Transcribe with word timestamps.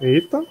Eita. 0.00 0.42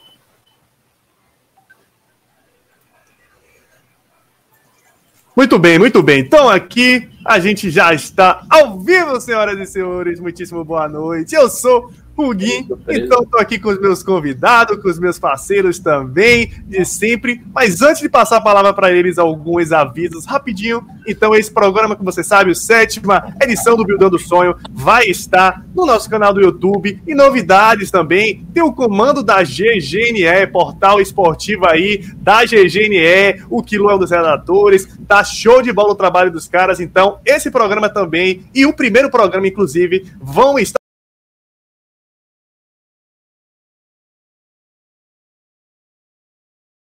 Muito 5.36 5.58
bem, 5.58 5.80
muito 5.80 6.04
bem. 6.04 6.20
Então 6.20 6.50
aqui 6.50 7.10
a 7.26 7.40
gente 7.40 7.70
já 7.70 7.94
está 7.94 8.46
ao 8.50 8.80
vivo, 8.80 9.20
senhoras 9.22 9.58
e 9.58 9.66
senhores. 9.66 10.20
Muitíssimo 10.20 10.64
boa 10.66 10.88
noite. 10.88 11.34
Eu 11.34 11.50
sou 11.50 11.92
Huguin. 12.28 12.68
Então, 12.88 13.24
estou 13.24 13.40
aqui 13.40 13.60
com 13.60 13.70
os 13.70 13.80
meus 13.80 14.04
convidados, 14.04 14.82
com 14.82 14.90
os 14.90 15.00
meus 15.00 15.20
parceiros 15.20 15.80
também, 15.80 16.52
de 16.66 16.84
sempre. 16.86 17.42
Mas 17.54 17.82
antes 17.82 18.02
de 18.02 18.10
passar 18.10 18.38
a 18.38 18.42
palavra 18.42 18.74
para 18.74 18.92
eles, 18.92 19.18
alguns 19.18 19.72
avisos 19.72 20.26
rapidinho. 20.26 20.86
Então, 21.08 21.36
esse 21.36 21.52
programa, 21.52 21.96
que 21.96 22.04
você 22.04 22.24
sabe, 22.24 22.52
o 22.52 22.56
sétima 22.56 23.34
edição 23.42 23.76
do 23.76 23.86
Buildando 23.86 24.12
do 24.12 24.20
Sonho, 24.20 24.56
vai 24.72 25.06
estar 25.06 25.66
no 25.76 25.86
nosso 25.86 26.10
canal 26.10 26.34
do 26.34 26.42
YouTube. 26.42 27.02
E 27.06 27.16
novidades 27.16 27.92
também. 27.92 28.46
Tem 28.54 28.64
o 28.64 28.74
comando 28.74 29.24
da 29.24 29.44
GGNE, 29.44 30.48
portal 30.52 31.00
esportivo 31.00 31.66
aí 31.66 32.04
da 32.18 32.44
GGNE, 32.46 33.44
o 33.50 33.62
Quilo 33.62 33.90
é 33.90 33.96
um 33.96 34.00
dos 34.00 34.12
redatores. 34.12 34.88
Tá 35.08 35.24
show 35.24 35.62
de 35.62 35.72
bola 35.72 35.92
o 35.92 35.96
trabalho 35.96 36.32
dos 36.32 36.48
caras. 36.48 36.80
Então, 36.80 37.20
esse 37.26 37.52
programa 37.52 37.90
também 37.90 38.44
e 38.54 38.66
o 38.66 38.74
primeiro 38.74 39.10
programa, 39.10 39.48
inclusive, 39.48 40.06
vão 40.22 40.58
estar 40.58 40.80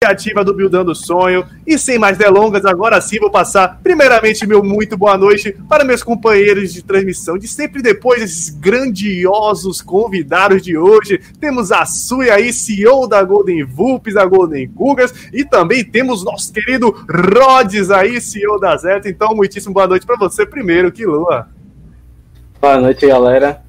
criativa 0.02 0.44
do 0.44 0.52
Buildando 0.52 0.94
Sonho. 0.94 1.44
E 1.64 1.78
sem 1.78 1.96
mais 1.96 2.18
delongas, 2.18 2.64
agora 2.64 3.00
sim 3.00 3.20
vou 3.20 3.30
passar, 3.30 3.78
primeiramente, 3.82 4.46
meu 4.46 4.62
muito 4.64 4.96
boa 4.96 5.16
noite 5.16 5.56
para 5.68 5.84
meus 5.84 6.02
companheiros 6.02 6.72
de 6.72 6.82
transmissão 6.82 7.38
de 7.38 7.46
sempre 7.46 7.80
depois 7.80 8.20
desses 8.20 8.50
grandiosos 8.50 9.80
convidados 9.80 10.60
de 10.60 10.76
hoje. 10.76 11.20
Temos 11.38 11.70
a 11.70 11.84
Sui 11.86 12.30
aí, 12.30 12.52
CEO 12.52 13.06
da 13.06 13.22
Golden 13.22 13.64
Vulpes, 13.64 14.14
da 14.14 14.24
Golden 14.24 14.68
Cougars, 14.68 15.12
e 15.32 15.44
também 15.44 15.84
temos 15.84 16.24
nosso 16.24 16.52
querido 16.52 16.90
Rhodes 17.08 17.90
aí, 17.90 18.20
CEO 18.20 18.58
da 18.58 18.76
Zeta. 18.76 19.08
Então, 19.08 19.34
muitíssimo 19.34 19.72
boa 19.72 19.86
noite 19.86 20.04
para 20.04 20.16
você 20.16 20.44
primeiro, 20.44 20.90
que 20.90 21.06
lua. 21.06 21.48
Boa 22.60 22.80
noite, 22.80 23.06
galera. 23.06 23.62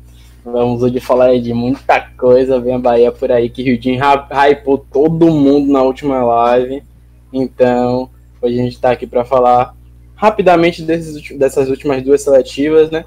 Vamos 0.46 0.84
hoje 0.84 1.00
falar 1.00 1.40
de 1.40 1.54
muita 1.54 2.02
coisa. 2.18 2.60
Vem 2.60 2.76
a 2.76 2.80
Bahia 2.80 3.12
por 3.12 3.32
aí, 3.32 3.50
que 3.50 3.64
de 3.64 3.92
hypou 3.94 4.78
todo 4.78 5.32
mundo 5.32 5.72
na 5.72 5.82
última 5.82 6.22
live. 6.22 6.84
Então, 7.32 8.10
hoje 8.42 8.60
a 8.60 8.64
gente 8.64 8.74
está 8.74 8.92
aqui 8.92 9.08
para 9.08 9.24
falar 9.24 9.74
rapidamente 10.16 10.84
desses, 10.84 11.38
dessas 11.38 11.70
últimas 11.70 12.04
duas 12.04 12.22
seletivas, 12.22 12.92
né? 12.92 13.06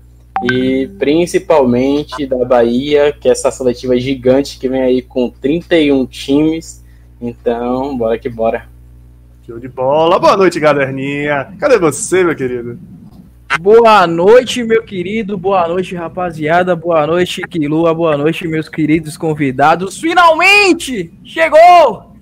E 0.51 0.89
principalmente 0.99 2.27
da 2.27 2.43
Bahia, 2.45 3.13
que 3.13 3.29
é 3.29 3.33
essa 3.33 3.51
seletiva 3.51 3.99
gigante 3.99 4.59
que 4.59 4.69
vem 4.69 4.81
aí 4.81 5.03
com 5.03 5.29
31 5.29 6.07
times. 6.07 6.83
Então, 7.21 7.97
bora 7.97 8.19
que 8.19 8.31
bora. 8.31 8.67
Show 9.47 9.59
de 9.59 9.69
bola. 9.69 10.19
Boa 10.19 10.37
noite, 10.39 10.59
galerninha. 10.59 11.55
Cadê 11.59 11.79
você, 11.79 12.25
meu 12.25 12.35
querido? 12.35 12.79
Boa 13.61 14.07
noite, 14.07 14.63
meu 14.63 14.83
querido. 14.83 15.39
Boa 15.39 15.67
noite, 15.67 15.95
rapaziada. 15.95 16.77
Boa 16.77 17.07
noite, 17.07 17.41
Quilua. 17.43 17.95
Boa 17.95 18.17
noite, 18.17 18.47
meus 18.47 18.69
queridos 18.69 19.17
convidados. 19.17 19.99
Finalmente 19.99 21.13
chegou! 21.25 22.15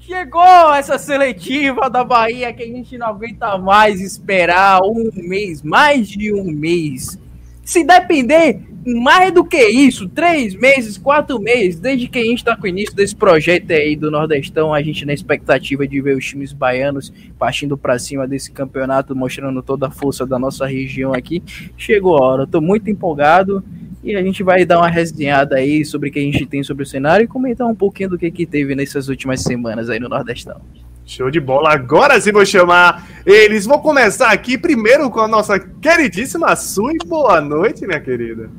Chegou 0.00 0.74
essa 0.74 0.98
seletiva 0.98 1.88
da 1.88 2.04
Bahia 2.04 2.52
que 2.52 2.62
a 2.62 2.66
gente 2.66 2.98
não 2.98 3.06
aguenta 3.06 3.56
mais 3.56 4.00
esperar 4.00 4.82
um 4.82 5.10
mês, 5.14 5.62
mais 5.62 6.08
de 6.08 6.32
um 6.34 6.44
mês. 6.44 7.18
Se 7.64 7.84
depender, 7.84 8.60
mais 8.86 9.32
do 9.32 9.44
que 9.44 9.62
isso, 9.66 10.08
três 10.08 10.54
meses, 10.54 10.98
quatro 10.98 11.40
meses, 11.40 11.80
desde 11.80 12.08
que 12.08 12.18
a 12.18 12.24
gente 12.24 12.38
está 12.38 12.56
com 12.56 12.64
o 12.64 12.68
início 12.68 12.94
desse 12.94 13.16
projeto 13.16 13.72
aí 13.72 13.96
do 13.96 14.10
Nordestão, 14.10 14.74
a 14.74 14.82
gente 14.82 15.06
na 15.06 15.12
expectativa 15.12 15.86
de 15.86 16.00
ver 16.00 16.16
os 16.16 16.24
times 16.24 16.52
baianos 16.52 17.12
partindo 17.38 17.76
para 17.78 17.98
cima 17.98 18.26
desse 18.28 18.52
campeonato, 18.52 19.16
mostrando 19.16 19.62
toda 19.62 19.86
a 19.86 19.90
força 19.90 20.26
da 20.26 20.38
nossa 20.38 20.66
região 20.66 21.14
aqui. 21.14 21.42
Chegou 21.76 22.16
a 22.16 22.26
hora, 22.26 22.44
estou 22.44 22.60
muito 22.60 22.90
empolgado 22.90 23.64
e 24.02 24.14
a 24.14 24.22
gente 24.22 24.42
vai 24.42 24.66
dar 24.66 24.78
uma 24.78 24.88
resenhada 24.88 25.56
aí 25.56 25.84
sobre 25.84 26.10
o 26.10 26.12
que 26.12 26.18
a 26.18 26.22
gente 26.22 26.44
tem 26.44 26.62
sobre 26.62 26.82
o 26.82 26.86
cenário 26.86 27.24
e 27.24 27.28
comentar 27.28 27.66
um 27.66 27.74
pouquinho 27.74 28.10
do 28.10 28.18
que, 28.18 28.30
que 28.30 28.44
teve 28.44 28.74
nessas 28.74 29.08
últimas 29.08 29.42
semanas 29.42 29.88
aí 29.88 29.98
no 29.98 30.08
Nordestão. 30.08 30.60
Show 31.06 31.30
de 31.30 31.40
bola. 31.40 31.72
Agora 31.72 32.18
sim 32.20 32.32
vou 32.32 32.44
chamar 32.46 33.06
eles. 33.26 33.66
Vou 33.66 33.78
começar 33.80 34.30
aqui 34.30 34.56
primeiro 34.56 35.10
com 35.10 35.20
a 35.20 35.28
nossa 35.28 35.58
queridíssima 35.58 36.56
Sui. 36.56 36.96
Boa 37.06 37.40
noite, 37.40 37.86
minha 37.86 38.00
querida. 38.00 38.50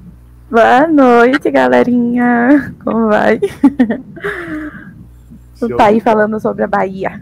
Boa 0.49 0.87
noite, 0.87 1.49
galerinha. 1.49 2.73
Como 2.83 3.07
vai? 3.07 3.39
Show 5.57 5.75
tá 5.75 5.85
aí 5.85 5.99
falando 5.99 6.39
sobre 6.39 6.63
a 6.63 6.67
Bahia. 6.67 7.21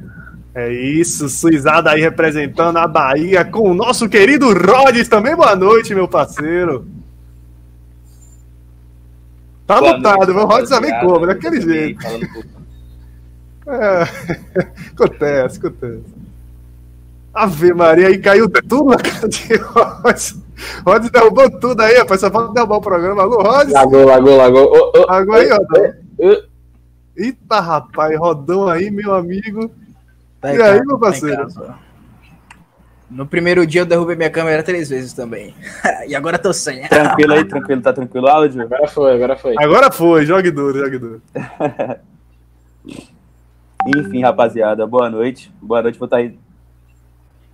É 0.53 0.71
isso, 0.71 1.27
Suizada 1.29 1.91
aí 1.91 2.01
representando 2.01 2.77
a 2.77 2.87
Bahia 2.87 3.43
com 3.43 3.71
o 3.71 3.73
nosso 3.73 4.07
querido 4.09 4.53
Rhodes 4.53 5.07
também. 5.07 5.35
Boa 5.35 5.55
noite, 5.55 5.95
meu 5.95 6.07
parceiro. 6.07 6.85
Tá 9.65 9.79
Boa 9.79 9.95
lutado, 9.95 10.29
o 10.29 10.45
Rhodes 10.45 10.69
também 10.69 10.91
como, 10.99 11.25
daquele 11.25 11.61
jeito. 11.61 12.05
É, 13.65 14.03
acontece, 14.93 15.57
acontece. 15.57 16.03
Ave 17.33 17.73
Maria, 17.73 18.07
aí 18.09 18.19
caiu 18.19 18.49
tudo 18.49 18.89
na 18.89 18.97
cara 18.97 19.27
de 19.29 19.55
Rhodes. 19.55 20.42
Rhodes 20.85 21.09
derrubou 21.09 21.49
tudo 21.59 21.81
aí, 21.81 21.97
rapaz. 21.97 22.21
Só 22.21 22.29
falta 22.31 22.53
derrubar 22.53 22.77
o 22.77 22.81
programa. 22.81 23.21
Alô, 23.23 23.41
Rhodes? 23.41 23.73
Lagou, 23.73 24.05
lagou, 24.05 24.37
lagou. 24.37 24.71
Oh, 24.73 24.91
oh, 24.95 25.11
lagou 25.11 25.35
aí, 25.35 25.49
Rodão. 25.49 25.93
Eita, 27.15 27.59
rapaz. 27.59 28.17
Rodão 28.17 28.67
aí, 28.67 28.89
meu 28.91 29.13
amigo. 29.13 29.71
Tá 30.39 30.53
e 30.53 30.61
aí, 30.61 30.81
meu 30.81 30.99
parceiro? 30.99 31.47
No 33.09 33.27
primeiro 33.27 33.65
dia 33.67 33.81
eu 33.81 33.85
derrubei 33.85 34.15
minha 34.15 34.29
câmera 34.29 34.63
três 34.63 34.89
vezes 34.89 35.13
também. 35.13 35.53
e 36.07 36.15
agora 36.15 36.39
tô 36.39 36.51
sem. 36.51 36.87
Tranquilo 36.87 37.33
aí, 37.33 37.45
tranquilo. 37.45 37.81
Tá 37.81 37.93
tranquilo 37.93 38.27
áudio? 38.27 38.61
Agora 38.63 38.87
foi, 38.87 39.13
agora 39.13 39.35
foi. 39.37 39.55
Agora 39.59 39.91
foi. 39.91 40.25
Jogue 40.25 40.49
duro, 40.49 40.79
jogue 40.79 40.97
duro. 40.97 41.21
Enfim, 43.85 44.21
rapaziada, 44.21 44.87
boa 44.87 45.09
noite. 45.09 45.51
Boa 45.61 45.81
noite, 45.81 45.99
vou 45.99 46.05
estar 46.05 46.17
tá 46.17 46.23
aí 46.23 46.39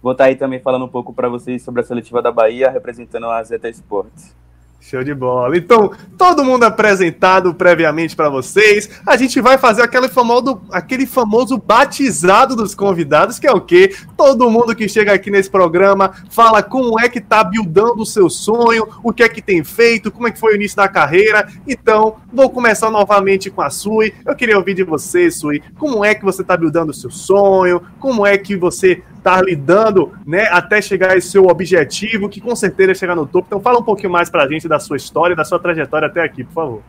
Vou 0.02 0.14
estar 0.14 0.26
aí 0.26 0.36
também 0.36 0.60
falando 0.60 0.86
um 0.86 0.90
pouco 0.90 1.14
para 1.14 1.28
vocês 1.28 1.62
sobre 1.62 1.82
a 1.82 1.84
seletiva 1.84 2.22
da 2.22 2.32
Bahia, 2.32 2.70
representando 2.70 3.28
a 3.28 3.44
Zeta 3.44 3.70
Sports. 3.70 4.34
Show 4.82 5.04
de 5.04 5.14
bola. 5.14 5.58
Então, 5.58 5.92
todo 6.18 6.44
mundo 6.44 6.64
apresentado 6.64 7.54
previamente 7.54 8.16
para 8.16 8.30
vocês. 8.30 8.90
A 9.06 9.18
gente 9.18 9.42
vai 9.42 9.58
fazer 9.58 9.82
aquele 9.82 10.08
famoso, 10.08 10.62
aquele 10.72 11.06
famoso 11.06 11.58
batizado 11.58 12.56
dos 12.56 12.74
convidados, 12.74 13.38
que 13.38 13.46
é 13.46 13.52
o 13.52 13.60
quê? 13.60 13.94
Todo 14.16 14.50
mundo 14.50 14.74
que 14.74 14.88
chega 14.88 15.14
aqui 15.14 15.30
nesse 15.30 15.50
programa 15.50 16.14
fala 16.30 16.64
como 16.64 16.98
é 16.98 17.10
que 17.10 17.20
tá 17.20 17.44
buildando 17.44 18.02
o 18.02 18.06
seu 18.06 18.30
sonho, 18.30 18.88
o 19.04 19.12
que 19.12 19.22
é 19.22 19.28
que 19.28 19.42
tem 19.42 19.66
feito, 19.66 20.12
como 20.12 20.28
é 20.28 20.31
que 20.31 20.40
foi 20.40 20.54
o 20.54 20.56
início 20.56 20.78
da 20.78 20.88
carreira. 20.88 21.48
Então, 21.68 22.16
vou 22.31 22.50
começar 22.50 22.90
novamente 22.90 23.50
com 23.50 23.62
a 23.62 23.70
Sui. 23.70 24.14
Eu 24.26 24.36
queria 24.36 24.58
ouvir 24.58 24.76
de 24.76 24.84
você, 24.84 25.30
Sui, 25.30 25.62
como 25.78 26.06
é 26.06 26.16
que 26.16 26.24
você 26.24 26.42
tá 26.42 26.56
buildando 26.56 26.92
o 26.92 26.96
seu 26.96 27.12
sonho, 27.12 27.81
como 28.00 28.26
é 28.26 28.38
que 28.38 28.56
você 28.56 29.04
tá 29.29 29.41
lidando, 29.41 30.12
né, 30.25 30.47
até 30.51 30.81
chegar 30.81 31.12
a 31.12 31.17
esse 31.17 31.29
seu 31.29 31.45
objetivo, 31.45 32.28
que 32.28 32.41
com 32.41 32.56
certeza 32.56 32.91
é 32.91 32.95
chegar 32.95 33.16
no 33.16 33.28
topo. 33.28 33.45
Então 33.47 33.62
fala 33.62 33.79
um 33.79 33.84
pouquinho 33.84 34.12
mais 34.12 34.29
pra 34.29 34.47
gente 34.47 34.67
da 34.67 34.79
sua 34.79 34.97
história, 34.97 35.35
da 35.35 35.45
sua 35.45 35.59
trajetória 35.59 36.07
até 36.07 36.23
aqui, 36.23 36.44
por 36.44 36.53
favor. 36.53 36.81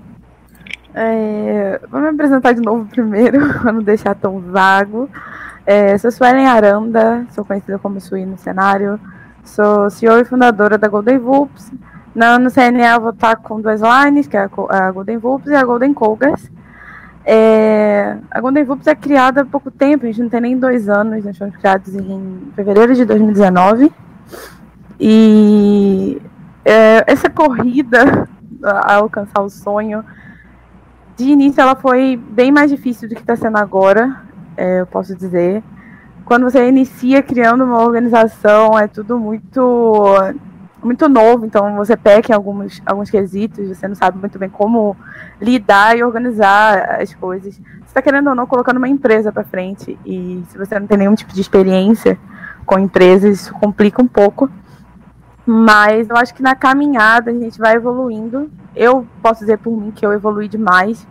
É, 0.94 1.80
vou 1.90 2.00
me 2.00 2.08
apresentar 2.08 2.52
de 2.52 2.62
novo 2.62 2.86
primeiro, 2.86 3.52
para 3.60 3.72
não 3.72 3.82
deixar 3.82 4.14
tão 4.14 4.40
vago. 4.40 5.08
É, 5.66 5.96
sou 5.98 6.10
Suelen 6.10 6.46
Aranda, 6.46 7.26
sou 7.30 7.44
conhecida 7.44 7.78
como 7.78 8.00
Sui 8.00 8.24
no 8.24 8.38
cenário. 8.38 8.98
Sou 9.44 9.90
CEO 9.90 10.18
e 10.18 10.24
fundadora 10.24 10.78
da 10.78 10.88
Golden 10.88 11.18
Vulps. 11.18 11.70
No 12.14 12.50
CNA 12.50 12.98
vou 12.98 13.10
estar 13.10 13.36
com 13.36 13.60
duas 13.60 13.80
lines, 13.80 14.26
que 14.26 14.36
é 14.36 14.40
a, 14.40 14.50
a 14.70 14.90
Golden 14.90 15.18
Vulps 15.18 15.48
e 15.50 15.54
a 15.54 15.64
Golden 15.64 15.92
Cougars. 15.92 16.50
É, 17.24 18.16
a 18.30 18.40
Golden 18.40 18.64
Vulps 18.64 18.86
é 18.86 18.94
criada 18.94 19.42
há 19.42 19.44
pouco 19.44 19.70
tempo, 19.70 20.04
a 20.04 20.08
gente 20.08 20.22
não 20.22 20.28
tem 20.28 20.40
nem 20.40 20.58
dois 20.58 20.88
anos, 20.88 21.24
nós 21.24 21.36
fomos 21.36 21.56
criados 21.56 21.94
em 21.94 22.52
fevereiro 22.54 22.94
de 22.94 23.04
2019. 23.04 23.92
E 24.98 26.20
é, 26.64 27.04
essa 27.06 27.28
corrida 27.28 28.28
a 28.62 28.96
alcançar 28.96 29.42
o 29.42 29.50
sonho, 29.50 30.04
de 31.16 31.24
início 31.24 31.60
ela 31.60 31.76
foi 31.76 32.16
bem 32.16 32.50
mais 32.50 32.70
difícil 32.70 33.08
do 33.08 33.14
que 33.14 33.20
está 33.20 33.36
sendo 33.36 33.58
agora, 33.58 34.22
é, 34.56 34.80
eu 34.80 34.86
posso 34.86 35.14
dizer. 35.14 35.62
Quando 36.24 36.44
você 36.44 36.68
inicia 36.68 37.22
criando 37.22 37.64
uma 37.64 37.82
organização, 37.82 38.78
é 38.78 38.86
tudo 38.86 39.18
muito 39.18 40.14
muito 40.82 41.09
novo, 41.09 41.47
então 41.47 41.77
você 41.77 41.97
peca 41.97 42.32
em 42.32 42.34
alguns, 42.34 42.82
alguns 42.86 43.10
quesitos, 43.10 43.68
você 43.68 43.86
não 43.86 43.94
sabe 43.94 44.18
muito 44.18 44.38
bem 44.38 44.48
como 44.48 44.97
lidar 45.41 45.97
e 45.97 46.03
organizar 46.03 47.00
as 47.00 47.15
coisas. 47.15 47.54
Você 47.54 47.86
está 47.86 48.03
querendo 48.03 48.28
ou 48.28 48.34
não 48.34 48.47
colocando 48.47 48.78
uma 48.78 48.88
empresa 48.88 49.32
para 49.32 49.44
frente, 49.44 49.98
e 50.04 50.42
se 50.48 50.59
você 50.59 50.78
não 50.78 50.86
tem 50.86 50.98
nenhum 50.98 51.15
tipo 51.15 51.32
de 51.32 51.41
experiência 51.41 52.18
com 52.65 52.78
empresas, 52.78 53.41
isso 53.41 53.54
complica 53.54 54.03
um 54.03 54.09
pouco. 54.09 54.50
Mas 55.44 56.09
eu 56.09 56.16
acho 56.16 56.34
que 56.34 56.42
na 56.42 56.54
caminhada 56.54 57.30
a 57.30 57.34
gente 57.34 57.59
vai 57.59 57.74
evoluindo. 57.74 58.50
Eu 58.77 59.06
posso 59.21 59.41
dizer 59.41 59.59
por 59.59 59.77
mim 59.77 59.91
que 59.91 60.06
eu 60.06 60.12
evolui 60.12 60.47
demais. 60.48 61.06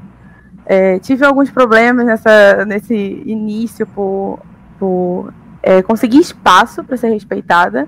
É, 0.65 0.99
tive 0.99 1.25
alguns 1.25 1.49
problemas 1.49 2.05
nessa, 2.05 2.63
nesse 2.65 2.95
início 3.25 3.85
por, 3.87 4.39
por 4.79 5.33
é, 5.61 5.81
conseguir 5.81 6.19
espaço 6.19 6.83
para 6.83 6.95
ser 6.95 7.09
respeitada, 7.09 7.87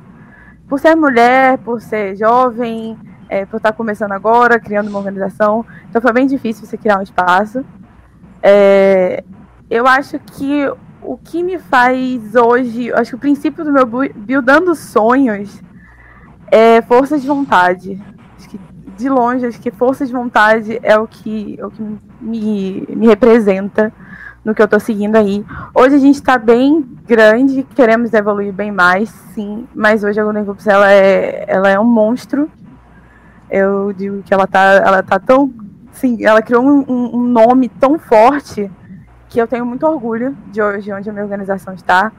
por 0.72 0.80
ser 0.80 0.96
mulher, 0.96 1.58
por 1.58 1.82
ser 1.82 2.16
jovem, 2.16 2.98
é, 3.28 3.46
por 3.46 3.58
estar 3.58 3.74
começando 3.74 4.14
agora, 4.14 4.58
criando 4.58 4.88
uma 4.88 5.00
organização. 5.00 5.66
Então 5.90 6.02
foi 6.02 6.14
bem 6.14 6.26
difícil 6.26 6.66
você 6.66 6.78
criar 6.78 6.98
um 6.98 7.02
espaço. 7.02 7.66
É, 8.42 9.22
eu 9.70 9.86
acho 9.86 10.18
que 10.18 10.72
o 11.02 11.18
que 11.18 11.44
me 11.44 11.60
faz 11.60 12.36
hoje, 12.36 12.90
acho 12.94 13.10
que 13.10 13.16
o 13.18 13.20
princípio 13.20 13.66
do 13.66 13.72
meu 13.74 13.86
buildando 13.86 14.74
sonhos 14.74 15.62
é 16.50 16.82
força 16.82 17.20
de 17.20 17.28
vontade. 17.28 18.02
Acho 18.38 18.48
que 18.48 18.60
de 18.96 19.10
longe, 19.10 19.46
acho 19.46 19.60
que 19.60 19.72
força 19.72 20.06
de 20.06 20.14
vontade 20.14 20.80
é 20.82 20.98
o 20.98 21.06
que, 21.06 21.58
é 21.60 21.66
o 21.66 21.70
que 21.70 21.84
me, 22.22 22.88
me 22.88 23.08
representa 23.08 23.92
no 24.44 24.56
que 24.56 24.62
eu 24.62 24.68
tô 24.68 24.80
seguindo 24.80 25.16
aí. 25.16 25.46
Hoje 25.74 25.96
a 25.96 26.00
gente 26.00 26.16
está 26.16 26.38
bem 26.38 26.82
grande, 27.06 27.64
queremos 27.76 28.14
evoluir 28.14 28.52
bem 28.52 28.72
mais, 28.72 29.10
sim, 29.34 29.68
mas 29.74 30.04
hoje 30.04 30.20
a 30.20 30.24
Golden 30.24 30.48
Hoops 30.48 30.68
ela 30.68 30.92
é, 30.92 31.46
ela 31.48 31.70
é 31.70 31.80
um 31.80 31.86
monstro. 31.86 32.50
Eu 33.50 33.92
digo 33.94 34.24
que 34.24 34.34
ela 34.34 34.48
tá, 34.48 34.82
ela 34.86 35.04
tá 35.04 35.20
tão, 35.20 35.54
sim, 35.92 36.24
ela 36.24 36.42
criou 36.42 36.64
um, 36.64 37.16
um 37.16 37.24
nome 37.24 37.70
tão 37.70 38.00
forte 38.00 38.72
que 39.30 39.40
eu 39.40 39.48
tenho 39.48 39.66
muito 39.66 39.86
orgulho 39.86 40.36
de 40.48 40.62
hoje 40.62 40.92
onde 40.92 41.10
a 41.10 41.14
minha 41.14 41.24
organização 41.24 41.74
está. 41.74 42.12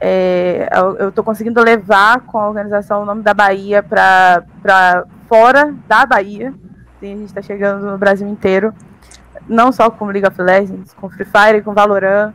É, 0.00 0.68
eu 0.98 1.08
estou 1.08 1.24
conseguindo 1.24 1.60
levar 1.62 2.20
com 2.20 2.38
a 2.38 2.48
organização 2.48 3.02
o 3.02 3.04
nome 3.04 3.22
da 3.22 3.34
Bahia 3.34 3.82
para 3.82 5.04
fora 5.28 5.74
da 5.88 6.06
Bahia. 6.06 6.54
A 7.00 7.04
gente 7.04 7.24
está 7.24 7.42
chegando 7.42 7.86
no 7.86 7.98
Brasil 7.98 8.28
inteiro, 8.28 8.72
não 9.48 9.72
só 9.72 9.90
com 9.90 10.06
League 10.06 10.26
of 10.26 10.40
Legends, 10.40 10.92
com 10.94 11.08
Free 11.08 11.24
Fire, 11.24 11.62
com 11.62 11.72
Valorant. 11.72 12.32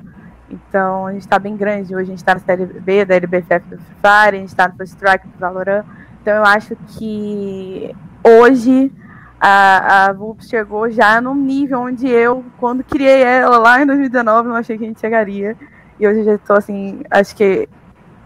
Então 0.50 1.08
a 1.08 1.14
gente 1.14 1.22
está 1.22 1.40
bem 1.40 1.56
grande. 1.56 1.96
Hoje 1.96 2.04
a 2.04 2.06
gente 2.06 2.18
está 2.18 2.34
na 2.34 2.40
série 2.40 2.66
B 2.66 3.06
da 3.06 3.16
LBFF 3.16 3.70
do 3.70 3.78
Free 3.78 3.96
Fire, 4.02 4.36
a 4.36 4.40
gente 4.40 4.50
está 4.50 4.68
no 4.68 4.76
First 4.76 4.94
Strike 4.94 5.28
do 5.28 5.40
Valorant. 5.40 5.86
Então 6.22 6.34
eu 6.34 6.44
acho 6.44 6.76
que 6.98 7.96
hoje 8.24 8.92
a, 9.40 10.10
a 10.10 10.16
chegou 10.40 10.90
já 10.90 11.20
num 11.20 11.36
nível 11.36 11.82
onde 11.82 12.08
eu, 12.08 12.46
quando 12.58 12.84
criei 12.84 13.24
ela 13.24 13.58
lá 13.58 13.82
em 13.82 13.86
2019, 13.86 14.48
não 14.48 14.56
achei 14.56 14.78
que 14.78 14.86
a 14.86 14.88
gente 14.88 15.02
chegaria. 15.02 15.58
E 16.00 16.08
hoje 16.08 16.20
eu 16.20 16.26
já 16.26 16.36
estou, 16.36 16.56
assim, 16.56 17.02
acho 17.12 17.36
que 17.36 17.68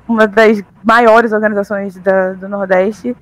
uma 0.08 0.28
das 0.28 0.64
maiores 0.84 1.34
organizações 1.34 1.98
da, 1.98 2.34
do 2.34 2.48
Nordeste. 2.48 3.16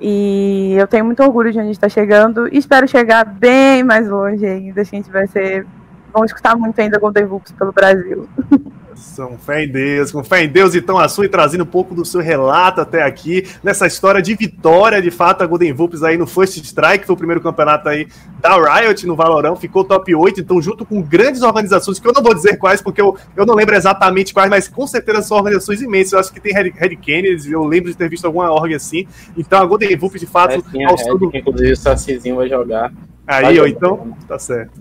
E 0.00 0.74
eu 0.78 0.86
tenho 0.86 1.04
muito 1.04 1.22
orgulho 1.22 1.52
de 1.52 1.58
onde 1.58 1.72
está 1.72 1.88
chegando. 1.88 2.48
E 2.48 2.56
espero 2.56 2.88
chegar 2.88 3.24
bem 3.24 3.82
mais 3.84 4.08
longe 4.08 4.46
ainda. 4.46 4.80
A 4.80 4.84
gente 4.84 5.10
vai 5.10 5.26
ser. 5.26 5.66
Vamos 6.12 6.30
escutar 6.30 6.56
muito 6.56 6.80
ainda 6.80 6.98
Golden 6.98 7.26
Vulps 7.26 7.52
pelo 7.52 7.72
Brasil. 7.72 8.28
São 9.00 9.38
fé 9.38 9.64
em 9.64 9.68
Deus, 9.68 10.12
com 10.12 10.22
fé 10.22 10.44
em 10.44 10.48
Deus, 10.48 10.74
então 10.74 10.98
a 10.98 11.08
sua 11.08 11.24
e 11.24 11.28
trazendo 11.28 11.64
um 11.64 11.66
pouco 11.66 11.94
do 11.94 12.04
seu 12.04 12.20
relato 12.20 12.80
até 12.80 13.02
aqui, 13.02 13.46
nessa 13.62 13.86
história 13.86 14.20
de 14.20 14.34
vitória, 14.34 15.00
de 15.00 15.10
fato, 15.10 15.42
a 15.42 15.46
Golden 15.46 15.72
Vulpes 15.72 16.02
aí 16.02 16.18
no 16.18 16.26
First 16.26 16.58
Strike, 16.58 17.06
foi 17.06 17.14
o 17.14 17.18
primeiro 17.18 17.40
campeonato 17.40 17.88
aí 17.88 18.06
da 18.40 18.54
Riot 18.54 19.06
no 19.06 19.16
Valorão, 19.16 19.56
ficou 19.56 19.84
top 19.84 20.14
8, 20.14 20.40
então 20.40 20.60
junto 20.60 20.84
com 20.84 21.00
grandes 21.00 21.42
organizações, 21.42 21.98
que 21.98 22.06
eu 22.06 22.12
não 22.12 22.22
vou 22.22 22.34
dizer 22.34 22.58
quais, 22.58 22.82
porque 22.82 23.00
eu, 23.00 23.16
eu 23.34 23.46
não 23.46 23.54
lembro 23.54 23.74
exatamente 23.74 24.34
quais, 24.34 24.50
mas 24.50 24.68
com 24.68 24.86
certeza 24.86 25.22
são 25.22 25.38
organizações 25.38 25.80
imensas, 25.80 26.12
eu 26.12 26.18
acho 26.18 26.32
que 26.32 26.40
tem 26.40 26.52
Red, 26.52 26.70
Red 26.76 26.96
Kennedy, 26.96 27.50
eu 27.50 27.64
lembro 27.64 27.90
de 27.90 27.96
ter 27.96 28.08
visto 28.08 28.26
alguma 28.26 28.52
org 28.52 28.74
assim, 28.74 29.06
então 29.36 29.60
a 29.60 29.64
Golden 29.64 29.96
Vulpes, 29.96 30.20
de 30.20 30.26
fato... 30.26 30.52
É, 30.52 30.60
sim, 30.70 30.84
a 30.84 30.90
Red, 30.90 31.30
que 31.30 31.38
inclusive 31.38 31.72
o 31.72 31.76
Sacizinho 31.76 32.36
vai 32.36 32.48
jogar. 32.48 32.92
Aí, 33.26 33.58
ó, 33.60 33.66
então, 33.66 34.14
tá 34.28 34.38
certo. 34.38 34.72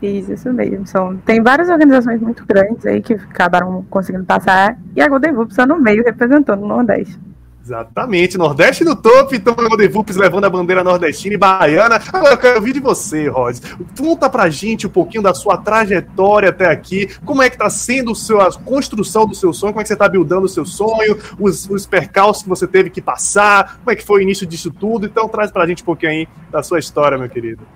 Isso, 0.00 0.32
isso 0.32 0.52
mesmo. 0.52 0.86
São, 0.86 1.16
tem 1.18 1.42
várias 1.42 1.68
organizações 1.68 2.20
muito 2.20 2.44
grandes 2.44 2.84
aí 2.84 3.00
que 3.00 3.14
acabaram 3.14 3.84
conseguindo 3.88 4.24
passar 4.24 4.78
e 4.94 5.00
a 5.00 5.08
Golden 5.08 5.32
Vulps 5.32 5.52
está 5.52 5.66
no 5.66 5.80
meio 5.80 6.04
representando 6.04 6.62
o 6.62 6.68
Nordeste. 6.68 7.18
Exatamente, 7.66 8.38
Nordeste 8.38 8.84
no 8.84 8.94
topo, 8.94 9.34
então 9.34 9.52
o 9.52 9.68
Golden 9.68 9.88
Vulps 9.88 10.14
levando 10.14 10.44
a 10.44 10.50
bandeira 10.50 10.84
nordestina 10.84 11.34
e 11.34 11.38
baiana. 11.38 12.00
Agora 12.12 12.34
eu 12.34 12.38
quero 12.38 12.56
ouvir 12.58 12.74
de 12.74 12.78
você, 12.78 13.26
Rod. 13.26 13.58
Conta 13.98 14.30
pra 14.30 14.48
gente 14.48 14.86
um 14.86 14.90
pouquinho 14.90 15.24
da 15.24 15.34
sua 15.34 15.56
trajetória 15.56 16.50
até 16.50 16.70
aqui, 16.70 17.08
como 17.24 17.42
é 17.42 17.50
que 17.50 17.58
tá 17.58 17.68
sendo 17.68 18.14
seu, 18.14 18.40
a 18.40 18.52
construção 18.52 19.26
do 19.26 19.34
seu 19.34 19.52
sonho, 19.52 19.72
como 19.72 19.80
é 19.80 19.82
que 19.82 19.88
você 19.88 19.96
tá 19.96 20.08
buildando 20.08 20.46
o 20.46 20.48
seu 20.48 20.64
sonho, 20.64 21.18
os, 21.40 21.68
os 21.68 21.86
percalços 21.86 22.44
que 22.44 22.48
você 22.48 22.68
teve 22.68 22.88
que 22.88 23.02
passar, 23.02 23.78
como 23.78 23.90
é 23.90 23.96
que 23.96 24.04
foi 24.04 24.20
o 24.20 24.22
início 24.22 24.46
disso 24.46 24.70
tudo. 24.70 25.04
Então 25.04 25.28
traz 25.28 25.50
pra 25.50 25.66
gente 25.66 25.82
um 25.82 25.86
pouquinho 25.86 26.12
aí 26.12 26.28
da 26.52 26.62
sua 26.62 26.78
história, 26.78 27.18
meu 27.18 27.28
querido. 27.28 27.66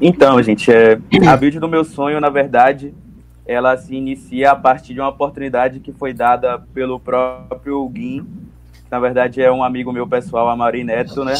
Então, 0.00 0.42
gente, 0.42 0.72
é, 0.72 0.98
a 1.28 1.36
build 1.36 1.60
do 1.60 1.68
meu 1.68 1.84
sonho, 1.84 2.20
na 2.20 2.30
verdade, 2.30 2.94
ela 3.46 3.76
se 3.76 3.94
inicia 3.94 4.52
a 4.52 4.56
partir 4.56 4.94
de 4.94 5.00
uma 5.00 5.10
oportunidade 5.10 5.80
que 5.80 5.92
foi 5.92 6.14
dada 6.14 6.58
pelo 6.72 6.98
próprio 6.98 7.86
Guim. 7.88 8.26
Na 8.90 8.98
verdade, 8.98 9.42
é 9.42 9.52
um 9.52 9.62
amigo 9.62 9.92
meu 9.92 10.06
pessoal, 10.06 10.48
a 10.48 10.56
Mauri 10.56 10.84
Neto, 10.84 11.24
né? 11.24 11.34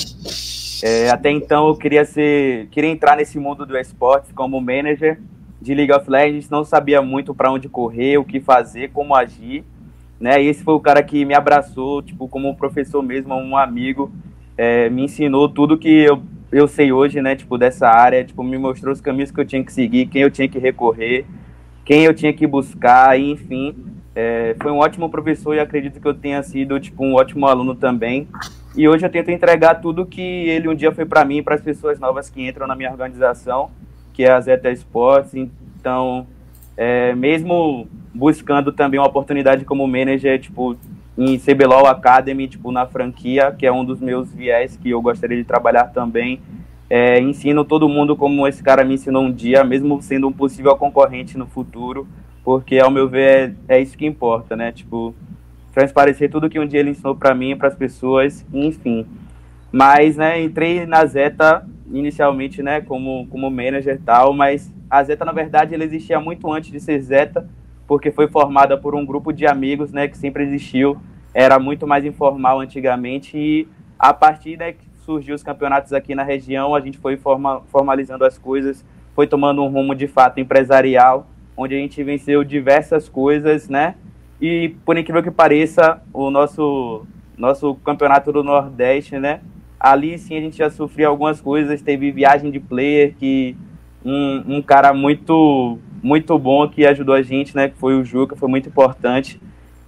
É, 0.83 1.11
até 1.11 1.31
então 1.31 1.69
eu 1.69 1.77
queria 1.77 2.05
ser, 2.05 2.69
queria 2.69 2.91
entrar 2.91 3.17
nesse 3.17 3.39
mundo 3.39 3.65
do 3.65 3.77
esportes 3.79 4.33
como 4.33 4.61
manager 4.61 5.21
de 5.61 5.75
League 5.75 5.93
of 5.93 6.09
Legends, 6.09 6.49
não 6.49 6.65
sabia 6.65 7.03
muito 7.03 7.35
para 7.35 7.53
onde 7.53 7.69
correr, 7.69 8.19
o 8.19 8.25
que 8.25 8.41
fazer, 8.41 8.91
como 8.91 9.15
agir, 9.15 9.65
né? 10.19 10.43
E 10.43 10.49
esse 10.49 10.63
foi 10.63 10.75
o 10.75 10.81
cara 10.81 11.03
que 11.03 11.25
me 11.25 11.35
abraçou, 11.35 12.03
tipo, 12.03 12.29
como 12.29 12.49
um 12.49 12.55
professor 12.55 13.03
mesmo, 13.03 13.35
um 13.35 13.57
amigo, 13.57 14.11
é, 14.57 14.89
me 14.91 15.05
ensinou 15.05 15.49
tudo 15.49 15.79
que 15.79 15.89
eu 15.89 16.23
eu 16.53 16.67
sei 16.67 16.93
hoje, 16.93 17.21
né, 17.21 17.37
tipo, 17.37 17.57
dessa 17.57 17.89
área, 17.89 18.25
tipo, 18.25 18.43
me 18.43 18.59
mostrou 18.59 18.93
os 18.93 19.01
caminhos 19.01 19.31
que 19.31 19.41
eu 19.41 19.45
tinha 19.45 19.65
que 19.65 19.73
seguir, 19.73 20.07
quem 20.07 20.23
eu 20.23 20.31
tinha 20.31 20.49
que 20.49 20.59
recorrer, 20.59 21.25
quem 21.85 22.05
eu 22.05 22.15
tinha 22.15 22.33
que 22.33 22.47
buscar, 22.47 23.19
enfim, 23.19 23.75
é, 24.15 24.57
foi 24.61 24.73
um 24.73 24.79
ótimo 24.79 25.09
professor 25.09 25.55
e 25.55 25.61
acredito 25.61 26.01
que 26.01 26.07
eu 26.07 26.15
tenha 26.15 26.43
sido, 26.43 26.79
tipo, 26.81 27.05
um 27.05 27.15
ótimo 27.15 27.47
aluno 27.47 27.75
também. 27.75 28.29
E 28.77 28.89
hoje 28.89 29.05
eu 29.05 29.11
tento 29.11 29.31
entregar 29.31 29.77
tudo 29.77 30.07
que 30.07 30.21
ele 30.21 30.69
um 30.69 30.75
dia 30.75 30.93
foi 30.93 31.05
para 31.05 31.25
mim 31.25 31.39
e 31.39 31.43
para 31.43 31.55
as 31.55 31.61
pessoas 31.61 31.99
novas 31.99 32.29
que 32.31 32.47
entram 32.47 32.67
na 32.67 32.77
minha 32.77 32.91
organização, 32.91 33.71
que 34.13 34.25
é 34.25 34.31
a 34.31 34.41
Zeta 34.41 34.71
Sports. 34.71 35.35
Então, 35.35 36.27
é, 36.77 37.15
mesmo 37.15 37.89
buscando 38.15 38.73
também 38.73 38.99
uma 38.99 39.09
oportunidade 39.09 39.65
como 39.65 39.87
manager, 39.87 40.41
tipo, 40.41 40.77
em 41.23 41.39
CBLOL 41.39 41.87
Academy, 41.87 42.49
tipo, 42.49 42.73
na 42.73 42.87
franquia, 42.87 43.53
que 43.53 43.67
é 43.67 43.73
um 43.73 43.85
dos 43.85 44.01
meus 44.01 44.33
viés 44.33 44.79
que 44.79 44.89
eu 44.89 45.03
gostaria 45.03 45.37
de 45.37 45.45
trabalhar 45.45 45.85
também. 45.89 46.41
É, 46.89 47.21
ensino 47.21 47.63
todo 47.63 47.89
mundo 47.91 48.17
como 48.17 48.49
esse 48.49 48.63
cara 48.63 48.83
me 48.85 48.95
ensinou 48.95 49.25
um 49.25 49.31
dia, 49.31 49.63
mesmo 49.63 50.01
sendo 50.01 50.27
um 50.29 50.33
possível 50.33 50.75
concorrente 50.77 51.37
no 51.37 51.47
futuro, 51.47 52.09
porque, 52.43 52.79
ao 52.79 52.91
meu 52.91 53.07
ver, 53.07 53.55
é, 53.69 53.77
é 53.77 53.81
isso 53.83 53.99
que 53.99 54.07
importa, 54.07 54.57
né? 54.57 54.73
Tipo, 54.73 55.15
transparecer 55.75 56.31
tudo 56.31 56.49
que 56.49 56.59
um 56.59 56.67
dia 56.67 56.81
ele 56.81 56.91
ensinou 56.91 57.15
para 57.15 57.35
mim, 57.35 57.55
para 57.55 57.69
as 57.69 57.75
pessoas, 57.75 58.45
enfim. 58.51 59.07
Mas, 59.71 60.17
né, 60.17 60.43
entrei 60.43 60.87
na 60.87 61.05
Zeta 61.05 61.67
inicialmente, 61.93 62.63
né, 62.63 62.81
como, 62.81 63.27
como 63.27 63.51
manager 63.51 63.97
e 63.97 63.99
tal, 63.99 64.33
mas 64.33 64.73
a 64.89 65.03
Zeta, 65.03 65.25
na 65.25 65.33
verdade, 65.33 65.75
ela 65.75 65.85
existia 65.85 66.19
muito 66.19 66.51
antes 66.51 66.73
de 66.73 66.81
ser 66.81 66.99
Zeta, 67.01 67.47
porque 67.87 68.11
foi 68.11 68.27
formada 68.27 68.79
por 68.79 68.95
um 68.95 69.05
grupo 69.05 69.33
de 69.33 69.47
amigos, 69.47 69.93
né, 69.93 70.09
que 70.09 70.17
sempre 70.17 70.45
existiu, 70.45 70.97
era 71.35 71.59
muito 71.59 71.87
mais 71.87 72.05
informal 72.05 72.61
antigamente 72.61 73.37
e 73.37 73.69
a 73.99 74.13
partir 74.13 74.57
daí 74.57 74.73
que 74.73 74.91
surgiu 75.05 75.35
os 75.35 75.43
campeonatos 75.43 75.93
aqui 75.93 76.15
na 76.15 76.23
região, 76.23 76.75
a 76.75 76.81
gente 76.81 76.99
foi 76.99 77.17
forma, 77.17 77.63
formalizando 77.71 78.25
as 78.25 78.39
coisas, 78.39 78.85
foi 79.15 79.27
tomando 79.27 79.63
um 79.63 79.69
rumo 79.69 79.95
de 79.95 80.07
fato 80.07 80.41
empresarial, 80.41 81.27
onde 81.57 81.75
a 81.75 81.79
gente 81.79 82.03
venceu 82.03 82.43
diversas 82.45 83.09
coisas, 83.09 83.69
né? 83.69 83.97
E 84.41 84.75
por 84.85 84.97
incrível 84.97 85.23
que 85.23 85.31
pareça, 85.31 86.01
o 86.13 86.31
nosso 86.31 87.07
nosso 87.37 87.75
campeonato 87.77 88.33
do 88.33 88.43
Nordeste, 88.43 89.19
né? 89.19 89.41
Ali 89.79 90.19
sim 90.19 90.37
a 90.37 90.41
gente 90.41 90.59
já 90.59 90.71
sofreu 90.71 91.11
algumas 91.11 91.41
coisas, 91.41 91.83
teve 91.83 92.13
viagem 92.13 92.51
de 92.51 92.61
player 92.61 93.15
que 93.19 93.57
um, 94.05 94.57
um 94.57 94.63
cara 94.63 94.93
muito 94.93 95.79
muito 96.03 96.39
bom 96.39 96.67
que 96.69 96.87
ajudou 96.87 97.15
a 97.15 97.23
gente, 97.23 97.55
né? 97.55 97.69
Que 97.69 97.77
foi 97.77 97.95
o 97.95 98.05
Juca, 98.05 98.37
foi 98.37 98.49
muito 98.49 98.69
importante. 98.69 99.41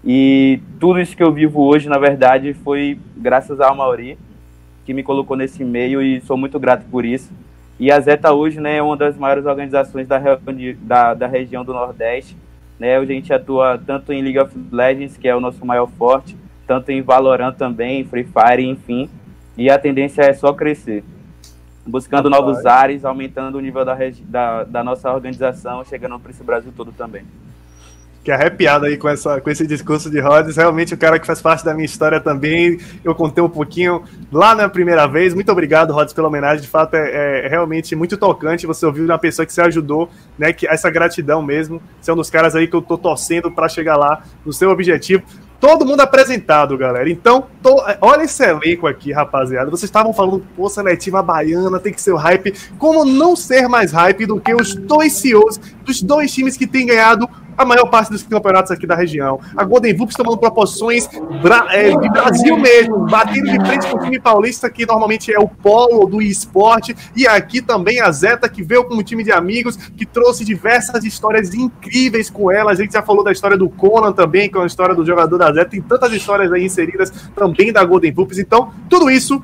E 0.05 0.61
tudo 0.81 1.01
isso 1.01 1.17
que 1.17 1.23
eu 1.23 1.33
vivo 1.33 1.63
hoje, 1.63 1.89
na 1.89 1.99
verdade, 1.99 2.55
foi 2.55 2.99
graças 3.17 3.61
ao 3.61 3.75
Mauri, 3.75 4.19
que 4.85 4.93
me 4.93 5.03
colocou 5.03 5.37
nesse 5.37 5.65
meio 5.65 6.03
e 6.03 6.21
sou 6.23 6.37
muito 6.37 6.59
grato 6.59 6.85
por 6.91 7.05
isso. 7.05 7.31
E 7.79 7.91
a 7.91 7.99
Zeta 8.01 8.33
hoje 8.33 8.61
né, 8.61 8.77
é 8.77 8.83
uma 8.83 8.97
das 8.97 9.17
maiores 9.17 9.47
organizações 9.47 10.07
da, 10.07 10.21
da, 10.81 11.15
da 11.15 11.27
região 11.27 11.65
do 11.65 11.73
Nordeste. 11.73 12.37
Né? 12.79 12.97
A 12.97 13.05
gente 13.05 13.33
atua 13.33 13.81
tanto 13.85 14.13
em 14.13 14.23
League 14.23 14.39
of 14.39 14.53
Legends, 14.71 15.17
que 15.17 15.29
é 15.29 15.35
o 15.35 15.41
nosso 15.41 15.65
maior 15.65 15.89
forte, 15.99 16.37
tanto 16.67 16.91
em 16.91 17.01
Valorant 17.03 17.55
também, 17.55 18.05
Free 18.05 18.25
Fire, 18.25 18.65
enfim. 18.65 19.09
E 19.57 19.71
a 19.71 19.79
tendência 19.79 20.23
é 20.23 20.33
só 20.33 20.53
crescer 20.53 21.05
buscando 21.87 22.31
novos 22.31 22.65
ares, 22.65 23.05
aumentando 23.05 23.59
o 23.59 23.61
nível 23.61 23.85
da, 23.85 23.97
da, 24.25 24.65
da, 24.65 24.85
nossa 24.85 25.13
organização, 25.13 25.85
chegando 25.85 26.19
para 26.19 26.31
esse 26.31 26.43
Brasil 26.43 26.73
todo 26.77 26.93
também. 26.93 27.25
Que 28.23 28.31
arrepiado 28.31 28.87
aí 28.87 28.97
com, 28.97 29.09
essa, 29.09 29.41
com 29.41 29.51
esse 29.51 29.67
discurso 29.67 30.09
de 30.09 30.21
Rhodes. 30.21 30.57
Realmente 30.57 30.95
o 30.95 30.99
cara 30.99 31.19
que 31.19 31.27
faz 31.27 31.43
parte 31.43 31.65
da 31.65 31.75
minha 31.75 31.85
história 31.85 32.21
também. 32.21 32.79
Eu 33.03 33.15
contei 33.15 33.43
um 33.43 33.49
pouquinho 33.49 34.05
lá 34.31 34.55
na 34.55 34.69
primeira 34.69 35.07
vez. 35.07 35.35
Muito 35.35 35.51
obrigado, 35.51 35.93
Rhodes, 35.93 36.15
pela 36.15 36.29
homenagem. 36.29 36.63
De 36.63 36.69
fato, 36.69 36.95
é, 36.95 37.47
é 37.47 37.49
realmente 37.49 37.97
muito 37.97 38.17
tocante 38.17 38.67
você 38.67 38.87
ouvir 38.87 39.03
uma 39.03 39.19
pessoa 39.19 39.45
que 39.45 39.53
se 39.53 39.61
ajudou, 39.61 40.09
né? 40.39 40.53
Que 40.53 40.69
essa 40.69 40.89
gratidão 40.91 41.43
mesmo. 41.43 41.83
Você 42.01 42.11
é 42.11 42.15
um 42.15 42.17
dos 42.17 42.31
caras 42.31 42.55
aí 42.55 42.69
que 42.69 42.77
eu 42.77 42.83
tô 42.83 42.97
torcendo 42.97 43.51
para 43.51 43.69
chegar 43.69 43.97
lá 43.97 44.23
no 44.45 44.53
seu 44.53 44.71
objetivo 44.71 45.23
todo 45.63 45.87
mundo 45.87 46.01
apresentado, 46.01 46.77
galera. 46.77 47.09
Então, 47.09 47.47
tô... 47.63 47.81
olha 48.01 48.25
esse 48.25 48.43
elenco 48.43 48.85
aqui, 48.85 49.13
rapaziada. 49.13 49.71
Vocês 49.71 49.85
estavam 49.85 50.13
falando, 50.13 50.45
pô, 50.57 50.69
seletiva 50.69 51.23
baiana, 51.23 51.79
tem 51.79 51.93
que 51.93 52.03
ser 52.03 52.11
o 52.11 52.17
hype. 52.17 52.53
Como 52.77 53.05
não 53.05 53.37
ser 53.37 53.69
mais 53.69 53.93
hype 53.93 54.27
do 54.27 54.41
que 54.41 54.53
os 54.53 54.75
dois 54.75 55.13
CEOs 55.13 55.59
dos 55.85 56.03
dois 56.03 56.33
times 56.35 56.57
que 56.57 56.67
têm 56.67 56.87
ganhado 56.87 57.31
a 57.57 57.65
maior 57.65 57.87
parte 57.87 58.11
dos 58.11 58.23
campeonatos 58.23 58.71
aqui 58.71 58.87
da 58.87 58.95
região. 58.95 59.41
A 59.57 59.65
Golden 59.65 59.95
Vups 59.95 60.15
tomando 60.15 60.39
proporções 60.39 61.09
é, 61.71 61.91
de 61.97 62.09
Brasil 62.09 62.57
mesmo, 62.57 62.99
batendo 63.07 63.51
de 63.51 63.67
frente 63.67 63.87
com 63.89 63.99
o 63.99 64.01
time 64.03 64.21
paulista, 64.21 64.71
que 64.71 64.87
normalmente 64.87 65.33
é 65.33 65.39
o 65.39 65.49
polo 65.49 66.07
do 66.07 66.21
esporte, 66.21 66.95
e 67.15 67.27
aqui 67.27 67.61
também 67.61 68.01
a 68.01 68.11
Zeta, 68.11 68.49
que 68.49 68.63
veio 68.63 68.85
como 68.85 69.03
time 69.03 69.23
de 69.23 69.33
amigos, 69.33 69.77
que 69.77 70.07
trouxe 70.07 70.45
diversas 70.45 71.05
histórias 71.05 71.55
incríveis 71.55 72.31
com 72.31 72.51
ela. 72.51 72.73
A 72.73 72.75
gente 72.75 72.93
já 72.93 73.03
falou 73.03 73.25
da 73.25 73.33
história 73.33 73.57
do 73.57 73.69
Conan 73.69 74.13
também, 74.13 74.51
que 74.51 74.59
é 74.59 74.63
a 74.63 74.67
história 74.67 74.95
do 74.95 75.05
jogador 75.05 75.39
da 75.39 75.53
Zeta, 75.53 75.71
tem 75.71 75.83
tantas 75.83 76.13
histórias 76.13 76.53
aí 76.53 76.65
inseridas 76.65 77.11
também 77.35 77.73
da 77.73 77.85
Golden 77.85 78.13
Vups. 78.13 78.39
Então, 78.39 78.73
tudo 78.89 79.11
isso 79.11 79.43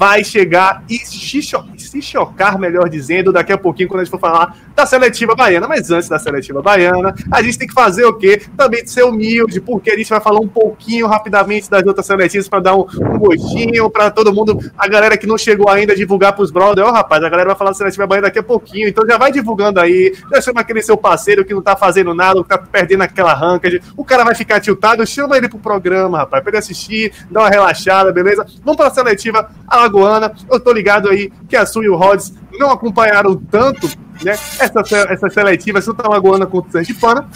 vai 0.00 0.24
chegar 0.24 0.82
e 0.88 0.96
se 0.96 2.00
chocar, 2.00 2.58
melhor 2.58 2.88
dizendo, 2.88 3.30
daqui 3.30 3.52
a 3.52 3.58
pouquinho, 3.58 3.86
quando 3.86 4.00
a 4.00 4.04
gente 4.04 4.10
for 4.10 4.18
falar 4.18 4.56
da 4.74 4.86
seletiva 4.86 5.34
baiana. 5.34 5.68
Mas 5.68 5.90
antes 5.90 6.08
da 6.08 6.18
seletiva 6.18 6.62
baiana, 6.62 7.14
a 7.30 7.42
gente 7.42 7.58
tem 7.58 7.68
que 7.68 7.74
fazer 7.74 8.06
o 8.06 8.14
quê? 8.14 8.40
Também 8.56 8.86
ser 8.86 9.02
humilde, 9.02 9.60
porque 9.60 9.90
a 9.90 9.96
gente 9.98 10.08
vai 10.08 10.18
falar 10.18 10.40
um 10.40 10.48
pouquinho 10.48 11.06
rapidamente 11.06 11.68
das 11.68 11.84
outras 11.84 12.06
seletivas 12.06 12.48
para 12.48 12.60
dar 12.60 12.76
um, 12.76 12.86
um 12.98 13.18
gostinho 13.18 13.90
para 13.90 14.10
todo 14.10 14.32
mundo, 14.32 14.58
a 14.78 14.88
galera 14.88 15.18
que 15.18 15.26
não 15.26 15.36
chegou 15.36 15.68
ainda, 15.68 15.94
divulgar 15.94 16.32
para 16.32 16.44
os 16.44 16.50
brothers. 16.50 16.86
Ó, 16.88 16.90
oh, 16.90 16.94
rapaz, 16.94 17.22
a 17.22 17.28
galera 17.28 17.50
vai 17.50 17.58
falar 17.58 17.72
da 17.72 17.76
seletiva 17.76 18.06
baiana 18.06 18.28
daqui 18.28 18.38
a 18.38 18.42
pouquinho, 18.42 18.88
então 18.88 19.06
já 19.06 19.18
vai 19.18 19.30
divulgando 19.30 19.80
aí, 19.80 20.16
já 20.32 20.40
chama 20.40 20.62
aquele 20.62 20.80
seu 20.80 20.96
parceiro 20.96 21.44
que 21.44 21.52
não 21.52 21.60
tá 21.60 21.76
fazendo 21.76 22.14
nada, 22.14 22.42
que 22.42 22.48
tá 22.48 22.56
perdendo 22.56 23.02
aquela 23.02 23.34
ranked, 23.34 23.82
o 23.94 24.02
cara 24.02 24.24
vai 24.24 24.34
ficar 24.34 24.60
tiltado, 24.60 25.06
chama 25.06 25.36
ele 25.36 25.46
pro 25.46 25.58
programa, 25.58 26.16
rapaz, 26.16 26.42
para 26.42 26.52
ele 26.52 26.58
assistir, 26.58 27.12
dar 27.30 27.40
uma 27.40 27.50
relaxada, 27.50 28.10
beleza? 28.10 28.46
Vamos 28.64 28.78
para 28.78 28.86
a 28.86 28.94
seletiva, 28.94 29.50
Alagoana. 29.90 30.32
Eu 30.48 30.60
tô 30.60 30.72
ligado 30.72 31.08
aí 31.08 31.32
que 31.48 31.56
a 31.56 31.66
Su 31.66 31.82
e 31.82 31.88
o 31.88 31.96
Rods 31.96 32.32
não 32.58 32.70
acompanharam 32.70 33.36
tanto 33.36 33.88
né, 34.22 34.32
essa, 34.32 34.82
essa 35.08 35.30
seletiva, 35.30 35.80
tanto 35.80 36.00
a 36.02 36.06
Alagoana 36.06 36.46
quanto 36.46 36.68
o 36.68 36.72
Sergipana. 36.72 37.28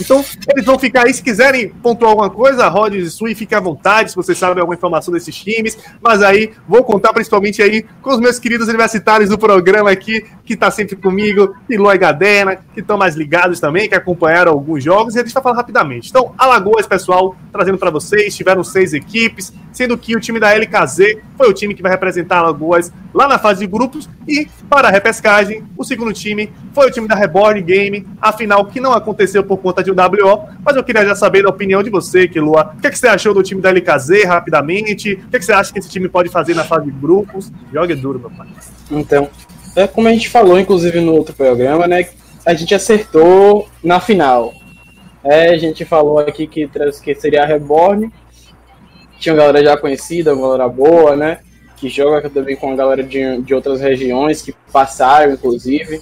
Então, 0.00 0.24
eles 0.48 0.64
vão 0.64 0.78
ficar 0.78 1.06
aí. 1.06 1.14
Se 1.14 1.22
quiserem 1.22 1.68
pontuar 1.68 2.10
alguma 2.10 2.30
coisa, 2.30 2.68
Rods 2.68 3.06
e 3.06 3.10
Sui, 3.10 3.34
fique 3.34 3.54
à 3.54 3.60
vontade, 3.60 4.10
se 4.10 4.16
vocês 4.16 4.36
sabem 4.36 4.60
alguma 4.60 4.74
informação 4.74 5.12
desses 5.12 5.34
times. 5.34 5.78
Mas 6.00 6.22
aí, 6.22 6.52
vou 6.66 6.82
contar 6.82 7.12
principalmente 7.12 7.62
aí 7.62 7.84
com 8.02 8.10
os 8.10 8.20
meus 8.20 8.38
queridos 8.38 8.68
universitários 8.68 9.30
do 9.30 9.38
programa 9.38 9.90
aqui, 9.90 10.24
que 10.44 10.54
está 10.54 10.70
sempre 10.70 10.96
comigo, 10.96 11.54
e 11.68 11.76
Gadena, 11.98 12.56
que 12.74 12.80
estão 12.80 12.96
mais 12.96 13.14
ligados 13.14 13.60
também, 13.60 13.88
que 13.88 13.94
acompanharam 13.94 14.52
alguns 14.52 14.82
jogos. 14.82 15.14
E 15.14 15.18
a 15.18 15.22
gente 15.22 15.34
vai 15.34 15.42
falar 15.42 15.56
rapidamente. 15.56 16.08
Então, 16.08 16.34
Alagoas, 16.38 16.86
pessoal, 16.86 17.36
trazendo 17.52 17.78
para 17.78 17.90
vocês. 17.90 18.34
Tiveram 18.34 18.64
seis 18.64 18.92
equipes, 18.94 19.52
sendo 19.72 19.96
que 19.98 20.16
o 20.16 20.20
time 20.20 20.40
da 20.40 20.52
LKZ 20.52 21.18
foi 21.36 21.48
o 21.48 21.52
time 21.52 21.74
que 21.74 21.82
vai 21.82 21.90
representar 21.90 22.38
Alagoas 22.38 22.92
lá 23.12 23.28
na 23.28 23.38
fase 23.38 23.60
de 23.60 23.66
grupos. 23.66 24.08
E, 24.26 24.48
para 24.68 24.88
a 24.88 24.90
repescagem, 24.90 25.64
o 25.76 25.84
segundo 25.84 26.12
time 26.12 26.19
foi 26.72 26.88
o 26.88 26.90
time 26.90 27.08
da 27.08 27.14
Reborn 27.14 27.60
Game, 27.62 28.06
afinal, 28.20 28.64
que 28.66 28.80
não 28.80 28.92
aconteceu 28.92 29.42
por 29.42 29.58
conta 29.58 29.82
de 29.82 29.90
um 29.90 29.94
WO, 29.94 30.48
mas 30.64 30.76
eu 30.76 30.84
queria 30.84 31.04
já 31.04 31.14
saber 31.14 31.42
da 31.42 31.48
opinião 31.48 31.82
de 31.82 31.90
você, 31.90 32.28
Kilua. 32.28 32.72
O 32.76 32.80
que, 32.80 32.86
é 32.86 32.90
que 32.90 32.98
você 32.98 33.08
achou 33.08 33.34
do 33.34 33.42
time 33.42 33.60
da 33.60 33.70
LKZ 33.70 34.24
rapidamente? 34.26 35.14
O 35.14 35.28
que, 35.28 35.36
é 35.36 35.38
que 35.38 35.44
você 35.44 35.52
acha 35.52 35.72
que 35.72 35.78
esse 35.78 35.88
time 35.88 36.08
pode 36.08 36.28
fazer 36.28 36.54
na 36.54 36.64
fase 36.64 36.86
de 36.86 36.90
grupos? 36.92 37.52
Jogue 37.72 37.94
duro, 37.94 38.18
meu 38.18 38.30
pai. 38.30 38.48
Então, 38.90 39.28
é 39.76 39.86
como 39.86 40.08
a 40.08 40.12
gente 40.12 40.28
falou, 40.28 40.58
inclusive, 40.58 41.00
no 41.00 41.14
outro 41.14 41.34
programa, 41.34 41.86
né? 41.86 42.06
A 42.44 42.54
gente 42.54 42.74
acertou 42.74 43.68
na 43.82 44.00
final. 44.00 44.52
É, 45.22 45.50
a 45.50 45.56
gente 45.56 45.84
falou 45.84 46.18
aqui 46.18 46.46
que, 46.46 46.68
que 47.02 47.14
seria 47.14 47.42
a 47.42 47.46
Reborn. 47.46 48.10
Tinha 49.18 49.34
uma 49.34 49.42
galera 49.42 49.64
já 49.64 49.76
conhecida, 49.76 50.34
uma 50.34 50.42
galera 50.42 50.68
boa, 50.68 51.14
né? 51.14 51.38
Que 51.80 51.88
joga 51.88 52.28
também 52.28 52.56
com 52.56 52.72
a 52.72 52.76
galera 52.76 53.02
de, 53.02 53.40
de 53.40 53.54
outras 53.54 53.80
regiões, 53.80 54.42
que 54.42 54.54
passaram, 54.70 55.32
inclusive. 55.32 56.00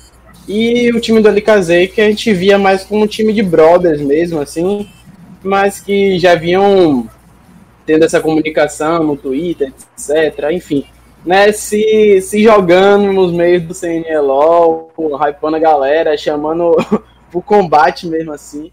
E 0.49 0.91
o 0.91 1.01
time 1.01 1.21
do 1.21 1.29
LKZ, 1.29 1.93
que 1.95 2.01
a 2.01 2.07
gente 2.09 2.33
via 2.33 2.59
mais 2.59 2.83
como 2.83 3.05
um 3.05 3.07
time 3.07 3.33
de 3.33 3.43
brothers 3.43 4.01
mesmo, 4.01 4.41
assim, 4.41 4.89
mas 5.43 5.79
que 5.79 6.19
já 6.19 6.35
vinham 6.35 7.09
tendo 7.87 8.05
essa 8.05 8.21
comunicação 8.21 9.05
no 9.05 9.17
Twitter, 9.17 9.73
etc. 9.97 10.51
Enfim, 10.51 10.85
né, 11.25 11.53
se, 11.53 12.21
se 12.23 12.43
jogando 12.43 13.13
nos 13.13 13.33
meios 13.33 13.63
do 13.63 13.75
CNLO, 13.75 14.91
hypando 15.21 15.57
a 15.57 15.61
galera, 15.61 16.17
chamando 16.17 16.77
o 17.33 17.43
combate 17.43 18.07
mesmo 18.07 18.33
assim. 18.33 18.71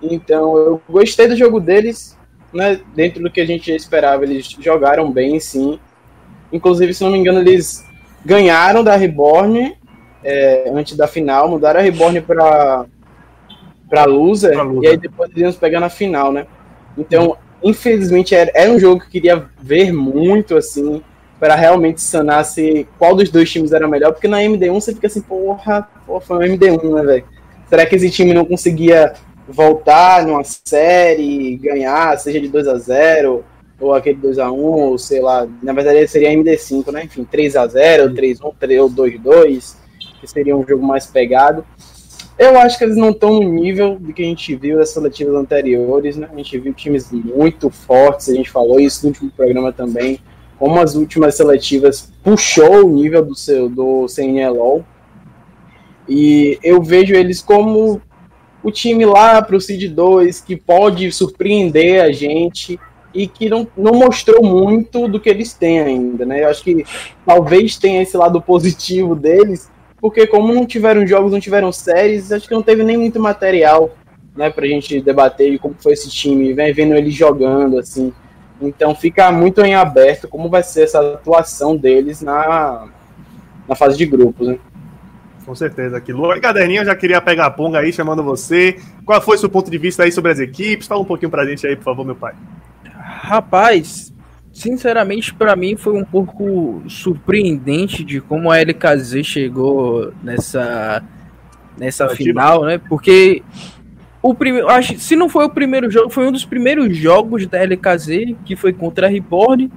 Então, 0.00 0.56
eu 0.56 0.82
gostei 0.88 1.28
do 1.28 1.36
jogo 1.36 1.60
deles, 1.60 2.16
né, 2.52 2.80
dentro 2.94 3.22
do 3.22 3.30
que 3.30 3.40
a 3.40 3.46
gente 3.46 3.70
esperava, 3.70 4.24
eles 4.24 4.46
jogaram 4.60 5.10
bem, 5.10 5.38
sim. 5.38 5.78
Inclusive, 6.52 6.94
se 6.94 7.04
não 7.04 7.10
me 7.10 7.18
engano, 7.18 7.40
eles 7.40 7.84
ganharam 8.24 8.82
da 8.82 8.96
Reborn 8.96 9.76
é, 10.24 10.70
antes 10.72 10.96
da 10.96 11.06
final, 11.06 11.48
mudaram 11.48 11.80
a 11.80 11.82
Reborn 11.82 12.20
para 12.20 12.86
para 13.88 14.04
loser, 14.04 14.54
e 14.82 14.86
aí 14.86 14.98
depois 14.98 15.30
eles 15.30 15.40
iam 15.40 15.52
pegar 15.54 15.80
na 15.80 15.88
final, 15.88 16.30
né? 16.30 16.46
Então, 16.96 17.38
infelizmente, 17.62 18.34
era, 18.34 18.50
era 18.54 18.70
um 18.70 18.78
jogo 18.78 19.00
que 19.00 19.06
eu 19.06 19.10
queria 19.10 19.46
ver 19.58 19.94
muito, 19.94 20.58
assim, 20.58 21.02
para 21.40 21.54
realmente 21.54 22.02
sanar 22.02 22.44
se 22.44 22.86
qual 22.98 23.16
dos 23.16 23.30
dois 23.30 23.50
times 23.50 23.72
era 23.72 23.88
melhor, 23.88 24.12
porque 24.12 24.28
na 24.28 24.42
MD1 24.42 24.74
você 24.74 24.92
fica 24.92 25.06
assim, 25.06 25.22
porra, 25.22 25.88
porra 26.06 26.20
foi 26.20 26.36
um 26.36 26.52
MD1, 26.52 26.94
né, 26.96 27.02
velho? 27.02 27.24
Será 27.66 27.86
que 27.86 27.96
esse 27.96 28.10
time 28.10 28.34
não 28.34 28.44
conseguia 28.44 29.14
voltar 29.48 30.26
numa 30.26 30.44
série, 30.44 31.56
ganhar, 31.56 32.18
seja 32.18 32.38
de 32.38 32.48
2 32.48 32.68
a 32.68 32.76
0 32.76 33.44
ou 33.80 33.94
aquele 33.94 34.18
2 34.18 34.38
a 34.38 34.50
1 34.50 34.56
ou 34.56 34.98
sei 34.98 35.20
lá, 35.20 35.46
na 35.62 35.72
verdade 35.72 36.06
seria 36.08 36.32
MD5, 36.32 36.90
né? 36.92 37.04
Enfim, 37.04 37.24
3 37.24 37.56
a 37.56 37.66
0 37.66 38.14
3 38.14 38.40
1 38.40 38.50
3 38.58 38.80
ou 38.80 38.88
2 38.88 39.20
2 39.20 39.76
que 40.20 40.26
seria 40.26 40.56
um 40.56 40.66
jogo 40.66 40.84
mais 40.84 41.06
pegado. 41.06 41.64
Eu 42.38 42.56
acho 42.58 42.78
que 42.78 42.84
eles 42.84 42.96
não 42.96 43.10
estão 43.10 43.40
no 43.40 43.52
nível 43.52 43.96
do 43.98 44.12
que 44.12 44.22
a 44.22 44.24
gente 44.24 44.54
viu 44.54 44.78
das 44.78 44.90
seletivas 44.90 45.34
anteriores, 45.34 46.16
né? 46.16 46.28
A 46.32 46.36
gente 46.36 46.58
viu 46.58 46.72
times 46.72 47.10
muito 47.10 47.68
fortes, 47.68 48.28
a 48.28 48.34
gente 48.34 48.50
falou 48.50 48.78
isso 48.78 49.02
no 49.02 49.08
último 49.08 49.30
programa 49.30 49.72
também, 49.72 50.20
como 50.56 50.80
as 50.80 50.94
últimas 50.94 51.34
seletivas 51.34 52.12
puxou 52.22 52.86
o 52.86 52.90
nível 52.90 53.24
do 53.24 53.34
seu 53.34 53.68
do 53.68 54.06
CNLOL. 54.08 54.84
E 56.08 56.58
eu 56.62 56.80
vejo 56.80 57.14
eles 57.14 57.42
como 57.42 58.00
o 58.62 58.70
time 58.70 59.04
lá 59.04 59.42
para 59.42 59.56
o 59.56 59.60
Seed 59.60 59.92
2 59.92 60.40
que 60.40 60.56
pode 60.56 61.10
surpreender 61.10 62.02
a 62.02 62.12
gente 62.12 62.78
e 63.14 63.26
que 63.26 63.48
não, 63.48 63.66
não 63.76 63.92
mostrou 63.92 64.42
muito 64.42 65.08
do 65.08 65.18
que 65.18 65.28
eles 65.28 65.52
têm 65.52 65.80
ainda, 65.80 66.26
né? 66.26 66.44
Eu 66.44 66.48
acho 66.48 66.62
que 66.62 66.84
talvez 67.24 67.76
tenha 67.76 68.02
esse 68.02 68.16
lado 68.16 68.40
positivo 68.40 69.14
deles, 69.14 69.70
porque 70.00 70.26
como 70.26 70.54
não 70.54 70.66
tiveram 70.66 71.06
jogos, 71.06 71.32
não 71.32 71.40
tiveram 71.40 71.72
séries, 71.72 72.30
acho 72.32 72.46
que 72.46 72.54
não 72.54 72.62
teve 72.62 72.82
nem 72.82 72.96
muito 72.96 73.18
material, 73.18 73.90
né, 74.36 74.50
pra 74.50 74.66
gente 74.66 75.00
debater 75.00 75.58
como 75.58 75.74
foi 75.78 75.94
esse 75.94 76.08
time, 76.10 76.52
vem 76.52 76.72
vendo 76.72 76.94
eles 76.94 77.14
jogando, 77.14 77.78
assim. 77.78 78.12
Então 78.60 78.94
fica 78.94 79.30
muito 79.30 79.60
em 79.62 79.74
aberto 79.74 80.28
como 80.28 80.48
vai 80.48 80.62
ser 80.62 80.82
essa 80.82 81.00
atuação 81.00 81.76
deles 81.76 82.20
na, 82.20 82.88
na 83.68 83.74
fase 83.74 83.96
de 83.96 84.04
grupos, 84.04 84.48
né? 84.48 84.58
Com 85.48 85.54
certeza. 85.54 85.96
Aqui. 85.96 86.12
Lua 86.12 86.38
Caderninho, 86.38 86.82
eu 86.82 86.84
já 86.84 86.94
queria 86.94 87.22
pegar 87.22 87.46
a 87.46 87.50
ponga 87.50 87.78
aí, 87.78 87.90
chamando 87.90 88.22
você. 88.22 88.78
Qual 89.06 89.18
foi 89.22 89.36
o 89.36 89.38
seu 89.38 89.48
ponto 89.48 89.70
de 89.70 89.78
vista 89.78 90.02
aí 90.02 90.12
sobre 90.12 90.30
as 90.30 90.38
equipes? 90.38 90.86
Fala 90.86 91.00
um 91.00 91.06
pouquinho 91.06 91.30
pra 91.30 91.46
gente 91.46 91.66
aí, 91.66 91.74
por 91.74 91.84
favor, 91.84 92.04
meu 92.04 92.14
pai. 92.14 92.34
Rapaz, 93.20 94.14
sinceramente, 94.52 95.34
para 95.34 95.56
mim 95.56 95.76
foi 95.76 95.92
um 95.92 96.04
pouco 96.04 96.82
surpreendente 96.88 98.04
de 98.04 98.20
como 98.20 98.50
a 98.50 98.58
LKZ 98.58 99.24
chegou 99.24 100.12
nessa, 100.22 101.02
nessa 101.76 102.08
final, 102.10 102.64
né? 102.64 102.78
Porque 102.78 103.42
o 104.22 104.34
primeiro, 104.34 104.68
acho, 104.68 104.98
se 105.00 105.16
não 105.16 105.28
foi 105.28 105.46
o 105.46 105.50
primeiro 105.50 105.90
jogo, 105.90 106.10
foi 106.10 106.28
um 106.28 106.32
dos 106.32 106.44
primeiros 106.44 106.96
jogos 106.96 107.46
da 107.46 107.58
LKZ, 107.58 108.36
que 108.44 108.54
foi 108.54 108.72
contra 108.72 109.08
a 109.08 109.10
Reborn, 109.10 109.70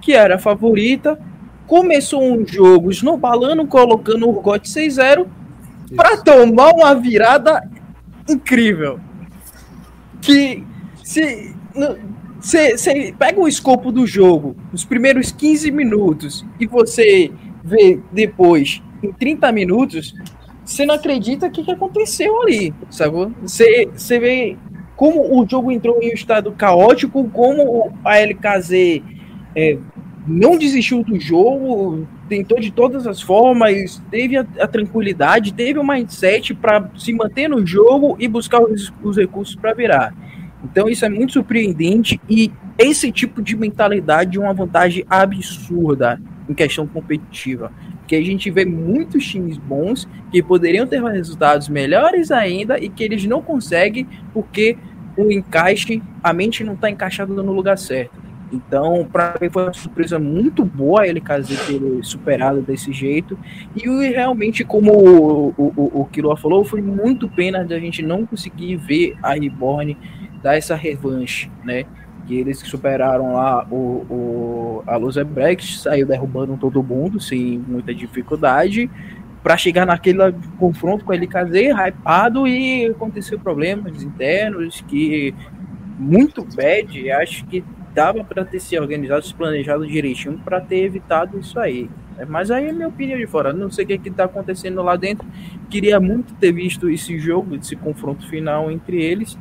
que 0.00 0.12
era 0.12 0.34
a 0.34 0.38
favorita. 0.38 1.18
Começou 1.66 2.22
um 2.22 2.44
jogo 2.44 2.90
snowballando, 2.90 3.66
colocando 3.66 4.28
o 4.28 4.40
GOT 4.40 4.68
6-0 4.68 5.26
para 5.94 6.16
tomar 6.16 6.72
uma 6.72 6.94
virada 6.94 7.62
incrível. 8.28 8.98
Que 10.20 10.64
se 11.04 11.54
você 12.40 13.14
pega 13.18 13.40
o 13.40 13.48
escopo 13.48 13.90
do 13.90 14.06
jogo, 14.06 14.56
os 14.72 14.84
primeiros 14.84 15.32
15 15.32 15.70
minutos, 15.70 16.44
e 16.58 16.66
você 16.66 17.30
vê 17.64 18.00
depois, 18.12 18.82
em 19.02 19.12
30 19.12 19.50
minutos, 19.52 20.14
você 20.64 20.84
não 20.84 20.94
acredita 20.94 21.46
o 21.46 21.50
que, 21.50 21.64
que 21.64 21.70
aconteceu 21.70 22.42
ali, 22.42 22.74
sabe? 22.90 23.32
Você 23.42 24.18
vê 24.18 24.56
como 24.96 25.40
o 25.40 25.48
jogo 25.48 25.70
entrou 25.70 26.02
em 26.02 26.10
um 26.10 26.14
estado 26.14 26.52
caótico, 26.52 27.28
como 27.30 27.92
a 28.04 28.18
LKZ 28.18 29.02
é, 29.54 29.78
não 30.26 30.58
desistiu 30.58 31.02
do 31.02 31.18
jogo, 31.18 32.06
tentou 32.28 32.60
de 32.60 32.70
todas 32.70 33.06
as 33.06 33.22
formas, 33.22 34.02
teve 34.10 34.36
a, 34.36 34.46
a 34.60 34.66
tranquilidade, 34.66 35.54
teve 35.54 35.78
o 35.78 35.86
mindset 35.86 36.52
para 36.52 36.90
se 36.96 37.12
manter 37.14 37.48
no 37.48 37.66
jogo 37.66 38.16
e 38.18 38.28
buscar 38.28 38.60
os, 38.60 38.92
os 39.02 39.16
recursos 39.16 39.54
para 39.54 39.72
virar. 39.72 40.14
Então 40.64 40.88
isso 40.88 41.04
é 41.04 41.08
muito 41.08 41.34
surpreendente 41.34 42.20
e 42.28 42.50
esse 42.78 43.10
tipo 43.12 43.42
de 43.42 43.56
mentalidade 43.56 44.38
é 44.38 44.40
uma 44.40 44.52
vantagem 44.52 45.04
absurda 45.08 46.20
em 46.48 46.54
questão 46.54 46.86
competitiva. 46.86 47.72
Porque 47.98 48.16
a 48.16 48.22
gente 48.22 48.50
vê 48.50 48.64
muitos 48.64 49.26
times 49.26 49.58
bons 49.58 50.08
que 50.30 50.42
poderiam 50.42 50.86
ter 50.86 51.02
resultados 51.02 51.68
melhores 51.68 52.30
ainda 52.30 52.78
e 52.78 52.88
que 52.88 53.04
eles 53.04 53.24
não 53.24 53.42
conseguem 53.42 54.06
porque 54.32 54.76
o 55.16 55.30
encaixe, 55.32 56.02
a 56.22 56.32
mente 56.32 56.62
não 56.62 56.74
está 56.74 56.88
encaixada 56.88 57.34
no 57.34 57.52
lugar 57.52 57.76
certo. 57.76 58.28
Então, 58.52 59.06
para 59.12 59.34
mim 59.40 59.50
foi 59.50 59.64
uma 59.64 59.72
surpresa 59.72 60.18
muito 60.18 60.64
boa 60.64 61.06
ele 61.06 61.20
ter 61.20 61.80
superado 62.02 62.62
desse 62.62 62.92
jeito. 62.92 63.38
E 63.76 63.82
realmente, 64.08 64.64
como 64.64 64.92
o, 64.92 65.48
o, 65.48 65.72
o, 65.76 66.00
o 66.00 66.04
Kilo 66.06 66.34
falou, 66.36 66.64
foi 66.64 66.80
muito 66.80 67.28
pena 67.28 67.64
da 67.64 67.78
gente 67.78 68.00
não 68.02 68.24
conseguir 68.24 68.76
ver 68.76 69.16
a 69.22 69.34
Reborn 69.34 69.96
dar 70.42 70.56
essa 70.56 70.74
revanche, 70.74 71.50
né? 71.64 71.84
Que 72.26 72.38
eles 72.38 72.58
superaram 72.58 73.34
lá 73.34 73.66
o, 73.70 73.74
o, 73.74 74.82
a 74.86 74.96
Luz 74.96 75.16
Brecht, 75.16 75.78
saiu 75.78 76.06
derrubando 76.06 76.56
todo 76.56 76.82
mundo 76.82 77.20
sem 77.20 77.58
muita 77.58 77.94
dificuldade 77.94 78.90
para 79.42 79.56
chegar 79.56 79.86
naquele 79.86 80.18
confronto 80.58 81.04
com 81.04 81.12
ele 81.12 81.26
LKZ, 81.26 81.72
hypado 81.72 82.46
e 82.46 82.86
aconteceu 82.86 83.38
problemas 83.38 84.02
internos 84.02 84.84
que 84.86 85.34
muito 85.98 86.44
bad, 86.54 87.10
acho 87.12 87.46
que 87.46 87.64
dava 87.94 88.22
para 88.22 88.44
ter 88.44 88.60
se 88.60 88.78
organizado, 88.78 89.24
se 89.24 89.34
planejado 89.34 89.86
direitinho 89.86 90.38
para 90.38 90.60
ter 90.60 90.84
evitado 90.84 91.38
isso 91.38 91.58
aí. 91.58 91.88
Mas 92.28 92.50
aí 92.50 92.66
é 92.66 92.72
minha 92.72 92.88
opinião 92.88 93.18
de 93.18 93.26
fora. 93.26 93.52
Não 93.52 93.70
sei 93.70 93.84
o 93.84 93.88
que 93.88 93.94
é 93.94 93.96
está 93.96 94.24
acontecendo 94.24 94.82
lá 94.82 94.96
dentro. 94.96 95.26
Queria 95.70 96.00
muito 96.00 96.34
ter 96.34 96.52
visto 96.52 96.88
esse 96.90 97.18
jogo, 97.18 97.54
esse 97.54 97.76
confronto 97.76 98.28
final 98.28 98.70
entre 98.70 99.02
eles. 99.02 99.38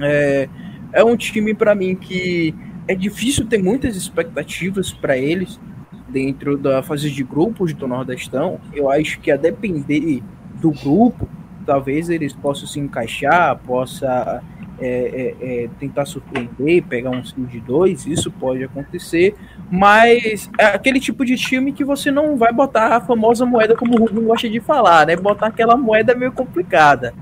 É, 0.00 0.48
é 0.92 1.04
um 1.04 1.16
time 1.16 1.54
para 1.54 1.74
mim 1.74 1.94
que 1.94 2.54
é 2.88 2.94
difícil 2.94 3.46
ter 3.46 3.62
muitas 3.62 3.96
expectativas 3.96 4.92
para 4.92 5.16
eles 5.16 5.60
dentro 6.08 6.56
da 6.56 6.82
fase 6.82 7.10
de 7.10 7.22
grupos 7.24 7.72
do 7.74 7.86
Nordestão. 7.86 8.60
Eu 8.72 8.90
acho 8.90 9.20
que 9.20 9.30
a 9.30 9.36
depender 9.36 10.22
do 10.60 10.70
grupo, 10.70 11.28
talvez 11.64 12.08
eles 12.08 12.32
possam 12.32 12.66
se 12.66 12.78
encaixar, 12.78 13.58
possa 13.58 14.42
é, 14.78 14.88
é, 14.88 15.64
é, 15.64 15.68
tentar 15.80 16.04
surpreender, 16.04 16.84
pegar 16.84 17.10
um 17.10 17.20
skill 17.20 17.46
de 17.46 17.60
dois, 17.60 18.06
isso 18.06 18.30
pode 18.30 18.62
acontecer, 18.62 19.34
mas 19.70 20.50
é 20.58 20.66
aquele 20.66 21.00
tipo 21.00 21.24
de 21.24 21.34
time 21.36 21.72
que 21.72 21.84
você 21.84 22.10
não 22.10 22.36
vai 22.36 22.52
botar 22.52 22.94
a 22.94 23.00
famosa 23.00 23.46
moeda 23.46 23.74
como 23.74 23.94
o 23.94 24.00
Rubem 24.00 24.24
gosta 24.24 24.48
de 24.48 24.60
falar, 24.60 25.06
né? 25.06 25.16
Botar 25.16 25.46
aquela 25.46 25.76
moeda 25.76 26.14
meio 26.14 26.30
complicada. 26.30 27.14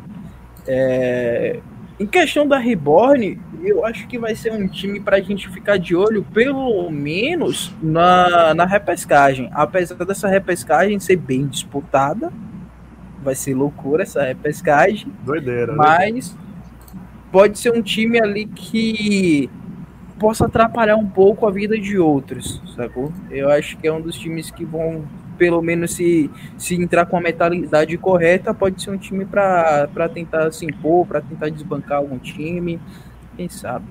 É... 0.66 1.60
Em 1.98 2.06
questão 2.06 2.46
da 2.46 2.58
Reborn, 2.58 3.38
eu 3.62 3.84
acho 3.84 4.08
que 4.08 4.18
vai 4.18 4.34
ser 4.34 4.52
um 4.52 4.66
time 4.66 4.98
para 4.98 5.16
a 5.16 5.20
gente 5.20 5.48
ficar 5.48 5.78
de 5.78 5.94
olho, 5.94 6.24
pelo 6.34 6.90
menos 6.90 7.72
na, 7.80 8.52
na 8.52 8.64
repescagem. 8.64 9.48
Apesar 9.52 9.94
dessa 10.04 10.26
repescagem 10.26 10.98
ser 10.98 11.16
bem 11.16 11.46
disputada, 11.46 12.32
vai 13.22 13.34
ser 13.34 13.54
loucura 13.54 14.02
essa 14.02 14.22
repescagem. 14.24 15.12
Doideira. 15.24 15.72
Né? 15.72 15.78
Mas 15.78 16.36
pode 17.30 17.58
ser 17.58 17.72
um 17.72 17.80
time 17.80 18.20
ali 18.20 18.46
que 18.46 19.48
possa 20.18 20.46
atrapalhar 20.46 20.96
um 20.96 21.06
pouco 21.06 21.46
a 21.46 21.50
vida 21.50 21.78
de 21.78 21.98
outros, 21.98 22.62
sacou? 22.76 23.12
Eu 23.30 23.50
acho 23.50 23.76
que 23.76 23.86
é 23.86 23.92
um 23.92 24.00
dos 24.00 24.18
times 24.18 24.50
que 24.50 24.64
vão, 24.64 25.04
pelo 25.38 25.60
menos, 25.62 25.94
se, 25.94 26.30
se 26.56 26.74
entrar 26.74 27.06
com 27.06 27.16
a 27.16 27.20
mentalidade 27.20 27.96
correta, 27.98 28.54
pode 28.54 28.82
ser 28.82 28.90
um 28.90 28.96
time 28.96 29.24
para 29.24 30.08
tentar 30.12 30.50
se 30.52 30.64
impor, 30.64 31.06
para 31.06 31.20
tentar 31.20 31.48
desbancar 31.48 31.98
algum 31.98 32.18
time, 32.18 32.80
quem 33.36 33.48
sabe. 33.48 33.84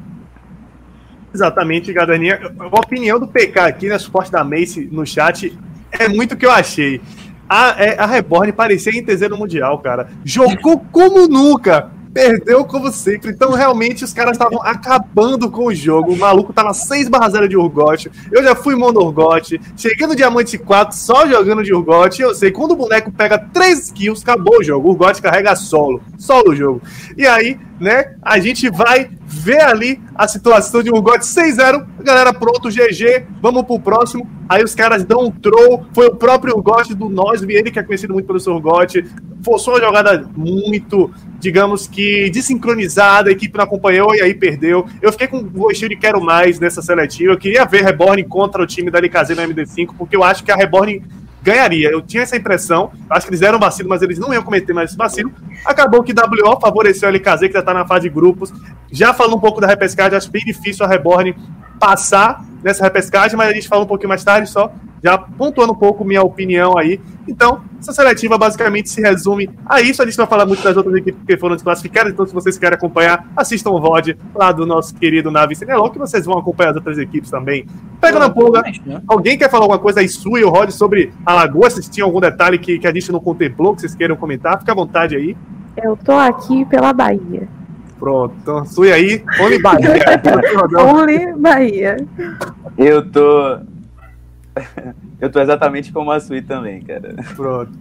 Exatamente, 1.33 1.91
Gadaninha. 1.91 2.39
A 2.59 2.79
opinião 2.79 3.19
do 3.19 3.27
PK 3.27 3.59
aqui 3.59 3.87
na 3.87 3.97
suporte 3.97 4.31
da 4.31 4.43
Mace 4.43 4.87
no 4.91 5.05
chat 5.05 5.57
é 5.91 6.07
muito 6.07 6.33
o 6.33 6.37
que 6.37 6.45
eu 6.45 6.51
achei. 6.51 7.01
A, 7.49 7.83
é, 7.83 7.99
a 7.99 8.05
Reborn 8.05 8.51
parecia 8.53 8.97
em 8.97 9.03
terceiro 9.03 9.37
mundial, 9.37 9.79
cara. 9.79 10.09
Jogou 10.23 10.79
como 10.91 11.27
nunca 11.27 11.91
Perdeu 12.13 12.63
como 12.63 12.91
sempre. 12.91 13.31
Então, 13.31 13.51
realmente, 13.51 14.03
os 14.03 14.13
caras 14.13 14.33
estavam 14.33 14.61
acabando 14.61 15.49
com 15.49 15.65
o 15.65 15.73
jogo. 15.73 16.13
O 16.13 16.17
maluco 16.17 16.53
tava 16.53 16.73
6 16.73 17.09
barra 17.09 17.29
0 17.29 17.49
de 17.49 17.57
Urgot. 17.57 18.11
Eu 18.31 18.43
já 18.43 18.55
fui 18.55 18.75
mono 18.75 19.01
Urgot. 19.01 19.59
Cheguei 19.75 20.05
no 20.05 20.15
Diamante 20.15 20.57
4 20.57 20.95
só 20.95 21.27
jogando 21.27 21.63
de 21.63 21.73
Urgot. 21.73 22.21
Eu 22.21 22.35
sei, 22.35 22.51
quando 22.51 22.71
o 22.71 22.75
boneco 22.75 23.11
pega 23.11 23.39
3 23.39 23.91
kills, 23.91 24.21
acabou 24.21 24.59
o 24.59 24.63
jogo. 24.63 24.89
O 24.89 24.91
Urgot 24.91 25.21
carrega 25.21 25.55
solo. 25.55 26.01
Solo 26.17 26.51
o 26.51 26.55
jogo. 26.55 26.81
E 27.17 27.25
aí, 27.25 27.57
né, 27.79 28.15
a 28.21 28.39
gente 28.39 28.69
vai 28.69 29.09
ver 29.25 29.61
ali 29.61 30.01
a 30.15 30.27
situação 30.27 30.83
de 30.83 30.89
Urgot 30.89 31.19
6-0. 31.19 31.85
Galera, 32.03 32.33
pronto, 32.33 32.69
GG. 32.69 33.25
Vamos 33.41 33.63
pro 33.63 33.79
próximo. 33.79 34.29
Aí 34.47 34.63
os 34.63 34.75
caras 34.75 35.03
dão 35.03 35.25
um 35.25 35.31
troll. 35.31 35.85
Foi 35.93 36.07
o 36.07 36.15
próprio 36.15 36.55
Urgot 36.55 36.93
do 36.93 37.09
Nós, 37.09 37.41
ele 37.41 37.71
que 37.71 37.79
é 37.79 37.83
conhecido 37.83 38.13
muito 38.13 38.27
pelo 38.27 38.39
seu 38.39 38.53
Urgot. 38.53 39.03
Forçou 39.43 39.73
uma 39.73 39.79
jogada 39.79 40.29
muito, 40.35 41.11
digamos 41.39 41.87
que, 41.87 42.29
desincronizada. 42.29 43.29
A 43.29 43.33
equipe 43.33 43.57
não 43.57 43.63
acompanhou 43.63 44.15
e 44.15 44.21
aí 44.21 44.33
perdeu. 44.33 44.85
Eu 45.01 45.11
fiquei 45.11 45.27
com 45.27 45.37
o 45.37 45.43
gostinho 45.43 45.89
de 45.89 45.97
quero 45.97 46.21
mais 46.21 46.59
nessa 46.59 46.81
seletiva. 46.81 47.33
Eu 47.33 47.37
queria 47.37 47.65
ver 47.65 47.83
Reborn 47.83 48.23
contra 48.25 48.61
o 48.61 48.67
time 48.67 48.89
da 48.89 48.99
LKZ 48.99 49.29
no 49.29 49.41
MD5, 49.41 49.89
porque 49.97 50.15
eu 50.15 50.23
acho 50.23 50.43
que 50.43 50.51
a 50.51 50.55
Reborn 50.55 51.01
ganharia. 51.43 51.89
Eu 51.89 52.01
tinha 52.01 52.23
essa 52.23 52.35
impressão. 52.35 52.91
Acho 53.09 53.25
que 53.25 53.31
eles 53.31 53.41
deram 53.41 53.59
vacilo, 53.59 53.89
mas 53.89 54.01
eles 54.01 54.17
não 54.17 54.33
iam 54.33 54.41
cometer 54.41 54.73
mais 54.73 54.89
esse 54.89 54.97
vacilo. 54.97 55.31
Acabou 55.65 56.01
que 56.01 56.13
WO 56.13 56.59
favoreceu 56.59 57.09
a 57.09 57.11
LKZ, 57.11 57.41
que 57.41 57.53
já 57.53 57.59
está 57.59 57.73
na 57.73 57.85
fase 57.85 58.03
de 58.03 58.09
grupos. 58.09 58.51
Já 58.91 59.13
falando 59.13 59.35
um 59.35 59.39
pouco 59.39 59.59
da 59.59 59.67
repescagem, 59.67 60.17
acho 60.17 60.31
bem 60.31 60.43
difícil 60.43 60.85
a 60.85 60.89
Reborn 60.89 61.35
passar 61.79 62.43
nessa 62.63 62.83
repescagem, 62.83 63.37
mas 63.37 63.49
a 63.49 63.53
gente 63.53 63.67
fala 63.67 63.83
um 63.83 63.87
pouquinho 63.87 64.09
mais 64.09 64.23
tarde 64.23 64.49
só 64.49 64.73
já 65.03 65.17
pontuando 65.17 65.73
um 65.73 65.75
pouco 65.75 66.05
minha 66.05 66.21
opinião 66.21 66.77
aí. 66.77 66.99
Então, 67.27 67.61
essa 67.79 67.91
seletiva 67.91 68.37
basicamente 68.37 68.89
se 68.89 69.01
resume 69.01 69.49
a 69.65 69.81
isso. 69.81 70.01
A 70.01 70.05
gente 70.05 70.15
vai 70.15 70.25
falar 70.25 70.45
muito 70.45 70.63
das 70.63 70.77
outras 70.77 70.95
equipes 70.95 71.21
que 71.25 71.37
foram 71.37 71.55
desclassificadas, 71.55 72.13
então 72.13 72.25
se 72.25 72.33
vocês 72.33 72.57
querem 72.57 72.75
acompanhar, 72.75 73.27
assistam 73.35 73.71
o 73.71 73.81
VOD 73.81 74.17
lá 74.33 74.51
do 74.51 74.65
nosso 74.65 74.95
querido 74.95 75.29
Navi 75.29 75.55
Cinelon, 75.55 75.89
que 75.89 75.99
vocês 75.99 76.25
vão 76.25 76.37
acompanhar 76.37 76.69
as 76.69 76.77
outras 76.77 76.97
equipes 76.97 77.29
também. 77.29 77.65
Pega 77.99 78.17
na 78.17 78.29
pulga. 78.29 78.61
Né? 78.85 79.01
Alguém 79.05 79.37
quer 79.37 79.49
falar 79.49 79.65
alguma 79.65 79.79
coisa 79.79 79.99
aí 79.99 80.07
sua 80.07 80.39
e 80.39 80.43
o 80.43 80.49
Rod 80.49 80.69
sobre 80.69 81.11
Alagoas? 81.25 81.73
Se 81.73 81.89
tinha 81.89 82.05
algum 82.05 82.21
detalhe 82.21 82.57
que, 82.57 82.79
que 82.79 82.87
a 82.87 82.93
gente 82.93 83.11
não 83.11 83.19
contemplou, 83.19 83.75
que 83.75 83.81
vocês 83.81 83.95
queiram 83.95 84.15
comentar, 84.15 84.59
fica 84.59 84.71
à 84.71 84.75
vontade 84.75 85.15
aí. 85.17 85.35
Eu 85.75 85.97
tô 85.97 86.13
aqui 86.13 86.63
pela 86.65 86.93
Bahia. 86.93 87.47
Pronto, 87.99 88.35
então 88.41 88.65
Sui 88.65 88.91
aí, 88.91 89.23
Only 89.39 89.61
Bahia. 89.61 89.89
Only 90.77 91.33
Bahia. 91.33 91.97
Eu 92.77 93.09
tô 93.09 93.59
eu 95.19 95.31
tô 95.31 95.39
exatamente 95.39 95.91
como 95.91 96.11
a 96.11 96.19
Sui 96.19 96.41
também, 96.41 96.81
cara. 96.81 97.15
Pronto. 97.35 97.71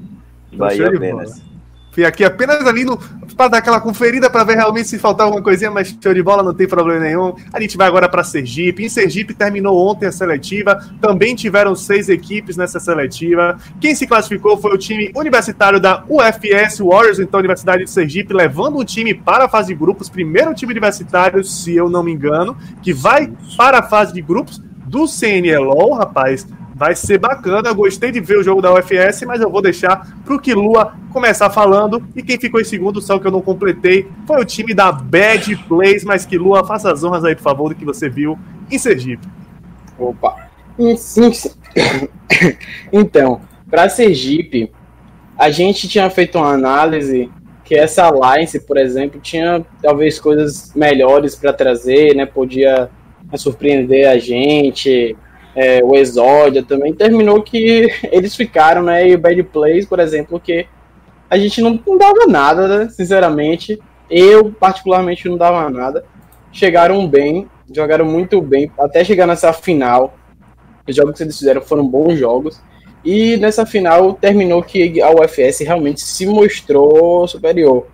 Bahia 0.53 0.89
apenas. 0.89 1.53
Fui 1.93 2.07
aqui 2.07 2.25
apenas 2.25 2.67
ali 2.67 2.87
no, 2.87 2.99
para 3.37 3.49
dar 3.49 3.59
aquela 3.59 3.79
conferida 3.79 4.31
para 4.31 4.45
ver 4.45 4.55
realmente 4.55 4.89
se 4.89 4.99
faltava 4.99 5.29
alguma 5.29 5.45
coisinha, 5.45 5.71
mas 5.71 5.95
show 6.03 6.15
de 6.15 6.23
bola, 6.23 6.43
não 6.43 6.55
tem 6.55 6.67
problema 6.67 7.01
nenhum. 7.01 7.35
A 7.53 7.61
gente 7.61 7.77
vai 7.77 7.87
agora 7.87 8.09
para 8.09 8.25
Sergipe. 8.25 8.83
Em 8.83 8.89
Sergipe 8.89 9.35
terminou 9.35 9.77
ontem 9.91 10.07
a 10.07 10.13
seletiva. 10.13 10.83
Também 11.03 11.35
tiveram 11.35 11.75
seis 11.75 12.09
equipes 12.09 12.57
nessa 12.57 12.81
seletiva. 12.81 13.59
Quem 13.79 13.95
se 13.95 14.07
classificou 14.07 14.57
foi 14.57 14.75
o 14.75 14.79
time 14.79 15.13
universitário 15.15 15.79
da 15.79 16.03
UFS 16.09 16.79
Warriors, 16.79 17.19
então 17.19 17.39
Universidade 17.39 17.85
de 17.85 17.91
Sergipe, 17.91 18.33
levando 18.33 18.79
o 18.79 18.85
time 18.87 19.13
para 19.13 19.45
a 19.45 19.49
fase 19.49 19.69
de 19.69 19.75
grupos. 19.75 20.09
Primeiro 20.09 20.55
time 20.55 20.73
universitário, 20.73 21.45
se 21.45 21.77
eu 21.77 21.91
não 21.91 22.03
me 22.03 22.11
engano, 22.11 22.57
que 22.83 22.95
vai 22.95 23.31
para 23.55 23.81
a 23.81 23.83
fase 23.83 24.15
de 24.15 24.23
grupos 24.23 24.63
do 24.87 25.07
CNLOL, 25.07 25.93
rapaz. 25.93 26.47
Vai 26.75 26.95
ser 26.95 27.19
bacana. 27.19 27.69
Eu 27.69 27.75
gostei 27.75 28.11
de 28.11 28.21
ver 28.21 28.39
o 28.39 28.43
jogo 28.43 28.63
da 28.63 28.73
UFS, 28.73 29.23
mas 29.27 29.41
eu 29.41 29.51
vou 29.51 29.63
deixar 29.63 30.17
para 30.25 30.35
o 30.35 30.41
Kilua 30.41 30.95
começar 31.13 31.51
falando. 31.51 32.03
E 32.17 32.23
quem 32.23 32.39
ficou 32.39 32.61
em 32.61 32.65
segundo, 32.65 33.01
só 33.01 33.19
que 33.19 33.27
eu 33.27 33.31
não 33.31 33.43
completei, 33.43 34.09
foi 34.27 34.41
o 34.41 34.45
time 34.45 34.75
da 34.75 34.91
Bad 34.91 35.55
Plays. 35.69 36.05
Mas 36.05 36.27
Kilua, 36.27 36.67
faça 36.67 36.91
as 36.91 37.05
honras 37.05 37.25
aí, 37.25 37.35
por 37.35 37.43
favor, 37.43 37.69
do 37.69 37.75
que 37.75 37.85
você 37.85 38.09
viu 38.09 38.39
em 38.71 38.79
Sergipe. 38.79 39.27
Opa. 39.99 40.51
Então, 42.93 43.41
para 43.71 43.89
Sergipe, 43.89 44.73
a 45.39 45.51
gente 45.51 45.87
tinha 45.89 46.09
feito 46.11 46.39
uma 46.39 46.53
análise 46.53 47.31
que 47.65 47.75
essa 47.75 48.05
Alliance, 48.05 48.59
por 48.61 48.77
exemplo, 48.77 49.21
tinha 49.21 49.65
talvez 49.81 50.19
coisas 50.19 50.73
melhores 50.75 51.35
para 51.35 51.53
trazer, 51.53 52.15
né? 52.15 52.27
Podia 52.27 52.91
surpreender 53.37 54.09
a 54.09 54.19
gente 54.19 55.17
é, 55.55 55.83
o 55.83 55.95
Exódia 55.95 56.63
também, 56.63 56.95
terminou 56.95 57.43
que 57.43 57.91
eles 58.11 58.35
ficaram, 58.35 58.83
né? 58.83 59.09
E 59.09 59.15
o 59.15 59.19
Bad 59.19 59.43
Plays, 59.45 59.87
por 59.87 59.99
exemplo, 59.99 60.41
que 60.41 60.67
a 61.29 61.39
gente 61.39 61.61
não, 61.61 61.79
não 61.87 61.97
dava 61.97 62.27
nada, 62.27 62.69
né, 62.69 62.89
sinceramente. 62.91 63.79
Eu, 64.11 64.53
particularmente, 64.53 65.29
não 65.29 65.37
dava 65.37 65.69
nada. 65.71 66.05
Chegaram 66.53 67.07
bem, 67.09 67.49
jogaram 67.73 68.05
muito 68.05 68.41
bem, 68.43 68.71
até 68.79 69.03
chegar 69.03 69.27
nessa 69.27 69.53
final. 69.53 70.15
Os 70.87 70.95
jogos 70.95 71.17
que 71.17 71.23
eles 71.23 71.39
fizeram 71.39 71.63
foram 71.63 71.87
bons 71.87 72.19
jogos. 72.19 72.61
E 73.05 73.37
nessa 73.39 73.67
final 73.67 74.13
terminou 74.13 74.63
que 74.63 75.01
a 75.01 75.11
UFS 75.11 75.61
realmente 75.61 76.03
se 76.03 76.27
mostrou 76.27 77.27
superior. 77.27 77.87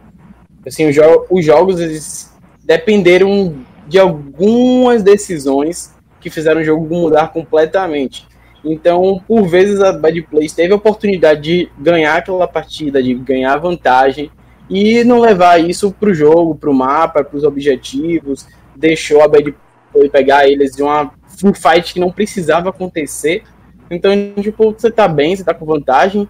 Assim, 0.66 0.88
os, 0.88 0.94
jo 0.94 1.24
os 1.30 1.44
jogos 1.44 1.80
eles 1.80 2.32
dependeram 2.64 3.54
de 3.86 3.98
algumas 3.98 5.02
decisões 5.02 5.94
que 6.20 6.30
fizeram 6.30 6.60
o 6.60 6.64
jogo 6.64 6.94
mudar 6.94 7.32
completamente. 7.32 8.26
Então, 8.64 9.22
por 9.26 9.46
vezes, 9.46 9.80
a 9.80 9.92
Bad 9.92 10.20
Place 10.22 10.54
teve 10.54 10.72
a 10.72 10.76
oportunidade 10.76 11.40
de 11.40 11.68
ganhar 11.78 12.16
aquela 12.16 12.48
partida, 12.48 13.02
de 13.02 13.14
ganhar 13.14 13.56
vantagem 13.56 14.30
e 14.68 15.04
não 15.04 15.20
levar 15.20 15.58
isso 15.58 15.92
para 15.92 16.10
o 16.10 16.14
jogo, 16.14 16.54
para 16.54 16.70
o 16.70 16.74
mapa, 16.74 17.24
para 17.24 17.36
os 17.36 17.44
objetivos. 17.44 18.46
Deixou 18.76 19.22
a 19.22 19.28
Bad 19.28 19.54
Play 19.92 20.08
pegar 20.08 20.48
eles 20.48 20.76
de 20.76 20.82
uma 20.82 21.12
um 21.44 21.54
fight 21.54 21.94
que 21.94 22.00
não 22.00 22.10
precisava 22.10 22.70
acontecer. 22.70 23.44
Então, 23.90 24.12
tipo, 24.40 24.72
você 24.72 24.90
tá 24.90 25.06
bem, 25.06 25.34
você 25.34 25.44
tá 25.44 25.54
com 25.54 25.64
vantagem. 25.64 26.28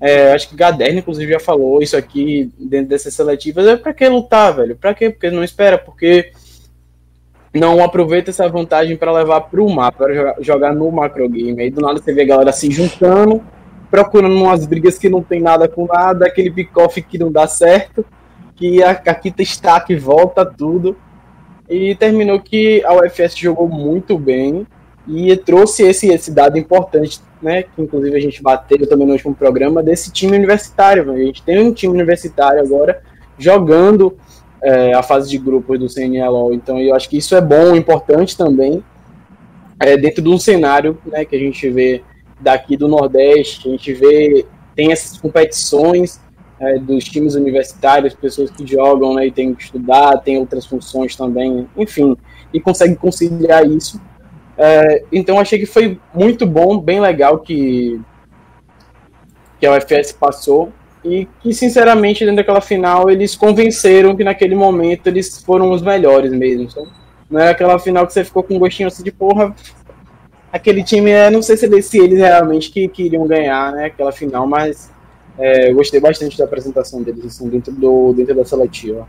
É, 0.00 0.32
acho 0.32 0.48
que 0.48 0.56
Gaderno, 0.56 1.00
inclusive, 1.00 1.32
já 1.32 1.40
falou 1.40 1.82
isso 1.82 1.96
aqui 1.96 2.50
dentro 2.58 2.88
dessas 2.88 3.14
seletivas. 3.14 3.66
É 3.66 3.76
pra 3.76 3.92
que 3.92 4.08
lutar, 4.08 4.54
velho? 4.54 4.76
Pra 4.76 4.94
quê? 4.94 5.10
Porque 5.10 5.30
não 5.30 5.44
espera, 5.44 5.76
porque 5.76 6.32
não 7.52 7.82
aproveita 7.82 8.30
essa 8.30 8.48
vantagem 8.48 8.96
para 8.96 9.12
levar 9.12 9.40
para 9.42 9.60
o 9.60 9.68
mapa, 9.68 10.04
para 10.04 10.36
jogar, 10.40 10.72
no 10.72 10.90
macro 10.90 11.28
game. 11.28 11.60
Aí 11.60 11.70
do 11.70 11.80
nada 11.80 12.00
você 12.00 12.12
vê 12.12 12.22
a 12.22 12.26
galera 12.26 12.52
se 12.52 12.70
juntando, 12.70 13.42
procurando 13.90 14.36
umas 14.36 14.66
brigas 14.66 14.98
que 14.98 15.08
não 15.08 15.22
tem 15.22 15.40
nada 15.40 15.66
com 15.68 15.86
nada, 15.86 16.26
aquele 16.26 16.50
pick-off 16.50 17.02
que 17.02 17.18
não 17.18 17.30
dá 17.30 17.46
certo, 17.46 18.04
que 18.54 18.82
a, 18.82 18.90
aqui 18.90 19.34
está 19.38 19.80
que 19.80 19.96
volta 19.96 20.44
tudo. 20.46 20.96
E 21.68 21.94
terminou 21.94 22.40
que 22.40 22.84
a 22.84 22.94
UFS 22.94 23.36
jogou 23.36 23.68
muito 23.68 24.18
bem 24.18 24.66
e 25.06 25.36
trouxe 25.36 25.84
esse, 25.84 26.08
esse 26.08 26.32
dado 26.32 26.58
importante, 26.58 27.20
né? 27.40 27.62
Que 27.62 27.82
inclusive 27.82 28.16
a 28.16 28.20
gente 28.20 28.42
bateu 28.42 28.88
também 28.88 29.06
no 29.06 29.12
último 29.12 29.34
programa, 29.34 29.82
desse 29.82 30.12
time 30.12 30.36
universitário. 30.36 31.10
A 31.12 31.16
gente 31.16 31.42
tem 31.42 31.60
um 31.60 31.72
time 31.72 31.94
universitário 31.94 32.60
agora 32.60 33.00
jogando 33.38 34.16
é, 34.62 34.92
a 34.92 35.02
fase 35.02 35.30
de 35.30 35.38
grupos 35.38 35.78
do 35.78 35.88
CNLO. 35.88 36.52
Então 36.52 36.78
eu 36.78 36.94
acho 36.94 37.08
que 37.08 37.16
isso 37.16 37.34
é 37.34 37.40
bom, 37.40 37.74
importante 37.74 38.36
também, 38.36 38.82
é, 39.78 39.96
dentro 39.96 40.22
de 40.22 40.28
um 40.28 40.38
cenário 40.38 40.98
né, 41.06 41.24
que 41.24 41.34
a 41.34 41.38
gente 41.38 41.68
vê 41.70 42.02
daqui 42.38 42.76
do 42.76 42.88
Nordeste, 42.88 43.68
a 43.68 43.70
gente 43.72 43.92
vê, 43.92 44.46
tem 44.74 44.92
essas 44.92 45.18
competições 45.18 46.20
é, 46.58 46.78
dos 46.78 47.04
times 47.04 47.34
universitários, 47.34 48.14
pessoas 48.14 48.50
que 48.50 48.66
jogam 48.66 49.14
né, 49.14 49.26
e 49.26 49.32
têm 49.32 49.54
que 49.54 49.62
estudar, 49.62 50.18
tem 50.18 50.38
outras 50.38 50.66
funções 50.66 51.16
também, 51.16 51.66
enfim, 51.76 52.16
e 52.52 52.60
consegue 52.60 52.96
conciliar 52.96 53.66
isso. 53.66 54.00
É, 54.58 55.04
então 55.10 55.40
achei 55.40 55.58
que 55.58 55.66
foi 55.66 55.98
muito 56.14 56.46
bom, 56.46 56.78
bem 56.78 57.00
legal 57.00 57.38
que, 57.38 57.98
que 59.58 59.66
a 59.66 59.76
UFS 59.76 60.12
passou 60.12 60.70
e 61.04 61.26
que, 61.40 61.52
sinceramente, 61.54 62.24
dentro 62.24 62.36
daquela 62.36 62.60
final, 62.60 63.10
eles 63.10 63.34
convenceram 63.34 64.14
que 64.14 64.24
naquele 64.24 64.54
momento 64.54 65.06
eles 65.06 65.42
foram 65.42 65.70
os 65.70 65.80
melhores 65.80 66.32
mesmo. 66.32 66.68
Não 67.30 67.40
é 67.40 67.50
aquela 67.50 67.78
final 67.78 68.06
que 68.06 68.12
você 68.12 68.24
ficou 68.24 68.42
com 68.42 68.54
um 68.54 68.58
gostinho 68.58 68.88
assim 68.88 69.02
de 69.02 69.12
porra. 69.12 69.54
Aquele 70.52 70.82
time, 70.82 71.10
é, 71.10 71.30
não 71.30 71.42
sei 71.42 71.56
se, 71.56 71.82
se 71.82 71.98
eles 71.98 72.18
realmente 72.18 72.70
que 72.70 72.88
queriam 72.88 73.26
ganhar, 73.26 73.72
né? 73.72 73.86
Aquela 73.86 74.10
final, 74.10 74.46
mas 74.46 74.90
é, 75.38 75.72
gostei 75.72 76.00
bastante 76.00 76.36
da 76.36 76.44
apresentação 76.44 77.02
deles, 77.02 77.24
assim, 77.24 77.48
dentro, 77.48 77.72
do, 77.72 78.12
dentro 78.12 78.34
da 78.34 78.44
seletiva. 78.44 79.06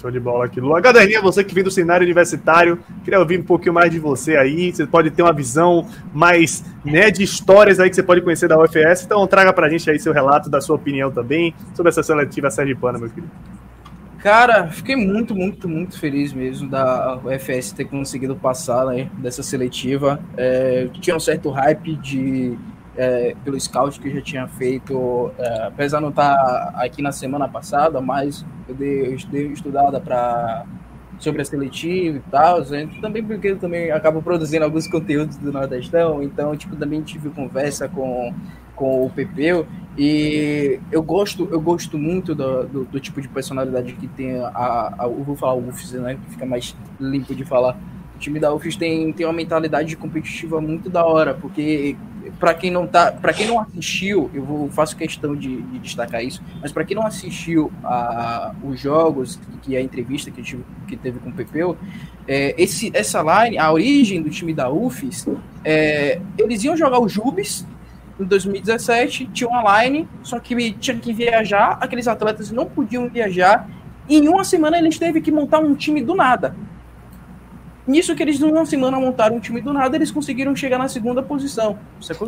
Show 0.00 0.10
de 0.10 0.18
bola 0.18 0.46
aqui. 0.46 0.60
Lua 0.60 0.80
Gaderninha, 0.80 1.20
você 1.20 1.44
que 1.44 1.54
vem 1.54 1.62
do 1.62 1.70
cenário 1.70 2.04
universitário, 2.04 2.78
queria 3.04 3.20
ouvir 3.20 3.38
um 3.38 3.42
pouquinho 3.42 3.74
mais 3.74 3.90
de 3.90 3.98
você 3.98 4.34
aí. 4.34 4.72
Você 4.72 4.86
pode 4.86 5.10
ter 5.10 5.22
uma 5.22 5.32
visão 5.32 5.86
mais 6.14 6.64
né, 6.82 7.10
de 7.10 7.22
histórias 7.22 7.78
aí 7.78 7.90
que 7.90 7.96
você 7.96 8.02
pode 8.02 8.22
conhecer 8.22 8.48
da 8.48 8.58
UFS. 8.58 9.04
Então 9.04 9.26
traga 9.26 9.52
pra 9.52 9.68
gente 9.68 9.90
aí 9.90 9.98
seu 9.98 10.14
relato, 10.14 10.48
da 10.48 10.60
sua 10.60 10.76
opinião 10.76 11.10
também 11.10 11.54
sobre 11.74 11.90
essa 11.90 12.02
seletiva 12.02 12.50
sergipana, 12.50 12.98
meu 12.98 13.10
querido. 13.10 13.30
Cara, 14.22 14.68
fiquei 14.68 14.96
muito, 14.96 15.34
muito, 15.34 15.68
muito 15.68 15.98
feliz 15.98 16.32
mesmo 16.32 16.68
da 16.68 17.18
UFS 17.18 17.72
ter 17.72 17.84
conseguido 17.84 18.34
passar 18.36 18.86
né, 18.86 19.10
dessa 19.18 19.42
seletiva. 19.42 20.18
É, 20.34 20.88
tinha 21.00 21.14
um 21.14 21.20
certo 21.20 21.50
hype 21.50 21.96
de 21.96 22.56
é, 23.00 23.34
pelo 23.42 23.58
scout 23.58 23.98
que 23.98 24.08
eu 24.08 24.14
já 24.16 24.20
tinha 24.20 24.46
feito, 24.46 25.32
é, 25.38 25.68
apesar 25.68 25.98
de 25.98 26.02
não 26.02 26.10
estar 26.10 26.34
aqui 26.74 27.00
na 27.00 27.10
semana 27.10 27.48
passada, 27.48 27.98
mas 27.98 28.44
eu 28.68 28.74
dei, 28.74 29.14
eu 29.14 29.16
dei 29.30 29.46
estudada 29.46 29.98
para 29.98 30.66
sobre 31.18 31.40
a 31.42 31.44
seletiva 31.44 32.18
e 32.18 32.30
tal, 32.30 32.62
também 33.00 33.22
porque 33.22 33.48
eu 33.48 33.58
também 33.58 33.90
acabo 33.90 34.22
produzindo 34.22 34.64
alguns 34.64 34.86
conteúdos 34.86 35.36
do 35.36 35.50
Nordestão, 35.50 36.22
então 36.22 36.54
tipo 36.56 36.76
também 36.76 37.00
tive 37.02 37.30
conversa 37.30 37.88
com, 37.88 38.34
com 38.74 39.06
o 39.06 39.10
Pepeu 39.10 39.66
e 39.98 40.78
eu 40.90 41.02
gosto 41.02 41.48
eu 41.50 41.60
gosto 41.60 41.98
muito 41.98 42.34
do, 42.34 42.64
do, 42.64 42.84
do 42.84 43.00
tipo 43.00 43.20
de 43.20 43.28
personalidade 43.28 43.92
que 43.94 44.08
tem 44.08 44.40
a, 44.40 44.94
a, 44.98 45.04
eu 45.04 45.24
vou 45.24 45.36
falar 45.36 45.54
o 45.54 45.68
UFS, 45.68 45.92
né, 45.92 46.18
que 46.22 46.32
fica 46.32 46.44
mais 46.44 46.76
limpo 46.98 47.34
de 47.34 47.44
falar. 47.44 47.78
Time 48.20 48.38
da 48.38 48.54
UFS 48.54 48.76
tem, 48.76 49.12
tem 49.12 49.26
uma 49.26 49.32
mentalidade 49.32 49.96
competitiva 49.96 50.60
muito 50.60 50.88
da 50.88 51.04
hora, 51.04 51.34
porque 51.34 51.96
para 52.38 52.54
quem 52.54 52.70
não 52.70 52.86
tá, 52.86 53.10
para 53.10 53.32
quem 53.32 53.46
não 53.46 53.58
assistiu, 53.58 54.30
eu 54.32 54.44
vou, 54.44 54.68
faço 54.70 54.96
questão 54.96 55.34
de, 55.34 55.62
de 55.62 55.78
destacar 55.78 56.22
isso, 56.22 56.42
mas 56.60 56.70
para 56.70 56.84
quem 56.84 56.94
não 56.94 57.06
assistiu 57.06 57.72
a, 57.82 58.54
os 58.62 58.78
jogos, 58.78 59.40
que 59.62 59.76
a 59.76 59.80
entrevista 59.80 60.30
que, 60.30 60.42
tive, 60.42 60.64
que 60.86 60.96
teve 60.96 61.18
com 61.18 61.30
o 61.30 61.32
Pepeu, 61.32 61.76
é, 62.28 62.54
esse, 62.56 62.90
essa 62.94 63.22
line, 63.22 63.58
a 63.58 63.72
origem 63.72 64.22
do 64.22 64.30
time 64.30 64.52
da 64.52 64.70
UFES, 64.70 65.26
é, 65.64 66.20
eles 66.38 66.62
iam 66.62 66.76
jogar 66.76 67.00
o 67.00 67.08
Jubes 67.08 67.66
em 68.18 68.24
2017, 68.24 69.30
tinha 69.32 69.48
uma 69.48 69.82
line, 69.82 70.06
só 70.22 70.38
que 70.38 70.72
tinha 70.72 70.96
que 70.96 71.12
viajar, 71.12 71.78
aqueles 71.80 72.06
atletas 72.06 72.50
não 72.50 72.66
podiam 72.66 73.08
viajar, 73.08 73.68
e 74.08 74.18
em 74.18 74.28
uma 74.28 74.44
semana 74.44 74.78
eles 74.78 74.98
teve 74.98 75.20
que 75.20 75.32
montar 75.32 75.58
um 75.60 75.74
time 75.74 76.02
do 76.02 76.14
nada. 76.14 76.54
Nisso 77.86 78.14
que 78.14 78.22
eles, 78.22 78.38
numa 78.38 78.64
semana, 78.66 78.98
montaram 78.98 79.36
um 79.36 79.40
time 79.40 79.60
do 79.60 79.72
nada, 79.72 79.96
eles 79.96 80.10
conseguiram 80.10 80.54
chegar 80.54 80.78
na 80.78 80.88
segunda 80.88 81.22
posição. 81.22 81.78
Sacou? 82.00 82.26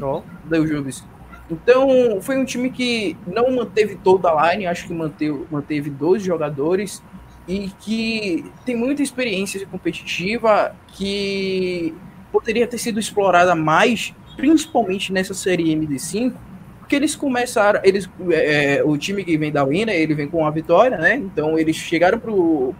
O 0.50 0.66
Jubes. 0.66 1.04
Então, 1.50 2.20
foi 2.20 2.38
um 2.38 2.44
time 2.44 2.70
que 2.70 3.16
não 3.26 3.50
manteve 3.50 3.96
toda 3.96 4.30
a 4.30 4.52
line, 4.52 4.66
acho 4.66 4.86
que 4.86 4.94
manteve, 4.94 5.44
manteve 5.50 5.90
12 5.90 6.24
jogadores 6.24 7.02
e 7.46 7.70
que 7.80 8.50
tem 8.64 8.76
muita 8.76 9.02
experiência 9.02 9.66
competitiva 9.66 10.74
que 10.88 11.94
poderia 12.30 12.66
ter 12.66 12.78
sido 12.78 12.98
explorada 12.98 13.54
mais, 13.54 14.14
principalmente 14.36 15.12
nessa 15.12 15.34
série 15.34 15.64
MD5, 15.76 16.32
porque 16.78 16.96
eles 16.96 17.14
começaram, 17.14 17.80
eles, 17.84 18.08
é, 18.30 18.76
é 18.76 18.84
o 18.84 18.96
time 18.96 19.24
que 19.24 19.36
vem 19.36 19.52
da 19.52 19.64
Winner, 19.64 19.94
ele 19.94 20.14
vem 20.14 20.28
com 20.28 20.38
uma 20.38 20.50
vitória, 20.50 20.96
né? 20.96 21.16
Então 21.16 21.58
eles 21.58 21.76
chegaram 21.76 22.20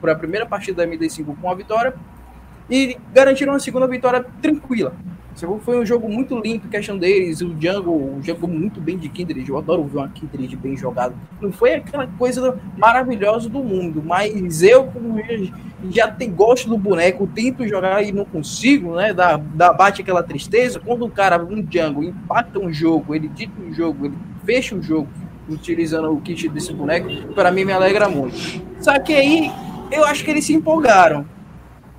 para 0.01 0.13
a 0.13 0.17
primeira 0.17 0.47
partida 0.47 0.85
da 0.85 0.91
MD5 0.91 1.25
com 1.25 1.47
uma 1.47 1.55
vitória, 1.55 1.95
e 2.71 2.97
garantiram 3.13 3.53
uma 3.53 3.61
segunda 3.61 3.87
vitória 3.87 4.25
tranquila. 4.41 4.95
Foi 5.61 5.81
um 5.81 5.87
jogo 5.87 6.09
muito 6.09 6.39
limpo, 6.39 6.69
questão 6.69 6.99
deles. 6.99 7.41
O 7.41 7.55
Django 7.55 8.19
jogou 8.23 8.49
muito 8.49 8.81
bem 8.81 8.99
de 8.99 9.09
Kindred. 9.09 9.49
Eu 9.49 9.57
adoro 9.57 9.83
ver 9.85 9.99
uma 9.99 10.09
Kindred 10.09 10.55
bem 10.57 10.77
jogado. 10.77 11.15
Não 11.41 11.51
foi 11.51 11.75
aquela 11.75 12.07
coisa 12.07 12.59
maravilhosa 12.77 13.49
do 13.49 13.65
mundo, 13.65 14.03
mas 14.05 14.63
eu, 14.63 14.85
como 14.87 15.19
já 15.91 16.09
tem, 16.09 16.31
gosto 16.31 16.69
do 16.69 16.77
boneco, 16.77 17.27
tento 17.27 17.67
jogar 17.67 18.03
e 18.03 18.13
não 18.13 18.25
consigo, 18.25 18.95
né? 18.95 19.13
Dá, 19.15 19.37
dá, 19.37 19.73
bate 19.73 20.03
aquela 20.03 20.23
tristeza. 20.23 20.79
Quando 20.79 21.07
um 21.07 21.11
cara, 21.11 21.43
um 21.43 21.63
Django, 21.63 22.05
impacta 22.05 22.59
um 22.59 22.73
jogo, 22.73 23.15
ele 23.15 23.29
dita 23.29 23.61
um 23.61 23.73
jogo, 23.73 24.07
ele 24.07 24.19
fecha 24.45 24.75
um 24.75 24.83
jogo 24.83 25.09
utilizando 25.49 26.13
o 26.13 26.21
kit 26.21 26.49
desse 26.49 26.73
boneco, 26.73 27.09
para 27.35 27.51
mim 27.51 27.65
me 27.65 27.73
alegra 27.73 28.09
muito. 28.09 28.37
Só 28.81 28.99
que 29.01 29.13
aí 29.13 29.51
eu 29.91 30.05
acho 30.05 30.25
que 30.25 30.31
eles 30.31 30.45
se 30.45 30.53
empolgaram 30.53 31.27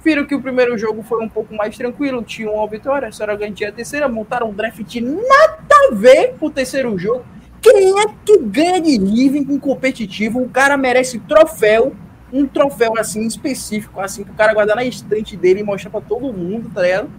Viram 0.03 0.25
que 0.25 0.35
o 0.35 0.41
primeiro 0.41 0.77
jogo 0.77 1.01
foi 1.01 1.23
um 1.23 1.29
pouco 1.29 1.55
mais 1.55 1.77
tranquilo, 1.77 2.21
tinha 2.21 2.51
uma 2.51 2.67
vitória, 2.67 3.09
só 3.11 3.23
era 3.23 3.35
garantia 3.35 3.69
a 3.69 3.71
terceira, 3.71 4.09
montaram 4.09 4.49
um 4.49 4.53
draft 4.53 4.95
nada 4.95 5.57
a 5.71 5.95
ver 5.95 6.33
pro 6.33 6.49
terceiro 6.49 6.97
jogo. 6.99 7.23
Quem 7.61 7.97
é 7.97 8.05
que 8.25 8.37
ganha 8.39 8.81
de 8.81 8.97
living 8.97 9.45
com 9.45 9.57
competitivo? 9.57 10.41
O 10.41 10.49
cara 10.49 10.75
merece 10.75 11.19
troféu, 11.19 11.93
um 12.33 12.45
troféu 12.45 12.93
assim 12.97 13.25
específico, 13.25 14.01
assim, 14.01 14.25
que 14.25 14.31
o 14.31 14.33
cara 14.33 14.53
guardar 14.53 14.75
na 14.75 14.83
estante 14.83 15.37
dele 15.37 15.61
e 15.61 15.63
mostrar 15.63 15.89
pra 15.89 16.01
todo 16.01 16.33
mundo, 16.33 16.69
tá 16.73 16.81
ligado? 16.81 17.09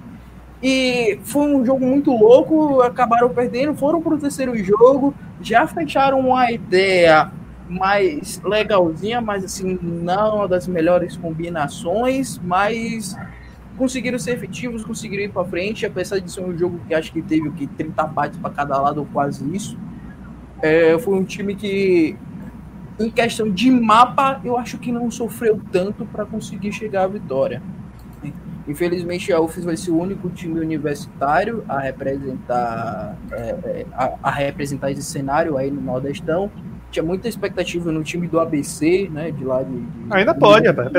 E 0.63 1.19
foi 1.25 1.43
um 1.43 1.65
jogo 1.65 1.87
muito 1.87 2.11
louco, 2.11 2.83
acabaram 2.83 3.31
perdendo, 3.31 3.75
foram 3.75 4.03
pro 4.03 4.19
terceiro 4.19 4.55
jogo, 4.57 5.15
já 5.41 5.67
fecharam 5.67 6.21
uma 6.21 6.51
ideia 6.51 7.31
mais 7.69 8.41
legalzinha, 8.43 9.21
mas 9.21 9.45
assim, 9.45 9.79
não 9.83 10.47
das 10.47 10.67
melhores 10.67 11.17
combinações, 11.17 12.39
mas 12.45 13.17
conseguiram 13.77 14.19
ser 14.19 14.33
efetivos, 14.33 14.85
conseguiram 14.85 15.25
ir 15.25 15.31
para 15.31 15.45
frente, 15.45 15.85
apesar 15.85 16.19
de 16.19 16.31
ser 16.31 16.43
um 16.43 16.57
jogo 16.57 16.81
que 16.87 16.95
acho 16.95 17.13
que 17.13 17.23
teve 17.23 17.49
o 17.49 17.53
que 17.53 17.67
30 17.67 18.05
bytes 18.07 18.39
para 18.39 18.51
cada 18.51 18.81
lado 18.81 18.99
ou 18.99 19.07
quase 19.07 19.45
isso. 19.55 19.79
É, 20.63 20.99
foi 20.99 21.15
um 21.15 21.25
time 21.25 21.55
que 21.55 22.17
em 22.99 23.11
questão 23.11 23.51
de 23.51 23.71
mapa, 23.71 24.41
eu 24.45 24.57
acho 24.57 24.79
que 24.79 24.93
não 24.93 25.11
sofreu 25.11 25.61
tanto 25.73 26.07
para 26.07 26.25
conseguir 26.25 26.73
chegar 26.73 27.05
à 27.05 27.07
vitória. 27.09 27.61
Infelizmente, 28.67 29.33
a 29.33 29.41
UFES 29.41 29.65
vai 29.65 29.77
ser 29.77 29.91
o 29.91 29.99
único 29.99 30.31
time 30.31 30.59
universitário 30.59 31.65
a 31.69 31.81
representar, 31.81 33.17
é, 33.31 33.37
é, 33.37 33.87
a, 33.93 34.15
a, 34.23 34.31
representar 34.31 34.91
esse 34.91 35.03
cenário 35.03 35.59
aí 35.59 35.71
no 35.71 35.83
Nordestão. 35.83 36.51
Tinha 36.95 37.03
muita 37.03 37.29
expectativa 37.29 37.91
no 37.91 38.05
time 38.05 38.29
do 38.29 38.39
ABC, 38.39 39.11
né? 39.11 39.33
De 39.33 39.45
lá 39.45 39.65
de. 39.65 39.81
de 39.81 40.13
ainda 40.13 40.33
de, 40.33 40.39
pode, 40.39 40.69
rapaz, 40.69 40.93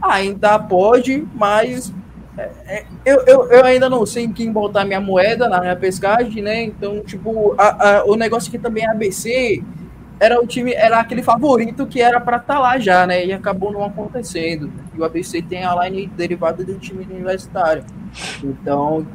Ainda 0.00 0.58
pode, 0.58 1.28
mas 1.34 1.92
é, 2.38 2.50
é, 2.66 2.84
eu, 3.04 3.18
eu, 3.26 3.44
eu, 3.50 3.62
ainda 3.62 3.90
não 3.90 4.06
sei 4.06 4.24
em 4.24 4.32
quem 4.32 4.50
botar 4.50 4.86
minha 4.86 5.02
moeda 5.02 5.46
na 5.46 5.60
minha 5.60 5.76
pescagem, 5.76 6.42
né? 6.42 6.62
Então, 6.62 7.00
tipo, 7.00 7.54
a, 7.58 7.98
a, 7.98 8.04
o 8.06 8.16
negócio 8.16 8.50
que 8.50 8.58
também 8.58 8.86
é 8.86 8.90
ABC 8.90 9.62
era 10.18 10.42
o 10.42 10.46
time, 10.46 10.72
era 10.72 10.98
aquele 10.98 11.22
favorito 11.22 11.86
que 11.86 12.00
era 12.00 12.18
para 12.18 12.38
estar 12.38 12.54
tá 12.54 12.60
lá 12.60 12.78
já, 12.78 13.06
né? 13.06 13.26
E 13.26 13.30
acabou 13.30 13.70
não 13.70 13.84
acontecendo. 13.84 14.72
E 14.96 14.98
o 14.98 15.04
ABC 15.04 15.42
tem 15.42 15.62
a 15.62 15.74
line 15.84 16.06
derivada 16.06 16.64
do 16.64 16.78
time 16.78 17.04
universitário. 17.04 17.84
Então, 18.42 19.06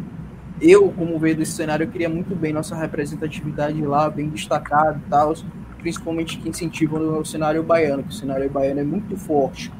eu, 0.61 0.91
como 0.91 1.17
veio 1.17 1.35
desse 1.35 1.53
cenário, 1.53 1.85
eu 1.85 1.89
queria 1.89 2.07
muito 2.07 2.35
bem 2.35 2.53
nossa 2.53 2.75
representatividade 2.75 3.81
lá, 3.81 4.11
bem 4.11 4.29
destacada 4.29 5.01
e 5.03 5.09
tal, 5.09 5.33
principalmente 5.83 6.37
que 6.37 6.47
incentiva 6.47 6.97
no 6.97 7.25
cenário 7.25 7.61
baiano, 7.61 8.03
que 8.03 8.09
o 8.09 8.13
cenário 8.13 8.49
baiano 8.49 8.79
é 8.79 8.83
muito 8.83 9.17
forte. 9.17 9.71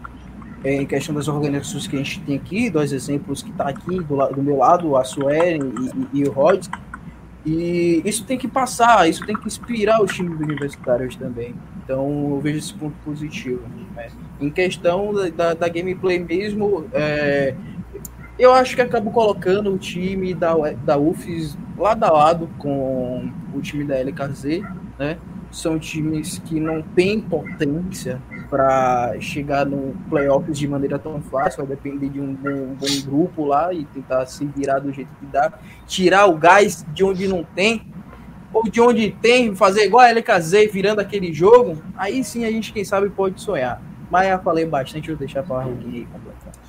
É, 0.64 0.76
em 0.76 0.86
questão 0.86 1.16
das 1.16 1.28
organizações 1.28 1.88
que 1.88 1.96
a 1.96 2.00
gente 2.00 2.20
tem 2.22 2.36
aqui, 2.36 2.70
dois 2.70 2.94
exemplos 2.94 3.42
que 3.42 3.52
tá 3.54 3.70
aqui 3.70 4.00
do, 4.02 4.28
do 4.28 4.44
meu 4.44 4.58
lado, 4.58 4.96
a 4.96 5.04
Suelen 5.04 5.62
e, 6.14 6.18
e, 6.18 6.22
e 6.22 6.28
o 6.28 6.32
Rhodes, 6.32 6.70
e 7.46 8.02
isso 8.06 8.26
tem 8.26 8.38
que 8.38 8.48
passar, 8.48 9.10
isso 9.10 9.26
tem 9.26 9.36
que 9.36 9.48
inspirar 9.48 10.02
os 10.02 10.14
times 10.14 10.40
universitários 10.40 11.16
também. 11.16 11.56
Então 11.84 12.32
eu 12.32 12.40
vejo 12.40 12.60
esse 12.60 12.74
ponto 12.74 12.96
positivo. 13.04 13.62
Né? 13.96 14.08
Em 14.40 14.50
questão 14.50 15.14
da, 15.14 15.30
da, 15.30 15.54
da 15.54 15.68
gameplay 15.68 16.20
mesmo, 16.20 16.86
é, 16.94 17.56
eu 18.38 18.54
acho 18.54 18.76
que 18.76 18.82
acabo 18.82 19.12
colocando 19.12 19.74
o 19.74 19.78
time 19.78 20.34
da, 20.34 20.54
da 20.86 20.98
UFES 20.98 21.58
lado 21.78 22.04
a 22.06 22.12
lado 22.12 22.50
com 22.58 23.30
o 23.54 23.62
time 23.62 23.84
da 23.84 23.98
LKZ, 23.98 24.62
né? 24.98 25.18
São 25.54 25.78
times 25.78 26.40
que 26.40 26.60
não 26.60 26.82
têm 26.82 27.22
potência 27.22 28.20
para 28.50 29.14
chegar 29.22 29.66
no 29.66 29.96
playoffs 30.10 30.58
de 30.58 30.68
maneira 30.68 30.98
tão 30.98 31.22
fácil, 31.22 31.60
vai 31.66 31.76
depender 31.76 32.10
de 32.10 32.20
um 32.20 32.34
bom, 32.34 32.50
um 32.50 32.76
bom, 32.76 33.02
grupo 33.06 33.46
lá 33.46 33.72
e 33.72 33.86
tentar 33.86 34.26
se 34.26 34.46
virar 34.46 34.80
do 34.80 34.92
jeito 34.92 35.14
que 35.20 35.28
dá, 35.28 35.54
tirar 35.86 36.26
o 36.26 36.36
gás 36.36 36.84
de 36.92 37.04
onde 37.04 37.28
não 37.28 37.44
tem, 37.44 37.88
ou 38.52 38.64
de 38.64 38.82
onde 38.82 39.12
tem, 39.12 39.56
fazer 39.56 39.86
igual 39.86 40.04
a 40.04 40.10
LKZ 40.10 40.72
virando 40.72 41.00
aquele 41.00 41.32
jogo, 41.32 41.82
aí 41.96 42.24
sim 42.24 42.46
a 42.46 42.52
gente, 42.52 42.74
quem 42.74 42.84
sabe, 42.84 43.12
pode 43.12 43.40
sonhar. 43.40 43.80
Mas 44.10 44.28
já 44.28 44.40
falei 44.40 44.66
bastante, 44.66 45.10
vou 45.10 45.18
deixar 45.18 45.44
para 45.44 45.68
o 45.68 45.76
completar. 45.76 46.63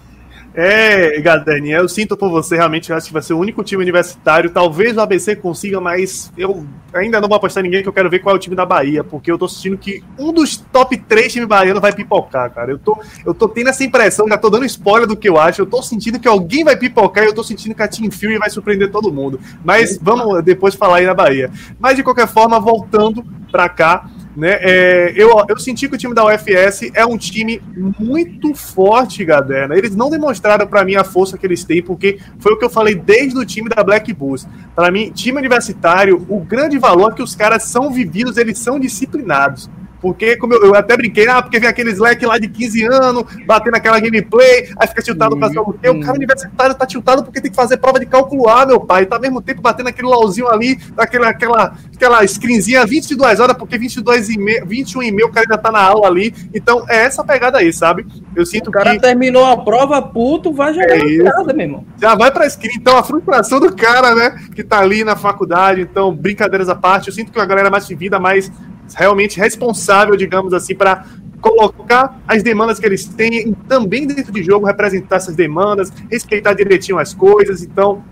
É, 0.56 1.20
Gadani, 1.20 1.72
eu 1.72 1.88
sinto 1.88 2.16
por 2.16 2.30
você, 2.30 2.54
realmente 2.54 2.88
eu 2.88 2.96
acho 2.96 3.08
que 3.08 3.12
vai 3.12 3.22
ser 3.22 3.34
o 3.34 3.38
único 3.38 3.64
time 3.64 3.82
universitário. 3.82 4.50
Talvez 4.50 4.96
o 4.96 5.00
ABC 5.00 5.34
consiga, 5.34 5.80
mas 5.80 6.32
eu 6.38 6.64
ainda 6.92 7.20
não 7.20 7.28
vou 7.28 7.36
apostar 7.36 7.60
ninguém 7.60 7.82
que 7.82 7.88
eu 7.88 7.92
quero 7.92 8.08
ver 8.08 8.20
qual 8.20 8.36
é 8.36 8.38
o 8.38 8.40
time 8.40 8.54
da 8.54 8.64
Bahia, 8.64 9.02
porque 9.02 9.32
eu 9.32 9.36
tô 9.36 9.48
sentindo 9.48 9.76
que 9.76 10.04
um 10.16 10.32
dos 10.32 10.56
top 10.56 10.96
3 10.96 11.32
times 11.32 11.48
baianos 11.48 11.82
vai 11.82 11.92
pipocar, 11.92 12.48
cara. 12.52 12.70
Eu 12.70 12.78
tô, 12.78 12.96
eu 13.26 13.34
tô 13.34 13.48
tendo 13.48 13.70
essa 13.70 13.82
impressão, 13.82 14.28
já 14.28 14.38
tô 14.38 14.48
dando 14.48 14.64
spoiler 14.64 15.08
do 15.08 15.16
que 15.16 15.28
eu 15.28 15.38
acho. 15.38 15.60
Eu 15.60 15.66
tô 15.66 15.82
sentindo 15.82 16.20
que 16.20 16.28
alguém 16.28 16.62
vai 16.62 16.76
pipocar 16.76 17.24
e 17.24 17.26
eu 17.26 17.34
tô 17.34 17.42
sentindo 17.42 17.74
que 17.74 17.82
a 17.82 17.88
Team 17.88 18.08
Fury 18.12 18.38
vai 18.38 18.48
surpreender 18.48 18.92
todo 18.92 19.12
mundo. 19.12 19.40
Mas 19.64 19.98
vamos 20.00 20.40
depois 20.44 20.76
falar 20.76 20.98
aí 20.98 21.06
na 21.06 21.14
Bahia. 21.14 21.50
Mas 21.80 21.96
de 21.96 22.04
qualquer 22.04 22.28
forma, 22.28 22.60
voltando 22.60 23.24
pra 23.50 23.68
cá. 23.68 24.08
Né? 24.36 24.58
É, 24.60 25.12
eu, 25.16 25.30
eu 25.48 25.58
senti 25.58 25.88
que 25.88 25.94
o 25.94 25.98
time 25.98 26.14
da 26.14 26.24
UFS 26.26 26.90
é 26.92 27.06
um 27.06 27.16
time 27.16 27.62
muito 27.76 28.54
forte, 28.54 29.24
galera. 29.24 29.76
Eles 29.78 29.94
não 29.94 30.10
demonstraram 30.10 30.66
para 30.66 30.84
mim 30.84 30.96
a 30.96 31.04
força 31.04 31.38
que 31.38 31.46
eles 31.46 31.62
têm, 31.64 31.82
porque 31.82 32.18
foi 32.40 32.52
o 32.52 32.58
que 32.58 32.64
eu 32.64 32.70
falei 32.70 32.94
desde 32.94 33.38
o 33.38 33.44
time 33.44 33.68
da 33.68 33.82
Black 33.82 34.12
Bulls. 34.12 34.46
Para 34.74 34.90
mim, 34.90 35.10
time 35.12 35.38
universitário, 35.38 36.24
o 36.28 36.40
grande 36.40 36.78
valor 36.78 37.12
é 37.12 37.14
que 37.14 37.22
os 37.22 37.36
caras 37.36 37.64
são 37.64 37.92
vividos, 37.92 38.36
eles 38.36 38.58
são 38.58 38.78
disciplinados. 38.78 39.70
Porque, 40.04 40.36
como 40.36 40.52
eu, 40.52 40.66
eu, 40.66 40.74
até 40.74 40.98
brinquei, 40.98 41.26
ah, 41.26 41.40
porque 41.40 41.58
vem 41.58 41.66
aquele 41.66 41.90
Slack 41.92 42.26
lá 42.26 42.36
de 42.36 42.46
15 42.46 42.84
anos, 42.84 43.24
batendo 43.46 43.74
aquela 43.76 43.98
gameplay, 43.98 44.68
aí 44.78 44.86
fica 44.86 45.00
tiltado 45.00 45.34
pra 45.34 45.48
o 45.48 45.72
quê? 45.72 45.88
O 45.88 45.98
cara 45.98 46.12
universitário 46.12 46.74
tá 46.74 46.84
tiltado 46.84 47.24
porque 47.24 47.40
tem 47.40 47.50
que 47.50 47.56
fazer 47.56 47.78
prova 47.78 47.98
de 47.98 48.04
cálculo 48.04 48.46
A, 48.46 48.66
meu 48.66 48.80
pai. 48.80 49.06
Tá 49.06 49.16
ao 49.16 49.22
mesmo 49.22 49.40
tempo 49.40 49.62
batendo 49.62 49.88
aquele 49.88 50.06
LOLzinho 50.06 50.46
ali, 50.46 50.78
aquela, 50.94 51.30
aquela, 51.30 51.74
aquela 51.94 52.26
screenzinha 52.26 52.84
22 52.84 53.40
horas, 53.40 53.56
porque 53.56 53.78
22 53.78 54.28
e 54.28 54.38
meio, 54.38 54.66
21 54.66 55.04
e 55.04 55.10
meio 55.10 55.28
o 55.28 55.32
cara 55.32 55.46
ainda 55.46 55.56
tá 55.56 55.72
na 55.72 55.80
aula 55.80 56.06
ali. 56.06 56.34
Então, 56.52 56.84
é 56.86 57.04
essa 57.04 57.24
pegada 57.24 57.56
aí, 57.56 57.72
sabe? 57.72 58.04
Eu 58.36 58.44
sinto 58.44 58.68
o 58.68 58.70
cara 58.70 58.90
que... 58.90 59.00
terminou 59.00 59.46
a 59.46 59.56
prova, 59.56 60.02
puto, 60.02 60.52
vai 60.52 60.74
jogar 60.74 60.98
é 60.98 61.22
casa, 61.22 61.54
meu 61.54 61.64
irmão. 61.64 61.86
Já 61.98 62.14
vai 62.14 62.30
pra 62.30 62.46
screen. 62.50 62.76
Então, 62.76 62.98
a 62.98 63.02
frustração 63.02 63.58
do 63.58 63.74
cara, 63.74 64.14
né, 64.14 64.36
que 64.54 64.62
tá 64.62 64.80
ali 64.80 65.02
na 65.02 65.16
faculdade. 65.16 65.80
Então, 65.80 66.14
brincadeiras 66.14 66.68
à 66.68 66.74
parte, 66.74 67.08
eu 67.08 67.14
sinto 67.14 67.32
que 67.32 67.40
a 67.40 67.46
galera 67.46 67.68
é 67.68 67.70
mais 67.70 67.86
de 67.86 67.94
vida, 67.94 68.20
mais 68.20 68.52
realmente 68.94 69.38
responsável, 69.38 70.16
digamos 70.16 70.52
assim, 70.52 70.74
para 70.74 71.04
colocar 71.40 72.20
as 72.26 72.42
demandas 72.42 72.78
que 72.78 72.86
eles 72.86 73.04
têm 73.04 73.52
também 73.68 74.06
dentro 74.06 74.32
de 74.32 74.42
jogo, 74.42 74.66
representar 74.66 75.16
essas 75.16 75.36
demandas, 75.36 75.92
respeitar 76.10 76.54
direitinho 76.54 76.98
as 76.98 77.12
coisas. 77.12 77.62
Então, 77.62 78.02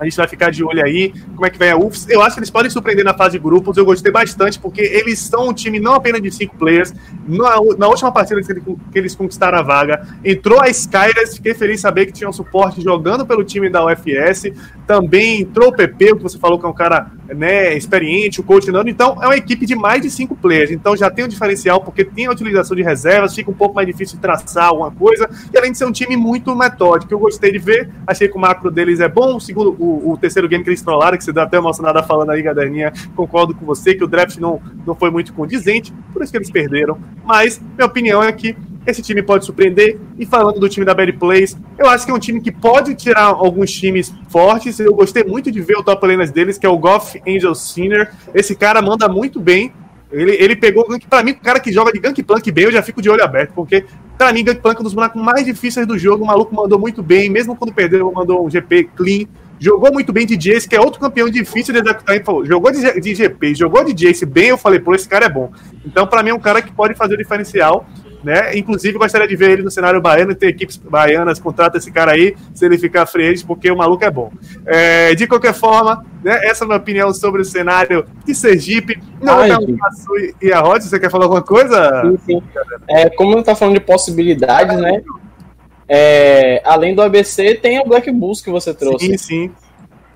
a 0.00 0.04
gente 0.04 0.16
vai 0.16 0.26
ficar 0.26 0.50
de 0.50 0.64
olho 0.64 0.82
aí, 0.82 1.12
como 1.34 1.44
é 1.44 1.50
que 1.50 1.58
vai 1.58 1.68
a 1.68 1.76
UFS. 1.76 2.08
Eu 2.08 2.22
acho 2.22 2.34
que 2.34 2.40
eles 2.40 2.48
podem 2.48 2.70
surpreender 2.70 3.04
na 3.04 3.12
fase 3.12 3.32
de 3.32 3.38
grupos. 3.38 3.76
Eu 3.76 3.84
gostei 3.84 4.10
bastante, 4.10 4.58
porque 4.58 4.80
eles 4.80 5.18
são 5.18 5.50
um 5.50 5.52
time 5.52 5.78
não 5.78 5.92
apenas 5.92 6.22
de 6.22 6.30
cinco 6.30 6.56
players. 6.56 6.94
Na, 7.28 7.56
na 7.76 7.86
última 7.86 8.10
partida 8.10 8.40
que, 8.40 8.98
eles 8.98 9.14
conquistaram 9.14 9.58
a 9.58 9.62
vaga, 9.62 10.08
entrou 10.24 10.58
a 10.58 10.70
Skyras. 10.70 11.34
Fiquei 11.34 11.52
feliz 11.52 11.82
saber 11.82 12.06
que 12.06 12.12
tinha 12.12 12.30
um 12.30 12.32
suporte 12.32 12.80
jogando 12.80 13.26
pelo 13.26 13.44
time 13.44 13.68
da 13.68 13.84
UFS. 13.84 14.52
Também 14.86 15.42
entrou 15.42 15.68
o 15.68 15.72
PP, 15.72 16.16
que 16.16 16.22
você 16.22 16.38
falou 16.38 16.58
que 16.58 16.64
é 16.64 16.68
um 16.68 16.74
cara 16.74 17.12
né, 17.34 17.76
experiente, 17.76 18.40
o 18.40 18.42
coach 18.42 18.70
Nando. 18.70 18.90
Então, 18.90 19.22
é 19.22 19.26
uma 19.26 19.36
equipe 19.36 19.66
de 19.66 19.74
mais 19.74 20.02
de 20.02 20.10
cinco 20.10 20.34
players. 20.34 20.70
Então, 20.70 20.96
já 20.96 21.10
tem 21.10 21.24
um 21.24 21.28
diferencial, 21.28 21.80
porque 21.80 22.04
tem 22.04 22.26
a 22.26 22.30
utilização 22.30 22.76
de 22.76 22.82
reservas, 22.82 23.34
fica 23.34 23.50
um 23.50 23.54
pouco 23.54 23.74
mais 23.74 23.86
difícil 23.86 24.16
de 24.16 24.22
traçar 24.22 24.68
alguma 24.68 24.90
coisa. 24.90 25.28
E 25.52 25.58
além 25.58 25.72
de 25.72 25.78
ser 25.78 25.84
um 25.84 25.92
time 25.92 26.16
muito 26.16 26.54
metódico, 26.56 27.12
eu 27.12 27.18
gostei 27.18 27.52
de 27.52 27.58
ver. 27.58 27.88
Achei 28.06 28.28
que 28.28 28.36
o 28.36 28.40
macro 28.40 28.70
deles 28.70 29.00
é 29.00 29.08
bom. 29.08 29.36
O 29.36 29.40
segundo, 29.40 29.76
o 29.78 30.00
o, 30.04 30.16
terceiro 30.16 30.48
game 30.48 30.62
que 30.62 30.70
eles 30.70 30.82
trollaram, 30.82 31.16
que 31.16 31.24
você 31.24 31.32
deu 31.32 31.42
até 31.42 31.56
emocionada 31.56 32.02
falando 32.02 32.30
aí, 32.30 32.42
Gaderninha. 32.42 32.92
Concordo 33.14 33.54
com 33.54 33.64
você 33.64 33.94
que 33.94 34.04
o 34.04 34.06
draft 34.06 34.36
não, 34.38 34.60
não 34.86 34.94
foi 34.94 35.10
muito 35.10 35.32
condizente, 35.32 35.92
por 36.12 36.22
isso 36.22 36.32
que 36.32 36.38
eles 36.38 36.50
perderam. 36.50 36.98
Mas 37.24 37.60
minha 37.76 37.86
opinião 37.86 38.22
é 38.22 38.32
que 38.32 38.56
esse 38.86 39.02
time 39.02 39.22
pode 39.22 39.44
surpreender. 39.44 39.98
E 40.18 40.26
falando 40.26 40.58
do 40.58 40.68
time 40.68 40.84
da 40.86 40.94
Bad 40.94 41.12
Plays, 41.14 41.56
eu 41.78 41.88
acho 41.88 42.04
que 42.04 42.10
é 42.10 42.14
um 42.14 42.18
time 42.18 42.40
que 42.40 42.50
pode 42.50 42.94
tirar 42.94 43.24
alguns 43.24 43.70
times 43.72 44.12
fortes. 44.28 44.78
Eu 44.80 44.94
gostei 44.94 45.24
muito 45.24 45.50
de 45.50 45.60
ver 45.60 45.76
o 45.76 45.82
top 45.82 46.06
laners 46.06 46.30
deles, 46.30 46.58
que 46.58 46.66
é 46.66 46.68
o 46.68 46.78
Goff 46.78 47.20
Angel 47.26 47.54
Senior. 47.54 48.08
Esse 48.34 48.54
cara 48.54 48.80
manda 48.80 49.08
muito 49.08 49.40
bem. 49.40 49.72
Ele, 50.12 50.32
ele 50.32 50.56
pegou 50.56 50.84
pra 51.08 51.22
mim, 51.22 51.32
o 51.32 51.36
cara 51.36 51.60
que 51.60 51.70
joga 51.70 51.92
de 51.92 52.00
Gangplank 52.00 52.50
bem, 52.50 52.64
eu 52.64 52.72
já 52.72 52.82
fico 52.82 53.00
de 53.00 53.08
olho 53.08 53.22
aberto, 53.22 53.52
porque 53.54 53.84
pra 54.18 54.32
mim, 54.32 54.42
Gangplank 54.42 54.76
é 54.76 54.80
um 54.80 54.84
dos 54.84 54.92
bonecos 54.92 55.22
mais 55.22 55.46
difíceis 55.46 55.86
do 55.86 55.96
jogo. 55.96 56.24
O 56.24 56.26
maluco 56.26 56.54
mandou 56.54 56.78
muito 56.78 57.02
bem, 57.02 57.30
mesmo 57.30 57.54
quando 57.54 57.72
perdeu, 57.72 58.10
mandou 58.12 58.44
um 58.44 58.50
GP 58.50 58.90
clean. 58.96 59.26
Jogou 59.58 59.92
muito 59.92 60.12
bem 60.12 60.26
de 60.26 60.36
Jace, 60.36 60.68
que 60.68 60.74
é 60.74 60.80
outro 60.80 60.98
campeão 60.98 61.28
difícil 61.28 61.72
de 61.72 61.80
executar. 61.80 62.16
E 62.16 62.24
falou, 62.24 62.44
jogou 62.44 62.72
de, 62.72 63.00
de 63.00 63.14
GP, 63.14 63.54
jogou 63.54 63.84
de 63.84 63.92
Jace 63.92 64.26
bem. 64.26 64.48
Eu 64.48 64.58
falei, 64.58 64.80
pô, 64.80 64.94
esse 64.94 65.08
cara 65.08 65.26
é 65.26 65.28
bom. 65.28 65.52
Então, 65.84 66.06
para 66.06 66.22
mim, 66.22 66.30
é 66.30 66.34
um 66.34 66.40
cara 66.40 66.60
que 66.62 66.72
pode 66.72 66.94
fazer 66.94 67.14
o 67.14 67.18
diferencial. 67.18 67.86
Né? 68.22 68.56
Inclusive, 68.56 68.98
gostaria 68.98 69.26
de 69.26 69.34
ver 69.34 69.50
ele 69.50 69.62
no 69.62 69.70
cenário 69.70 70.00
baiano, 70.00 70.34
ter 70.34 70.48
equipes 70.48 70.76
baianas, 70.76 71.38
contrata 71.38 71.78
esse 71.78 71.90
cara 71.90 72.12
aí, 72.12 72.36
se 72.54 72.66
ele 72.66 72.76
ficar 72.76 73.06
frente, 73.06 73.44
porque 73.46 73.70
o 73.70 73.76
maluco 73.76 74.04
é 74.04 74.10
bom. 74.10 74.30
É, 74.66 75.14
de 75.14 75.26
qualquer 75.26 75.54
forma, 75.54 76.04
né, 76.22 76.46
essa 76.46 76.64
é 76.64 76.66
a 76.66 76.68
minha 76.68 76.78
opinião 76.78 77.14
sobre 77.14 77.40
o 77.40 77.44
cenário 77.44 78.06
de 78.24 78.34
Sergipe. 78.34 79.00
Não 79.22 79.38
Ai, 79.38 79.52
um 79.52 79.76
passo 79.76 80.10
e 80.40 80.52
a 80.52 80.60
Rod, 80.60 80.82
você 80.82 81.00
quer 81.00 81.10
falar 81.10 81.24
alguma 81.24 81.42
coisa? 81.42 82.02
Sim, 82.02 82.18
sim. 82.26 82.42
É, 82.88 83.08
como 83.08 83.34
não 83.34 83.42
tá 83.42 83.54
falando 83.54 83.74
de 83.74 83.80
possibilidades, 83.80 84.76
né? 84.78 85.02
É, 85.88 86.62
além 86.64 86.94
do 86.94 87.02
ABC, 87.02 87.56
tem 87.56 87.80
o 87.80 87.84
Black 87.84 88.10
Bulls 88.12 88.40
que 88.40 88.50
você 88.50 88.72
trouxe. 88.72 89.06
Sim, 89.06 89.18
sim. 89.18 89.50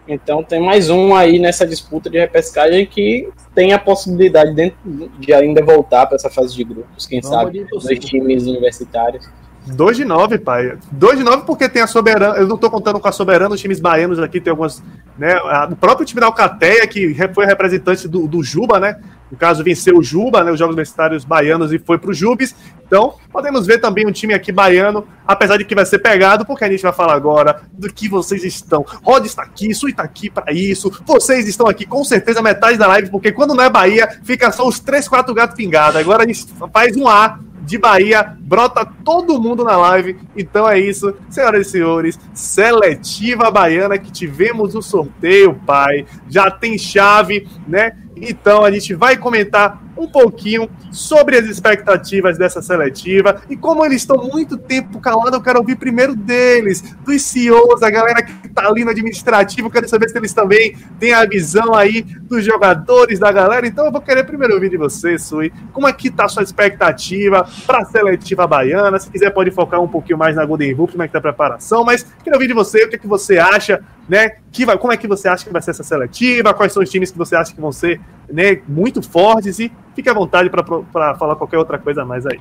Então 0.07 0.43
tem 0.43 0.61
mais 0.61 0.91
um 0.91 1.15
aí 1.15 1.39
nessa 1.39 1.67
disputa 1.67 2.11
de 2.11 2.19
repescagem 2.19 2.85
que 2.85 3.29
tem 3.55 3.73
a 3.73 3.79
possibilidade 3.79 4.55
dentro 4.55 4.79
de 5.19 5.33
ainda 5.33 5.65
voltar 5.65 6.07
para 6.07 6.17
essa 6.17 6.29
fase 6.29 6.55
de 6.55 6.65
grupos, 6.65 7.07
quem 7.07 7.21
Vamos 7.21 7.37
sabe, 7.37 7.67
dois 7.71 7.99
times 7.99 8.45
universitários. 8.45 9.27
2 9.67 9.97
de 9.97 10.05
9, 10.05 10.39
pai. 10.39 10.77
2 10.93 11.19
de 11.19 11.25
9 11.25 11.45
porque 11.47 11.69
tem 11.69 11.81
a 11.81 11.87
Soberana. 11.87 12.37
Eu 12.37 12.47
não 12.47 12.59
tô 12.59 12.71
contando 12.71 13.01
com 13.01 13.09
a 13.09 13.13
Soberana, 13.13 13.55
os 13.55 13.61
times 13.61 13.81
baianos 13.81 14.19
aqui 14.19 14.41
tem 14.41 14.51
algumas. 14.51 14.83
Né, 15.17 15.35
o 15.71 15.77
próprio 15.77 16.05
time 16.05 16.21
da 16.21 16.27
Alcateia, 16.27 16.87
que 16.87 17.15
foi 17.33 17.47
representante 17.47 18.07
do, 18.07 18.27
do 18.27 18.43
Juba, 18.43 18.79
né? 18.79 19.01
No 19.31 19.37
caso, 19.37 19.65
venceu 19.65 19.99
o 19.99 20.03
Juba, 20.03 20.45
né, 20.45 20.53
os 20.53 20.59
Jogos 20.59 20.75
Universitários 20.75 21.25
Baianos, 21.25 21.73
e 21.73 21.79
foi 21.79 21.99
para 21.99 22.11
o 22.11 22.15
Jubes. 22.15 22.55
Então, 22.87 23.15
podemos 23.33 23.67
ver 23.67 23.79
também 23.79 24.07
um 24.07 24.13
time 24.13 24.35
aqui 24.35 24.53
baiano, 24.53 25.07
apesar 25.27 25.57
de 25.57 25.65
que 25.65 25.75
vai 25.75 25.87
ser 25.87 25.99
pegado, 25.99 26.45
porque 26.45 26.65
a 26.65 26.71
gente 26.71 26.83
vai 26.83 26.93
falar 26.93 27.15
agora 27.15 27.63
do 27.73 27.93
que 27.93 28.09
vocês 28.09 28.45
estão. 28.45 28.85
Rod 29.03 29.25
está 29.25 29.43
aqui, 29.43 29.75
Sui 29.75 29.91
está 29.91 30.03
aqui 30.03 30.31
para 30.31 30.53
isso. 30.53 30.93
Vocês 31.05 31.49
estão 31.49 31.67
aqui 31.67 31.87
com 31.87 32.05
certeza 32.05 32.43
metade 32.43 32.79
da 32.79 32.87
live, 32.87 33.11
porque 33.11 33.33
quando 33.33 33.55
não 33.55 33.65
é 33.65 33.71
Bahia, 33.71 34.09
fica 34.23 34.53
só 34.53 34.69
os 34.69 34.79
três, 34.79 35.09
quatro 35.09 35.35
gatos 35.35 35.57
pingados. 35.57 35.97
Agora 35.97 36.25
a 36.25 36.27
gente 36.27 36.47
faz 36.73 36.97
um 36.97 37.09
A 37.09 37.39
de 37.65 37.79
Bahia, 37.79 38.37
brota 38.39 38.87
todo 39.05 39.41
mundo 39.41 39.65
na 39.65 39.77
live. 39.77 40.19
Então 40.37 40.69
é 40.69 40.79
isso, 40.79 41.15
senhoras 41.31 41.67
e 41.67 41.71
senhores. 41.71 42.19
Seletiva 42.35 43.51
baiana 43.51 43.99
que 43.99 44.13
tivemos 44.13 44.75
o 44.75 44.83
sorteio, 44.83 45.55
pai. 45.67 46.07
Já 46.29 46.51
tem 46.51 46.77
chave, 46.79 47.49
né? 47.67 47.97
Então 48.17 48.65
a 48.65 48.71
gente 48.71 48.95
vai 48.95 49.17
comentar 49.17 49.83
um 49.97 50.09
pouquinho 50.09 50.69
sobre 50.91 51.37
as 51.37 51.47
expectativas 51.47 52.39
dessa 52.39 52.61
seletiva 52.61 53.43
e 53.49 53.57
como 53.57 53.85
eles 53.85 54.03
estão 54.03 54.29
muito 54.29 54.57
tempo 54.57 55.01
calados, 55.01 55.35
eu 55.35 55.43
quero 55.43 55.59
ouvir 55.59 55.77
primeiro 55.77 56.15
deles, 56.15 56.83
dos 57.05 57.23
CEOs, 57.23 57.83
a 57.83 57.91
galera 57.91 58.23
que 58.23 58.47
está 58.47 58.67
ali 58.67 58.85
no 58.85 58.91
administrativo, 58.91 59.71
quero 59.71 59.89
saber 59.89 60.09
se 60.09 60.17
eles 60.17 60.33
também 60.33 60.77
têm 60.99 61.13
a 61.13 61.25
visão 61.25 61.75
aí 61.75 62.03
dos 62.03 62.45
jogadores, 62.45 63.19
da 63.19 63.31
galera. 63.31 63.67
Então 63.67 63.87
eu 63.87 63.93
vou 63.93 64.01
querer 64.01 64.25
primeiro 64.25 64.55
ouvir 64.55 64.71
de 64.71 64.77
você, 64.77 65.19
Sui, 65.19 65.53
como 65.73 65.89
é 65.89 65.93
que 65.93 66.11
tá 66.11 66.25
a 66.25 66.29
sua 66.29 66.43
expectativa 66.43 67.47
para 67.67 67.79
a 67.79 67.85
seletiva 67.85 68.47
baiana? 68.47 68.99
Se 68.99 69.11
quiser 69.11 69.31
pode 69.31 69.51
focar 69.51 69.81
um 69.81 69.89
pouquinho 69.89 70.19
mais 70.19 70.37
na 70.37 70.45
Golden 70.45 70.75
Boot, 70.75 70.93
como 70.93 71.03
é 71.03 71.07
que 71.07 71.13
tá 71.13 71.19
a 71.19 71.23
preparação, 71.23 71.85
mas 71.85 72.07
quero 72.23 72.37
ouvir 72.37 72.49
de 72.49 72.55
você 72.55 72.85
o 72.85 72.89
que, 72.89 72.97
é 72.97 72.99
que 72.99 73.07
você 73.07 73.39
acha, 73.39 73.83
né? 74.09 74.37
Que 74.53 74.65
vai, 74.65 74.79
como 74.79 74.93
é 74.93 74.97
que 74.97 75.07
você 75.07 75.29
acha 75.29 75.45
que 75.45 75.53
vai 75.53 75.63
ser 75.63 75.71
essa 75.71 75.83
seletiva? 75.83 76.55
Quais 76.55 76.73
são 76.73 76.83
os 76.83 76.91
times 76.91 77.11
que 77.11 77.19
você 77.19 77.37
acha 77.37 77.55
que 77.55 77.61
vão 77.61 77.73
ser 77.73 78.01
né, 78.31 78.61
muito 78.67 79.03
fortes 79.03 79.59
e 79.59 79.73
fique 79.95 80.09
à 80.09 80.15
vontade 80.15 80.51
para 80.51 81.15
falar 81.15 81.37
qualquer 81.37 81.59
outra 81.59 81.79
coisa 81.79 82.05
mais 82.05 82.27
aí. 82.27 82.41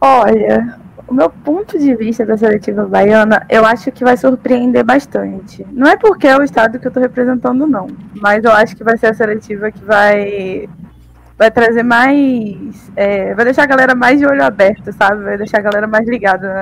Olha, 0.00 0.78
o 1.08 1.14
meu 1.14 1.30
ponto 1.30 1.78
de 1.78 1.94
vista 1.96 2.24
da 2.24 2.36
seletiva 2.36 2.84
baiana, 2.86 3.44
eu 3.48 3.64
acho 3.64 3.90
que 3.90 4.04
vai 4.04 4.16
surpreender 4.16 4.84
bastante. 4.84 5.66
Não 5.72 5.86
é 5.86 5.96
porque 5.96 6.28
é 6.28 6.36
o 6.36 6.42
estado 6.42 6.78
que 6.78 6.86
eu 6.86 6.90
estou 6.90 7.02
representando, 7.02 7.66
não. 7.66 7.88
Mas 8.14 8.44
eu 8.44 8.52
acho 8.52 8.76
que 8.76 8.84
vai 8.84 8.96
ser 8.96 9.06
a 9.06 9.14
seletiva 9.14 9.72
que 9.72 9.82
vai 9.84 10.68
vai 11.38 11.50
trazer 11.50 11.84
mais. 11.84 12.92
É, 12.96 13.32
vai 13.34 13.44
deixar 13.44 13.62
a 13.62 13.66
galera 13.66 13.94
mais 13.94 14.18
de 14.18 14.26
olho 14.26 14.44
aberto, 14.44 14.92
sabe? 14.92 15.22
Vai 15.22 15.38
deixar 15.38 15.58
a 15.58 15.62
galera 15.62 15.86
mais 15.86 16.06
ligada 16.06 16.52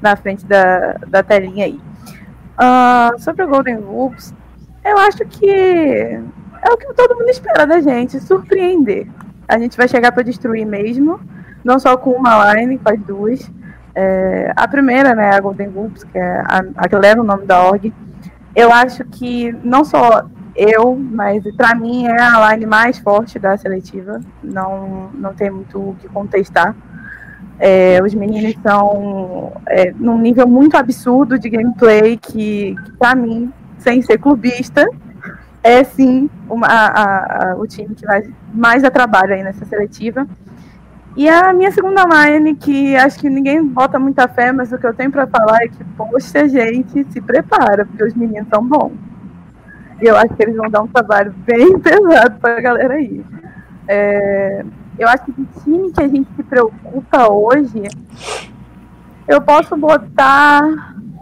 na, 0.00 0.10
na 0.10 0.16
frente 0.16 0.44
da, 0.46 0.94
da 1.08 1.22
telinha 1.22 1.64
aí. 1.64 1.80
Uh, 2.54 3.18
sobre 3.18 3.42
o 3.42 3.48
Golden 3.48 3.78
Wolves, 3.78 4.34
eu 4.84 4.98
acho 4.98 5.24
que 5.24 6.20
é 6.62 6.70
o 6.70 6.76
que 6.76 6.92
todo 6.94 7.16
mundo 7.16 7.28
espera 7.28 7.66
da 7.66 7.80
gente, 7.80 8.20
surpreender. 8.20 9.08
A 9.48 9.58
gente 9.58 9.76
vai 9.76 9.88
chegar 9.88 10.12
para 10.12 10.22
destruir 10.22 10.64
mesmo, 10.64 11.20
não 11.64 11.78
só 11.78 11.96
com 11.96 12.12
uma 12.12 12.54
line, 12.54 12.78
com 12.78 12.90
as 12.90 13.00
duas. 13.00 13.50
É, 13.94 14.52
a 14.56 14.66
primeira, 14.68 15.14
né, 15.14 15.30
a 15.34 15.40
Golden 15.40 15.70
Groups, 15.70 16.04
que 16.04 16.16
é 16.16 16.42
a, 16.46 16.62
a 16.76 16.88
que 16.88 16.96
leva 16.96 17.20
o 17.20 17.24
nome 17.24 17.44
da 17.44 17.62
org, 17.62 17.92
eu 18.54 18.72
acho 18.72 19.04
que 19.04 19.52
não 19.64 19.84
só 19.84 20.24
eu, 20.54 20.96
mas 20.96 21.42
para 21.56 21.74
mim 21.74 22.06
é 22.06 22.20
a 22.20 22.52
line 22.52 22.66
mais 22.66 22.98
forte 22.98 23.38
da 23.38 23.56
seletiva. 23.56 24.20
Não, 24.42 25.10
não 25.14 25.34
tem 25.34 25.50
muito 25.50 25.78
o 25.78 25.96
que 25.98 26.08
contestar. 26.08 26.74
É, 27.58 28.00
os 28.02 28.14
meninos 28.14 28.50
estão 28.50 29.52
é, 29.66 29.92
num 29.92 30.18
nível 30.18 30.46
muito 30.46 30.76
absurdo 30.76 31.38
de 31.38 31.48
gameplay 31.48 32.16
que, 32.16 32.74
que 32.84 32.92
para 32.98 33.14
mim, 33.14 33.52
sem 33.78 34.02
ser 34.02 34.18
clubista, 34.18 34.86
é 35.62 35.84
sim 35.84 36.28
uma, 36.48 36.66
a, 36.66 37.52
a, 37.52 37.56
o 37.56 37.66
time 37.66 37.94
que 37.94 38.04
mais, 38.04 38.28
mais 38.52 38.82
dá 38.82 38.90
trabalho 38.90 39.34
aí 39.34 39.42
nessa 39.42 39.64
seletiva. 39.64 40.26
E 41.16 41.28
a 41.28 41.52
minha 41.52 41.70
segunda 41.70 42.04
line, 42.04 42.54
que 42.54 42.96
acho 42.96 43.18
que 43.18 43.28
ninguém 43.28 43.64
bota 43.64 43.98
muita 43.98 44.26
fé, 44.26 44.50
mas 44.50 44.72
o 44.72 44.78
que 44.78 44.86
eu 44.86 44.94
tenho 44.94 45.10
para 45.10 45.26
falar 45.26 45.58
é 45.62 45.68
que, 45.68 45.84
poxa, 45.96 46.48
gente, 46.48 47.04
se 47.12 47.20
prepara, 47.20 47.84
porque 47.84 48.02
os 48.02 48.14
meninos 48.14 48.48
são 48.48 48.66
bons. 48.66 48.92
E 50.00 50.06
eu 50.06 50.16
acho 50.16 50.34
que 50.34 50.42
eles 50.42 50.56
vão 50.56 50.70
dar 50.70 50.82
um 50.82 50.88
trabalho 50.88 51.32
bem 51.46 51.78
pesado 51.78 52.40
para 52.40 52.56
a 52.56 52.60
galera 52.60 52.94
aí. 52.94 53.24
É, 53.86 54.64
eu 54.98 55.06
acho 55.06 55.24
que 55.24 55.32
o 55.32 55.46
time 55.62 55.92
que 55.92 56.02
a 56.02 56.08
gente 56.08 56.28
se 56.34 56.42
preocupa 56.42 57.30
hoje, 57.30 57.82
eu 59.28 59.40
posso 59.42 59.76
botar 59.76 60.62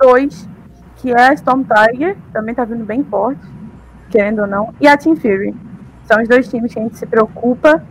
dois, 0.01 0.49
que 0.97 1.11
é 1.11 1.31
a 1.31 1.35
Storm 1.35 1.65
Tiger, 1.65 2.17
também 2.33 2.55
tá 2.55 2.65
vindo 2.65 2.85
bem 2.85 3.03
forte 3.03 3.60
querendo 4.11 4.41
ou 4.41 4.47
não, 4.47 4.75
e 4.81 4.89
a 4.89 4.97
Team 4.97 5.17
Fury. 5.17 5.55
São 6.05 6.21
os 6.21 6.29
dois 6.29 6.49
times 6.49 6.73
que 6.73 6.79
a 6.79 6.83
gente 6.83 6.99
se 6.99 7.07
preocupa. 7.07 7.83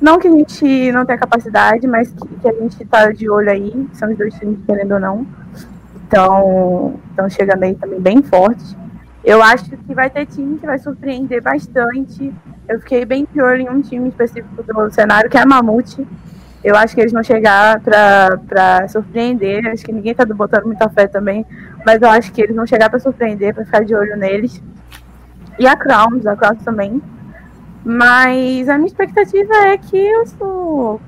Não 0.00 0.18
que 0.18 0.28
a 0.28 0.30
gente 0.30 0.92
não 0.92 1.04
tenha 1.04 1.18
capacidade, 1.18 1.86
mas 1.86 2.12
que, 2.12 2.28
que 2.36 2.48
a 2.48 2.52
gente 2.52 2.82
está 2.82 3.10
de 3.10 3.28
olho 3.28 3.50
aí. 3.50 3.88
São 3.92 4.10
os 4.10 4.16
dois 4.16 4.34
times, 4.34 4.58
querendo 4.64 4.92
ou 4.92 5.00
não. 5.00 5.26
Então, 6.06 6.94
então 7.12 7.28
chegando 7.28 7.64
aí 7.64 7.74
também 7.74 8.00
bem 8.00 8.22
forte. 8.22 8.76
Eu 9.24 9.42
acho 9.42 9.64
que 9.64 9.94
vai 9.94 10.08
ter 10.08 10.26
time 10.26 10.58
que 10.58 10.66
vai 10.66 10.78
surpreender 10.78 11.42
bastante. 11.42 12.32
Eu 12.68 12.78
fiquei 12.78 13.04
bem 13.04 13.26
olho 13.36 13.62
em 13.62 13.68
um 13.68 13.80
time 13.80 14.08
específico 14.08 14.62
do 14.62 14.90
cenário, 14.92 15.28
que 15.28 15.36
é 15.36 15.40
a 15.40 15.46
Mamute. 15.46 16.06
Eu 16.62 16.76
acho 16.76 16.94
que 16.94 17.00
eles 17.00 17.12
vão 17.12 17.24
chegar 17.24 17.80
para 17.80 18.86
surpreender. 18.88 19.66
Acho 19.66 19.84
que 19.84 19.92
ninguém 19.92 20.12
está 20.12 20.24
botando 20.24 20.66
muita 20.66 20.88
fé 20.88 21.08
também. 21.08 21.44
Mas 21.84 22.00
eu 22.00 22.08
acho 22.08 22.32
que 22.32 22.40
eles 22.40 22.54
vão 22.54 22.66
chegar 22.66 22.88
para 22.88 23.00
surpreender, 23.00 23.52
para 23.52 23.64
ficar 23.64 23.84
de 23.84 23.94
olho 23.94 24.16
neles. 24.16 24.62
E 25.58 25.66
a 25.66 25.76
Crowns, 25.76 26.26
a 26.26 26.36
Crowns 26.36 26.62
também. 26.64 27.02
Mas 27.84 28.68
a 28.68 28.76
minha 28.76 28.88
expectativa 28.88 29.54
é 29.54 29.78
que 29.78 29.96
eu 29.96 30.26
sou. 30.26 31.00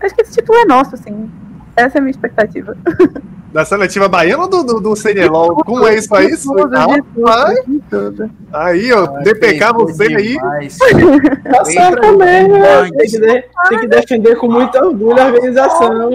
Acho 0.00 0.14
que 0.14 0.22
esse 0.22 0.32
título 0.32 0.58
é 0.58 0.64
nosso, 0.64 0.94
assim. 0.94 1.30
Essa 1.76 1.98
é 1.98 2.00
a 2.00 2.02
minha 2.02 2.10
expectativa. 2.10 2.76
Da 3.52 3.64
seletiva 3.64 4.08
baiana 4.08 4.42
ou 4.42 4.48
do, 4.48 4.62
do, 4.62 4.80
do 4.80 4.94
CNLOL? 4.94 5.56
Como 5.64 5.86
é 5.86 5.94
isso 5.94 6.14
aí? 6.14 6.36
Tudo, 6.36 6.68
de 6.68 7.80
tudo, 7.88 8.30
Aí, 8.52 8.92
ó, 8.92 9.04
ah, 9.04 9.20
DPK, 9.22 9.72
você 9.72 10.14
aí. 10.14 10.36
Tá 11.50 11.64
certo 11.64 12.00
também, 12.02 12.46
né? 12.46 12.90
Tem 12.90 13.08
que, 13.08 13.18
de, 13.18 13.44
tem 13.70 13.78
que 13.80 13.86
defender 13.86 14.36
com 14.36 14.48
muito 14.48 14.76
orgulho 14.76 15.18
a 15.18 15.26
organização. 15.28 16.10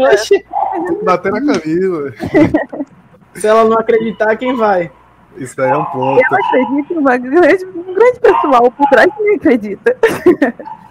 Bater 1.03 1.31
na 1.31 1.39
camisa. 1.41 2.13
Se 3.33 3.47
ela 3.47 3.63
não 3.63 3.79
acreditar, 3.79 4.35
quem 4.35 4.55
vai? 4.55 4.91
Isso 5.37 5.61
aí 5.61 5.69
é 5.69 5.77
um 5.77 5.85
ponto. 5.85 6.21
Eu 6.21 6.37
acredito 6.37 6.93
numa 6.93 7.17
grande, 7.17 7.65
um 7.65 7.93
grande 7.93 8.19
pessoal 8.19 8.71
por 8.71 8.87
trás 8.89 9.13
que 9.15 9.23
me 9.23 9.35
acredita. 9.35 9.97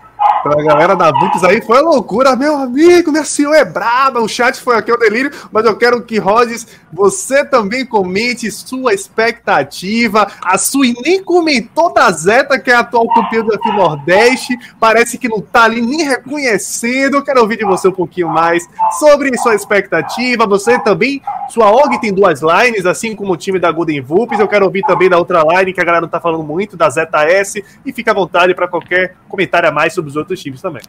Pra 0.42 0.56
galera 0.62 0.96
da 0.96 1.10
Vulpes 1.10 1.44
aí 1.44 1.62
foi 1.62 1.80
loucura, 1.80 2.34
meu 2.34 2.56
amigo, 2.56 3.12
minha 3.12 3.24
senhora 3.24 3.58
é 3.58 3.64
braba, 3.64 4.20
o 4.20 4.28
chat 4.28 4.60
foi 4.60 4.76
aqui 4.76 4.90
o 4.90 4.96
delírio, 4.96 5.30
mas 5.52 5.64
eu 5.64 5.76
quero 5.76 6.02
que, 6.02 6.18
Rhodes, 6.18 6.66
você 6.92 7.44
também 7.44 7.86
comente 7.86 8.50
sua 8.50 8.92
expectativa. 8.92 10.26
A 10.44 10.58
Sui 10.58 10.94
nem 11.04 11.22
comentou 11.22 11.92
da 11.92 12.10
Zeta, 12.10 12.58
que 12.58 12.70
é 12.70 12.74
a 12.74 12.80
atual 12.80 13.06
campeã 13.14 13.42
do 13.42 13.54
F 13.54 13.72
Nordeste, 13.72 14.58
parece 14.78 15.16
que 15.16 15.28
não 15.28 15.40
tá 15.40 15.64
ali 15.64 15.80
nem 15.80 16.02
reconhecendo. 16.02 17.16
Eu 17.16 17.24
quero 17.24 17.40
ouvir 17.40 17.58
de 17.58 17.64
você 17.64 17.88
um 17.88 17.92
pouquinho 17.92 18.28
mais 18.28 18.68
sobre 18.98 19.36
sua 19.38 19.54
expectativa. 19.54 20.46
Você 20.46 20.78
também, 20.80 21.22
sua 21.48 21.70
org 21.70 22.00
tem 22.00 22.12
duas 22.12 22.40
lines, 22.42 22.84
assim 22.84 23.14
como 23.14 23.32
o 23.32 23.36
time 23.36 23.58
da 23.58 23.70
Golden 23.70 24.00
Vulpes. 24.00 24.38
Eu 24.38 24.48
quero 24.48 24.64
ouvir 24.64 24.82
também 24.82 25.08
da 25.08 25.18
outra 25.18 25.42
line, 25.42 25.72
que 25.72 25.80
a 25.80 25.84
galera 25.84 26.02
não 26.02 26.08
tá 26.08 26.20
falando 26.20 26.42
muito, 26.42 26.76
da 26.76 26.90
Zeta 26.90 27.24
S, 27.24 27.64
e 27.86 27.92
fica 27.92 28.10
à 28.10 28.14
vontade 28.14 28.54
para 28.54 28.68
qualquer 28.68 29.14
comentário 29.28 29.68
a 29.68 29.72
mais 29.72 29.94
sobre 29.94 30.11
os 30.12 30.16
outros 30.16 30.40
times 30.40 30.60
também. 30.60 30.82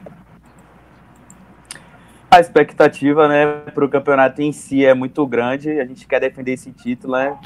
A 2.29 2.39
expectativa, 2.39 3.27
né, 3.27 3.45
para 3.73 3.85
o 3.85 3.89
campeonato 3.89 4.41
em 4.41 4.51
si 4.51 4.83
é 4.83 4.93
muito 4.93 5.25
grande. 5.27 5.79
A 5.79 5.85
gente 5.85 6.07
quer 6.07 6.19
defender 6.19 6.53
esse 6.53 6.71
título, 6.71 7.13
né, 7.13 7.37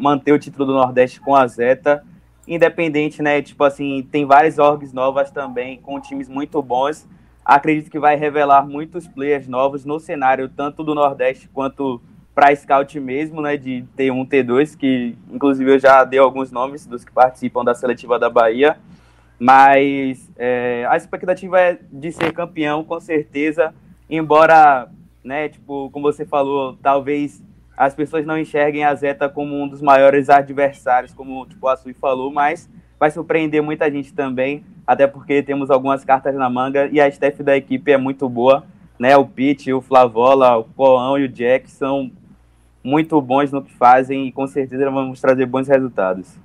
manter 0.00 0.32
o 0.32 0.38
título 0.38 0.66
do 0.66 0.72
Nordeste 0.72 1.20
com 1.20 1.36
a 1.36 1.46
Zeta, 1.46 2.04
independente, 2.46 3.22
né, 3.22 3.40
tipo 3.40 3.62
assim, 3.62 4.06
tem 4.10 4.24
várias 4.24 4.58
orgs 4.58 4.92
novas 4.92 5.30
também 5.30 5.78
com 5.80 6.00
times 6.00 6.28
muito 6.28 6.60
bons. 6.60 7.06
Acredito 7.44 7.90
que 7.90 7.98
vai 7.98 8.16
revelar 8.16 8.66
muitos 8.66 9.06
players 9.06 9.46
novos 9.46 9.84
no 9.84 10.00
cenário 10.00 10.48
tanto 10.48 10.82
do 10.82 10.94
Nordeste 10.94 11.48
quanto 11.48 12.00
para 12.34 12.54
Scout 12.54 12.98
mesmo, 12.98 13.40
né, 13.40 13.56
de 13.56 13.84
T1, 13.96 14.28
T2, 14.28 14.76
que 14.76 15.16
inclusive 15.30 15.74
eu 15.74 15.78
já 15.78 16.04
dei 16.04 16.18
alguns 16.18 16.50
nomes 16.50 16.86
dos 16.86 17.04
que 17.04 17.12
participam 17.12 17.64
da 17.64 17.74
seletiva 17.74 18.18
da 18.18 18.28
Bahia. 18.28 18.78
Mas 19.38 20.30
é, 20.36 20.86
a 20.90 20.96
expectativa 20.96 21.60
é 21.60 21.78
de 21.90 22.10
ser 22.10 22.32
campeão, 22.32 22.82
com 22.82 22.98
certeza. 22.98 23.72
Embora, 24.10 24.88
né, 25.22 25.48
tipo, 25.48 25.90
como 25.90 26.10
você 26.10 26.24
falou, 26.24 26.76
talvez 26.82 27.42
as 27.76 27.94
pessoas 27.94 28.26
não 28.26 28.36
enxerguem 28.36 28.84
a 28.84 28.92
Zeta 28.94 29.28
como 29.28 29.54
um 29.54 29.68
dos 29.68 29.80
maiores 29.80 30.28
adversários, 30.28 31.14
como 31.14 31.46
tipo, 31.46 31.68
a 31.68 31.76
Sui 31.76 31.94
falou, 31.94 32.32
mas 32.32 32.68
vai 32.98 33.08
surpreender 33.10 33.62
muita 33.62 33.88
gente 33.88 34.12
também, 34.12 34.64
até 34.84 35.06
porque 35.06 35.42
temos 35.44 35.70
algumas 35.70 36.04
cartas 36.04 36.34
na 36.34 36.50
manga 36.50 36.88
e 36.90 37.00
a 37.00 37.06
staff 37.06 37.40
da 37.40 37.56
equipe 37.56 37.92
é 37.92 37.96
muito 37.96 38.28
boa, 38.28 38.64
né? 38.98 39.16
O 39.16 39.24
Pete, 39.24 39.72
o 39.72 39.80
Flavola, 39.80 40.56
o 40.56 40.64
Coão 40.64 41.16
e 41.16 41.26
o 41.26 41.28
Jack 41.28 41.70
são 41.70 42.10
muito 42.82 43.20
bons 43.20 43.52
no 43.52 43.62
que 43.62 43.72
fazem 43.72 44.26
e 44.26 44.32
com 44.32 44.46
certeza 44.48 44.90
vamos 44.90 45.20
trazer 45.20 45.46
bons 45.46 45.68
resultados. 45.68 46.36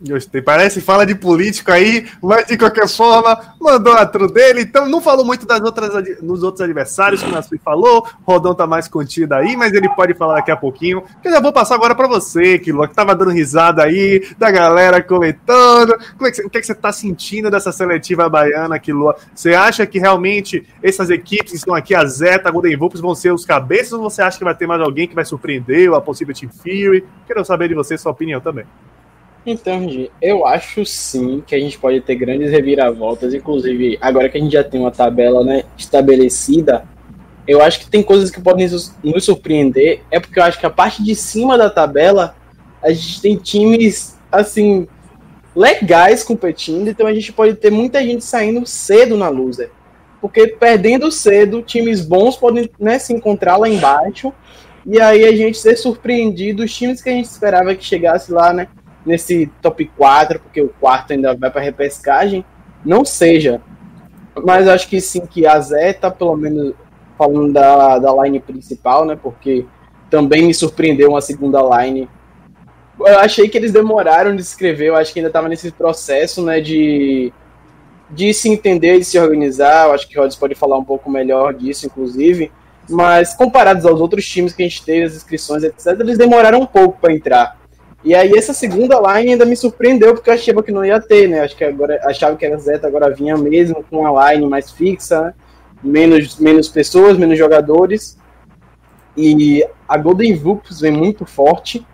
Gostei. 0.00 0.40
Parece 0.40 0.80
fala 0.80 1.04
de 1.04 1.16
político 1.16 1.72
aí, 1.72 2.06
mas 2.22 2.46
de 2.46 2.56
qualquer 2.56 2.88
forma, 2.88 3.36
mandou 3.60 3.92
a 3.94 4.06
tru 4.06 4.30
dele. 4.30 4.60
Então 4.60 4.88
não 4.88 5.00
falou 5.00 5.24
muito 5.24 5.44
das 5.44 5.60
outras 5.60 5.90
nos 6.22 6.44
outros 6.44 6.60
adversários, 6.60 7.20
como 7.20 7.36
a 7.36 7.42
Sui 7.42 7.58
falou. 7.58 8.06
Rodão 8.22 8.54
tá 8.54 8.64
mais 8.64 8.86
contido 8.86 9.32
aí, 9.32 9.56
mas 9.56 9.72
ele 9.72 9.88
pode 9.88 10.14
falar 10.14 10.36
daqui 10.36 10.52
a 10.52 10.56
pouquinho. 10.56 11.02
Que 11.20 11.26
eu 11.26 11.32
já 11.32 11.40
vou 11.40 11.52
passar 11.52 11.74
agora 11.74 11.96
para 11.96 12.06
você, 12.06 12.60
Kilo, 12.60 12.86
que 12.86 12.94
tava 12.94 13.12
dando 13.12 13.32
risada 13.32 13.82
aí, 13.82 14.24
da 14.38 14.52
galera 14.52 15.02
comentando. 15.02 15.98
Como 16.16 16.28
é 16.28 16.30
que, 16.30 16.42
o 16.42 16.50
que, 16.50 16.58
é 16.58 16.60
que 16.60 16.66
você 16.66 16.76
tá 16.76 16.92
sentindo 16.92 17.50
dessa 17.50 17.72
seletiva 17.72 18.28
baiana, 18.28 18.78
Kilo? 18.78 19.12
Você 19.34 19.52
acha 19.52 19.84
que 19.84 19.98
realmente 19.98 20.64
essas 20.80 21.10
equipes 21.10 21.50
que 21.50 21.56
estão 21.56 21.74
aqui, 21.74 21.92
a 21.92 22.04
Zeta, 22.04 22.48
a 22.48 22.52
Golden 22.52 22.76
Vulpes, 22.76 23.00
vão 23.00 23.16
ser 23.16 23.32
os 23.32 23.44
cabeças 23.44 23.94
ou 23.94 24.08
você 24.08 24.22
acha 24.22 24.38
que 24.38 24.44
vai 24.44 24.54
ter 24.54 24.68
mais 24.68 24.80
alguém 24.80 25.08
que 25.08 25.14
vai 25.14 25.24
surpreender, 25.24 25.90
ou 25.90 25.96
a 25.96 26.00
possível 26.00 26.32
Team 26.32 26.52
Fury? 26.52 27.04
Quero 27.26 27.44
saber 27.44 27.66
de 27.66 27.74
você, 27.74 27.98
sua 27.98 28.12
opinião 28.12 28.40
também. 28.40 28.64
Então, 29.50 29.88
eu 30.20 30.46
acho 30.46 30.84
sim 30.84 31.42
que 31.46 31.54
a 31.54 31.58
gente 31.58 31.78
pode 31.78 32.00
ter 32.02 32.14
grandes 32.16 32.50
reviravoltas, 32.50 33.32
inclusive 33.32 33.96
agora 34.00 34.28
que 34.28 34.36
a 34.36 34.40
gente 34.40 34.52
já 34.52 34.62
tem 34.62 34.78
uma 34.78 34.90
tabela 34.90 35.42
né, 35.42 35.62
estabelecida, 35.76 36.84
eu 37.46 37.62
acho 37.62 37.80
que 37.80 37.90
tem 37.90 38.02
coisas 38.02 38.30
que 38.30 38.42
podem 38.42 38.68
nos 39.02 39.24
surpreender, 39.24 40.02
é 40.10 40.20
porque 40.20 40.38
eu 40.38 40.44
acho 40.44 40.60
que 40.60 40.66
a 40.66 40.70
parte 40.70 41.02
de 41.02 41.14
cima 41.14 41.56
da 41.56 41.70
tabela 41.70 42.36
a 42.82 42.92
gente 42.92 43.22
tem 43.22 43.36
times 43.36 44.18
assim 44.30 44.86
legais 45.56 46.22
competindo, 46.22 46.88
então 46.88 47.06
a 47.06 47.14
gente 47.14 47.32
pode 47.32 47.54
ter 47.54 47.70
muita 47.70 48.02
gente 48.02 48.22
saindo 48.22 48.66
cedo 48.66 49.16
na 49.16 49.30
loser. 49.30 49.70
Porque 50.20 50.46
perdendo 50.48 51.10
cedo, 51.10 51.62
times 51.62 52.02
bons 52.04 52.36
podem 52.36 52.68
né, 52.78 52.98
se 52.98 53.14
encontrar 53.14 53.56
lá 53.56 53.68
embaixo 53.68 54.32
e 54.86 55.00
aí 55.00 55.24
a 55.24 55.34
gente 55.34 55.58
ser 55.58 55.76
surpreendido, 55.76 56.64
os 56.64 56.74
times 56.74 57.02
que 57.02 57.08
a 57.08 57.12
gente 57.12 57.26
esperava 57.26 57.74
que 57.74 57.84
chegasse 57.84 58.32
lá, 58.32 58.52
né? 58.52 58.68
Nesse 59.08 59.50
top 59.62 59.90
4, 59.96 60.38
porque 60.38 60.60
o 60.60 60.68
quarto 60.68 61.14
ainda 61.14 61.34
vai 61.34 61.50
para 61.50 61.62
repescagem, 61.62 62.44
não 62.84 63.04
seja. 63.04 63.60
Mas 64.44 64.68
acho 64.68 64.86
que 64.86 65.00
sim, 65.00 65.26
que 65.26 65.46
a 65.46 65.58
Zeta, 65.58 66.10
pelo 66.10 66.36
menos 66.36 66.74
falando 67.16 67.52
da, 67.52 67.98
da 67.98 68.22
line 68.22 68.38
principal, 68.38 69.04
né? 69.04 69.18
Porque 69.20 69.64
também 70.10 70.42
me 70.42 70.54
surpreendeu 70.54 71.08
uma 71.10 71.22
segunda 71.22 71.60
line. 71.60 72.08
Eu 73.00 73.18
achei 73.18 73.48
que 73.48 73.56
eles 73.56 73.72
demoraram 73.72 74.36
de 74.36 74.42
escrever, 74.42 74.88
eu 74.88 74.96
acho 74.96 75.12
que 75.12 75.18
ainda 75.18 75.28
estava 75.28 75.48
nesse 75.48 75.72
processo, 75.72 76.44
né? 76.44 76.60
De, 76.60 77.32
de 78.10 78.32
se 78.34 78.48
entender, 78.48 78.98
de 78.98 79.04
se 79.04 79.18
organizar. 79.18 79.88
Eu 79.88 79.94
acho 79.94 80.06
que 80.06 80.20
o 80.20 80.38
pode 80.38 80.54
falar 80.54 80.78
um 80.78 80.84
pouco 80.84 81.10
melhor 81.10 81.54
disso, 81.54 81.86
inclusive. 81.86 82.52
Mas 82.88 83.34
comparados 83.34 83.84
aos 83.84 84.00
outros 84.00 84.26
times 84.26 84.52
que 84.52 84.62
a 84.62 84.68
gente 84.68 84.84
teve, 84.84 85.04
as 85.04 85.14
inscrições, 85.14 85.64
etc., 85.64 85.98
eles 86.00 86.16
demoraram 86.16 86.60
um 86.60 86.66
pouco 86.66 86.98
para 87.00 87.12
entrar. 87.12 87.57
E 88.04 88.14
aí 88.14 88.32
essa 88.36 88.52
segunda 88.52 88.96
line 89.00 89.32
ainda 89.32 89.44
me 89.44 89.56
surpreendeu, 89.56 90.14
porque 90.14 90.30
eu 90.30 90.34
achava 90.34 90.62
que 90.62 90.70
não 90.70 90.84
ia 90.84 91.00
ter, 91.00 91.28
né? 91.28 91.40
Acho 91.40 91.56
que 91.56 91.64
agora 91.64 92.00
achava 92.04 92.36
que 92.36 92.46
a 92.46 92.56
Zeta 92.56 92.86
agora 92.86 93.12
vinha 93.12 93.36
mesmo 93.36 93.84
com 93.90 94.00
uma 94.00 94.32
line 94.32 94.46
mais 94.46 94.70
fixa, 94.70 95.20
né? 95.20 95.34
menos, 95.82 96.38
menos 96.38 96.68
pessoas, 96.68 97.18
menos 97.18 97.36
jogadores. 97.36 98.16
E 99.16 99.66
a 99.88 99.96
Golden 99.98 100.36
Vulpes 100.36 100.80
vem 100.80 100.92
muito 100.92 101.26
forte, 101.26 101.84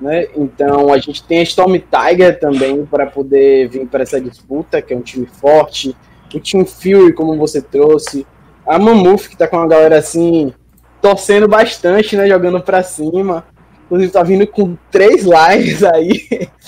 né? 0.00 0.26
Então 0.34 0.90
a 0.92 0.98
gente 0.98 1.22
tem 1.22 1.40
a 1.40 1.42
Storm 1.42 1.74
Tiger 1.74 2.40
também 2.40 2.86
para 2.86 3.06
poder 3.06 3.68
vir 3.68 3.86
para 3.86 4.02
essa 4.02 4.18
disputa, 4.18 4.80
que 4.80 4.94
é 4.94 4.96
um 4.96 5.02
time 5.02 5.26
forte. 5.26 5.94
O 6.34 6.40
Team 6.40 6.64
Fury, 6.64 7.12
como 7.12 7.36
você 7.36 7.60
trouxe. 7.60 8.26
A 8.66 8.78
Mammoth, 8.78 9.28
que 9.28 9.36
tá 9.36 9.46
com 9.46 9.56
uma 9.56 9.68
galera 9.68 9.98
assim, 9.98 10.54
torcendo 11.02 11.46
bastante, 11.46 12.16
né? 12.16 12.26
Jogando 12.26 12.60
para 12.62 12.82
cima. 12.82 13.44
Inclusive, 13.90 14.12
tá 14.12 14.22
vindo 14.22 14.46
com 14.46 14.76
três 14.88 15.24
lives 15.24 15.82
aí. 15.82 16.48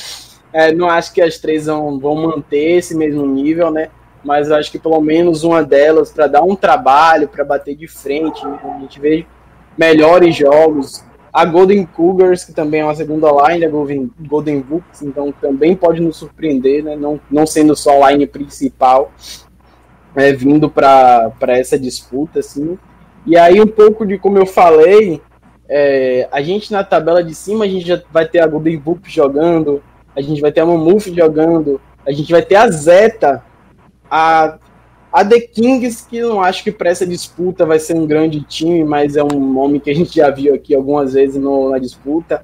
É, 0.55 0.71
não 0.71 0.87
acho 0.87 1.15
que 1.15 1.23
as 1.23 1.39
três 1.39 1.65
vão, 1.65 1.99
vão 1.99 2.15
manter 2.15 2.77
esse 2.77 2.95
mesmo 2.95 3.27
nível, 3.27 3.71
né? 3.71 3.89
Mas 4.23 4.53
acho 4.53 4.71
que 4.71 4.79
pelo 4.79 5.01
menos 5.01 5.45
uma 5.45 5.63
delas 5.63 6.13
para 6.13 6.27
dar 6.27 6.43
um 6.43 6.55
trabalho, 6.55 7.27
para 7.27 7.43
bater 7.43 7.75
de 7.75 7.89
frente, 7.89 8.45
né? 8.47 8.59
a 8.63 8.81
gente 8.81 9.01
vê 9.01 9.25
melhores 9.79 10.37
jogos. 10.37 11.03
A 11.33 11.47
Golden 11.47 11.87
Cougars, 11.87 12.45
que 12.45 12.53
também 12.53 12.83
é 12.83 12.85
uma 12.85 12.95
segunda 12.95 13.29
line, 13.49 13.65
a 13.65 13.71
Golden, 13.71 14.11
Golden 14.21 14.61
Books, 14.61 15.01
então 15.01 15.33
também 15.33 15.75
pode 15.75 16.03
nos 16.03 16.19
surpreender, 16.19 16.85
né? 16.85 16.97
Não, 16.97 17.19
não 17.31 17.47
sendo 17.47 17.75
só 17.75 18.03
a 18.03 18.11
line 18.11 18.27
principal, 18.27 19.11
é, 20.15 20.35
vindo 20.35 20.69
para 20.69 21.33
essa 21.49 21.79
disputa, 21.79 22.41
assim. 22.41 22.79
E 23.25 23.39
aí, 23.39 23.59
um 23.59 23.67
pouco 23.67 24.05
de 24.05 24.19
como 24.19 24.37
eu 24.37 24.45
falei, 24.45 25.23
é, 25.75 26.29
a 26.31 26.43
gente 26.43 26.71
na 26.71 26.85
tabela 26.85 27.25
de 27.25 27.35
cima, 27.35 27.65
a 27.65 27.69
gente 27.69 27.87
já 27.87 27.99
vai 28.13 28.29
ter 28.29 28.41
a 28.41 28.47
Golden 28.47 28.77
Book 28.77 29.11
jogando, 29.11 29.83
a 30.15 30.21
gente 30.21 30.39
vai 30.39 30.53
ter 30.53 30.61
a 30.61 30.67
Mamuf 30.67 31.11
jogando, 31.15 31.81
a 32.07 32.13
gente 32.13 32.31
vai 32.31 32.43
ter 32.43 32.57
a 32.57 32.69
Zeta, 32.71 33.43
a, 34.11 34.59
a 35.11 35.25
The 35.25 35.41
Kings, 35.41 36.07
que 36.07 36.21
não 36.21 36.43
acho 36.43 36.63
que 36.63 36.71
para 36.71 36.91
essa 36.91 37.07
disputa 37.07 37.65
vai 37.65 37.79
ser 37.79 37.97
um 37.97 38.07
grande 38.07 38.43
time, 38.43 38.85
mas 38.85 39.17
é 39.17 39.25
um 39.25 39.41
nome 39.41 39.81
que 39.81 39.91
a 39.91 39.95
gente 39.95 40.15
já 40.15 40.29
viu 40.29 40.55
aqui 40.55 40.75
algumas 40.75 41.15
vezes 41.15 41.41
no, 41.41 41.71
na 41.71 41.79
disputa. 41.79 42.43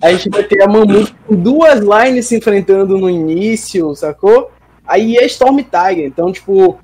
A 0.00 0.10
gente 0.12 0.30
vai 0.30 0.42
ter 0.44 0.62
a 0.62 0.66
Mamuf 0.66 1.12
com 1.26 1.34
duas 1.34 1.80
lines 1.80 2.28
se 2.28 2.38
enfrentando 2.38 2.96
no 2.96 3.10
início, 3.10 3.94
sacou? 3.94 4.50
Aí 4.86 5.18
é 5.18 5.26
Storm 5.26 5.58
Tiger. 5.58 6.06
Então, 6.06 6.32
tipo, 6.32 6.78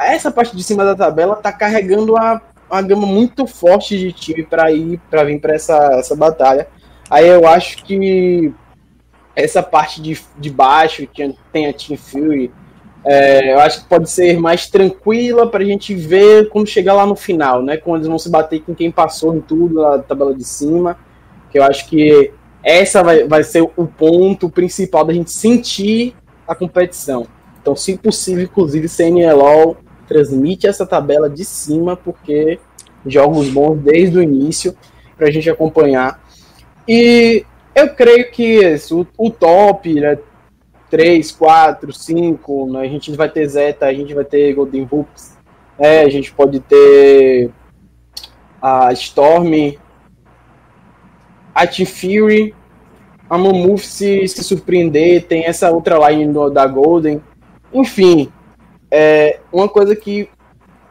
essa 0.00 0.30
parte 0.30 0.56
de 0.56 0.62
cima 0.62 0.82
da 0.82 0.94
tabela 0.94 1.36
tá 1.36 1.52
carregando 1.52 2.16
a 2.16 2.40
uma 2.72 2.82
gama 2.82 3.06
muito 3.06 3.46
forte 3.46 3.98
de 3.98 4.12
time 4.12 4.42
para 4.42 4.72
ir 4.72 4.98
para 5.10 5.24
vir 5.24 5.38
para 5.40 5.54
essa, 5.54 5.76
essa 5.94 6.16
batalha. 6.16 6.66
Aí 7.10 7.28
eu 7.28 7.46
acho 7.46 7.84
que 7.84 8.52
essa 9.36 9.62
parte 9.62 10.00
de, 10.00 10.18
de 10.38 10.50
baixo, 10.50 11.06
que 11.06 11.34
tem 11.52 11.68
a 11.68 11.72
Team 11.72 11.98
Fury, 11.98 12.50
é, 13.04 13.52
eu 13.52 13.60
acho 13.60 13.82
que 13.82 13.88
pode 13.88 14.08
ser 14.08 14.38
mais 14.38 14.68
tranquila 14.68 15.46
para 15.46 15.62
a 15.62 15.66
gente 15.66 15.94
ver 15.94 16.48
quando 16.48 16.68
chegar 16.68 16.94
lá 16.94 17.04
no 17.04 17.16
final, 17.16 17.62
né? 17.62 17.76
Quando 17.76 17.96
eles 17.96 18.08
vão 18.08 18.18
se 18.18 18.30
bater 18.30 18.62
com 18.62 18.74
quem 18.74 18.90
passou 18.90 19.34
em 19.34 19.40
tudo 19.40 19.82
na 19.82 19.98
tabela 19.98 20.34
de 20.34 20.44
cima. 20.44 20.96
Que 21.50 21.58
eu 21.58 21.64
acho 21.64 21.86
que 21.88 22.32
essa 22.62 23.02
vai, 23.02 23.24
vai 23.24 23.42
ser 23.42 23.62
o 23.62 23.86
ponto 23.86 24.48
principal 24.48 25.04
da 25.04 25.12
gente 25.12 25.30
sentir 25.30 26.14
a 26.46 26.54
competição. 26.54 27.26
Então, 27.60 27.76
se 27.76 27.98
possível, 27.98 28.44
inclusive, 28.44 28.88
CNLOL 28.88 29.76
transmite 30.12 30.66
essa 30.66 30.84
tabela 30.84 31.28
de 31.28 31.44
cima, 31.44 31.96
porque 31.96 32.58
jogos 33.06 33.48
bons 33.48 33.78
desde 33.78 34.18
o 34.18 34.22
início 34.22 34.76
para 35.16 35.28
a 35.28 35.30
gente 35.30 35.48
acompanhar. 35.48 36.22
E 36.86 37.46
eu 37.74 37.94
creio 37.94 38.30
que 38.30 38.60
o, 38.90 39.06
o 39.16 39.30
top, 39.30 39.94
né, 39.94 40.18
3, 40.90 41.32
4, 41.32 41.92
5, 41.92 42.72
né, 42.72 42.80
a 42.80 42.88
gente 42.88 43.10
vai 43.12 43.30
ter 43.30 43.46
Zeta, 43.48 43.86
a 43.86 43.94
gente 43.94 44.12
vai 44.12 44.24
ter 44.24 44.52
Golden 44.52 44.86
Hoops, 44.90 45.38
né, 45.78 46.02
a 46.02 46.10
gente 46.10 46.30
pode 46.32 46.60
ter 46.60 47.50
a 48.60 48.92
Storm, 48.92 49.78
a 51.54 51.66
T-Fury, 51.66 52.54
a 53.30 53.38
Mammoth 53.38 53.80
se, 53.80 54.28
se 54.28 54.44
surpreender, 54.44 55.24
tem 55.24 55.46
essa 55.46 55.70
outra 55.70 56.10
line 56.10 56.30
do, 56.30 56.50
da 56.50 56.66
Golden, 56.66 57.22
enfim, 57.72 58.30
é, 58.94 59.40
uma 59.50 59.70
coisa 59.70 59.96
que 59.96 60.28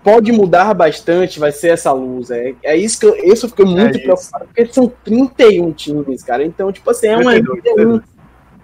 pode 0.03 0.31
mudar 0.31 0.73
bastante 0.73 1.39
vai 1.39 1.51
ser 1.51 1.69
essa 1.69 1.91
luz. 1.91 2.31
É, 2.31 2.55
é 2.63 2.75
isso 2.75 2.99
que 2.99 3.05
eu, 3.05 3.15
isso 3.31 3.45
eu 3.45 3.49
fiquei 3.49 3.65
muito 3.65 3.97
é 3.99 4.01
preocupado, 4.01 4.45
porque 4.45 4.65
são 4.73 4.91
31 5.03 5.71
times, 5.73 6.23
cara. 6.23 6.43
Então, 6.43 6.71
tipo 6.71 6.89
assim, 6.89 7.07
é 7.07 7.17
uma. 7.17 7.31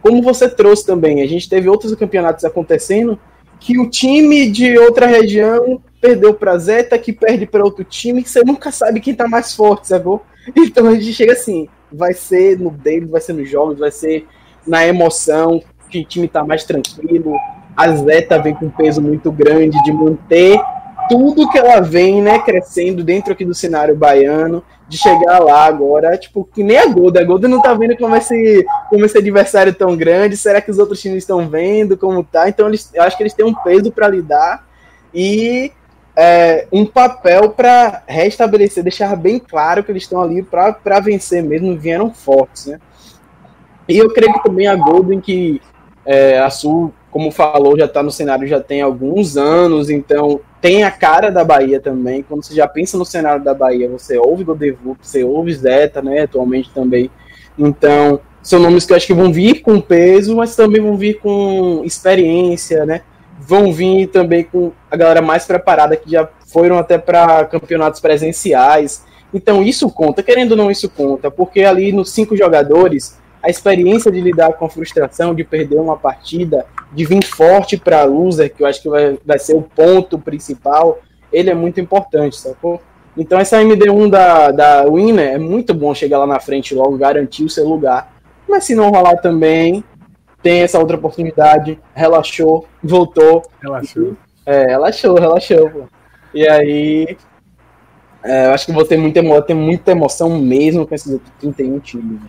como 0.01 0.23
você 0.23 0.49
trouxe 0.49 0.87
também, 0.87 1.21
a 1.21 1.27
gente 1.27 1.47
teve 1.47 1.69
outros 1.69 1.93
campeonatos 1.93 2.43
acontecendo 2.43 3.19
que 3.59 3.79
o 3.79 3.87
time 3.87 4.49
de 4.49 4.75
outra 4.79 5.05
região 5.05 5.81
perdeu 6.01 6.33
para 6.33 6.57
Zeta, 6.57 6.97
que 6.97 7.13
perde 7.13 7.45
para 7.45 7.63
outro 7.63 7.83
time, 7.83 8.23
que 8.23 8.29
você 8.29 8.43
nunca 8.43 8.71
sabe 8.71 8.99
quem 8.99 9.13
tá 9.13 9.27
mais 9.27 9.53
forte, 9.53 9.87
sabe? 9.87 10.05
Então 10.55 10.87
a 10.87 10.95
gente 10.95 11.13
chega 11.13 11.33
assim, 11.33 11.67
vai 11.91 12.13
ser 12.13 12.59
no 12.59 12.71
dele, 12.71 13.05
vai 13.05 13.21
ser 13.21 13.33
nos 13.33 13.49
jogos, 13.49 13.79
vai 13.79 13.91
ser 13.91 14.25
na 14.65 14.85
emoção, 14.85 15.61
que 15.89 15.99
o 15.99 16.05
time 16.05 16.27
tá 16.27 16.43
mais 16.43 16.63
tranquilo, 16.63 17.35
a 17.77 17.95
Zeta 17.95 18.41
vem 18.41 18.55
com 18.55 18.65
um 18.65 18.71
peso 18.71 18.99
muito 18.99 19.31
grande 19.31 19.81
de 19.83 19.93
manter 19.93 20.59
tudo 21.07 21.47
que 21.49 21.57
ela 21.57 21.79
vem, 21.79 22.21
né, 22.21 22.39
crescendo 22.39 23.03
dentro 23.03 23.31
aqui 23.31 23.45
do 23.45 23.53
cenário 23.53 23.95
baiano, 23.95 24.63
de 24.89 24.97
chegar 24.97 25.39
lá 25.39 25.65
agora, 25.65 26.17
tipo, 26.17 26.43
que 26.53 26.63
nem 26.63 26.77
a 26.77 26.87
Golda. 26.87 27.21
A 27.21 27.23
Golda 27.23 27.47
não 27.47 27.61
tá 27.61 27.73
vendo 27.73 27.95
como 27.95 28.15
esse, 28.15 28.65
como 28.89 29.05
esse 29.05 29.17
adversário 29.17 29.73
tão 29.73 29.95
grande. 29.95 30.35
Será 30.35 30.59
que 30.59 30.71
os 30.71 30.79
outros 30.79 31.01
times 31.01 31.19
estão 31.19 31.47
vendo 31.47 31.97
como 31.97 32.23
tá? 32.23 32.49
Então, 32.49 32.67
eles, 32.67 32.89
eu 32.93 33.03
acho 33.03 33.15
que 33.15 33.23
eles 33.23 33.33
têm 33.33 33.45
um 33.45 33.53
peso 33.53 33.91
para 33.91 34.07
lidar 34.07 34.65
e 35.13 35.71
é, 36.15 36.67
um 36.71 36.85
papel 36.85 37.49
para 37.49 38.03
restabelecer, 38.07 38.83
deixar 38.83 39.15
bem 39.15 39.39
claro 39.39 39.83
que 39.83 39.91
eles 39.91 40.03
estão 40.03 40.21
ali 40.21 40.41
para 40.41 40.99
vencer 40.99 41.43
mesmo, 41.43 41.77
vieram 41.77 42.13
fortes, 42.13 42.65
né? 42.65 42.79
E 43.87 43.97
eu 43.97 44.11
creio 44.13 44.33
que 44.33 44.43
também 44.43 44.67
a 44.67 44.75
Golden, 44.75 45.21
que 45.21 45.61
é, 46.05 46.39
a 46.39 46.49
Sul 46.49 46.93
como 47.17 47.31
falou, 47.31 47.75
já 47.75 47.85
está 47.85 48.03
no 48.03 48.11
cenário 48.11 48.47
já 48.47 48.59
tem 48.59 48.79
alguns 48.79 49.37
anos, 49.37 49.89
então 49.89 50.39
tem 50.61 50.83
a 50.83 50.91
cara 50.91 51.31
da 51.31 51.43
Bahia 51.43 51.79
também. 51.79 52.21
Quando 52.21 52.45
você 52.45 52.53
já 52.53 52.67
pensa 52.67 52.95
no 52.95 53.03
cenário 53.03 53.43
da 53.43 53.55
Bahia, 53.55 53.89
você 53.89 54.19
ouve 54.19 54.43
Godevup, 54.43 54.99
você 55.01 55.23
ouve 55.23 55.51
Zeta, 55.51 55.99
né, 55.99 56.21
atualmente 56.21 56.69
também. 56.69 57.09
Então, 57.57 58.19
são 58.43 58.59
nomes 58.59 58.85
que 58.85 58.93
eu 58.93 58.97
acho 58.97 59.07
que 59.07 59.15
vão 59.15 59.33
vir 59.33 59.63
com 59.63 59.81
peso, 59.81 60.35
mas 60.35 60.55
também 60.55 60.79
vão 60.79 60.95
vir 60.95 61.15
com 61.15 61.81
experiência, 61.83 62.85
né? 62.85 63.01
Vão 63.39 63.73
vir 63.73 64.05
também 64.09 64.43
com 64.43 64.71
a 64.91 64.95
galera 64.95 65.19
mais 65.19 65.43
preparada 65.43 65.97
que 65.97 66.11
já 66.11 66.29
foram 66.45 66.77
até 66.77 66.99
para 66.99 67.45
campeonatos 67.45 67.99
presenciais. 67.99 69.03
Então 69.33 69.63
isso 69.63 69.89
conta, 69.89 70.21
querendo 70.21 70.51
ou 70.51 70.57
não, 70.57 70.69
isso 70.69 70.87
conta, 70.87 71.31
porque 71.31 71.61
ali 71.61 71.91
nos 71.91 72.11
cinco 72.11 72.37
jogadores, 72.37 73.17
a 73.41 73.49
experiência 73.49 74.11
de 74.11 74.21
lidar 74.21 74.53
com 74.53 74.65
a 74.65 74.69
frustração, 74.69 75.33
de 75.33 75.43
perder 75.43 75.79
uma 75.79 75.97
partida, 75.97 76.63
de 76.91 77.05
vir 77.05 77.23
forte 77.23 77.77
para 77.77 78.01
a 78.01 78.05
loser, 78.05 78.53
que 78.53 78.63
eu 78.63 78.67
acho 78.67 78.81
que 78.81 78.89
vai, 78.89 79.17
vai 79.25 79.39
ser 79.39 79.55
o 79.55 79.61
ponto 79.61 80.17
principal, 80.17 80.99
ele 81.31 81.49
é 81.49 81.53
muito 81.53 81.79
importante, 81.79 82.37
sacou? 82.37 82.81
Então 83.17 83.39
essa 83.39 83.57
MD1 83.57 84.09
da, 84.09 84.51
da 84.51 84.83
Winner 84.85 85.33
é 85.33 85.37
muito 85.37 85.73
bom 85.73 85.93
chegar 85.93 86.19
lá 86.19 86.27
na 86.27 86.39
frente 86.39 86.75
logo, 86.75 86.97
garantir 86.97 87.43
o 87.43 87.49
seu 87.49 87.67
lugar. 87.67 88.13
Mas 88.47 88.63
se 88.63 88.75
não 88.75 88.91
rolar 88.91 89.17
também, 89.17 89.83
tem 90.41 90.61
essa 90.61 90.79
outra 90.79 90.95
oportunidade, 90.95 91.79
relaxou, 91.93 92.65
voltou. 92.81 93.41
Relaxou. 93.61 94.15
É, 94.45 94.67
relaxou, 94.67 95.15
relaxou. 95.15 95.69
Pô. 95.69 95.83
E 96.33 96.47
aí, 96.47 97.17
é, 98.23 98.45
eu 98.45 98.51
acho 98.51 98.65
que 98.65 98.71
vou 98.71 98.85
ter 98.85 98.97
muita, 98.97 99.21
ter 99.41 99.53
muita 99.53 99.91
emoção 99.91 100.39
mesmo 100.39 100.85
com 100.85 100.93
esses 100.93 101.19
31 101.39 101.79
times. 101.79 102.21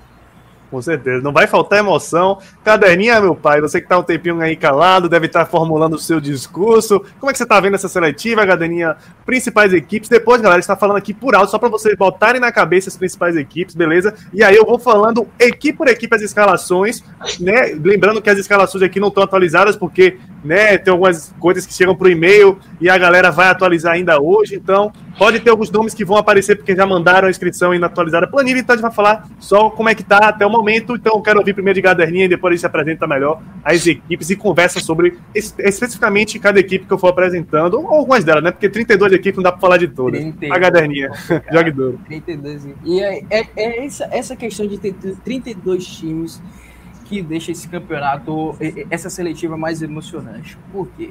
Com 0.70 0.82
certeza, 0.82 1.22
não 1.22 1.32
vai 1.32 1.46
faltar 1.46 1.78
emoção. 1.78 2.38
Caderninha, 2.62 3.20
meu 3.20 3.34
pai, 3.34 3.58
você 3.60 3.80
que 3.80 3.88
tá 3.88 3.98
um 3.98 4.02
tempinho 4.02 4.38
aí 4.40 4.54
calado, 4.54 5.08
deve 5.08 5.24
estar 5.24 5.46
tá 5.46 5.50
formulando 5.50 5.94
o 5.94 5.98
seu 5.98 6.20
discurso. 6.20 7.02
Como 7.18 7.30
é 7.30 7.32
que 7.32 7.38
você 7.38 7.46
tá 7.46 7.58
vendo 7.58 7.74
essa 7.74 7.88
seletiva, 7.88 8.46
Caderninha? 8.46 8.96
Principais 9.24 9.72
equipes. 9.72 10.10
Depois, 10.10 10.42
galera, 10.42 10.60
está 10.60 10.76
falando 10.76 10.98
aqui 10.98 11.14
por 11.14 11.34
alto, 11.34 11.50
só 11.50 11.58
para 11.58 11.70
vocês 11.70 11.96
botarem 11.96 12.40
na 12.40 12.52
cabeça 12.52 12.90
as 12.90 12.96
principais 12.98 13.34
equipes, 13.34 13.74
beleza? 13.74 14.14
E 14.32 14.44
aí 14.44 14.56
eu 14.56 14.66
vou 14.66 14.78
falando 14.78 15.26
equipe 15.38 15.78
por 15.78 15.88
equipe 15.88 16.14
as 16.14 16.22
escalações, 16.22 17.02
né? 17.40 17.74
Lembrando 17.82 18.20
que 18.20 18.28
as 18.28 18.38
escalações 18.38 18.82
aqui 18.82 19.00
não 19.00 19.08
estão 19.08 19.22
atualizadas, 19.22 19.74
porque 19.74 20.18
né, 20.44 20.78
tem 20.78 20.92
algumas 20.92 21.34
coisas 21.38 21.66
que 21.66 21.72
chegam 21.72 21.96
pro 21.96 22.10
e-mail 22.10 22.58
e 22.80 22.88
a 22.88 22.98
galera 22.98 23.30
vai 23.30 23.48
atualizar 23.48 23.94
ainda 23.94 24.20
hoje, 24.20 24.54
então 24.54 24.92
pode 25.18 25.40
ter 25.40 25.50
alguns 25.50 25.70
nomes 25.70 25.92
que 25.92 26.04
vão 26.04 26.16
aparecer 26.16 26.56
porque 26.56 26.74
já 26.74 26.86
mandaram 26.86 27.26
a 27.26 27.30
inscrição 27.30 27.72
ainda 27.72 27.86
atualizada 27.86 28.26
planilha, 28.26 28.60
então 28.60 28.74
a 28.74 28.76
gente 28.76 28.82
vai 28.82 28.92
falar 28.92 29.28
só 29.38 29.68
como 29.68 29.88
é 29.88 29.94
que 29.94 30.04
tá 30.04 30.28
até 30.28 30.46
o 30.46 30.50
momento. 30.50 30.94
Então 30.94 31.16
eu 31.16 31.20
quero 31.20 31.40
ouvir 31.40 31.52
primeiro 31.52 31.74
de 31.74 31.82
Gaderninha 31.82 32.26
e 32.26 32.28
depois 32.28 32.52
a 32.52 32.56
gente 32.56 32.66
apresenta 32.66 33.06
melhor 33.06 33.42
as 33.64 33.86
equipes 33.86 34.30
e 34.30 34.36
conversa 34.36 34.80
sobre 34.80 35.18
especificamente 35.34 36.38
cada 36.38 36.60
equipe 36.60 36.86
que 36.86 36.92
eu 36.92 36.98
for 36.98 37.08
apresentando, 37.08 37.74
ou 37.74 37.88
algumas 37.88 38.24
delas, 38.24 38.42
né? 38.42 38.52
Porque 38.52 38.68
32 38.68 39.12
equipes 39.12 39.36
não 39.36 39.42
dá 39.42 39.50
para 39.50 39.60
falar 39.60 39.76
de 39.76 39.88
todas. 39.88 40.20
32, 40.20 40.52
a 40.52 40.58
Gaderninha, 40.58 41.10
jogue 41.52 41.70
duro. 41.72 42.00
32. 42.06 42.68
E 42.84 43.00
é, 43.00 43.24
é, 43.28 43.46
é, 43.56 43.84
essa, 43.84 44.08
essa 44.12 44.36
questão 44.36 44.66
de 44.66 44.78
ter 44.78 44.94
32 45.24 45.84
times 45.84 46.40
que 47.06 47.22
deixa 47.22 47.50
esse 47.50 47.66
campeonato, 47.66 48.54
essa 48.90 49.08
seletiva 49.08 49.56
mais 49.56 49.82
emocionante. 49.82 50.58
Por 50.70 50.86
quê? 50.88 51.10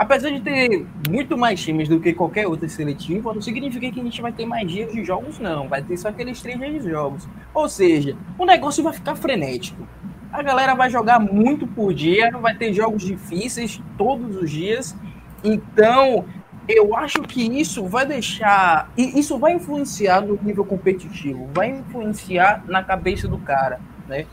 Apesar 0.00 0.30
de 0.30 0.40
ter 0.40 0.86
muito 1.10 1.36
mais 1.36 1.62
times 1.62 1.86
do 1.86 2.00
que 2.00 2.14
qualquer 2.14 2.46
outra 2.46 2.66
seletiva, 2.70 3.34
não 3.34 3.42
significa 3.42 3.92
que 3.92 4.00
a 4.00 4.02
gente 4.02 4.22
vai 4.22 4.32
ter 4.32 4.46
mais 4.46 4.66
dias 4.66 4.90
de 4.90 5.04
jogos, 5.04 5.38
não. 5.38 5.68
Vai 5.68 5.82
ter 5.82 5.94
só 5.98 6.08
aqueles 6.08 6.40
três 6.40 6.58
dias 6.58 6.82
de 6.82 6.88
jogos. 6.88 7.28
Ou 7.52 7.68
seja, 7.68 8.16
o 8.38 8.46
negócio 8.46 8.82
vai 8.82 8.94
ficar 8.94 9.14
frenético. 9.14 9.86
A 10.32 10.42
galera 10.42 10.74
vai 10.74 10.88
jogar 10.88 11.20
muito 11.20 11.66
por 11.66 11.92
dia, 11.92 12.30
vai 12.30 12.56
ter 12.56 12.72
jogos 12.72 13.02
difíceis 13.02 13.78
todos 13.98 14.36
os 14.36 14.50
dias. 14.50 14.96
Então, 15.44 16.24
eu 16.66 16.96
acho 16.96 17.20
que 17.20 17.42
isso 17.60 17.84
vai 17.84 18.06
deixar. 18.06 18.90
Isso 18.96 19.38
vai 19.38 19.52
influenciar 19.52 20.22
no 20.22 20.38
nível 20.42 20.64
competitivo, 20.64 21.46
vai 21.52 21.72
influenciar 21.72 22.64
na 22.66 22.82
cabeça 22.82 23.28
do 23.28 23.36
cara, 23.36 23.78
né? 24.08 24.24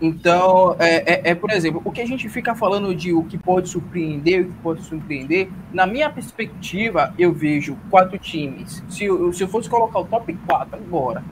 Então, 0.00 0.76
é, 0.78 1.14
é, 1.14 1.30
é, 1.30 1.34
por 1.34 1.50
exemplo, 1.50 1.82
o 1.84 1.90
que 1.90 2.00
a 2.00 2.06
gente 2.06 2.28
fica 2.28 2.54
falando 2.54 2.94
de 2.94 3.12
o 3.12 3.24
que 3.24 3.36
pode 3.36 3.68
surpreender, 3.68 4.42
o 4.42 4.44
que 4.46 4.58
pode 4.62 4.82
surpreender, 4.82 5.48
na 5.72 5.86
minha 5.86 6.08
perspectiva, 6.08 7.12
eu 7.18 7.32
vejo 7.32 7.76
quatro 7.90 8.16
times. 8.16 8.82
Se 8.88 9.04
eu, 9.04 9.32
se 9.32 9.42
eu 9.42 9.48
fosse 9.48 9.68
colocar 9.68 9.98
o 9.98 10.04
top 10.04 10.32
4 10.46 10.76
agora, 10.76 11.24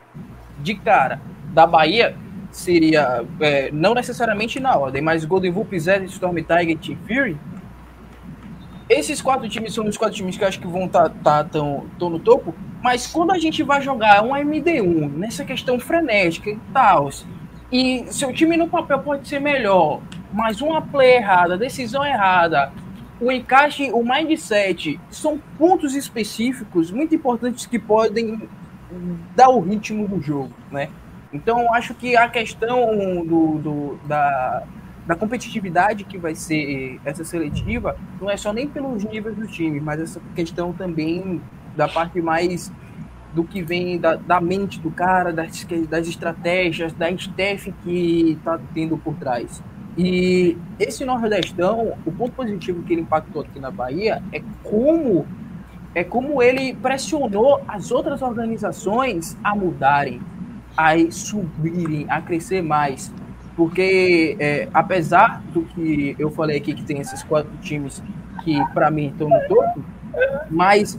de 0.60 0.74
cara, 0.74 1.20
da 1.54 1.64
Bahia, 1.64 2.16
seria, 2.50 3.24
é, 3.40 3.70
não 3.70 3.94
necessariamente 3.94 4.58
na 4.58 4.76
ordem, 4.76 5.00
mas 5.00 5.24
Golden 5.24 5.52
Vulp, 5.52 5.72
Zé, 5.74 6.02
Storm 6.04 6.36
Tiger 6.36 6.78
Team 6.78 6.98
Fury. 7.06 7.36
Esses 8.88 9.20
quatro 9.22 9.48
times 9.48 9.74
são 9.74 9.84
os 9.86 9.96
quatro 9.96 10.16
times 10.16 10.36
que 10.36 10.42
eu 10.42 10.48
acho 10.48 10.60
que 10.60 10.66
vão 10.66 10.86
estar 10.86 11.08
tá, 11.08 11.14
tá, 11.22 11.44
tão, 11.44 11.86
tão 11.98 12.10
no 12.10 12.18
topo, 12.18 12.54
mas 12.82 13.06
quando 13.06 13.32
a 13.32 13.38
gente 13.38 13.62
vai 13.62 13.80
jogar 13.80 14.22
um 14.22 14.30
MD1, 14.30 15.12
nessa 15.12 15.44
questão 15.44 15.78
frenética 15.78 16.50
e 16.50 16.58
tal, 16.72 17.10
e 17.70 18.06
seu 18.10 18.32
time 18.32 18.56
no 18.56 18.68
papel 18.68 19.00
pode 19.00 19.28
ser 19.28 19.40
melhor, 19.40 20.00
mas 20.32 20.60
uma 20.60 20.80
play 20.80 21.16
errada, 21.16 21.56
decisão 21.56 22.04
errada, 22.04 22.72
o 23.20 23.32
encaixe, 23.32 23.90
o 23.92 24.02
mindset, 24.04 25.00
são 25.10 25.40
pontos 25.58 25.94
específicos 25.94 26.90
muito 26.90 27.14
importantes 27.14 27.66
que 27.66 27.78
podem 27.78 28.48
dar 29.34 29.48
o 29.48 29.60
ritmo 29.60 30.06
do 30.06 30.20
jogo, 30.20 30.52
né? 30.70 30.88
Então, 31.32 31.72
acho 31.74 31.94
que 31.94 32.16
a 32.16 32.28
questão 32.28 33.24
do, 33.26 33.58
do 33.58 33.98
da, 34.06 34.62
da 35.06 35.14
competitividade 35.14 36.04
que 36.04 36.18
vai 36.18 36.34
ser 36.34 37.00
essa 37.04 37.24
seletiva 37.24 37.96
não 38.20 38.30
é 38.30 38.36
só 38.36 38.52
nem 38.52 38.68
pelos 38.68 39.04
níveis 39.04 39.36
do 39.36 39.46
time, 39.46 39.80
mas 39.80 40.00
essa 40.00 40.20
questão 40.34 40.72
também 40.72 41.40
da 41.76 41.88
parte 41.88 42.20
mais 42.20 42.72
do 43.36 43.44
que 43.44 43.60
vem 43.60 43.98
da, 43.98 44.16
da 44.16 44.40
mente 44.40 44.80
do 44.80 44.90
cara, 44.90 45.30
das, 45.30 45.66
das 45.90 46.08
estratégias, 46.08 46.94
da 46.94 47.10
staff 47.10 47.70
que 47.84 48.30
está 48.32 48.58
tendo 48.72 48.96
por 48.96 49.14
trás. 49.16 49.62
E 49.94 50.56
esse 50.80 51.04
Nordestão, 51.04 51.92
o 52.06 52.10
ponto 52.10 52.32
positivo 52.32 52.82
que 52.82 52.94
ele 52.94 53.02
impactou 53.02 53.42
aqui 53.42 53.60
na 53.60 53.70
Bahia 53.70 54.22
é 54.32 54.40
como 54.62 55.26
é 55.94 56.02
como 56.02 56.42
ele 56.42 56.74
pressionou 56.74 57.60
as 57.68 57.90
outras 57.90 58.22
organizações 58.22 59.36
a 59.44 59.54
mudarem, 59.54 60.20
a 60.76 60.92
subirem, 61.10 62.06
a 62.08 62.20
crescer 62.20 62.62
mais. 62.62 63.12
Porque, 63.54 64.36
é, 64.38 64.68
apesar 64.72 65.42
do 65.54 65.62
que 65.62 66.14
eu 66.18 66.30
falei 66.30 66.58
aqui, 66.58 66.74
que 66.74 66.84
tem 66.84 67.00
esses 67.00 67.22
quatro 67.22 67.50
times 67.62 68.02
que, 68.44 68.62
para 68.74 68.90
mim, 68.90 69.08
estão 69.08 69.28
no 69.28 69.40
topo, 69.48 69.82
mas 70.50 70.98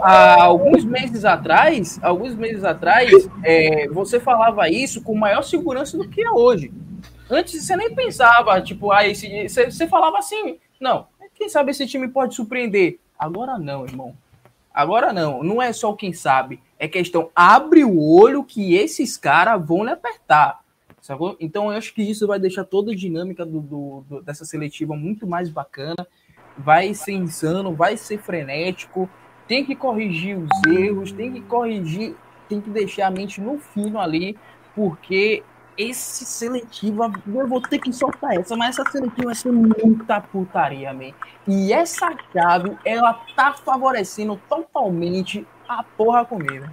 há 0.00 0.42
alguns 0.42 0.84
meses 0.84 1.24
atrás, 1.24 1.98
alguns 2.02 2.34
meses 2.34 2.64
atrás, 2.64 3.10
é, 3.44 3.88
você 3.88 4.18
falava 4.18 4.68
isso 4.68 5.02
com 5.02 5.14
maior 5.14 5.42
segurança 5.42 5.96
do 5.96 6.08
que 6.08 6.22
é 6.22 6.30
hoje. 6.30 6.72
Antes 7.30 7.64
você 7.64 7.76
nem 7.76 7.94
pensava, 7.94 8.60
tipo, 8.60 8.92
ah, 8.92 9.06
esse, 9.06 9.48
você, 9.48 9.70
você 9.70 9.86
falava 9.86 10.18
assim, 10.18 10.58
não, 10.80 11.06
quem 11.34 11.48
sabe 11.48 11.70
esse 11.70 11.86
time 11.86 12.08
pode 12.08 12.34
surpreender. 12.34 12.98
Agora 13.18 13.58
não, 13.58 13.84
irmão. 13.84 14.14
Agora 14.74 15.12
não, 15.12 15.42
não 15.42 15.60
é 15.60 15.72
só 15.72 15.92
quem 15.92 16.12
sabe, 16.12 16.60
é 16.78 16.88
questão 16.88 17.30
abre 17.34 17.84
o 17.84 18.00
olho 18.00 18.42
que 18.42 18.74
esses 18.74 19.16
caras 19.16 19.64
vão 19.66 19.84
lhe 19.84 19.90
apertar. 19.90 20.60
Então 21.40 21.70
eu 21.70 21.76
acho 21.76 21.92
que 21.92 22.02
isso 22.02 22.26
vai 22.26 22.38
deixar 22.38 22.64
toda 22.64 22.92
a 22.92 22.96
dinâmica 22.96 23.44
do, 23.44 23.60
do, 23.60 24.04
do, 24.08 24.22
dessa 24.22 24.44
seletiva 24.44 24.94
muito 24.96 25.26
mais 25.26 25.48
bacana. 25.48 26.06
Vai 26.56 26.94
ser 26.94 27.12
insano, 27.12 27.74
vai 27.74 27.96
ser 27.96 28.18
frenético 28.18 29.10
tem 29.46 29.64
que 29.64 29.74
corrigir 29.74 30.38
os 30.38 30.72
erros, 30.72 31.12
tem 31.12 31.32
que 31.32 31.40
corrigir, 31.42 32.14
tem 32.48 32.60
que 32.60 32.70
deixar 32.70 33.06
a 33.06 33.10
mente 33.10 33.40
no 33.40 33.58
fino 33.58 33.98
ali, 33.98 34.36
porque 34.74 35.42
esse 35.76 36.24
seletivo, 36.24 37.10
eu 37.26 37.48
vou 37.48 37.60
ter 37.60 37.78
que 37.78 37.92
soltar 37.92 38.36
essa, 38.38 38.56
mas 38.56 38.78
essa 38.78 38.90
seletiva 38.90 39.26
vai 39.26 39.34
ser 39.34 39.52
muita 39.52 40.20
putaria, 40.20 40.92
man. 40.92 41.12
E 41.46 41.72
essa 41.72 42.14
chave, 42.32 42.76
ela 42.84 43.14
tá 43.34 43.54
favorecendo 43.54 44.40
totalmente 44.48 45.46
a 45.68 45.82
porra 45.82 46.24
comigo. 46.24 46.66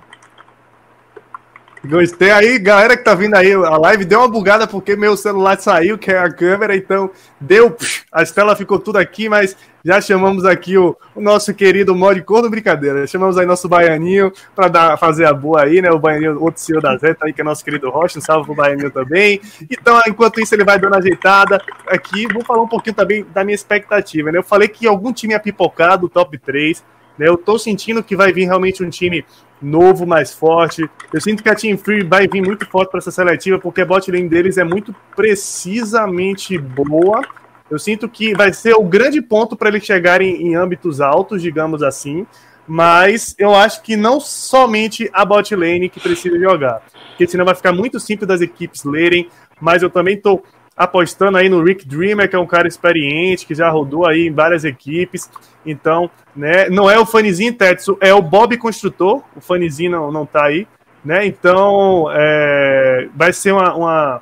Gostei 1.86 2.30
aí, 2.30 2.60
galera 2.60 2.98
que 2.98 3.06
tá 3.06 3.16
vindo 3.16 3.36
aí, 3.36 3.54
a 3.54 3.78
live 3.78 4.04
deu 4.04 4.20
uma 4.20 4.28
bugada 4.28 4.68
porque 4.68 4.98
meu 4.98 5.16
celular 5.16 5.58
saiu, 5.58 5.98
que 5.98 6.12
é 6.12 6.20
a 6.20 6.32
câmera, 6.32 6.76
então 6.76 7.10
deu, 7.40 7.74
a 8.12 8.26
tela 8.26 8.54
ficou 8.54 8.78
tudo 8.78 8.98
aqui, 8.98 9.30
mas 9.30 9.56
já 9.84 10.02
chamamos 10.02 10.46
aqui 10.46 10.78
o, 10.78 10.96
o 11.16 11.22
nosso 11.22 11.54
querido 11.54 11.96
Mod 11.96 12.22
Corno 12.24 12.50
Brincadeira, 12.50 13.06
chamamos 13.08 13.38
aí 13.38 13.46
nosso 13.46 13.68
Baianinho 13.68 14.32
para 14.56 14.98
fazer 14.98 15.26
a 15.26 15.34
boa 15.34 15.64
aí, 15.64 15.82
né, 15.82 15.92
o 15.92 16.00
Baianinho, 16.00 16.42
outro 16.42 16.62
senhor 16.62 16.82
da 16.82 16.98
Zeta 16.98 17.26
aí, 17.26 17.34
que 17.34 17.42
é 17.42 17.44
nosso 17.44 17.64
querido 17.64 17.90
Rocha, 17.90 18.20
um 18.20 18.22
salve 18.22 18.46
pro 18.46 18.56
Baianinho 18.56 18.92
também, 18.92 19.42
então 19.70 20.02
enquanto 20.08 20.40
isso 20.40 20.54
ele 20.56 20.64
vai 20.64 20.80
dando 20.80 20.96
ajeitada 20.96 21.62
aqui, 21.88 22.28
vou 22.32 22.44
falar 22.44 22.64
um 22.64 22.68
pouquinho 22.68 22.96
também 22.96 23.26
da 23.34 23.44
minha 23.44 23.56
expectativa, 23.56 24.32
né, 24.32 24.40
eu 24.40 24.44
falei 24.44 24.68
que 24.68 24.88
algum 24.88 25.14
time 25.14 25.34
ia 25.34 25.40
pipocar 25.40 25.98
do 25.98 26.10
top 26.10 26.38
3, 26.38 26.84
né, 27.18 27.28
eu 27.28 27.38
tô 27.38 27.58
sentindo 27.58 28.04
que 28.04 28.16
vai 28.16 28.32
vir 28.32 28.46
realmente 28.46 28.84
um 28.84 28.90
time 28.90 29.26
novo, 29.62 30.06
mais 30.06 30.34
forte. 30.34 30.90
Eu 31.14 31.22
sinto 31.22 31.44
que 31.44 31.50
a 31.50 31.56
Team 31.56 31.78
Free 31.78 32.04
vai 32.04 32.28
vir 32.28 32.42
muito 32.42 32.66
forte 32.70 32.90
para 32.90 33.00
essa 33.00 33.12
seletiva, 33.12 33.60
porque 33.60 33.82
a 33.82 33.86
bot 33.86 34.10
lane 34.12 34.30
deles 34.30 34.58
é 34.58 34.64
muito 34.64 34.96
precisamente 35.16 36.58
boa. 36.58 37.22
Eu 37.70 37.78
sinto 37.78 38.10
que 38.10 38.34
vai 38.34 38.52
ser 38.54 38.74
o 38.74 38.84
grande 38.84 39.22
ponto 39.22 39.56
para 39.56 39.70
eles 39.70 39.86
chegarem 39.86 40.42
em 40.42 40.56
âmbitos 40.56 41.00
altos, 41.02 41.42
digamos 41.42 41.84
assim. 41.84 42.26
Mas 42.68 43.36
eu 43.38 43.56
acho 43.56 43.82
que 43.82 43.96
não 43.96 44.20
somente 44.20 45.10
a 45.12 45.26
bot 45.26 45.56
lane 45.56 45.90
que 45.90 46.00
precisa 46.00 46.40
jogar. 46.40 46.84
Porque 47.10 47.28
senão 47.28 47.46
vai 47.46 47.56
ficar 47.56 47.74
muito 47.74 48.00
simples 48.00 48.28
das 48.28 48.42
equipes 48.42 48.84
lerem. 48.84 49.30
mas 49.60 49.82
eu 49.82 49.90
também 49.90 50.16
tô 50.16 50.42
apostando 50.80 51.38
aí 51.38 51.50
no 51.50 51.62
Rick 51.62 51.86
Dreamer, 51.86 52.30
que 52.30 52.38
é 52.38 52.40
um 52.40 52.48
cara 52.48 52.66
experiente, 52.66 53.46
que 53.46 53.54
já 53.54 53.70
rodou 53.70 54.08
aí 54.08 54.28
em 54.28 54.32
várias 54.32 54.64
equipes. 54.64 55.30
Então, 55.66 56.10
né, 56.34 56.70
não 56.70 56.90
é 56.90 56.98
o 56.98 57.06
Fanizinho 57.06 57.54
Tetsu, 57.54 57.98
é 58.00 58.14
o 58.14 58.22
Bob 58.22 58.56
Construtor. 58.56 59.22
O 59.36 59.42
Fanizinho 59.42 59.92
não, 59.92 60.12
não 60.12 60.26
tá 60.26 60.46
aí, 60.46 60.66
né? 61.04 61.26
Então, 61.26 62.08
é, 62.14 63.10
vai 63.14 63.34
ser 63.34 63.52
uma, 63.52 63.76
uma, 63.76 64.22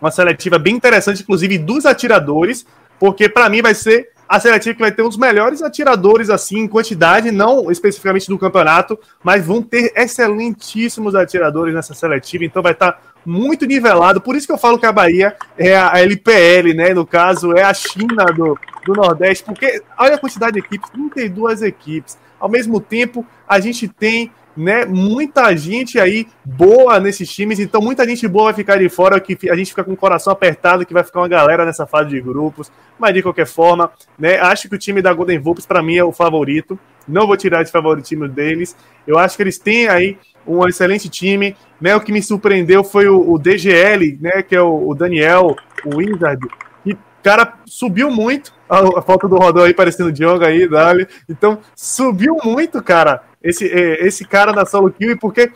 uma 0.00 0.10
seletiva 0.10 0.58
bem 0.58 0.74
interessante, 0.74 1.22
inclusive 1.22 1.58
dos 1.58 1.86
atiradores, 1.86 2.66
porque 2.98 3.28
para 3.28 3.48
mim 3.48 3.62
vai 3.62 3.74
ser 3.74 4.10
a 4.28 4.38
seletiva 4.38 4.74
que 4.74 4.80
vai 4.80 4.92
ter 4.92 5.02
os 5.02 5.16
melhores 5.16 5.60
atiradores, 5.60 6.30
assim, 6.30 6.60
em 6.60 6.68
quantidade, 6.68 7.32
não 7.32 7.68
especificamente 7.68 8.28
do 8.28 8.38
campeonato, 8.38 8.96
mas 9.24 9.44
vão 9.44 9.60
ter 9.60 9.92
excelentíssimos 9.96 11.16
atiradores 11.16 11.74
nessa 11.74 11.94
seletiva, 11.94 12.44
então 12.44 12.62
vai 12.62 12.70
estar 12.70 12.92
tá 12.92 13.00
muito 13.26 13.66
nivelado. 13.66 14.20
Por 14.20 14.36
isso 14.36 14.46
que 14.46 14.52
eu 14.52 14.58
falo 14.58 14.78
que 14.78 14.86
a 14.86 14.92
Bahia 14.92 15.36
é 15.58 15.76
a 15.76 15.98
LPL, 16.00 16.72
né? 16.74 16.94
No 16.94 17.04
caso, 17.04 17.52
é 17.56 17.64
a 17.64 17.74
China 17.74 18.26
do, 18.26 18.56
do 18.86 18.92
Nordeste, 18.92 19.44
porque 19.44 19.82
olha 19.98 20.14
a 20.14 20.18
quantidade 20.18 20.52
de 20.52 20.60
equipes 20.60 20.88
32 20.90 21.62
equipes. 21.62 22.16
Ao 22.38 22.48
mesmo 22.48 22.80
tempo, 22.80 23.26
a 23.48 23.58
gente 23.58 23.88
tem 23.88 24.30
né, 24.56 24.84
muita 24.84 25.56
gente 25.56 25.98
aí 25.98 26.26
boa 26.44 26.98
nesses 26.98 27.30
times, 27.30 27.58
então 27.58 27.80
muita 27.80 28.06
gente 28.06 28.26
boa 28.26 28.46
vai 28.46 28.54
ficar 28.54 28.78
de 28.78 28.88
fora, 28.88 29.20
que 29.20 29.38
a 29.50 29.56
gente 29.56 29.70
fica 29.70 29.84
com 29.84 29.92
o 29.92 29.96
coração 29.96 30.32
apertado, 30.32 30.84
que 30.84 30.92
vai 30.92 31.04
ficar 31.04 31.20
uma 31.20 31.28
galera 31.28 31.64
nessa 31.64 31.86
fase 31.86 32.10
de 32.10 32.20
grupos, 32.20 32.70
mas 32.98 33.14
de 33.14 33.22
qualquer 33.22 33.46
forma, 33.46 33.90
né, 34.18 34.38
acho 34.40 34.68
que 34.68 34.74
o 34.74 34.78
time 34.78 35.00
da 35.00 35.12
Golden 35.12 35.38
Vulpes 35.38 35.66
para 35.66 35.82
mim 35.82 35.96
é 35.96 36.04
o 36.04 36.12
favorito, 36.12 36.78
não 37.06 37.26
vou 37.26 37.36
tirar 37.36 37.62
de 37.62 37.70
favoritismo 37.70 38.28
deles, 38.28 38.76
eu 39.06 39.18
acho 39.18 39.36
que 39.36 39.42
eles 39.42 39.58
têm 39.58 39.88
aí 39.88 40.18
um 40.46 40.66
excelente 40.66 41.08
time, 41.08 41.56
né, 41.80 41.94
o 41.94 42.00
que 42.00 42.12
me 42.12 42.22
surpreendeu 42.22 42.82
foi 42.82 43.08
o, 43.08 43.32
o 43.32 43.38
DGL, 43.38 44.18
né, 44.20 44.42
que 44.42 44.54
é 44.54 44.60
o, 44.60 44.88
o 44.88 44.94
Daniel, 44.94 45.56
o 45.84 45.96
Wizard, 45.96 46.46
cara 47.22 47.54
subiu 47.66 48.10
muito, 48.10 48.52
a, 48.68 48.98
a 48.98 49.02
foto 49.02 49.28
do 49.28 49.36
Rodão 49.36 49.64
aí 49.64 49.74
parecendo 49.74 50.12
Diogo 50.12 50.44
aí, 50.44 50.68
Dali, 50.68 51.06
então 51.28 51.58
subiu 51.74 52.36
muito, 52.44 52.82
cara, 52.82 53.22
esse, 53.42 53.66
é, 53.66 54.06
esse 54.06 54.24
cara 54.24 54.52
da 54.52 54.66
solo 54.66 54.90
kill, 54.90 55.18
porque 55.18 55.50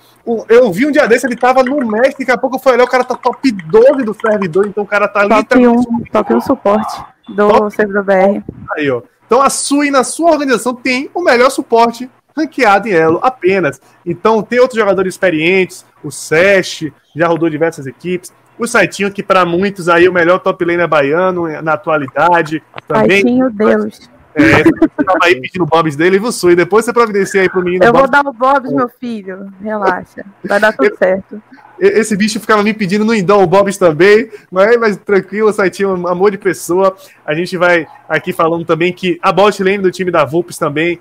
eu 0.48 0.72
vi 0.72 0.86
um 0.86 0.90
dia 0.90 1.06
desse, 1.06 1.26
ele 1.26 1.36
tava 1.36 1.62
no 1.62 1.76
México, 1.86 2.18
daqui 2.20 2.30
a 2.32 2.38
pouco 2.38 2.56
eu 2.56 2.60
fui 2.60 2.72
olhar, 2.72 2.84
o 2.84 2.88
cara 2.88 3.04
tá 3.04 3.14
top 3.14 3.50
12 3.50 4.04
do 4.04 4.14
servidor, 4.14 4.66
então 4.66 4.84
o 4.84 4.86
cara 4.86 5.06
tá 5.06 5.20
top 5.28 5.34
literalmente... 5.34 5.88
Um, 5.88 6.04
top 6.10 6.34
1 6.34 6.40
suporte 6.40 7.04
do 7.28 7.48
top, 7.48 7.74
servidor 7.74 8.04
BR. 8.04 8.42
Aí, 8.76 8.90
ó. 8.90 9.02
Então 9.26 9.42
a 9.42 9.50
sua 9.50 9.86
e 9.86 9.90
na 9.90 10.04
sua 10.04 10.32
organização 10.32 10.74
tem 10.74 11.10
o 11.14 11.22
melhor 11.22 11.50
suporte 11.50 12.10
ranqueado 12.36 12.88
em 12.88 12.92
Elo 12.92 13.20
apenas. 13.22 13.80
Então 14.04 14.42
tem 14.42 14.58
outros 14.58 14.78
jogadores 14.78 15.14
experientes, 15.14 15.84
o 16.02 16.10
Sesh, 16.10 16.90
já 17.14 17.26
rodou 17.26 17.48
diversas 17.48 17.86
equipes, 17.86 18.32
o 18.58 18.66
Saitinho, 18.66 19.10
que 19.10 19.22
para 19.22 19.44
muitos 19.44 19.88
aí 19.88 20.06
é 20.06 20.10
o 20.10 20.12
melhor 20.12 20.38
top 20.38 20.64
laner 20.64 20.88
baiano 20.88 21.48
na 21.62 21.74
atualidade. 21.74 22.62
Também. 22.86 23.22
Saitinho, 23.22 23.50
Deus. 23.50 24.10
É, 24.34 24.64
você 24.64 25.04
tava 25.04 25.18
aí 25.22 25.40
pedindo 25.40 25.64
bobs 25.64 25.94
dele 25.94 26.16
e 26.16 26.18
você, 26.18 26.50
e 26.50 26.56
depois 26.56 26.84
você 26.84 26.92
providencia 26.92 27.40
aí 27.40 27.48
pro 27.48 27.62
menino. 27.62 27.84
Eu 27.84 27.92
vou 27.92 28.08
dar 28.08 28.26
o 28.26 28.32
bobs, 28.32 28.72
meu 28.72 28.88
filho. 28.88 29.52
Relaxa. 29.62 30.24
Vai 30.44 30.58
dar 30.58 30.72
tudo 30.72 30.96
certo. 30.96 31.40
Esse 31.78 32.16
bicho 32.16 32.38
ficava 32.40 32.62
me 32.62 32.72
pedindo 32.72 33.04
no 33.04 33.14
Indão 33.14 33.42
o 33.42 33.46
Bobs 33.46 33.76
também, 33.76 34.30
mas, 34.50 34.78
mas 34.78 34.96
tranquilo, 34.96 35.52
Saitinho, 35.52 35.96
um 35.96 36.06
amor 36.06 36.30
de 36.30 36.38
pessoa. 36.38 36.96
A 37.26 37.34
gente 37.34 37.56
vai 37.56 37.86
aqui 38.08 38.32
falando 38.32 38.64
também 38.64 38.92
que 38.92 39.18
a 39.20 39.32
bot 39.32 39.60
lane 39.62 39.78
do 39.78 39.90
time 39.90 40.10
da 40.10 40.24
Vulpes 40.24 40.56
também, 40.56 41.00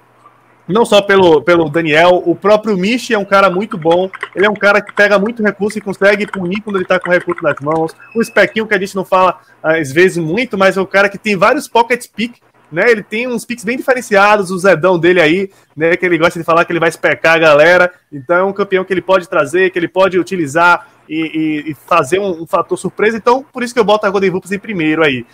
não 0.67 0.83
só 0.83 1.01
pelo, 1.01 1.41
pelo 1.41 1.69
Daniel, 1.69 2.23
o 2.25 2.35
próprio 2.35 2.75
Michi 2.75 3.13
é 3.13 3.19
um 3.19 3.25
cara 3.25 3.49
muito 3.49 3.77
bom. 3.77 4.09
Ele 4.35 4.45
é 4.45 4.49
um 4.49 4.55
cara 4.55 4.81
que 4.81 4.93
pega 4.93 5.19
muito 5.19 5.43
recurso 5.43 5.77
e 5.77 5.81
consegue 5.81 6.25
punir 6.25 6.61
quando 6.61 6.77
ele 6.77 6.85
tá 6.85 6.99
com 6.99 7.11
recurso 7.11 7.43
nas 7.43 7.59
mãos. 7.59 7.95
O 8.15 8.23
Spequinho, 8.23 8.65
que 8.65 8.73
a 8.73 8.79
gente 8.79 8.95
não 8.95 9.05
fala 9.05 9.39
às 9.61 9.91
vezes 9.91 10.17
muito, 10.17 10.57
mas 10.57 10.75
é 10.75 10.81
um 10.81 10.85
cara 10.85 11.09
que 11.09 11.17
tem 11.17 11.35
vários 11.35 11.67
pocket 11.67 12.05
pick 12.15 12.37
né? 12.73 12.89
Ele 12.89 13.03
tem 13.03 13.27
uns 13.27 13.45
picks 13.45 13.63
bem 13.63 13.77
diferenciados, 13.77 14.49
o 14.49 14.57
Zedão 14.57 14.97
dele 14.97 15.21
aí, 15.21 15.49
né? 15.77 15.95
Que 15.95 16.05
ele 16.05 16.17
gosta 16.17 16.39
de 16.39 16.45
falar 16.45 16.65
que 16.65 16.71
ele 16.71 16.79
vai 16.79 16.89
especar 16.89 17.35
a 17.35 17.39
galera. 17.39 17.93
Então 18.11 18.35
é 18.35 18.43
um 18.43 18.51
campeão 18.51 18.83
que 18.83 18.91
ele 18.91 19.01
pode 19.01 19.29
trazer, 19.29 19.69
que 19.69 19.77
ele 19.77 19.87
pode 19.87 20.17
utilizar 20.19 20.87
e, 21.07 21.65
e, 21.67 21.71
e 21.71 21.73
fazer 21.75 22.19
um, 22.19 22.41
um, 22.41 22.47
fator 22.47 22.77
surpresa. 22.77 23.17
Então, 23.17 23.45
por 23.53 23.61
isso 23.61 23.73
que 23.73 23.79
eu 23.79 23.83
boto 23.83 24.05
a 24.05 24.09
Golden 24.09 24.31
Vulpes 24.31 24.51
em 24.51 24.59
primeiro 24.59 25.03
aí. 25.03 25.25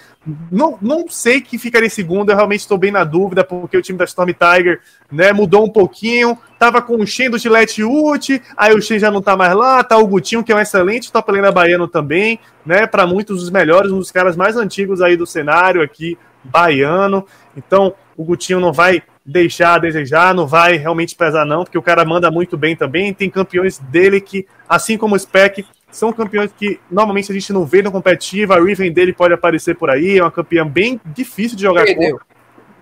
Não, 0.52 0.78
não 0.82 1.08
sei 1.08 1.40
que 1.40 1.58
ficaria 1.58 1.88
em 1.88 1.92
segundo, 1.92 2.30
eu 2.30 2.36
realmente 2.36 2.62
estou 2.62 2.78
bem 2.78 2.92
na 2.92 3.04
dúvida, 3.04 3.44
porque 3.44 3.78
o 3.78 3.82
time 3.82 3.98
da 3.98 4.06
Storm 4.06 4.32
Tiger 4.32 4.82
né, 5.12 5.32
mudou 5.32 5.66
um 5.66 5.70
pouquinho. 5.70 6.38
Tava 6.58 6.82
com 6.82 6.96
o 6.96 7.08
Shen 7.08 7.30
do 7.30 7.38
Gillette 7.38 7.84
Ult, 7.84 8.42
aí 8.58 8.74
o 8.74 8.82
Shen 8.82 9.00
já 9.00 9.10
não 9.10 9.22
tá 9.22 9.38
mais 9.38 9.56
lá, 9.56 9.82
tá 9.84 9.98
o 9.98 10.08
Gutinho, 10.08 10.44
que 10.44 10.52
é 10.52 10.56
um 10.56 10.60
excelente 10.60 11.12
top 11.12 11.32
laner 11.32 11.54
baiano 11.54 11.88
também, 11.88 12.40
né? 12.66 12.86
Para 12.86 13.08
muitos 13.08 13.40
dos 13.40 13.50
melhores, 13.50 13.92
um 13.92 14.00
dos 14.00 14.12
caras 14.12 14.36
mais 14.36 14.58
antigos 14.58 15.02
aí 15.02 15.16
do 15.16 15.26
cenário 15.26 15.82
aqui 15.82 16.18
baiano. 16.44 17.26
Então, 17.56 17.94
o 18.16 18.24
Gutinho 18.24 18.60
não 18.60 18.74
vai 18.74 19.02
deixar 19.26 19.76
a 19.76 19.80
desejar, 19.80 20.34
não 20.34 20.48
vai 20.48 20.76
realmente 20.76 21.16
pesar, 21.16 21.46
não, 21.46 21.64
porque 21.64 21.78
o 21.78 21.82
cara 21.82 22.04
manda 22.04 22.32
muito 22.32 22.58
bem 22.58 22.76
também. 22.76 23.14
Tem 23.14 23.30
campeões 23.30 23.78
dele 23.78 24.20
que, 24.20 24.48
assim 24.68 24.98
como 24.98 25.16
o 25.16 25.20
Spec, 25.20 25.66
são 25.92 26.12
campeões 26.12 26.52
que 26.52 26.80
normalmente 26.90 27.32
a 27.32 27.34
gente 27.34 27.52
não 27.54 27.66
vê 27.66 27.82
no 27.82 27.92
competitivo. 27.92 28.54
A 28.54 28.60
Riven 28.60 28.92
dele 28.92 29.14
pode 29.14 29.34
aparecer 29.34 29.76
por 29.76 29.90
aí, 29.90 30.18
é 30.18 30.24
uma 30.24 30.32
campeã 30.32 30.68
bem 30.68 31.00
difícil 31.06 31.58
de 31.58 31.64
jogar 31.64 31.86
perdeu. 31.86 32.20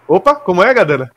com. 0.05 0.16
Opa, 0.16 0.36
como 0.36 0.64
é, 0.64 0.74
galera? 0.74 1.12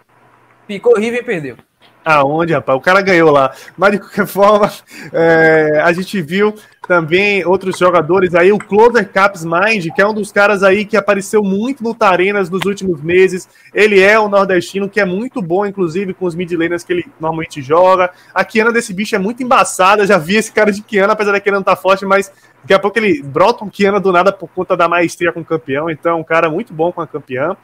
Picou 0.66 0.96
Riven 0.96 1.20
e 1.20 1.22
perdeu. 1.22 1.56
Aonde, 2.04 2.52
rapaz? 2.54 2.78
O 2.78 2.80
cara 2.80 3.00
ganhou 3.02 3.30
lá. 3.30 3.52
Mas 3.76 3.92
de 3.92 3.98
qualquer 3.98 4.26
forma, 4.26 4.70
é, 5.12 5.80
a 5.82 5.92
gente 5.92 6.20
viu 6.22 6.54
também 6.88 7.46
outros 7.46 7.78
jogadores 7.78 8.34
aí, 8.34 8.50
o 8.50 8.58
Closer 8.58 9.08
Caps 9.08 9.44
Mind, 9.44 9.86
que 9.94 10.02
é 10.02 10.06
um 10.06 10.12
dos 10.12 10.32
caras 10.32 10.62
aí 10.62 10.84
que 10.84 10.96
apareceu 10.96 11.40
muito 11.42 11.84
no 11.84 11.94
Tarenas 11.94 12.50
nos 12.50 12.64
últimos 12.64 13.00
meses. 13.00 13.48
Ele 13.72 14.00
é 14.00 14.18
o 14.18 14.28
nordestino, 14.28 14.88
que 14.88 14.98
é 14.98 15.04
muito 15.04 15.40
bom, 15.40 15.64
inclusive, 15.64 16.14
com 16.14 16.24
os 16.24 16.34
mid 16.34 16.50
laners 16.50 16.82
que 16.82 16.92
ele 16.92 17.06
normalmente 17.20 17.62
joga. 17.62 18.10
A 18.34 18.44
Kiana 18.44 18.72
desse 18.72 18.92
bicho 18.92 19.14
é 19.14 19.18
muito 19.18 19.42
embaçada, 19.42 20.06
já 20.06 20.18
vi 20.18 20.36
esse 20.36 20.50
cara 20.50 20.72
de 20.72 20.82
Kiana, 20.82 21.12
apesar 21.12 21.32
da 21.32 21.40
Kiana 21.40 21.58
não 21.58 21.62
estar 21.62 21.76
tá 21.76 21.80
forte, 21.80 22.04
mas 22.04 22.32
daqui 22.62 22.74
a 22.74 22.78
pouco 22.78 22.98
ele 22.98 23.22
brota 23.22 23.64
um 23.64 23.68
Kiana 23.68 24.00
do 24.00 24.10
nada 24.10 24.32
por 24.32 24.48
conta 24.48 24.76
da 24.76 24.88
maestria 24.88 25.32
com 25.32 25.40
o 25.40 25.44
campeão. 25.44 25.90
Então, 25.90 26.18
um 26.18 26.24
cara 26.24 26.50
muito 26.50 26.72
bom 26.72 26.90
com 26.90 27.00
a 27.00 27.06
campeã. 27.06 27.56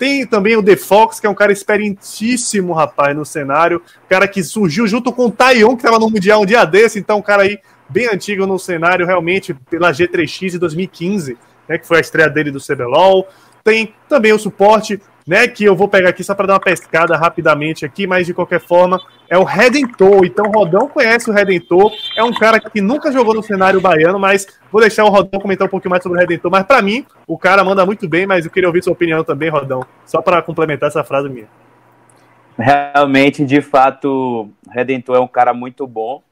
Tem 0.00 0.24
também 0.24 0.56
o 0.56 0.62
The 0.62 0.76
Fox, 0.76 1.20
que 1.20 1.26
é 1.26 1.30
um 1.30 1.34
cara 1.34 1.52
experientíssimo, 1.52 2.72
rapaz, 2.72 3.14
no 3.14 3.22
cenário. 3.22 3.82
Cara 4.08 4.26
que 4.26 4.42
surgiu 4.42 4.86
junto 4.86 5.12
com 5.12 5.26
o 5.26 5.30
Taion, 5.30 5.76
que 5.76 5.82
estava 5.82 5.98
no 5.98 6.08
Mundial 6.08 6.40
um 6.40 6.46
dia 6.46 6.64
desse. 6.64 6.98
Então, 6.98 7.18
um 7.18 7.22
cara 7.22 7.42
aí 7.42 7.58
bem 7.86 8.06
antigo 8.06 8.46
no 8.46 8.58
cenário, 8.58 9.04
realmente, 9.04 9.52
pela 9.68 9.92
G3X 9.92 10.52
de 10.52 10.58
2015, 10.58 11.36
né, 11.68 11.76
que 11.76 11.86
foi 11.86 11.98
a 11.98 12.00
estreia 12.00 12.30
dele 12.30 12.50
do 12.50 12.58
CBLOL. 12.58 13.28
Tem 13.62 13.94
também 14.08 14.32
o 14.32 14.38
suporte 14.38 14.98
né, 15.26 15.46
que 15.46 15.64
eu 15.64 15.76
vou 15.76 15.88
pegar 15.88 16.10
aqui 16.10 16.24
só 16.24 16.34
para 16.34 16.46
dar 16.46 16.54
uma 16.54 16.60
pescada 16.60 17.16
rapidamente 17.16 17.84
aqui, 17.84 18.06
mas 18.06 18.26
de 18.26 18.34
qualquer 18.34 18.60
forma 18.60 19.00
é 19.28 19.36
o 19.36 19.44
Redentor. 19.44 20.24
Então 20.24 20.50
Rodão 20.50 20.88
conhece 20.88 21.30
o 21.30 21.32
Redentor, 21.32 21.92
é 22.16 22.22
um 22.22 22.32
cara 22.32 22.58
que 22.58 22.80
nunca 22.80 23.12
jogou 23.12 23.34
no 23.34 23.42
cenário 23.42 23.80
baiano, 23.80 24.18
mas 24.18 24.46
vou 24.70 24.80
deixar 24.80 25.04
o 25.04 25.08
Rodão 25.08 25.40
comentar 25.40 25.66
um 25.66 25.70
pouquinho 25.70 25.90
mais 25.90 26.02
sobre 26.02 26.18
o 26.18 26.20
Redentor. 26.20 26.50
Mas 26.50 26.64
para 26.64 26.82
mim, 26.82 27.04
o 27.26 27.38
cara 27.38 27.62
manda 27.62 27.84
muito 27.86 28.08
bem, 28.08 28.26
mas 28.26 28.44
eu 28.44 28.50
queria 28.50 28.68
ouvir 28.68 28.82
sua 28.82 28.92
opinião 28.92 29.22
também, 29.22 29.48
Rodão, 29.48 29.84
só 30.04 30.20
para 30.20 30.42
complementar 30.42 30.88
essa 30.88 31.04
frase 31.04 31.28
minha. 31.28 31.48
Realmente, 32.58 33.44
de 33.44 33.60
fato, 33.62 34.50
Redentor 34.70 35.16
é 35.16 35.20
um 35.20 35.28
cara 35.28 35.54
muito 35.54 35.86
bom, 35.86 36.22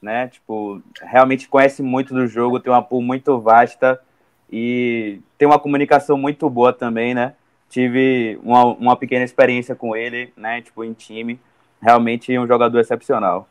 né? 0.00 0.28
Tipo, 0.28 0.82
realmente 1.02 1.48
conhece 1.48 1.82
muito 1.82 2.12
do 2.12 2.26
jogo, 2.26 2.58
tem 2.58 2.72
uma 2.72 2.82
pool 2.82 3.02
muito 3.02 3.38
vasta 3.40 4.00
e 4.50 5.20
tem 5.38 5.46
uma 5.46 5.58
comunicação 5.58 6.16
muito 6.16 6.48
boa 6.48 6.72
também, 6.72 7.14
né? 7.14 7.34
Tive 7.68 8.38
uma, 8.42 8.64
uma 8.64 8.96
pequena 8.96 9.24
experiência 9.24 9.74
com 9.74 9.94
ele, 9.96 10.32
né? 10.36 10.62
Tipo, 10.62 10.84
em 10.84 10.92
time. 10.92 11.38
Realmente 11.80 12.36
um 12.38 12.46
jogador 12.46 12.80
excepcional. 12.80 13.48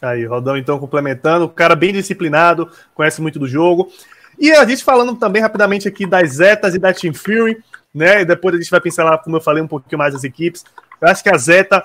Aí, 0.00 0.24
Rodão, 0.26 0.56
então, 0.56 0.78
complementando, 0.78 1.48
cara 1.48 1.74
bem 1.74 1.92
disciplinado, 1.92 2.70
conhece 2.94 3.20
muito 3.20 3.38
do 3.38 3.48
jogo. 3.48 3.90
E 4.38 4.52
a 4.52 4.64
gente 4.66 4.84
falando 4.84 5.14
também 5.14 5.40
rapidamente 5.40 5.88
aqui 5.88 6.06
das 6.06 6.32
Zetas 6.34 6.74
e 6.74 6.78
da 6.78 6.92
Team 6.92 7.14
Fury, 7.14 7.62
né? 7.94 8.20
E 8.20 8.24
depois 8.24 8.54
a 8.54 8.58
gente 8.58 8.70
vai 8.70 8.80
pincelar, 8.80 9.22
como 9.22 9.36
eu 9.36 9.40
falei, 9.40 9.62
um 9.62 9.68
pouquinho 9.68 9.98
mais 9.98 10.12
das 10.12 10.24
equipes. 10.24 10.64
Eu 11.00 11.08
acho 11.08 11.22
que 11.22 11.30
a 11.30 11.38
Zeta 11.38 11.82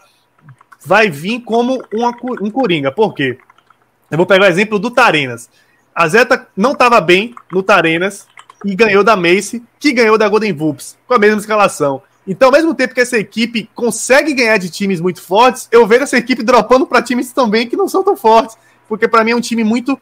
vai 0.85 1.09
vir 1.09 1.41
como 1.41 1.81
uma, 1.93 2.09
um 2.41 2.51
Coringa. 2.51 2.91
Por 2.91 3.13
quê? 3.13 3.37
Eu 4.09 4.17
vou 4.17 4.25
pegar 4.25 4.45
o 4.45 4.49
exemplo 4.49 4.77
do 4.77 4.91
Tarenas. 4.91 5.49
A 5.95 6.07
Zeta 6.07 6.47
não 6.55 6.73
estava 6.73 6.99
bem 6.99 7.33
no 7.51 7.63
Tarenas, 7.63 8.27
e 8.63 8.75
ganhou 8.75 9.03
da 9.03 9.15
Mace, 9.15 9.63
que 9.79 9.91
ganhou 9.91 10.17
da 10.17 10.29
Golden 10.29 10.53
Vulps, 10.53 10.97
com 11.07 11.13
a 11.13 11.19
mesma 11.19 11.39
escalação. 11.39 12.01
Então, 12.27 12.49
ao 12.49 12.51
mesmo 12.51 12.75
tempo 12.75 12.93
que 12.93 13.01
essa 13.01 13.17
equipe 13.17 13.69
consegue 13.73 14.33
ganhar 14.33 14.57
de 14.57 14.69
times 14.69 15.01
muito 15.01 15.21
fortes, 15.21 15.67
eu 15.71 15.87
vejo 15.87 16.03
essa 16.03 16.17
equipe 16.17 16.43
dropando 16.43 16.85
para 16.85 17.01
times 17.01 17.33
também 17.33 17.67
que 17.67 17.75
não 17.75 17.87
são 17.87 18.03
tão 18.03 18.15
fortes. 18.15 18.57
Porque 18.87 19.07
para 19.07 19.23
mim 19.23 19.31
é 19.31 19.35
um 19.35 19.41
time 19.41 19.63
muito 19.63 19.99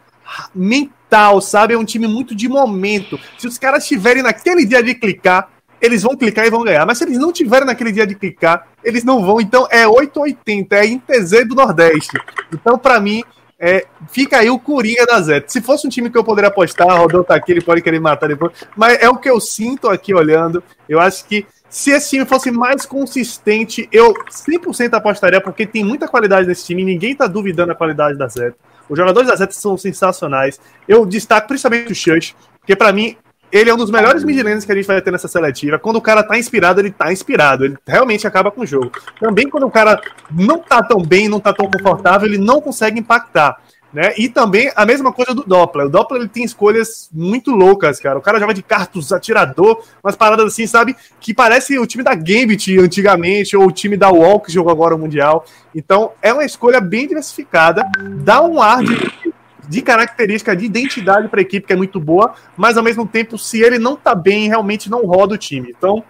mental, 0.54 1.40
sabe? 1.42 1.74
É 1.74 1.78
um 1.78 1.86
time 1.86 2.08
muito 2.08 2.36
de 2.36 2.50
momento. 2.50 3.20
Se 3.38 3.48
os 3.48 3.58
caras 3.58 3.84
estiverem 3.84 4.22
naquele 4.22 4.66
dia 4.66 4.84
de 4.84 4.96
clicar, 4.96 5.50
eles 5.82 6.04
vão 6.04 6.16
clicar 6.16 6.46
e 6.46 6.50
vão 6.50 6.64
ganhar. 6.64 6.86
Mas 6.86 6.98
se 6.98 7.06
eles 7.06 7.18
não 7.18 7.32
tiverem 7.32 7.66
naquele 7.66 7.92
dia 7.92 8.06
de 8.06 8.16
clicar, 8.16 8.68
eles 8.84 9.04
não 9.04 9.24
vão. 9.26 9.40
Então 9.40 9.68
é 9.72 9.88
880, 9.88 10.76
é 10.76 10.88
INTZ 10.88 11.48
do 11.48 11.56
Nordeste. 11.56 12.20
Então, 12.54 12.78
para 12.78 13.00
mim, 13.00 13.24
é, 13.60 13.86
fica 14.10 14.38
aí 14.38 14.50
o 14.50 14.58
Coringa 14.58 15.06
da 15.06 15.22
Zé. 15.22 15.44
Se 15.46 15.62
fosse 15.62 15.86
um 15.86 15.90
time 15.90 16.10
que 16.10 16.18
eu 16.18 16.24
poderia 16.24 16.48
apostar, 16.48 16.88
o 16.88 16.98
Rodão 16.98 17.24
tá 17.24 17.36
aqui, 17.36 17.52
ele 17.52 17.62
pode 17.62 17.82
querer 17.82 18.00
matar 18.00 18.28
depois. 18.28 18.54
Mas 18.76 18.98
é 19.02 19.10
o 19.10 19.18
que 19.18 19.30
eu 19.30 19.40
sinto 19.42 19.90
aqui 19.90 20.14
olhando. 20.14 20.64
Eu 20.88 21.00
acho 21.00 21.26
que 21.26 21.46
se 21.70 21.92
esse 21.92 22.12
time 22.12 22.26
fosse 22.26 22.50
mais 22.50 22.86
consistente, 22.86 23.88
eu 23.92 24.14
100% 24.14 24.94
apostaria, 24.94 25.42
porque 25.42 25.68
tem 25.68 25.84
muita 25.84 26.08
qualidade 26.08 26.48
nesse 26.48 26.66
time, 26.66 26.86
ninguém 26.86 27.14
tá 27.14 27.28
duvidando 27.28 27.68
da 27.68 27.76
qualidade 27.76 28.18
da 28.18 28.28
Zé. 28.28 28.54
Os 28.90 28.98
jogadores 28.98 29.30
da 29.30 29.36
Zé 29.36 29.48
são 29.52 29.78
sensacionais. 29.78 30.60
Eu 30.88 31.06
destaco 31.06 31.50
principalmente 31.50 31.92
o 31.92 31.96
Church, 31.96 32.36
porque 32.60 32.76
para 32.76 32.94
mim 32.94 33.18
ele 33.52 33.70
é 33.70 33.74
um 33.74 33.78
dos 33.78 33.92
melhores 33.92 34.24
midlaners 34.24 34.66
que 34.66 34.72
a 34.72 34.76
gente 34.76 34.88
vai 34.88 35.02
ter 35.02 35.12
nessa 35.12 35.28
seletiva. 35.28 35.80
Quando 35.80 35.96
o 35.96 36.02
cara 36.02 36.24
tá 36.24 36.38
inspirado, 36.38 36.80
ele 36.80 36.92
tá 36.92 37.12
inspirado. 37.12 37.66
Ele 37.66 37.78
realmente 37.88 38.28
acaba 38.28 38.52
com 38.52 38.62
o 38.62 38.66
jogo. 38.66 38.92
Também 39.20 39.50
quando 39.50 39.66
o 39.66 39.72
cara 39.72 40.00
não 40.32 40.60
tá 40.60 40.84
tão 40.84 41.02
bem, 41.02 41.28
não 41.28 41.40
tá 41.40 41.54
tão 41.54 41.70
confortável, 41.70 42.28
ele 42.28 42.38
não 42.38 42.62
consegue 42.62 43.00
impactar. 43.00 43.58
Né? 43.92 44.14
E 44.20 44.30
também 44.30 44.72
a 44.76 44.86
mesma 44.86 45.12
coisa 45.12 45.34
do 45.34 45.44
Doppler. 45.44 45.88
O 45.88 45.90
Doppler 45.90 46.22
ele 46.22 46.30
tem 46.30 46.44
escolhas 46.44 47.10
muito 47.12 47.50
loucas, 47.50 48.00
cara. 48.00 48.20
O 48.20 48.22
cara 48.22 48.40
joga 48.40 48.54
de 48.54 48.62
cartos, 48.62 49.12
atirador, 49.12 49.84
umas 50.04 50.16
paradas 50.16 50.46
assim, 50.46 50.68
sabe? 50.68 50.96
Que 51.20 51.34
parece 51.34 51.80
o 51.80 51.88
time 51.88 52.04
da 52.04 52.14
Gambit 52.14 52.78
antigamente, 52.78 53.58
ou 53.58 53.66
o 53.66 53.72
time 53.72 53.98
da 53.98 54.10
Wall 54.10 54.40
que 54.40 54.52
jogou 54.52 54.72
agora 54.72 54.94
o 54.94 55.00
Mundial. 55.00 55.44
Então 55.74 56.12
é 56.22 56.32
uma 56.32 56.46
escolha 56.46 56.80
bem 56.80 57.08
diversificada, 57.08 57.84
dá 58.24 58.44
um 58.44 58.62
ar 58.62 58.84
de 58.84 59.29
de 59.70 59.84
característica, 59.84 60.56
de 60.56 60.66
identidade 60.66 61.28
para 61.28 61.40
a 61.40 61.44
equipe 61.44 61.68
que 61.68 61.74
é 61.74 61.76
muito 61.76 62.00
boa, 62.00 62.34
mas 62.58 62.76
ao 62.76 62.84
mesmo 62.84 63.06
tempo, 63.06 63.38
se 63.38 63.62
ele 63.62 63.78
não 63.78 63.96
tá 63.96 64.16
bem, 64.16 64.48
realmente 64.48 64.90
não 64.90 65.06
roda 65.06 65.36
o 65.36 65.38
time. 65.38 65.72
Então, 65.78 66.04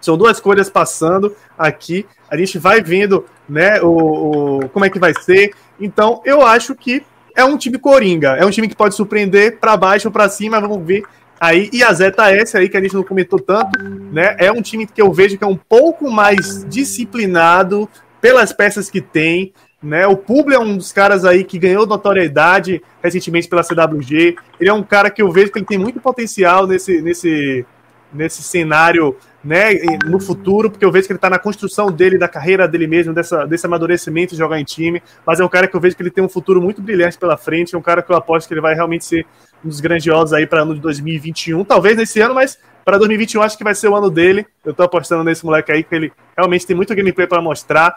são 0.00 0.16
duas 0.16 0.40
coisas 0.40 0.70
passando 0.70 1.36
aqui. 1.58 2.06
A 2.30 2.38
gente 2.38 2.58
vai 2.58 2.80
vendo, 2.80 3.26
né, 3.46 3.82
o, 3.82 4.60
o 4.62 4.68
como 4.70 4.86
é 4.86 4.90
que 4.90 4.98
vai 4.98 5.12
ser. 5.12 5.52
Então, 5.78 6.22
eu 6.24 6.40
acho 6.40 6.74
que 6.74 7.04
é 7.34 7.44
um 7.44 7.58
time 7.58 7.78
coringa, 7.78 8.30
é 8.30 8.46
um 8.46 8.50
time 8.50 8.66
que 8.66 8.74
pode 8.74 8.94
surpreender 8.94 9.58
para 9.58 9.76
baixo 9.76 10.08
ou 10.08 10.12
para 10.12 10.30
cima, 10.30 10.58
vamos 10.58 10.82
ver 10.86 11.04
aí. 11.38 11.68
E 11.74 11.84
a 11.84 11.92
Zeta 11.92 12.32
S 12.32 12.56
aí 12.56 12.66
que 12.66 12.78
a 12.78 12.80
gente 12.80 12.94
não 12.94 13.02
comentou 13.02 13.38
tanto, 13.38 13.78
né? 14.10 14.36
É 14.38 14.50
um 14.50 14.62
time 14.62 14.86
que 14.86 15.02
eu 15.02 15.12
vejo 15.12 15.36
que 15.36 15.44
é 15.44 15.46
um 15.46 15.56
pouco 15.56 16.10
mais 16.10 16.64
disciplinado 16.64 17.86
pelas 18.22 18.54
peças 18.54 18.88
que 18.88 19.02
tem, 19.02 19.52
né? 19.82 20.06
O 20.06 20.16
Publi 20.16 20.54
é 20.54 20.58
um 20.58 20.76
dos 20.76 20.92
caras 20.92 21.24
aí 21.24 21.44
que 21.44 21.58
ganhou 21.58 21.86
notoriedade 21.86 22.82
recentemente 23.02 23.48
pela 23.48 23.62
CWG. 23.62 24.36
Ele 24.58 24.70
é 24.70 24.72
um 24.72 24.82
cara 24.82 25.10
que 25.10 25.22
eu 25.22 25.30
vejo 25.30 25.52
que 25.52 25.58
ele 25.58 25.66
tem 25.66 25.78
muito 25.78 26.00
potencial 26.00 26.66
nesse, 26.66 27.00
nesse, 27.02 27.64
nesse 28.12 28.42
cenário 28.42 29.16
né, 29.44 29.74
no 30.06 30.18
futuro, 30.18 30.68
porque 30.68 30.84
eu 30.84 30.90
vejo 30.90 31.06
que 31.06 31.12
ele 31.12 31.18
está 31.18 31.30
na 31.30 31.38
construção 31.38 31.92
dele, 31.92 32.18
da 32.18 32.26
carreira 32.26 32.66
dele 32.66 32.88
mesmo, 32.88 33.14
dessa, 33.14 33.46
desse 33.46 33.64
amadurecimento 33.64 34.32
de 34.32 34.38
jogar 34.38 34.58
em 34.58 34.64
time. 34.64 35.00
Mas 35.24 35.38
é 35.38 35.44
um 35.44 35.48
cara 35.48 35.68
que 35.68 35.76
eu 35.76 35.80
vejo 35.80 35.94
que 35.94 36.02
ele 36.02 36.10
tem 36.10 36.24
um 36.24 36.28
futuro 36.28 36.60
muito 36.60 36.82
brilhante 36.82 37.16
pela 37.16 37.36
frente. 37.36 37.74
É 37.74 37.78
um 37.78 37.82
cara 37.82 38.02
que 38.02 38.10
eu 38.10 38.16
aposto 38.16 38.48
que 38.48 38.54
ele 38.54 38.60
vai 38.60 38.74
realmente 38.74 39.04
ser 39.04 39.24
um 39.64 39.68
dos 39.68 39.78
grandiosos 39.78 40.32
aí 40.32 40.46
para 40.46 40.62
ano 40.62 40.74
de 40.74 40.80
2021. 40.80 41.64
Talvez 41.64 41.96
nesse 41.96 42.20
ano, 42.20 42.34
mas 42.34 42.58
para 42.84 42.98
2021 42.98 43.42
acho 43.42 43.56
que 43.56 43.64
vai 43.64 43.74
ser 43.74 43.88
o 43.88 43.94
ano 43.94 44.10
dele. 44.10 44.44
Eu 44.64 44.72
estou 44.72 44.84
apostando 44.84 45.22
nesse 45.22 45.44
moleque 45.44 45.70
aí, 45.70 45.84
que 45.84 45.94
ele 45.94 46.12
realmente 46.36 46.66
tem 46.66 46.74
muito 46.74 46.94
gameplay 46.94 47.26
para 47.26 47.40
mostrar. 47.40 47.94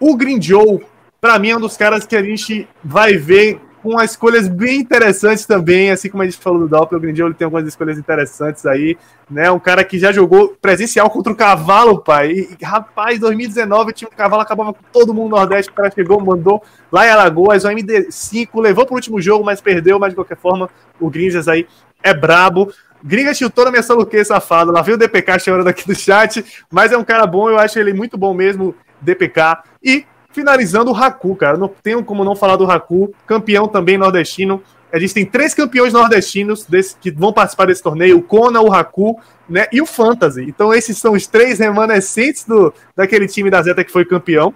O 0.00 0.16
Green 0.16 0.40
Joe 0.40 0.80
para 1.26 1.40
mim 1.40 1.50
é 1.50 1.56
um 1.56 1.60
dos 1.60 1.76
caras 1.76 2.06
que 2.06 2.14
a 2.14 2.22
gente 2.22 2.68
vai 2.84 3.16
ver 3.16 3.60
com 3.82 4.00
escolhas 4.00 4.46
bem 4.46 4.78
interessantes 4.78 5.44
também, 5.44 5.90
assim 5.90 6.08
como 6.08 6.22
a 6.22 6.24
gente 6.24 6.38
falou 6.38 6.60
do 6.60 6.68
Doppel, 6.68 6.98
o 6.98 7.00
Grindel 7.00 7.26
ele 7.26 7.34
tem 7.34 7.44
algumas 7.44 7.66
escolhas 7.66 7.98
interessantes 7.98 8.64
aí, 8.64 8.96
né? 9.28 9.50
Um 9.50 9.58
cara 9.58 9.82
que 9.82 9.98
já 9.98 10.12
jogou 10.12 10.56
presencial 10.62 11.10
contra 11.10 11.32
o 11.32 11.36
Cavalo, 11.36 11.98
pai. 11.98 12.30
E, 12.30 12.64
rapaz, 12.64 13.18
2019 13.18 13.90
o 13.90 13.92
time 13.92 14.08
do 14.08 14.16
Cavalo 14.16 14.42
acabava 14.42 14.72
com 14.72 14.84
todo 14.92 15.12
mundo 15.12 15.30
no 15.30 15.36
Nordeste, 15.36 15.68
o 15.68 15.74
cara 15.74 15.90
chegou, 15.90 16.20
mandou 16.20 16.62
lá 16.92 17.04
em 17.08 17.10
Alagoas, 17.10 17.64
o 17.64 17.68
MD5 17.68 18.60
levou 18.60 18.86
pro 18.86 18.94
último 18.94 19.20
jogo, 19.20 19.44
mas 19.44 19.60
perdeu, 19.60 19.98
mas 19.98 20.10
de 20.10 20.14
qualquer 20.14 20.36
forma, 20.36 20.70
o 21.00 21.10
Gringas 21.10 21.48
aí 21.48 21.66
é 22.04 22.14
brabo. 22.14 22.72
Gringa 23.02 23.34
chutou 23.34 23.64
na 23.64 23.72
minha 23.72 23.82
saluque, 23.82 24.24
safado. 24.24 24.70
Lá 24.70 24.80
veio 24.80 24.94
o 24.94 24.98
DPK 24.98 25.40
chorando 25.40 25.66
aqui 25.66 25.84
do 25.84 25.94
chat, 25.94 26.44
mas 26.70 26.92
é 26.92 26.96
um 26.96 27.04
cara 27.04 27.26
bom, 27.26 27.50
eu 27.50 27.58
acho 27.58 27.80
ele 27.80 27.92
muito 27.92 28.16
bom 28.16 28.32
mesmo, 28.32 28.76
DPK. 29.00 29.58
E 29.82 30.06
Finalizando 30.36 30.90
o 30.90 30.94
Haku, 30.94 31.34
cara. 31.34 31.56
Não 31.56 31.66
tenho 31.66 32.04
como 32.04 32.22
não 32.22 32.36
falar 32.36 32.56
do 32.56 32.70
Haku, 32.70 33.10
campeão 33.26 33.66
também 33.66 33.96
nordestino. 33.96 34.62
A 34.92 34.98
gente 34.98 35.14
tem 35.14 35.24
três 35.24 35.54
campeões 35.54 35.94
nordestinos 35.94 36.66
desse, 36.66 36.94
que 36.94 37.10
vão 37.10 37.32
participar 37.32 37.64
desse 37.64 37.82
torneio: 37.82 38.18
o 38.18 38.22
Kona, 38.22 38.60
o 38.60 38.70
Haku 38.70 39.18
né, 39.48 39.66
e 39.72 39.80
o 39.80 39.86
Fantasy. 39.86 40.42
Então, 40.42 40.74
esses 40.74 40.98
são 40.98 41.14
os 41.14 41.26
três 41.26 41.58
remanescentes 41.58 42.44
do, 42.44 42.70
daquele 42.94 43.26
time 43.26 43.48
da 43.48 43.62
Zeta 43.62 43.82
que 43.82 43.90
foi 43.90 44.04
campeão. 44.04 44.52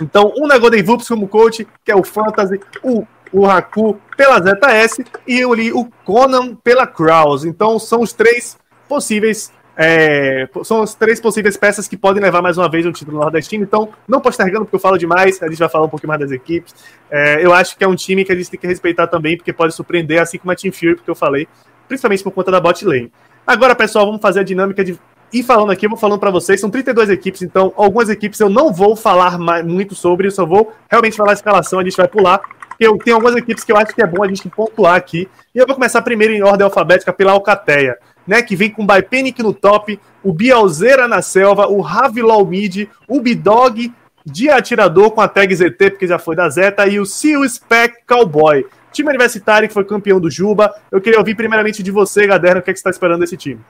Então, 0.00 0.32
um 0.36 0.46
na 0.46 0.56
Golden 0.58 0.84
Vups 0.84 1.08
como 1.08 1.26
coach, 1.26 1.66
que 1.84 1.90
é 1.90 1.96
o 1.96 2.04
Fantasy, 2.04 2.60
o, 2.80 3.04
o 3.32 3.50
Haku 3.50 4.00
pela 4.16 4.40
ZS 4.40 5.00
e 5.26 5.44
o, 5.44 5.80
o 5.80 5.90
Conan 6.04 6.54
pela 6.54 6.86
Kraus. 6.86 7.44
Então, 7.44 7.80
são 7.80 8.00
os 8.00 8.12
três 8.12 8.56
possíveis 8.88 9.50
é, 9.82 10.46
são 10.62 10.82
as 10.82 10.94
três 10.94 11.18
possíveis 11.18 11.56
peças 11.56 11.88
que 11.88 11.96
podem 11.96 12.22
levar 12.22 12.42
mais 12.42 12.58
uma 12.58 12.68
vez 12.68 12.84
o 12.84 12.92
título 12.92 13.18
nordestino. 13.18 13.64
Então, 13.64 13.88
não 14.06 14.20
postergando, 14.20 14.66
porque 14.66 14.76
eu 14.76 14.80
falo 14.80 14.98
demais, 14.98 15.42
a 15.42 15.48
gente 15.48 15.58
vai 15.58 15.70
falar 15.70 15.86
um 15.86 15.88
pouquinho 15.88 16.08
mais 16.08 16.20
das 16.20 16.30
equipes. 16.30 16.74
É, 17.10 17.42
eu 17.42 17.54
acho 17.54 17.78
que 17.78 17.82
é 17.82 17.88
um 17.88 17.94
time 17.94 18.22
que 18.22 18.30
a 18.30 18.36
gente 18.36 18.50
tem 18.50 18.60
que 18.60 18.66
respeitar 18.66 19.06
também, 19.06 19.38
porque 19.38 19.54
pode 19.54 19.74
surpreender, 19.74 20.20
assim 20.20 20.36
como 20.36 20.52
a 20.52 20.54
Team 20.54 20.70
Fury, 20.70 20.96
porque 20.96 21.10
eu 21.10 21.14
falei, 21.14 21.48
principalmente 21.88 22.22
por 22.22 22.30
conta 22.30 22.50
da 22.50 22.60
bot 22.60 22.84
lane. 22.84 23.10
Agora, 23.46 23.74
pessoal, 23.74 24.04
vamos 24.04 24.20
fazer 24.20 24.40
a 24.40 24.42
dinâmica 24.42 24.84
de 24.84 24.98
ir 25.32 25.42
falando 25.42 25.70
aqui, 25.70 25.86
eu 25.86 25.90
vou 25.90 25.98
falando 25.98 26.20
para 26.20 26.30
vocês. 26.30 26.60
São 26.60 26.68
32 26.68 27.08
equipes, 27.08 27.40
então 27.40 27.72
algumas 27.74 28.10
equipes 28.10 28.38
eu 28.38 28.50
não 28.50 28.74
vou 28.74 28.94
falar 28.94 29.38
mais, 29.38 29.64
muito 29.64 29.94
sobre, 29.94 30.26
eu 30.26 30.30
só 30.30 30.44
vou 30.44 30.74
realmente 30.90 31.16
falar 31.16 31.30
a 31.30 31.34
escalação, 31.34 31.78
a 31.78 31.84
gente 31.84 31.96
vai 31.96 32.06
pular. 32.06 32.42
Eu 32.78 32.98
tenho 32.98 33.16
algumas 33.16 33.34
equipes 33.34 33.64
que 33.64 33.72
eu 33.72 33.78
acho 33.78 33.94
que 33.94 34.02
é 34.02 34.06
bom 34.06 34.22
a 34.22 34.28
gente 34.28 34.46
pontuar 34.50 34.96
aqui. 34.96 35.26
E 35.54 35.58
eu 35.58 35.66
vou 35.66 35.74
começar 35.74 36.02
primeiro 36.02 36.34
em 36.34 36.42
ordem 36.42 36.66
alfabética 36.66 37.12
pela 37.14 37.32
Alcateia 37.32 37.96
né, 38.30 38.42
que 38.42 38.54
vem 38.54 38.70
com 38.70 38.86
Bipenic 38.86 39.42
no 39.42 39.52
top, 39.52 39.98
o 40.22 40.32
Bialzeira 40.32 41.08
na 41.08 41.20
selva, 41.20 41.66
o 41.66 41.80
Ravilol 41.80 42.46
mid, 42.46 42.86
o 43.08 43.20
Bidog 43.20 43.92
de 44.24 44.48
atirador 44.48 45.10
com 45.10 45.20
a 45.20 45.26
tag 45.26 45.52
ZT, 45.52 45.90
porque 45.90 46.06
já 46.06 46.16
foi 46.16 46.36
da 46.36 46.48
Zeta, 46.48 46.86
e 46.86 47.00
o 47.00 47.04
Seal 47.04 47.42
Spec 47.48 48.06
Cowboy. 48.06 48.64
Time 48.92 49.08
universitário 49.08 49.66
que 49.66 49.74
foi 49.74 49.84
campeão 49.84 50.20
do 50.20 50.30
Juba. 50.30 50.72
Eu 50.92 51.00
queria 51.00 51.18
ouvir 51.18 51.34
primeiramente 51.34 51.82
de 51.82 51.90
você, 51.90 52.24
Gaderno, 52.24 52.60
o 52.60 52.62
que, 52.62 52.70
é 52.70 52.72
que 52.72 52.78
você 52.78 52.82
está 52.82 52.90
esperando 52.90 53.18
desse 53.18 53.36
time? 53.36 53.60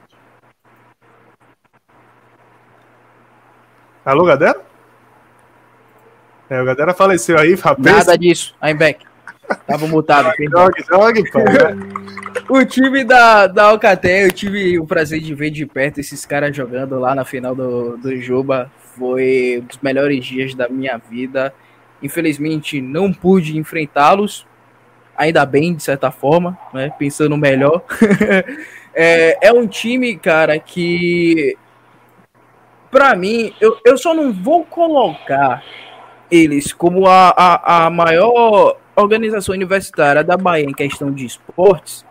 Alô, 4.04 4.26
Gaderno? 4.26 4.60
É, 6.50 6.60
o 6.60 6.66
Gaderno 6.66 6.92
faleceu 6.92 7.38
aí, 7.38 7.54
rapaz. 7.54 7.96
Nada 7.96 8.18
disso, 8.18 8.54
I'm 8.62 8.76
back. 8.76 9.06
Tava 9.66 9.86
mutado. 9.86 10.30
jogue, 10.36 10.84
jogue, 10.86 11.30
pô. 11.30 11.38
O 12.52 12.64
time 12.64 13.04
da, 13.04 13.46
da 13.46 13.66
Alcatel, 13.66 14.26
eu 14.26 14.32
tive 14.32 14.76
o 14.76 14.84
prazer 14.84 15.20
de 15.20 15.32
ver 15.36 15.50
de 15.50 15.64
perto 15.64 16.00
esses 16.00 16.26
caras 16.26 16.56
jogando 16.56 16.98
lá 16.98 17.14
na 17.14 17.24
final 17.24 17.54
do, 17.54 17.96
do 17.96 18.16
Juba. 18.16 18.68
Foi 18.98 19.60
um 19.62 19.66
dos 19.66 19.78
melhores 19.78 20.26
dias 20.26 20.52
da 20.52 20.68
minha 20.68 20.98
vida. 20.98 21.54
Infelizmente, 22.02 22.82
não 22.82 23.12
pude 23.12 23.56
enfrentá-los. 23.56 24.44
Ainda 25.16 25.46
bem, 25.46 25.76
de 25.76 25.80
certa 25.84 26.10
forma, 26.10 26.58
né? 26.74 26.92
Pensando 26.98 27.36
melhor. 27.36 27.84
é, 28.92 29.46
é 29.46 29.52
um 29.52 29.68
time, 29.68 30.16
cara, 30.16 30.58
que. 30.58 31.56
Pra 32.90 33.14
mim, 33.14 33.54
eu, 33.60 33.78
eu 33.86 33.96
só 33.96 34.12
não 34.12 34.32
vou 34.32 34.64
colocar 34.64 35.62
eles 36.28 36.72
como 36.72 37.06
a, 37.06 37.28
a, 37.28 37.86
a 37.86 37.90
maior 37.90 38.76
organização 38.96 39.54
universitária 39.54 40.24
da 40.24 40.36
Bahia 40.36 40.64
em 40.64 40.72
questão 40.72 41.12
de 41.12 41.24
esportes, 41.24 42.04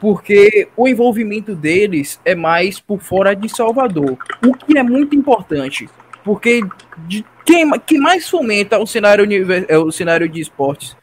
porque 0.00 0.68
o 0.76 0.86
envolvimento 0.86 1.54
deles 1.54 2.20
é 2.24 2.34
mais 2.34 2.78
por 2.80 3.00
fora 3.00 3.34
de 3.34 3.48
Salvador, 3.48 4.16
o 4.46 4.54
que 4.54 4.78
é 4.78 4.82
muito 4.82 5.16
importante, 5.16 5.88
porque 6.24 6.62
de 7.06 7.24
quem 7.44 7.68
que 7.80 7.98
mais 7.98 8.28
fomenta 8.28 8.78
o 8.78 8.86
cenário, 8.86 9.26
é 9.68 9.78
o 9.78 9.90
cenário 9.90 10.28
de 10.28 10.40
esportes, 10.40 10.96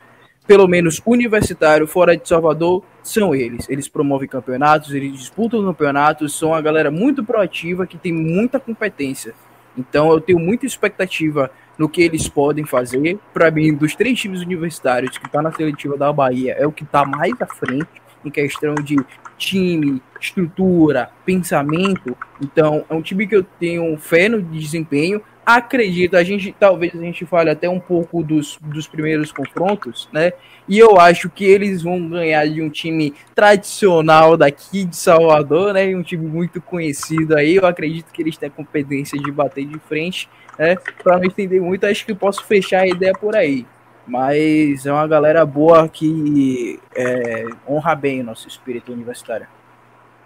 pelo 0.48 0.68
menos 0.68 1.02
universitário, 1.06 1.88
fora 1.88 2.16
de 2.16 2.28
Salvador, 2.28 2.84
são 3.02 3.34
eles. 3.34 3.68
Eles 3.68 3.88
promovem 3.88 4.30
campeonatos, 4.30 4.93
eles 4.93 5.12
disputam 5.14 5.66
campeonatos, 5.66 6.38
são 6.38 6.50
uma 6.50 6.62
galera 6.62 6.91
muito 6.91 7.24
proativa 7.24 7.88
que 7.88 7.98
tem 7.98 8.14
muita 8.14 8.60
competência. 8.60 9.34
Então 9.76 10.12
eu 10.12 10.22
tenho 10.22 10.39
muita 10.39 10.66
expectativa 10.66 11.50
no 11.78 11.89
que 11.89 12.02
eles 12.02 12.30
podem 12.30 12.64
fazer. 12.64 13.20
Para 13.34 13.50
mim, 13.50 13.74
dos 13.74 13.96
três 13.96 14.20
times 14.20 14.41
universitários 14.41 15.18
que 15.18 15.26
está 15.26 15.41
na 15.41 15.52
seletiva 15.52 15.98
da 15.98 16.14
Bahia, 16.14 16.56
é 16.58 16.66
o 16.66 16.72
que 16.72 16.84
está 16.84 17.04
mais 17.06 17.34
à 17.41 17.48
frente 17.48 18.05
em 18.26 18.32
questão 18.32 18.76
de 18.76 18.97
time, 19.38 20.01
estrutura, 20.19 21.09
pensamento. 21.26 22.17
Então, 22.41 22.86
é 22.89 22.93
um 22.93 23.01
time 23.01 23.28
que 23.28 23.36
eu 23.36 23.43
tenho 23.43 23.97
fé 23.97 24.28
no 24.30 24.41
desempenho. 24.41 25.21
Acredito, 25.45 26.17
a 26.17 26.23
gente 26.23 26.55
talvez 26.59 26.95
a 26.95 27.01
gente 27.01 27.23
fale 27.23 27.51
até 27.51 27.69
um 27.69 27.80
pouco 27.80 28.23
dos, 28.23 28.57
dos 28.59 28.88
primeiros 28.88 29.32
confrontos, 29.32 30.09
né? 30.11 30.34
E 30.67 30.80
eu 30.80 30.99
acho 30.99 31.30
que 31.30 31.45
eles 31.45 31.84
vão 31.84 32.09
ganhar 32.09 32.47
de 32.47 32.63
um 32.63 32.69
time 32.69 33.13
tradicional 33.36 34.36
daqui 34.36 34.84
de 34.84 34.95
Salvador, 34.95 35.73
né? 35.73 35.95
Um 35.95 36.01
time 36.01 36.26
muito 36.26 36.59
conhecido 36.59 37.38
aí. 37.38 37.57
Eu 37.57 37.67
acredito 37.67 38.11
que 38.11 38.23
eles 38.23 38.38
têm 38.38 38.49
competência 38.49 39.19
de 39.21 39.32
bater 39.32 39.65
de 39.65 39.78
frente, 39.78 40.28
né? 40.57 40.76
Para 41.03 41.19
não 41.19 41.26
entender 41.26 41.61
muito, 41.61 41.86
acho 41.86 42.03
que 42.03 42.15
posso 42.15 42.43
fechar 42.43 42.82
a 42.82 42.88
ideia 42.88 43.13
por 43.13 43.36
aí. 43.36 43.67
Mas 44.08 44.86
é 44.86 44.91
uma 44.91 45.08
galera 45.08 45.45
boa 45.45 45.88
que 45.89 46.80
é, 46.95 47.47
honra 47.68 47.95
bem 47.95 48.22
o 48.22 48.24
nosso 48.24 48.47
espírito 48.47 48.91
universitário. 48.93 49.47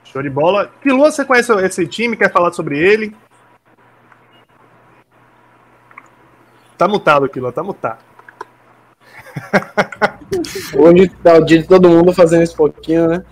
Show 0.03 0.21
de 0.21 0.29
bola. 0.29 0.69
Que 0.81 0.91
Lua, 0.91 1.11
você 1.11 1.23
conhece 1.23 1.53
esse 1.65 1.87
time? 1.87 2.17
Quer 2.17 2.31
falar 2.31 2.51
sobre 2.51 2.77
ele? 2.77 3.15
Tá 6.77 6.87
mutado 6.87 7.25
aqui, 7.25 7.39
Lua, 7.39 7.51
tá 7.51 7.63
mutado. 7.63 7.99
Hoje 10.77 11.09
tá 11.23 11.35
o 11.35 11.45
dia 11.45 11.59
de 11.59 11.67
todo 11.67 11.89
mundo 11.89 12.13
fazendo 12.13 12.43
isso 12.43 12.55
pouquinho, 12.55 13.07
né? 13.07 13.23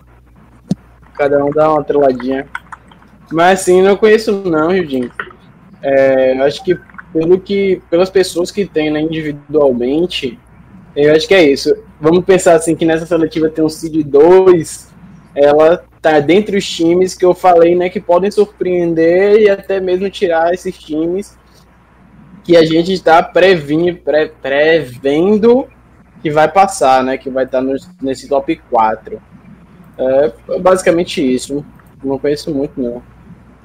Cada 1.13 1.43
um 1.43 1.49
dá 1.49 1.71
uma 1.71 1.83
treladinha. 1.83 2.47
Mas 3.31 3.61
assim, 3.61 3.81
não 3.81 3.97
conheço 3.97 4.31
não, 4.31 4.69
Rildinho. 4.69 5.11
É, 5.81 6.39
acho 6.41 6.63
que 6.63 6.79
pelo 7.17 7.39
que 7.39 7.81
pelas 7.89 8.11
pessoas 8.11 8.51
que 8.51 8.63
tem 8.63 8.91
né, 8.91 9.01
individualmente, 9.01 10.39
eu 10.95 11.15
acho 11.15 11.27
que 11.27 11.33
é 11.33 11.41
isso. 11.41 11.75
Vamos 11.99 12.23
pensar 12.23 12.53
assim 12.53 12.75
que 12.75 12.85
nessa 12.85 13.07
seletiva 13.07 13.49
tem 13.49 13.65
um 13.65 13.69
seed 13.69 14.05
2, 14.05 14.93
ela 15.33 15.83
tá 15.99 16.19
dentre 16.19 16.57
os 16.57 16.69
times 16.69 17.15
que 17.15 17.25
eu 17.25 17.33
falei, 17.33 17.75
né, 17.75 17.89
que 17.89 17.99
podem 17.99 18.29
surpreender 18.29 19.39
e 19.39 19.49
até 19.49 19.79
mesmo 19.79 20.07
tirar 20.11 20.53
esses 20.53 20.77
times 20.77 21.35
que 22.43 22.55
a 22.55 22.63
gente 22.63 22.93
está 22.93 23.23
prevendo, 23.23 23.97
pre, 23.97 24.31
que 26.21 26.29
vai 26.29 26.47
passar, 26.47 27.03
né, 27.03 27.17
que 27.17 27.31
vai 27.31 27.45
estar 27.45 27.63
tá 27.63 27.77
nesse 27.99 28.29
top 28.29 28.61
4. 28.69 29.19
É 29.97 30.59
basicamente 30.59 31.19
isso. 31.33 31.65
Não 32.03 32.19
conheço 32.19 32.53
muito, 32.53 32.79
não. 32.79 33.01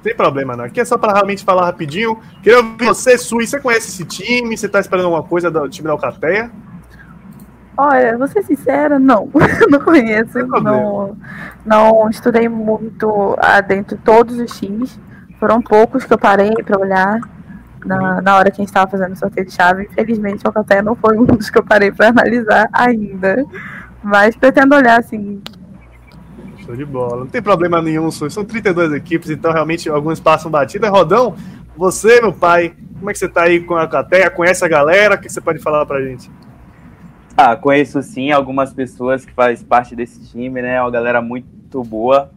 Tem 0.02 0.16
problema, 0.16 0.56
não. 0.56 0.64
Aqui 0.64 0.80
é 0.80 0.84
só 0.84 0.98
para 0.98 1.12
realmente 1.12 1.44
falar 1.44 1.64
rapidinho. 1.64 2.18
Queria 2.42 2.58
ouvir 2.58 2.84
você, 2.84 3.16
Sui. 3.16 3.46
Você 3.46 3.60
conhece 3.60 3.88
esse 3.88 4.04
time? 4.04 4.56
Você 4.56 4.66
está 4.66 4.80
esperando 4.80 5.04
alguma 5.06 5.22
coisa 5.22 5.50
do 5.50 5.68
time 5.68 5.86
da 5.86 5.92
Alcateia? 5.92 6.50
Olha, 7.76 8.18
vou 8.18 8.26
ser 8.26 8.42
sincera, 8.42 8.98
não. 8.98 9.30
não 9.70 9.80
conheço. 9.80 10.38
Não, 10.46 11.16
não 11.64 12.10
estudei 12.10 12.48
muito 12.48 13.36
dentro 13.66 13.96
de 13.96 14.02
todos 14.02 14.38
os 14.38 14.58
times. 14.58 14.98
Foram 15.38 15.62
poucos 15.62 16.04
que 16.04 16.12
eu 16.12 16.18
parei 16.18 16.52
para 16.64 16.78
olhar 16.78 17.20
na, 17.84 18.20
na 18.20 18.36
hora 18.36 18.50
que 18.50 18.60
a 18.60 18.62
gente 18.62 18.68
estava 18.68 18.90
fazendo 18.90 19.12
o 19.12 19.18
sorteio 19.18 19.46
de 19.46 19.52
chave. 19.52 19.88
Infelizmente, 19.90 20.44
o 20.44 20.48
Alcateia 20.48 20.82
não 20.82 20.96
foi 20.96 21.16
um 21.18 21.24
dos 21.24 21.48
que 21.48 21.58
eu 21.58 21.64
parei 21.64 21.92
para 21.92 22.08
analisar 22.08 22.68
ainda. 22.72 23.44
Mas 24.02 24.36
pretendo 24.36 24.74
olhar, 24.74 24.98
assim, 24.98 25.40
Show 26.64 26.76
de 26.76 26.84
bola. 26.84 27.20
Não 27.20 27.26
tem 27.26 27.42
problema 27.42 27.82
nenhum, 27.82 28.10
são 28.10 28.44
32 28.44 28.92
equipes, 28.92 29.30
então 29.30 29.52
realmente 29.52 29.88
alguns 29.88 30.20
passam 30.20 30.50
batida. 30.50 30.88
Rodão, 30.88 31.34
você, 31.76 32.20
meu 32.20 32.32
pai, 32.32 32.74
como 32.98 33.10
é 33.10 33.12
que 33.12 33.18
você 33.18 33.28
tá 33.28 33.42
aí 33.42 33.60
com 33.60 33.74
a 33.74 33.88
Cateia? 33.88 34.30
Conhece 34.30 34.64
a 34.64 34.68
galera? 34.68 35.16
O 35.16 35.18
que 35.18 35.28
você 35.28 35.40
pode 35.40 35.58
falar 35.58 35.84
pra 35.86 36.00
gente? 36.00 36.30
Ah, 37.36 37.56
conheço 37.56 38.02
sim 38.02 38.30
algumas 38.30 38.72
pessoas 38.72 39.24
que 39.24 39.32
fazem 39.32 39.66
parte 39.66 39.96
desse 39.96 40.30
time, 40.30 40.62
né? 40.62 40.74
É 40.74 40.80
uma 40.80 40.90
galera 40.90 41.20
muito 41.20 41.82
boa. 41.82 42.30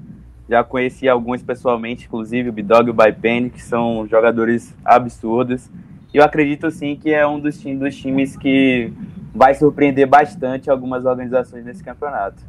Já 0.49 0.63
conheci 0.63 1.09
alguns 1.09 1.43
pessoalmente, 1.43 2.05
inclusive 2.05 2.49
o 2.49 2.53
Bidog 2.53 2.87
e 2.87 2.91
o 2.91 2.93
Bypen, 2.93 3.49
que 3.49 3.61
são 3.61 4.07
jogadores 4.07 4.75
absurdos. 4.85 5.69
E 6.13 6.17
eu 6.17 6.23
acredito 6.23 6.71
sim 6.71 6.95
que 6.95 7.13
é 7.13 7.27
um 7.27 7.39
dos 7.39 7.59
times 7.59 8.37
que 8.37 8.93
vai 9.33 9.53
surpreender 9.53 10.07
bastante 10.07 10.69
algumas 10.69 11.03
organizações 11.03 11.65
nesse 11.65 11.83
campeonato. 11.83 12.41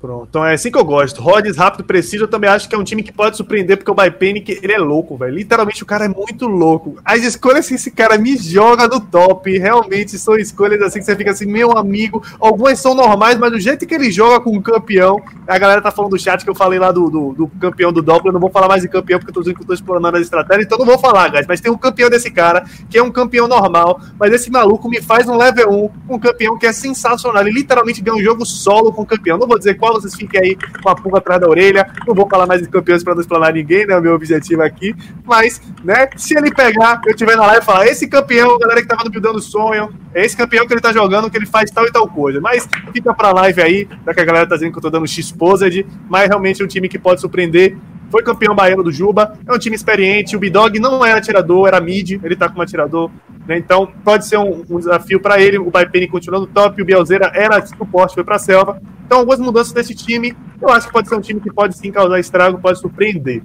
Pronto. 0.00 0.26
Então 0.30 0.44
é 0.44 0.54
assim 0.54 0.70
que 0.70 0.78
eu 0.78 0.84
gosto. 0.84 1.20
Rods, 1.20 1.58
rápido, 1.58 1.84
preciso. 1.84 2.24
Eu 2.24 2.28
também 2.28 2.48
acho 2.48 2.66
que 2.66 2.74
é 2.74 2.78
um 2.78 2.84
time 2.84 3.02
que 3.02 3.12
pode 3.12 3.36
surpreender, 3.36 3.76
porque 3.76 3.90
o 3.90 3.94
Bypanic, 3.94 4.58
ele 4.62 4.72
é 4.72 4.78
louco, 4.78 5.14
velho. 5.14 5.34
Literalmente 5.34 5.82
o 5.82 5.86
cara 5.86 6.06
é 6.06 6.08
muito 6.08 6.46
louco. 6.46 6.96
As 7.04 7.22
escolhas 7.22 7.68
que 7.68 7.74
esse 7.74 7.90
cara 7.90 8.16
me 8.16 8.34
joga 8.38 8.88
no 8.88 8.98
top, 8.98 9.58
realmente 9.58 10.18
são 10.18 10.36
escolhas 10.36 10.80
assim 10.80 11.00
que 11.00 11.04
você 11.04 11.14
fica 11.14 11.32
assim, 11.32 11.44
meu 11.44 11.76
amigo. 11.76 12.22
Algumas 12.40 12.80
são 12.80 12.94
normais, 12.94 13.36
mas 13.36 13.52
do 13.52 13.60
jeito 13.60 13.86
que 13.86 13.94
ele 13.94 14.10
joga 14.10 14.40
com 14.40 14.56
o 14.56 14.62
campeão. 14.62 15.20
A 15.46 15.58
galera 15.58 15.82
tá 15.82 15.90
falando 15.90 16.12
do 16.12 16.18
chat 16.18 16.42
que 16.44 16.50
eu 16.50 16.54
falei 16.54 16.78
lá 16.78 16.90
do, 16.90 17.10
do, 17.10 17.32
do 17.34 17.48
campeão 17.60 17.92
do 17.92 18.00
Doppler. 18.00 18.30
Eu 18.30 18.32
não 18.32 18.40
vou 18.40 18.50
falar 18.50 18.68
mais 18.68 18.80
de 18.80 18.88
campeão, 18.88 19.18
porque 19.18 19.30
eu 19.30 19.34
tô 19.34 19.40
dizendo 19.40 19.56
que 19.56 19.62
eu 19.62 19.66
tô 19.66 19.74
explorando 19.74 20.16
as 20.16 20.22
estratégias, 20.22 20.64
então 20.64 20.78
não 20.78 20.86
vou 20.86 20.98
falar, 20.98 21.28
guys. 21.28 21.46
Mas 21.46 21.60
tem 21.60 21.70
um 21.70 21.76
campeão 21.76 22.08
desse 22.08 22.30
cara, 22.30 22.64
que 22.88 22.96
é 22.96 23.02
um 23.02 23.10
campeão 23.10 23.46
normal. 23.46 24.00
Mas 24.18 24.32
esse 24.32 24.50
maluco 24.50 24.88
me 24.88 25.02
faz 25.02 25.28
um 25.28 25.36
level 25.36 25.70
1 25.70 25.88
com 26.08 26.14
um 26.14 26.18
campeão 26.18 26.58
que 26.58 26.66
é 26.66 26.72
sensacional. 26.72 27.42
Ele 27.42 27.52
literalmente 27.52 28.00
ganha 28.00 28.16
um 28.16 28.22
jogo 28.22 28.46
solo 28.46 28.90
com 28.90 29.02
o 29.02 29.06
campeão. 29.06 29.36
Não 29.36 29.46
vou 29.46 29.58
dizer 29.58 29.74
qual 29.74 29.89
vocês 29.92 30.14
fiquem 30.14 30.40
aí 30.40 30.58
com 30.82 30.88
a 30.88 30.94
pulga 30.94 31.18
atrás 31.18 31.40
da 31.40 31.48
orelha. 31.48 31.86
Não 32.06 32.14
vou 32.14 32.28
falar 32.28 32.46
mais 32.46 32.62
de 32.62 32.68
campeões 32.68 33.02
para 33.02 33.14
não 33.14 33.20
explanar 33.20 33.52
ninguém, 33.52 33.86
né? 33.86 33.96
O 33.96 34.02
meu 34.02 34.14
objetivo 34.14 34.62
aqui. 34.62 34.94
Mas, 35.24 35.60
né, 35.84 36.08
se 36.16 36.36
ele 36.36 36.52
pegar, 36.52 37.00
eu 37.06 37.14
tiver 37.14 37.36
na 37.36 37.46
live 37.46 37.62
e 37.62 37.64
falar, 37.64 37.86
esse 37.86 38.08
campeão, 38.08 38.58
galera 38.58 38.80
que 38.80 38.88
tava 38.88 39.04
no 39.04 39.10
Buildando 39.10 39.40
Sonho, 39.40 39.92
é 40.14 40.24
esse 40.24 40.36
campeão 40.36 40.66
que 40.66 40.72
ele 40.72 40.80
tá 40.80 40.92
jogando, 40.92 41.30
que 41.30 41.36
ele 41.36 41.46
faz 41.46 41.70
tal 41.70 41.86
e 41.86 41.92
tal 41.92 42.08
coisa. 42.08 42.40
Mas 42.40 42.68
fica 42.92 43.14
pra 43.14 43.32
live 43.32 43.62
aí, 43.62 43.88
já 44.04 44.14
que 44.14 44.20
a 44.20 44.24
galera 44.24 44.46
tá 44.46 44.54
dizendo 44.56 44.72
que 44.72 44.78
eu 44.78 44.82
tô 44.82 44.90
dando 44.90 45.06
X-Posed, 45.06 45.86
mas 46.08 46.28
realmente 46.28 46.62
é 46.62 46.64
um 46.64 46.68
time 46.68 46.88
que 46.88 46.98
pode 46.98 47.20
surpreender 47.20 47.76
foi 48.10 48.22
campeão 48.22 48.54
baiano 48.54 48.82
do 48.82 48.90
Juba, 48.90 49.38
é 49.46 49.52
um 49.52 49.58
time 49.58 49.76
experiente. 49.76 50.36
O 50.36 50.38
Bidog 50.38 50.78
não 50.78 51.04
era 51.04 51.18
atirador, 51.18 51.68
era 51.68 51.80
mid, 51.80 52.20
ele 52.22 52.36
tá 52.36 52.48
como 52.48 52.62
atirador, 52.62 53.10
né? 53.46 53.56
Então 53.56 53.90
pode 54.04 54.26
ser 54.26 54.38
um, 54.38 54.64
um 54.68 54.78
desafio 54.78 55.20
para 55.20 55.40
ele. 55.40 55.58
O 55.58 55.70
Baipeni 55.70 56.08
continuando 56.08 56.46
top, 56.46 56.82
o 56.82 56.84
Bielzeira 56.84 57.30
era 57.34 57.64
suporte, 57.64 58.14
foi 58.14 58.24
pra 58.24 58.38
selva. 58.38 58.80
Então, 59.06 59.18
algumas 59.18 59.40
mudanças 59.40 59.72
desse 59.72 59.92
time, 59.92 60.36
eu 60.62 60.68
acho 60.68 60.86
que 60.86 60.92
pode 60.92 61.08
ser 61.08 61.16
um 61.16 61.20
time 61.20 61.40
que 61.40 61.52
pode 61.52 61.76
sim 61.76 61.90
causar 61.90 62.20
estrago, 62.20 62.60
pode 62.60 62.78
surpreender. 62.78 63.42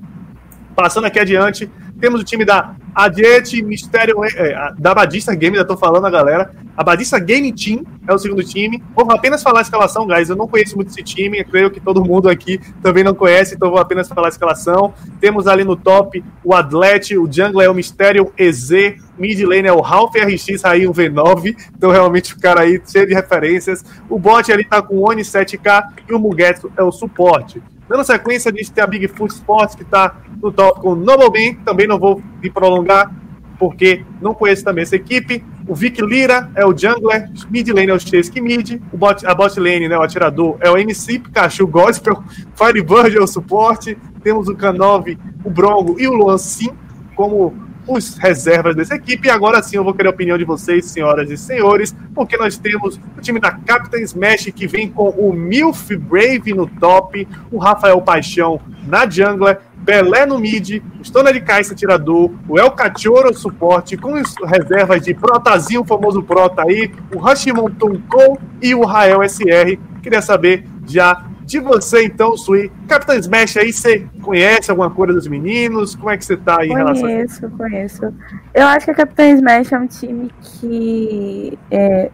Passando 0.76 1.06
aqui 1.06 1.20
adiante, 1.20 1.72
temos 2.00 2.22
o 2.22 2.24
time 2.24 2.46
da 2.46 2.76
Adiete 2.94 3.62
Mistério, 3.62 4.24
é, 4.24 4.74
da 4.78 4.94
Badista 4.94 5.36
Game, 5.36 5.58
já 5.58 5.66
tô 5.66 5.76
falando 5.76 6.06
a 6.06 6.10
galera. 6.10 6.52
A 6.78 6.84
Badista 6.84 7.20
Game 7.20 7.52
Team 7.54 7.84
é 8.08 8.14
o 8.14 8.18
segundo 8.18 8.44
time. 8.44 8.82
Vou 8.94 9.10
apenas 9.12 9.42
falar 9.42 9.60
a 9.60 9.62
escalação, 9.62 10.08
guys. 10.08 10.30
Eu 10.30 10.36
não 10.36 10.48
conheço 10.48 10.76
muito 10.76 10.90
esse 10.90 11.04
time, 11.04 11.40
eu 11.40 11.46
creio 11.46 11.72
que 11.72 11.80
todo 11.80 12.04
mundo 12.04 12.30
aqui 12.30 12.60
também 12.82 13.04
não 13.04 13.14
conhece, 13.14 13.56
então 13.56 13.70
vou 13.70 13.80
apenas 13.80 14.08
falar 14.08 14.28
a 14.28 14.30
escalação. 14.30 14.94
Temos 15.20 15.48
ali 15.48 15.64
no 15.64 15.76
top 15.76 16.24
o 16.44 16.54
Atlete, 16.54 17.18
o 17.18 17.32
Jungle 17.32 17.62
é 17.62 17.70
o 17.70 17.74
Mistério 17.74 18.32
EZ, 18.38 18.70
mid 19.18 19.42
lane 19.42 19.68
é 19.68 19.74
o 19.74 19.82
Ralph 19.82 20.16
RX 20.16 20.62
Rainho 20.64 20.94
V9, 20.94 21.56
então 21.76 21.92
realmente 21.92 22.34
o 22.34 22.40
cara 22.40 22.62
aí 22.62 22.82
cheio 22.86 23.08
de 23.08 23.14
referências. 23.14 23.84
O 24.10 24.20
bot 24.20 24.52
ali 24.52 24.64
tá 24.64 24.82
com 24.82 24.96
o 24.96 25.10
Oni 25.10 25.22
7K 25.22 25.84
e 26.10 26.14
o 26.14 26.20
Mugetsu 26.20 26.72
é 26.78 26.84
o 26.84 26.92
suporte. 26.92 27.62
Dando 27.88 28.04
sequência, 28.04 28.52
a 28.52 28.56
gente 28.56 28.72
tem 28.72 28.84
a 28.84 28.88
Bigfoot 28.88 29.34
Sports, 29.34 29.76
que 29.76 29.84
está 29.84 30.16
no 30.42 30.52
top 30.52 30.82
com 30.82 30.94
o 30.94 31.56
também 31.64 31.88
não 31.88 32.00
vou 32.00 32.22
me 32.42 32.50
prolongar, 32.50 33.12
porque 33.60 34.04
não 34.22 34.34
conheço 34.34 34.64
também 34.64 34.82
essa 34.82 34.96
equipe. 34.96 35.44
O 35.68 35.74
Vic 35.74 36.02
Lira 36.02 36.50
é 36.56 36.66
o 36.66 36.76
jungler, 36.76 37.30
mid 37.50 37.68
lane 37.70 37.90
é 37.90 37.94
o 37.94 38.00
Chase 38.00 38.32
mid, 38.42 38.82
o 38.92 38.98
bot, 38.98 39.26
a 39.26 39.34
bot 39.34 39.60
lane, 39.60 39.88
né, 39.88 39.98
o 39.98 40.02
atirador, 40.02 40.58
é 40.60 40.70
o 40.70 40.78
MC 40.78 41.20
Pikachu 41.20 41.68
Gospel, 41.68 42.24
Firebird 42.56 43.18
é 43.18 43.22
o 43.22 43.28
suporte, 43.28 43.98
temos 44.24 44.48
o 44.48 44.56
K9, 44.56 45.18
o 45.44 45.50
Brongo 45.50 45.96
e 46.00 46.08
o 46.08 46.14
Luan 46.14 46.38
Sim 46.38 46.72
como 47.16 47.56
os 47.88 48.18
reservas 48.18 48.76
dessa 48.76 48.96
equipe. 48.96 49.28
E 49.28 49.32
agora 49.32 49.62
sim 49.62 49.78
eu 49.78 49.84
vou 49.84 49.94
querer 49.94 50.10
a 50.10 50.12
opinião 50.12 50.38
de 50.38 50.44
vocês, 50.44 50.86
senhoras 50.86 51.30
e 51.30 51.38
senhores, 51.38 51.96
porque 52.14 52.38
nós 52.38 52.58
temos 52.58 53.00
o 53.18 53.22
time 53.22 53.40
da 53.40 53.52
Captain 53.52 54.02
Smash 54.02 54.52
que 54.56 54.68
vem 54.68 54.90
com 54.90 55.10
o 55.10 55.34
Milf 55.34 55.92
Brave 55.92 56.54
no 56.54 56.68
top, 56.68 57.28
o 57.52 57.58
Rafael 57.58 58.02
Paixão 58.02 58.60
na 58.88 59.10
jungler, 59.10 59.60
Belé 59.86 60.26
no 60.26 60.40
mid, 60.40 60.82
o 61.00 61.06
Stona 61.06 61.32
de 61.32 61.40
Caixa 61.40 61.76
tirador, 61.76 62.32
o 62.50 62.58
El 62.58 62.72
Cachorro 62.72 63.32
suporte, 63.36 63.96
com 63.96 64.16
as 64.16 64.34
reservas 64.44 65.04
de 65.04 65.14
Protazinho, 65.14 65.82
o 65.82 65.86
famoso 65.86 66.24
Prota 66.24 66.64
aí, 66.64 66.92
o 67.14 67.20
Hashimon 67.20 67.70
Tonkou 67.70 68.40
e 68.60 68.74
o 68.74 68.84
Rael 68.84 69.22
SR. 69.22 69.78
Queria 70.02 70.24
saber 70.24 70.66
já 70.88 71.24
de 71.46 71.60
você, 71.60 72.06
então, 72.06 72.36
Sui. 72.36 72.72
Capitã 72.88 73.16
Smash 73.16 73.58
aí, 73.58 73.72
você 73.72 74.08
conhece 74.22 74.72
alguma 74.72 74.90
coisa 74.90 75.14
dos 75.14 75.28
meninos? 75.28 75.96
Como 75.96 76.10
é 76.10 76.18
que 76.18 76.26
você 76.26 76.36
tá 76.36 76.62
aí 76.62 76.70
em 76.70 76.74
relação 76.74 77.04
Conheço, 77.04 77.50
conheço. 77.52 78.14
Eu 78.54 78.68
acho 78.68 78.86
que 78.86 78.92
a 78.92 78.96
Capitã 78.96 79.30
Smash 79.30 79.72
é 79.72 79.78
um 79.78 79.88
time 79.88 80.32
que. 80.42 81.58
É, 81.70 82.12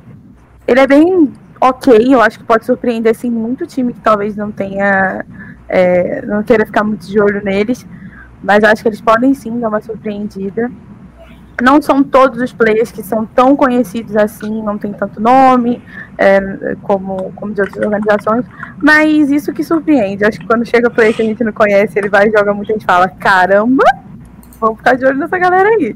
ele 0.67 0.79
é 0.79 0.88
bem 0.88 1.32
ok, 1.59 2.13
eu 2.13 2.21
acho 2.21 2.39
que 2.39 2.45
pode 2.45 2.65
surpreender 2.65 3.11
assim, 3.11 3.29
muito 3.29 3.65
time 3.65 3.93
que 3.93 4.01
talvez 4.01 4.36
não 4.36 4.51
tenha. 4.51 5.25
É, 5.69 6.25
não 6.25 6.43
queira 6.43 6.65
ficar 6.65 6.84
muito 6.84 7.07
de 7.07 7.19
olho 7.19 7.41
neles. 7.43 7.86
Mas 8.43 8.63
acho 8.63 8.82
que 8.82 8.89
eles 8.89 9.01
podem 9.01 9.34
sim 9.34 9.59
dar 9.59 9.69
uma 9.69 9.82
surpreendida 9.82 10.69
não 11.62 11.82
são 11.82 12.03
todos 12.03 12.41
os 12.41 12.51
players 12.53 12.91
que 12.91 13.03
são 13.03 13.26
tão 13.26 13.55
conhecidos 13.55 14.16
assim, 14.16 14.62
não 14.62 14.78
tem 14.78 14.91
tanto 14.93 15.22
nome 15.22 15.82
é, 16.18 16.76
como, 16.84 17.32
como 17.36 17.53
de 17.53 17.62
outras 17.62 17.84
organizações, 17.84 18.45
mas 18.82 19.30
isso 19.30 19.53
que 19.53 19.64
surpreende. 19.64 20.26
Acho 20.26 20.39
que 20.39 20.47
quando 20.47 20.66
chega 20.66 20.89
player 20.89 21.16
que 21.16 21.22
a 21.22 21.26
gente 21.26 21.43
não 21.43 21.51
conhece, 21.51 21.97
ele 21.97 22.09
vai 22.09 22.28
e 22.28 22.32
joga 22.32 22.53
muito, 22.53 22.72
a 22.72 22.74
gente 22.74 22.86
fala, 22.86 23.07
caramba, 23.07 23.84
vamos 24.59 24.78
ficar 24.78 24.95
de 24.95 25.05
olho 25.05 25.18
nessa 25.18 25.38
galera 25.38 25.70
aí. 25.70 25.95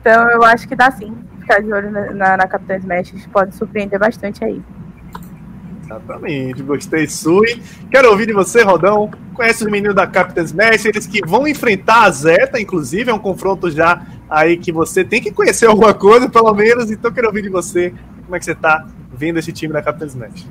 Então 0.00 0.30
eu 0.30 0.42
acho 0.44 0.68
que 0.68 0.76
dá 0.76 0.90
sim, 0.90 1.14
ficar 1.40 1.60
de 1.60 1.72
olho 1.72 1.90
na, 1.90 2.12
na, 2.12 2.36
na 2.36 2.46
Capitã 2.46 2.76
Smash, 2.76 3.26
pode 3.32 3.54
surpreender 3.54 3.98
bastante 3.98 4.44
aí. 4.44 4.62
Exatamente, 5.86 6.62
gostei, 6.62 7.06
Sui. 7.06 7.62
Quero 7.90 8.10
ouvir 8.10 8.26
de 8.26 8.32
você, 8.32 8.62
Rodão. 8.62 9.08
Conhece 9.32 9.64
os 9.64 9.70
meninos 9.70 9.94
da 9.94 10.06
Captain 10.06 10.44
Smash, 10.44 10.84
eles 10.84 11.06
que 11.06 11.24
vão 11.24 11.46
enfrentar 11.46 12.02
a 12.02 12.10
Zeta, 12.10 12.60
inclusive, 12.60 13.10
é 13.10 13.14
um 13.14 13.18
confronto 13.18 13.70
já 13.70 14.04
aí 14.28 14.56
que 14.56 14.72
você 14.72 15.04
tem 15.04 15.22
que 15.22 15.30
conhecer 15.30 15.66
alguma 15.66 15.94
coisa, 15.94 16.28
pelo 16.28 16.52
menos. 16.52 16.90
Então, 16.90 17.12
quero 17.12 17.28
ouvir 17.28 17.42
de 17.42 17.48
você 17.48 17.94
Como 18.24 18.34
é 18.34 18.38
que 18.40 18.44
você 18.44 18.56
tá 18.56 18.84
vendo 19.12 19.38
esse 19.38 19.52
time 19.52 19.72
da 19.72 19.80
Capitã 19.80 20.06
Smash? 20.06 20.48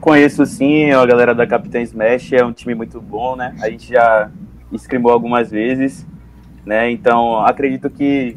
Conheço 0.00 0.46
sim 0.46 0.90
a 0.92 1.04
galera 1.04 1.34
da 1.34 1.46
Capitã 1.46 1.78
Smash, 1.82 2.32
é 2.32 2.42
um 2.42 2.54
time 2.54 2.74
muito 2.74 2.98
bom, 3.02 3.36
né? 3.36 3.54
A 3.60 3.68
gente 3.68 3.92
já 3.92 4.30
escrimou 4.72 5.12
algumas 5.12 5.50
vezes, 5.50 6.06
né? 6.64 6.90
Então 6.90 7.44
acredito 7.44 7.90
que, 7.90 8.34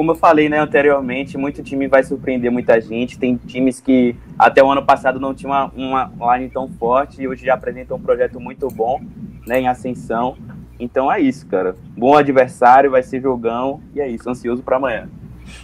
como 0.00 0.12
eu 0.12 0.16
falei 0.16 0.48
né, 0.48 0.58
anteriormente, 0.58 1.36
muito 1.36 1.62
time 1.62 1.86
vai 1.86 2.02
surpreender 2.02 2.50
muita 2.50 2.80
gente. 2.80 3.18
Tem 3.18 3.36
times 3.36 3.82
que 3.82 4.16
até 4.38 4.64
o 4.64 4.70
ano 4.70 4.82
passado 4.82 5.20
não 5.20 5.34
tinham 5.34 5.70
uma, 5.76 6.06
uma 6.06 6.38
line 6.38 6.48
tão 6.48 6.70
forte 6.70 7.20
e 7.20 7.28
hoje 7.28 7.44
já 7.44 7.52
apresentam 7.52 7.98
um 7.98 8.00
projeto 8.00 8.40
muito 8.40 8.66
bom, 8.68 8.98
né? 9.46 9.60
Em 9.60 9.68
ascensão. 9.68 10.38
Então 10.78 11.12
é 11.12 11.20
isso, 11.20 11.46
cara. 11.46 11.76
Bom 11.94 12.16
adversário, 12.16 12.90
vai 12.90 13.02
ser 13.02 13.20
jogão 13.20 13.82
e 13.94 14.00
é 14.00 14.08
isso. 14.08 14.30
Ansioso 14.30 14.62
para 14.62 14.78
amanhã. 14.78 15.06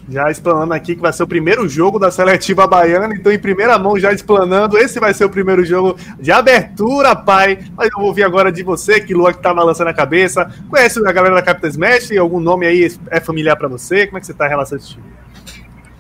Já 0.08 0.30
explanando 0.30 0.72
aqui 0.72 0.94
que 0.94 1.02
vai 1.02 1.12
ser 1.12 1.22
o 1.22 1.26
primeiro 1.26 1.68
jogo 1.68 1.98
da 1.98 2.10
seletiva 2.10 2.66
baiana, 2.66 3.14
então 3.14 3.32
em 3.32 3.38
primeira 3.38 3.78
mão 3.78 3.98
já 3.98 4.12
explanando, 4.12 4.78
esse 4.78 5.00
vai 5.00 5.12
ser 5.12 5.24
o 5.24 5.30
primeiro 5.30 5.64
jogo 5.64 5.96
de 6.20 6.30
abertura, 6.30 7.14
pai. 7.14 7.58
Mas 7.76 7.88
eu 7.90 7.98
vou 7.98 8.06
ouvir 8.08 8.24
agora 8.24 8.50
de 8.52 8.62
você, 8.62 9.00
que 9.00 9.14
Lua 9.14 9.32
que 9.32 9.42
tá 9.42 9.52
balançando 9.52 9.90
a 9.90 9.94
cabeça. 9.94 10.50
Conhece 10.68 10.98
a 10.98 11.12
galera 11.12 11.34
da 11.34 11.42
Capitã 11.42 11.68
Smash? 11.68 12.12
Algum 12.12 12.40
nome 12.40 12.66
aí 12.66 12.88
é 13.10 13.20
familiar 13.20 13.56
para 13.56 13.68
você? 13.68 14.06
Como 14.06 14.18
é 14.18 14.20
que 14.20 14.26
você 14.26 14.34
tá 14.34 14.46
em 14.46 14.50
relação 14.50 14.76
a 14.76 14.80
esse 14.80 14.90
time? 14.90 15.04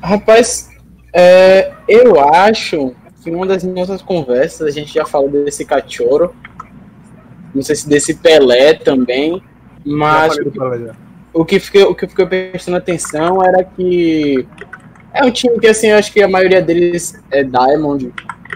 Rapaz, 0.02 0.70
é, 1.12 1.72
eu 1.88 2.20
acho 2.20 2.94
que 3.22 3.30
uma 3.30 3.46
das 3.46 3.64
nossas 3.64 4.02
conversas 4.02 4.68
a 4.68 4.70
gente 4.70 4.92
já 4.94 5.04
falou 5.04 5.28
desse 5.28 5.64
cachorro, 5.64 6.34
não 7.54 7.62
sei 7.62 7.74
se 7.74 7.88
desse 7.88 8.14
Pelé 8.14 8.74
também, 8.74 9.42
mas 9.84 10.36
o 11.36 11.44
que 11.44 11.60
fiquei, 11.60 11.84
o 11.84 11.94
que 11.94 12.06
fiquei 12.06 12.26
prestando 12.26 12.78
atenção 12.78 13.44
era 13.44 13.62
que 13.62 14.46
é 15.12 15.22
um 15.22 15.30
time 15.30 15.58
que, 15.58 15.66
assim, 15.66 15.88
eu 15.88 15.98
acho 15.98 16.10
que 16.10 16.22
a 16.22 16.28
maioria 16.28 16.62
deles 16.62 17.22
é 17.30 17.42
Diamond. 17.42 18.12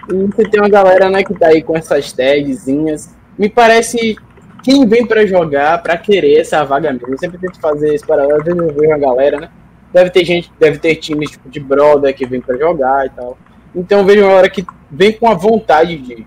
E 0.09 0.15
você 0.15 0.49
tem 0.49 0.61
uma 0.61 0.69
galera, 0.69 1.11
né, 1.11 1.23
que 1.23 1.35
tá 1.35 1.49
aí 1.49 1.63
com 1.63 1.77
essas 1.77 2.11
tagzinhas. 2.13 3.15
Me 3.39 3.51
parece 3.51 4.17
quem 4.63 4.87
vem 4.87 5.07
para 5.07 5.27
jogar, 5.27 5.83
para 5.83 5.97
querer 5.99 6.41
essa 6.41 6.65
vaga 6.65 6.91
mesmo. 6.91 7.09
Eu 7.09 7.19
sempre 7.19 7.39
tento 7.39 7.61
fazer 7.61 7.95
esse 7.95 8.07
paralelo, 8.07 8.39
às 8.39 8.45
vezes 8.45 8.61
eu 8.61 8.69
vejo 8.69 8.87
uma 8.87 8.99
galera, 8.99 9.41
né? 9.41 9.51
Deve 9.93 10.11
ter 10.11 10.25
gente, 10.25 10.51
deve 10.59 10.79
ter 10.79 10.97
times 10.97 11.31
tipo 11.33 11.51
de 11.51 11.61
brother 11.61 12.15
que 12.15 12.27
vem 12.27 12.41
para 12.41 12.57
jogar 12.57 13.07
e 13.07 13.11
tal. 13.11 13.37
Então 13.75 14.05
vejo 14.05 14.25
uma 14.25 14.33
hora 14.33 14.49
que 14.49 14.65
vem 14.91 15.13
com 15.13 15.29
a 15.29 15.35
vontade 15.35 15.99
de. 15.99 16.27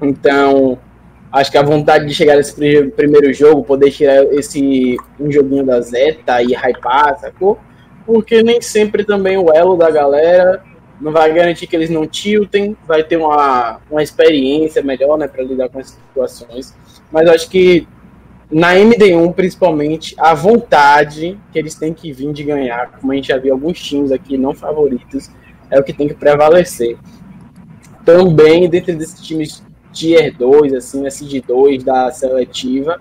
Então, 0.00 0.78
Acho 1.30 1.50
que 1.50 1.58
a 1.58 1.62
vontade 1.62 2.06
de 2.06 2.14
chegar 2.14 2.36
nesse 2.36 2.54
primeiro 2.90 3.32
jogo, 3.34 3.62
poder 3.62 3.90
tirar 3.90 4.24
esse 4.32 4.96
um 5.20 5.30
joguinho 5.30 5.64
da 5.64 5.80
Zeta 5.80 6.42
e 6.42 6.54
hypar, 6.54 7.18
sacou? 7.18 7.58
Porque 8.06 8.42
nem 8.42 8.62
sempre 8.62 9.04
também 9.04 9.36
o 9.36 9.52
elo 9.52 9.76
da 9.76 9.90
galera 9.90 10.62
não 11.00 11.12
vai 11.12 11.32
garantir 11.32 11.66
que 11.66 11.76
eles 11.76 11.90
não 11.90 12.06
tiltem, 12.06 12.76
vai 12.86 13.04
ter 13.04 13.16
uma, 13.16 13.78
uma 13.90 14.02
experiência 14.02 14.82
melhor, 14.82 15.16
né, 15.16 15.28
para 15.28 15.44
lidar 15.44 15.68
com 15.68 15.78
essas 15.78 15.92
situações. 15.94 16.74
Mas 17.12 17.28
acho 17.28 17.48
que 17.48 17.86
na 18.50 18.74
MD1, 18.74 19.32
principalmente, 19.34 20.14
a 20.18 20.34
vontade 20.34 21.38
que 21.52 21.58
eles 21.58 21.74
têm 21.74 21.92
que 21.92 22.12
vir 22.12 22.32
de 22.32 22.42
ganhar, 22.42 22.92
como 22.98 23.12
a 23.12 23.14
gente 23.14 23.28
já 23.28 23.36
viu 23.36 23.52
alguns 23.52 23.78
times 23.78 24.10
aqui 24.10 24.38
não 24.38 24.54
favoritos, 24.54 25.30
é 25.70 25.78
o 25.78 25.84
que 25.84 25.92
tem 25.92 26.08
que 26.08 26.14
prevalecer. 26.14 26.96
Também, 28.04 28.68
dentro 28.68 28.96
desses 28.96 29.20
times 29.20 29.62
tier 29.92 30.36
2, 30.36 30.74
assim, 30.74 31.06
a 31.06 31.10
seed 31.10 31.44
2 31.46 31.84
da 31.84 32.10
seletiva, 32.10 33.00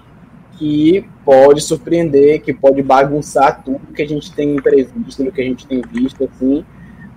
que 0.57 1.07
pode 1.23 1.61
surpreender, 1.61 2.41
que 2.41 2.53
pode 2.53 2.81
bagunçar 2.81 3.63
tudo 3.63 3.93
que 3.93 4.01
a 4.01 4.07
gente 4.07 4.33
tem 4.33 4.55
previsto, 4.55 5.23
do 5.23 5.31
que 5.31 5.41
a 5.41 5.45
gente 5.45 5.67
tem 5.67 5.81
visto, 5.81 6.23
assim. 6.23 6.65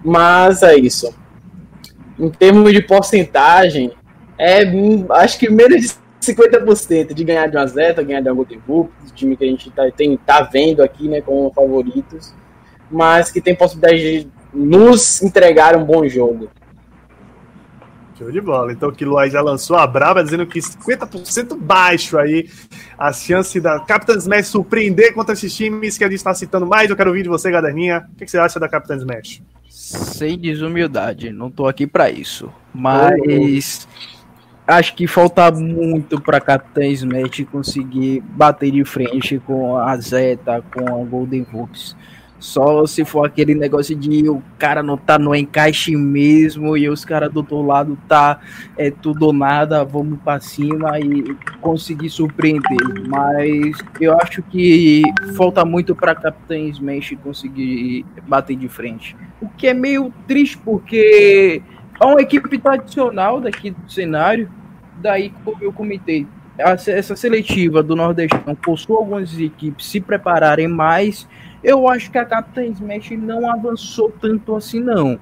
Mas 0.05 0.63
é 0.63 0.77
isso. 0.77 1.15
Em 2.19 2.29
termos 2.29 2.73
de 2.73 2.83
porcentagem, 2.83 3.93
é 4.39 4.63
acho 5.11 5.39
que 5.39 5.51
menos 5.51 5.81
de 5.81 6.01
50% 6.21 7.15
de 7.15 7.25
ganhar 7.25 7.47
de 7.47 7.57
uma 7.57 7.67
Zeta, 7.67 8.03
ganhar 8.03 8.21
de 8.21 8.31
um 8.31 8.45
Book, 8.67 8.91
time 9.21 9.37
que 9.37 9.45
a 9.45 9.47
gente 9.47 9.71
tá, 9.71 9.91
tem, 9.91 10.17
tá 10.17 10.43
vendo 10.43 10.83
aqui, 10.83 11.09
né, 11.09 11.21
como 11.21 11.53
favoritos, 11.53 12.35
mas 12.91 13.31
que 13.31 13.41
tem 13.41 13.55
possibilidade 13.55 14.25
de 14.25 14.29
nos 14.53 15.23
entregar 15.23 15.77
um 15.77 15.85
bom 15.85 16.07
jogo. 16.09 16.49
Show 18.21 18.31
de 18.31 18.41
bola. 18.43 18.71
Então, 18.71 18.93
que 18.93 19.03
Luai 19.03 19.31
já 19.31 19.41
lançou 19.41 19.77
a 19.77 19.87
braba, 19.87 20.23
dizendo 20.23 20.47
que 20.47 20.61
50% 20.61 21.57
baixo 21.57 22.19
aí 22.19 22.51
a 22.99 23.11
chance 23.15 23.59
da 23.59 23.81
Capitã 23.81 24.15
Smash 24.15 24.49
surpreender 24.49 25.15
contra 25.15 25.33
esses 25.33 25.57
times 25.57 25.97
que 25.97 26.05
a 26.05 26.07
gente 26.07 26.19
está 26.19 26.35
citando 26.35 26.67
mais. 26.67 26.91
Eu 26.91 26.97
quero 26.97 27.09
ouvir 27.09 27.23
de 27.23 27.31
você, 27.31 27.51
Gaderninha. 27.51 28.07
O 28.13 28.17
que 28.17 28.31
você 28.31 28.37
acha 28.37 28.61
da 28.61 28.69
Capitã 28.69 28.95
Smash? 28.95 29.43
Sem 29.71 30.39
desumildade, 30.39 31.33
não 31.33 31.51
tô 31.51 31.67
aqui 31.67 31.87
para 31.87 32.11
isso. 32.11 32.53
Mas 32.75 33.89
acho 34.67 34.95
que 34.95 35.07
falta 35.07 35.51
muito 35.51 36.21
para 36.21 36.43
Capitã 36.43 36.85
Smash 36.89 37.47
conseguir 37.51 38.21
bater 38.21 38.71
de 38.71 38.85
frente 38.85 39.39
com 39.47 39.79
a 39.79 39.97
Zeta, 39.97 40.63
com 40.75 40.87
a 40.87 41.05
Golden 41.07 41.47
Hoops. 41.51 41.97
Só 42.41 42.87
se 42.87 43.05
for 43.05 43.27
aquele 43.27 43.55
negócio 43.55 43.95
de 43.95 44.27
o 44.29 44.43
cara 44.59 44.83
não 44.83 44.97
tá 44.97 45.19
no 45.19 45.35
encaixe 45.35 45.95
mesmo 45.95 46.75
e 46.75 46.89
os 46.89 47.05
caras 47.05 47.31
do 47.31 47.41
outro 47.41 47.61
lado 47.61 47.99
tá 48.09 48.41
é 48.79 48.91
tudo 48.91 49.27
ou 49.27 49.33
nada, 49.33 49.85
vamos 49.85 50.19
para 50.21 50.41
cima 50.41 50.99
e 50.99 51.37
conseguir 51.61 52.09
surpreender. 52.09 53.07
Mas 53.07 53.77
eu 54.01 54.19
acho 54.19 54.43
que 54.43 55.03
falta 55.37 55.67
muito 55.67 55.95
para 55.95 56.15
Capitã 56.15 56.59
Smash 56.59 57.15
conseguir 57.23 58.07
bater 58.27 58.57
de 58.57 58.69
frente. 58.69 59.15
O 59.41 59.49
que 59.49 59.67
é 59.67 59.75
meio 59.75 60.13
triste 60.27 60.57
porque 60.57 61.63
é 62.01 62.05
uma 62.07 62.23
equipe 62.23 62.59
tradicional 62.59 63.39
daqui 63.39 63.71
do 63.71 63.93
cenário. 63.93 64.51
Daí, 64.97 65.31
como 65.45 65.63
eu 65.63 65.73
comentei, 65.73 66.27
essa 66.59 67.17
seletiva 67.17 67.83
do 67.83 67.97
Nordestão 67.97 68.55
possui 68.55 68.97
algumas 68.97 69.39
equipes 69.39 69.87
se 69.87 70.01
prepararem 70.01 70.69
mais 70.69 71.27
eu 71.63 71.89
acho 71.89 72.11
que 72.11 72.19
a 72.19 72.25
Capitã 72.25 72.65
Smash 72.65 73.11
não 73.13 73.51
avançou 73.51 74.11
tanto 74.11 74.55
assim, 74.55 74.81
não. 74.81 75.19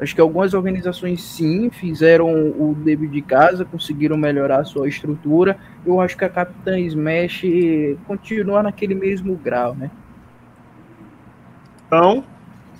Acho 0.00 0.14
que 0.14 0.20
algumas 0.20 0.54
organizações 0.54 1.22
sim 1.22 1.70
fizeram 1.70 2.28
o 2.28 2.74
dever 2.74 3.08
de 3.08 3.22
casa, 3.22 3.64
conseguiram 3.64 4.16
melhorar 4.16 4.60
a 4.60 4.64
sua 4.64 4.88
estrutura. 4.88 5.56
Eu 5.86 6.00
acho 6.00 6.16
que 6.16 6.24
a 6.24 6.28
Capitã 6.28 6.78
Smash 6.80 7.42
continua 8.06 8.62
naquele 8.62 8.94
mesmo 8.94 9.36
grau, 9.36 9.74
né? 9.74 9.90
Então, 11.86 12.24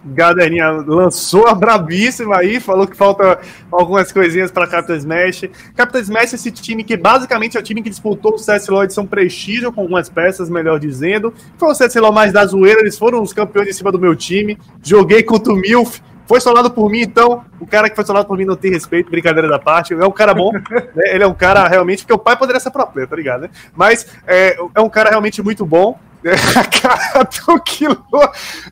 Gaderinha 0.04 0.70
lançou 0.70 1.46
a 1.46 1.54
brabíssima 1.54 2.38
aí, 2.38 2.60
falou 2.60 2.86
que 2.86 2.96
falta 2.96 3.40
algumas 3.70 4.12
coisinhas 4.12 4.50
para 4.50 4.66
Capitão 4.66 4.96
Smash. 4.96 5.48
Capitão 5.74 6.00
Smash 6.00 6.32
é 6.32 6.36
esse 6.36 6.50
time 6.50 6.84
que 6.84 6.96
basicamente 6.96 7.56
é 7.56 7.60
o 7.60 7.62
time 7.62 7.82
que 7.82 7.90
disputou 7.90 8.34
o 8.34 8.36
CSLO 8.36 8.84
edição 8.84 9.06
prestígio 9.06 9.72
com 9.72 9.80
algumas 9.80 10.08
peças, 10.08 10.50
melhor 10.50 10.78
dizendo. 10.78 11.32
Foi 11.56 11.70
o 11.70 11.72
CSLO 11.72 12.12
mais 12.12 12.32
da 12.32 12.44
zoeira, 12.44 12.80
eles 12.80 12.98
foram 12.98 13.22
os 13.22 13.32
campeões 13.32 13.68
em 13.68 13.72
cima 13.72 13.90
do 13.90 13.98
meu 13.98 14.14
time. 14.14 14.58
Joguei 14.82 15.22
contra 15.22 15.52
o 15.52 15.56
Milf, 15.56 16.00
foi 16.26 16.40
solado 16.40 16.70
por 16.70 16.90
mim, 16.90 17.02
então 17.02 17.44
o 17.60 17.66
cara 17.66 17.88
que 17.90 17.96
foi 17.96 18.04
solado 18.04 18.26
por 18.26 18.36
mim 18.36 18.44
não 18.44 18.56
tem 18.56 18.70
respeito, 18.70 19.10
brincadeira 19.10 19.48
da 19.48 19.58
parte. 19.58 19.92
É 19.92 20.06
um 20.06 20.10
cara 20.10 20.32
bom, 20.32 20.52
né? 20.70 20.88
ele 20.96 21.24
é 21.24 21.26
um 21.26 21.34
cara 21.34 21.66
realmente, 21.68 22.02
porque 22.02 22.14
o 22.14 22.18
pai 22.18 22.36
poderia 22.36 22.60
ser 22.60 22.70
próprio, 22.70 23.06
tá 23.06 23.16
ligado? 23.16 23.42
Né? 23.42 23.50
Mas 23.76 24.06
é, 24.26 24.56
é 24.74 24.80
um 24.80 24.88
cara 24.88 25.10
realmente 25.10 25.42
muito 25.42 25.66
bom. 25.66 25.98
A 26.24 26.64
cara 26.80 27.22
do 27.24 27.62
Kilo 27.62 28.02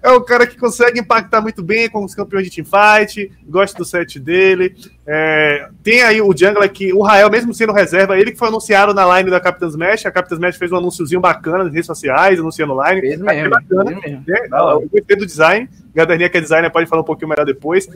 é 0.03 0.11
um 0.11 0.25
cara 0.25 0.47
que 0.47 0.57
consegue 0.57 1.01
impactar 1.01 1.43
muito 1.43 1.63
bem 1.63 1.89
com 1.89 2.03
os 2.03 2.15
campeões 2.15 2.47
de 2.47 2.51
teamfight, 2.51 3.31
gosto 3.47 3.77
do 3.77 3.85
set 3.85 4.19
dele. 4.19 4.75
É, 5.07 5.69
tem 5.83 6.03
aí 6.03 6.23
o 6.23 6.35
Jungler 6.35 6.71
que, 6.73 6.93
o 6.95 7.03
Rael, 7.03 7.31
mesmo 7.31 7.53
sendo 7.53 7.73
reserva, 7.73 8.19
ele 8.19 8.33
que 8.33 8.39
foi 8.39 8.49
anunciado 8.49 8.95
na 8.95 9.19
line 9.19 9.31
da 9.31 9.39
Capitã 9.39 9.67
Smash. 9.67 10.07
A 10.07 10.11
Capitã 10.11 10.35
Smash 10.37 10.57
fez 10.57 10.73
um 10.73 10.77
anúnciozinho 10.77 11.21
bacana 11.21 11.65
nas 11.65 11.73
redes 11.73 11.87
sociais, 11.87 12.41
anunciando 12.41 12.75
line. 12.83 13.01
Fez 13.01 13.21
mesmo, 13.21 13.51
bacana. 13.51 13.91
Mesmo. 13.91 14.25
Né? 14.27 14.49
Eu 14.51 14.89
gostei 14.91 15.17
do 15.17 15.27
design. 15.27 15.69
Gaderninha, 15.95 16.31
que 16.31 16.39
é 16.39 16.41
designer, 16.41 16.71
pode 16.71 16.89
falar 16.89 17.03
um 17.03 17.05
pouquinho 17.05 17.29
melhor 17.29 17.45
depois. 17.45 17.87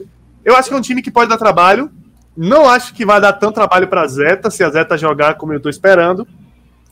Eu 0.45 0.55
acho 0.55 0.69
que 0.69 0.75
é 0.75 0.77
um 0.77 0.81
time 0.81 1.01
que 1.01 1.09
pode 1.09 1.29
dar 1.29 1.37
trabalho. 1.37 1.89
Não 2.35 2.69
acho 2.69 2.93
que 2.93 3.03
vai 3.03 3.19
dar 3.19 3.33
tanto 3.33 3.55
trabalho 3.55 3.87
para 3.87 4.01
a 4.01 4.07
Zeta, 4.07 4.51
se 4.51 4.63
a 4.63 4.69
Zeta 4.69 4.95
jogar 4.95 5.33
como 5.33 5.53
eu 5.53 5.57
estou 5.57 5.71
esperando. 5.71 6.27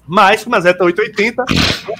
Mas 0.08 0.44
com 0.44 0.50
uma 0.50 0.62
Zeta 0.62 0.84
880, 0.84 1.44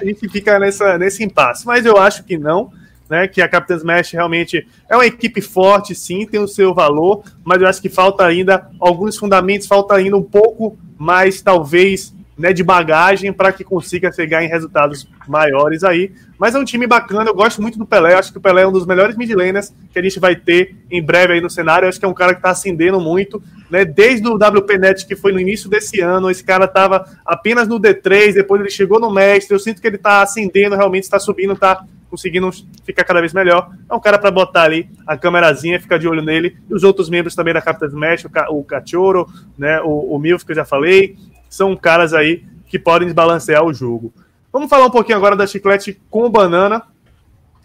a 0.02 0.06
gente 0.06 0.30
fica 0.30 0.60
nessa, 0.60 0.98
nesse 0.98 1.24
impasse. 1.24 1.66
Mas 1.66 1.86
eu 1.86 1.98
acho 1.98 2.24
que 2.24 2.38
não, 2.38 2.72
né? 3.10 3.28
Que 3.28 3.42
a 3.42 3.48
Captain 3.48 3.78
Smash 3.78 4.12
realmente 4.12 4.68
é 4.90 4.96
uma 4.96 5.06
equipe 5.06 5.42
forte, 5.42 5.96
sim, 5.96 6.26
tem 6.26 6.40
o 6.40 6.48
seu 6.48 6.74
valor, 6.74 7.24
mas 7.44 7.62
eu 7.62 7.68
acho 7.68 7.82
que 7.82 7.90
falta 7.90 8.26
ainda 8.26 8.70
alguns 8.80 9.18
fundamentos, 9.18 9.68
falta 9.68 9.96
ainda 9.96 10.18
um 10.18 10.24
pouco 10.24 10.78
mais, 10.98 11.42
talvez, 11.42 12.14
né, 12.38 12.52
de 12.52 12.64
bagagem 12.64 13.32
para 13.32 13.52
que 13.52 13.64
consiga 13.64 14.12
chegar 14.12 14.44
em 14.44 14.48
resultados 14.48 15.08
maiores 15.28 15.84
aí. 15.84 16.12
Mas 16.38 16.54
é 16.54 16.60
um 16.60 16.66
time 16.66 16.86
bacana, 16.86 17.30
eu 17.30 17.34
gosto 17.34 17.62
muito 17.62 17.78
do 17.78 17.86
Pelé, 17.86 18.14
acho 18.14 18.32
que 18.32 18.38
o 18.38 18.42
Pelé 18.42 18.64
é 18.64 18.68
um 18.68 18.72
dos 18.72 18.86
melhores 18.86 19.16
mid 19.16 19.32
laners 19.32 19.74
que 19.94 19.98
a 19.98 20.02
gente 20.02 20.20
vai 20.20 20.36
ter 20.36 20.76
em 20.92 21.02
breve 21.02 21.34
aí 21.34 21.42
no 21.42 21.50
cenário. 21.50 21.86
Eu 21.86 21.90
acho 21.90 22.00
que 22.00 22.06
é 22.06 22.10
um 22.10 22.14
cara 22.14 22.34
que 22.34 22.40
está 22.40 22.50
ascendendo 22.50 23.00
muito, 23.00 23.42
né? 23.70 23.86
Desde 23.86 24.28
o 24.28 24.36
WPNet, 24.36 25.06
que 25.06 25.16
foi 25.16 25.32
no 25.32 25.40
início 25.40 25.70
desse 25.70 26.02
ano, 26.02 26.30
esse 26.30 26.44
cara 26.44 26.66
estava 26.66 27.06
apenas 27.26 27.68
no 27.68 27.80
D3, 27.80 28.34
depois 28.34 28.60
ele 28.60 28.70
chegou 28.70 29.00
no 29.00 29.10
Mestre. 29.10 29.56
Eu 29.56 29.60
sinto 29.60 29.82
que 29.82 29.88
ele 29.88 29.96
está 29.96 30.22
ascendendo, 30.22 30.76
realmente 30.76 31.04
está 31.04 31.20
subindo, 31.20 31.54
está 31.54 31.86
conseguindo 32.10 32.50
ficar 32.84 33.04
cada 33.06 33.22
vez 33.22 33.34
melhor. 33.34 33.72
É 33.90 33.94
um 33.94 34.00
cara 34.00 34.18
para 34.18 34.32
botar 34.32 34.64
ali 34.64 34.90
a 35.08 35.18
câmerazinha, 35.18 35.80
ficar 35.80 35.98
de 35.98 36.08
olho 36.08 36.22
nele. 36.22 36.58
E 36.70 36.74
os 36.74 36.84
outros 36.84 37.10
membros 37.10 37.34
também 37.34 37.54
da 37.54 37.62
Capital 37.62 37.90
Smash, 37.90 38.26
o, 38.50 38.64
Cachorro, 38.64 39.28
né, 39.58 39.82
o, 39.82 40.16
o 40.16 40.20
Milf, 40.20 40.44
que 40.44 40.52
eu 40.52 40.56
já 40.56 40.66
falei, 40.66 41.16
são 41.50 41.76
caras 41.76 42.14
aí 42.14 42.44
que 42.68 42.80
podem 42.80 43.08
desbalancear 43.08 43.64
o 43.64 43.74
jogo. 43.74 44.14
Vamos 44.52 44.70
falar 44.70 44.86
um 44.86 44.92
pouquinho 44.92 45.18
agora 45.18 45.36
da 45.36 45.48
Chiclete 45.48 46.00
com 46.10 46.30
banana. 46.30 46.84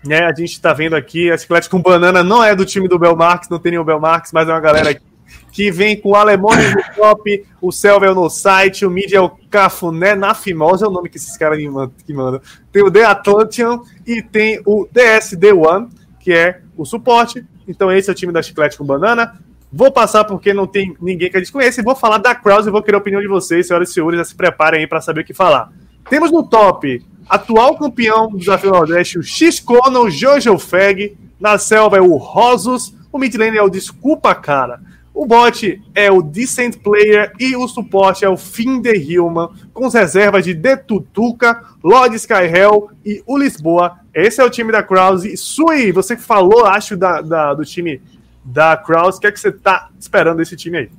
Né, 0.04 0.20
a 0.20 0.32
gente 0.32 0.52
está 0.52 0.72
vendo 0.72 0.96
aqui, 0.96 1.30
a 1.30 1.36
Chiclete 1.36 1.68
com 1.68 1.82
banana 1.82 2.22
não 2.24 2.42
é 2.42 2.56
do 2.56 2.64
time 2.64 2.88
do 2.88 2.98
Belmarx, 2.98 3.50
não 3.50 3.58
tem 3.58 3.72
nenhum 3.72 3.84
Belmarx, 3.84 4.32
mas 4.32 4.48
é 4.48 4.52
uma 4.52 4.60
galera 4.60 4.90
aqui 4.90 5.10
que 5.52 5.70
vem 5.70 6.00
com 6.00 6.10
o 6.10 6.14
Alemônio 6.14 6.70
no 6.70 6.94
top, 6.94 7.44
o 7.60 7.72
Selvel 7.72 8.14
no 8.14 8.28
site, 8.30 8.86
o 8.86 8.90
Mid 8.90 9.12
é 9.12 9.20
o 9.20 9.30
Cafuné 9.50 10.14
na 10.14 10.34
Fimosa, 10.34 10.86
é 10.86 10.88
o 10.88 10.92
nome 10.92 11.08
que 11.08 11.16
esses 11.16 11.36
caras 11.36 11.58
que 11.58 12.12
mandam. 12.12 12.40
Tem 12.72 12.82
o 12.82 12.90
The 12.90 13.04
Atlantean 13.04 13.80
e 14.06 14.22
tem 14.22 14.60
o 14.64 14.88
DSD 14.90 15.52
One, 15.52 15.88
que 16.20 16.32
é 16.32 16.60
o 16.76 16.84
suporte. 16.84 17.44
Então 17.66 17.90
esse 17.92 18.08
é 18.08 18.12
o 18.12 18.16
time 18.16 18.32
da 18.32 18.42
Chiclete 18.42 18.78
com 18.78 18.84
Banana. 18.84 19.38
Vou 19.72 19.92
passar 19.92 20.24
porque 20.24 20.52
não 20.52 20.66
tem 20.66 20.96
ninguém 21.00 21.30
que 21.30 21.36
a 21.36 21.40
gente 21.40 21.52
conhece. 21.52 21.82
Vou 21.82 21.94
falar 21.94 22.18
da 22.18 22.34
Kraus 22.34 22.66
e 22.66 22.70
vou 22.70 22.82
querer 22.82 22.96
a 22.96 23.00
opinião 23.00 23.22
de 23.22 23.28
vocês, 23.28 23.66
senhoras 23.66 23.90
e 23.90 23.92
senhores. 23.92 24.18
Já 24.18 24.24
se 24.24 24.34
preparem 24.34 24.80
aí 24.80 24.86
para 24.86 25.00
saber 25.00 25.20
o 25.20 25.24
que 25.24 25.32
falar. 25.32 25.70
Temos 26.08 26.32
no 26.32 26.42
top 26.42 27.04
atual 27.28 27.78
campeão 27.78 28.28
do 28.28 28.38
Desafio 28.38 28.70
Nordeste, 28.70 29.18
o 29.18 29.22
X-Cono, 29.22 30.02
o 30.02 30.10
Jojo 30.10 30.58
Feg. 30.58 31.16
Na 31.38 31.56
selva 31.56 31.96
é 31.96 32.00
o 32.00 32.16
Rosos. 32.16 32.94
O 33.12 33.18
mid 33.18 33.34
lane 33.36 33.56
é 33.56 33.62
o 33.62 33.70
Desculpa 33.70 34.34
Cara. 34.34 34.80
O 35.12 35.26
bot 35.26 35.82
é 35.94 36.10
o 36.10 36.22
Decent 36.22 36.76
Player 36.78 37.32
e 37.38 37.54
o 37.56 37.66
suporte 37.66 38.24
é 38.24 38.28
o 38.28 38.36
Finn 38.36 38.80
de 38.80 38.94
Hillman, 38.94 39.48
com 39.74 39.86
as 39.86 39.94
reservas 39.94 40.44
de 40.44 40.54
Detutuca, 40.54 41.64
Lord 41.82 42.14
Skyhell 42.16 42.90
e 43.04 43.22
o 43.26 43.36
Lisboa. 43.36 43.98
Esse 44.14 44.40
é 44.40 44.44
o 44.44 44.50
time 44.50 44.70
da 44.70 44.82
Krause. 44.82 45.36
Sui, 45.36 45.92
você 45.92 46.16
falou, 46.16 46.64
acho, 46.64 46.96
da, 46.96 47.20
da, 47.20 47.54
do 47.54 47.64
time 47.64 48.00
da 48.44 48.76
Krause. 48.76 49.18
O 49.18 49.20
que 49.20 49.26
é 49.26 49.32
que 49.32 49.40
você 49.40 49.48
está 49.48 49.90
esperando 49.98 50.38
desse 50.38 50.56
time 50.56 50.78
aí? 50.78 50.90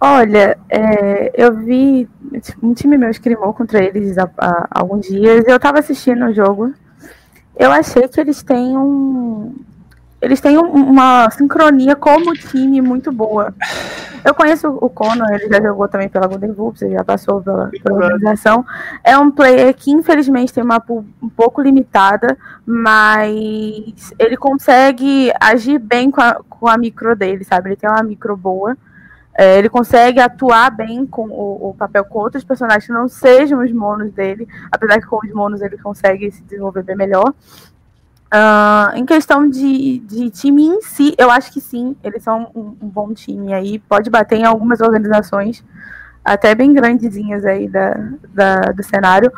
Olha, 0.00 0.58
é, 0.68 1.30
eu 1.34 1.54
vi 1.54 2.08
um 2.60 2.74
time 2.74 2.98
meu 2.98 3.08
escrimou 3.10 3.52
contra 3.54 3.84
eles 3.84 4.18
há, 4.18 4.28
há 4.36 4.68
alguns 4.70 5.06
dias. 5.06 5.44
Eu 5.46 5.56
estava 5.56 5.78
assistindo 5.78 6.26
o 6.26 6.34
jogo. 6.34 6.74
Eu 7.56 7.70
achei 7.70 8.08
que 8.08 8.20
eles 8.20 8.42
têm 8.42 8.76
um, 8.76 9.54
eles 10.22 10.40
têm 10.40 10.56
uma 10.56 11.28
sincronia 11.30 11.96
como 11.96 12.32
time 12.32 12.80
muito 12.80 13.10
boa. 13.10 13.52
Eu 14.24 14.32
conheço 14.32 14.68
o 14.80 14.88
Conor, 14.88 15.28
ele 15.32 15.48
já 15.48 15.60
jogou 15.60 15.88
também 15.88 16.08
pela 16.08 16.28
Golden 16.28 16.52
Wolves, 16.52 16.82
ele 16.82 16.94
já 16.94 17.02
passou 17.02 17.42
pela, 17.42 17.68
pela 17.82 17.96
organização. 17.96 18.64
É 19.02 19.18
um 19.18 19.32
player 19.32 19.74
que 19.74 19.90
infelizmente 19.90 20.52
tem 20.52 20.62
uma 20.62 20.78
pool 20.78 21.04
um 21.20 21.28
pouco 21.28 21.60
limitada, 21.60 22.38
mas 22.64 24.14
ele 24.16 24.36
consegue 24.36 25.32
agir 25.40 25.80
bem 25.80 26.08
com 26.08 26.20
a, 26.20 26.34
com 26.48 26.68
a 26.68 26.78
micro 26.78 27.16
dele, 27.16 27.42
sabe? 27.42 27.70
Ele 27.70 27.76
tem 27.76 27.90
uma 27.90 28.04
micro 28.04 28.36
boa. 28.36 28.76
É, 29.34 29.58
ele 29.58 29.68
consegue 29.68 30.20
atuar 30.20 30.70
bem 30.70 31.04
com 31.04 31.26
o, 31.26 31.70
o, 31.70 31.74
papel 31.74 32.04
com 32.04 32.18
outros 32.18 32.44
personagens 32.44 32.86
que 32.86 32.92
não 32.92 33.08
sejam 33.08 33.64
os 33.64 33.72
monos 33.72 34.12
dele, 34.12 34.46
apesar 34.70 35.00
que 35.00 35.06
com 35.06 35.18
os 35.24 35.32
monos 35.32 35.62
ele 35.62 35.78
consegue 35.78 36.30
se 36.30 36.42
desenvolver 36.42 36.82
bem 36.84 36.94
melhor. 36.94 37.32
Uh, 38.32 38.96
em 38.96 39.04
questão 39.04 39.46
de, 39.46 39.98
de 39.98 40.30
time 40.30 40.64
em 40.64 40.80
si, 40.80 41.14
eu 41.18 41.30
acho 41.30 41.52
que 41.52 41.60
sim, 41.60 41.94
eles 42.02 42.22
são 42.22 42.50
um, 42.54 42.74
um, 42.80 42.88
bom 42.88 43.12
time 43.12 43.52
aí. 43.52 43.78
Pode 43.78 44.08
bater 44.08 44.38
em 44.38 44.44
algumas 44.44 44.80
organizações, 44.80 45.62
até 46.24 46.54
bem 46.54 46.72
grandezinhas 46.72 47.44
aí 47.44 47.68
da, 47.68 47.94
da 48.32 48.56
do 48.72 48.82
cenário, 48.82 49.30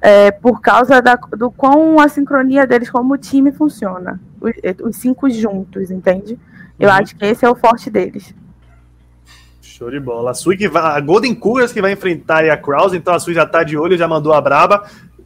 é, 0.00 0.32
por 0.32 0.60
causa 0.60 1.00
da, 1.00 1.14
do 1.14 1.48
quão 1.48 2.00
a 2.00 2.08
sincronia 2.08 2.66
deles 2.66 2.90
como 2.90 3.16
time 3.16 3.52
funciona. 3.52 4.20
Os, 4.40 4.52
os 4.82 4.96
cinco 4.96 5.30
juntos, 5.30 5.92
entende? 5.92 6.36
Eu 6.76 6.88
uhum. 6.88 6.94
acho 6.96 7.14
que 7.14 7.24
esse 7.24 7.44
é 7.44 7.48
o 7.48 7.54
forte 7.54 7.88
deles. 7.88 8.34
Show 9.80 9.92
de 9.92 10.00
bola. 10.00 10.32
A 10.32 10.34
Sui 10.34 10.56
que 10.56 10.68
vai, 10.68 10.82
a 10.82 11.00
Golden 11.00 11.34
Cougars 11.36 11.72
que 11.72 11.80
vai 11.80 11.92
enfrentar 11.92 12.44
a 12.44 12.56
Kraus, 12.56 12.94
então 12.94 13.14
a 13.14 13.20
Sui 13.20 13.32
já 13.32 13.46
tá 13.46 13.62
de 13.62 13.78
olho, 13.78 13.96
já 13.96 14.08
mandou 14.08 14.32
a 14.32 14.40
braba. 14.40 14.84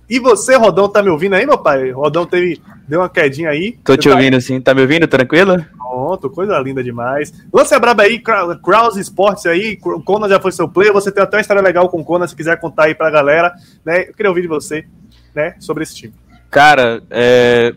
E 0.08 0.18
você, 0.18 0.56
Rodão, 0.56 0.88
tá 0.88 1.02
me 1.02 1.08
ouvindo 1.08 1.34
aí, 1.34 1.46
meu 1.46 1.56
pai? 1.56 1.90
Rodão 1.90 2.26
teve, 2.26 2.60
deu 2.86 3.00
uma 3.00 3.08
quedinha 3.08 3.48
aí. 3.48 3.78
Tô 3.82 3.96
te 3.96 4.08
tá 4.08 4.14
ouvindo 4.14 4.40
sim, 4.40 4.60
tá 4.60 4.74
me 4.74 4.82
ouvindo? 4.82 5.06
Tranquilo? 5.06 5.64
Pronto, 5.78 6.28
coisa 6.28 6.58
linda 6.58 6.82
demais. 6.82 7.32
Lance 7.52 7.74
a 7.74 7.78
braba 7.78 8.02
aí, 8.02 8.18
Kraus 8.18 8.96
Sports 8.96 9.46
aí, 9.46 9.78
o 9.82 10.02
Conan 10.02 10.28
já 10.28 10.38
foi 10.38 10.52
seu 10.52 10.68
player, 10.68 10.92
você 10.92 11.10
tem 11.10 11.22
até 11.22 11.36
uma 11.36 11.40
história 11.40 11.62
legal 11.62 11.88
com 11.88 12.00
o 12.00 12.04
Conan, 12.04 12.26
se 12.26 12.36
quiser 12.36 12.60
contar 12.60 12.84
aí 12.84 12.94
pra 12.94 13.10
galera, 13.10 13.54
né? 13.84 14.08
Eu 14.08 14.12
queria 14.12 14.28
ouvir 14.28 14.42
de 14.42 14.48
você, 14.48 14.84
né, 15.34 15.54
sobre 15.58 15.84
esse 15.84 15.94
time. 15.94 16.14
Cara, 16.50 17.02
é, 17.10 17.74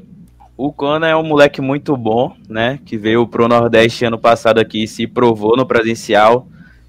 o 0.57 0.73
Conan 0.73 1.07
é 1.07 1.15
um 1.15 1.23
moleque 1.23 1.61
muito 1.61 1.95
bom, 1.95 2.35
né, 2.49 2.79
que 2.85 2.97
veio 2.97 3.25
pro 3.27 3.47
Nordeste 3.47 4.03
ano 4.03 4.17
passado 4.17 4.59
aqui 4.59 4.83
e 4.83 4.87
se 4.87 5.07
provou 5.07 5.55
no 5.55 5.65
presencial, 5.65 6.47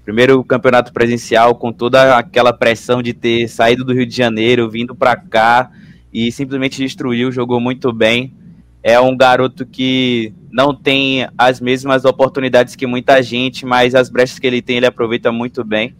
primeiro 0.09 0.43
campeonato 0.43 0.91
presencial 0.91 1.53
com 1.53 1.71
toda 1.71 2.17
aquela 2.17 2.51
pressão 2.51 2.99
de 2.99 3.13
ter 3.13 3.47
saído 3.47 3.85
do 3.85 3.93
Rio 3.93 4.07
de 4.07 4.15
Janeiro, 4.15 4.67
vindo 4.67 4.95
para 4.95 5.15
cá 5.15 5.69
e 6.11 6.31
simplesmente 6.31 6.81
destruiu, 6.81 7.31
jogou 7.31 7.59
muito 7.59 7.93
bem. 7.93 8.33
É 8.81 8.99
um 8.99 9.15
garoto 9.15 9.67
que 9.67 10.33
não 10.51 10.73
tem 10.73 11.27
as 11.37 11.61
mesmas 11.61 12.05
oportunidades 12.05 12.75
que 12.75 12.87
muita 12.87 13.21
gente, 13.21 13.67
mas 13.67 13.93
as 13.93 14.09
brechas 14.09 14.39
que 14.39 14.47
ele 14.47 14.63
tem 14.63 14.77
ele 14.77 14.87
aproveita 14.87 15.31
muito 15.31 15.63
bem. 15.63 15.93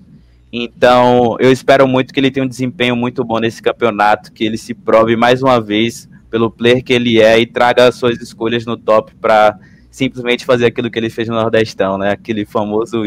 Então, 0.51 1.37
eu 1.39 1.51
espero 1.51 1.87
muito 1.87 2.11
que 2.11 2.19
ele 2.19 2.31
tenha 2.31 2.43
um 2.43 2.49
desempenho 2.49 2.95
muito 2.95 3.23
bom 3.23 3.37
nesse 3.37 3.61
campeonato, 3.61 4.31
que 4.33 4.43
ele 4.43 4.57
se 4.57 4.73
prove 4.73 5.15
mais 5.15 5.43
uma 5.43 5.61
vez 5.61 6.09
pelo 6.31 6.49
player 6.49 6.83
que 6.83 6.93
ele 6.93 7.21
é 7.21 7.39
e 7.39 7.45
traga 7.45 7.91
suas 7.91 8.19
escolhas 8.19 8.65
no 8.65 8.75
top 8.75 9.13
para 9.21 9.59
simplesmente 9.91 10.45
fazer 10.45 10.67
aquilo 10.67 10.89
que 10.89 10.97
ele 10.97 11.09
fez 11.09 11.27
no 11.27 11.35
Nordestão, 11.35 11.97
né? 11.97 12.11
Aquele 12.11 12.45
famoso 12.45 13.03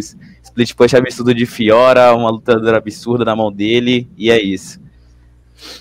split 0.53 0.74
push 0.74 0.94
absurdo 0.94 1.34
de 1.34 1.46
Fiora, 1.46 2.14
uma 2.14 2.30
lutadora 2.30 2.78
absurda 2.78 3.24
na 3.24 3.34
mão 3.34 3.50
dele, 3.50 4.09
e 4.16 4.30
é 4.30 4.40
isso. 4.40 4.80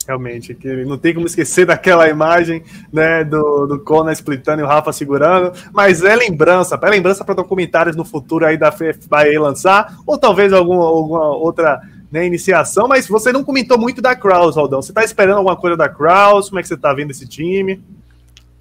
Realmente, 0.07 0.53
que 0.53 0.86
não 0.86 0.97
tem 0.97 1.13
como 1.13 1.26
esquecer 1.26 1.65
daquela 1.65 2.07
imagem 2.07 2.63
né, 2.93 3.24
do, 3.24 3.65
do 3.65 3.80
Conan 3.80 4.11
splitando 4.11 4.61
e 4.61 4.63
o 4.63 4.67
Rafa 4.67 4.93
segurando, 4.93 5.51
mas 5.74 6.03
é 6.03 6.15
lembrança, 6.15 6.80
é 6.82 6.89
lembrança 6.89 7.26
para 7.26 7.36
documentários 7.36 7.95
no 7.95 8.05
futuro 8.05 8.45
aí 8.45 8.57
da 8.57 8.74
vai 9.09 9.32
lançar, 9.34 9.97
ou 10.05 10.17
talvez 10.17 10.53
alguma, 10.53 10.84
alguma 10.84 11.36
outra 11.36 11.82
né, 12.11 12.26
iniciação, 12.26 12.88
mas 12.88 13.07
você 13.07 13.32
não 13.32 13.43
comentou 13.43 13.78
muito 13.78 14.01
da 14.01 14.15
Kraus, 14.15 14.55
Rodão. 14.55 14.82
Você 14.82 14.91
está 14.91 15.03
esperando 15.03 15.38
alguma 15.38 15.55
coisa 15.55 15.76
da 15.76 15.89
Kraus? 15.89 16.49
Como 16.49 16.59
é 16.59 16.61
que 16.61 16.67
você 16.67 16.76
está 16.76 16.93
vendo 16.93 17.11
esse 17.11 17.28
time? 17.28 17.82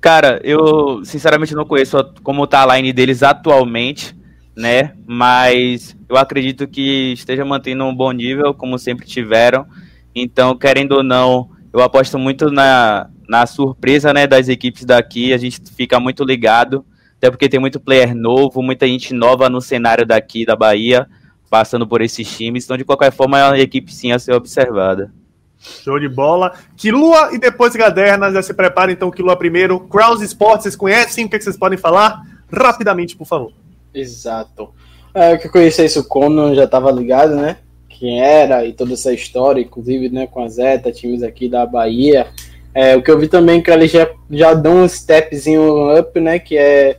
Cara, 0.00 0.40
eu 0.42 1.04
sinceramente 1.04 1.54
não 1.54 1.66
conheço 1.66 1.98
como 2.22 2.46
tá 2.46 2.62
a 2.62 2.76
line 2.76 2.92
deles 2.92 3.22
atualmente, 3.22 4.16
né? 4.56 4.94
Mas 5.06 5.94
eu 6.11 6.16
acredito 6.16 6.66
que 6.66 7.12
esteja 7.12 7.44
mantendo 7.44 7.84
um 7.84 7.94
bom 7.94 8.11
nível, 8.11 8.52
como 8.52 8.76
sempre 8.76 9.06
tiveram. 9.06 9.64
Então, 10.12 10.58
querendo 10.58 10.96
ou 10.96 11.02
não, 11.04 11.50
eu 11.72 11.80
aposto 11.80 12.18
muito 12.18 12.50
na, 12.50 13.08
na 13.28 13.46
surpresa 13.46 14.12
né, 14.12 14.26
das 14.26 14.48
equipes 14.48 14.84
daqui. 14.84 15.32
A 15.32 15.38
gente 15.38 15.61
fica 15.70 16.00
muito 16.00 16.24
ligado, 16.24 16.84
até 17.16 17.30
porque 17.30 17.48
tem 17.48 17.61
muito 17.61 17.78
player 17.78 18.12
novo, 18.12 18.61
muita 18.61 18.88
gente 18.88 19.14
nova 19.14 19.48
no 19.48 19.61
cenário 19.61 20.04
daqui 20.04 20.44
da 20.44 20.56
Bahia, 20.56 21.06
passando 21.48 21.86
por 21.86 22.02
esses 22.02 22.28
times. 22.36 22.64
Então, 22.64 22.76
de 22.76 22.84
qualquer 22.84 23.12
forma, 23.12 23.38
é 23.38 23.44
uma 23.46 23.58
equipe 23.61 23.94
sim 23.94 24.11
a 24.11 24.18
ser 24.18 24.32
observada. 24.32 25.12
Show 25.61 26.00
de 26.00 26.08
bola. 26.08 26.54
Quilua 26.76 27.32
e 27.32 27.38
depois 27.38 27.76
Gaderna. 27.76 28.32
Já 28.32 28.42
se 28.42 28.53
prepara 28.53 28.91
então, 28.91 29.12
Quilua 29.12 29.37
primeiro. 29.37 29.78
Kraus 29.78 30.20
Sports, 30.22 30.64
vocês 30.64 30.74
conhecem? 30.74 31.26
O 31.26 31.28
que, 31.30 31.41
vocês 31.41 31.57
podem 31.57 31.78
falar? 31.78 32.20
Rapidamente, 32.53 33.16
por 33.16 33.28
favor. 33.28 33.53
Exato. 33.95 34.74
É, 35.14 35.37
que 35.37 35.46
eu 35.46 35.50
conhecesse 35.50 35.99
o 35.99 36.04
Conan, 36.04 36.54
já 36.54 36.64
estava 36.64 36.91
ligado, 36.91 37.34
né? 37.34 37.57
Quem 37.88 38.22
era 38.22 38.64
e 38.64 38.72
toda 38.72 38.95
essa 38.95 39.12
história, 39.12 39.61
inclusive 39.61 40.08
né, 40.08 40.26
com 40.26 40.42
a 40.42 40.49
Zeta, 40.49 40.92
times 40.92 41.22
aqui 41.22 41.49
da 41.49 41.66
Bahia. 41.66 42.28
É, 42.72 42.96
o 42.96 43.03
que 43.03 43.11
eu 43.11 43.18
vi 43.18 43.26
também 43.26 43.58
é 43.58 43.62
que 43.62 43.70
eles 43.70 43.91
já, 43.91 44.08
já 44.30 44.54
dão 44.54 44.82
um 44.82 44.88
stepzinho 44.88 45.99
up, 45.99 46.18
né? 46.20 46.38
Que 46.38 46.57
é 46.57 46.99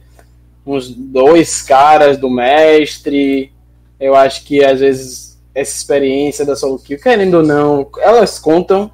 uns 0.66 0.90
dois 0.90 1.62
caras 1.62 2.18
do 2.18 2.30
mestre. 2.30 3.52
Eu 4.00 4.16
acho 4.16 4.44
que 4.44 4.64
às 4.64 4.80
vezes 4.80 5.40
essa 5.56 5.76
experiência 5.76 6.46
da 6.46 6.56
solo 6.56 6.80
kill, 6.80 7.00
querendo 7.00 7.36
ou 7.36 7.44
não, 7.44 7.90
elas 8.00 8.38
contam, 8.40 8.92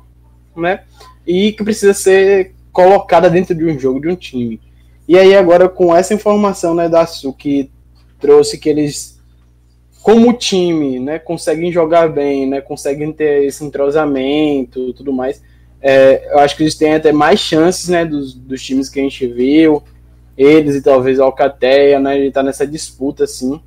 né? 0.55 0.81
E 1.25 1.51
que 1.51 1.63
precisa 1.63 1.93
ser 1.93 2.53
colocada 2.71 3.29
dentro 3.29 3.55
de 3.55 3.65
um 3.65 3.77
jogo, 3.77 4.01
de 4.01 4.09
um 4.09 4.15
time. 4.15 4.61
E 5.07 5.17
aí 5.17 5.35
agora 5.35 5.67
com 5.67 5.95
essa 5.95 6.13
informação, 6.13 6.75
né, 6.75 6.87
da 6.87 7.05
Su 7.05 7.33
que 7.33 7.71
trouxe 8.19 8.57
que 8.57 8.69
eles 8.69 9.17
como 10.01 10.31
time, 10.31 11.01
né, 11.01 11.19
conseguem 11.19 11.69
jogar 11.69 12.07
bem, 12.07 12.47
né, 12.47 12.61
conseguem 12.61 13.11
ter 13.11 13.43
esse 13.43 13.65
entrosamento, 13.65 14.93
tudo 14.93 15.11
mais. 15.11 15.43
É, 15.81 16.31
eu 16.31 16.39
acho 16.39 16.55
que 16.55 16.63
eles 16.63 16.75
têm 16.75 16.95
até 16.95 17.11
mais 17.11 17.41
chances, 17.41 17.89
né, 17.89 18.05
dos, 18.05 18.33
dos 18.33 18.63
times 18.63 18.87
que 18.87 19.01
a 19.01 19.03
gente 19.03 19.27
viu, 19.27 19.83
eles 20.37 20.75
e 20.75 20.81
talvez 20.81 21.19
a 21.19 21.25
Alcateia, 21.25 21.99
né, 21.99 22.17
ele 22.17 22.31
tá 22.31 22.41
nessa 22.41 22.65
disputa 22.65 23.25
assim. 23.25 23.59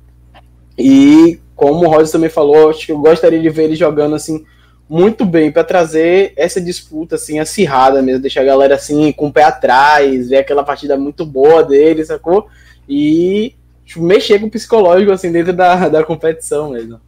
E 0.75 1.39
como 1.55 1.85
o 1.85 1.89
Rosa 1.89 2.13
também 2.13 2.29
falou, 2.29 2.71
acho 2.71 2.87
que 2.87 2.91
eu 2.91 2.97
gostaria 2.97 3.39
de 3.39 3.49
ver 3.51 3.65
ele 3.65 3.75
jogando 3.75 4.15
assim 4.15 4.43
muito 4.89 5.25
bem 5.25 5.51
para 5.51 5.63
trazer 5.63 6.33
essa 6.35 6.59
disputa 6.59 7.15
assim 7.15 7.37
acirrada 7.37 8.01
mesmo, 8.01 8.21
deixar 8.21 8.41
a 8.41 8.45
galera 8.45 8.73
assim 8.73 9.11
com 9.11 9.27
o 9.27 9.31
pé 9.31 9.43
atrás, 9.43 10.27
ver 10.27 10.37
aquela 10.37 10.63
partida 10.63 10.97
muito 10.97 11.23
boa 11.23 11.63
dele, 11.63 12.03
sacou? 12.03 12.47
E 12.89 13.55
tipo, 13.91 14.05
mexer 14.05 14.39
com 14.39 14.45
o 14.45 14.49
psicológico 14.49 15.11
assim 15.11 15.31
dentro 15.31 15.51
da, 15.51 15.89
da 15.89 16.03
competição 16.03 16.71
mesmo. 16.71 16.99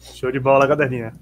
Show 0.00 0.30
de 0.30 0.38
bola, 0.38 0.66
galerinha. 0.66 1.12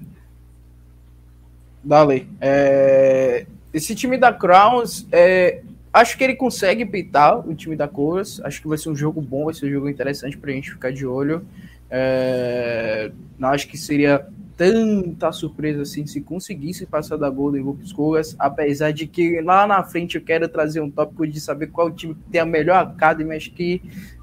Dale. 1.83 2.29
É... 2.41 3.47
Esse 3.73 3.95
time 3.95 4.19
da 4.19 4.33
Crowns, 4.33 5.07
é... 5.11 5.63
acho 5.93 6.19
que 6.19 6.25
ele 6.25 6.37
consegue 6.37 6.85
peitar 6.85 7.39
o 7.49 7.55
time 7.55 7.75
da 7.75 7.89
Coras. 7.89 8.41
Acho 8.45 8.61
que 8.61 8.69
vai 8.69 8.77
ser 8.77 8.91
um 8.91 8.97
jogo 8.97 9.21
bom, 9.23 9.47
vai 9.47 9.55
ser 9.55 9.67
um 9.67 9.71
jogo 9.71 9.89
interessante 9.89 10.37
pra 10.37 10.53
gente 10.53 10.71
ficar 10.71 10.93
de 10.93 11.07
olho. 11.07 11.47
É... 11.91 13.11
Não 13.39 13.49
acho 13.49 13.69
que 13.69 13.79
seria 13.79 14.27
tanta 14.57 15.33
surpresa 15.33 15.83
assim 15.83 16.07
se 16.07 16.21
conseguisse 16.21 16.85
passar 16.87 17.17
da 17.17 17.31
Golden 17.31 17.63
Roupas 17.63 17.93
Coras, 17.93 18.37
apesar 18.39 18.93
de 18.93 19.07
que 19.07 19.41
lá 19.41 19.67
na 19.67 19.83
frente 19.83 20.17
eu 20.17 20.23
quero 20.23 20.47
trazer 20.49 20.81
um 20.81 20.91
tópico 20.91 21.27
de 21.27 21.41
saber 21.41 21.69
qual 21.69 21.91
time 21.91 22.15
tem 22.31 22.41
a 22.41 22.47
melhor 22.47 22.77
academy, 22.77 23.35
acho 23.35 23.51
que 23.51 23.83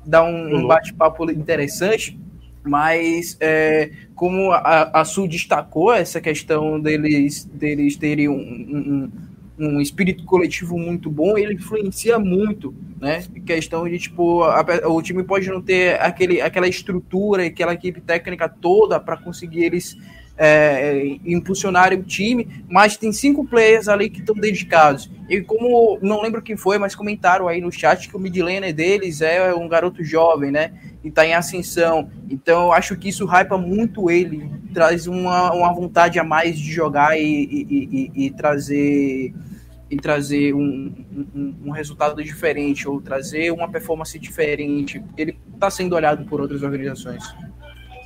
dá 0.10 0.24
um, 0.24 0.58
um 0.58 0.68
bate-papo 0.68 1.30
interessante. 1.32 2.20
Mas 2.62 3.38
é, 3.40 3.90
como 4.16 4.52
a, 4.52 5.00
a 5.00 5.06
Sul 5.06 5.28
destacou 5.28 5.94
essa 5.94 6.20
questão 6.20 6.80
deles, 6.80 7.46
deles 7.46 7.96
terem 7.96 8.28
um, 8.28 8.36
um, 8.36 9.12
um 9.58 9.82
espírito 9.82 10.26
coletivo 10.26 10.78
muito 10.78 11.10
bom, 11.10 11.38
ele 11.38 11.54
influencia 11.54 12.20
muito, 12.20 12.76
né? 13.00 13.24
Questão 13.46 13.88
de, 13.88 13.98
tipo, 13.98 14.44
a, 14.44 14.66
o 14.88 15.02
time 15.02 15.24
pode 15.24 15.48
não 15.48 15.62
ter 15.62 16.00
aquele, 16.02 16.42
aquela 16.42 16.68
estrutura, 16.68 17.46
aquela 17.46 17.74
equipe 17.74 18.02
técnica 18.02 18.50
toda 18.50 19.00
para 19.00 19.16
conseguir 19.16 19.64
eles 19.64 19.98
é, 20.42 21.18
impulsionarem 21.26 22.00
o 22.00 22.04
time, 22.04 22.64
mas 22.70 22.96
tem 22.96 23.12
cinco 23.12 23.46
players 23.46 23.90
ali 23.90 24.10
que 24.10 24.22
estão 24.22 24.34
dedicados. 24.34 25.12
E 25.28 25.42
como, 25.42 26.00
não 26.02 26.22
lembro 26.22 26.42
quem 26.42 26.56
foi, 26.56 26.78
mas 26.78 26.96
comentaram 26.96 27.50
aí 27.50 27.60
no 27.60 27.70
chat 27.70 28.08
que 28.08 28.16
o 28.16 28.20
mid 28.20 28.38
laner 28.38 28.74
deles 28.74 29.22
é 29.22 29.54
um 29.54 29.68
garoto 29.68 30.02
jovem, 30.02 30.50
né? 30.50 30.72
E 31.04 31.12
tá 31.12 31.26
em 31.26 31.34
ascensão. 31.34 32.10
Então 32.30 32.72
acho 32.72 32.96
que 32.96 33.10
isso 33.10 33.26
hypa 33.26 33.58
muito 33.58 34.10
ele, 34.10 34.50
traz 34.74 35.08
uma, 35.08 35.52
uma 35.52 35.74
vontade 35.74 36.18
a 36.18 36.24
mais 36.24 36.58
de 36.58 36.72
jogar 36.72 37.20
e, 37.20 37.24
e, 37.24 38.12
e, 38.16 38.26
e 38.26 38.32
trazer 38.32 39.34
e 39.92 39.98
trazer 39.98 40.54
um, 40.54 40.94
um, 41.36 41.56
um, 41.66 41.72
resultado 41.72 42.24
diferente 42.24 42.88
ou 42.88 43.02
trazer 43.02 43.52
uma 43.52 43.68
performance 43.68 44.18
diferente. 44.20 45.04
Ele 45.18 45.36
está 45.52 45.70
sendo 45.72 45.96
olhado 45.96 46.26
por 46.26 46.40
outras 46.40 46.62
organizações. 46.62 47.24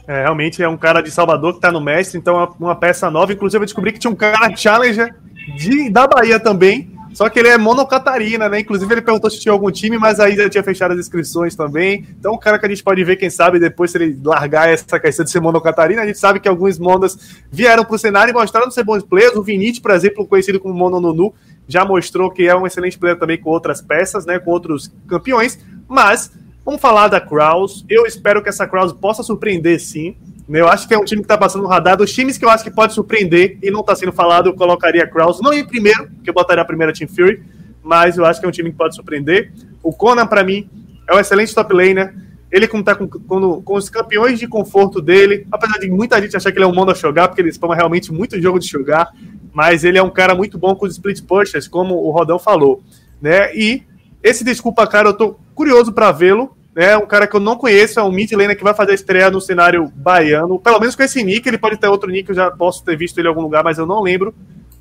É, 0.08 0.24
realmente 0.24 0.62
é 0.62 0.68
um 0.68 0.78
cara 0.78 1.02
de 1.02 1.10
Salvador 1.10 1.54
que 1.54 1.62
tá 1.62 1.72
no 1.72 1.80
mestre, 1.80 2.20
então 2.20 2.42
é 2.42 2.48
uma 2.60 2.76
peça 2.76 3.10
nova. 3.10 3.32
Inclusive, 3.32 3.62
eu 3.62 3.66
descobri 3.66 3.92
que 3.94 4.00
tinha 4.00 4.12
um 4.12 4.16
cara 4.16 4.54
Challenger 4.56 5.16
de, 5.56 5.90
da 5.90 6.06
Bahia 6.08 6.40
também, 6.40 6.92
só 7.14 7.30
que 7.30 7.40
ele 7.40 7.48
é 7.48 7.58
monocatarina, 7.58 8.50
né? 8.50 8.60
Inclusive, 8.60 8.92
ele 8.92 9.02
perguntou 9.02 9.30
se 9.30 9.40
tinha 9.40 9.52
algum 9.52 9.72
time, 9.72 9.98
mas 9.98 10.20
aí 10.20 10.36
já 10.36 10.50
tinha 10.50 10.64
fechado 10.64 10.94
as 10.94 11.00
inscrições 11.00 11.56
também. 11.56 12.06
Então, 12.20 12.34
um 12.34 12.38
cara 12.38 12.58
que 12.58 12.66
a 12.66 12.70
gente 12.70 12.84
pode 12.84 13.04
ver, 13.04 13.16
quem 13.16 13.30
sabe, 13.30 13.60
depois, 13.60 13.92
se 13.92 13.98
ele 13.98 14.20
largar 14.24 14.68
essa 14.68 15.00
questão 15.00 15.24
de 15.24 15.32
ser 15.32 15.40
monocatarina, 15.40 16.02
a 16.02 16.06
gente 16.06 16.18
sabe 16.18 16.40
que 16.40 16.50
alguns 16.50 16.80
monas 16.80 17.40
vieram 17.52 17.86
pro 17.86 17.98
cenário 17.98 18.32
e 18.32 18.34
mostraram 18.34 18.70
ser 18.72 18.84
bons 18.84 19.04
players. 19.04 19.36
O 19.36 19.44
Vinite, 19.44 19.80
por 19.80 19.92
exemplo, 19.92 20.26
conhecido 20.26 20.60
como 20.60 20.74
Mono 20.74 21.00
Nunu, 21.00 21.34
já 21.68 21.86
mostrou 21.86 22.32
que 22.32 22.48
é 22.48 22.56
um 22.56 22.66
excelente 22.66 22.98
player 22.98 23.18
também 23.18 23.40
com 23.40 23.52
outras 23.52 23.80
peças, 23.80 24.26
né? 24.26 24.40
Com 24.40 24.52
outros 24.52 24.92
campeões, 25.08 25.60
mas 25.88 26.32
Vamos 26.66 26.80
falar 26.80 27.10
da 27.10 27.20
Kraus. 27.20 27.86
Eu 27.90 28.06
espero 28.06 28.42
que 28.42 28.48
essa 28.48 28.66
Kraus 28.66 28.94
possa 28.94 29.22
surpreender, 29.22 29.80
sim. 29.82 30.16
Eu 30.48 30.68
acho 30.68 30.88
que 30.88 30.94
é 30.94 30.98
um 30.98 31.04
time 31.04 31.22
que 31.22 31.26
está 31.26 31.38
passando 31.38 31.64
no 31.64 31.68
radar. 31.68 31.98
Dos 31.98 32.14
times 32.14 32.38
que 32.38 32.46
eu 32.46 32.50
acho 32.50 32.64
que 32.64 32.72
pode 32.72 32.94
surpreender 32.94 33.58
e 33.62 33.70
não 33.70 33.82
está 33.82 33.94
sendo 33.96 34.14
falado, 34.14 34.48
eu 34.48 34.54
colocaria 34.54 35.04
a 35.04 35.08
Kraus. 35.08 35.42
Não 35.42 35.52
em 35.54 35.66
primeiro, 35.66 36.10
porque 36.12 36.30
eu 36.30 36.34
botaria 36.34 36.62
a 36.62 36.66
primeira 36.66 36.94
Team 36.94 37.10
Fury, 37.10 37.44
mas 37.84 38.18
eu 38.18 38.26
acho 38.26 38.40
que 38.40 38.46
é 38.46 38.50
um 38.50 38.52
time 38.52 38.72
que 38.72 38.78
pode 38.78 38.96
surpreender. 38.96 39.52
O 39.82 39.92
Conan, 39.92 40.26
para 40.26 40.44
mim, 40.44 40.70
é 41.10 41.14
um 41.14 41.20
excelente 41.20 41.54
top 41.54 41.74
laner. 41.74 42.14
Ele, 42.50 42.68
como 42.68 42.84
tá 42.84 42.96
com, 42.96 43.08
com, 43.08 43.62
com, 43.62 43.74
os 43.76 43.90
campeões 43.90 44.40
de 44.40 44.48
conforto 44.48 45.02
dele, 45.02 45.46
apesar 45.52 45.80
de 45.80 45.90
muita 45.90 46.22
gente 46.22 46.38
achar 46.38 46.52
que 46.52 46.58
ele 46.58 46.66
é 46.66 46.68
um 46.68 46.74
mono 46.74 46.92
a 46.92 46.94
jogar, 46.94 47.28
porque 47.28 47.42
ele 47.42 47.52
spama 47.52 47.76
realmente 47.76 48.14
muito 48.14 48.40
jogo 48.40 48.60
de 48.60 48.68
jogar, 48.68 49.12
mas 49.52 49.84
ele 49.84 49.98
é 49.98 50.04
um 50.04 50.10
cara 50.10 50.36
muito 50.36 50.58
bom 50.58 50.76
com 50.76 50.86
os 50.86 50.94
split 50.94 51.24
pushers, 51.24 51.68
como 51.68 51.96
o 51.96 52.12
Rodão 52.12 52.38
falou. 52.38 52.84
Né? 53.20 53.54
E 53.56 53.84
esse 54.24 54.44
Desculpa 54.44 54.88
Cara, 54.88 55.10
eu 55.10 55.14
tô 55.14 55.36
curioso 55.54 55.92
para 55.92 56.12
vê-lo. 56.12 56.56
É 56.76 56.98
um 56.98 57.06
cara 57.06 57.28
que 57.28 57.36
eu 57.36 57.40
não 57.40 57.56
conheço, 57.56 58.00
é 58.00 58.04
um 58.04 58.12
mid 58.12 58.32
laner 58.32 58.58
que 58.58 58.64
vai 58.64 58.74
fazer 58.74 58.94
estreia 58.94 59.30
no 59.30 59.40
cenário 59.40 59.92
baiano. 59.96 60.58
Pelo 60.58 60.80
menos 60.80 60.96
com 60.96 61.04
esse 61.04 61.24
nick, 61.24 61.48
ele 61.48 61.58
pode 61.58 61.78
ter 61.78 61.88
outro 61.88 62.10
nick, 62.10 62.30
eu 62.30 62.36
já 62.36 62.50
posso 62.50 62.84
ter 62.84 62.98
visto 62.98 63.18
ele 63.20 63.28
em 63.28 63.30
algum 63.30 63.42
lugar, 63.42 63.64
mas 63.64 63.78
eu 63.78 63.86
não 63.86 64.02
lembro. 64.02 64.34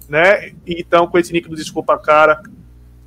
Né? 0.09 0.53
Então, 0.67 1.07
com 1.07 1.19
esse 1.19 1.33
nick 1.33 1.49
do 1.51 1.57
Desculpa 1.57 1.99
Cara, 1.99 2.41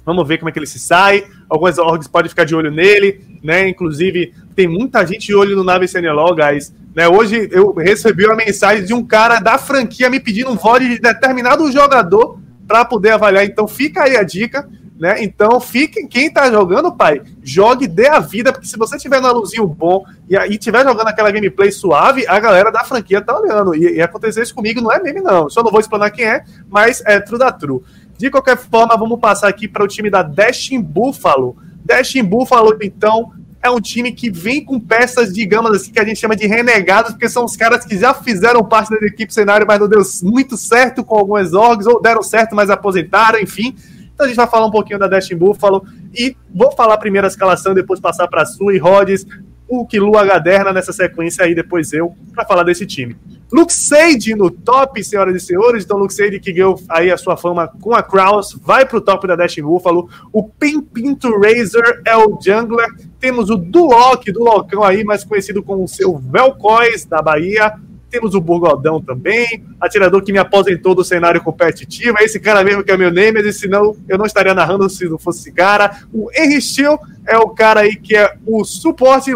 vamos 0.05 0.27
ver 0.27 0.37
como 0.37 0.49
é 0.49 0.51
que 0.51 0.59
ele 0.59 0.67
se 0.67 0.77
sai. 0.77 1.25
Algumas 1.49 1.79
orgs 1.79 2.07
podem 2.07 2.29
ficar 2.29 2.43
de 2.43 2.53
olho 2.53 2.69
nele, 2.69 3.39
né? 3.43 3.67
Inclusive, 3.67 4.33
tem 4.55 4.67
muita 4.67 5.03
gente 5.05 5.27
de 5.27 5.35
olho 5.35 5.55
no 5.55 5.63
Nave 5.63 5.87
CNLO, 5.87 6.35
guys. 6.35 6.71
Né? 6.93 7.07
Hoje 7.07 7.49
eu 7.51 7.73
recebi 7.73 8.25
uma 8.25 8.35
mensagem 8.35 8.85
de 8.85 8.93
um 8.93 9.03
cara 9.03 9.39
da 9.39 9.57
franquia 9.57 10.11
me 10.11 10.19
pedindo 10.19 10.51
um 10.51 10.55
VOD 10.55 10.89
de 10.89 10.99
determinado 10.99 11.71
jogador 11.71 12.39
para 12.67 12.85
poder 12.85 13.11
avaliar. 13.11 13.45
Então, 13.45 13.67
fica 13.67 14.03
aí 14.03 14.15
a 14.15 14.23
dica 14.23 14.69
né? 14.97 15.21
Então, 15.23 15.59
fique 15.59 16.07
quem 16.07 16.31
tá 16.31 16.49
jogando, 16.49 16.91
pai, 16.91 17.21
jogue, 17.43 17.87
dê 17.87 18.07
a 18.07 18.19
vida, 18.19 18.51
porque 18.51 18.67
se 18.67 18.77
você 18.77 18.97
tiver 18.97 19.21
no 19.21 19.31
luzinho 19.33 19.67
bom 19.67 20.05
e 20.29 20.37
aí 20.37 20.57
tiver 20.57 20.83
jogando 20.83 21.07
aquela 21.07 21.31
gameplay 21.31 21.71
suave, 21.71 22.25
a 22.27 22.39
galera 22.39 22.71
da 22.71 22.83
franquia 22.83 23.21
tá 23.21 23.37
olhando. 23.37 23.75
E, 23.75 23.95
e 23.95 24.01
acontecer 24.01 24.41
isso 24.41 24.55
comigo 24.55 24.81
não 24.81 24.91
é 24.91 25.01
meme, 25.01 25.21
não. 25.21 25.49
Só 25.49 25.61
não 25.61 25.71
vou 25.71 25.81
explanar 25.81 26.11
quem 26.11 26.25
é, 26.25 26.43
mas 26.69 27.03
é 27.05 27.19
true 27.19 27.37
da 27.37 27.51
true. 27.51 27.81
De 28.17 28.29
qualquer 28.29 28.57
forma, 28.57 28.95
vamos 28.95 29.19
passar 29.19 29.49
aqui 29.49 29.67
para 29.67 29.83
o 29.83 29.87
time 29.87 30.09
da 30.09 30.23
Dashing 30.23 30.81
Buffalo. 30.81 31.57
Dashing 31.83 32.23
Buffalo, 32.23 32.77
então, 32.81 33.33
é 33.61 33.69
um 33.69 33.81
time 33.81 34.13
que 34.13 34.29
vem 34.29 34.63
com 34.63 34.79
peças, 34.79 35.33
digamos 35.33 35.71
assim, 35.71 35.91
que 35.91 35.99
a 35.99 36.05
gente 36.05 36.19
chama 36.19 36.35
de 36.35 36.47
renegados, 36.47 37.11
porque 37.11 37.27
são 37.27 37.43
os 37.43 37.57
caras 37.57 37.83
que 37.83 37.97
já 37.97 38.13
fizeram 38.13 38.63
parte 38.63 38.97
da 38.97 39.07
equipe 39.07 39.33
cenário, 39.33 39.67
mas 39.67 39.79
não 39.79 39.89
deu 39.89 40.01
muito 40.23 40.55
certo 40.55 41.03
com 41.03 41.17
algumas 41.17 41.53
orgs, 41.53 41.85
ou 41.85 42.01
deram 42.01 42.23
certo, 42.23 42.55
mas 42.55 42.69
aposentaram, 42.69 43.39
enfim. 43.39 43.75
Então 44.15 44.25
a 44.25 44.29
gente 44.29 44.37
vai 44.37 44.47
falar 44.47 44.65
um 44.65 44.71
pouquinho 44.71 44.97
da 44.97 45.07
Destiny 45.07 45.37
Buffalo 45.37 45.85
e 46.13 46.35
vou 46.49 46.71
falar 46.71 46.97
primeiro 46.97 47.27
a 47.27 47.29
escalação, 47.29 47.73
depois 47.73 47.99
passar 47.99 48.27
para 48.29 48.43
a 48.43 48.45
Sui, 48.45 48.77
Rhodes, 48.77 49.27
o 49.67 49.85
Kilu 49.85 50.17
Agaderna 50.17 50.71
nessa 50.71 50.93
sequência 50.93 51.43
aí, 51.43 51.53
depois 51.53 51.91
eu, 51.91 52.15
para 52.33 52.45
falar 52.45 52.63
desse 52.63 52.85
time. 52.85 53.17
Luxade 53.51 54.33
no 54.35 54.49
top, 54.49 55.03
senhoras 55.03 55.35
e 55.35 55.45
senhores. 55.45 55.83
Então, 55.83 55.97
Luxade 55.97 56.39
que 56.39 56.53
ganhou 56.53 56.79
aí 56.89 57.11
a 57.11 57.17
sua 57.17 57.35
fama 57.35 57.67
com 57.81 57.93
a 57.93 58.01
Kraus, 58.01 58.53
vai 58.53 58.85
pro 58.85 59.01
top 59.01 59.27
da 59.27 59.35
Destiny 59.35 59.67
Buffalo. 59.67 60.09
O 60.31 60.43
Pimpinto 60.43 61.29
Razor 61.39 62.01
é 62.05 62.15
o 62.15 62.39
jungler. 62.41 62.87
Temos 63.19 63.49
o 63.49 63.57
Duloc, 63.57 64.25
do 64.31 64.43
Locão 64.43 64.83
aí, 64.83 65.03
mais 65.03 65.23
conhecido 65.23 65.61
como 65.61 65.83
o 65.83 65.87
seu 65.87 66.17
Velcois, 66.17 67.05
da 67.05 67.21
Bahia. 67.21 67.73
Temos 68.15 68.33
o 68.33 68.39
Burgodão 68.39 69.01
também, 69.01 69.65
atirador 69.77 70.23
que 70.23 70.31
me 70.31 70.37
aposentou 70.37 70.95
do 70.95 71.03
cenário 71.03 71.43
competitivo. 71.43 72.17
É 72.17 72.23
esse 72.23 72.39
cara 72.39 72.63
mesmo 72.63 72.81
que 72.81 72.89
é 72.89 72.95
meu 72.95 73.11
name, 73.11 73.51
senão 73.51 73.93
eu 74.07 74.17
não 74.17 74.25
estaria 74.25 74.53
narrando 74.53 74.89
se 74.89 75.03
não 75.03 75.19
fosse 75.19 75.41
esse 75.41 75.51
cara. 75.51 75.99
O 76.13 76.29
Henry 76.33 76.61
Steel 76.61 76.97
é 77.27 77.37
o 77.37 77.49
cara 77.49 77.81
aí 77.81 77.97
que 77.97 78.15
é 78.15 78.37
o 78.47 78.63
suporte 78.63 79.31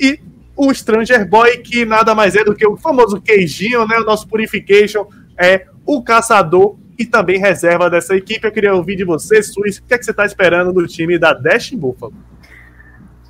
e 0.00 0.18
o 0.56 0.72
Stranger 0.72 1.28
Boy, 1.28 1.58
que 1.58 1.84
nada 1.84 2.14
mais 2.14 2.34
é 2.34 2.42
do 2.42 2.54
que 2.54 2.66
o 2.66 2.74
famoso 2.74 3.20
queijinho, 3.20 3.86
né? 3.86 3.98
O 3.98 4.04
nosso 4.04 4.26
Purification 4.26 5.06
é 5.38 5.66
o 5.84 6.02
caçador 6.02 6.78
e 6.98 7.04
também 7.04 7.38
reserva 7.38 7.90
dessa 7.90 8.16
equipe. 8.16 8.46
Eu 8.46 8.52
queria 8.52 8.72
ouvir 8.72 8.96
de 8.96 9.04
você, 9.04 9.42
Suíça, 9.42 9.82
o 9.82 9.84
que, 9.84 9.92
é 9.92 9.98
que 9.98 10.06
você 10.06 10.10
está 10.10 10.24
esperando 10.24 10.72
do 10.72 10.86
time 10.86 11.18
da 11.18 11.34
Dash 11.34 11.72
Buffalo? 11.72 12.14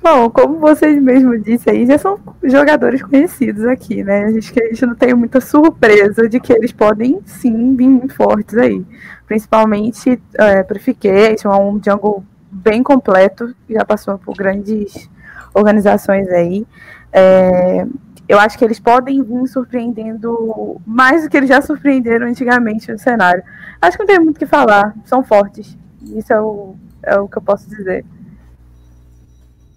Bom, 0.03 0.29
como 0.29 0.59
vocês 0.59 1.01
mesmos 1.01 1.41
disseram 1.41 1.77
aí, 1.77 1.85
já 1.87 1.97
são 1.97 2.19
jogadores 2.43 3.01
conhecidos 3.01 3.63
aqui, 3.63 4.03
né? 4.03 4.25
A 4.25 4.31
gente, 4.33 4.61
a 4.61 4.65
gente 4.65 4.85
não 4.85 4.95
tem 4.95 5.13
muita 5.13 5.39
surpresa 5.39 6.27
de 6.27 6.41
que 6.41 6.51
eles 6.51 6.73
podem 6.73 7.21
sim 7.25 7.73
vir 7.73 7.87
muito 7.87 8.13
fortes 8.13 8.57
aí. 8.57 8.85
Principalmente 9.25 10.21
é, 10.33 10.61
Purification, 10.61 11.53
é 11.53 11.57
um 11.57 11.81
jungle 11.81 12.21
bem 12.51 12.83
completo, 12.83 13.55
já 13.69 13.85
passou 13.85 14.17
por 14.19 14.35
grandes 14.35 15.09
organizações 15.53 16.27
aí. 16.27 16.67
É, 17.13 17.87
eu 18.27 18.37
acho 18.39 18.57
que 18.57 18.65
eles 18.65 18.81
podem 18.81 19.23
vir 19.23 19.47
surpreendendo 19.47 20.81
mais 20.85 21.23
do 21.23 21.29
que 21.29 21.37
eles 21.37 21.47
já 21.47 21.61
surpreenderam 21.61 22.27
antigamente 22.27 22.91
no 22.91 22.99
cenário. 22.99 23.41
Acho 23.81 23.95
que 23.95 24.03
não 24.03 24.07
tem 24.07 24.19
muito 24.19 24.35
o 24.35 24.39
que 24.39 24.45
falar, 24.45 24.93
são 25.05 25.23
fortes. 25.23 25.77
Isso 26.13 26.33
é 26.33 26.41
o, 26.41 26.75
é 27.01 27.17
o 27.17 27.29
que 27.29 27.37
eu 27.37 27.41
posso 27.41 27.69
dizer. 27.69 28.03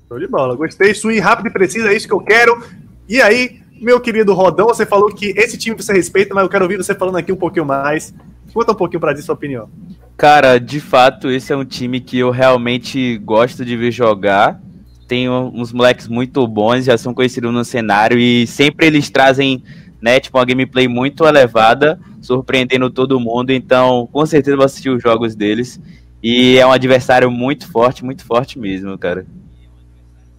Show 0.09 0.19
de 0.20 0.28
bola. 0.28 0.55
Gostei. 0.55 0.95
Swing 0.95 1.19
rápido 1.19 1.49
e 1.49 1.53
preciso, 1.53 1.89
é 1.89 1.95
isso 1.95 2.07
que 2.07 2.15
eu 2.15 2.20
quero. 2.20 2.62
E 3.09 3.20
aí, 3.20 3.61
meu 3.81 4.01
querido 4.01 4.33
Rodão, 4.35 4.69
você 4.69 4.87
falou 4.87 5.12
que 5.12 5.35
esse 5.37 5.59
time 5.59 5.77
você 5.77 5.93
respeita, 5.93 6.35
mas 6.35 6.45
eu 6.45 6.51
quero 6.51 6.65
ouvir 6.65 6.77
você 6.77 6.95
falando 6.95 7.16
aqui 7.16 7.33
um 7.33 7.37
pouquinho 7.37 7.65
mais. 7.65 8.15
Conta 8.53 8.73
um 8.73 8.77
pouquinho 8.77 9.01
para 9.01 9.12
dizer 9.12 9.27
sua 9.27 9.35
opinião. 9.35 9.69
Cara, 10.16 10.59
de 10.59 10.81
fato, 10.81 11.31
esse 11.31 11.53
é 11.53 11.57
um 11.57 11.65
time 11.65 12.01
que 12.01 12.19
eu 12.19 12.31
realmente 12.31 13.19
gosto 13.19 13.65
de 13.65 13.77
ver 13.77 13.91
jogar. 13.91 14.61
Tem 15.07 15.28
uns 15.28 15.73
moleques 15.73 16.09
muito 16.09 16.47
bons, 16.49 16.85
já 16.85 16.97
são 16.97 17.12
conhecidos 17.12 17.53
no 17.53 17.65
cenário 17.65 18.19
e 18.19 18.47
sempre 18.47 18.87
eles 18.87 19.11
trazem, 19.11 19.62
né, 20.01 20.19
tipo, 20.19 20.39
uma 20.39 20.45
gameplay 20.45 20.89
muito 20.89 21.27
elevada. 21.27 21.99
surpreendendo 22.23 22.91
todo 22.91 23.20
mundo. 23.20 23.51
Então, 23.53 24.09
com 24.12 24.27
certeza 24.27 24.57
vou 24.57 24.66
assistir 24.66 24.91
os 24.91 25.03
jogos 25.03 25.37
deles. 25.37 25.81
E 26.23 26.59
é 26.59 26.66
um 26.66 26.73
adversário 26.73 27.31
muito 27.31 27.70
forte, 27.70 28.05
muito 28.05 28.24
forte 28.24 28.59
mesmo, 28.59 28.99
cara. 28.99 29.24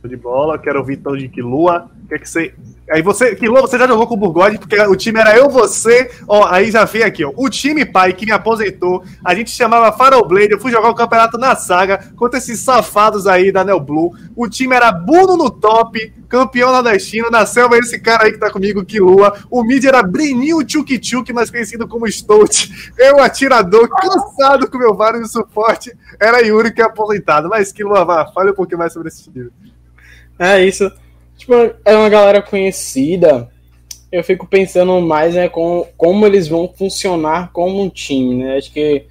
De 0.03 0.15
bola, 0.15 0.57
quero 0.57 0.79
ouvir 0.79 0.97
então 0.97 1.17
de 1.17 1.27
Kilua. 1.27 1.89
O 2.05 2.07
que, 2.07 2.25
você 2.25 2.53
Aí 2.89 3.01
você, 3.01 3.35
Quilô, 3.35 3.59
você 3.59 3.77
já 3.77 3.85
jogou 3.85 4.07
com 4.07 4.13
o 4.13 4.17
Burgode, 4.17 4.57
porque 4.57 4.79
o 4.79 4.95
time 4.95 5.19
era 5.19 5.35
eu, 5.35 5.49
você, 5.49 6.09
ó, 6.25 6.47
aí 6.47 6.71
já 6.71 6.85
veio 6.85 7.05
aqui, 7.05 7.25
ó. 7.25 7.33
O 7.35 7.49
time 7.49 7.83
pai 7.85 8.13
que 8.13 8.25
me 8.25 8.31
aposentou, 8.31 9.03
a 9.25 9.35
gente 9.35 9.51
chamava 9.51 9.91
Farol 9.91 10.25
Blade, 10.25 10.53
eu 10.53 10.59
fui 10.59 10.71
jogar 10.71 10.89
o 10.89 10.95
campeonato 10.95 11.37
na 11.37 11.53
saga 11.53 12.13
contra 12.15 12.37
esses 12.37 12.61
safados 12.61 13.27
aí 13.27 13.51
da 13.51 13.65
Neo 13.65 13.81
Blue. 13.81 14.13
O 14.37 14.47
time 14.47 14.73
era 14.73 14.89
Bruno 14.89 15.35
no 15.35 15.49
top, 15.49 16.13
campeão 16.29 16.71
nordestino, 16.71 17.29
na 17.29 17.45
selva 17.45 17.77
esse 17.77 17.99
cara 17.99 18.23
aí 18.23 18.31
que 18.31 18.39
tá 18.39 18.49
comigo, 18.49 18.85
Quilua. 18.85 19.37
O 19.51 19.65
mid 19.65 19.83
era 19.83 20.01
Breninho 20.01 20.63
Tchuk 20.63 20.97
Tchuk, 20.97 21.33
mais 21.33 21.51
conhecido 21.51 21.89
como 21.89 22.09
Stout. 22.09 22.93
Eu, 22.97 23.19
atirador, 23.19 23.89
cansado 23.89 24.71
com 24.71 24.77
meu 24.77 24.95
vário 24.95 25.21
de 25.21 25.29
suporte, 25.29 25.93
era 26.17 26.39
Yuri 26.39 26.73
que 26.73 26.81
é 26.81 26.85
aposentado. 26.85 27.49
Mas 27.49 27.73
Quilua, 27.73 28.05
vá, 28.05 28.27
fale 28.27 28.51
um 28.51 28.55
pouquinho 28.55 28.79
mais 28.79 28.93
sobre 28.93 29.09
esse 29.09 29.29
time. 29.29 29.49
É 30.39 30.63
isso. 30.63 30.91
Tipo, 31.37 31.53
é 31.85 31.95
uma 31.95 32.09
galera 32.09 32.41
conhecida. 32.41 33.49
Eu 34.11 34.23
fico 34.23 34.47
pensando 34.47 34.99
mais, 35.01 35.35
né, 35.35 35.49
com 35.49 35.85
como 35.97 36.25
eles 36.25 36.47
vão 36.47 36.71
funcionar 36.75 37.51
como 37.51 37.81
um 37.81 37.89
time, 37.89 38.35
né? 38.35 38.57
Acho 38.57 38.71
que 38.71 39.05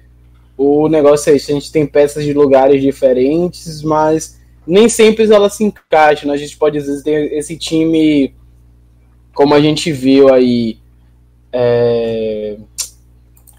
o 0.57 0.87
negócio 0.87 1.31
é 1.31 1.35
isso, 1.35 1.51
a 1.51 1.53
gente 1.53 1.71
tem 1.71 1.85
peças 1.85 2.23
de 2.23 2.33
lugares 2.33 2.81
diferentes, 2.81 3.83
mas 3.83 4.41
nem 4.65 4.89
sempre 4.89 5.31
elas 5.31 5.53
se 5.53 5.63
encaixam. 5.63 6.27
Né? 6.27 6.33
A 6.33 6.37
gente 6.37 6.57
pode, 6.57 6.79
às 6.79 6.87
vezes, 6.87 7.03
ter 7.03 7.31
esse 7.33 7.55
time, 7.55 8.33
como 9.33 9.53
a 9.53 9.61
gente 9.61 9.91
viu 9.91 10.33
aí, 10.33 10.79
é, 11.53 12.57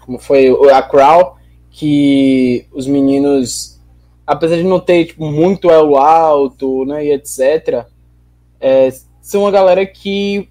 como 0.05 0.19
foi 0.19 0.49
a 0.71 0.81
Crow, 0.81 1.37
que 1.71 2.65
os 2.73 2.85
meninos, 2.85 3.78
apesar 4.29 4.57
de 4.57 4.63
não 4.63 4.79
ter 4.79 5.05
tipo, 5.05 5.25
muito 5.25 5.71
elo 5.71 5.97
alto, 5.97 6.85
né, 6.85 7.03
e 7.03 7.11
etc., 7.11 7.83
é, 8.61 8.93
são 9.19 9.41
uma 9.41 9.49
galera 9.49 9.83
que 9.87 10.47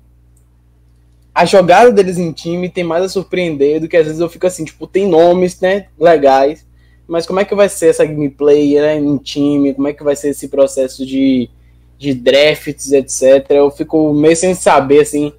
a 1.33 1.45
jogada 1.45 1.93
deles 1.93 2.19
em 2.19 2.33
time 2.33 2.69
tem 2.69 2.83
mais 2.83 3.05
a 3.05 3.09
surpreender 3.09 3.81
do 3.81 3.87
que 3.87 3.97
às 3.97 4.07
vezes 4.07 4.21
eu 4.21 4.29
fico 4.29 4.49
assim, 4.49 4.65
tipo, 4.65 4.85
tem 4.89 5.07
nomes, 5.07 5.61
né, 5.61 5.87
legais, 5.97 6.67
mas 7.07 7.25
como 7.25 7.39
é 7.39 7.45
que 7.45 7.55
vai 7.55 7.69
ser 7.69 7.91
essa 7.91 8.05
gameplay 8.05 8.75
né, 8.81 8.97
em 8.99 9.17
time, 9.17 9.73
como 9.73 9.87
é 9.87 9.93
que 9.93 10.03
vai 10.03 10.17
ser 10.17 10.31
esse 10.31 10.49
processo 10.49 11.07
de, 11.07 11.49
de 11.97 12.13
drafts, 12.13 12.91
etc. 12.91 13.47
Eu 13.51 13.71
fico 13.71 14.13
meio 14.13 14.35
sem 14.35 14.57
saber, 14.57 15.03
assim, 15.03 15.33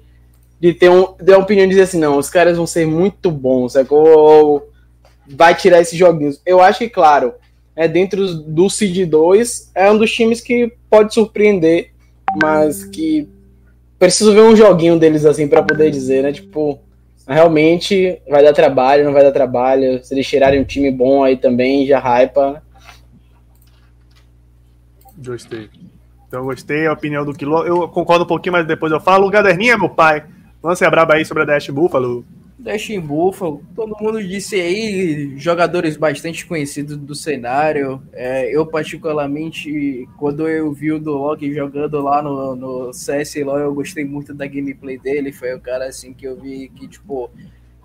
de 0.58 0.72
ter, 0.72 0.88
um, 0.88 1.12
ter 1.12 1.32
uma 1.32 1.44
opinião 1.44 1.66
de 1.66 1.74
dizer 1.74 1.82
assim, 1.82 1.98
não, 1.98 2.16
os 2.16 2.30
caras 2.30 2.56
vão 2.56 2.66
ser 2.66 2.86
muito 2.86 3.30
bons, 3.30 3.74
sacou? 3.74 4.08
Ou 4.08 4.70
vai 5.28 5.54
tirar 5.54 5.82
esses 5.82 5.98
joguinhos. 5.98 6.40
Eu 6.46 6.62
acho 6.62 6.78
que, 6.78 6.88
claro, 6.88 7.34
é 7.76 7.88
dentro 7.88 8.34
do 8.34 8.68
Seed 8.68 9.08
2, 9.08 9.72
é 9.74 9.90
um 9.90 9.98
dos 9.98 10.12
times 10.12 10.40
que 10.40 10.72
pode 10.88 11.14
surpreender 11.14 11.90
mas 12.40 12.84
que 12.84 13.28
preciso 13.98 14.32
ver 14.32 14.42
um 14.42 14.56
joguinho 14.56 14.98
deles 14.98 15.24
assim 15.24 15.48
para 15.48 15.62
poder 15.62 15.90
dizer, 15.90 16.22
né? 16.22 16.32
Tipo, 16.32 16.78
realmente 17.26 18.20
vai 18.28 18.42
dar 18.42 18.52
trabalho, 18.52 19.04
não 19.04 19.12
vai 19.12 19.22
dar 19.22 19.32
trabalho. 19.32 20.02
Se 20.04 20.14
eles 20.14 20.26
tirarem 20.26 20.60
um 20.60 20.64
time 20.64 20.90
bom 20.90 21.24
aí 21.24 21.36
também, 21.36 21.86
já 21.86 21.98
hypa. 21.98 22.62
Gostei. 25.18 25.68
Então 26.26 26.44
gostei 26.44 26.86
a 26.86 26.92
opinião 26.92 27.24
do 27.24 27.34
Quilô. 27.34 27.64
Eu 27.64 27.88
concordo 27.88 28.24
um 28.24 28.28
pouquinho, 28.28 28.52
mas 28.52 28.66
depois 28.66 28.92
eu 28.92 29.00
falo. 29.00 29.26
O 29.26 29.30
Gaderninha, 29.30 29.76
meu 29.76 29.90
pai. 29.90 30.24
Lance 30.62 30.84
a 30.84 30.90
braba 30.90 31.14
aí 31.14 31.24
sobre 31.24 31.42
a 31.42 31.46
Dash 31.46 31.68
Buffalo. 31.68 32.24
Dustin 32.60 33.00
Buffalo, 33.00 33.62
todo 33.74 33.96
mundo 33.98 34.22
disse 34.22 34.54
aí, 34.54 35.32
jogadores 35.38 35.96
bastante 35.96 36.44
conhecidos 36.44 36.96
do 36.96 37.14
cenário. 37.14 38.02
É, 38.12 38.54
eu, 38.54 38.66
particularmente, 38.66 40.06
quando 40.18 40.46
eu 40.46 40.70
vi 40.70 40.92
o 40.92 41.00
Duloc 41.00 41.40
jogando 41.54 42.02
lá 42.02 42.22
no, 42.22 42.54
no 42.54 42.90
CSLO, 42.90 43.58
eu 43.58 43.74
gostei 43.74 44.04
muito 44.04 44.34
da 44.34 44.46
gameplay 44.46 44.98
dele. 44.98 45.32
Foi 45.32 45.54
o 45.54 45.60
cara 45.60 45.86
assim 45.86 46.12
que 46.12 46.26
eu 46.26 46.36
vi 46.36 46.68
que, 46.68 46.86
tipo, 46.86 47.30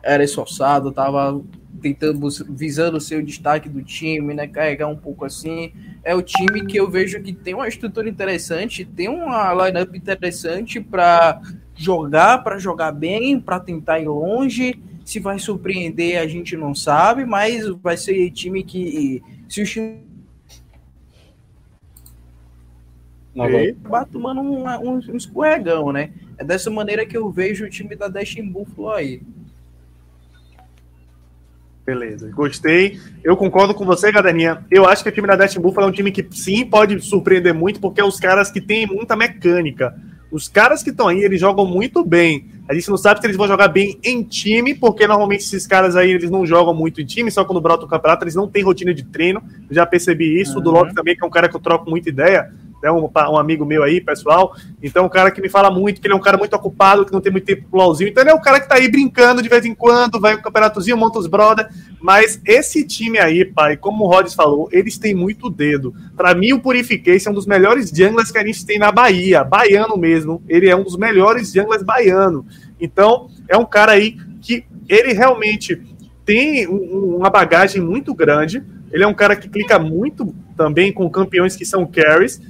era 0.03 0.23
esforçado, 0.23 0.91
tava 0.91 1.41
tentando, 1.81 2.27
visando 2.49 2.97
o 2.97 3.01
seu 3.01 3.21
destaque 3.21 3.69
do 3.69 3.81
time, 3.81 4.33
né? 4.33 4.45
Carregar 4.45 4.87
um 4.87 4.97
pouco 4.97 5.23
assim. 5.23 5.73
É 6.03 6.13
o 6.13 6.21
time 6.21 6.65
que 6.65 6.77
eu 6.77 6.89
vejo 6.89 7.21
que 7.21 7.31
tem 7.31 7.53
uma 7.53 7.67
estrutura 7.67 8.09
interessante, 8.09 8.83
tem 8.83 9.07
uma 9.07 9.53
lineup 9.53 9.95
interessante 9.95 10.81
para 10.81 11.41
jogar 11.75 12.43
para 12.43 12.57
jogar 12.57 12.91
bem, 12.91 13.39
para 13.39 13.59
tentar 13.59 13.99
ir 13.99 14.07
longe. 14.07 14.79
Se 15.03 15.19
vai 15.19 15.37
surpreender, 15.37 16.19
a 16.19 16.27
gente 16.27 16.57
não 16.57 16.73
sabe, 16.73 17.25
mas 17.25 17.67
vai 17.83 17.95
ser 17.95 18.31
time 18.31 18.63
que 18.63 19.21
se 19.47 19.61
o 19.61 19.65
time 19.65 20.05
vai 23.83 24.05
tomando 24.05 24.41
um, 24.41 24.65
um, 24.65 24.93
um, 24.95 25.15
escorregão, 25.15 25.91
né? 25.91 26.11
É 26.37 26.43
dessa 26.43 26.71
maneira 26.71 27.05
que 27.05 27.15
eu 27.15 27.29
vejo 27.29 27.65
o 27.65 27.69
time 27.69 27.95
da 27.95 28.07
Destiny 28.07 28.49
Buffalo 28.49 28.91
aí. 28.91 29.21
Beleza, 31.85 32.31
gostei. 32.31 32.99
Eu 33.23 33.37
concordo 33.37 33.75
com 33.75 33.85
você, 33.85 34.11
Gaderninha. 34.11 34.65
Eu 34.71 34.87
acho 34.87 35.03
que 35.03 35.09
o 35.09 35.11
time 35.11 35.27
da 35.27 35.35
Destiny 35.35 35.61
Buffalo 35.61 35.85
é 35.85 35.89
um 35.89 35.93
time 35.93 36.11
que 36.11 36.25
sim 36.31 36.65
pode 36.65 36.99
surpreender 37.01 37.53
muito, 37.53 37.79
porque 37.79 38.01
é 38.01 38.03
os 38.03 38.19
caras 38.19 38.49
que 38.49 38.59
têm 38.59 38.87
muita 38.87 39.15
mecânica. 39.15 39.95
Os 40.35 40.49
caras 40.49 40.83
que 40.83 40.89
estão 40.89 41.07
aí, 41.07 41.23
eles 41.23 41.39
jogam 41.39 41.65
muito 41.65 42.03
bem. 42.03 42.47
A 42.67 42.73
gente 42.73 42.89
não 42.89 42.97
sabe 42.97 43.21
se 43.21 43.25
eles 43.25 43.37
vão 43.37 43.47
jogar 43.47 43.69
bem 43.69 43.97
em 44.03 44.21
time, 44.21 44.75
porque 44.75 45.07
normalmente 45.07 45.45
esses 45.45 45.65
caras 45.65 45.95
aí, 45.95 46.11
eles 46.11 46.29
não 46.29 46.45
jogam 46.45 46.73
muito 46.73 46.99
em 46.99 47.05
time, 47.05 47.31
só 47.31 47.45
quando 47.45 47.61
brota 47.61 47.85
o 47.85 47.87
campeonato, 47.87 48.25
eles 48.25 48.35
não 48.35 48.45
têm 48.45 48.61
rotina 48.61 48.93
de 48.93 49.05
treino. 49.05 49.41
Eu 49.69 49.73
já 49.73 49.85
percebi 49.85 50.41
isso. 50.41 50.59
Uhum. 50.59 50.59
O 50.59 50.83
do 50.85 50.93
também, 50.93 51.15
que 51.15 51.23
é 51.23 51.25
um 51.25 51.29
cara 51.29 51.47
que 51.47 51.55
eu 51.55 51.59
troco 51.61 51.89
muita 51.89 52.09
ideia 52.09 52.51
né, 52.81 52.91
um, 52.91 53.09
um, 53.09 53.37
amigo 53.37 53.65
meu 53.65 53.83
aí, 53.83 53.99
pessoal. 53.99 54.55
Então, 54.81 55.05
um 55.05 55.09
cara 55.09 55.31
que 55.31 55.41
me 55.41 55.49
fala 55.49 55.69
muito, 55.71 55.99
que 55.99 56.07
ele 56.07 56.13
é 56.13 56.17
um 56.17 56.21
cara 56.21 56.37
muito 56.37 56.55
ocupado, 56.55 57.05
que 57.05 57.11
não 57.11 57.21
tem 57.21 57.31
muito 57.31 57.45
tempo 57.45 57.67
pro 57.69 57.79
LOLzinho. 57.79 58.09
Então, 58.09 58.23
ele 58.23 58.31
é 58.31 58.33
um 58.33 58.41
cara 58.41 58.59
que 58.59 58.67
tá 58.67 58.75
aí 58.75 58.89
brincando 58.89 59.41
de 59.41 59.49
vez 59.49 59.65
em 59.65 59.73
quando, 59.73 60.19
vai 60.19 60.35
no 60.35 60.41
campeonatozinho, 60.41 60.97
monta 60.97 61.19
os 61.19 61.27
brother. 61.27 61.67
Mas 62.01 62.39
esse 62.45 62.85
time 62.85 63.17
aí, 63.17 63.43
pai, 63.43 63.77
como 63.77 64.03
o 64.03 64.07
Rods 64.07 64.33
falou, 64.33 64.69
eles 64.71 64.97
têm 64.97 65.15
muito 65.15 65.49
dedo. 65.49 65.93
Para 66.15 66.35
mim, 66.35 66.53
o 66.53 66.59
Purification 66.59 67.29
é 67.29 67.31
um 67.31 67.35
dos 67.35 67.47
melhores 67.47 67.89
junglers 67.89 68.31
que 68.31 68.37
a 68.37 68.45
gente 68.45 68.65
tem 68.65 68.77
na 68.77 68.91
Bahia. 68.91 69.43
Baiano 69.43 69.97
mesmo. 69.97 70.43
Ele 70.47 70.69
é 70.69 70.75
um 70.75 70.83
dos 70.83 70.97
melhores 70.97 71.51
junglers 71.51 71.83
baiano. 71.83 72.45
Então, 72.79 73.29
é 73.47 73.57
um 73.57 73.65
cara 73.65 73.93
aí 73.93 74.17
que 74.41 74.65
ele 74.87 75.13
realmente 75.13 75.81
tem 76.25 76.67
uma 76.67 77.29
bagagem 77.29 77.81
muito 77.81 78.13
grande. 78.13 78.63
Ele 78.91 79.03
é 79.03 79.07
um 79.07 79.13
cara 79.13 79.35
que 79.35 79.47
clica 79.47 79.77
muito 79.77 80.33
também 80.57 80.91
com 80.91 81.09
campeões 81.09 81.55
que 81.55 81.65
são 81.65 81.85
carries. 81.85 82.41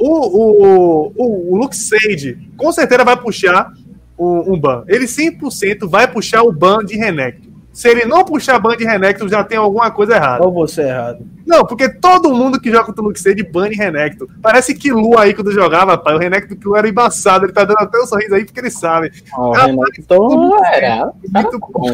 O, 0.00 1.12
o, 1.14 1.52
o, 1.52 1.56
Luke 1.56 1.76
Sage 1.76 2.38
com 2.56 2.72
certeza 2.72 3.04
vai 3.04 3.16
puxar 3.16 3.70
um, 4.18 4.54
um 4.54 4.58
ban. 4.58 4.82
Ele 4.88 5.04
100% 5.04 5.86
vai 5.86 6.10
puxar 6.10 6.42
o 6.42 6.50
ban 6.50 6.78
de 6.78 6.96
Renekton. 6.96 7.50
Se 7.72 7.88
ele 7.88 8.04
não 8.04 8.24
puxar 8.24 8.58
ban 8.58 8.76
de 8.76 8.84
Renekton, 8.84 9.28
já 9.28 9.44
tem 9.44 9.58
alguma 9.58 9.90
coisa 9.90 10.16
errada. 10.16 10.44
Ou 10.44 10.52
você 10.52 10.82
é 10.82 10.88
errado. 10.88 11.26
Não, 11.46 11.64
porque 11.66 11.88
todo 11.88 12.34
mundo 12.34 12.60
que 12.60 12.70
joga 12.70 12.86
contra 12.86 13.02
o 13.02 13.08
Luke 13.08 13.20
Sage 13.20 13.42
ban 13.42 13.68
de 13.68 13.76
Renekton. 13.76 14.26
Parece 14.42 14.74
que 14.74 14.90
Lu 14.90 15.18
aí 15.18 15.34
quando 15.34 15.52
jogava, 15.52 15.98
pai, 15.98 16.14
o 16.14 16.18
Renekton 16.18 16.56
que 16.56 16.78
era 16.78 16.88
embaçado. 16.88 17.44
Ele 17.44 17.52
tá 17.52 17.64
dando 17.64 17.80
até 17.80 17.98
um 17.98 18.06
sorriso 18.06 18.34
aí 18.34 18.44
porque 18.44 18.60
ele 18.60 18.70
sabe. 18.70 19.12
Oh, 19.36 19.48
o 19.48 19.52
Renekton 19.52 20.64
era. 20.64 21.12
Muito 21.28 21.58
bom. 21.58 21.92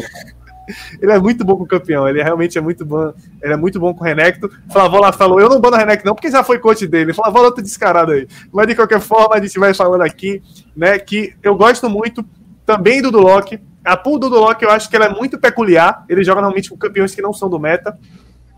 ele 1.01 1.11
é 1.11 1.19
muito 1.19 1.43
bom 1.45 1.55
com 1.55 1.63
o 1.63 1.67
campeão, 1.67 2.07
ele 2.07 2.21
realmente 2.21 2.57
é 2.57 2.61
muito 2.61 2.85
bom. 2.85 3.13
Ele 3.41 3.53
é 3.53 3.57
muito 3.57 3.79
bom 3.79 3.93
com 3.93 4.01
o 4.01 4.03
Renekton. 4.03 4.49
Flavola 4.71 5.11
falou: 5.13 5.39
eu 5.39 5.49
não 5.49 5.59
bando 5.59 5.75
o 5.75 5.79
Renekton, 5.79 6.07
não, 6.07 6.15
porque 6.15 6.29
já 6.29 6.43
foi 6.43 6.59
coach 6.59 6.85
dele. 6.87 7.13
Flavola 7.13 7.53
tá 7.53 7.61
descarado 7.61 8.11
aí. 8.11 8.27
Mas 8.51 8.67
de 8.67 8.75
qualquer 8.75 8.99
forma, 8.99 9.35
a 9.35 9.41
gente 9.41 9.57
vai 9.57 9.73
falando 9.73 10.01
aqui, 10.01 10.41
né? 10.75 10.99
Que 10.99 11.33
eu 11.41 11.55
gosto 11.55 11.89
muito 11.89 12.25
também 12.65 13.01
do 13.01 13.11
Duloc. 13.11 13.53
A 13.83 13.95
pool 13.95 14.19
do 14.19 14.29
Duloc 14.29 14.61
eu 14.61 14.69
acho 14.69 14.89
que 14.89 14.95
ela 14.95 15.05
é 15.05 15.09
muito 15.09 15.39
peculiar. 15.39 16.05
Ele 16.09 16.23
joga 16.23 16.41
normalmente 16.41 16.69
com 16.69 16.77
campeões 16.77 17.15
que 17.15 17.21
não 17.21 17.33
são 17.33 17.49
do 17.49 17.59
meta. 17.59 17.97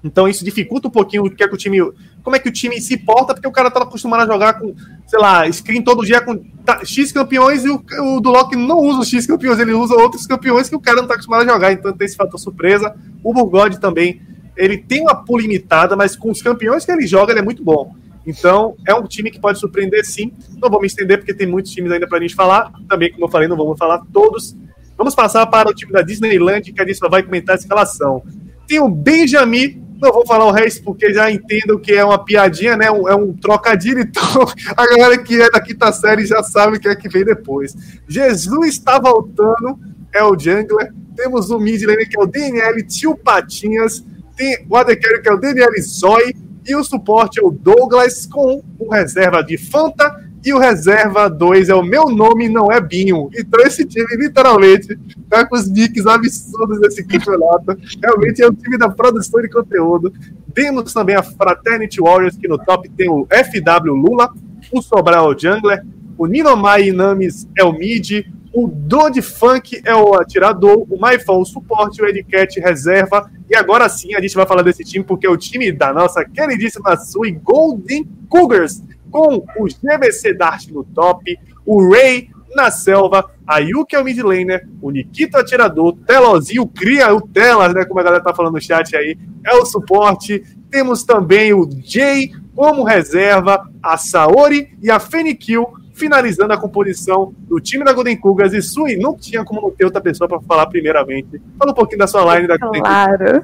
Então 0.04 0.28
isso 0.28 0.44
dificulta 0.44 0.88
um 0.88 0.92
pouquinho 0.92 1.26
o 1.26 1.30
que 1.30 1.44
é 1.44 1.48
que 1.48 1.54
o 1.54 1.58
time. 1.58 1.80
Como 2.24 2.36
é 2.36 2.40
que 2.40 2.50
o 2.50 2.52
time 2.52 2.80
se 2.82 2.98
porta, 2.98 3.34
porque 3.34 3.48
o 3.48 3.52
cara 3.52 3.72
tá 3.72 3.82
acostumado 3.82 4.22
a 4.22 4.34
jogar 4.34 4.60
com, 4.60 4.76
sei 5.08 5.20
lá, 5.20 5.50
screen 5.52 5.82
todo 5.82 6.06
dia 6.06 6.22
com 6.22 6.44
X 6.84 7.12
campeões 7.12 7.64
e 7.66 7.70
o, 7.70 7.84
o 8.16 8.20
Duloc 8.20 8.54
não 8.54 8.78
usa 8.80 9.00
os 9.00 9.10
X 9.10 9.26
campeões, 9.26 9.60
ele 9.60 9.74
usa 9.74 9.96
outros 9.96 10.28
campeões 10.28 10.70
que 10.70 10.76
o 10.76 10.80
cara 10.80 11.02
não 11.02 11.08
tá 11.08 11.14
acostumado 11.16 11.42
a 11.42 11.54
jogar. 11.54 11.72
Então 11.72 11.94
tem 11.94 12.06
esse 12.06 12.16
fator 12.16 12.40
surpresa. 12.40 12.96
O 13.24 13.34
Burgode 13.34 13.80
também, 13.80 14.22
ele 14.56 14.78
tem 14.78 15.02
uma 15.02 15.16
pool 15.16 15.40
limitada, 15.40 15.96
mas 15.96 16.16
com 16.16 16.30
os 16.30 16.42
campeões 16.42 16.86
que 16.86 16.92
ele 16.92 17.08
joga, 17.08 17.32
ele 17.32 17.40
é 17.40 17.44
muito 17.44 17.64
bom. 17.64 17.96
Então, 18.26 18.76
é 18.88 18.94
um 18.94 19.08
time 19.08 19.32
que 19.32 19.40
pode 19.40 19.58
surpreender 19.58 20.06
sim. 20.06 20.32
Não 20.62 20.70
vou 20.70 20.80
me 20.80 20.88
estender, 20.88 21.18
porque 21.18 21.34
tem 21.34 21.48
muitos 21.48 21.72
times 21.72 21.92
ainda 21.92 22.08
pra 22.08 22.20
gente 22.20 22.36
falar. 22.36 22.72
Também, 22.88 23.12
como 23.12 23.26
eu 23.26 23.30
falei, 23.30 23.48
não 23.48 23.58
vamos 23.58 23.78
falar 23.78 24.04
todos. 24.14 24.56
Vamos 24.96 25.16
passar 25.16 25.46
para 25.48 25.70
o 25.70 25.74
time 25.74 25.92
da 25.92 26.02
Disneyland, 26.02 26.72
que 26.72 26.82
a 26.82 26.86
gente 26.86 26.98
só 26.98 27.10
vai 27.10 27.24
comentar 27.24 27.56
a 27.56 27.58
escalação. 27.58 28.22
Tem 28.68 28.80
o 28.80 28.90
Benjamin 28.90 29.82
não 30.00 30.12
vou 30.12 30.26
falar 30.26 30.46
o 30.46 30.52
resto 30.52 30.84
porque 30.84 31.14
já 31.14 31.30
entendo 31.30 31.80
que 31.80 31.94
é 31.94 32.04
uma 32.04 32.24
piadinha, 32.24 32.78
né? 32.78 32.88
É 32.88 33.16
um 33.16 33.34
trocadilho, 33.34 34.00
então 34.02 34.46
a 34.76 34.86
galera 34.88 35.18
que 35.18 35.42
é 35.42 35.50
da 35.50 35.62
quinta 35.62 35.92
série 35.92 36.26
já 36.26 36.42
sabe 36.42 36.78
o 36.78 36.80
que 36.80 36.88
é 36.88 36.96
que 36.96 37.10
vem 37.10 37.26
depois. 37.26 37.76
Jesus 38.08 38.70
está 38.70 39.00
voltando 39.00 39.78
é 40.14 40.24
o 40.24 40.38
Jungler. 40.38 40.94
Temos 41.16 41.50
o 41.50 41.60
mid 41.60 41.82
lane, 41.84 42.06
que 42.06 42.18
é 42.18 42.24
o 42.24 42.26
DNL 42.26 42.84
Tio 42.84 43.16
Patinhas. 43.16 44.04
Tem 44.36 44.66
o 44.70 44.76
AD 44.76 44.96
que 44.96 45.30
é 45.30 45.34
o 45.34 45.38
DNL 45.38 45.82
Zoi. 45.82 46.34
E 46.66 46.76
o 46.76 46.84
suporte 46.84 47.40
é 47.40 47.44
o 47.44 47.52
Douglas, 47.52 48.26
com 48.26 48.62
o 48.78 48.94
reserva 48.94 49.44
de 49.44 49.58
Fanta. 49.58 50.29
E 50.44 50.54
o 50.54 50.58
reserva 50.58 51.30
2 51.30 51.70
é 51.70 51.76
o 51.76 51.84
meu 51.84 52.06
nome, 52.06 52.48
não 52.48 52.72
é 52.72 52.80
Binho. 52.80 53.30
Então 53.36 53.60
esse 53.62 53.86
time, 53.86 54.08
literalmente, 54.16 54.98
tá 55.30 55.46
com 55.46 55.56
os 55.56 55.70
nicks 55.70 56.08
absurdos 56.08 56.80
desse 56.80 57.04
campeonato. 57.04 57.78
Realmente 58.02 58.42
é 58.42 58.48
o 58.48 58.54
time 58.54 58.78
da 58.78 58.90
produção 58.90 59.42
de 59.42 59.50
conteúdo. 59.50 60.14
Temos 60.54 60.94
também 60.94 61.16
a 61.16 61.24
Fraternity 61.24 62.02
Warriors, 62.02 62.38
que 62.38 62.48
no 62.48 62.58
top 62.58 62.90
tem 62.90 63.10
o 63.10 63.28
FW 63.28 63.94
Lula, 63.94 64.34
o 64.72 64.82
Sobral 64.82 65.32
é 65.32 65.36
o 65.36 65.38
Jungler, 65.38 65.86
o 66.18 66.26
Ninomai 66.26 66.90
Inamis 66.90 67.48
é 67.58 67.64
o 67.64 67.74
mid, 67.74 68.26
o 68.54 68.68
Dodge 68.68 69.22
Funk 69.22 69.80
é 69.86 69.96
o 69.96 70.16
atirador, 70.16 70.86
o 70.90 71.00
Maifão 71.00 71.40
o 71.40 71.46
suporte, 71.46 72.02
o 72.02 72.06
Edcat 72.06 72.60
reserva. 72.60 73.30
E 73.50 73.56
agora 73.56 73.88
sim 73.88 74.16
a 74.16 74.22
gente 74.22 74.36
vai 74.36 74.46
falar 74.46 74.64
desse 74.64 74.84
time, 74.84 75.04
porque 75.04 75.28
é 75.28 75.30
o 75.30 75.38
time 75.38 75.72
da 75.72 75.94
nossa 75.94 76.26
queridíssima 76.26 76.98
Sui 76.98 77.32
Golden 77.32 78.08
Cougars, 78.28 78.84
com 79.12 79.46
o 79.58 79.68
GBC 79.68 80.34
Dart 80.34 80.68
no 80.70 80.84
top, 80.84 81.38
o 81.66 81.92
Ray 81.92 82.30
na 82.56 82.72
selva, 82.72 83.30
a 83.46 83.60
Yuki 83.60 83.96
é 83.96 84.00
o 84.00 84.04
mid 84.04 84.18
laner, 84.20 84.68
o 84.82 84.90
Nikito 84.90 85.38
é 85.38 85.42
atirador, 85.42 85.96
Telozinho 86.06 86.66
cria 86.68 87.14
o 87.14 87.22
Telas, 87.22 87.74
né, 87.74 87.86
como 87.86 88.00
a 88.00 88.04
galera 88.04 88.24
tá 88.24 88.34
falando 88.34 88.54
no 88.54 88.62
chat 88.62 88.96
aí, 88.96 89.18
é 89.46 89.56
o 89.56 89.66
suporte. 89.66 90.44
Temos 90.70 91.04
também 91.04 91.54
o 91.54 91.68
Jay 91.84 92.32
como 92.56 92.84
reserva, 92.84 93.68
a 93.82 93.98
Saori 93.98 94.76
e 94.82 94.92
a 94.92 95.00
Fenikill 95.00 95.68
finalizando 95.94 96.54
a 96.54 96.58
composição 96.58 97.34
do 97.42 97.60
time 97.60 97.84
da 97.84 97.92
Golden 97.92 98.18
Cougars. 98.18 98.54
E 98.54 98.62
Sui, 98.62 98.96
não 98.96 99.18
tinha 99.18 99.44
como 99.44 99.62
não 99.62 99.72
ter 99.72 99.86
outra 99.86 100.00
pessoa 100.00 100.28
para 100.28 100.40
falar 100.42 100.66
primeiramente. 100.68 101.42
Fala 101.58 101.72
um 101.72 101.76
pouquinho 101.76 102.00
da 102.00 102.08
sua 102.08 102.36
line 102.36 102.48
da 102.48 102.58
Golden 102.58 102.82
Claro. 102.82 103.44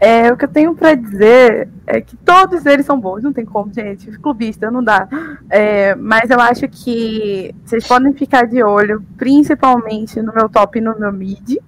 É, 0.00 0.32
o 0.32 0.36
que 0.36 0.46
eu 0.46 0.48
tenho 0.48 0.74
para 0.74 0.94
dizer 0.94 1.68
é 1.86 2.00
que 2.00 2.16
todos 2.16 2.64
eles 2.64 2.86
são 2.86 2.98
bons, 2.98 3.22
não 3.22 3.32
tem 3.32 3.44
como, 3.44 3.72
gente. 3.72 4.10
Clubista, 4.18 4.70
não 4.70 4.82
dá. 4.82 5.06
É, 5.50 5.94
mas 5.94 6.30
eu 6.30 6.40
acho 6.40 6.66
que 6.68 7.54
vocês 7.64 7.86
podem 7.86 8.12
ficar 8.14 8.46
de 8.46 8.62
olho, 8.62 9.04
principalmente 9.18 10.22
no 10.22 10.32
meu 10.32 10.48
top 10.48 10.78
e 10.78 10.82
no 10.82 10.98
meu 10.98 11.12
mid, 11.12 11.58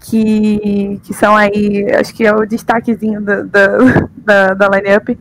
que, 0.00 1.00
que 1.04 1.14
são 1.14 1.36
aí, 1.36 1.86
acho 1.92 2.12
que 2.12 2.26
é 2.26 2.34
o 2.34 2.44
destaquezinho 2.44 3.20
da, 3.20 3.42
da, 3.42 3.68
da, 4.18 4.54
da 4.54 4.68
line-up 4.68 5.16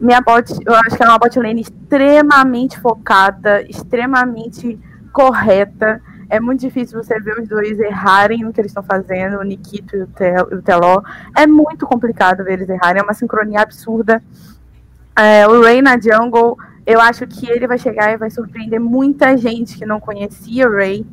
minha 0.00 0.20
bot, 0.20 0.52
eu 0.66 0.74
acho 0.74 0.96
que 0.96 1.02
é 1.02 1.08
uma 1.08 1.18
bot 1.18 1.38
lane 1.38 1.60
extremamente 1.60 2.78
focada, 2.80 3.62
extremamente 3.62 4.78
correta. 5.12 6.00
É 6.28 6.40
muito 6.40 6.60
difícil 6.60 7.02
você 7.02 7.18
ver 7.20 7.38
os 7.38 7.48
dois 7.48 7.78
errarem 7.78 8.42
no 8.42 8.52
que 8.52 8.60
eles 8.60 8.70
estão 8.70 8.82
fazendo, 8.82 9.38
o 9.38 9.42
Nikito 9.42 9.96
e 9.96 10.02
o, 10.02 10.06
Tel, 10.06 10.48
o 10.52 10.62
Teló. 10.62 11.02
É 11.36 11.46
muito 11.46 11.86
complicado 11.86 12.44
ver 12.44 12.54
eles 12.54 12.68
errarem, 12.68 13.00
é 13.00 13.04
uma 13.04 13.14
sincronia 13.14 13.60
absurda. 13.60 14.22
É, 15.16 15.46
o 15.46 15.62
Ray 15.62 15.80
na 15.80 15.98
jungle, 15.98 16.58
eu 16.86 17.00
acho 17.00 17.26
que 17.26 17.48
ele 17.48 17.66
vai 17.66 17.78
chegar 17.78 18.12
e 18.12 18.16
vai 18.16 18.30
surpreender 18.30 18.80
muita 18.80 19.36
gente 19.36 19.78
que 19.78 19.86
não 19.86 20.00
conhecia 20.00 20.68
o 20.68 20.72
Ray. 20.72 21.06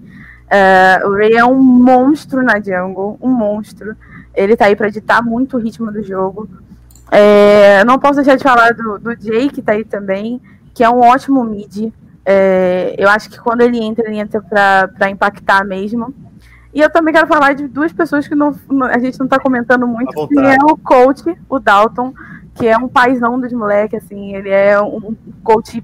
Uh, 0.51 1.07
o 1.07 1.15
Ray 1.15 1.33
é 1.33 1.45
um 1.45 1.55
monstro 1.55 2.43
na 2.43 2.59
jungle, 2.59 3.17
um 3.21 3.29
monstro. 3.29 3.95
Ele 4.33 4.57
tá 4.57 4.65
aí 4.65 4.75
para 4.75 4.89
ditar 4.89 5.23
muito 5.23 5.55
o 5.55 5.59
ritmo 5.59 5.91
do 5.91 6.03
jogo. 6.03 6.49
É, 7.11 7.83
não 7.83 7.99
posso 7.99 8.15
deixar 8.15 8.37
de 8.37 8.43
falar 8.43 8.73
do, 8.73 8.97
do 8.97 9.15
Jay, 9.21 9.49
que 9.49 9.61
tá 9.61 9.73
aí 9.73 9.83
também, 9.83 10.41
que 10.73 10.81
é 10.83 10.89
um 10.89 11.01
ótimo 11.01 11.43
mid. 11.43 11.91
É, 12.25 12.95
eu 12.97 13.09
acho 13.09 13.29
que 13.29 13.39
quando 13.39 13.61
ele 13.61 13.83
entra, 13.83 14.07
ele 14.07 14.19
entra 14.19 14.41
para 14.41 15.09
impactar 15.09 15.65
mesmo. 15.65 16.13
E 16.73 16.79
eu 16.79 16.89
também 16.89 17.13
quero 17.13 17.27
falar 17.27 17.53
de 17.53 17.67
duas 17.67 17.91
pessoas 17.91 18.27
que 18.27 18.35
não, 18.35 18.55
a 18.89 18.97
gente 18.97 19.19
não 19.19 19.27
tá 19.27 19.39
comentando 19.39 19.87
muito, 19.87 20.27
que 20.27 20.39
é 20.39 20.57
o 20.63 20.77
coach, 20.77 21.37
o 21.49 21.59
Dalton, 21.59 22.13
que 22.55 22.67
é 22.67 22.77
um 22.77 22.87
paizão 22.87 23.39
dos 23.39 23.51
moleques, 23.51 24.03
assim, 24.03 24.35
ele 24.35 24.49
é 24.49 24.81
um 24.81 25.15
coach 25.43 25.83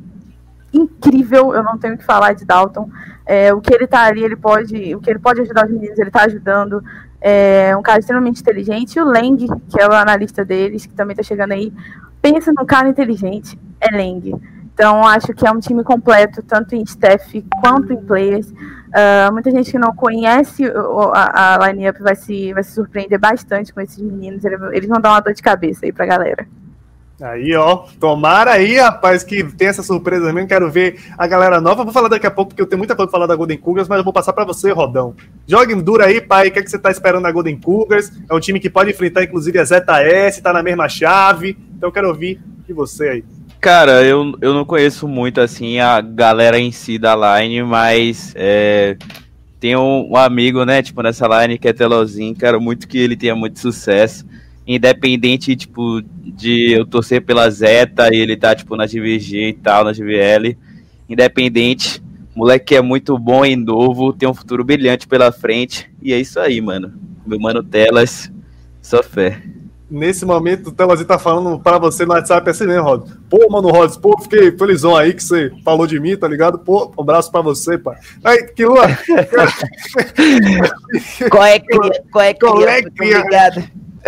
incrível, 0.74 1.54
eu 1.54 1.64
não 1.64 1.78
tenho 1.78 1.96
o 1.96 1.98
que 1.98 2.06
falar 2.06 2.34
de 2.34 2.46
Dalton. 2.46 2.90
É, 3.26 3.54
o 3.54 3.60
que 3.60 3.74
ele 3.74 3.86
tá 3.86 4.04
ali, 4.04 4.24
ele 4.24 4.38
pode, 4.38 4.96
o 4.96 5.02
que 5.02 5.10
ele 5.10 5.20
pode 5.20 5.42
ajudar 5.42 5.66
os 5.66 5.72
meninos, 5.72 6.00
ele 6.00 6.12
tá 6.12 6.24
ajudando 6.24 6.82
é 7.20 7.76
um 7.76 7.82
cara 7.82 8.00
extremamente 8.00 8.42
inteligente. 8.42 8.96
E 8.96 9.02
o 9.02 9.06
Leng, 9.06 9.48
que 9.70 9.80
é 9.80 9.88
o 9.88 9.94
analista 9.94 10.46
deles, 10.46 10.86
que 10.86 10.94
também 10.94 11.14
está 11.14 11.24
chegando 11.24 11.52
aí, 11.52 11.74
pensa 12.22 12.54
num 12.54 12.66
cara 12.66 12.88
inteligente, 12.88 13.60
é 13.82 13.96
Leng. 13.96 14.34
Então, 14.78 15.04
acho 15.04 15.34
que 15.34 15.48
é 15.48 15.52
um 15.52 15.60
time 15.60 15.84
completo, 15.84 16.44
tanto 16.44 16.76
em 16.76 16.84
staff 16.84 17.44
quanto 17.64 17.94
em 17.94 17.98
players. 17.98 18.48
Uh, 18.52 19.34
muita 19.34 19.50
gente 19.50 19.72
que 19.72 19.80
não 19.80 19.92
conhece 19.92 20.66
a, 21.16 21.56
a 21.56 21.68
line-up 21.68 22.00
vai 22.00 22.16
se, 22.16 22.54
vai 22.54 22.62
se 22.62 22.74
surpreender 22.74 23.20
bastante 23.20 23.74
com 23.74 23.82
esses 23.82 23.98
meninos. 23.98 24.46
Eles 24.46 24.88
vão 24.88 25.02
dar 25.02 25.14
uma 25.14 25.20
dor 25.20 25.34
de 25.34 25.42
cabeça 25.42 25.84
aí 25.84 25.92
pra 25.92 26.06
galera. 26.06 26.48
Aí, 27.20 27.56
ó, 27.56 27.86
tomara 28.00 28.52
aí, 28.52 28.78
rapaz, 28.78 29.24
que 29.24 29.44
tem 29.44 29.68
essa 29.68 29.82
surpresa 29.82 30.32
mesmo. 30.32 30.48
Quero 30.48 30.70
ver 30.70 31.02
a 31.18 31.26
galera 31.26 31.60
nova. 31.60 31.84
Vou 31.84 31.92
falar 31.92 32.08
daqui 32.08 32.28
a 32.28 32.32
pouco, 32.32 32.50
porque 32.50 32.62
eu 32.62 32.68
tenho 32.68 32.78
muita 32.78 32.96
coisa 32.96 33.10
pra 33.10 33.18
falar 33.18 33.26
da 33.26 33.36
Golden 33.36 33.58
Cougars, 33.58 33.88
mas 33.88 33.98
eu 33.98 34.04
vou 34.04 34.14
passar 34.14 34.32
para 34.32 34.46
você, 34.46 34.72
Rodão. 34.72 35.16
Jogue 35.48 35.74
dura 35.82 36.06
aí, 36.06 36.22
pai. 36.22 36.50
O 36.50 36.52
que, 36.52 36.60
é 36.60 36.62
que 36.62 36.70
você 36.70 36.78
tá 36.78 36.92
esperando 36.92 37.24
da 37.24 37.32
Golden 37.32 37.60
Cougars? 37.60 38.12
É 38.30 38.36
um 38.36 38.40
time 38.40 38.60
que 38.60 38.70
pode 38.70 38.92
enfrentar, 38.92 39.24
inclusive, 39.24 39.58
a 39.58 39.66
ZS, 39.66 40.40
tá 40.40 40.54
na 40.54 40.62
mesma 40.62 40.88
chave. 40.88 41.58
Então, 41.76 41.92
quero 41.92 42.10
ouvir 42.10 42.40
de 42.68 42.74
você 42.74 43.10
aí. 43.10 43.37
Cara, 43.60 44.04
eu, 44.04 44.38
eu 44.40 44.54
não 44.54 44.64
conheço 44.64 45.08
muito, 45.08 45.42
assim, 45.42 45.80
a 45.80 46.00
galera 46.00 46.60
em 46.60 46.72
si 46.72 46.98
da 46.98 47.16
line, 47.16 47.64
mas 47.64 48.34
é, 48.36 48.96
tem 49.60 49.76
um, 49.76 50.12
um 50.12 50.16
amigo, 50.16 50.64
né, 50.64 50.82
tipo, 50.82 51.02
nessa 51.02 51.28
line 51.28 51.58
que 51.58 51.68
é 51.68 51.74
Telozinho. 51.74 52.36
Quero 52.36 52.62
muito 52.62 52.88
que 52.88 52.98
ele 52.98 53.16
tenha 53.16 53.36
muito 53.36 53.60
sucesso 53.60 54.26
independente, 54.68 55.56
tipo, 55.56 56.02
de 56.02 56.74
eu 56.74 56.86
torcer 56.86 57.22
pela 57.22 57.50
Zeta 57.50 58.14
e 58.14 58.18
ele 58.20 58.36
tá, 58.36 58.54
tipo, 58.54 58.76
na 58.76 58.86
GVG 58.86 59.50
e 59.50 59.54
tal, 59.54 59.86
na 59.86 59.94
GVL, 59.94 60.58
independente, 61.08 62.04
moleque 62.36 62.76
é 62.76 62.82
muito 62.82 63.18
bom 63.18 63.46
e 63.46 63.56
novo, 63.56 64.12
tem 64.12 64.28
um 64.28 64.34
futuro 64.34 64.66
brilhante 64.66 65.08
pela 65.08 65.32
frente, 65.32 65.90
e 66.02 66.12
é 66.12 66.20
isso 66.20 66.38
aí, 66.40 66.60
mano. 66.60 66.94
Meu 67.26 67.40
mano 67.40 67.64
Telas, 67.64 68.32
só 68.82 69.02
fé. 69.02 69.42
Nesse 69.90 70.26
momento, 70.26 70.68
o 70.68 70.72
Telazinho 70.72 71.08
tá 71.08 71.18
falando 71.18 71.58
para 71.60 71.78
você 71.78 72.06
no 72.06 72.14
WhatsApp 72.14 72.50
assim, 72.50 72.66
né, 72.66 72.78
Rod? 72.78 73.10
Pô, 73.30 73.48
mano, 73.50 73.70
Rod, 73.70 73.96
pô, 73.98 74.20
fiquei 74.22 74.52
felizão 74.52 74.96
aí 74.96 75.14
que 75.14 75.24
você 75.24 75.52
falou 75.64 75.88
de 75.88 75.98
mim, 75.98 76.18
tá 76.18 76.28
ligado? 76.28 76.60
Pô, 76.60 76.92
um 76.98 77.02
abraço 77.02 77.32
pra 77.32 77.42
você, 77.42 77.78
pai. 77.78 77.96
Aí, 78.24 78.44
que 78.48 78.66
lua. 78.66 78.88
qual 81.32 81.46
é, 81.46 81.60
cria? 81.60 82.04
Qual 82.12 82.24
é, 82.24 82.34
cria? 82.34 82.50
Qual 82.50 82.64
é? 82.64 82.80
Obrigado. 82.80 83.64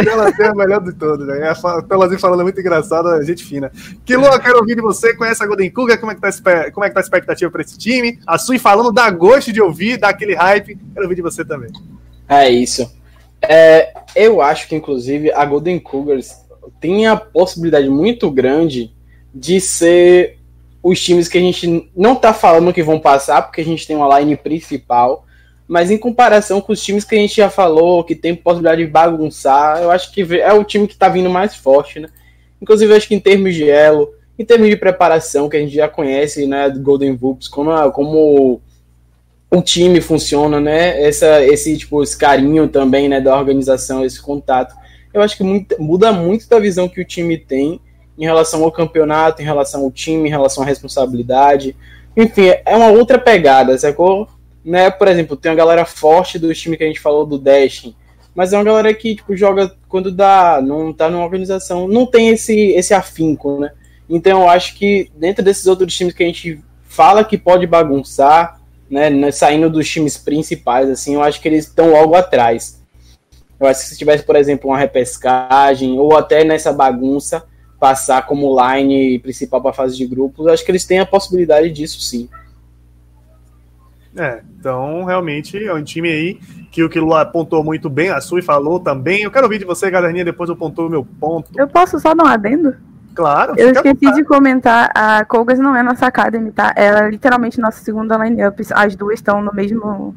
Ela 0.07 0.29
é 0.29 0.47
a 0.47 0.55
melhor 0.55 0.81
de 0.81 0.93
todos, 0.93 1.27
né? 1.27 1.49
A 1.49 1.81
Pelazinho 1.81 2.19
falando 2.19 2.43
muito 2.43 2.59
engraçada, 2.59 3.23
gente 3.23 3.43
fina. 3.43 3.71
Que 4.05 4.15
Lua, 4.15 4.39
quero 4.39 4.59
ouvir 4.59 4.75
de 4.75 4.81
você, 4.81 5.13
conhece 5.13 5.43
a 5.43 5.47
Golden 5.47 5.69
Cougar, 5.71 5.99
como 5.99 6.11
é 6.11 6.15
que 6.15 6.21
tá, 6.21 6.71
como 6.71 6.85
é 6.85 6.89
que 6.89 6.93
tá 6.93 6.99
a 6.99 7.03
expectativa 7.03 7.51
para 7.51 7.61
esse 7.61 7.77
time? 7.77 8.19
A 8.25 8.37
Sui 8.37 8.57
falando, 8.57 8.91
dá 8.91 9.09
gosto 9.09 9.51
de 9.51 9.61
ouvir, 9.61 9.97
dá 9.97 10.09
aquele 10.09 10.35
hype. 10.35 10.77
Quero 10.93 11.05
ouvir 11.05 11.15
de 11.15 11.21
você 11.21 11.43
também. 11.43 11.71
É 12.27 12.49
isso. 12.49 12.89
É, 13.41 13.93
eu 14.15 14.41
acho 14.41 14.67
que, 14.67 14.75
inclusive, 14.75 15.31
a 15.31 15.45
Golden 15.45 15.79
Cougars 15.79 16.45
tem 16.79 17.07
a 17.07 17.15
possibilidade 17.15 17.89
muito 17.89 18.29
grande 18.29 18.91
de 19.33 19.59
ser 19.59 20.37
os 20.81 21.01
times 21.01 21.27
que 21.27 21.37
a 21.37 21.41
gente 21.41 21.89
não 21.95 22.15
tá 22.15 22.33
falando 22.33 22.73
que 22.73 22.83
vão 22.83 22.99
passar, 22.99 23.41
porque 23.41 23.61
a 23.61 23.65
gente 23.65 23.85
tem 23.85 23.95
uma 23.95 24.19
line 24.19 24.35
principal, 24.35 25.25
mas 25.67 25.91
em 25.91 25.97
comparação 25.97 26.61
com 26.61 26.73
os 26.73 26.81
times 26.81 27.03
que 27.03 27.15
a 27.15 27.17
gente 27.17 27.35
já 27.35 27.49
falou, 27.49 28.03
que 28.03 28.15
tem 28.15 28.35
possibilidade 28.35 28.83
de 28.83 28.91
bagunçar, 28.91 29.81
eu 29.81 29.91
acho 29.91 30.11
que 30.11 30.21
é 30.39 30.53
o 30.53 30.63
time 30.63 30.87
que 30.87 30.93
está 30.93 31.09
vindo 31.09 31.29
mais 31.29 31.55
forte, 31.55 31.99
né? 31.99 32.09
Inclusive, 32.61 32.93
acho 32.93 33.07
que 33.07 33.15
em 33.15 33.19
termos 33.19 33.53
de 33.53 33.69
elo, 33.69 34.09
em 34.37 34.45
termos 34.45 34.69
de 34.69 34.75
preparação, 34.75 35.49
que 35.49 35.57
a 35.57 35.59
gente 35.59 35.75
já 35.75 35.87
conhece, 35.87 36.45
né, 36.45 36.69
do 36.69 36.81
Golden 36.81 37.15
Vulps, 37.15 37.47
como, 37.47 37.91
como 37.91 38.61
o 39.51 39.61
time 39.61 39.99
funciona, 40.01 40.59
né? 40.59 41.01
Essa, 41.01 41.43
esse, 41.45 41.77
tipo, 41.77 42.03
esse 42.03 42.17
carinho 42.17 42.67
também, 42.67 43.09
né, 43.09 43.19
da 43.19 43.37
organização, 43.37 44.05
esse 44.05 44.21
contato. 44.21 44.75
Eu 45.13 45.21
acho 45.21 45.35
que 45.35 45.43
muito, 45.43 45.75
muda 45.81 46.11
muito 46.11 46.47
da 46.47 46.59
visão 46.59 46.87
que 46.87 47.01
o 47.01 47.05
time 47.05 47.37
tem 47.37 47.81
em 48.17 48.25
relação 48.25 48.63
ao 48.63 48.71
campeonato, 48.71 49.41
em 49.41 49.45
relação 49.45 49.83
ao 49.83 49.91
time, 49.91 50.27
em 50.27 50.31
relação 50.31 50.63
à 50.63 50.65
responsabilidade. 50.65 51.75
Enfim, 52.15 52.51
é 52.65 52.75
uma 52.75 52.89
outra 52.89 53.17
pegada, 53.17 53.77
sacou? 53.77 54.27
né? 54.63 54.89
Por 54.89 55.07
exemplo, 55.07 55.35
tem 55.35 55.51
uma 55.51 55.57
galera 55.57 55.85
forte 55.85 56.37
do 56.37 56.53
time 56.53 56.77
que 56.77 56.83
a 56.83 56.87
gente 56.87 56.99
falou 56.99 57.25
do 57.25 57.37
Dash, 57.37 57.93
mas 58.35 58.53
é 58.53 58.57
uma 58.57 58.63
galera 58.63 58.93
que 58.93 59.15
tipo, 59.15 59.35
joga 59.35 59.73
quando 59.87 60.11
dá, 60.11 60.61
não 60.63 60.93
tá 60.93 61.09
numa 61.09 61.23
organização, 61.23 61.87
não 61.87 62.05
tem 62.05 62.29
esse, 62.29 62.55
esse 62.71 62.93
afinco, 62.93 63.59
né? 63.59 63.71
Então 64.09 64.41
eu 64.41 64.49
acho 64.49 64.75
que 64.75 65.11
dentro 65.15 65.43
desses 65.43 65.67
outros 65.67 65.95
times 65.95 66.13
que 66.13 66.23
a 66.23 66.25
gente 66.25 66.63
fala 66.83 67.23
que 67.23 67.37
pode 67.37 67.65
bagunçar, 67.67 68.58
né, 68.89 69.09
né 69.09 69.31
saindo 69.31 69.69
dos 69.69 69.87
times 69.87 70.17
principais, 70.17 70.89
assim, 70.89 71.15
eu 71.15 71.23
acho 71.23 71.41
que 71.41 71.47
eles 71.47 71.65
estão 71.65 71.91
logo 71.91 72.15
atrás. 72.15 72.81
Eu 73.59 73.67
acho 73.67 73.81
que 73.81 73.87
se 73.87 73.97
tivesse, 73.97 74.23
por 74.23 74.35
exemplo, 74.35 74.69
uma 74.69 74.77
repescagem, 74.77 75.99
ou 75.99 76.17
até 76.17 76.43
nessa 76.43 76.71
bagunça, 76.71 77.43
passar 77.79 78.25
como 78.25 78.55
line 78.59 79.19
principal 79.19 79.61
para 79.61 79.73
fase 79.73 79.97
de 79.97 80.05
grupos, 80.05 80.45
eu 80.45 80.53
acho 80.53 80.63
que 80.63 80.71
eles 80.71 80.85
têm 80.85 80.99
a 80.99 81.05
possibilidade 81.05 81.69
disso 81.71 82.01
sim. 82.01 82.29
É, 84.17 84.41
então 84.59 85.03
realmente 85.05 85.63
é 85.63 85.73
um 85.73 85.83
time 85.83 86.09
aí 86.09 86.39
que 86.71 86.83
o 86.83 86.89
Kilo 86.89 87.13
apontou 87.13 87.63
muito 87.63 87.89
bem, 87.89 88.09
a 88.09 88.19
Sui 88.19 88.41
falou 88.41 88.79
também. 88.79 89.23
Eu 89.23 89.31
quero 89.31 89.45
ouvir 89.45 89.59
de 89.59 89.65
você, 89.65 89.89
galerinha, 89.89 90.25
depois 90.25 90.49
eu 90.49 90.55
pontuo 90.55 90.87
o 90.87 90.89
meu 90.89 91.05
ponto. 91.05 91.51
Eu 91.57 91.67
posso 91.67 91.99
só 91.99 92.13
dar 92.13 92.23
um 92.23 92.27
adendo? 92.27 92.75
Claro. 93.19 93.53
Eu 93.57 93.71
esqueci 93.71 94.13
de 94.13 94.23
comentar, 94.23 94.89
a 94.95 95.25
Colgas 95.25 95.59
não 95.59 95.75
é 95.75 95.83
nossa 95.83 96.07
academy, 96.07 96.53
tá? 96.53 96.71
Ela 96.73 97.05
é 97.05 97.09
literalmente 97.09 97.59
nossa 97.59 97.83
segunda 97.83 98.15
line-up. 98.15 98.63
As 98.73 98.95
duas 98.95 99.15
estão 99.15 99.41
no 99.41 99.53
mesmo. 99.53 100.15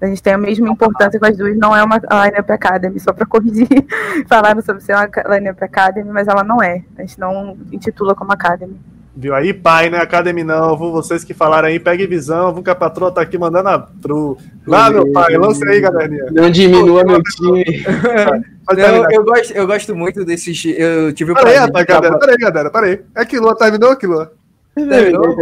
A 0.00 0.06
gente 0.06 0.22
tem 0.22 0.32
a 0.32 0.38
mesma 0.38 0.66
importância 0.66 1.20
com 1.20 1.26
as 1.26 1.36
duas, 1.36 1.58
não 1.58 1.76
é 1.76 1.84
uma 1.84 1.96
line-up 1.96 2.50
academy, 2.50 2.98
só 3.00 3.12
para 3.12 3.26
corrigir. 3.26 3.68
Falaram 4.26 4.62
sobre 4.62 4.80
ser 4.80 4.94
uma 4.94 5.10
line-up 5.36 5.62
academy, 5.62 6.10
mas 6.10 6.26
ela 6.26 6.42
não 6.42 6.62
é. 6.62 6.82
A 6.96 7.02
gente 7.02 7.20
não 7.20 7.54
intitula 7.70 8.14
como 8.14 8.32
academy. 8.32 8.80
Viu 9.20 9.34
aí, 9.34 9.52
pai, 9.52 9.90
né? 9.90 9.98
Academy 9.98 10.44
não. 10.44 10.76
Vou 10.76 10.92
vocês 10.92 11.24
que 11.24 11.34
falaram 11.34 11.66
aí, 11.66 11.80
pegue 11.80 12.06
visão. 12.06 12.54
Vou 12.54 12.62
que 12.62 12.70
a 12.70 12.74
patroa 12.74 13.10
tá 13.10 13.20
aqui 13.20 13.36
mandando 13.36 13.68
a 13.68 13.78
tru. 14.00 14.38
Lá, 14.64 14.88
meu 14.88 15.10
pai, 15.10 15.36
lance 15.36 15.68
aí, 15.68 15.80
galerinha. 15.80 16.26
Não 16.30 16.48
diminua 16.48 17.02
meu 17.02 17.20
time. 17.20 17.64
Não, 18.70 19.10
eu, 19.10 19.24
gosto, 19.24 19.52
eu 19.54 19.66
gosto 19.66 19.96
muito 19.96 20.24
desses. 20.26 20.62
Eu 20.66 21.10
tive 21.14 21.32
o 21.32 21.34
Peraí, 21.34 21.54
prazer 21.54 21.66
rapaz, 21.66 21.86
galera, 21.86 22.18
peraí, 22.18 22.36
galera, 22.36 22.70
peraí. 22.70 23.00
É 23.16 23.24
que 23.24 23.38
Lua 23.40 23.56
terminou, 23.56 23.96
que 23.96 24.06
Lua? 24.06 24.30
Terminou? 24.74 25.34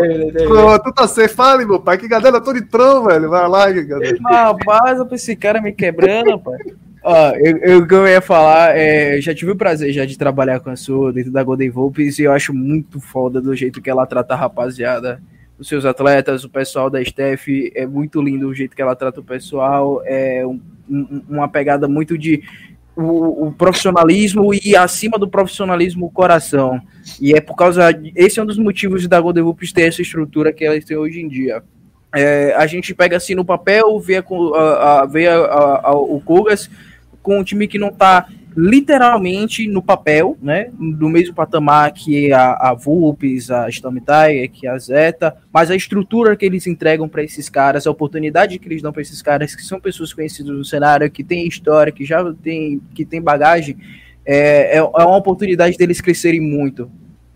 Pronto, 0.47 0.93
tá 0.93 1.09
certo. 1.09 1.35
Fale, 1.35 1.67
meu 1.67 1.81
pai. 1.81 1.99
Que 1.99 2.07
galera, 2.07 2.37
eu 2.37 2.41
tô 2.41 2.53
de 2.53 2.63
trão, 2.63 3.05
velho. 3.05 3.29
Vai 3.29 3.49
lá, 3.49 3.71
galera. 3.73 4.17
Rapaz, 4.23 4.99
eu 5.01 5.09
esse 5.11 5.35
cara 5.37 5.61
me 5.61 5.73
quebrando, 5.73 6.31
rapaz. 6.31 6.86
Ó, 7.09 7.31
eu, 7.37 7.57
eu, 7.59 7.79
o 7.79 7.87
que 7.87 7.95
eu 7.95 8.05
ia 8.09 8.21
falar, 8.21 8.77
é, 8.77 9.17
eu 9.17 9.23
já 9.23 9.33
tive 9.33 9.53
o 9.53 9.57
prazer 9.57 9.93
já 9.93 10.05
de 10.05 10.19
trabalhar 10.19 10.59
com 10.59 10.71
a 10.71 10.75
sua 10.77 11.13
dentro 11.13 11.31
da 11.31 11.41
Golden 11.45 11.71
Volpes 11.71 12.19
e 12.19 12.25
eu 12.25 12.33
acho 12.33 12.53
muito 12.53 12.99
foda 13.01 13.41
do 13.41 13.55
jeito 13.55 13.81
que 13.81 13.89
ela 13.89 14.05
trata 14.05 14.35
a 14.35 14.37
rapaziada, 14.37 15.23
os 15.57 15.69
seus 15.69 15.85
atletas, 15.85 16.43
o 16.43 16.49
pessoal 16.51 16.91
da 16.91 17.01
staff, 17.01 17.71
é 17.77 17.87
muito 17.87 18.21
lindo 18.21 18.49
o 18.49 18.55
jeito 18.55 18.75
que 18.75 18.83
ela 18.83 18.97
trata 18.97 19.21
o 19.21 19.25
pessoal, 19.25 20.03
é 20.05 20.45
um- 20.45 20.61
um- 20.91 21.23
uma 21.29 21.49
pegada 21.49 21.87
muito 21.87 22.19
de 22.19 22.43
o, 22.97 23.47
o 23.47 23.53
profissionalismo 23.53 24.53
e 24.53 24.75
acima 24.75 25.17
do 25.17 25.29
profissionalismo 25.29 26.07
o 26.07 26.11
coração. 26.11 26.81
E 27.21 27.33
é 27.35 27.41
por 27.41 27.55
causa, 27.55 27.83
esse 28.17 28.41
é 28.41 28.43
um 28.43 28.47
dos 28.47 28.59
motivos 28.59 29.07
da 29.07 29.21
Golden 29.21 29.45
Volpes 29.45 29.73
ter 29.73 29.83
essa 29.83 30.03
estrutura 30.03 30.53
que 30.53 30.65
elas 30.65 30.85
têm 30.85 30.97
hoje 30.97 31.21
em 31.21 31.29
dia. 31.29 31.63
É, 32.13 32.53
a 32.57 32.67
gente 32.67 32.93
pega 32.95 33.17
assim 33.17 33.35
no 33.37 33.45
papel, 33.45 33.97
vê, 34.01 34.17
a, 34.17 34.23
a, 35.03 35.07
vê 35.07 35.29
a- 35.29 35.93
o 35.95 36.21
Kogas 36.21 36.69
com 37.27 37.41
um 37.41 37.43
time 37.43 37.67
que 37.67 37.77
não 37.77 37.91
tá 37.91 38.29
literalmente 38.57 39.67
no 39.67 39.83
papel, 39.83 40.39
né? 40.41 40.71
Do 40.79 41.09
mesmo 41.09 41.35
patamar 41.35 41.93
que 41.93 42.33
a, 42.33 42.53
a 42.53 42.73
Vulpes, 42.73 43.51
a 43.51 43.67
Tiger, 43.69 44.49
que 44.49 44.69
a 44.69 44.79
Zeta, 44.79 45.37
mas 45.53 45.69
a 45.69 45.75
estrutura 45.75 46.37
que 46.37 46.47
eles 46.47 46.69
entregam 46.69 47.09
para 47.09 47.25
esses 47.25 47.51
caras, 47.51 47.85
a 47.85 47.91
oportunidade 47.91 48.61
que 48.61 48.69
eles 48.69 48.81
dão 48.81 48.93
para 48.93 49.03
esses 49.03 49.21
caras, 49.21 49.57
que 49.57 49.63
são 49.63 49.81
pessoas 49.81 50.13
conhecidas 50.13 50.57
no 50.57 50.65
cenário, 50.65 51.11
que 51.11 51.25
tem 51.25 51.49
história, 51.49 51.93
que 51.93 52.05
já 52.05 52.33
tem, 52.33 52.81
que 52.95 53.05
tem 53.05 53.21
bagagem, 53.21 53.77
é, 54.25 54.77
é, 54.77 54.79
é 54.79 54.83
uma 54.83 55.17
oportunidade 55.17 55.77
deles 55.77 56.01
crescerem 56.01 56.41
muito. 56.41 56.89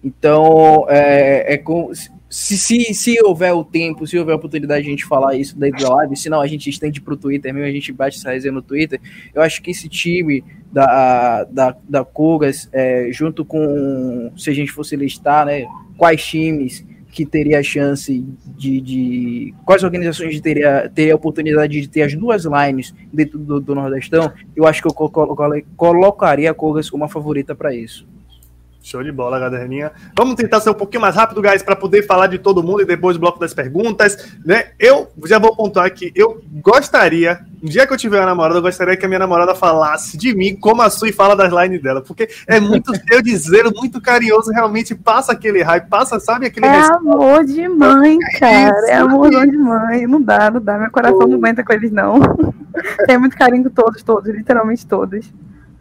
Então, 0.04 0.86
é, 0.88 1.54
é 1.54 1.58
com, 1.58 1.90
se, 2.30 2.56
se, 2.56 2.94
se 2.94 3.20
houver 3.24 3.52
o 3.52 3.64
tempo, 3.64 4.06
se 4.06 4.16
houver 4.16 4.32
a 4.32 4.36
oportunidade 4.36 4.84
de 4.84 4.88
a 4.88 4.90
gente 4.92 5.04
falar 5.04 5.34
isso 5.34 5.58
dentro 5.58 5.82
da 5.82 5.92
live, 5.96 6.16
se 6.16 6.30
não 6.30 6.40
a 6.40 6.46
gente 6.46 6.70
estende 6.70 7.00
pro 7.00 7.16
Twitter 7.16 7.52
mesmo, 7.52 7.66
a 7.68 7.72
gente 7.72 7.92
bate 7.92 8.16
essa 8.18 8.30
resenha 8.30 8.52
no 8.52 8.62
Twitter. 8.62 9.00
Eu 9.34 9.42
acho 9.42 9.60
que 9.60 9.72
esse 9.72 9.88
time 9.88 10.44
da, 10.72 11.42
da, 11.44 11.76
da 11.88 12.04
Kogas, 12.04 12.68
é, 12.72 13.08
junto 13.10 13.44
com, 13.44 14.30
se 14.36 14.48
a 14.48 14.54
gente 14.54 14.70
fosse 14.70 14.94
listar, 14.94 15.44
né, 15.44 15.66
quais 15.98 16.24
times 16.24 16.86
que 17.12 17.26
teria 17.26 17.58
a 17.58 17.62
chance 17.64 18.24
de, 18.56 18.80
de 18.80 19.54
quais 19.64 19.82
organizações 19.82 20.32
de 20.32 20.40
teria, 20.40 20.88
teria 20.94 21.12
a 21.12 21.16
oportunidade 21.16 21.80
de 21.80 21.88
ter 21.88 22.02
as 22.02 22.14
duas 22.14 22.44
lines 22.44 22.94
dentro 23.12 23.36
do, 23.36 23.60
do 23.60 23.74
Nordestão, 23.74 24.32
eu 24.54 24.64
acho 24.64 24.80
que 24.80 24.86
eu 24.86 24.94
colo- 24.94 25.34
colo- 25.34 25.62
colocaria 25.76 26.52
a 26.52 26.54
Kogas 26.54 26.88
como 26.88 27.02
a 27.02 27.08
favorita 27.08 27.52
para 27.56 27.74
isso. 27.74 28.06
Show 28.82 29.02
de 29.04 29.12
bola, 29.12 29.38
galerinha. 29.38 29.92
Vamos 30.16 30.36
tentar 30.36 30.58
ser 30.60 30.70
um 30.70 30.74
pouquinho 30.74 31.02
mais 31.02 31.14
rápido, 31.14 31.42
guys, 31.42 31.62
para 31.62 31.76
poder 31.76 32.06
falar 32.06 32.28
de 32.28 32.38
todo 32.38 32.62
mundo 32.62 32.80
e 32.80 32.86
depois 32.86 33.14
do 33.16 33.20
bloco 33.20 33.38
das 33.38 33.52
perguntas, 33.52 34.16
né? 34.44 34.68
Eu 34.78 35.08
já 35.26 35.38
vou 35.38 35.54
pontuar 35.54 35.92
que 35.92 36.10
eu 36.14 36.40
gostaria, 36.62 37.40
um 37.62 37.68
dia 37.68 37.86
que 37.86 37.92
eu 37.92 37.96
tiver 37.98 38.18
uma 38.18 38.26
namorada, 38.26 38.58
eu 38.58 38.62
gostaria 38.62 38.96
que 38.96 39.04
a 39.04 39.08
minha 39.08 39.18
namorada 39.18 39.54
falasse 39.54 40.16
de 40.16 40.34
mim 40.34 40.56
como 40.56 40.80
a 40.80 40.88
Sui 40.88 41.12
fala 41.12 41.36
das 41.36 41.52
lines 41.52 41.82
dela, 41.82 42.00
porque 42.00 42.26
é 42.46 42.58
muito 42.58 42.90
de 43.22 43.36
zelo, 43.36 43.70
muito 43.76 44.00
carinhoso, 44.00 44.50
realmente 44.50 44.94
passa 44.94 45.32
aquele 45.32 45.62
hype, 45.62 45.86
passa, 45.86 46.18
sabe, 46.18 46.46
aquele 46.46 46.64
É 46.64 46.70
respeito. 46.70 46.96
amor 47.12 47.44
de 47.44 47.68
mãe, 47.68 48.18
cara. 48.38 48.70
Isso, 48.78 48.86
É 48.86 48.94
amorzão 48.96 49.46
de 49.46 49.58
mãe. 49.58 50.06
Não 50.06 50.22
dá, 50.22 50.50
não 50.50 50.60
dá. 50.60 50.78
Meu 50.78 50.90
coração 50.90 51.26
não 51.28 51.36
aguenta 51.36 51.62
com 51.62 51.72
eles, 51.74 51.92
não. 51.92 52.18
Tem 53.06 53.18
muito 53.18 53.36
carinho 53.36 53.64
com 53.64 53.70
todos, 53.70 54.02
todos, 54.02 54.34
literalmente 54.34 54.86
todos. 54.86 55.30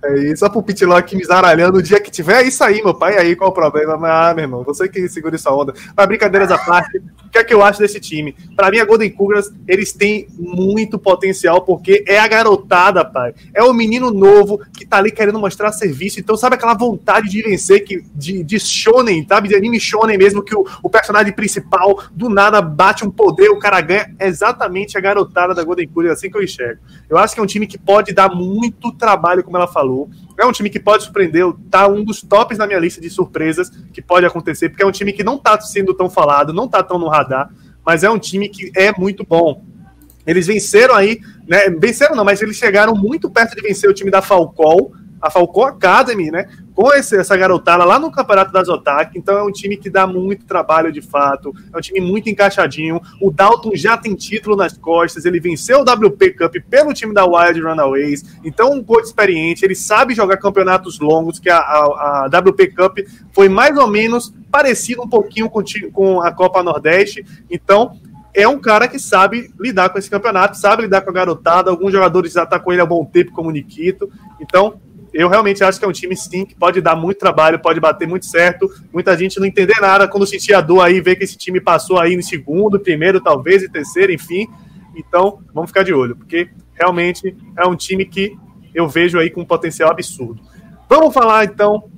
É 0.02 0.18
isso, 0.18 0.38
só 0.38 0.50
pro 0.50 0.64
Pitlock 0.64 1.14
me 1.14 1.26
zaralhando 1.26 1.80
o 1.80 1.84
dia 1.84 2.00
que 2.00 2.10
tiver, 2.10 2.42
é 2.42 2.48
isso 2.48 2.64
aí, 2.64 2.82
meu 2.82 2.94
pai. 2.94 3.18
Aí 3.18 3.36
qual 3.36 3.50
o 3.50 3.54
problema? 3.54 3.98
Ah, 4.08 4.34
meu 4.34 4.46
irmão, 4.46 4.64
você 4.64 4.88
que 4.88 5.10
segura 5.10 5.36
essa 5.36 5.52
onda. 5.52 5.74
Mas 5.96 6.08
brincadeiras 6.08 6.50
à 6.52 6.58
parte, 6.58 6.98
o 7.26 7.30
que 7.30 7.38
é 7.38 7.44
que 7.44 7.54
eu 7.54 7.62
acho 7.62 7.80
desse 7.80 8.00
time? 8.00 8.34
Pra 8.56 8.72
mim, 8.72 8.80
a 8.80 8.86
Golden 8.86 9.10
Cougars, 9.10 9.52
eles 9.68 9.92
têm 9.92 10.28
muito 10.38 10.98
potencial, 10.98 11.64
porque 11.64 12.04
é 12.08 12.18
a 12.18 12.28
garotada, 12.28 13.04
pai. 13.04 13.34
É 13.54 13.62
o 13.62 13.74
menino 13.74 14.10
novo 14.10 14.62
que 14.74 14.86
tá 14.86 14.98
ali 14.98 15.12
querendo 15.12 15.38
mostrar 15.38 15.72
serviço. 15.74 16.20
Então, 16.20 16.38
sabe 16.38 16.56
aquela 16.56 16.74
vontade 16.74 17.28
de 17.28 17.42
vencer, 17.42 17.84
que, 17.84 18.02
de, 18.16 18.42
de 18.42 18.58
shonen, 18.58 19.26
sabe? 19.28 19.50
De 19.50 19.56
anime 19.56 19.82
shonen 19.82 20.18
mesmo, 20.18 20.42
que 20.42 20.56
o, 20.56 20.66
o 20.82 20.90
personagem 20.90 21.34
principal 21.34 22.02
do 22.14 22.30
nada 22.30 22.62
bate 22.62 23.06
um 23.06 23.12
poder, 23.12 23.50
o 23.50 23.60
cara 23.60 23.82
ganha. 23.82 24.16
É 24.18 24.28
exatamente 24.28 24.98
a 24.98 25.02
garotada 25.02 25.54
da 25.54 25.64
Golden 25.64 25.88
Cougars, 25.90 26.14
assim 26.14 26.32
que 26.32 26.38
eu 26.38 26.44
enxergo. 26.44 26.80
Eu 27.10 27.18
acho 27.18 27.34
que 27.34 27.40
é 27.42 27.44
um 27.44 27.48
time 27.48 27.68
que 27.68 27.78
pode 27.78 28.14
dar 28.14 28.34
muito 28.34 28.94
trabalho, 28.94 29.44
como 29.44 29.58
ela 29.58 29.68
falou. 29.68 29.89
É 30.38 30.45
um 30.45 30.52
time 30.52 30.70
que 30.70 30.80
pode 30.80 31.03
surpreender, 31.03 31.45
tá 31.70 31.88
um 31.88 32.03
dos 32.03 32.22
tops 32.22 32.57
na 32.57 32.68
minha 32.68 32.80
lista 32.80 33.02
de 33.02 33.10
surpresas 33.10 33.70
que 33.94 34.02
pode 34.02 34.26
acontecer, 34.26 34.70
porque 34.70 34.84
é 34.84 34.86
um 34.86 34.91
time 34.91 35.14
que 35.14 35.24
não 35.24 35.38
tá 35.38 35.60
sendo 35.61 35.94
tão 35.94 36.10
falado, 36.10 36.53
não 36.53 36.68
tá 36.68 36.82
tão 36.84 36.98
no 36.98 37.07
radar, 37.07 37.52
mas 37.86 38.03
é 38.03 38.10
um 38.10 38.20
time 38.20 38.49
que 38.49 38.72
é 38.76 38.91
muito 38.98 39.26
bom. 39.26 39.64
Eles 40.26 40.48
venceram 40.48 40.95
aí, 40.95 41.20
né? 41.48 41.70
Venceram 41.70 42.16
não, 42.16 42.24
mas 42.24 42.41
eles 42.41 42.56
chegaram 42.56 42.94
muito 42.95 43.30
perto 43.30 43.56
de 43.56 43.61
vencer 43.61 43.90
o 43.90 43.94
time 43.94 44.11
da 44.11 44.22
Falcol, 44.22 44.94
a 45.22 45.30
Falcon 45.30 45.64
Academy, 45.64 46.32
né? 46.32 46.48
Com 46.74 46.94
esse, 46.94 47.18
essa 47.18 47.36
garotada 47.36 47.84
lá 47.84 48.00
no 48.00 48.12
Campeonato 48.12 48.52
das 48.52 48.70
Otak. 48.70 49.18
Então 49.18 49.38
é 49.38 49.44
um 49.44 49.52
time 49.52 49.76
que 49.76 49.90
dá 49.90 50.08
muito 50.08 50.46
trabalho 50.46 50.91
de 50.91 51.02
fato. 51.02 51.54
É 51.74 51.78
um 51.78 51.82
time 51.82 52.00
muito 52.00 52.30
encaixadinho. 52.30 53.02
O 53.22 53.32
Dalton 53.32 53.72
já 53.76 53.98
tem 53.98 54.16
título 54.16 54.56
nas 54.56 54.78
costas. 54.78 55.26
Ele 55.26 55.40
venceu 55.40 55.80
o 55.80 55.84
WP 55.84 56.32
Cup 56.32 56.56
pelo 56.70 56.94
time 56.94 57.14
da 57.14 57.26
Wild 57.26 57.60
Runaways. 57.60 58.40
Então, 58.44 58.72
um 58.72 58.84
coach 58.84 59.06
experiente. 59.06 59.66
Ele 59.66 59.76
sabe 59.76 60.14
jogar 60.14 60.38
campeonatos 60.38 61.00
longos, 61.00 61.40
que 61.40 61.50
a, 61.50 61.58
a, 61.58 62.26
a 62.26 62.40
WP 62.40 62.68
Cup 62.68 63.00
foi 63.34 63.50
mais 63.50 63.78
ou 63.78 63.88
menos 63.88 64.34
parecido 64.50 65.04
um 65.04 65.10
pouquinho 65.10 65.50
com, 65.50 65.62
com 65.91 66.22
a 66.22 66.32
Copa 66.32 66.64
Nordeste. 66.64 67.26
Então, 67.50 68.00
é 68.34 68.48
um 68.48 68.60
cara 68.60 68.88
que 68.88 69.00
sabe 69.00 69.52
lidar 69.60 69.90
com 69.90 69.98
esse 69.98 70.10
campeonato, 70.10 70.58
sabe 70.58 70.84
lidar 70.84 71.02
com 71.02 71.10
a 71.10 71.14
garotada. 71.14 71.70
Alguns 71.70 71.91
jogadores 71.91 72.34
já 72.34 72.44
estão 72.44 72.60
com 72.60 72.72
ele 72.72 72.82
há 72.82 72.86
bom 72.86 73.04
tempo, 73.04 73.32
como 73.32 73.50
o 73.50 73.52
Nikito. 73.52 74.10
Então, 74.40 74.80
eu 75.14 75.27
realmente 75.27 75.64
acho 75.64 75.80
que 75.80 75.86
é 75.86 75.88
um 75.88 75.91
time, 75.91 76.15
sim, 76.15 76.45
que 76.45 76.56
pode 76.56 76.81
dar 76.81 76.95
muito 76.95 77.18
trabalho, 77.18 77.60
pode 77.60 77.80
bater 77.80 78.07
muito 78.07 78.26
certo. 78.26 78.69
Muita 78.94 79.18
gente 79.18 79.40
não 79.40 79.45
entender 79.45 79.80
nada 79.81 80.07
quando 80.07 80.26
sentir 80.26 80.53
a 80.53 80.61
dor 80.61 80.81
aí, 80.81 81.02
ver 81.02 81.15
que 81.15 81.23
esse 81.23 81.38
time 81.38 81.60
passou 81.60 81.99
aí 81.99 82.15
no 82.15 82.23
segundo, 82.23 82.80
primeiro, 82.80 83.19
talvez, 83.22 83.64
e 83.64 83.69
terceiro, 83.69 84.11
enfim. 84.11 84.48
Então, 84.95 85.40
vamos 85.53 85.69
ficar 85.69 85.84
de 85.84 85.94
olho, 85.94 86.15
porque 86.15 86.49
realmente 86.73 87.36
é 87.57 87.65
um 87.65 87.76
time 87.76 88.06
que 88.06 88.36
eu 88.73 88.88
vejo 88.88 89.18
aí 89.19 89.30
com 89.30 89.41
um 89.41 89.45
potencial 89.45 89.91
absurdo. 89.91 90.41
Vamos 90.88 91.14
falar, 91.14 91.45
então, 91.45 91.90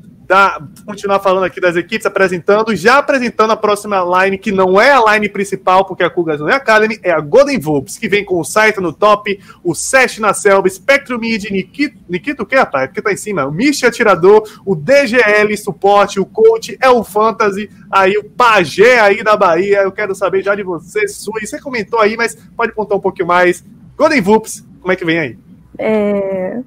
continuar 0.86 1.20
falando 1.20 1.44
aqui 1.44 1.60
das 1.60 1.76
equipes, 1.76 2.06
apresentando, 2.06 2.76
já 2.76 2.98
apresentando 2.98 3.52
a 3.52 3.58
próxima 3.58 4.02
line, 4.24 4.38
que 4.38 4.52
não 4.52 4.80
é 4.80 4.92
a 4.92 5.14
line 5.14 5.28
principal, 5.28 5.86
porque 5.86 6.04
a 6.04 6.10
Cougars 6.10 6.40
não 6.40 6.50
é 6.50 6.56
Academy, 6.56 7.00
é 7.04 7.12
a 7.12 7.20
Golden 7.20 7.60
Volps, 7.60 7.98
que 7.98 8.08
vem 8.08 8.24
com 8.24 8.40
o 8.40 8.44
Saito 8.44 8.80
no 8.80 8.94
top, 8.94 9.40
o 9.64 9.76
Sesh 9.76 10.20
na 10.20 10.34
selva, 10.34 10.70
Spectrum 10.70 11.20
Mid, 11.20 11.46
Nikito, 11.50 11.98
Nikito 12.08 12.44
o 12.44 12.46
que, 12.46 12.56
rapaz? 12.56 12.88
Porque 12.88 13.02
tá 13.02 13.12
em 13.12 13.18
cima, 13.18 13.46
o 13.46 13.52
Mish 13.52 13.84
Atirador, 13.84 14.48
o 14.66 14.76
DGL 14.76 15.56
suporte, 15.58 16.20
o 16.20 16.26
Coach, 16.26 16.78
é 16.80 16.90
o 16.90 17.04
Fantasy, 17.04 17.70
aí 17.92 18.18
o 18.18 18.24
Pajé 18.24 19.00
aí 19.00 19.24
da 19.24 19.36
Bahia, 19.36 19.82
eu 19.82 19.92
quero 19.92 20.16
saber 20.16 20.44
já 20.44 20.56
de 20.56 20.64
você, 20.64 21.08
Sui, 21.08 21.46
você 21.46 21.60
comentou 21.60 22.00
aí, 22.00 22.16
mas 22.16 22.36
pode 22.56 22.72
contar 22.74 22.96
um 22.96 23.02
pouquinho 23.02 23.28
mais. 23.28 23.64
Golden 23.98 24.22
Volps, 24.22 24.66
como 24.80 24.92
é 24.92 24.96
que 24.96 25.06
vem 25.06 25.20
aí? 25.20 25.38
É, 25.78 26.60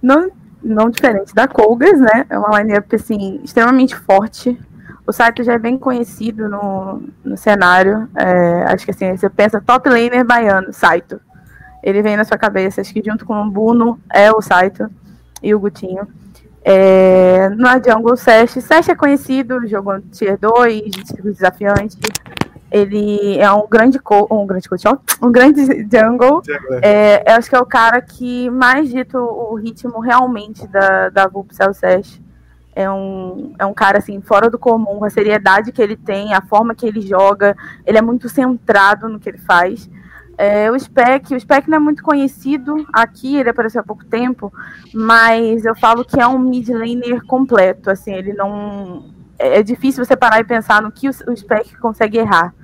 não, 0.00 0.30
não 0.62 0.90
diferente 0.90 1.34
da 1.34 1.46
Colgas, 1.46 1.98
né? 2.00 2.26
É 2.28 2.38
uma 2.38 2.60
lineup 2.60 2.92
assim, 2.94 3.40
extremamente 3.42 3.94
forte. 3.96 4.58
O 5.06 5.12
Saito 5.12 5.42
já 5.42 5.54
é 5.54 5.58
bem 5.58 5.78
conhecido 5.78 6.48
no, 6.48 7.02
no 7.24 7.36
cenário. 7.36 8.08
É, 8.14 8.64
acho 8.64 8.84
que 8.84 8.90
assim, 8.90 9.16
você 9.16 9.28
pensa 9.30 9.60
top 9.60 9.88
laner 9.88 10.24
baiano, 10.24 10.72
Saito. 10.72 11.20
Ele 11.82 12.02
vem 12.02 12.16
na 12.16 12.24
sua 12.24 12.36
cabeça, 12.36 12.80
acho 12.80 12.92
que 12.92 13.02
junto 13.02 13.24
com 13.24 13.40
o 13.40 13.50
Buno 13.50 13.98
é 14.12 14.30
o 14.30 14.42
Saito 14.42 14.90
e 15.42 15.54
o 15.54 15.60
Gutinho. 15.60 16.06
É, 16.62 17.48
no 17.50 17.66
jungle, 17.82 18.16
Sesh. 18.16 18.62
Sesh 18.62 18.90
é 18.90 18.94
conhecido, 18.94 19.66
jogou 19.66 20.00
Tier 20.12 20.38
2, 20.38 20.82
circuito 21.06 21.32
desafiante. 21.32 21.96
Ele 22.70 23.38
é 23.38 23.50
um 23.50 23.66
grande 23.66 23.98
co 23.98 24.26
um 24.30 24.46
grande 24.46 24.68
coach, 24.68 24.84
um 25.22 25.32
grande 25.32 25.62
jungle. 25.90 26.42
É, 26.82 27.30
eu 27.30 27.36
acho 27.36 27.48
que 27.48 27.56
é 27.56 27.60
o 27.60 27.66
cara 27.66 28.00
que 28.00 28.50
mais 28.50 28.90
dita 28.90 29.18
o 29.18 29.54
ritmo 29.54 30.00
realmente 30.00 30.66
da, 30.66 31.08
da 31.08 31.26
VUP 31.26 31.54
Celsius. 31.54 32.20
É 32.74 32.88
um, 32.88 33.54
é 33.58 33.66
um 33.66 33.74
cara 33.74 33.98
assim, 33.98 34.20
fora 34.20 34.48
do 34.48 34.58
comum, 34.58 35.02
a 35.02 35.10
seriedade 35.10 35.72
que 35.72 35.82
ele 35.82 35.96
tem, 35.96 36.32
a 36.32 36.40
forma 36.40 36.76
que 36.76 36.86
ele 36.86 37.00
joga, 37.00 37.56
ele 37.84 37.98
é 37.98 38.02
muito 38.02 38.28
centrado 38.28 39.08
no 39.08 39.18
que 39.18 39.28
ele 39.28 39.38
faz. 39.38 39.90
É, 40.36 40.70
o 40.70 40.78
Spec, 40.78 41.34
o 41.34 41.40
Spec 41.40 41.68
não 41.68 41.78
é 41.78 41.80
muito 41.80 42.00
conhecido 42.00 42.86
aqui, 42.92 43.36
ele 43.36 43.50
apareceu 43.50 43.80
há 43.80 43.84
pouco 43.84 44.04
tempo, 44.04 44.52
mas 44.94 45.64
eu 45.64 45.74
falo 45.74 46.04
que 46.04 46.20
é 46.20 46.26
um 46.28 46.38
mid 46.38 46.68
laner 46.68 47.24
completo, 47.26 47.90
assim, 47.90 48.14
ele 48.14 48.32
não 48.32 49.17
é, 49.38 49.58
é 49.58 49.62
difícil 49.62 50.04
você 50.04 50.16
parar 50.16 50.40
e 50.40 50.44
pensar 50.44 50.82
no 50.82 50.90
que 50.90 51.08
o, 51.08 51.12
o 51.28 51.36
Spec 51.36 51.76
consegue 51.78 52.18
errar. 52.18 52.54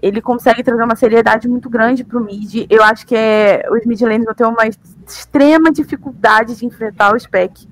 Ele 0.00 0.20
consegue 0.20 0.62
trazer 0.62 0.82
uma 0.82 0.96
seriedade 0.96 1.48
muito 1.48 1.70
grande 1.70 2.02
para 2.02 2.18
o 2.18 2.24
mid. 2.24 2.66
Eu 2.68 2.82
acho 2.82 3.06
que 3.06 3.14
é, 3.14 3.64
os 3.70 3.86
mid 3.86 4.00
lanes 4.00 4.24
vão 4.24 4.34
ter 4.34 4.44
uma 4.44 4.66
extrema 5.06 5.70
dificuldade 5.70 6.56
de 6.56 6.66
enfrentar 6.66 7.14
o 7.14 7.18
Spec. 7.18 7.68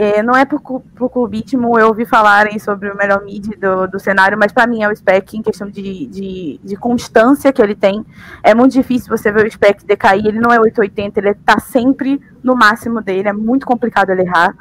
É, 0.00 0.22
não 0.22 0.34
é 0.36 0.44
por, 0.44 0.60
por 0.60 1.10
clubismo, 1.10 1.76
eu 1.76 1.88
ouvi 1.88 2.06
falarem 2.06 2.56
sobre 2.60 2.88
o 2.88 2.96
melhor 2.96 3.20
mid 3.24 3.48
do, 3.58 3.88
do 3.88 3.98
cenário, 3.98 4.38
mas 4.38 4.52
para 4.52 4.64
mim 4.64 4.80
é 4.80 4.88
o 4.88 4.94
Spec 4.94 5.36
em 5.36 5.42
questão 5.42 5.68
de, 5.68 6.06
de, 6.06 6.60
de, 6.62 6.76
constância 6.76 7.52
que 7.52 7.60
ele 7.60 7.74
tem. 7.74 8.06
É 8.44 8.54
muito 8.54 8.74
difícil 8.74 9.08
você 9.08 9.32
ver 9.32 9.44
o 9.44 9.50
Spec 9.50 9.84
decair, 9.84 10.24
ele 10.24 10.38
não 10.38 10.52
é 10.52 10.60
880, 10.60 11.18
ele 11.18 11.34
tá 11.34 11.58
sempre 11.58 12.20
no 12.44 12.54
máximo 12.54 13.02
dele, 13.02 13.28
é 13.28 13.32
muito 13.32 13.66
complicado 13.66 14.10
ele 14.10 14.22
errar. 14.22 14.54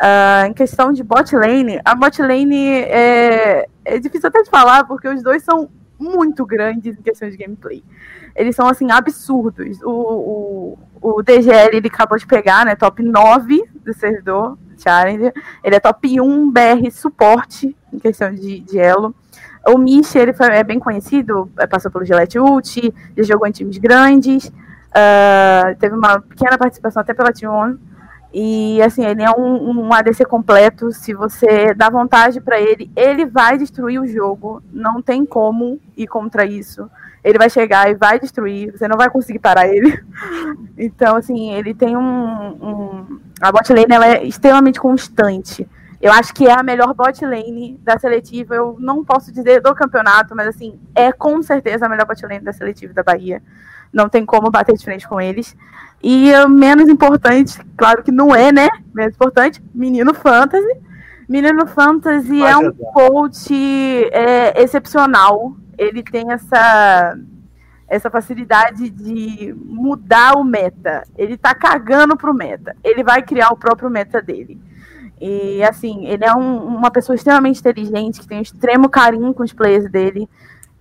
Uh, 0.00 0.46
em 0.46 0.52
questão 0.52 0.92
de 0.92 1.02
bot 1.02 1.34
lane, 1.34 1.80
a 1.84 1.94
bot 1.94 2.22
lane 2.22 2.68
é, 2.68 3.66
é 3.84 3.98
difícil 3.98 4.28
até 4.28 4.42
de 4.42 4.50
falar, 4.50 4.84
porque 4.84 5.08
os 5.08 5.22
dois 5.22 5.42
são 5.42 5.68
muito 5.98 6.46
grandes 6.46 6.96
em 6.96 7.02
questão 7.02 7.28
de 7.28 7.36
gameplay. 7.36 7.82
Eles 8.36 8.54
são, 8.54 8.68
assim, 8.68 8.90
absurdos. 8.92 9.82
O, 9.82 9.90
o, 9.90 10.78
o 11.16 11.22
DGL, 11.22 11.76
ele 11.76 11.88
acabou 11.88 12.16
de 12.16 12.26
pegar, 12.26 12.64
né, 12.64 12.76
top 12.76 13.02
9 13.02 13.64
do 13.84 13.92
servidor, 13.92 14.56
Challenger. 14.78 15.32
Ele 15.64 15.74
é 15.74 15.80
top 15.80 16.20
1 16.20 16.50
BR 16.50 16.90
suporte 16.92 17.76
em 17.92 17.98
questão 17.98 18.32
de, 18.32 18.60
de 18.60 18.78
elo. 18.78 19.14
O 19.66 19.76
Mish, 19.76 20.14
ele 20.14 20.32
foi, 20.32 20.46
é 20.46 20.62
bem 20.62 20.78
conhecido, 20.78 21.50
é, 21.58 21.66
passou 21.66 21.90
pelo 21.90 22.04
Gillette 22.04 22.38
Ult, 22.38 22.94
já 23.16 23.22
jogou 23.24 23.46
em 23.46 23.50
times 23.50 23.76
grandes, 23.76 24.46
uh, 24.46 25.76
teve 25.78 25.94
uma 25.94 26.20
pequena 26.20 26.56
participação 26.56 27.02
até 27.02 27.12
pela 27.12 27.32
T1. 27.32 27.76
E 28.32 28.80
assim, 28.82 29.04
ele 29.04 29.22
é 29.22 29.30
um, 29.30 29.70
um 29.70 29.92
ADC 29.92 30.24
completo. 30.26 30.92
Se 30.92 31.14
você 31.14 31.74
dá 31.74 31.88
vontade 31.88 32.40
para 32.40 32.60
ele, 32.60 32.90
ele 32.94 33.24
vai 33.24 33.56
destruir 33.56 34.00
o 34.00 34.06
jogo. 34.06 34.62
Não 34.72 35.00
tem 35.00 35.24
como 35.24 35.80
ir 35.96 36.06
contra 36.06 36.44
isso. 36.44 36.90
Ele 37.24 37.38
vai 37.38 37.50
chegar 37.50 37.90
e 37.90 37.94
vai 37.94 38.20
destruir. 38.20 38.72
Você 38.72 38.86
não 38.86 38.96
vai 38.96 39.10
conseguir 39.10 39.38
parar 39.38 39.66
ele. 39.66 39.98
Então, 40.80 41.16
assim, 41.16 41.52
ele 41.54 41.74
tem 41.74 41.96
um. 41.96 42.00
um... 42.00 43.20
A 43.40 43.50
bot 43.50 43.72
lane 43.72 43.86
ela 43.90 44.06
é 44.06 44.24
extremamente 44.24 44.78
constante. 44.78 45.68
Eu 46.00 46.12
acho 46.12 46.32
que 46.32 46.46
é 46.46 46.52
a 46.52 46.62
melhor 46.62 46.94
bot 46.94 47.24
lane 47.24 47.76
da 47.82 47.98
seletiva. 47.98 48.54
Eu 48.54 48.76
não 48.78 49.04
posso 49.04 49.32
dizer 49.32 49.60
do 49.60 49.74
campeonato, 49.74 50.36
mas 50.36 50.46
assim, 50.46 50.78
é 50.94 51.10
com 51.10 51.42
certeza 51.42 51.86
a 51.86 51.88
melhor 51.88 52.06
bot 52.06 52.24
lane 52.24 52.38
da 52.38 52.52
seletiva 52.52 52.94
da 52.94 53.02
Bahia. 53.02 53.42
Não 53.92 54.08
tem 54.08 54.24
como 54.24 54.50
bater 54.50 54.76
de 54.76 54.84
frente 54.84 55.08
com 55.08 55.20
eles. 55.20 55.56
E 56.02 56.30
menos 56.48 56.88
importante, 56.88 57.58
claro 57.76 58.02
que 58.02 58.12
não 58.12 58.34
é, 58.34 58.52
né? 58.52 58.68
Menos 58.94 59.14
importante, 59.14 59.62
Menino 59.74 60.14
Fantasy. 60.14 60.88
Menino 61.28 61.66
Fantasy 61.66 62.38
Vai 62.38 62.52
é 62.52 62.56
um 62.56 62.72
coach 62.72 63.54
é, 64.12 64.62
excepcional. 64.62 65.54
Ele 65.76 66.02
tem 66.02 66.32
essa 66.32 67.16
essa 67.88 68.10
facilidade 68.10 68.90
de 68.90 69.54
mudar 69.56 70.36
o 70.36 70.44
meta. 70.44 71.04
Ele 71.16 71.38
tá 71.38 71.54
cagando 71.54 72.16
pro 72.16 72.34
meta. 72.34 72.76
Ele 72.84 73.02
vai 73.02 73.22
criar 73.22 73.48
o 73.48 73.56
próprio 73.56 73.88
meta 73.88 74.20
dele. 74.20 74.60
E 75.20 75.62
assim, 75.64 76.06
ele 76.06 76.24
é 76.24 76.32
um, 76.34 76.64
uma 76.64 76.90
pessoa 76.90 77.16
extremamente 77.16 77.60
inteligente, 77.60 78.20
que 78.20 78.28
tem 78.28 78.38
um 78.38 78.42
extremo 78.42 78.88
carinho 78.88 79.32
com 79.32 79.42
os 79.42 79.52
players 79.52 79.90
dele. 79.90 80.28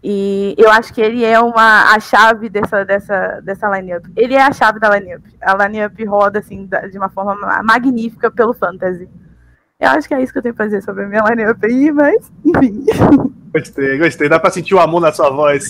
E 0.09 0.55
eu 0.57 0.71
acho 0.71 0.93
que 0.93 1.01
ele 1.01 1.25
é 1.25 1.37
uma, 1.37 1.93
a 1.93 1.99
chave 1.99 2.47
dessa, 2.47 2.85
dessa, 2.85 3.41
dessa 3.41 3.77
line-up. 3.77 4.09
Ele 4.15 4.35
é 4.35 4.41
a 4.41 4.53
chave 4.53 4.79
da 4.79 4.97
line-up. 4.97 5.21
A 5.41 5.65
line-up 5.65 6.05
roda 6.05 6.39
assim, 6.39 6.65
de 6.89 6.97
uma 6.97 7.09
forma 7.09 7.35
magnífica 7.61 8.31
pelo 8.31 8.53
fantasy. 8.53 9.09
Eu 9.77 9.89
acho 9.89 10.07
que 10.07 10.13
é 10.13 10.23
isso 10.23 10.31
que 10.31 10.39
eu 10.39 10.43
tenho 10.43 10.55
pra 10.55 10.63
dizer 10.63 10.81
sobre 10.81 11.03
a 11.03 11.07
minha 11.07 11.25
line-up 11.25 11.59
aí, 11.65 11.91
mas, 11.91 12.31
enfim. 12.45 12.85
Gostei, 13.51 13.97
gostei. 13.97 14.29
Dá 14.29 14.39
pra 14.39 14.51
sentir 14.51 14.75
o 14.75 14.79
amor 14.79 15.01
na 15.01 15.11
sua 15.11 15.29
voz. 15.29 15.69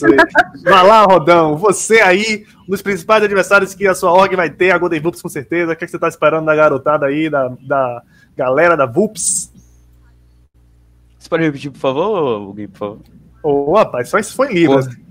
vai 0.64 0.86
lá, 0.86 1.04
Rodão. 1.04 1.56
Você 1.58 2.02
aí, 2.02 2.46
um 2.68 2.72
dos 2.72 2.82
principais 2.82 3.24
adversários 3.24 3.74
que 3.74 3.88
a 3.88 3.96
sua 3.96 4.12
org 4.12 4.36
vai 4.36 4.50
ter, 4.50 4.72
a 4.72 4.78
Golden 4.78 5.00
Vups 5.00 5.22
com 5.22 5.30
certeza. 5.30 5.72
O 5.72 5.76
que, 5.76 5.84
é 5.84 5.88
que 5.88 5.92
você 5.92 6.00
tá 6.00 6.08
esperando 6.08 6.46
da 6.46 6.56
garotada 6.56 7.06
aí, 7.06 7.30
da, 7.30 7.50
da 7.62 8.04
galera 8.36 8.76
da 8.76 8.86
Vups? 8.86 9.54
Você 11.18 11.30
pode 11.30 11.44
repetir, 11.44 11.72
por 11.72 11.80
favor, 11.80 12.54
Gui, 12.54 12.68
por 12.68 12.78
favor? 12.78 13.17
Ô, 13.44 13.72
oh, 13.72 13.76
rapaz, 13.76 14.10
só 14.10 14.18
isso 14.18 14.36
foi 14.36 14.54
lindo. 14.54 14.78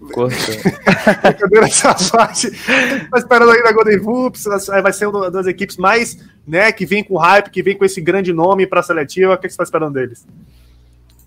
Brincadeira 1.23 1.66
essa 1.66 1.94
parte. 2.11 2.51
Tá 2.51 3.19
esperando 3.19 3.51
aí 3.51 3.62
da 3.62 3.73
Golden 3.73 3.98
Vups, 3.98 4.44
vai 4.82 4.93
ser 4.93 5.07
uma 5.07 5.31
das 5.31 5.47
equipes 5.47 5.77
mais, 5.77 6.19
né, 6.47 6.70
que 6.73 6.85
vem 6.85 7.03
com 7.03 7.16
hype, 7.16 7.51
que 7.51 7.62
vem 7.62 7.77
com 7.77 7.85
esse 7.85 8.01
grande 8.01 8.32
nome 8.32 8.66
para 8.66 8.81
a 8.81 8.82
seletiva. 8.82 9.35
O 9.35 9.39
que, 9.39 9.48
você 9.48 9.57
tá 9.57 9.65
esperando 9.65 9.94
deles? 9.94 10.27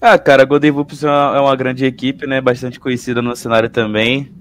Ah, 0.02 0.18
cara, 0.18 0.44
a 0.44 0.46
Golden 0.46 0.72
Vups 0.72 1.04
é 1.04 1.08
uma, 1.08 1.38
é 1.38 1.40
uma 1.40 1.56
grande 1.56 1.86
equipe, 1.86 2.28
né, 2.28 2.42
bastante 2.42 2.80
conhecida 2.80 3.22
no 3.22 3.36
cenário 3.36 3.70
também. 3.70 4.32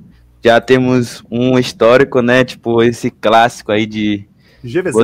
Já 0.44 0.60
temos 0.60 1.22
um 1.30 1.58
histórico, 1.58 2.22
né, 2.22 2.44
tipo 2.44 2.82
esse 2.82 3.10
clássico 3.10 3.72
aí 3.72 3.86
de 3.86 4.28
GVZ. 4.62 4.94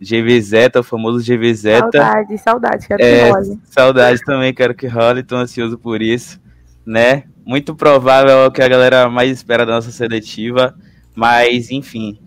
GVZ, 0.00 0.76
o 0.78 0.82
famoso 0.82 1.18
GVZ. 1.18 1.78
Saudade, 1.78 2.38
saudade, 2.38 2.86
quero 2.86 3.02
é, 3.02 3.24
que 3.24 3.30
role. 3.30 3.60
Saudade 3.64 4.20
também, 4.24 4.52
quero 4.52 4.74
que 4.74 4.86
role, 4.86 5.22
tô 5.22 5.36
ansioso 5.36 5.78
por 5.78 6.02
isso 6.02 6.43
né? 6.86 7.24
Muito 7.44 7.74
provável 7.74 8.50
que 8.50 8.62
a 8.62 8.68
galera 8.68 9.08
mais 9.08 9.30
espera 9.30 9.66
da 9.66 9.74
nossa 9.74 9.90
seletiva, 9.90 10.74
mas 11.14 11.70
enfim, 11.70 12.18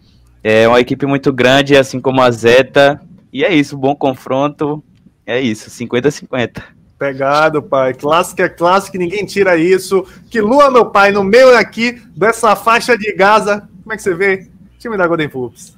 é 0.43 0.67
uma 0.67 0.79
equipe 0.79 1.05
muito 1.05 1.33
grande, 1.33 1.75
assim 1.75 1.99
como 1.99 2.21
a 2.21 2.31
Zeta, 2.31 3.01
e 3.33 3.43
é 3.43 3.53
isso, 3.53 3.77
bom 3.77 3.95
confronto, 3.95 4.83
é 5.25 5.41
isso, 5.41 5.69
50-50. 5.69 6.63
Pegado, 6.97 7.61
pai. 7.61 7.93
Clássico 7.93 8.41
é 8.41 8.49
clássico, 8.49 8.97
ninguém 8.97 9.23
tira 9.25 9.55
isso. 9.55 10.03
Que 10.31 10.41
lua, 10.41 10.71
meu 10.71 10.87
pai, 10.87 11.11
no 11.11 11.23
meio 11.23 11.55
aqui 11.55 12.01
dessa 12.15 12.55
faixa 12.55 12.97
de 12.97 13.13
Gaza. 13.13 13.69
Como 13.83 13.93
é 13.93 13.95
que 13.95 14.01
você 14.01 14.15
vê? 14.15 14.47
Time 14.79 14.97
da 14.97 15.05
Golden 15.05 15.29
Pulps. 15.29 15.75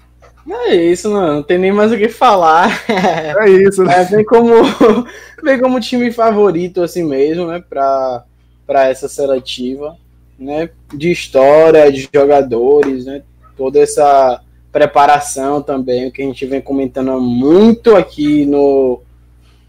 É 0.49 0.75
isso, 0.75 1.09
não, 1.09 1.35
não 1.35 1.43
tem 1.43 1.57
nem 1.57 1.71
mais 1.71 1.91
o 1.91 1.97
que 1.97 2.07
falar. 2.07 2.71
É 2.87 3.49
isso, 3.49 3.83
né? 3.83 4.01
É, 4.01 4.03
vem 4.05 4.23
como, 4.23 4.53
vem 5.43 5.59
como 5.59 5.79
time 5.79 6.11
favorito, 6.11 6.81
assim 6.81 7.03
mesmo, 7.03 7.47
né? 7.47 7.61
Pra, 7.69 8.23
para 8.69 8.87
essa 8.87 9.09
seletiva, 9.09 9.97
né? 10.37 10.69
De 10.93 11.09
história, 11.09 11.91
de 11.91 12.07
jogadores, 12.13 13.03
né? 13.05 13.23
Toda 13.57 13.79
essa 13.79 14.43
preparação 14.71 15.59
também, 15.59 16.11
que 16.11 16.21
a 16.21 16.25
gente 16.25 16.45
vem 16.45 16.61
comentando 16.61 17.19
muito 17.19 17.95
aqui 17.95 18.45
no, 18.45 19.01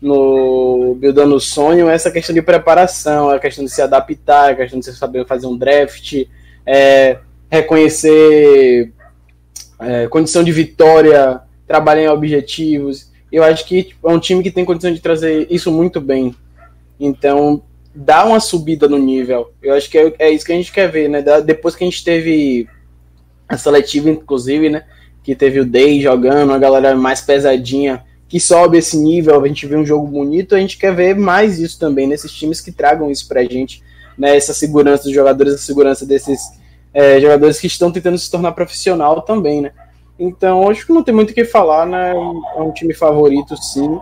no 0.02 0.98
Buildando 1.00 1.36
o 1.36 1.40
Sonho, 1.40 1.88
essa 1.88 2.10
questão 2.10 2.34
de 2.34 2.42
preparação, 2.42 3.30
a 3.30 3.38
questão 3.38 3.64
de 3.64 3.70
se 3.70 3.80
adaptar, 3.80 4.50
a 4.50 4.54
questão 4.54 4.78
de 4.78 4.84
você 4.84 4.92
saber 4.92 5.26
fazer 5.26 5.46
um 5.46 5.56
draft, 5.56 6.26
é, 6.66 7.20
reconhecer 7.50 8.92
é, 9.78 10.08
condição 10.08 10.44
de 10.44 10.52
vitória, 10.52 11.40
trabalhar 11.66 12.02
em 12.02 12.08
objetivos. 12.08 13.10
Eu 13.32 13.42
acho 13.44 13.64
que 13.64 13.94
é 14.04 14.08
um 14.08 14.20
time 14.20 14.42
que 14.42 14.50
tem 14.50 14.62
condição 14.62 14.92
de 14.92 15.00
trazer 15.00 15.46
isso 15.48 15.72
muito 15.72 16.02
bem. 16.02 16.36
Então, 17.00 17.62
dá 17.94 18.24
uma 18.24 18.40
subida 18.40 18.88
no 18.88 18.98
nível. 18.98 19.52
Eu 19.62 19.74
acho 19.74 19.90
que 19.90 19.98
é, 19.98 20.14
é 20.18 20.30
isso 20.30 20.44
que 20.44 20.52
a 20.52 20.56
gente 20.56 20.72
quer 20.72 20.90
ver, 20.90 21.08
né? 21.08 21.22
Da, 21.22 21.40
depois 21.40 21.74
que 21.74 21.84
a 21.84 21.86
gente 21.86 22.04
teve 22.04 22.68
a 23.48 23.56
seletiva, 23.56 24.10
inclusive, 24.10 24.70
né? 24.70 24.84
Que 25.22 25.34
teve 25.34 25.60
o 25.60 25.64
Day 25.64 26.00
jogando, 26.00 26.52
a 26.52 26.58
galera 26.58 26.96
mais 26.96 27.20
pesadinha, 27.20 28.04
que 28.28 28.38
sobe 28.38 28.78
esse 28.78 28.96
nível, 28.96 29.42
a 29.42 29.48
gente 29.48 29.66
vê 29.66 29.76
um 29.76 29.84
jogo 29.84 30.06
bonito, 30.06 30.54
a 30.54 30.60
gente 30.60 30.78
quer 30.78 30.94
ver 30.94 31.16
mais 31.16 31.58
isso 31.58 31.78
também 31.78 32.06
nesses 32.06 32.32
times 32.32 32.60
que 32.60 32.70
tragam 32.70 33.10
isso 33.10 33.26
pra 33.26 33.42
gente, 33.42 33.82
né? 34.16 34.36
Essa 34.36 34.54
segurança 34.54 35.04
dos 35.04 35.12
jogadores, 35.12 35.54
a 35.54 35.58
segurança 35.58 36.06
desses 36.06 36.40
é, 36.94 37.20
jogadores 37.20 37.58
que 37.58 37.66
estão 37.66 37.90
tentando 37.90 38.18
se 38.18 38.30
tornar 38.30 38.52
profissional 38.52 39.20
também, 39.22 39.60
né? 39.60 39.72
Então, 40.18 40.68
acho 40.68 40.86
que 40.86 40.92
não 40.92 41.02
tem 41.02 41.14
muito 41.14 41.30
o 41.30 41.34
que 41.34 41.44
falar, 41.44 41.86
né? 41.86 42.12
É 42.12 42.60
um 42.60 42.72
time 42.72 42.94
favorito, 42.94 43.56
sim. 43.56 43.98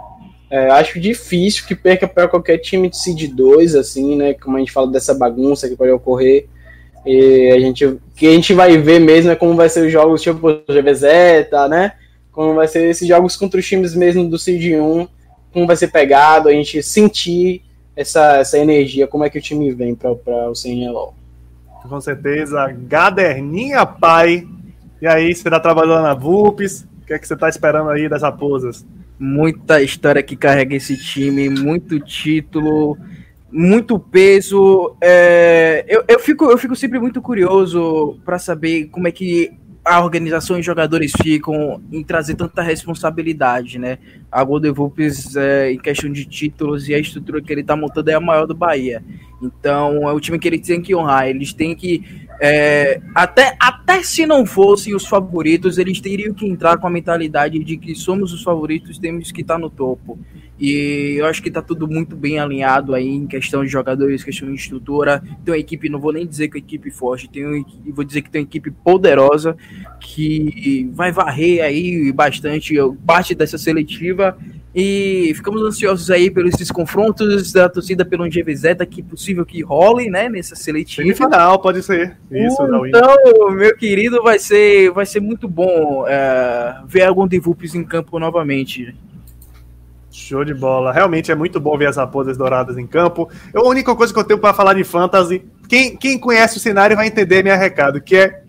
É, 0.51 0.71
acho 0.71 0.99
difícil 0.99 1.67
que 1.67 1.75
perca 1.75 2.09
para 2.09 2.29
qualquer 2.29 2.59
time 2.59 2.89
de 2.89 2.97
seed 2.97 3.33
2, 3.35 3.75
assim, 3.75 4.17
né? 4.17 4.35
Como 4.35 4.57
a 4.57 4.61
gente 4.61 4.73
fala 4.73 4.91
dessa 4.91 5.15
bagunça 5.15 5.69
que 5.69 5.77
pode 5.77 5.91
ocorrer. 5.91 6.47
E 7.05 7.51
a 7.53 7.61
gente, 7.61 7.99
que 8.17 8.27
a 8.27 8.33
gente 8.33 8.55
vai 8.55 8.77
ver 8.79 8.99
mesmo 8.99 9.31
é 9.31 9.37
como 9.37 9.55
vai 9.55 9.69
ser 9.69 9.87
os 9.87 9.93
jogos 9.93 10.23
tipo 10.23 10.49
GVZ, 10.69 11.49
tá, 11.51 11.69
né? 11.69 11.93
Como 12.33 12.55
vai 12.55 12.67
ser 12.67 12.89
esses 12.89 13.07
jogos 13.07 13.37
contra 13.37 13.61
os 13.61 13.67
times 13.67 13.95
mesmo 13.95 14.29
do 14.29 14.39
seed 14.39 14.75
1, 14.75 15.09
como 15.53 15.67
vai 15.67 15.77
ser 15.77 15.89
pegado, 15.89 16.49
a 16.49 16.53
gente 16.53 16.83
sentir 16.83 17.63
essa, 17.97 18.37
essa 18.37 18.59
energia, 18.59 19.07
como 19.07 19.25
é 19.25 19.31
que 19.31 19.39
o 19.39 19.43
time 19.43 19.73
vem 19.73 19.95
para 19.95 20.11
o 20.11 20.53
CNLO. 20.53 21.15
Com 21.89 22.01
certeza. 22.01 22.67
Gaderninha 22.87 23.85
Pai. 23.85 24.47
E 25.01 25.07
aí, 25.07 25.35
você 25.35 25.49
tá 25.49 25.61
trabalhando 25.61 26.03
na 26.03 26.15
VUPS? 26.15 26.87
O 27.03 27.07
que 27.07 27.15
é 27.15 27.19
que 27.19 27.27
você 27.27 27.37
tá 27.37 27.49
esperando 27.49 27.91
aí 27.91 28.09
das 28.09 28.23
raposas? 28.23 28.85
Muita 29.19 29.83
história 29.83 30.23
que 30.23 30.37
carrega 30.37 30.77
esse 30.77 30.97
time, 30.97 31.49
muito 31.49 31.99
título, 31.99 32.97
muito 33.51 33.99
peso. 33.99 34.97
É, 35.01 35.85
eu, 35.89 36.05
eu, 36.07 36.19
fico, 36.19 36.45
eu 36.45 36.59
fico 36.59 36.77
sempre 36.77 37.01
muito 37.01 37.21
curioso 37.21 38.19
para 38.25 38.39
saber 38.39 38.87
como 38.87 39.09
é 39.09 39.13
que 39.13 39.58
a 39.89 40.05
organização 40.05 40.57
e 40.57 40.61
os 40.61 40.67
jogadores 40.67 41.13
ficam 41.23 41.81
em 41.91 42.05
trazer 42.05 42.35
tanta 42.35 42.61
responsabilidade, 42.61 43.79
né? 43.79 43.99
A 44.31 44.45
Golden 44.45 44.71
Vulpes, 44.71 45.35
é, 45.35 45.73
em 45.73 45.79
questão 45.79 46.13
de 46.13 46.27
títulos 46.27 46.89
e 46.89 46.95
a 46.95 46.99
estrutura 46.99 47.41
que 47.41 47.51
ele 47.51 47.65
tá 47.65 47.75
montando 47.75 48.11
é 48.11 48.15
a 48.15 48.21
maior 48.21 48.47
do 48.47 48.55
Bahia. 48.55 49.03
Então, 49.43 50.07
é 50.07 50.13
o 50.13 50.21
time 50.21 50.39
que 50.39 50.47
eles 50.47 50.67
têm 50.67 50.83
que 50.83 50.95
honrar. 50.95 51.29
Eles 51.29 51.55
têm 51.55 51.75
que. 51.75 52.05
É, 52.41 53.01
até, 53.15 53.57
até 53.59 54.03
se 54.03 54.27
não 54.27 54.45
fossem 54.45 54.95
os 54.95 55.07
favoritos, 55.07 55.79
eles 55.79 56.01
teriam 56.01 56.35
que 56.35 56.47
entrar 56.47 56.77
com 56.77 56.87
a 56.87 56.91
mentalidade 56.91 57.59
de 57.59 57.77
que 57.79 57.95
somos 57.95 58.33
os 58.33 58.43
favoritos, 58.43 58.99
temos 58.99 59.33
que 59.33 59.41
estar 59.41 59.59
no 59.59 59.71
topo. 59.71 60.19
E 60.59 61.17
eu 61.19 61.27
acho 61.27 61.43
que 61.43 61.51
tá 61.51 61.63
tudo 61.63 61.87
muito 61.87 62.17
bem 62.17 62.39
alinhado 62.39 62.95
aí 62.95 63.09
em 63.09 63.27
questão 63.27 63.65
de 63.65 63.71
jogadores, 63.71 64.25
questão 64.25 64.49
de 64.49 64.55
estrutura. 64.55 65.23
Tem 65.45 65.55
uma 65.55 65.59
equipe, 65.59 65.89
não 65.89 66.01
vou 66.01 66.13
nem 66.13 66.27
dizer 66.27 66.49
que 66.49 66.59
é 66.59 66.61
uma 66.61 66.67
equipe 66.67 66.91
forte, 66.91 67.31
tem 67.31 67.47
uma, 67.47 67.65
vou 67.95 68.05
dizer 68.05 68.23
que 68.23 68.31
tem 68.31 68.43
uma 68.43 68.49
equipe 68.49 68.71
poderosa 68.71 69.57
que 70.01 70.91
vai 70.93 71.13
varrer 71.13 71.63
aí 71.63 72.13
bastante 72.13 72.75
parte 73.07 73.35
dessa 73.35 73.57
seletiva. 73.57 74.37
E 74.75 75.33
ficamos 75.35 75.63
ansiosos 75.63 76.11
aí 76.11 76.31
pelos 76.31 76.55
esses 76.55 76.71
confrontos 76.71 77.53
da 77.53 77.69
torcida 77.69 78.05
pelo 78.05 78.29
Zeta, 78.55 78.85
que 78.85 79.01
é 79.01 79.05
possível 79.05 79.45
que 79.45 79.63
role, 79.63 80.11
né, 80.11 80.29
nessa 80.29 80.55
seletiva. 80.55 81.15
Final, 81.15 81.61
pode 81.61 81.83
ser. 81.83 82.17
Isso, 82.31 82.63
então, 82.87 83.17
meu 83.57 83.75
querido, 83.77 84.23
vai 84.23 84.39
ser, 84.39 84.91
vai 84.91 85.07
ser 85.07 85.21
muito 85.21 85.49
bom 85.49 86.03
uh, 86.03 86.87
ver 86.87 87.03
algum 87.03 87.27
Devupes 87.27 87.75
em 87.75 87.83
campo 87.83 88.19
novamente. 88.19 88.95
Show 90.19 90.45
de 90.45 90.55
bola. 90.55 90.93
Realmente 90.93 91.31
é 91.31 91.35
muito 91.35 91.61
bom 91.61 91.77
ver 91.77 91.87
as 91.87 91.97
raposas 91.97 92.37
douradas 92.37 92.77
em 92.77 92.87
campo. 92.87 93.29
A 93.55 93.63
única 93.63 93.95
coisa 93.95 94.13
que 94.13 94.19
eu 94.19 94.25
tenho 94.25 94.39
para 94.39 94.55
falar 94.55 94.75
de 94.75 94.85
fantasy 94.85 95.45
quem, 95.69 95.95
quem 95.95 96.19
conhece 96.19 96.57
o 96.57 96.61
cenário 96.61 96.97
vai 96.97 97.07
entender 97.07 97.45
meu 97.45 97.55
recado, 97.55 98.01
que 98.01 98.17
é. 98.17 98.41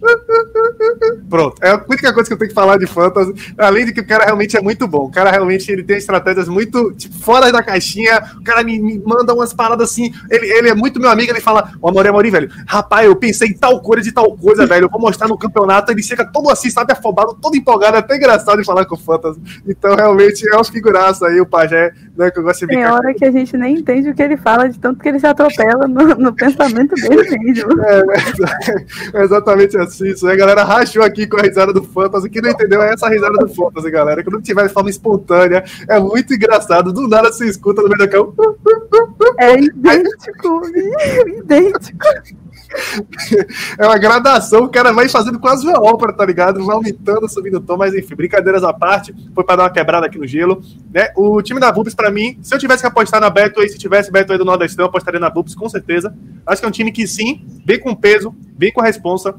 Pronto. 1.30 1.58
É 1.62 1.72
a 1.72 1.86
única 1.88 2.14
coisa 2.14 2.30
que 2.30 2.34
eu 2.34 2.38
tenho 2.38 2.48
que 2.48 2.56
falar 2.56 2.78
de 2.78 2.88
Fantasy. 2.88 3.54
Além 3.58 3.86
de 3.86 3.92
que 3.92 4.00
o 4.00 4.08
cara 4.08 4.24
realmente 4.24 4.56
é 4.56 4.62
muito 4.62 4.88
bom. 4.88 5.06
O 5.06 5.12
cara 5.12 5.30
realmente 5.30 5.70
ele 5.70 5.84
tem 5.84 5.98
estratégias 5.98 6.48
muito 6.48 6.94
tipo, 6.94 7.14
fora 7.16 7.52
da 7.52 7.62
caixinha. 7.62 8.24
O 8.40 8.44
cara 8.44 8.64
me, 8.64 8.80
me, 8.80 8.98
manda 9.06 9.34
umas 9.34 9.54
paradas 9.54 9.92
assim. 9.92 10.14
Ele, 10.32 10.46
ele 10.48 10.70
é 10.70 10.74
muito 10.74 11.00
meu 11.00 11.10
amigo. 11.10 11.30
Ele 11.30 11.42
fala: 11.42 11.74
Ô, 11.82 11.90
Amor, 11.90 12.08
Amor, 12.08 12.26
velho. 12.26 12.50
Rapaz, 12.66 13.06
eu 13.06 13.16
pensei 13.18 13.50
em 13.50 13.54
tal 13.54 13.82
coisa 13.82 14.02
de 14.02 14.14
tal 14.14 14.36
coisa, 14.38 14.66
velho. 14.66 14.86
Eu 14.86 14.90
vou 14.90 15.02
mostrar 15.02 15.28
no 15.28 15.38
campeonato. 15.38 15.92
Ele 15.92 16.02
chega 16.02 16.24
todo 16.24 16.50
assim, 16.50 16.70
sabe, 16.70 16.94
afobado, 16.94 17.38
todo 17.42 17.58
empolgado. 17.58 17.98
É 17.98 18.00
até 18.00 18.16
engraçado 18.16 18.60
de 18.60 18.66
falar 18.66 18.86
com 18.86 18.96
o 18.96 18.98
Fantasy. 18.98 19.42
Então, 19.68 19.94
realmente, 19.94 20.48
é 20.48 20.58
uns 20.58 20.70
figuraças 20.70 21.22
aí, 21.24 21.42
o 21.42 21.46
Pajé, 21.46 21.92
né? 22.18 22.32
Que 22.32 22.40
eu 22.40 22.44
gosto 22.44 22.62
de 22.62 22.68
Tem 22.68 22.86
hora 22.86 23.14
que 23.14 23.26
a 23.26 23.32
gente 23.32 23.58
nem 23.58 23.76
entende 23.76 24.10
o 24.10 24.16
que 24.16 24.24
ele 24.24 24.38
fala, 24.38 24.70
de 24.70 24.80
tanto 24.80 25.02
que 25.02 25.10
ele 25.10 25.20
se 25.20 25.28
atropela 25.28 25.86
no, 25.86 26.16
no 26.16 26.34
pensamento 26.34 26.96
dele. 26.96 27.09
É, 29.14 29.20
é, 29.20 29.24
exatamente 29.24 29.78
assim. 29.78 30.08
Isso 30.08 30.28
aí, 30.28 30.34
a 30.34 30.38
galera 30.38 30.64
rachou 30.64 31.04
aqui 31.04 31.28
com 31.28 31.38
a 31.38 31.42
risada 31.42 31.74
do 31.74 31.84
Fantasy. 31.84 32.30
Quem 32.30 32.42
não 32.42 32.50
entendeu 32.50 32.82
é 32.82 32.94
essa 32.94 33.10
risada 33.10 33.38
do 33.38 33.48
Fantasy, 33.54 33.92
galera. 33.92 34.24
Que 34.24 34.32
não 34.32 34.42
tiver 34.42 34.68
de 34.68 34.74
forma 34.74 34.90
espontânea. 34.90 35.64
É 35.88 36.00
muito 36.00 36.34
engraçado. 36.34 36.92
Do 36.94 37.08
nada 37.08 37.32
você 37.32 37.46
escuta 37.46 37.82
no 37.82 37.90
meio 37.90 38.00
da 38.00 38.08
cama. 38.08 38.34
É 39.38 39.60
idêntico, 39.60 40.62
idêntico. 41.38 42.06
É 43.78 43.86
uma 43.86 43.98
gradação, 43.98 44.64
o 44.64 44.70
cara 44.70 44.92
vai 44.92 45.10
fazendo 45.10 45.40
quase 45.40 45.66
uma 45.66 45.82
ópera, 45.82 46.14
tá 46.14 46.26
ligado? 46.26 46.64
Vai 46.66 46.76
aumentando, 46.76 47.28
subindo 47.28 47.58
o 47.58 47.62
tom, 47.62 47.78
mas 47.78 47.94
enfim, 47.94 48.16
brincadeiras 48.16 48.64
à 48.64 48.74
parte, 48.74 49.14
foi 49.34 49.44
para 49.44 49.56
dar 49.56 49.64
uma 49.64 49.70
quebrada 49.70 50.06
aqui 50.06 50.18
no 50.18 50.28
gelo. 50.28 50.62
Né? 50.94 51.12
O 51.16 51.42
time 51.42 51.60
da 51.60 51.72
Vulpes, 51.72 51.96
para 51.96 52.12
mim, 52.12 52.38
se 52.42 52.54
eu 52.54 52.60
tivesse 52.60 52.84
que 52.84 52.88
apostar 52.88 53.20
na 53.20 53.30
Beto 53.30 53.60
aí, 53.60 53.70
se 53.70 53.78
tivesse 53.78 54.12
Beto 54.12 54.32
aí 54.32 54.38
do 54.38 54.46
Nordestão, 54.46 54.86
eu 54.86 54.90
apostaria 54.90 55.20
na 55.20 55.30
Vulpes, 55.30 55.56
com 55.56 55.68
certeza. 55.68 56.16
Acho 56.46 56.62
que 56.62 56.66
é 56.66 56.70
um 56.70 56.72
time 56.72 56.92
que 56.92 57.08
sim, 57.08 57.46
vem 57.66 57.80
com 57.80 57.96
peso, 57.96 58.36
vem 58.58 58.72
com 58.72 58.82
responsa, 58.82 59.36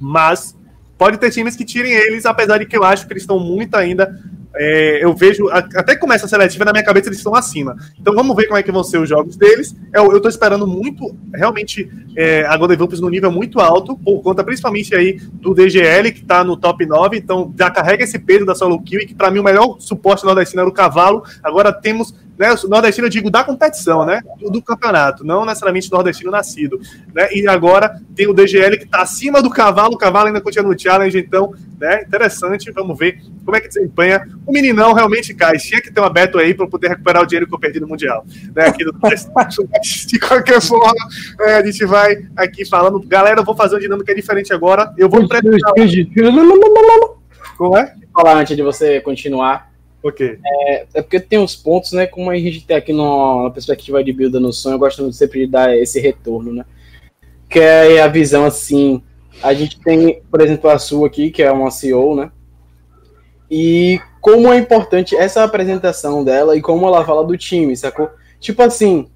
mas 0.00 0.56
pode 0.98 1.18
ter 1.18 1.30
times 1.30 1.56
que 1.56 1.64
tirem 1.64 1.92
eles, 1.92 2.26
apesar 2.26 2.58
de 2.58 2.66
que 2.66 2.76
eu 2.76 2.84
acho 2.84 3.06
que 3.06 3.12
eles 3.12 3.22
estão 3.22 3.38
muito 3.38 3.74
ainda 3.74 4.18
é, 4.56 5.04
eu 5.04 5.14
vejo, 5.14 5.48
até 5.50 5.96
começa 5.96 6.26
a 6.26 6.28
seletiva, 6.28 6.64
na 6.64 6.72
minha 6.72 6.84
cabeça 6.84 7.08
eles 7.08 7.18
estão 7.18 7.34
acima. 7.34 7.76
Então 8.00 8.14
vamos 8.14 8.34
ver 8.34 8.46
como 8.46 8.58
é 8.58 8.62
que 8.62 8.72
vão 8.72 8.82
ser 8.82 8.98
os 8.98 9.08
jogos 9.08 9.36
deles. 9.36 9.74
Eu, 9.94 10.12
eu 10.12 10.20
tô 10.20 10.28
esperando 10.28 10.66
muito, 10.66 11.16
realmente, 11.34 11.90
é, 12.16 12.44
a 12.46 12.56
Golden 12.56 12.76
Vulpes 12.76 13.00
no 13.00 13.08
nível 13.08 13.30
muito 13.30 13.60
alto, 13.60 13.96
por 13.96 14.22
conta 14.22 14.42
principalmente 14.42 14.94
aí 14.94 15.20
do 15.32 15.54
DGL, 15.54 16.12
que 16.12 16.24
tá 16.24 16.42
no 16.42 16.56
top 16.56 16.84
9, 16.86 17.16
então 17.16 17.52
já 17.58 17.70
carrega 17.70 18.04
esse 18.04 18.18
peso 18.18 18.44
da 18.44 18.54
solo 18.54 18.80
kill, 18.82 19.00
e 19.00 19.06
que 19.06 19.14
para 19.14 19.30
mim 19.30 19.40
o 19.40 19.44
melhor 19.44 19.76
suporte 19.78 20.24
nordestino 20.24 20.62
era 20.62 20.70
o 20.70 20.72
cavalo. 20.72 21.22
Agora 21.42 21.72
temos 21.72 22.14
né, 22.38 22.54
nordestino, 22.68 23.06
eu 23.06 23.10
digo, 23.10 23.30
da 23.30 23.42
competição, 23.42 24.04
né? 24.04 24.20
Do, 24.38 24.62
campeonato, 24.62 25.24
não 25.24 25.44
necessariamente 25.44 25.90
nordestino 25.90 26.30
nascido. 26.30 26.78
Né? 27.14 27.28
E 27.32 27.46
agora 27.48 28.00
tem 28.14 28.26
o 28.26 28.34
DGL 28.34 28.76
que 28.78 28.84
está 28.84 29.02
acima 29.02 29.40
do 29.40 29.50
cavalo, 29.50 29.94
o 29.94 29.98
cavalo 29.98 30.26
ainda 30.26 30.40
continua 30.40 30.72
no 30.72 30.78
challenge, 30.78 31.18
então, 31.18 31.54
né? 31.78 32.02
Interessante, 32.02 32.70
vamos 32.70 32.98
ver 32.98 33.20
como 33.44 33.56
é 33.56 33.60
que 33.60 33.68
desempenha. 33.68 34.26
O 34.46 34.52
meninão 34.52 34.92
realmente 34.92 35.34
cai, 35.34 35.56
tinha 35.56 35.80
que 35.80 35.90
ter 35.90 36.00
uma 36.00 36.10
Beto 36.10 36.38
aí 36.38 36.54
para 36.54 36.66
poder 36.66 36.88
recuperar 36.88 37.22
o 37.22 37.26
dinheiro 37.26 37.46
que 37.46 37.54
eu 37.54 37.58
perdi 37.58 37.80
no 37.80 37.88
Mundial. 37.88 38.24
Né? 38.54 38.66
Aqui 38.66 38.84
do... 38.84 38.92
De 40.06 40.18
qualquer 40.18 40.60
forma, 40.60 40.94
é, 41.40 41.56
a 41.56 41.64
gente 41.64 41.84
vai 41.84 42.16
aqui 42.36 42.64
falando. 42.64 43.00
Galera, 43.00 43.40
eu 43.40 43.44
vou 43.44 43.56
fazer 43.56 43.74
uma 43.74 43.80
dinâmica 43.80 44.14
diferente 44.14 44.52
agora. 44.52 44.92
Eu 44.96 45.08
vou. 45.08 45.20
Como 47.56 47.76
é? 47.76 47.94
Falar 48.12 48.36
antes 48.38 48.56
de 48.56 48.62
você 48.62 49.00
continuar 49.00 49.70
quê? 50.12 50.38
É, 50.44 50.86
é 50.94 51.02
porque 51.02 51.18
tem 51.18 51.38
uns 51.38 51.56
pontos, 51.56 51.92
né? 51.92 52.06
Como 52.06 52.30
a 52.30 52.36
gente 52.36 52.64
tem 52.64 52.76
aqui 52.76 52.92
na 52.92 53.50
perspectiva 53.50 54.02
de 54.04 54.12
builda 54.12 54.38
no 54.38 54.52
sonho, 54.52 54.74
eu 54.74 54.78
gosto 54.78 55.12
sempre 55.12 55.40
de 55.40 55.52
dar 55.52 55.76
esse 55.76 56.00
retorno, 56.00 56.52
né? 56.52 56.64
Que 57.48 57.58
é 57.58 58.00
a 58.00 58.08
visão 58.08 58.44
assim. 58.44 59.02
A 59.42 59.52
gente 59.52 59.80
tem, 59.80 60.22
por 60.30 60.40
exemplo, 60.40 60.70
a 60.70 60.78
sua 60.78 61.06
aqui, 61.06 61.30
que 61.30 61.42
é 61.42 61.50
uma 61.50 61.70
CEO, 61.70 62.14
né? 62.14 62.30
E 63.50 64.00
como 64.20 64.52
é 64.52 64.58
importante 64.58 65.14
essa 65.14 65.44
apresentação 65.44 66.24
dela 66.24 66.56
e 66.56 66.60
como 66.60 66.86
ela 66.86 67.04
fala 67.04 67.24
do 67.24 67.36
time, 67.36 67.76
sacou? 67.76 68.10
Tipo 68.40 68.62
assim, 68.62 69.08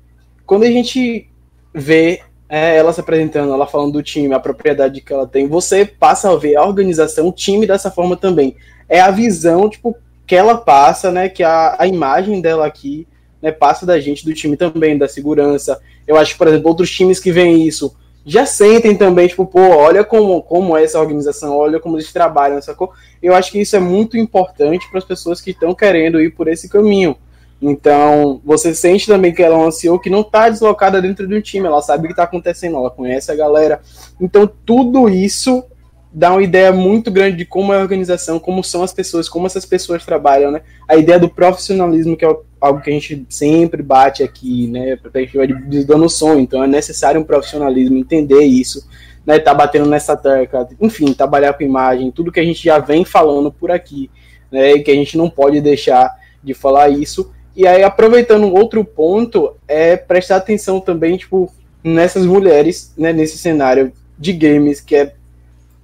quando 0.47 0.65
a 0.65 0.71
gente 0.71 1.29
vê 1.75 2.23
é, 2.49 2.77
ela 2.77 2.93
se 2.93 3.01
apresentando, 3.01 3.53
ela 3.53 3.67
falando 3.67 3.93
do 3.93 4.03
time, 4.03 4.35
a 4.35 4.41
propriedade 4.41 5.01
que 5.01 5.13
ela 5.13 5.27
tem, 5.27 5.47
você 5.47 5.87
passa 5.87 6.31
a 6.31 6.37
ver 6.37 6.57
a 6.57 6.65
organização, 6.65 7.29
o 7.29 7.33
time 7.33 7.65
dessa 7.65 7.93
forma 7.93 8.17
também. 8.17 8.57
É 8.89 9.01
a 9.01 9.13
visão, 9.13 9.71
tipo, 9.71 9.97
que 10.31 10.37
ela 10.37 10.57
passa, 10.57 11.11
né? 11.11 11.29
Que 11.29 11.43
a, 11.43 11.75
a 11.77 11.89
imagem 11.89 12.41
dela 12.41 12.65
aqui 12.65 13.05
né, 13.43 13.51
passa 13.51 13.85
da 13.85 13.99
gente, 13.99 14.25
do 14.25 14.33
time 14.33 14.57
também, 14.57 14.97
da 14.97 15.09
segurança. 15.09 15.81
Eu 16.07 16.17
acho 16.17 16.35
que, 16.35 16.39
por 16.39 16.47
exemplo, 16.47 16.69
outros 16.69 16.89
times 16.89 17.19
que 17.19 17.33
veem 17.33 17.67
isso 17.67 17.97
já 18.25 18.47
sentem 18.47 18.95
também, 18.95 19.27
tipo, 19.27 19.45
pô, 19.45 19.59
olha 19.61 20.05
como, 20.05 20.41
como 20.41 20.77
é 20.77 20.85
essa 20.85 21.01
organização, 21.01 21.57
olha 21.57 21.81
como 21.81 21.97
eles 21.97 22.13
trabalham, 22.13 22.63
sacou? 22.63 22.93
Eu 23.21 23.35
acho 23.35 23.51
que 23.51 23.61
isso 23.61 23.75
é 23.75 23.81
muito 23.81 24.17
importante 24.17 24.89
para 24.89 24.99
as 24.99 25.05
pessoas 25.05 25.41
que 25.41 25.51
estão 25.51 25.75
querendo 25.75 26.21
ir 26.21 26.31
por 26.31 26.47
esse 26.47 26.69
caminho. 26.69 27.17
Então, 27.61 28.41
você 28.45 28.73
sente 28.73 29.09
também 29.09 29.35
que 29.35 29.43
ela 29.43 29.57
é 29.57 29.59
uma 29.59 29.73
CEO 29.73 29.99
que 29.99 30.09
não 30.09 30.21
está 30.21 30.49
deslocada 30.49 31.03
dentro 31.03 31.27
do 31.27 31.43
time, 31.43 31.67
ela 31.67 31.83
sabe 31.83 32.05
o 32.05 32.07
que 32.07 32.13
está 32.13 32.23
acontecendo, 32.23 32.77
ela 32.77 32.91
conhece 32.91 33.33
a 33.33 33.35
galera. 33.35 33.81
Então, 34.21 34.49
tudo 34.65 35.09
isso 35.09 35.65
dá 36.13 36.33
uma 36.33 36.43
ideia 36.43 36.73
muito 36.73 37.11
grande 37.11 37.37
de 37.37 37.45
como 37.45 37.73
é 37.73 37.79
a 37.79 37.81
organização, 37.81 38.39
como 38.39 38.65
são 38.65 38.83
as 38.83 38.93
pessoas, 38.93 39.29
como 39.29 39.47
essas 39.47 39.65
pessoas 39.65 40.05
trabalham, 40.05 40.51
né? 40.51 40.63
A 40.89 40.97
ideia 40.97 41.19
do 41.19 41.29
profissionalismo, 41.29 42.17
que 42.17 42.25
é 42.25 42.37
algo 42.61 42.81
que 42.81 42.91
a 42.91 42.93
gente 42.93 43.25
sempre 43.29 43.83
bate 43.83 44.23
aqui, 44.23 44.67
né? 44.67 44.97
Perspectiva 44.97 45.47
de 45.47 45.85
dando 45.85 46.09
sonho. 46.09 46.41
Então 46.41 46.63
é 46.63 46.67
necessário 46.67 47.21
um 47.21 47.25
profissionalismo, 47.25 47.97
entender 47.97 48.43
isso, 48.43 48.89
né? 49.25 49.39
Tá 49.39 49.55
batendo 49.55 49.89
nessa 49.89 50.17
tecla, 50.17 50.69
enfim, 50.81 51.13
trabalhar 51.13 51.53
com 51.53 51.63
imagem, 51.63 52.11
tudo 52.11 52.33
que 52.33 52.41
a 52.41 52.45
gente 52.45 52.63
já 52.63 52.79
vem 52.79 53.05
falando 53.05 53.53
por 53.53 53.71
aqui, 53.71 54.11
né? 54.51 54.73
E 54.73 54.83
que 54.83 54.91
a 54.91 54.95
gente 54.95 55.17
não 55.17 55.31
pode 55.31 55.61
deixar 55.61 56.13
de 56.43 56.55
falar 56.55 56.89
isso. 56.89 57.33
E 57.55 57.67
aí, 57.67 57.85
aproveitando 57.85 58.45
um 58.45 58.55
outro 58.55 58.85
ponto, 58.85 59.55
é 59.69 59.97
prestar 59.97 60.37
atenção 60.37 60.81
também, 60.81 61.17
tipo, 61.17 61.53
nessas 61.85 62.27
mulheres, 62.27 62.93
né? 62.99 63.13
Nesse 63.13 63.39
cenário 63.39 63.93
de 64.19 64.33
games 64.33 64.81
que 64.81 64.97
é 64.97 65.15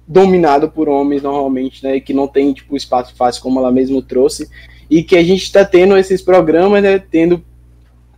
dominado 0.07 0.69
por 0.69 0.87
homens 0.87 1.21
normalmente, 1.21 1.83
né, 1.83 1.99
que 1.99 2.13
não 2.13 2.27
tem 2.27 2.53
tipo 2.53 2.77
espaço 2.77 3.13
fácil 3.15 3.41
como 3.41 3.59
ela 3.59 3.71
mesmo 3.71 4.01
trouxe, 4.01 4.49
e 4.89 5.03
que 5.03 5.17
a 5.17 5.23
gente 5.23 5.43
está 5.43 5.65
tendo 5.65 5.97
esses 5.97 6.21
programas, 6.21 6.81
né, 6.81 6.97
tendo, 6.97 7.43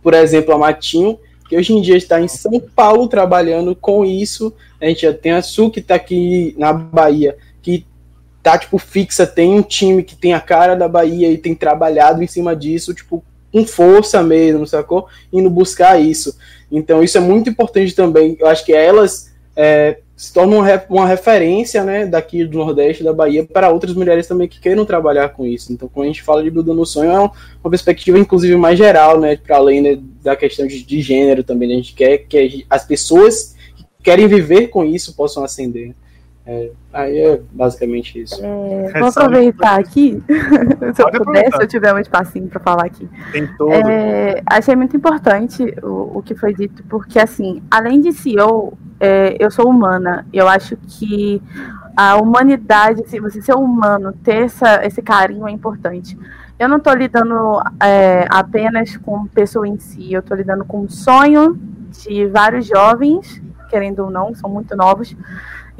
por 0.02 0.14
exemplo, 0.14 0.54
a 0.54 0.58
Matinho, 0.58 1.18
que 1.48 1.56
hoje 1.56 1.72
em 1.72 1.82
dia 1.82 1.96
está 1.96 2.20
em 2.20 2.28
São 2.28 2.60
Paulo 2.60 3.08
trabalhando 3.08 3.74
com 3.74 4.04
isso, 4.04 4.54
a 4.80 4.86
gente 4.86 5.02
já 5.02 5.12
tem 5.12 5.32
a 5.32 5.42
Su 5.42 5.68
que 5.68 5.80
está 5.80 5.96
aqui 5.96 6.54
na 6.56 6.72
Bahia, 6.72 7.36
que 7.60 7.84
tá 8.40 8.56
tipo 8.56 8.78
fixa, 8.78 9.26
tem 9.26 9.52
um 9.52 9.62
time 9.62 10.04
que 10.04 10.14
tem 10.14 10.32
a 10.32 10.40
cara 10.40 10.76
da 10.76 10.88
Bahia 10.88 11.28
e 11.28 11.36
tem 11.36 11.54
trabalhado 11.54 12.22
em 12.22 12.26
cima 12.28 12.54
disso, 12.54 12.94
tipo 12.94 13.24
com 13.52 13.66
força 13.66 14.22
mesmo, 14.22 14.64
sacou? 14.64 15.08
Indo 15.32 15.50
buscar 15.50 16.00
isso. 16.00 16.36
Então 16.70 17.02
isso 17.02 17.18
é 17.18 17.20
muito 17.20 17.50
importante 17.50 17.94
também. 17.96 18.36
Eu 18.38 18.46
acho 18.46 18.64
que 18.64 18.72
elas 18.72 19.29
é, 19.62 19.98
se 20.16 20.32
torna 20.32 20.56
uma, 20.88 21.06
referência 21.06 21.84
né, 21.84 22.06
daqui 22.06 22.46
do 22.46 22.56
Nordeste, 22.56 23.04
da 23.04 23.12
Bahia, 23.12 23.44
para 23.44 23.68
outras 23.68 23.94
mulheres 23.94 24.26
também 24.26 24.48
que 24.48 24.58
queiram 24.58 24.86
trabalhar 24.86 25.28
com 25.28 25.44
isso. 25.44 25.70
Então, 25.70 25.86
quando 25.86 26.04
a 26.04 26.08
gente 26.08 26.22
fala 26.22 26.42
de 26.42 26.50
Buda 26.50 26.72
no 26.72 26.86
Sonho, 26.86 27.10
é 27.10 27.18
uma 27.18 27.70
perspectiva, 27.70 28.18
inclusive, 28.18 28.56
mais 28.56 28.78
geral, 28.78 29.20
né, 29.20 29.36
para 29.36 29.56
além 29.56 29.82
né, 29.82 29.98
da 30.22 30.34
questão 30.34 30.66
de, 30.66 30.82
de, 30.82 31.02
gênero 31.02 31.44
também. 31.44 31.68
Né, 31.68 31.74
a 31.74 31.76
gente 31.76 31.92
quer 31.92 32.18
que 32.18 32.64
as 32.70 32.86
pessoas 32.86 33.54
que 33.76 33.84
querem 34.02 34.26
viver 34.26 34.68
com 34.68 34.82
isso 34.82 35.14
possam 35.14 35.44
ascender. 35.44 35.94
É, 36.46 36.70
aí 36.92 37.18
é 37.18 37.40
basicamente 37.52 38.20
isso. 38.20 38.40
É, 38.44 38.98
vou 38.98 39.08
aproveitar 39.08 39.78
aqui, 39.78 40.22
se 40.94 41.02
eu 41.02 41.10
puder, 41.12 41.52
se 41.54 41.62
eu 41.62 41.68
tiver 41.68 41.94
um 41.94 41.98
espacinho 41.98 42.48
para 42.48 42.60
falar 42.60 42.86
aqui. 42.86 43.08
Tem 43.30 43.46
todo. 43.56 43.70
É, 43.70 44.42
achei 44.46 44.74
muito 44.74 44.96
importante 44.96 45.62
o, 45.82 46.18
o 46.18 46.22
que 46.22 46.34
foi 46.34 46.54
dito, 46.54 46.82
porque 46.88 47.18
assim, 47.18 47.62
além 47.70 48.00
de 48.00 48.12
CEO, 48.12 48.76
é, 48.98 49.36
eu 49.38 49.50
sou 49.50 49.68
humana. 49.68 50.26
Eu 50.32 50.48
acho 50.48 50.76
que 50.76 51.42
a 51.96 52.16
humanidade, 52.16 53.02
se 53.08 53.20
você 53.20 53.42
ser 53.42 53.54
humano, 53.54 54.12
ter 54.24 54.44
essa, 54.44 54.84
esse 54.84 55.02
carinho 55.02 55.46
é 55.46 55.50
importante. 55.50 56.18
Eu 56.58 56.68
não 56.68 56.76
estou 56.76 56.94
lidando 56.94 57.60
é, 57.82 58.26
apenas 58.28 58.96
com 58.98 59.26
pessoa 59.26 59.66
em 59.66 59.78
si, 59.78 60.12
eu 60.12 60.20
estou 60.20 60.36
lidando 60.36 60.64
com 60.64 60.82
o 60.82 60.90
sonho 60.90 61.58
de 61.90 62.26
vários 62.26 62.66
jovens, 62.66 63.42
querendo 63.68 64.00
ou 64.00 64.10
não, 64.10 64.34
são 64.34 64.50
muito 64.50 64.76
novos. 64.76 65.16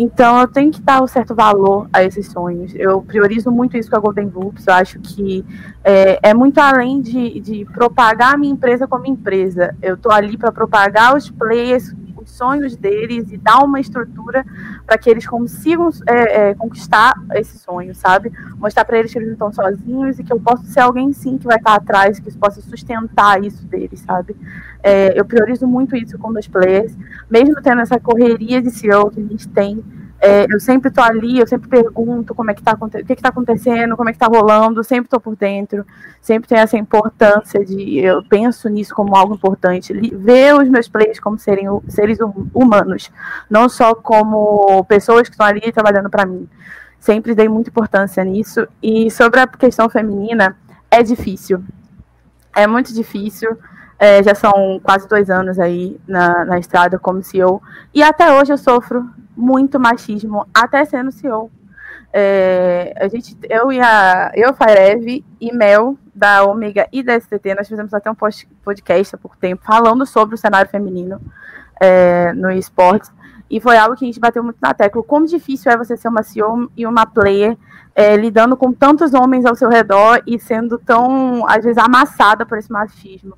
Então 0.03 0.41
eu 0.41 0.49
tenho 0.49 0.71
que 0.73 0.81
dar 0.81 1.03
um 1.03 1.07
certo 1.07 1.35
valor 1.35 1.87
a 1.93 2.03
esses 2.03 2.27
sonhos. 2.29 2.73
Eu 2.75 3.03
priorizo 3.03 3.51
muito 3.51 3.77
isso 3.77 3.91
com 3.91 3.97
a 3.97 4.01
Golden 4.01 4.29
Vulps. 4.29 4.67
Eu 4.67 4.73
acho 4.73 4.99
que 4.99 5.45
é, 5.85 6.31
é 6.31 6.33
muito 6.33 6.57
além 6.59 7.03
de, 7.03 7.39
de 7.39 7.67
propagar 7.67 8.33
a 8.33 8.39
minha 8.39 8.51
empresa 8.51 8.89
como 8.89 9.05
empresa. 9.05 9.77
Eu 9.83 9.97
estou 9.97 10.11
ali 10.11 10.39
para 10.39 10.51
propagar 10.51 11.15
os 11.15 11.29
players 11.29 11.95
os 12.23 12.31
sonhos 12.31 12.77
deles 12.77 13.31
e 13.33 13.37
dar 13.37 13.63
uma 13.65 13.81
estrutura 13.81 14.45
para 14.87 14.99
que 14.99 15.09
eles 15.09 15.27
consigam 15.27 15.91
é, 16.07 16.51
é, 16.51 16.55
conquistar 16.55 17.15
esse 17.35 17.59
sonho, 17.59 17.95
sabe? 17.95 18.33
Mostrar 18.57 18.85
para 18.85 18.99
eles 18.99 19.13
que 19.13 19.19
eles 19.19 19.29
não 19.29 19.51
estão 19.51 19.53
sozinhos 19.53 20.19
e 20.19 20.25
que 20.25 20.33
eu 20.33 20.41
posso 20.41 20.65
ser 20.67 20.81
alguém 20.81 21.13
sim 21.13 21.39
que 21.39 21.47
vai 21.47 21.57
estar 21.57 21.75
atrás, 21.75 22.19
que 22.19 22.31
possa 22.37 22.61
sustentar 22.61 23.43
isso 23.45 23.65
deles, 23.67 24.01
sabe? 24.01 24.37
É, 24.83 25.19
eu 25.19 25.25
priorizo 25.25 25.67
muito 25.67 25.97
isso 25.97 26.19
com 26.19 26.29
os 26.31 26.49
players, 26.49 26.97
mesmo 27.31 27.61
tendo 27.63 27.81
essa 27.81 27.99
correria 27.99 28.63
de 28.63 28.71
CEO 28.71 29.11
que 29.11 29.21
a 29.21 29.25
gente 29.25 29.49
tem 29.49 29.85
é, 30.21 30.47
eu 30.51 30.61
sempre 30.61 30.91
estou 30.91 31.03
ali, 31.03 31.39
eu 31.39 31.47
sempre 31.47 31.67
pergunto 31.67 32.35
como 32.35 32.51
é 32.51 32.55
que 32.55 32.63
tá, 32.63 32.77
o 32.79 32.89
que 32.91 33.13
está 33.15 33.31
acontecendo, 33.31 33.97
como 33.97 34.11
é 34.11 34.13
que 34.13 34.17
está 34.17 34.27
rolando, 34.27 34.85
sempre 34.85 35.07
estou 35.07 35.19
por 35.19 35.35
dentro, 35.35 35.87
sempre 36.21 36.47
tem 36.47 36.59
essa 36.59 36.77
importância 36.77 37.65
de, 37.65 37.99
eu 37.99 38.23
penso 38.25 38.69
nisso 38.69 38.95
como 38.95 39.17
algo 39.17 39.35
importante, 39.35 39.95
ver 39.95 40.55
os 40.55 40.69
meus 40.69 40.89
players 40.89 41.19
como 41.19 41.39
serem, 41.39 41.67
seres 41.89 42.21
hum, 42.21 42.49
humanos, 42.53 43.11
não 43.49 43.67
só 43.67 43.95
como 43.95 44.85
pessoas 44.85 45.23
que 45.23 45.35
estão 45.35 45.47
ali 45.47 45.73
trabalhando 45.73 46.11
para 46.11 46.27
mim. 46.27 46.47
Sempre 46.99 47.35
dei 47.35 47.49
muita 47.49 47.71
importância 47.71 48.23
nisso. 48.23 48.69
E 48.83 49.11
sobre 49.11 49.41
a 49.41 49.47
questão 49.47 49.89
feminina, 49.89 50.55
é 50.91 51.03
difícil. 51.03 51.65
É 52.55 52.67
muito 52.67 52.93
difícil. 52.93 53.57
É, 53.99 54.23
já 54.23 54.35
são 54.35 54.79
quase 54.83 55.09
dois 55.09 55.31
anos 55.31 55.59
aí 55.59 55.99
na, 56.07 56.45
na 56.45 56.59
estrada 56.59 56.99
como 56.99 57.23
CEO. 57.23 57.63
E 57.95 58.03
até 58.03 58.39
hoje 58.39 58.53
eu 58.53 58.59
sofro 58.59 59.09
muito 59.37 59.79
machismo, 59.79 60.47
até 60.55 60.85
sendo 60.85 61.13
CEO. 61.13 61.51
É, 62.13 62.93
a 63.01 63.09
gente, 63.09 63.37
eu 63.49 63.71
e 63.71 63.81
a 63.81 64.33
eu, 64.35 64.53
Firev 64.53 65.25
e 65.41 65.53
Mel 65.53 65.97
da 66.15 66.45
Omega 66.45 66.89
e 66.93 67.03
da 67.03 67.19
STT, 67.19 67.55
nós 67.55 67.69
fizemos 67.69 67.95
até 67.95 68.11
um 68.11 68.15
podcast 68.15 69.15
há 69.15 69.19
pouco 69.19 69.37
tempo 69.37 69.65
falando 69.65 70.05
sobre 70.05 70.35
o 70.35 70.39
cenário 70.39 70.71
feminino 70.71 71.21
é, 71.81 72.33
no 72.33 72.51
esportes. 72.51 73.13
E 73.49 73.61
foi 73.61 73.77
algo 73.77 73.97
que 73.97 74.05
a 74.05 74.07
gente 74.07 74.21
bateu 74.21 74.45
muito 74.45 74.59
na 74.61 74.73
tecla. 74.73 75.03
Como 75.03 75.27
difícil 75.27 75.73
é 75.73 75.77
você 75.77 75.97
ser 75.97 76.09
uma 76.09 76.23
CEO 76.23 76.71
e 76.77 76.87
uma 76.87 77.05
player 77.05 77.57
é, 77.95 78.17
lidando 78.17 78.57
com 78.57 78.73
tantos 78.73 79.13
homens 79.13 79.45
ao 79.45 79.57
seu 79.57 79.69
redor 79.69 80.23
e 80.27 80.39
sendo 80.39 80.79
tão, 80.79 81.45
às 81.49 81.65
vezes, 81.65 81.79
amassada 81.79 82.47
por 82.47 82.59
esse 82.59 82.71
machismo. 82.71 83.37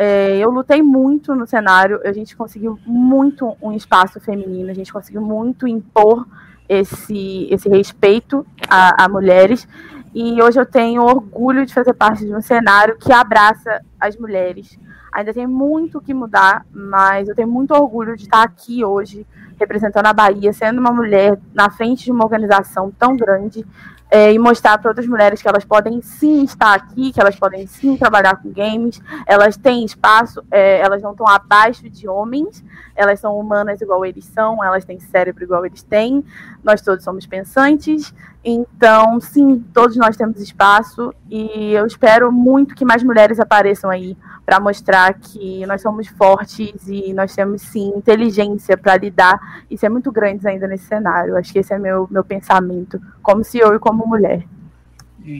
É, 0.00 0.38
eu 0.38 0.48
lutei 0.48 0.80
muito 0.80 1.34
no 1.34 1.44
cenário, 1.44 2.00
a 2.04 2.12
gente 2.12 2.36
conseguiu 2.36 2.78
muito 2.86 3.56
um 3.60 3.72
espaço 3.72 4.20
feminino, 4.20 4.70
a 4.70 4.72
gente 4.72 4.92
conseguiu 4.92 5.20
muito 5.20 5.66
impor 5.66 6.24
esse, 6.68 7.48
esse 7.50 7.68
respeito 7.68 8.46
a, 8.70 9.06
a 9.06 9.08
mulheres. 9.08 9.66
E 10.14 10.40
hoje 10.40 10.60
eu 10.60 10.64
tenho 10.64 11.02
orgulho 11.02 11.66
de 11.66 11.74
fazer 11.74 11.94
parte 11.94 12.24
de 12.24 12.32
um 12.32 12.40
cenário 12.40 12.96
que 12.96 13.12
abraça 13.12 13.84
as 13.98 14.16
mulheres. 14.16 14.78
Ainda 15.12 15.34
tem 15.34 15.48
muito 15.48 15.98
o 15.98 16.00
que 16.00 16.14
mudar, 16.14 16.64
mas 16.72 17.28
eu 17.28 17.34
tenho 17.34 17.48
muito 17.48 17.74
orgulho 17.74 18.16
de 18.16 18.22
estar 18.22 18.44
aqui 18.44 18.84
hoje, 18.84 19.26
representando 19.58 20.06
a 20.06 20.12
Bahia, 20.12 20.52
sendo 20.52 20.78
uma 20.78 20.92
mulher 20.92 21.40
na 21.52 21.70
frente 21.70 22.04
de 22.04 22.12
uma 22.12 22.22
organização 22.22 22.92
tão 22.96 23.16
grande, 23.16 23.66
é, 24.10 24.32
e 24.32 24.38
mostrar 24.38 24.78
para 24.78 24.90
outras 24.90 25.06
mulheres 25.06 25.42
que 25.42 25.48
elas 25.48 25.64
podem 25.64 26.00
sim 26.00 26.42
estar 26.44 26.74
aqui, 26.74 27.12
que 27.12 27.20
elas 27.20 27.36
podem 27.36 27.66
sim 27.66 27.96
trabalhar 27.96 28.36
com 28.36 28.50
games, 28.50 29.00
elas 29.26 29.56
têm 29.56 29.84
espaço, 29.84 30.42
é, 30.50 30.80
elas 30.80 31.02
não 31.02 31.12
estão 31.12 31.26
abaixo 31.26 31.88
de 31.88 32.08
homens, 32.08 32.64
elas 32.98 33.20
são 33.20 33.38
humanas 33.38 33.80
igual 33.80 34.04
eles 34.04 34.24
são, 34.24 34.62
elas 34.62 34.84
têm 34.84 34.98
cérebro 34.98 35.44
igual 35.44 35.64
eles 35.64 35.82
têm, 35.82 36.24
nós 36.64 36.82
todos 36.82 37.04
somos 37.04 37.24
pensantes, 37.26 38.12
então 38.44 39.20
sim, 39.20 39.64
todos 39.72 39.96
nós 39.96 40.16
temos 40.16 40.40
espaço 40.40 41.14
e 41.30 41.72
eu 41.72 41.86
espero 41.86 42.32
muito 42.32 42.74
que 42.74 42.84
mais 42.84 43.04
mulheres 43.04 43.38
apareçam 43.38 43.88
aí 43.88 44.16
para 44.44 44.58
mostrar 44.58 45.14
que 45.14 45.64
nós 45.66 45.80
somos 45.80 46.08
fortes 46.08 46.88
e 46.88 47.12
nós 47.12 47.34
temos 47.34 47.62
sim 47.62 47.92
inteligência 47.94 48.76
para 48.76 48.96
lidar 48.96 49.62
e 49.70 49.78
ser 49.78 49.88
muito 49.88 50.10
grandes 50.10 50.44
ainda 50.44 50.66
nesse 50.66 50.86
cenário. 50.86 51.36
Acho 51.36 51.52
que 51.52 51.60
esse 51.60 51.72
é 51.72 51.78
meu, 51.78 52.08
meu 52.10 52.24
pensamento, 52.24 53.00
como 53.22 53.44
CEO 53.44 53.74
e 53.74 53.78
como 53.78 54.06
mulher. 54.06 54.44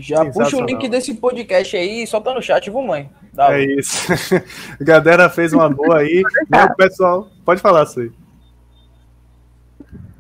Já 0.00 0.24
puxa 0.24 0.56
o 0.56 0.64
link 0.64 0.88
desse 0.88 1.14
podcast 1.14 1.76
aí, 1.76 2.06
solta 2.06 2.34
no 2.34 2.42
chat, 2.42 2.70
viu, 2.70 2.82
mãe? 2.82 3.10
Dá 3.32 3.58
é 3.58 3.64
isso. 3.64 4.12
A 4.80 4.84
galera 4.84 5.28
fez 5.30 5.52
uma 5.52 5.68
boa 5.68 5.98
aí. 5.98 6.22
né, 6.50 6.64
o 6.64 6.76
pessoal, 6.76 7.28
pode 7.44 7.60
falar 7.60 7.84
isso 7.84 8.00
aí. 8.00 8.10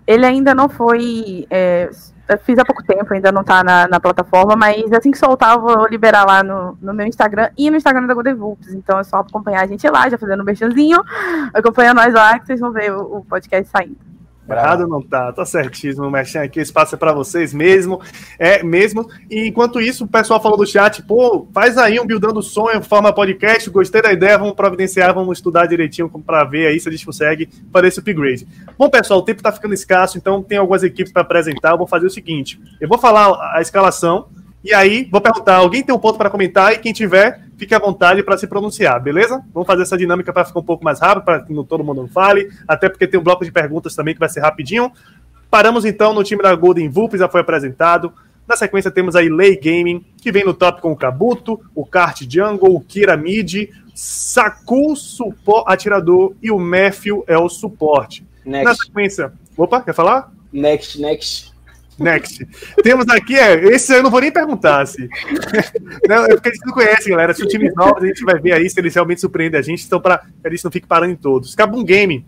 Ele 0.06 0.24
ainda 0.24 0.54
não 0.54 0.68
foi 0.68 1.46
é, 1.50 1.90
fiz 2.36 2.58
há 2.58 2.64
pouco 2.64 2.82
tempo, 2.84 3.14
ainda 3.14 3.32
não 3.32 3.42
tá 3.42 3.64
na, 3.64 3.88
na, 3.88 3.98
plataforma, 3.98 4.54
mas 4.54 4.92
assim 4.92 5.10
que 5.10 5.18
soltar, 5.18 5.54
eu 5.54 5.62
vou 5.62 5.86
liberar 5.86 6.26
lá 6.26 6.42
no, 6.42 6.76
no 6.80 6.92
meu 6.92 7.06
Instagram 7.06 7.50
e 7.56 7.70
no 7.70 7.76
Instagram 7.76 8.06
da 8.06 8.12
Golden 8.12 8.34
Vulps. 8.34 8.74
Então 8.74 8.98
é 8.98 9.04
só 9.04 9.18
acompanhar 9.18 9.62
a 9.62 9.66
gente 9.66 9.88
lá, 9.88 10.08
já 10.10 10.18
fazendo 10.18 10.42
um 10.42 10.44
merchanzinho. 10.44 11.02
Acompanha 11.54 11.94
nós 11.94 12.12
lá 12.12 12.38
que 12.38 12.46
vocês 12.46 12.60
vão 12.60 12.72
ver 12.72 12.92
o, 12.92 13.18
o 13.18 13.24
podcast 13.24 13.70
saindo. 13.70 13.96
Errado 14.48 14.86
não 14.88 15.02
tá, 15.02 15.32
tá 15.32 15.44
certíssimo, 15.44 16.10
mexendo 16.10 16.44
aqui, 16.44 16.58
o 16.58 16.62
espaço 16.62 16.94
é 16.94 16.98
para 16.98 17.12
vocês 17.12 17.52
mesmo, 17.52 18.00
é 18.38 18.62
mesmo. 18.62 19.08
E 19.30 19.48
enquanto 19.48 19.80
isso, 19.80 20.04
o 20.04 20.08
pessoal 20.08 20.40
falou 20.40 20.56
do 20.56 20.66
chat, 20.66 21.02
pô, 21.02 21.46
faz 21.52 21.76
aí 21.76 22.00
um 22.00 22.06
Buildando 22.06 22.42
Sonho, 22.42 22.82
forma 22.82 23.12
podcast, 23.12 23.68
gostei 23.70 24.00
da 24.00 24.12
ideia, 24.12 24.38
vamos 24.38 24.54
providenciar, 24.54 25.14
vamos 25.14 25.38
estudar 25.38 25.66
direitinho 25.66 26.08
para 26.08 26.44
ver 26.44 26.68
aí 26.68 26.80
se 26.80 26.88
a 26.88 26.92
gente 26.92 27.04
consegue 27.04 27.48
fazer 27.72 27.88
esse 27.88 28.00
upgrade. 28.00 28.46
Bom, 28.78 28.88
pessoal, 28.88 29.20
o 29.20 29.22
tempo 29.22 29.42
tá 29.42 29.52
ficando 29.52 29.74
escasso, 29.74 30.16
então 30.16 30.42
tem 30.42 30.58
algumas 30.58 30.82
equipes 30.82 31.12
para 31.12 31.22
apresentar, 31.22 31.72
eu 31.72 31.78
vou 31.78 31.86
fazer 31.86 32.06
o 32.06 32.10
seguinte, 32.10 32.60
eu 32.80 32.88
vou 32.88 32.98
falar 32.98 33.54
a 33.54 33.60
escalação, 33.60 34.28
e 34.64 34.72
aí 34.72 35.08
vou 35.10 35.20
perguntar, 35.20 35.56
alguém 35.56 35.82
tem 35.82 35.94
um 35.94 35.98
ponto 35.98 36.16
para 36.18 36.30
comentar, 36.30 36.72
e 36.72 36.78
quem 36.78 36.92
tiver, 36.92 37.47
fique 37.58 37.74
à 37.74 37.78
vontade 37.78 38.22
para 38.22 38.38
se 38.38 38.46
pronunciar, 38.46 39.02
beleza? 39.02 39.42
Vamos 39.52 39.66
fazer 39.66 39.82
essa 39.82 39.98
dinâmica 39.98 40.32
para 40.32 40.44
ficar 40.44 40.60
um 40.60 40.64
pouco 40.64 40.84
mais 40.84 41.00
rápido, 41.00 41.24
para 41.24 41.40
que 41.40 41.52
não 41.52 41.64
todo 41.64 41.84
mundo 41.84 42.08
fale, 42.08 42.48
até 42.66 42.88
porque 42.88 43.06
tem 43.06 43.20
um 43.20 43.22
bloco 43.22 43.44
de 43.44 43.52
perguntas 43.52 43.94
também 43.94 44.14
que 44.14 44.20
vai 44.20 44.28
ser 44.28 44.40
rapidinho. 44.40 44.90
Paramos 45.50 45.84
então 45.84 46.14
no 46.14 46.22
time 46.22 46.42
da 46.42 46.54
Golden 46.54 46.88
Vulp, 46.88 47.16
já 47.16 47.28
foi 47.28 47.40
apresentado. 47.40 48.12
Na 48.46 48.56
sequência 48.56 48.90
temos 48.90 49.16
aí 49.16 49.28
Lay 49.28 49.56
Gaming, 49.56 50.04
que 50.22 50.32
vem 50.32 50.44
no 50.44 50.54
top 50.54 50.80
com 50.80 50.92
o 50.92 50.96
Kabuto, 50.96 51.60
o 51.74 51.84
Kart 51.84 52.22
Jungle, 52.30 52.74
o 52.74 52.80
Kira 52.80 53.16
Mid, 53.16 53.68
Saku, 53.94 54.94
suporte, 54.94 55.72
atirador, 55.72 56.34
e 56.40 56.50
o 56.50 56.58
Matthew 56.58 57.24
é 57.26 57.36
o 57.36 57.48
suporte. 57.48 58.24
Next. 58.44 58.64
Na 58.64 58.74
sequência... 58.74 59.32
Opa, 59.56 59.82
quer 59.82 59.92
falar? 59.92 60.32
Next, 60.52 61.00
next. 61.00 61.52
Next. 61.98 62.46
Temos 62.82 63.08
aqui, 63.08 63.36
é, 63.36 63.54
esse 63.74 63.92
eu 63.92 64.02
não 64.02 64.10
vou 64.10 64.20
nem 64.20 64.30
perguntar 64.30 64.86
se. 64.86 65.08
não, 66.08 66.24
é 66.24 66.28
porque 66.28 66.48
a 66.48 66.52
gente 66.52 66.66
não 66.66 66.72
conhece, 66.72 67.10
galera. 67.10 67.34
Se 67.34 67.42
o 67.42 67.48
time 67.48 67.70
novos, 67.74 68.02
a 68.02 68.06
gente 68.06 68.24
vai 68.24 68.38
ver 68.38 68.52
aí 68.52 68.70
se 68.70 68.78
eles 68.78 68.94
realmente 68.94 69.20
surpreendem 69.20 69.58
a 69.58 69.62
gente, 69.62 69.84
então 69.84 70.00
para 70.00 70.22
a 70.44 70.50
gente 70.50 70.64
não 70.64 70.70
fique 70.70 70.86
parando 70.86 71.12
em 71.12 71.16
todos. 71.16 71.54
Cabum 71.54 71.84
Game. 71.84 72.24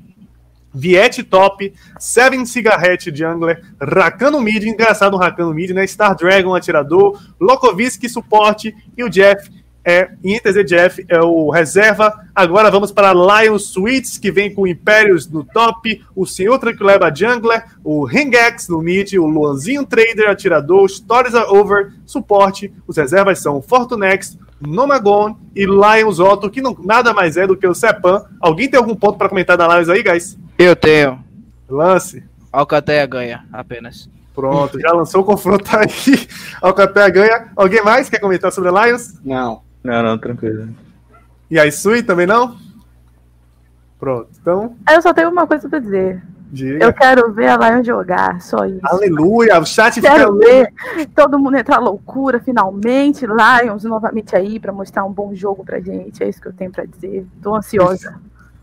Viet 0.73 1.25
Top, 1.25 1.73
Seven 1.99 2.47
Cigarette 2.47 3.13
Jungler, 3.13 3.61
Rakano 3.81 4.41
Mid, 4.41 4.63
engraçado 4.63 5.15
o 5.15 5.17
Rakano 5.17 5.53
Mid, 5.53 5.71
né? 5.71 5.85
Star 5.85 6.15
Dragon 6.15 6.55
Atirador, 6.55 7.21
Lokoviski 7.41 8.09
Suporte 8.09 8.73
e 8.97 9.03
o 9.03 9.09
Jeff 9.09 9.51
é, 9.85 10.11
em 10.23 10.39
Jeff 10.65 11.05
é 11.09 11.21
o 11.21 11.51
reserva. 11.51 12.27
Agora 12.35 12.71
vamos 12.71 12.93
para 12.93 13.13
Lion 13.13 13.59
Suites, 13.59 14.19
que 14.19 14.31
vem 14.31 14.53
com 14.53 14.63
o 14.63 14.67
Impérios 14.67 15.27
no 15.29 15.43
top, 15.43 16.05
o 16.15 16.27
Senhor 16.27 16.59
Tranquileba 16.59 17.13
Jungler, 17.15 17.65
o 17.83 18.05
Rengex 18.05 18.69
no 18.69 18.81
mid, 18.81 19.15
o 19.15 19.27
Luanzinho 19.27 19.87
Trader 19.87 20.29
Atirador, 20.29 20.89
Stories 20.89 21.35
Are 21.35 21.49
Over, 21.49 21.93
suporte. 22.05 22.73
Os 22.87 22.97
reservas 22.97 23.41
são 23.41 23.63
Fortunex, 23.63 24.39
Nomagon 24.61 25.37
e 25.57 25.65
Lions 25.65 26.19
Otto, 26.19 26.51
que 26.51 26.61
não, 26.61 26.77
nada 26.85 27.15
mais 27.15 27.37
é 27.37 27.47
do 27.47 27.57
que 27.57 27.67
o 27.67 27.75
Sepan. 27.75 28.25
Alguém 28.39 28.69
tem 28.69 28.79
algum 28.79 28.95
ponto 28.95 29.17
para 29.17 29.29
comentar 29.29 29.57
da 29.57 29.67
Lions 29.67 29.89
aí, 29.89 30.03
guys? 30.03 30.39
Eu 30.59 30.77
tenho. 30.77 31.19
Lance. 31.69 32.23
Alcateia 32.53 33.07
ganha, 33.07 33.47
apenas. 33.53 34.11
Pronto, 34.35 34.79
já 34.79 34.93
lançou 34.93 35.23
o 35.23 35.25
confronto 35.25 35.65
aí. 35.77 36.29
Alcateia 36.61 37.09
ganha. 37.09 37.49
Alguém 37.57 37.83
mais 37.83 38.11
quer 38.11 38.19
comentar 38.19 38.53
sobre 38.53 38.71
a 38.71 38.87
Lions? 38.87 39.15
Não. 39.25 39.63
Não, 39.83 40.03
não, 40.03 40.19
tranquilo. 40.19 40.69
E 41.51 41.59
a 41.59 41.67
Isui 41.67 42.03
também 42.03 42.27
não? 42.27 42.57
Pronto, 43.99 44.31
então, 44.41 44.77
Eu 44.91 45.03
só 45.03 45.13
tenho 45.13 45.31
uma 45.31 45.47
coisa 45.47 45.69
pra 45.69 45.79
dizer. 45.79 46.23
diga. 46.51 46.85
Eu 46.85 46.93
quero 46.93 47.33
ver 47.33 47.49
a 47.49 47.57
Lion 47.57 47.85
jogar, 47.85 48.41
só 48.41 48.65
isso. 48.65 48.81
Aleluia, 48.85 49.59
o 49.59 49.67
chat 49.67 49.95
fica 49.95 50.11
Quero 50.11 50.39
ver 50.39 50.73
todo 51.15 51.39
mundo 51.39 51.57
entrar 51.57 51.79
loucura, 51.79 52.41
finalmente. 52.41 53.27
Lions 53.27 53.85
novamente 53.85 54.35
aí 54.35 54.59
pra 54.59 54.73
mostrar 54.73 55.05
um 55.05 55.13
bom 55.13 55.35
jogo 55.35 55.65
pra 55.65 55.81
gente. 55.81 56.23
É 56.23 56.29
isso 56.29 56.41
que 56.41 56.49
eu 56.49 56.53
tenho 56.53 56.71
pra 56.71 56.85
dizer. 56.85 57.27
Tô 57.43 57.55
ansiosa. 57.55 58.19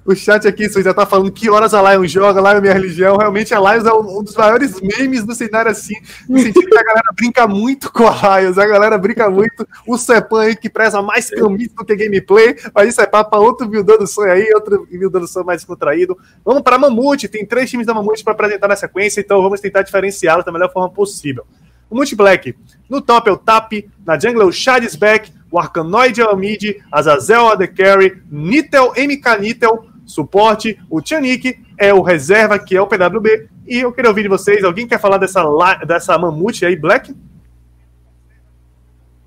O 0.08 0.16
chat 0.16 0.48
aqui, 0.48 0.70
você 0.70 0.82
já 0.82 0.94
tá 0.94 1.06
falando 1.06 1.30
que 1.30 1.50
horas 1.50 1.74
a 1.74 1.92
Lion 1.92 2.08
joga, 2.08 2.40
Lion 2.40 2.60
é 2.60 2.62
minha 2.62 2.74
religião. 2.74 3.18
Realmente 3.18 3.54
a 3.54 3.60
Lions 3.60 3.86
é 3.86 3.94
um 3.94 4.24
dos 4.24 4.38
maiores 4.38 4.80
memes 4.80 5.26
do 5.26 5.36
cenário 5.36 5.70
assim, 5.70 5.96
no 6.30 6.40
sentido 6.40 6.66
que 6.66 6.78
a 6.78 6.84
galera 6.84 7.10
brinca 7.14 7.46
muito 7.46 7.92
com 7.92 8.08
a 8.08 8.40
Lions, 8.40 8.58
a 8.58 8.66
galera 8.66 8.98
brinca 8.98 9.30
muito. 9.30 9.68
O 9.86 9.98
Sepan 9.98 10.44
aí 10.44 10.56
que 10.56 10.70
preza 10.70 11.02
mais 11.02 11.30
camisa 11.30 11.72
do 11.78 11.84
que 11.84 11.94
gameplay, 11.94 12.56
mas 12.74 12.88
isso 12.88 13.02
é 13.02 13.06
papo 13.06 13.32
pra 13.32 13.40
outro 13.40 13.68
buildando 13.68 14.00
do 14.00 14.08
sonho 14.08 14.32
aí, 14.32 14.50
outro 14.56 14.88
buildando 14.90 15.26
do 15.26 15.28
sonho 15.28 15.46
mais 15.46 15.66
contraído. 15.66 16.18
Vamos 16.46 16.62
pra 16.62 16.78
Mamute, 16.78 17.28
tem 17.28 17.46
três 17.46 17.70
times 17.70 17.86
da 17.86 17.94
Mamute 17.94 18.24
pra 18.24 18.32
apresentar 18.32 18.70
na 18.70 18.78
sequência, 18.78 19.20
então 19.20 19.42
vamos 19.42 19.60
tentar 19.60 19.82
diferenciá-los 19.82 20.46
da 20.46 20.54
melhor 20.54 20.72
forma 20.72 20.90
possível. 20.90 21.46
O 21.90 21.96
Multi 21.96 22.16
Black, 22.16 22.56
no 22.90 23.02
top 23.02 23.30
é 23.30 23.34
o 23.34 23.38
Tap, 23.38 23.74
na 24.06 24.18
jungle 24.18 24.44
é 24.44 24.46
o 24.46 24.54
Shadis 24.54 24.96
Back, 24.96 25.34
o 25.52 25.60
Arcanoid 25.60 26.22
é 26.22 26.26
o 26.26 26.36
Mid, 26.38 26.78
Azazel 26.90 27.50
é 27.50 27.54
o 27.54 27.58
The 27.58 27.68
Carry, 27.68 28.22
Nitel, 28.30 28.94
MK 28.98 29.42
Nitel, 29.42 29.86
suporte, 30.08 30.80
o 30.90 31.02
Tianik 31.02 31.60
é 31.78 31.94
o 31.94 32.02
reserva, 32.02 32.58
que 32.58 32.76
é 32.76 32.82
o 32.82 32.88
PWB, 32.88 33.50
e 33.68 33.82
eu 33.82 33.92
queria 33.92 34.10
ouvir 34.10 34.24
de 34.24 34.30
vocês, 34.30 34.64
alguém 34.64 34.88
quer 34.88 35.00
falar 35.00 35.18
dessa, 35.18 35.44
dessa 35.86 36.18
mamute 36.18 36.66
aí, 36.66 36.76
Black? 36.76 37.14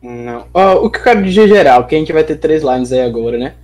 Não. 0.03 0.47
Ó, 0.55 0.87
o 0.87 0.91
que 0.91 0.99
eu 0.99 1.05
quero 1.05 1.23
dizer 1.23 1.47
geral, 1.47 1.87
que 1.87 1.95
a 1.95 1.99
gente 1.99 2.13
vai 2.13 2.25
ter 2.25 2.37
três 2.37 2.63
lines 2.63 2.91
aí 2.91 3.03
agora, 3.03 3.37
né? 3.37 3.55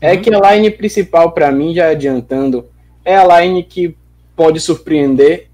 É 0.00 0.12
Uhum. 0.12 0.20
que 0.20 0.34
a 0.34 0.54
line 0.54 0.70
principal, 0.70 1.32
pra 1.32 1.50
mim, 1.50 1.74
já 1.74 1.88
adiantando, 1.88 2.66
é 3.04 3.16
a 3.16 3.40
line 3.40 3.62
que 3.62 3.96
pode 4.36 4.60
surpreender. 4.60 5.48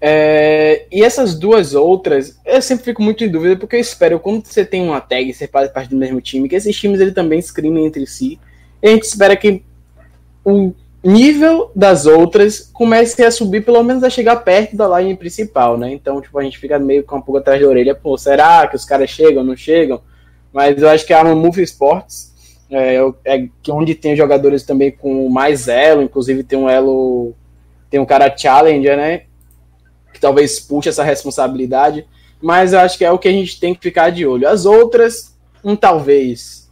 É, 0.00 0.86
e 0.92 1.02
essas 1.02 1.36
duas 1.36 1.74
outras, 1.74 2.38
eu 2.44 2.62
sempre 2.62 2.84
fico 2.84 3.02
muito 3.02 3.24
em 3.24 3.28
dúvida, 3.28 3.56
porque 3.56 3.74
eu 3.76 3.80
espero, 3.80 4.20
quando 4.20 4.44
você 4.44 4.64
tem 4.64 4.82
uma 4.82 5.00
tag, 5.00 5.32
você 5.32 5.48
faz 5.48 5.70
parte 5.70 5.90
do 5.90 5.96
mesmo 5.96 6.20
time, 6.20 6.48
que 6.48 6.54
esses 6.54 6.78
times 6.78 7.00
ele 7.00 7.12
também 7.12 7.40
screamem 7.40 7.86
entre 7.86 8.06
si. 8.06 8.38
E 8.82 8.88
a 8.88 8.90
gente 8.90 9.04
espera 9.04 9.34
que 9.34 9.62
o 10.50 10.74
nível 11.02 11.70
das 11.74 12.06
outras 12.06 12.70
comece 12.72 13.22
a 13.24 13.30
subir, 13.30 13.64
pelo 13.64 13.82
menos 13.82 14.02
a 14.02 14.10
chegar 14.10 14.36
perto 14.36 14.76
da 14.76 14.98
line 14.98 15.16
principal, 15.16 15.78
né? 15.78 15.92
Então, 15.92 16.20
tipo, 16.20 16.38
a 16.38 16.42
gente 16.42 16.58
fica 16.58 16.78
meio 16.78 17.04
com 17.04 17.16
um 17.16 17.22
pouco 17.22 17.38
atrás 17.38 17.60
da 17.60 17.68
orelha, 17.68 17.94
pô, 17.94 18.16
será 18.16 18.66
que 18.66 18.76
os 18.76 18.84
caras 18.84 19.10
chegam, 19.10 19.44
não 19.44 19.56
chegam? 19.56 20.00
Mas 20.52 20.80
eu 20.80 20.88
acho 20.88 21.06
que 21.06 21.12
a 21.12 21.22
Mammoth 21.22 21.58
Sports 21.58 22.32
é, 22.70 22.98
é 23.24 23.48
que 23.62 23.72
onde 23.72 23.94
tem 23.94 24.16
jogadores 24.16 24.62
também 24.62 24.90
com 24.90 25.28
mais 25.28 25.68
elo, 25.68 26.02
inclusive 26.02 26.42
tem 26.42 26.58
um 26.58 26.68
elo, 26.68 27.32
tem 27.90 28.00
um 28.00 28.06
cara 28.06 28.34
Challenger, 28.36 28.96
né? 28.96 29.22
Que 30.12 30.20
talvez 30.20 30.58
puxe 30.60 30.88
essa 30.88 31.04
responsabilidade, 31.04 32.06
mas 32.40 32.72
eu 32.72 32.80
acho 32.80 32.98
que 32.98 33.04
é 33.04 33.10
o 33.10 33.18
que 33.18 33.28
a 33.28 33.32
gente 33.32 33.58
tem 33.58 33.74
que 33.74 33.80
ficar 33.80 34.10
de 34.10 34.26
olho. 34.26 34.48
As 34.48 34.64
outras, 34.64 35.36
um 35.64 35.76
talvez. 35.76 36.67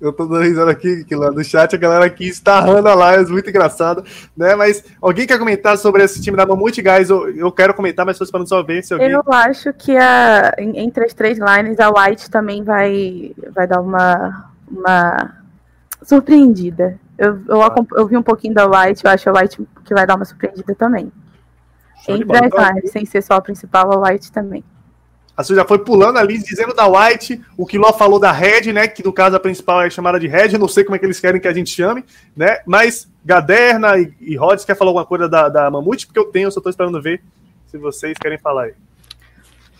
Eu 0.00 0.12
tô 0.14 0.24
dando 0.24 0.42
risada 0.44 0.70
aqui, 0.70 1.04
que 1.04 1.14
lá 1.14 1.30
no 1.30 1.44
chat, 1.44 1.74
a 1.74 1.78
galera 1.78 2.06
aqui 2.06 2.26
está 2.26 2.54
arrando 2.56 2.88
a 2.88 3.16
Lions, 3.16 3.30
muito 3.30 3.50
engraçado, 3.50 4.02
né? 4.34 4.54
Mas 4.54 4.82
alguém 5.00 5.26
quer 5.26 5.38
comentar 5.38 5.76
sobre 5.76 6.02
esse 6.02 6.22
time 6.22 6.36
da 6.38 6.46
Mamute, 6.46 6.80
guys? 6.80 7.10
Eu, 7.10 7.28
eu 7.36 7.52
quero 7.52 7.74
comentar, 7.74 8.06
mas 8.06 8.14
estou 8.14 8.24
esperando 8.24 8.48
só 8.48 8.62
ver 8.62 8.82
se 8.82 8.94
alguém... 8.94 9.10
Eu 9.10 9.22
acho 9.30 9.72
que 9.74 9.94
a, 9.96 10.54
entre 10.58 11.04
as 11.04 11.12
três 11.12 11.38
lines, 11.38 11.78
a 11.78 11.90
White 11.90 12.30
também 12.30 12.64
vai, 12.64 13.32
vai 13.54 13.66
dar 13.66 13.82
uma, 13.82 14.50
uma 14.70 15.34
surpreendida. 16.02 16.98
Eu, 17.18 17.38
eu, 17.46 17.62
acompa- 17.62 17.96
eu 17.98 18.06
vi 18.06 18.16
um 18.16 18.22
pouquinho 18.22 18.54
da 18.54 18.66
White, 18.66 19.04
eu 19.04 19.10
acho 19.10 19.28
a 19.28 19.32
White 19.38 19.68
que 19.84 19.92
vai 19.92 20.06
dar 20.06 20.16
uma 20.16 20.24
surpreendida 20.24 20.74
também. 20.74 21.12
Show 22.06 22.16
Entre 22.16 22.36
as 22.38 22.46
Então, 22.46 22.64
lines, 22.64 22.90
sem 22.90 23.04
ser 23.04 23.22
só 23.22 23.34
a 23.34 23.40
principal, 23.42 23.92
a 23.92 24.08
White 24.08 24.32
também. 24.32 24.64
A 25.40 25.42
Su 25.42 25.54
já 25.54 25.64
foi 25.64 25.78
pulando 25.78 26.18
ali, 26.18 26.36
dizendo 26.36 26.74
da 26.74 26.86
White, 26.86 27.40
o 27.56 27.64
que 27.64 27.78
Ló 27.78 27.94
falou 27.94 28.20
da 28.20 28.30
Red, 28.30 28.72
né? 28.74 28.86
Que 28.86 29.02
no 29.02 29.10
caso 29.10 29.36
a 29.36 29.40
principal 29.40 29.80
é 29.80 29.88
chamada 29.88 30.20
de 30.20 30.28
Red, 30.28 30.58
não 30.58 30.68
sei 30.68 30.84
como 30.84 30.96
é 30.96 30.98
que 30.98 31.06
eles 31.06 31.18
querem 31.18 31.40
que 31.40 31.48
a 31.48 31.52
gente 31.54 31.70
chame, 31.70 32.04
né? 32.36 32.58
Mas 32.66 33.10
Gaderna 33.24 33.98
e, 33.98 34.12
e 34.20 34.36
Rhodes 34.36 34.66
quer 34.66 34.76
falar 34.76 34.90
alguma 34.90 35.06
coisa 35.06 35.28
da, 35.30 35.48
da 35.48 35.70
Mamute, 35.70 36.06
porque 36.06 36.18
eu 36.18 36.26
tenho, 36.26 36.48
eu 36.48 36.50
só 36.50 36.60
tô 36.60 36.68
esperando 36.68 37.00
ver 37.00 37.22
se 37.68 37.78
vocês 37.78 38.18
querem 38.20 38.36
falar 38.36 38.64
aí. 38.64 38.74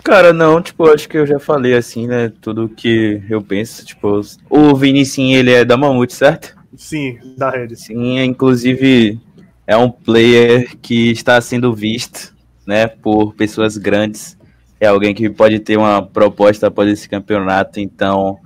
Cara, 0.02 0.32
não, 0.32 0.62
tipo, 0.62 0.88
acho 0.88 1.06
que 1.06 1.18
eu 1.18 1.26
já 1.26 1.38
falei 1.38 1.74
assim, 1.74 2.06
né? 2.06 2.32
Tudo 2.40 2.66
que 2.66 3.22
eu 3.28 3.42
penso, 3.42 3.84
tipo, 3.84 4.18
o 4.48 4.74
Vinicinho, 4.74 5.38
ele 5.38 5.52
é 5.52 5.62
da 5.62 5.76
Mamute, 5.76 6.14
certo? 6.14 6.56
Sim, 6.74 7.18
da 7.36 7.50
Red. 7.50 7.76
Sim, 7.76 8.18
é, 8.18 8.24
inclusive 8.24 9.20
é 9.66 9.76
um 9.76 9.90
player 9.90 10.74
que 10.80 11.10
está 11.10 11.38
sendo 11.38 11.74
visto, 11.74 12.34
né, 12.66 12.86
por 12.86 13.34
pessoas 13.34 13.76
grandes. 13.76 14.39
É 14.80 14.86
alguém 14.86 15.14
que 15.14 15.28
pode 15.28 15.60
ter 15.60 15.76
uma 15.76 16.02
proposta 16.02 16.68
após 16.68 16.90
esse 16.90 17.08
campeonato, 17.08 17.78
então 17.78 18.38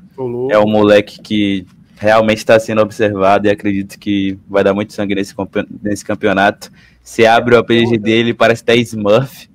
é 0.50 0.58
um 0.58 0.66
moleque 0.66 1.20
que 1.22 1.64
realmente 1.96 2.38
está 2.38 2.58
sendo 2.58 2.82
observado 2.82 3.46
e 3.46 3.50
acredito 3.50 3.98
que 3.98 4.38
vai 4.48 4.64
dar 4.64 4.74
muito 4.74 4.92
sangue 4.92 5.14
nesse, 5.14 5.34
nesse 5.82 6.04
campeonato. 6.04 6.70
Se 7.02 7.24
abre 7.24 7.54
o 7.54 7.58
apelido 7.58 7.96
dele, 7.98 8.34
parece 8.34 8.62
até 8.62 8.76
Smurf. 8.76 9.48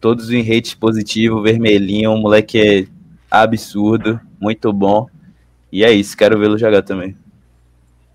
Todos 0.00 0.30
em 0.30 0.42
rate 0.42 0.76
positivo, 0.76 1.42
vermelhinho, 1.42 2.12
o 2.12 2.18
moleque 2.18 2.60
é 2.60 2.86
absurdo, 3.30 4.20
muito 4.40 4.72
bom. 4.72 5.08
E 5.72 5.84
é 5.84 5.92
isso, 5.92 6.16
quero 6.16 6.38
vê-lo 6.38 6.58
jogar 6.58 6.82
também. 6.82 7.16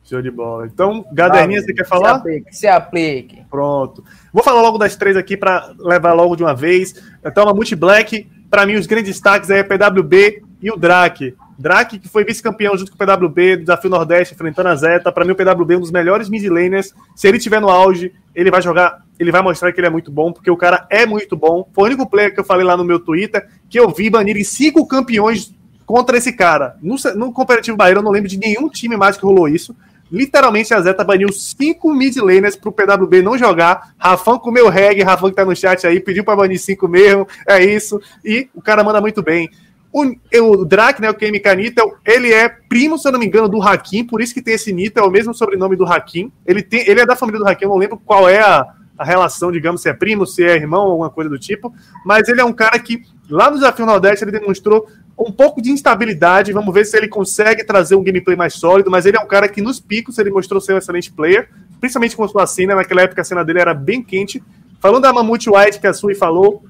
Show 0.03 0.21
de 0.21 0.29
bola. 0.29 0.65
Então, 0.65 1.05
Gaderninha, 1.13 1.61
você 1.61 1.73
quer 1.73 1.83
Se 1.83 1.89
falar? 1.89 2.15
aplique, 2.15 2.55
se 2.55 2.67
aplique. 2.67 3.43
Pronto. 3.49 4.03
Vou 4.33 4.43
falar 4.43 4.61
logo 4.61 4.77
das 4.77 4.95
três 4.95 5.15
aqui 5.15 5.37
para 5.37 5.73
levar 5.79 6.13
logo 6.13 6.35
de 6.35 6.43
uma 6.43 6.53
vez. 6.53 6.95
Então, 7.25 7.47
a 7.47 7.53
Multi 7.53 7.75
Black, 7.75 8.29
para 8.49 8.65
mim, 8.65 8.75
os 8.75 8.85
grandes 8.85 9.13
destaques 9.13 9.49
é 9.49 9.61
a 9.61 9.63
PWB 9.63 10.43
e 10.61 10.69
o 10.69 10.75
Drake. 10.75 11.35
Drake, 11.57 11.99
que 11.99 12.09
foi 12.09 12.25
vice-campeão 12.25 12.77
junto 12.77 12.91
com 12.91 13.01
o 13.01 13.07
PWB, 13.07 13.57
do 13.57 13.61
Desafio 13.61 13.89
Nordeste, 13.89 14.33
enfrentando 14.33 14.69
a 14.69 14.75
Zeta. 14.75 15.11
Para 15.11 15.23
mim, 15.23 15.31
o 15.31 15.35
PWB 15.35 15.73
é 15.73 15.77
um 15.77 15.81
dos 15.81 15.91
melhores 15.91 16.27
mid 16.29 16.43
laners. 16.45 16.93
Se 17.15 17.27
ele 17.27 17.39
tiver 17.39 17.61
no 17.61 17.69
auge, 17.69 18.11
ele 18.35 18.51
vai 18.51 18.61
jogar, 18.61 19.01
ele 19.17 19.31
vai 19.31 19.41
mostrar 19.41 19.71
que 19.71 19.79
ele 19.79 19.87
é 19.87 19.89
muito 19.89 20.11
bom, 20.11 20.33
porque 20.33 20.51
o 20.51 20.57
cara 20.57 20.85
é 20.89 21.05
muito 21.05 21.35
bom. 21.37 21.69
Foi 21.73 21.83
o 21.83 21.87
único 21.87 22.09
player 22.09 22.33
que 22.33 22.39
eu 22.39 22.43
falei 22.43 22.65
lá 22.65 22.75
no 22.75 22.83
meu 22.83 22.99
Twitter 22.99 23.47
que 23.69 23.79
eu 23.79 23.89
vi 23.89 24.09
banirem 24.09 24.43
cinco 24.43 24.85
campeões 24.85 25.53
contra 25.85 26.17
esse 26.17 26.33
cara. 26.33 26.75
No, 26.81 26.95
no 27.15 27.31
Comparativo 27.31 27.77
Bahia, 27.77 27.95
eu 27.95 28.03
não 28.03 28.11
lembro 28.11 28.29
de 28.29 28.37
nenhum 28.37 28.67
time 28.69 28.97
mais 28.97 29.15
que 29.15 29.25
rolou 29.25 29.47
isso. 29.47 29.75
Literalmente 30.13 30.71
a 30.75 30.79
Zeta 30.79 31.03
baniu 31.03 31.33
cinco 31.33 31.91
mid 31.91 32.15
laners 32.17 32.55
pro 32.55 32.71
PWB 32.71 33.23
não 33.23 33.35
jogar. 33.35 33.95
Rafão 33.97 34.37
comeu 34.37 34.69
reggae, 34.69 35.01
Rafão 35.01 35.31
que 35.31 35.35
tá 35.35 35.43
no 35.43 35.55
chat 35.55 35.87
aí, 35.87 35.99
pediu 35.99 36.23
pra 36.23 36.35
banir 36.35 36.59
cinco 36.59 36.87
mesmo. 36.87 37.27
É 37.47 37.65
isso. 37.65 37.99
E 38.23 38.47
o 38.53 38.61
cara 38.61 38.83
manda 38.83 39.01
muito 39.01 39.23
bem. 39.23 39.49
O, 39.91 40.05
o 40.39 40.65
Drake, 40.65 41.01
né, 41.01 41.09
o 41.09 41.15
KMK 41.15 41.55
Nitel, 41.55 41.97
ele 42.05 42.31
é 42.31 42.47
primo, 42.47 42.95
se 42.99 43.07
eu 43.07 43.11
não 43.11 43.19
me 43.19 43.25
engano, 43.25 43.49
do 43.49 43.61
Hakim, 43.61 44.05
por 44.05 44.21
isso 44.21 44.35
que 44.35 44.41
tem 44.41 44.53
esse 44.53 44.71
Nitel, 44.71 45.03
é 45.03 45.07
o 45.07 45.11
mesmo 45.11 45.33
sobrenome 45.33 45.75
do 45.75 45.85
Hakim. 45.85 46.31
Ele, 46.45 46.61
tem, 46.61 46.87
ele 46.87 47.01
é 47.01 47.05
da 47.07 47.15
família 47.15 47.39
do 47.39 47.47
Hakim, 47.47 47.65
eu 47.65 47.69
não 47.69 47.77
lembro 47.77 47.97
qual 47.97 48.29
é 48.29 48.39
a, 48.39 48.67
a 48.95 49.03
relação, 49.03 49.51
digamos, 49.51 49.81
se 49.81 49.89
é 49.89 49.93
primo, 49.93 50.27
se 50.27 50.43
é 50.43 50.55
irmão, 50.55 50.81
alguma 50.81 51.09
coisa 51.09 51.29
do 51.29 51.39
tipo. 51.39 51.73
Mas 52.05 52.27
ele 52.27 52.39
é 52.39 52.45
um 52.45 52.53
cara 52.53 52.77
que, 52.77 53.01
lá 53.27 53.49
no 53.49 53.57
Desafio 53.57 53.85
Nordeste, 53.85 54.23
ele 54.23 54.31
demonstrou 54.31 54.87
um 55.17 55.31
pouco 55.31 55.61
de 55.61 55.71
instabilidade. 55.71 56.51
Vamos 56.51 56.73
ver 56.73 56.85
se 56.85 56.97
ele 56.97 57.07
consegue 57.07 57.63
trazer 57.63 57.95
um 57.95 58.03
gameplay 58.03 58.35
mais 58.35 58.53
sólido. 58.55 58.89
Mas 58.89 59.05
ele 59.05 59.17
é 59.17 59.19
um 59.19 59.27
cara 59.27 59.47
que 59.47 59.61
nos 59.61 59.79
picos 59.79 60.17
ele 60.17 60.31
mostrou 60.31 60.59
ser 60.59 60.73
um 60.73 60.77
excelente 60.77 61.11
player, 61.11 61.49
principalmente 61.79 62.15
com 62.15 62.27
sua 62.27 62.47
cena. 62.47 62.75
Naquela 62.75 63.01
época 63.01 63.21
a 63.21 63.25
cena 63.25 63.43
dele 63.43 63.59
era 63.59 63.73
bem 63.73 64.01
quente. 64.01 64.43
Falando 64.79 65.03
da 65.03 65.13
Mamute 65.13 65.49
White, 65.49 65.79
que 65.79 65.87
a 65.87 65.93
Sui 65.93 66.13
falou, 66.13 66.63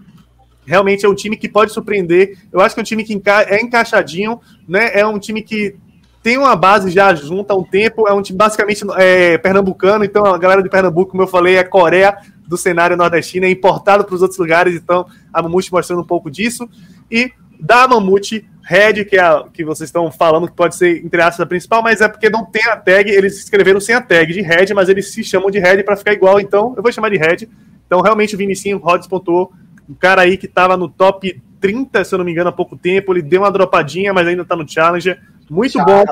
realmente 0.66 1.06
é 1.06 1.10
um 1.10 1.16
time 1.16 1.36
que 1.36 1.50
pode 1.50 1.72
surpreender. 1.72 2.38
Eu 2.52 2.62
acho 2.62 2.76
que 2.76 2.80
é 2.80 2.84
um 2.84 2.86
time 2.86 3.04
que 3.04 3.20
é 3.50 3.62
encaixadinho, 3.62 4.40
né? 4.68 4.92
É 4.94 5.06
um 5.06 5.18
time 5.18 5.42
que 5.42 5.76
tem 6.22 6.38
uma 6.38 6.56
base 6.56 6.90
já 6.90 7.14
junta 7.16 7.54
há 7.54 7.58
um 7.58 7.64
tempo. 7.64 8.08
É 8.08 8.14
um 8.14 8.22
time 8.22 8.38
basicamente 8.38 8.84
é, 8.98 9.38
pernambucano. 9.38 10.06
Então 10.06 10.26
a 10.26 10.38
galera 10.38 10.62
de 10.62 10.70
Pernambuco, 10.70 11.12
como 11.12 11.24
eu 11.24 11.28
falei, 11.28 11.56
é 11.56 11.64
Coreia 11.64 12.18
do 12.48 12.58
cenário 12.58 12.96
nordestino, 12.96 13.46
é 13.46 13.50
importado 13.50 14.04
para 14.04 14.14
os 14.14 14.22
outros 14.22 14.38
lugares. 14.38 14.76
Então 14.76 15.06
a 15.34 15.42
Mamute 15.42 15.72
mostrando 15.72 16.02
um 16.02 16.06
pouco 16.06 16.30
disso. 16.30 16.70
E 17.12 17.32
da 17.64 17.88
Mamute 17.88 18.46
Red, 18.62 19.06
que 19.06 19.16
é 19.16 19.22
a 19.22 19.46
que 19.52 19.64
vocês 19.64 19.88
estão 19.88 20.12
falando 20.12 20.48
que 20.48 20.54
pode 20.54 20.76
ser, 20.76 21.04
entre 21.04 21.22
aspas, 21.22 21.40
a 21.40 21.46
principal, 21.46 21.82
mas 21.82 22.02
é 22.02 22.10
porque 22.10 22.30
não 22.30 22.46
tem 22.46 22.64
a 22.66 22.76
tag, 22.76 23.10
eles 23.10 23.38
escreveram 23.40 23.80
sem 23.80 23.96
a 23.96 24.02
tag 24.02 24.34
de 24.34 24.42
Red, 24.42 24.74
mas 24.76 24.90
eles 24.90 25.14
se 25.14 25.24
chamam 25.24 25.50
de 25.50 25.60
Red 25.60 25.84
para 25.84 25.96
ficar 25.96 26.12
igual, 26.12 26.42
então 26.42 26.74
eu 26.76 26.84
vou 26.84 26.92
chamar 26.92 27.10
de 27.10 27.18
Red. 27.18 27.48
Então, 27.88 28.02
realmente, 28.02 28.36
o 28.36 28.38
Vinicinho 28.38 28.78
Rods 28.80 29.08
pontuou, 29.08 29.54
um 29.90 29.94
cara 29.94 30.24
aí 30.24 30.38
que 30.38 30.46
estava 30.46 30.76
no 30.76 30.90
top 30.90 31.42
30, 31.64 32.04
se 32.04 32.14
eu 32.14 32.18
não 32.18 32.26
me 32.26 32.32
engano, 32.34 32.50
há 32.50 32.52
pouco 32.52 32.76
tempo. 32.76 33.14
Ele 33.14 33.22
deu 33.22 33.40
uma 33.40 33.50
dropadinha, 33.50 34.14
mas 34.14 34.28
ainda 34.28 34.44
tá 34.44 34.54
no 34.54 34.68
Challenger. 34.68 35.18
Muito 35.50 35.78
bom. 35.78 36.04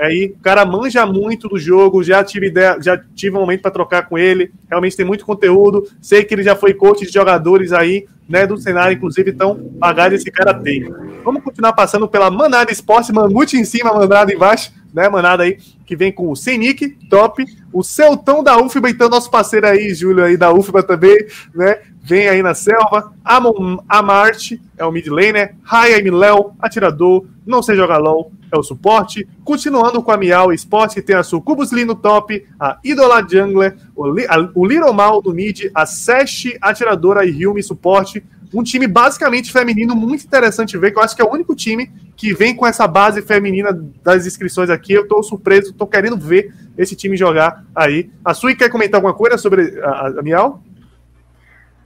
Aí, 0.00 0.34
o 0.34 0.42
cara 0.42 0.64
manja 0.64 1.04
muito 1.04 1.46
do 1.46 1.58
jogo. 1.58 2.02
Já 2.02 2.24
tive 2.24 2.46
ideia, 2.46 2.78
já 2.80 2.98
tive 3.14 3.36
um 3.36 3.40
momento 3.40 3.60
para 3.60 3.70
trocar 3.70 4.08
com 4.08 4.16
ele. 4.16 4.50
Realmente 4.66 4.96
tem 4.96 5.04
muito 5.04 5.26
conteúdo. 5.26 5.86
Sei 6.00 6.24
que 6.24 6.34
ele 6.34 6.42
já 6.42 6.56
foi 6.56 6.72
coach 6.72 7.04
de 7.04 7.12
jogadores 7.12 7.70
aí, 7.70 8.06
né, 8.26 8.46
do 8.46 8.56
cenário, 8.56 8.96
inclusive, 8.96 9.30
então, 9.30 9.54
bagagem 9.78 10.16
esse 10.16 10.30
cara 10.30 10.54
tem. 10.54 10.90
Vamos 11.22 11.42
continuar 11.42 11.74
passando 11.74 12.08
pela 12.08 12.30
Manada 12.30 12.72
Esporte, 12.72 13.12
Mamute 13.12 13.58
em 13.58 13.64
cima, 13.66 13.92
Manada 13.92 14.32
embaixo, 14.32 14.72
né, 14.94 15.08
Manada 15.08 15.42
aí, 15.42 15.58
que 15.84 15.96
vem 15.96 16.12
com 16.12 16.30
o 16.30 16.36
Senic, 16.36 16.88
top, 17.10 17.44
o 17.72 17.82
Celtão 17.82 18.44
da 18.44 18.56
UFBA, 18.56 18.90
então, 18.90 19.08
nosso 19.08 19.28
parceiro 19.28 19.66
aí, 19.66 19.92
Júlio 19.92 20.24
aí 20.24 20.36
da 20.36 20.52
UFBA 20.52 20.84
também, 20.84 21.26
né, 21.52 21.80
vem 22.00 22.28
aí 22.28 22.42
na 22.42 22.54
selva, 22.54 23.12
Amon 23.24 23.78
Amarte, 23.88 24.62
é 24.78 24.84
o 24.84 24.92
mid 24.92 25.08
laner, 25.08 25.56
Raya 25.64 26.00
Léo, 26.12 26.52
atirador, 26.60 27.26
não 27.44 27.62
sei 27.62 27.74
jogar 27.76 27.98
LOL, 27.98 28.32
é 28.54 28.58
o 28.58 28.62
suporte. 28.62 29.26
Continuando 29.44 30.02
com 30.02 30.12
a 30.12 30.16
Miau 30.16 30.52
Esporte, 30.52 30.94
que 30.94 31.02
tem 31.02 31.16
a 31.16 31.22
Sucubus 31.22 31.72
Lee 31.72 31.84
no 31.84 31.94
top, 31.94 32.46
a 32.58 32.78
Idola 32.84 33.26
Jungler, 33.28 33.76
o, 33.94 34.06
Li, 34.08 34.26
a, 34.26 34.50
o 34.54 34.64
Little 34.64 34.92
Mal 34.92 35.20
do 35.20 35.34
mid, 35.34 35.70
a 35.74 35.84
Sesh 35.84 36.56
atiradora 36.60 37.24
e 37.24 37.30
Hilme 37.30 37.62
suporte. 37.62 38.24
Um 38.54 38.62
time 38.62 38.86
basicamente 38.86 39.52
feminino, 39.52 39.96
muito 39.96 40.24
interessante 40.24 40.78
ver, 40.78 40.92
que 40.92 40.98
eu 40.98 41.02
acho 41.02 41.16
que 41.16 41.20
é 41.20 41.24
o 41.24 41.32
único 41.32 41.54
time 41.54 41.90
que 42.16 42.32
vem 42.32 42.54
com 42.54 42.66
essa 42.66 42.86
base 42.86 43.20
feminina 43.20 43.72
das 44.02 44.26
inscrições 44.26 44.70
aqui. 44.70 44.92
Eu 44.92 45.08
tô 45.08 45.22
surpreso, 45.22 45.72
tô 45.72 45.86
querendo 45.86 46.16
ver 46.16 46.54
esse 46.78 46.94
time 46.94 47.16
jogar 47.16 47.64
aí. 47.74 48.10
A 48.24 48.32
Sui 48.32 48.54
quer 48.54 48.70
comentar 48.70 48.98
alguma 48.98 49.14
coisa 49.14 49.36
sobre 49.36 49.80
a, 49.82 50.06
a 50.18 50.22
Miau? 50.22 50.62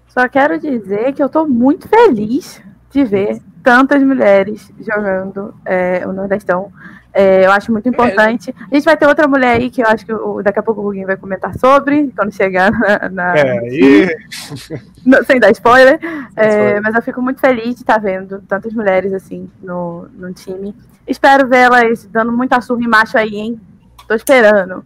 Só 0.09 0.29
quero 0.29 0.59
dizer 0.59 1.13
que 1.15 1.23
eu 1.23 1.29
tô 1.29 1.47
muito 1.47 1.89
feliz 1.89 2.61
de 2.91 3.05
ver 3.05 3.41
tantas 3.63 4.03
mulheres 4.03 4.71
jogando 4.81 5.55
é, 5.65 6.07
o 6.07 6.13
Nordestão. 6.13 6.73
É, 7.13 7.47
eu 7.47 7.51
acho 7.51 7.73
muito 7.73 7.89
importante. 7.89 8.55
A 8.71 8.75
gente 8.75 8.85
vai 8.85 8.97
ter 8.97 9.07
outra 9.07 9.27
mulher 9.27 9.57
aí 9.57 9.71
que 9.71 9.83
eu 9.83 9.87
acho 9.87 10.05
que 10.05 10.13
o, 10.13 10.43
daqui 10.43 10.59
a 10.59 10.63
pouco 10.63 10.81
o 10.81 10.85
Guguinho 10.85 11.07
vai 11.07 11.17
comentar 11.17 11.57
sobre, 11.59 12.13
quando 12.17 12.33
chegar 12.33 12.71
na. 12.71 13.09
na... 13.09 13.37
É, 13.37 13.69
e... 13.69 14.17
sem 15.27 15.41
dar 15.41 15.51
spoiler. 15.51 15.99
É, 16.37 16.81
mas 16.81 16.95
eu 16.95 17.03
fico 17.03 17.23
muito 17.23 17.41
feliz 17.41 17.75
de 17.75 17.83
estar 17.83 17.99
vendo 17.99 18.41
tantas 18.47 18.73
mulheres 18.73 19.13
assim 19.13 19.51
no, 19.63 20.07
no 20.15 20.33
time. 20.33 20.75
Espero 21.07 21.49
vê-las 21.49 22.05
dando 22.07 22.31
muita 22.31 22.61
surra 22.61 22.83
em 22.83 22.89
macho 22.89 23.17
aí, 23.17 23.37
hein? 23.37 23.61
Tô 24.09 24.15
esperando. 24.15 24.83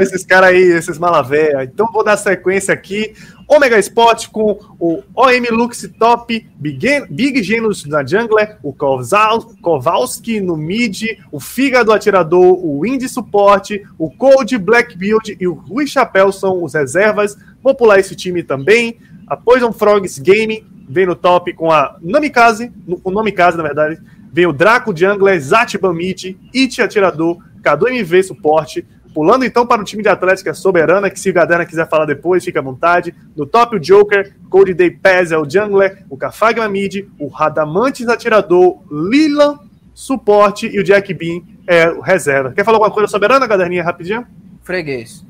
esses 0.00 0.24
caras 0.24 0.48
aí, 0.48 0.62
esses 0.62 0.98
malavéia. 0.98 1.62
Então 1.62 1.92
vou 1.92 2.02
dar 2.02 2.16
sequência 2.16 2.72
aqui. 2.72 3.12
Omega 3.46 3.78
Sport 3.78 4.28
com 4.28 4.58
o 4.80 5.02
OM 5.14 5.44
Lux 5.52 5.88
Top, 5.98 6.48
Big, 6.56 7.06
Big 7.10 7.42
Genus 7.42 7.84
na 7.84 8.04
Jungler, 8.04 8.56
o 8.62 8.72
Kowalski 8.72 10.40
no 10.40 10.56
mid, 10.56 11.18
o 11.30 11.38
Fígado 11.38 11.92
Atirador, 11.92 12.58
o 12.64 12.84
Indy 12.86 13.08
Suporte, 13.10 13.86
o 13.98 14.10
Cold 14.10 14.56
Black 14.56 14.96
Build 14.96 15.36
e 15.38 15.46
o 15.46 15.52
Rui 15.52 15.86
Chapéu 15.86 16.32
são 16.32 16.64
os 16.64 16.72
reservas. 16.72 17.36
Vou 17.62 17.74
pular 17.74 17.98
esse 17.98 18.16
time 18.16 18.42
também. 18.42 18.96
A 19.26 19.36
Poison 19.36 19.70
Frogs 19.70 20.18
Gaming 20.18 20.64
vem 20.88 21.04
no 21.04 21.14
top 21.14 21.52
com 21.52 21.70
a 21.70 21.96
Namikaze, 22.00 22.72
o 23.04 23.10
Namikaze 23.10 23.56
na 23.58 23.62
verdade, 23.62 24.00
vem 24.32 24.46
o 24.46 24.52
Draco 24.52 24.96
Jungler, 24.96 25.38
Zatiban 25.40 25.92
Mid, 25.92 26.36
It 26.54 26.80
Atirador, 26.80 27.38
Cadu 27.66 27.88
MV 27.88 28.22
Suporte, 28.22 28.86
Pulando 29.12 29.46
então 29.46 29.66
para 29.66 29.80
o 29.80 29.84
time 29.84 30.02
de 30.02 30.10
Atlética 30.10 30.52
Soberana, 30.52 31.08
que 31.08 31.18
se 31.18 31.30
o 31.30 31.32
Gadana 31.32 31.64
quiser 31.64 31.88
falar 31.88 32.04
depois, 32.04 32.44
fica 32.44 32.60
à 32.60 32.62
vontade. 32.62 33.14
No 33.34 33.46
top, 33.46 33.76
o 33.76 33.80
Joker, 33.80 34.36
Cody 34.50 34.74
Day 34.74 34.90
Paz 34.90 35.32
é 35.32 35.38
o 35.38 35.48
Jungler, 35.48 36.04
o 36.10 36.18
Cafagma 36.18 36.68
Mid, 36.68 37.08
o 37.18 37.26
Radamantes 37.26 38.08
Atirador, 38.08 38.82
Lilan 38.90 39.58
Suporte 39.94 40.66
e 40.66 40.78
o 40.78 40.84
Jack 40.84 41.14
Bean 41.14 41.40
é 41.66 41.88
o 41.88 42.02
reserva. 42.02 42.52
Quer 42.52 42.62
falar 42.62 42.76
alguma 42.76 42.92
coisa 42.92 43.08
Soberana, 43.08 43.46
Gaderninha, 43.46 43.82
rapidinho? 43.82 44.26
Freguês. 44.62 45.24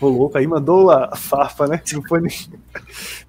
Ô, 0.00 0.08
louco, 0.08 0.38
aí 0.38 0.46
mandou 0.46 0.90
a 0.90 1.14
farfa, 1.14 1.66
né? 1.66 1.80
Não 1.92 2.02
foi 2.02 2.20
nem... 2.22 2.32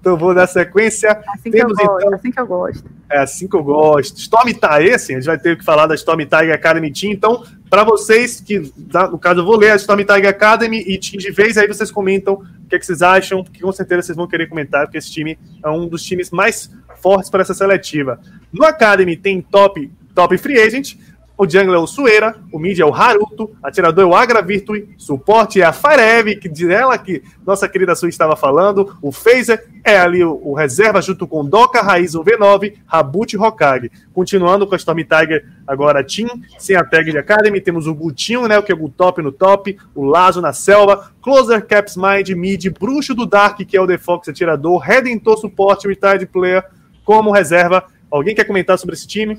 Então 0.00 0.16
vou 0.16 0.34
dar 0.34 0.46
sequência. 0.46 1.22
Assim 1.28 1.50
Temos, 1.50 1.76
que 1.76 1.82
eu 1.82 1.86
gosto, 1.86 2.00
então... 2.00 2.14
assim 2.14 2.30
que 2.30 2.40
eu 2.40 2.46
gosto. 2.46 2.84
É 3.10 3.18
assim 3.18 3.48
que 3.48 3.56
eu 3.56 3.62
gosto. 3.62 4.16
Storm 4.16 4.48
Tiger, 4.48 4.94
assim, 4.94 5.12
a 5.12 5.16
gente 5.16 5.26
vai 5.26 5.38
ter 5.38 5.58
que 5.58 5.64
falar 5.64 5.86
da 5.86 5.94
Storm 5.94 6.20
Tiger 6.20 6.54
Academy 6.54 6.90
Team. 6.90 7.12
Então, 7.12 7.44
para 7.68 7.84
vocês 7.84 8.40
que, 8.40 8.72
no 9.10 9.18
caso, 9.18 9.40
eu 9.40 9.44
vou 9.44 9.56
ler 9.56 9.72
a 9.72 9.76
Storm 9.76 10.00
Tiger 10.02 10.28
Academy 10.28 10.80
e 10.80 10.98
Team 10.98 11.18
de 11.18 11.30
vez, 11.30 11.58
aí 11.58 11.68
vocês 11.68 11.90
comentam 11.90 12.34
o 12.34 12.68
que, 12.68 12.76
é 12.76 12.78
que 12.78 12.86
vocês 12.86 13.02
acham, 13.02 13.44
que 13.44 13.60
com 13.60 13.72
certeza 13.72 14.02
vocês 14.02 14.16
vão 14.16 14.26
querer 14.26 14.48
comentar, 14.48 14.86
porque 14.86 14.96
esse 14.96 15.10
time 15.10 15.38
é 15.62 15.68
um 15.68 15.86
dos 15.86 16.02
times 16.02 16.30
mais 16.30 16.70
fortes 17.02 17.28
para 17.28 17.42
essa 17.42 17.52
seletiva. 17.52 18.18
No 18.50 18.64
Academy 18.64 19.16
tem 19.16 19.42
top, 19.42 19.92
top 20.14 20.38
free 20.38 20.58
agent, 20.58 20.96
o 21.36 21.48
jungle 21.48 21.74
é 21.74 21.78
o 21.78 21.86
Sueira, 21.86 22.36
o 22.52 22.58
mid 22.58 22.78
é 22.78 22.84
o 22.84 22.94
Haruto, 22.94 23.50
atirador 23.62 24.04
é 24.04 24.06
o 24.06 24.14
Agra 24.14 24.42
Virtue, 24.42 24.88
suporte 24.96 25.60
é 25.60 25.64
a 25.64 25.72
Firev, 25.72 26.36
que 26.36 26.50
ela 26.72 26.96
que 26.98 27.22
nossa 27.44 27.68
querida 27.68 27.94
Sui 27.94 28.10
estava 28.10 28.36
falando, 28.36 28.96
o 29.02 29.10
Phaser 29.10 29.66
é 29.82 29.98
ali 29.98 30.22
o, 30.22 30.40
o, 30.42 30.54
reserva 30.54 31.00
junto 31.00 31.26
com 31.26 31.44
Doka, 31.44 31.82
Raiz, 31.82 32.14
o 32.14 32.22
V9, 32.22 32.74
Rabut 32.86 33.34
e 33.34 33.38
Hokage. 33.38 33.90
Continuando 34.12 34.66
com 34.66 34.74
a 34.74 34.76
Storm 34.76 34.98
Tiger, 34.98 35.46
agora 35.66 36.04
Team, 36.04 36.28
sem 36.58 36.76
a 36.76 36.84
tag 36.84 37.10
de 37.10 37.18
Academy, 37.18 37.60
temos 37.60 37.86
o 37.86 37.94
Gutinho, 37.94 38.46
né, 38.46 38.58
o 38.58 38.62
que 38.62 38.70
é 38.70 38.74
o 38.74 38.88
top 38.88 39.22
no 39.22 39.32
top, 39.32 39.76
o 39.94 40.04
Lazo 40.04 40.40
na 40.40 40.52
selva, 40.52 41.12
Closer, 41.22 41.66
Caps 41.66 41.96
Mind, 41.96 42.28
Mid, 42.30 42.66
Bruxo 42.78 43.14
do 43.14 43.26
Dark, 43.26 43.58
que 43.58 43.76
é 43.76 43.80
o 43.80 43.86
Defox 43.86 44.28
atirador, 44.28 44.78
Redentor, 44.78 45.38
suporte, 45.38 45.88
Retired 45.88 46.26
Player, 46.26 46.64
como 47.04 47.32
reserva. 47.32 47.84
Alguém 48.10 48.34
quer 48.34 48.44
comentar 48.44 48.78
sobre 48.78 48.94
esse 48.94 49.06
time? 49.06 49.38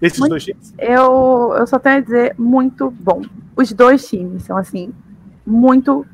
Esses 0.00 0.18
muito, 0.18 0.30
dois 0.30 0.44
times? 0.44 0.74
Eu, 0.78 1.54
eu 1.56 1.66
só 1.66 1.78
tenho 1.78 1.96
a 1.96 2.00
dizer 2.00 2.34
muito 2.38 2.90
bom. 2.90 3.22
Os 3.56 3.72
dois 3.72 4.06
times 4.08 4.44
são, 4.44 4.56
assim, 4.56 4.92
muito 5.44 6.06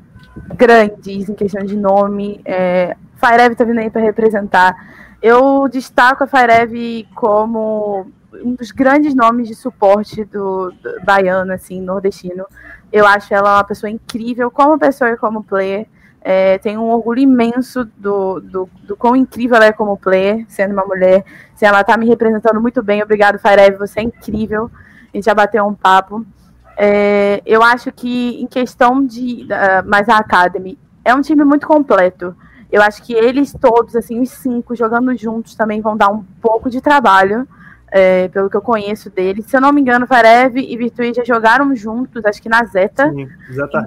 grandes 0.55 1.29
em 1.29 1.33
questão 1.33 1.63
de 1.63 1.77
nome. 1.77 2.41
É, 2.43 2.95
Firev 3.15 3.55
tá 3.55 3.63
vindo 3.63 3.79
aí 3.79 3.89
para 3.89 4.01
representar. 4.01 4.75
Eu 5.21 5.67
destaco 5.67 6.23
a 6.23 6.27
Firev 6.27 7.07
como 7.15 8.07
um 8.43 8.53
dos 8.53 8.71
grandes 8.71 9.15
nomes 9.15 9.47
de 9.47 9.55
suporte 9.55 10.23
do, 10.25 10.71
do 10.71 11.01
baiano, 11.03 11.53
assim, 11.53 11.79
nordestino. 11.79 12.45
Eu 12.91 13.05
acho 13.05 13.33
ela 13.33 13.57
uma 13.57 13.63
pessoa 13.63 13.89
incrível 13.89 14.51
como 14.51 14.79
pessoa 14.79 15.11
e 15.11 15.17
como 15.17 15.43
player. 15.43 15.87
É, 16.27 16.57
tenho 16.57 16.81
um 16.81 16.89
orgulho 16.89 17.19
imenso 17.19 17.85
do, 17.97 18.39
do, 18.39 18.69
do 18.81 18.97
quão 18.97 19.15
incrível 19.15 19.57
ela 19.57 19.65
é 19.65 19.71
como 19.71 19.95
player, 19.95 20.43
sendo 20.47 20.73
uma 20.73 20.83
mulher. 20.83 21.23
Se 21.53 21.67
ela 21.67 21.83
tá 21.83 21.95
me 21.95 22.07
representando 22.07 22.59
muito 22.59 22.81
bem, 22.81 23.03
obrigado, 23.03 23.37
Firev, 23.37 23.77
você 23.77 23.99
é 23.99 24.03
incrível. 24.03 24.71
A 25.13 25.15
gente 25.15 25.25
já 25.25 25.35
bateu 25.35 25.63
um 25.63 25.75
papo. 25.75 26.25
É, 26.75 27.43
eu 27.45 27.61
acho 27.61 27.91
que 27.91 28.41
em 28.41 28.47
questão 28.47 29.05
de 29.05 29.43
uh, 29.43 29.87
mais 29.87 30.09
a 30.09 30.17
Academy, 30.17 30.79
é 31.03 31.13
um 31.13 31.21
time 31.21 31.45
muito 31.45 31.67
completo. 31.67 32.35
Eu 32.71 32.81
acho 32.81 33.03
que 33.03 33.13
eles 33.13 33.53
todos, 33.61 33.95
assim, 33.95 34.19
os 34.19 34.31
cinco 34.31 34.75
jogando 34.75 35.15
juntos 35.15 35.53
também 35.53 35.79
vão 35.79 35.95
dar 35.95 36.09
um 36.09 36.23
pouco 36.41 36.71
de 36.71 36.81
trabalho 36.81 37.47
é, 37.91 38.27
pelo 38.27 38.49
que 38.49 38.57
eu 38.57 38.61
conheço 38.61 39.09
dele. 39.09 39.41
Se 39.41 39.55
eu 39.55 39.61
não 39.61 39.71
me 39.71 39.81
engano, 39.81 40.05
Varev 40.05 40.57
e 40.57 40.77
Virtue 40.77 41.13
já 41.13 41.23
jogaram 41.23 41.75
juntos, 41.75 42.25
acho 42.25 42.41
que 42.41 42.49
na 42.49 42.63
Zeta. 42.65 43.09
Sim, 43.09 43.27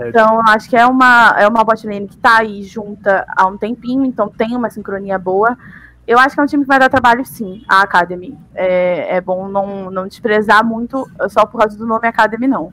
então, 0.07 0.41
acho 0.47 0.69
que 0.69 0.77
é 0.77 0.87
uma, 0.87 1.35
é 1.39 1.47
uma 1.47 1.65
botlane 1.65 2.09
que 2.09 2.16
tá 2.16 2.39
aí 2.39 2.62
junta 2.62 3.27
há 3.37 3.47
um 3.47 3.57
tempinho, 3.57 4.05
então 4.05 4.29
tem 4.29 4.57
uma 4.57 4.70
sincronia 4.70 5.19
boa. 5.19 5.57
Eu 6.07 6.19
acho 6.19 6.35
que 6.35 6.41
é 6.41 6.43
um 6.43 6.47
time 6.47 6.62
que 6.65 6.69
vai 6.69 6.79
dar 6.79 6.89
trabalho, 6.89 7.25
sim, 7.25 7.62
a 7.69 7.83
Academy. 7.83 8.39
É, 8.55 9.16
é 9.16 9.20
bom 9.20 9.47
não, 9.49 9.91
não 9.91 10.09
desprezar 10.09 10.65
muito 10.65 11.07
só 11.29 11.45
por 11.45 11.59
causa 11.61 11.77
do 11.77 11.87
nome 11.87 12.09
Academy, 12.09 12.47
não. 12.47 12.73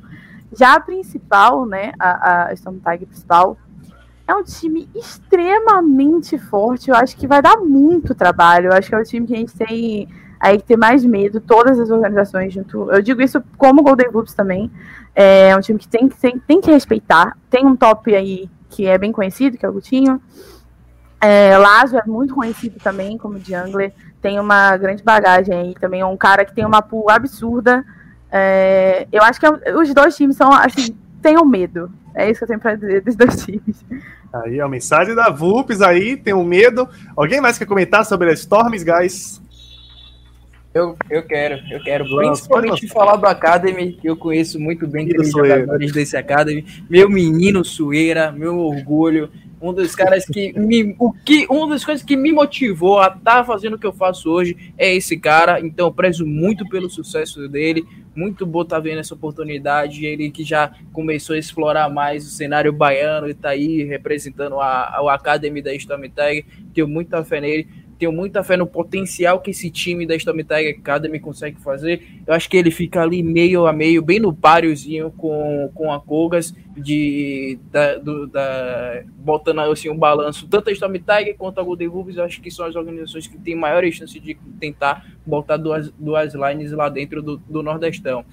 Já 0.57 0.75
a 0.75 0.79
principal, 0.79 1.65
né, 1.65 1.91
a, 1.99 2.45
a 2.45 2.53
Storm 2.53 2.77
Tiger 2.77 3.07
principal, 3.07 3.57
é 4.25 4.33
um 4.33 4.43
time 4.43 4.89
extremamente 4.95 6.37
forte. 6.37 6.89
Eu 6.89 6.95
acho 6.95 7.17
que 7.17 7.27
vai 7.27 7.41
dar 7.41 7.57
muito 7.57 8.15
trabalho. 8.15 8.67
Eu 8.67 8.73
acho 8.73 8.87
que 8.87 8.95
é 8.95 8.99
o 8.99 9.03
time 9.03 9.27
que 9.27 9.33
a 9.33 9.37
gente 9.37 9.53
tem 9.53 10.07
aí 10.39 10.57
que 10.57 10.63
ter 10.63 10.77
mais 10.77 11.03
medo, 11.03 11.39
todas 11.39 11.79
as 11.79 11.89
organizações 11.89 12.53
junto. 12.53 12.91
Eu 12.91 13.01
digo 13.01 13.21
isso 13.21 13.41
como 13.57 13.83
Golden 13.83 14.11
Globes 14.11 14.33
também. 14.33 14.71
É 15.13 15.55
um 15.55 15.61
time 15.61 15.79
que 15.79 15.87
tem, 15.87 16.09
tem, 16.09 16.39
tem 16.39 16.61
que 16.61 16.71
respeitar. 16.71 17.37
Tem 17.49 17.65
um 17.65 17.75
top 17.75 18.13
aí 18.13 18.49
que 18.69 18.85
é 18.85 18.97
bem 18.97 19.11
conhecido, 19.11 19.57
que 19.57 19.65
é 19.65 19.69
o 19.69 19.73
Gutinho. 19.73 20.21
É, 21.21 21.57
Lazo 21.57 21.97
é 21.97 22.03
muito 22.05 22.35
conhecido 22.35 22.79
também 22.79 23.17
como 23.17 23.39
jungler. 23.39 23.93
Tem 24.21 24.39
uma 24.39 24.75
grande 24.77 25.03
bagagem 25.03 25.55
aí 25.55 25.75
também. 25.75 26.01
É 26.01 26.05
um 26.05 26.17
cara 26.17 26.43
que 26.43 26.53
tem 26.53 26.65
uma 26.65 26.81
pool 26.81 27.09
absurda. 27.09 27.85
É, 28.31 29.07
eu 29.11 29.23
acho 29.23 29.39
que 29.39 29.45
é, 29.45 29.75
os 29.75 29.93
dois 29.93 30.15
times 30.15 30.35
são, 30.35 30.51
assim, 30.51 30.95
tenham 31.21 31.45
medo. 31.45 31.91
É 32.13 32.29
isso 32.29 32.39
que 32.39 32.43
eu 32.43 32.47
tenho 32.47 32.59
para 32.59 32.75
dizer 32.75 33.01
dos 33.01 33.15
dois 33.15 33.43
times. 33.43 33.85
Aí, 34.33 34.59
a 34.59 34.67
mensagem 34.67 35.15
da 35.15 35.29
VUPS 35.29 35.81
aí, 35.81 36.17
tenham 36.17 36.43
medo. 36.43 36.89
Alguém 37.15 37.39
mais 37.39 37.57
quer 37.57 37.65
comentar 37.65 38.05
sobre 38.05 38.29
as 38.31 38.39
Storms, 38.39 38.83
guys? 38.83 39.41
Eu, 40.75 40.97
eu 41.09 41.23
quero, 41.23 41.63
eu 41.71 41.81
quero. 41.81 42.05
Principalmente 42.17 42.85
falar 42.89 43.15
do 43.15 43.25
Academy, 43.25 43.93
que 43.93 44.09
eu 44.09 44.17
conheço 44.17 44.59
muito 44.59 44.85
bem 44.85 45.05
aqueles 45.05 45.31
jogadores 45.31 45.93
desse 45.93 46.17
Academy. 46.17 46.65
Meu 46.89 47.09
menino 47.09 47.63
Sueira, 47.63 48.29
meu 48.29 48.57
orgulho. 48.57 49.29
Um 49.61 49.71
dos 49.71 49.95
caras 49.95 50.25
que 50.25 50.51
me. 50.59 50.93
O 50.99 51.13
que, 51.13 51.47
uma 51.49 51.69
das 51.69 51.85
coisas 51.85 52.03
que 52.05 52.17
me 52.17 52.29
motivou 52.29 52.99
a 52.99 53.07
estar 53.07 53.19
tá 53.19 53.43
fazendo 53.45 53.75
o 53.75 53.79
que 53.79 53.87
eu 53.87 53.93
faço 53.93 54.29
hoje 54.29 54.73
é 54.77 54.93
esse 54.93 55.17
cara. 55.17 55.61
Então 55.61 55.87
eu 55.87 55.93
prezo 55.93 56.25
muito 56.25 56.67
pelo 56.67 56.89
sucesso 56.89 57.47
dele. 57.47 57.85
Muito 58.13 58.45
bom 58.45 58.63
estar 58.63 58.75
tá 58.75 58.81
vendo 58.81 58.99
essa 58.99 59.13
oportunidade. 59.13 60.05
Ele 60.05 60.29
que 60.29 60.43
já 60.43 60.73
começou 60.91 61.37
a 61.37 61.39
explorar 61.39 61.89
mais 61.89 62.27
o 62.27 62.29
cenário 62.29 62.73
baiano 62.73 63.29
e 63.29 63.31
está 63.31 63.51
aí 63.51 63.81
representando 63.83 64.59
a, 64.59 64.89
a 64.89 65.13
Academy 65.13 65.61
da 65.61 65.73
Storm 65.73 66.03
Tag. 66.13 66.45
Tenho 66.73 66.85
muita 66.85 67.23
fé 67.23 67.39
nele 67.39 67.84
tenho 67.97 68.11
muita 68.11 68.43
fé 68.43 68.57
no 68.57 68.67
potencial 68.67 69.39
que 69.39 69.51
esse 69.51 69.69
time 69.69 70.05
da 70.05 70.15
Storm 70.15 70.39
Tiger 70.39 70.77
Academy 70.79 71.19
consegue 71.19 71.59
fazer. 71.61 72.01
Eu 72.25 72.33
acho 72.33 72.49
que 72.49 72.57
ele 72.57 72.71
fica 72.71 73.01
ali 73.01 73.23
meio 73.23 73.65
a 73.65 73.73
meio, 73.73 74.01
bem 74.01 74.19
no 74.19 74.33
páriozinho 74.33 75.11
com, 75.11 75.69
com 75.73 75.91
a 75.91 75.99
Kogas, 75.99 76.53
de, 76.75 77.57
da, 77.71 77.95
do, 77.95 78.27
da, 78.27 79.01
botando 79.17 79.59
assim, 79.59 79.89
um 79.89 79.97
balanço, 79.97 80.47
tanto 80.47 80.69
a 80.69 80.73
Storm 80.73 80.95
Tiger 80.95 81.35
quanto 81.37 81.59
a 81.59 81.63
Golden 81.63 81.87
Wolves, 81.87 82.17
eu 82.17 82.23
acho 82.23 82.41
que 82.41 82.51
são 82.51 82.65
as 82.65 82.75
organizações 82.75 83.27
que 83.27 83.37
têm 83.37 83.55
maiores 83.55 83.95
chances 83.95 84.21
de 84.21 84.35
tentar 84.59 85.05
botar 85.25 85.57
duas, 85.57 85.89
duas 85.91 86.33
lines 86.33 86.71
lá 86.73 86.89
dentro 86.89 87.21
do, 87.21 87.37
do 87.37 87.63
Nordestão. 87.63 88.25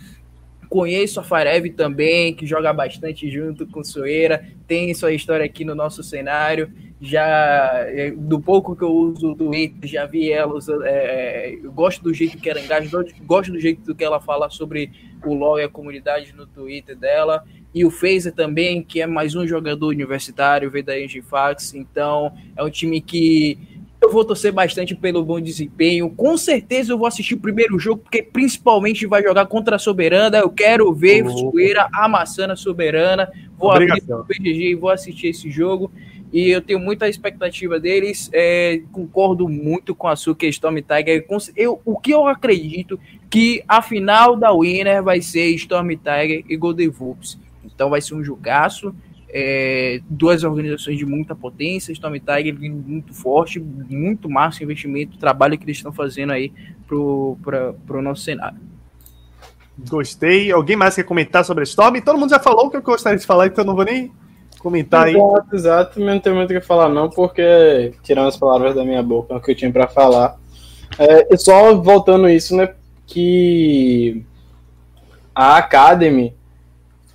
Conheço 0.72 1.20
a 1.20 1.22
Farev 1.22 1.68
também, 1.68 2.34
que 2.34 2.46
joga 2.46 2.72
bastante 2.72 3.30
junto 3.30 3.66
com 3.66 3.84
Soeira, 3.84 4.42
tem 4.66 4.94
sua 4.94 5.12
história 5.12 5.44
aqui 5.44 5.66
no 5.66 5.74
nosso 5.74 6.02
cenário. 6.02 6.72
Já 6.98 7.84
é, 7.88 8.10
do 8.10 8.40
pouco 8.40 8.74
que 8.74 8.82
eu 8.82 8.90
uso 8.90 9.34
do 9.34 9.34
Twitter, 9.34 9.90
já 9.90 10.06
vi 10.06 10.32
ela 10.32 10.54
usando. 10.54 10.82
É, 10.86 11.58
eu 11.62 11.70
gosto 11.70 12.02
do 12.02 12.14
jeito 12.14 12.38
que 12.38 12.48
ela 12.48 12.58
engaja, 12.58 12.88
gosto 13.26 13.52
do 13.52 13.60
jeito 13.60 13.94
que 13.94 14.02
ela 14.02 14.18
fala 14.18 14.48
sobre 14.48 14.90
o 15.22 15.34
LoL 15.34 15.60
e 15.60 15.64
a 15.64 15.68
comunidade 15.68 16.32
no 16.34 16.46
Twitter 16.46 16.96
dela. 16.96 17.44
E 17.74 17.84
o 17.84 17.90
Phaser 17.90 18.32
também, 18.32 18.82
que 18.82 19.02
é 19.02 19.06
mais 19.06 19.34
um 19.34 19.46
jogador 19.46 19.88
universitário, 19.88 20.70
veio 20.70 20.86
da 20.86 20.98
Engifax. 20.98 21.74
Então, 21.74 22.32
é 22.56 22.64
um 22.64 22.70
time 22.70 23.02
que 23.02 23.58
eu 24.02 24.10
vou 24.10 24.24
torcer 24.24 24.52
bastante 24.52 24.94
pelo 24.94 25.24
bom 25.24 25.40
desempenho. 25.40 26.10
Com 26.10 26.36
certeza 26.36 26.92
eu 26.92 26.98
vou 26.98 27.06
assistir 27.06 27.34
o 27.34 27.40
primeiro 27.40 27.78
jogo, 27.78 28.02
porque 28.02 28.22
principalmente 28.22 29.06
vai 29.06 29.22
jogar 29.22 29.46
contra 29.46 29.76
a 29.76 29.78
Soberana. 29.78 30.38
Eu 30.38 30.50
quero 30.50 30.92
ver 30.92 31.24
oh. 31.24 31.30
Sueira 31.30 31.88
amassando 31.92 32.52
a 32.52 32.56
Soberana. 32.56 33.30
Vou 33.56 33.70
Obrigação. 33.70 34.20
abrir 34.20 34.36
o 34.36 34.42
PGG 34.42 34.70
e 34.70 34.74
vou 34.74 34.90
assistir 34.90 35.28
esse 35.28 35.50
jogo. 35.50 35.90
E 36.32 36.48
eu 36.48 36.60
tenho 36.60 36.80
muita 36.80 37.08
expectativa 37.08 37.78
deles. 37.78 38.28
É, 38.32 38.80
concordo 38.90 39.48
muito 39.48 39.94
com 39.94 40.08
a 40.08 40.16
sua 40.16 40.34
questão, 40.34 40.74
Tiger. 40.74 41.24
Eu, 41.54 41.80
o 41.84 41.96
que 41.98 42.12
eu 42.12 42.26
acredito 42.26 42.98
que 43.30 43.62
a 43.68 43.80
final 43.80 44.34
da 44.36 44.52
Winner 44.52 45.02
vai 45.02 45.20
ser 45.20 45.48
Storm 45.50 45.90
Tiger 45.90 46.44
e 46.48 46.56
Golden 46.56 46.88
Wolves. 46.88 47.38
Então 47.64 47.88
vai 47.88 48.00
ser 48.00 48.14
um 48.14 48.24
jogaço 48.24 48.94
é, 49.32 50.00
duas 50.09 50.44
organizações 50.44 50.98
de 50.98 51.06
muita 51.06 51.34
potência, 51.34 51.90
Storm 51.92 52.16
Tiger 52.18 52.54
muito 52.60 53.14
forte, 53.14 53.59
muito 53.59 54.28
massa 54.28 54.62
investimento, 54.62 55.16
trabalho 55.16 55.56
que 55.56 55.64
eles 55.64 55.78
estão 55.78 55.92
fazendo 55.92 56.32
aí 56.32 56.52
para 56.86 56.96
o 56.96 58.02
nosso 58.02 58.22
cenário. 58.22 58.59
Gostei. 59.88 60.52
Alguém 60.52 60.76
mais 60.76 60.94
quer 60.94 61.04
comentar 61.04 61.44
sobre 61.44 61.62
a 61.62 61.64
Storm? 61.64 61.98
Todo 62.02 62.18
mundo 62.18 62.30
já 62.30 62.38
falou 62.38 62.66
o 62.66 62.70
que 62.70 62.76
eu 62.76 62.82
gostaria 62.82 63.18
de 63.18 63.26
falar, 63.26 63.46
então 63.46 63.64
não 63.64 63.74
vou 63.74 63.86
nem 63.86 64.12
comentar 64.59 65.06
aí. 65.06 65.16
Exato, 65.16 65.56
exato. 65.56 66.00
Não 66.00 66.20
tem 66.20 66.34
muito 66.34 66.50
o 66.50 66.52
que 66.52 66.60
falar, 66.60 66.90
não, 66.90 67.09
porque 67.09 67.94
tirando 68.02 68.28
as 68.28 68.36
palavras 68.36 68.74
da 68.74 68.84
minha 68.84 69.02
boca, 69.02 69.32
é 69.32 69.36
o 69.38 69.40
que 69.40 69.52
eu 69.52 69.56
tinha 69.56 69.72
para 69.72 69.88
falar. 69.88 70.38
É, 70.98 71.34
só 71.38 71.74
voltando 71.74 72.28
isso, 72.28 72.54
né? 72.54 72.74
Que 73.06 74.22
a 75.34 75.56
Academy 75.56 76.34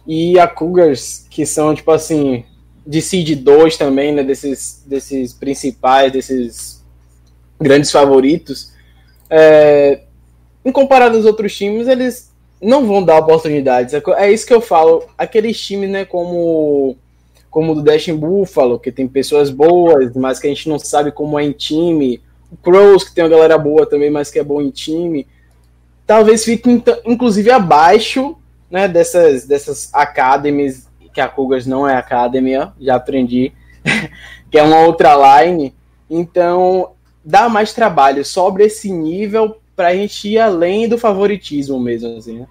e 0.07 0.39
a 0.39 0.47
Cougars, 0.47 1.25
que 1.29 1.45
são, 1.45 1.75
tipo 1.75 1.91
assim, 1.91 2.45
de 2.85 3.01
Seed 3.01 3.43
2 3.43 3.75
também, 3.75 4.13
né? 4.13 4.23
Desses, 4.23 4.81
desses 4.85 5.33
principais, 5.33 6.13
desses 6.13 6.81
grandes 7.59 7.91
favoritos. 7.91 8.71
É, 9.29 10.03
em 10.63 10.71
comparado 10.71 11.17
aos 11.17 11.25
outros 11.25 11.53
times, 11.55 11.87
eles 11.89 12.31
não 12.61 12.87
vão 12.87 13.03
dar 13.03 13.19
oportunidades. 13.19 13.93
É, 13.93 14.01
é 14.17 14.31
isso 14.31 14.47
que 14.47 14.53
eu 14.53 14.61
falo. 14.61 15.03
Aqueles 15.17 15.59
times, 15.59 15.89
né, 15.89 16.05
como, 16.05 16.95
como 17.49 17.73
o 17.73 17.75
do 17.75 17.83
Dash 17.83 18.07
Buffalo, 18.07 18.79
que 18.79 18.93
tem 18.93 19.09
pessoas 19.09 19.49
boas, 19.49 20.15
mas 20.15 20.39
que 20.39 20.47
a 20.47 20.49
gente 20.49 20.69
não 20.69 20.79
sabe 20.79 21.11
como 21.11 21.37
é 21.37 21.43
em 21.43 21.51
time. 21.51 22.21
O 22.49 22.55
Crows, 22.55 23.03
que 23.03 23.13
tem 23.13 23.25
uma 23.25 23.29
galera 23.29 23.57
boa 23.57 23.85
também, 23.85 24.09
mas 24.09 24.31
que 24.31 24.39
é 24.39 24.43
bom 24.43 24.61
em 24.61 24.69
time. 24.69 25.27
Talvez 26.05 26.45
fique, 26.45 26.81
inclusive, 27.05 27.51
abaixo 27.51 28.37
né, 28.69 28.87
dessas, 28.87 29.45
dessas 29.45 29.93
academies, 29.93 30.87
que 31.13 31.21
a 31.21 31.27
Cougars 31.27 31.65
não 31.65 31.87
é 31.87 31.95
academia, 31.95 32.71
já 32.79 32.95
aprendi, 32.95 33.51
que 34.51 34.57
é 34.57 34.63
uma 34.63 34.81
outra 34.81 35.43
line. 35.43 35.73
Então, 36.09 36.91
dá 37.23 37.49
mais 37.49 37.73
trabalho, 37.73 38.23
sobre 38.23 38.65
esse 38.65 38.91
nível 38.91 39.57
para 39.75 39.89
a 39.89 39.95
gente 39.95 40.27
ir 40.27 40.39
além 40.39 40.87
do 40.87 40.97
favoritismo 40.97 41.79
mesmo, 41.79 42.17
assim, 42.17 42.39
né? 42.39 42.47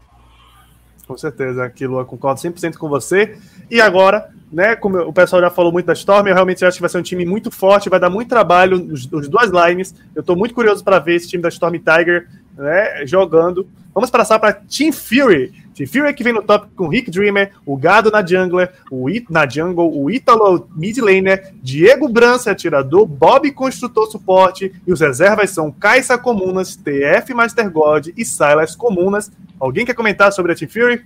Com 1.06 1.16
certeza, 1.16 1.64
aquilo 1.64 2.00
eu 2.00 2.04
concordo 2.04 2.40
100% 2.40 2.76
com 2.76 2.88
você. 2.88 3.38
E 3.70 3.80
agora, 3.80 4.28
né, 4.50 4.74
como 4.74 4.98
o 4.98 5.12
pessoal 5.12 5.40
já 5.40 5.50
falou 5.50 5.70
muito 5.70 5.86
da 5.86 5.92
Storm, 5.92 6.26
eu 6.26 6.34
realmente 6.34 6.64
acho 6.64 6.76
que 6.76 6.80
vai 6.80 6.90
ser 6.90 6.98
um 6.98 7.02
time 7.02 7.24
muito 7.24 7.50
forte, 7.50 7.88
vai 7.88 8.00
dar 8.00 8.10
muito 8.10 8.28
trabalho 8.28 8.92
os, 8.92 9.08
os 9.12 9.28
duas 9.28 9.50
lines. 9.50 9.94
Eu 10.14 10.20
estou 10.20 10.34
muito 10.34 10.54
curioso 10.54 10.82
para 10.82 10.98
ver 10.98 11.14
esse 11.14 11.28
time 11.28 11.42
da 11.42 11.48
Storm 11.48 11.74
Tiger 11.74 12.28
né, 12.56 13.06
jogando. 13.06 13.66
Vamos 13.94 14.10
passar 14.10 14.38
para 14.38 14.52
Team 14.52 14.92
Fury. 14.92 15.52
Team 15.74 15.86
Fury 15.86 16.14
que 16.14 16.22
vem 16.22 16.32
no 16.32 16.42
top 16.42 16.68
com 16.76 16.88
Rick 16.88 17.10
Dreamer, 17.10 17.52
o 17.64 17.76
Gado 17.76 18.10
na 18.10 18.24
jungler, 18.24 18.72
o 18.90 19.08
It 19.08 19.26
na 19.30 19.48
jungle, 19.48 19.90
o 19.94 20.10
Italo 20.10 20.68
mid 20.74 20.98
laner, 20.98 21.54
Diego 21.62 22.08
Brança 22.08 22.50
atirador, 22.50 23.06
Bob 23.06 23.50
construtor 23.52 24.06
suporte 24.10 24.72
e 24.86 24.92
os 24.92 25.00
reservas 25.00 25.50
são 25.50 25.70
Kaisa 25.70 26.18
Comunas, 26.18 26.76
TF 26.76 27.32
Master 27.34 27.70
God 27.70 28.08
e 28.16 28.24
Silas 28.24 28.76
Comunas. 28.76 29.30
Alguém 29.58 29.86
quer 29.86 29.94
comentar 29.94 30.32
sobre 30.32 30.52
a 30.52 30.54
Team 30.54 30.68
Fury? 30.68 31.04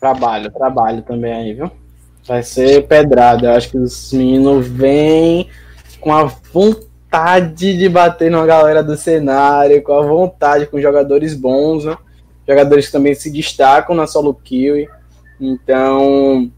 Trabalho, 0.00 0.50
trabalho 0.50 1.02
também 1.02 1.32
aí, 1.32 1.54
viu? 1.54 1.70
Vai 2.26 2.42
ser 2.42 2.86
pedrada. 2.86 3.46
Eu 3.46 3.52
acho 3.52 3.70
que 3.70 3.78
os 3.78 4.12
meninos 4.12 4.66
vêm 4.66 5.48
com 6.00 6.12
a 6.12 6.24
vontade 6.24 6.85
de 7.54 7.88
bater 7.88 8.30
numa 8.30 8.46
galera 8.46 8.82
do 8.82 8.96
cenário, 8.96 9.82
com 9.82 9.92
a 9.92 10.02
vontade, 10.02 10.66
com 10.66 10.80
jogadores 10.80 11.34
bons, 11.34 11.84
né? 11.84 11.96
Jogadores 12.46 12.86
que 12.86 12.92
também 12.92 13.14
se 13.14 13.30
destacam 13.30 13.94
na 13.94 14.06
solo 14.06 14.34
kill. 14.34 14.86
Então, 15.40 16.50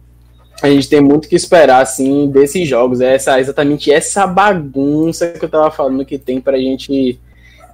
a 0.63 0.69
gente 0.69 0.89
tem 0.89 1.01
muito 1.01 1.29
que 1.29 1.37
esperar, 1.37 1.83
assim, 1.83 2.29
desses 2.29 2.67
jogos. 2.67 3.01
É 3.01 3.15
essa, 3.15 3.39
exatamente 3.39 3.93
essa 3.93 4.27
bagunça 4.27 5.29
que 5.29 5.45
eu 5.45 5.49
tava 5.49 5.71
falando 5.71 6.05
que 6.05 6.19
tem 6.19 6.41
pra 6.41 6.59
gente, 6.59 7.21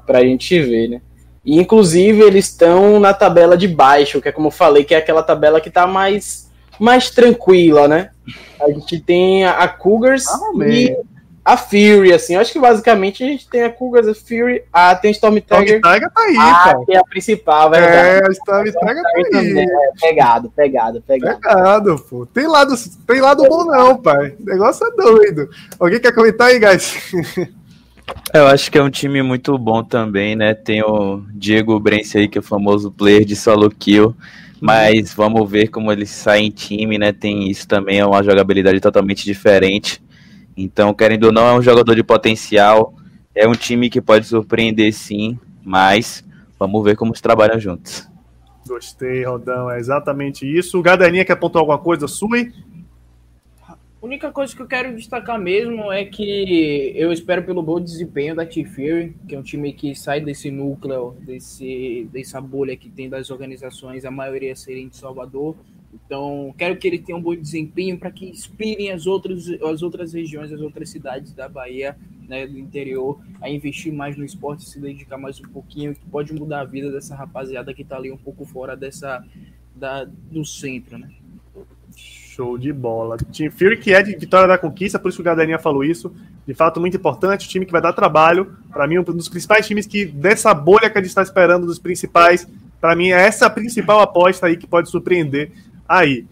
pra 0.06 0.22
gente 0.22 0.60
ver, 0.60 0.88
né? 0.88 1.00
E, 1.44 1.58
inclusive, 1.58 2.22
eles 2.22 2.46
estão 2.46 2.98
na 2.98 3.12
tabela 3.12 3.56
de 3.56 3.68
baixo, 3.68 4.20
que 4.20 4.28
é 4.28 4.32
como 4.32 4.48
eu 4.48 4.52
falei, 4.52 4.84
que 4.84 4.94
é 4.94 4.98
aquela 4.98 5.22
tabela 5.22 5.60
que 5.60 5.68
está 5.68 5.86
mais, 5.86 6.50
mais 6.78 7.10
tranquila, 7.10 7.86
né? 7.88 8.10
A 8.60 8.70
gente 8.70 9.00
tem 9.00 9.44
a, 9.44 9.68
Cougars 9.68 10.26
ah, 10.26 10.40
e 10.66 10.96
a 11.44 11.56
Fury, 11.56 12.12
assim. 12.12 12.34
Eu 12.34 12.40
acho 12.40 12.52
que 12.52 12.58
basicamente 12.58 13.22
a 13.22 13.26
gente 13.26 13.46
tem 13.46 13.62
a 13.62 13.70
Cougars, 13.70 14.08
a 14.08 14.14
Fury, 14.14 14.62
a, 14.72 14.94
tem 14.94 15.10
Storm 15.10 15.34
Tiger. 15.34 15.76
Storm 15.76 15.94
Tiger 15.94 16.10
tá 16.10 16.22
aí, 16.22 16.36
ah, 16.38 16.74
que 16.86 16.92
é 16.94 16.98
a 16.98 17.04
principal, 17.04 17.70
verdade. 17.70 17.96
É, 17.96 18.26
a 18.26 18.30
Storm 18.30 18.64
Tiger 18.64 19.02
tá 19.30 19.38
aí. 19.38 19.58
É, 19.58 19.66
pegado, 20.00 20.50
pegado, 20.50 21.02
pegado. 21.02 21.40
Pegado, 21.40 21.98
pô. 22.08 22.24
Tem 22.24 22.46
lado, 22.46 22.74
tem 23.06 23.20
lado 23.20 23.42
bom 23.44 23.64
não, 23.64 23.96
pai. 23.96 24.34
O 24.40 24.44
negócio 24.44 24.86
é 24.86 24.90
doido. 24.90 25.50
Alguém 25.78 26.00
quer 26.00 26.14
comentar 26.14 26.48
aí, 26.48 26.58
guys? 26.58 27.12
Eu 28.32 28.46
acho 28.48 28.70
que 28.70 28.76
é 28.76 28.82
um 28.82 28.90
time 28.90 29.22
muito 29.22 29.56
bom 29.56 29.82
também, 29.82 30.36
né? 30.36 30.52
Tem 30.54 30.82
o 30.82 31.22
Diego 31.30 31.78
Brense 31.80 32.18
aí, 32.18 32.28
que 32.28 32.36
é 32.36 32.40
o 32.40 32.44
famoso 32.44 32.90
player 32.90 33.24
de 33.24 33.34
solo 33.34 33.70
kill. 33.70 34.14
Mas 34.60 35.12
vamos 35.12 35.50
ver 35.50 35.68
como 35.68 35.92
ele 35.92 36.06
sai 36.06 36.40
em 36.40 36.50
time, 36.50 36.98
né? 36.98 37.12
Tem 37.12 37.50
isso 37.50 37.66
também, 37.66 37.98
é 37.98 38.06
uma 38.06 38.22
jogabilidade 38.22 38.80
totalmente 38.80 39.24
diferente. 39.24 40.02
Então, 40.56 40.94
querendo 40.94 41.24
ou 41.24 41.32
não, 41.32 41.46
é 41.46 41.54
um 41.54 41.62
jogador 41.62 41.94
de 41.94 42.02
potencial. 42.02 42.94
É 43.34 43.48
um 43.48 43.54
time 43.54 43.90
que 43.90 44.00
pode 44.00 44.26
surpreender 44.26 44.92
sim, 44.92 45.38
mas 45.62 46.24
vamos 46.58 46.84
ver 46.84 46.96
como 46.96 47.10
eles 47.10 47.20
trabalham 47.20 47.58
juntos. 47.58 48.08
Gostei, 48.66 49.24
Rodão. 49.24 49.70
É 49.70 49.78
exatamente 49.78 50.46
isso. 50.46 50.78
O 50.78 50.82
Gadaninha 50.82 51.24
quer 51.24 51.36
pontuar 51.36 51.60
alguma 51.62 51.78
coisa? 51.78 52.08
Sui? 52.08 52.52
A 53.68 53.76
única 54.00 54.30
coisa 54.30 54.54
que 54.54 54.60
eu 54.60 54.66
quero 54.66 54.94
destacar 54.94 55.38
mesmo 55.40 55.90
é 55.90 56.04
que 56.04 56.92
eu 56.94 57.10
espero 57.10 57.42
pelo 57.42 57.62
bom 57.62 57.80
desempenho 57.80 58.34
da 58.34 58.44
T-Fury, 58.44 59.16
que 59.26 59.34
é 59.34 59.38
um 59.38 59.42
time 59.42 59.72
que 59.72 59.94
sai 59.94 60.20
desse 60.20 60.50
núcleo, 60.50 61.16
desse, 61.20 62.08
dessa 62.12 62.40
bolha 62.40 62.76
que 62.76 62.90
tem 62.90 63.08
das 63.08 63.30
organizações, 63.30 64.04
a 64.04 64.10
maioria 64.10 64.54
serem 64.54 64.88
de 64.88 64.96
Salvador. 64.96 65.56
Então, 65.94 66.54
quero 66.58 66.76
que 66.76 66.86
ele 66.88 66.98
tenha 66.98 67.16
um 67.16 67.22
bom 67.22 67.34
desempenho 67.34 67.98
para 67.98 68.10
que 68.10 68.26
inspirem 68.28 68.90
as 68.90 69.06
outras, 69.06 69.48
as 69.62 69.82
outras 69.82 70.12
regiões, 70.12 70.52
as 70.52 70.60
outras 70.60 70.90
cidades 70.90 71.32
da 71.32 71.48
Bahia, 71.48 71.96
né, 72.28 72.46
do 72.46 72.58
interior, 72.58 73.20
a 73.40 73.48
investir 73.48 73.92
mais 73.92 74.16
no 74.16 74.24
esporte, 74.24 74.64
se 74.64 74.80
dedicar 74.80 75.18
mais 75.18 75.38
um 75.40 75.48
pouquinho, 75.48 75.94
que 75.94 76.04
pode 76.06 76.32
mudar 76.32 76.60
a 76.60 76.64
vida 76.64 76.90
dessa 76.90 77.14
rapaziada 77.14 77.72
que 77.72 77.82
está 77.82 77.96
ali 77.96 78.10
um 78.10 78.16
pouco 78.16 78.44
fora 78.44 78.76
dessa 78.76 79.24
da, 79.74 80.04
do 80.04 80.44
centro, 80.44 80.98
né? 80.98 81.10
Show 81.96 82.58
de 82.58 82.72
bola. 82.72 83.16
Team 83.16 83.50
Fury 83.50 83.78
que 83.78 83.92
é 83.92 84.02
de 84.02 84.16
Vitória 84.16 84.48
da 84.48 84.58
Conquista, 84.58 84.98
por 84.98 85.08
isso 85.08 85.18
que 85.18 85.22
o 85.22 85.24
Gaderinha 85.24 85.58
falou 85.58 85.84
isso. 85.84 86.12
De 86.46 86.52
fato, 86.52 86.80
muito 86.80 86.96
importante, 86.96 87.46
o 87.46 87.48
time 87.48 87.64
que 87.64 87.72
vai 87.72 87.80
dar 87.80 87.92
trabalho. 87.92 88.56
Para 88.70 88.86
mim, 88.88 88.98
um 88.98 89.02
dos 89.04 89.28
principais 89.28 89.66
times 89.66 89.86
que, 89.86 90.04
dessa 90.04 90.52
bolha 90.52 90.90
que 90.90 90.98
a 90.98 91.00
gente 91.00 91.10
está 91.10 91.22
esperando, 91.22 91.66
dos 91.66 91.78
principais, 91.78 92.48
para 92.80 92.96
mim, 92.96 93.10
é 93.10 93.26
essa 93.26 93.46
a 93.46 93.50
principal 93.50 94.00
aposta 94.00 94.46
aí 94.46 94.56
que 94.56 94.66
pode 94.66 94.90
surpreender 94.90 95.52
aí. 95.88 96.26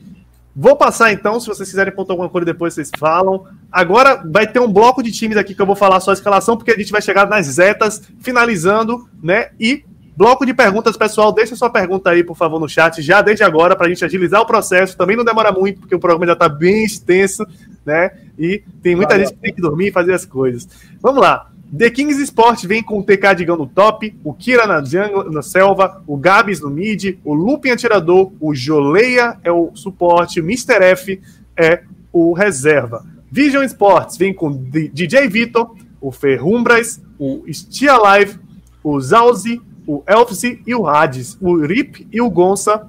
Vou 0.55 0.77
passar 0.77 1.13
então, 1.13 1.41
se 1.41 1.47
vocês 1.47 1.69
quiserem 1.69 1.95
pontuar 1.95 2.15
alguma 2.15 2.29
coisa 2.29 2.45
depois, 2.45 2.75
vocês 2.75 2.91
falam. 2.99 3.47
Agora 3.71 4.23
vai 4.31 4.47
ter 4.47 4.61
um 4.61 4.71
bloco 4.71 5.03
de 5.03 5.11
times 5.11 5.39
aqui 5.39 5.55
que 5.55 5.63
eu 5.63 5.67
vou 5.67 5.75
falar 5.75 5.99
só 6.01 6.11
a 6.11 6.15
escalação, 6.15 6.57
porque 6.59 6.73
a 6.73 6.77
gente 6.77 6.93
vai 6.93 7.01
chegar 7.01 7.27
nas 7.27 7.47
zetas, 7.47 8.03
finalizando, 8.21 9.09
né? 9.23 9.49
E 9.59 9.83
bloco 10.15 10.45
de 10.45 10.53
perguntas, 10.53 10.95
pessoal. 10.95 11.33
Deixa 11.33 11.57
sua 11.57 11.71
pergunta 11.71 12.11
aí, 12.11 12.23
por 12.23 12.37
favor, 12.37 12.61
no 12.61 12.69
chat, 12.69 13.01
já 13.01 13.23
desde 13.23 13.43
agora, 13.43 13.75
para 13.75 13.87
a 13.87 13.89
gente 13.89 14.05
agilizar 14.05 14.43
o 14.43 14.47
processo. 14.47 14.97
Também 14.97 15.17
não 15.17 15.25
demora 15.25 15.51
muito, 15.51 15.81
porque 15.81 15.95
o 15.95 16.01
programa 16.01 16.27
já 16.27 16.35
está 16.35 16.51
bem 16.51 16.85
extenso, 16.85 17.47
né? 17.85 18.11
E 18.39 18.63
tem 18.83 18.95
muita 18.95 19.19
gente 19.19 19.33
que 19.33 19.39
tem 19.39 19.55
que 19.55 19.63
dormir 19.63 19.89
e 19.89 19.93
fazer 19.93 20.13
as 20.13 20.27
coisas. 20.27 20.69
Vamos 21.01 21.23
lá. 21.23 21.52
The 21.77 21.89
Kings 21.91 22.23
Sport 22.23 22.67
vem 22.67 22.83
com 22.83 22.99
o 22.99 23.03
TK 23.03 23.35
Digão 23.35 23.57
no 23.57 23.67
top, 23.67 24.15
o 24.23 24.35
Kira 24.35 24.67
na, 24.67 24.85
jungle, 24.85 25.31
na 25.31 25.41
selva, 25.41 26.03
o 26.07 26.19
Gabs 26.19 26.61
no 26.61 26.69
mid, 26.69 27.17
o 27.25 27.33
Lupin 27.33 27.71
atirador, 27.71 28.31
o 28.39 28.55
Joleia 28.55 29.39
é 29.43 29.51
o 29.51 29.71
suporte, 29.75 30.41
o 30.41 30.45
Mr. 30.45 30.85
F 30.85 31.21
é 31.57 31.83
o 32.13 32.35
reserva. 32.35 33.07
Vision 33.31 33.63
Sports 33.65 34.19
vem 34.19 34.35
com 34.35 34.53
DJ 34.53 35.29
Vitor, 35.29 35.75
o 35.99 36.13
Ferrumbras, 36.13 37.01
o 37.19 37.43
Stia 37.51 37.97
Live, 37.97 38.39
o 38.85 39.01
Zauzi, 39.01 39.59
o 39.87 40.03
Elfse 40.07 40.61
e 40.67 40.75
o 40.75 40.87
Hades. 40.87 41.39
O 41.41 41.57
Rip 41.57 42.07
e 42.13 42.21
o 42.21 42.29
Gonça 42.29 42.87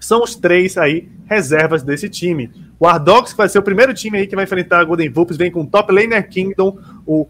são 0.00 0.22
os 0.22 0.34
três 0.34 0.76
aí 0.76 1.08
reservas 1.26 1.84
desse 1.84 2.08
time. 2.08 2.50
O 2.78 2.86
Ardox, 2.86 3.32
que 3.32 3.38
vai 3.38 3.48
ser 3.48 3.58
o 3.58 3.62
primeiro 3.62 3.94
time 3.94 4.18
aí 4.18 4.26
que 4.26 4.34
vai 4.34 4.44
enfrentar 4.44 4.80
a 4.80 4.84
Golden 4.84 5.10
Vulpes, 5.10 5.36
vem 5.36 5.50
com 5.50 5.62
o 5.62 5.66
Top 5.66 5.92
Laner 5.92 6.28
Kingdom, 6.28 6.78
o 7.06 7.26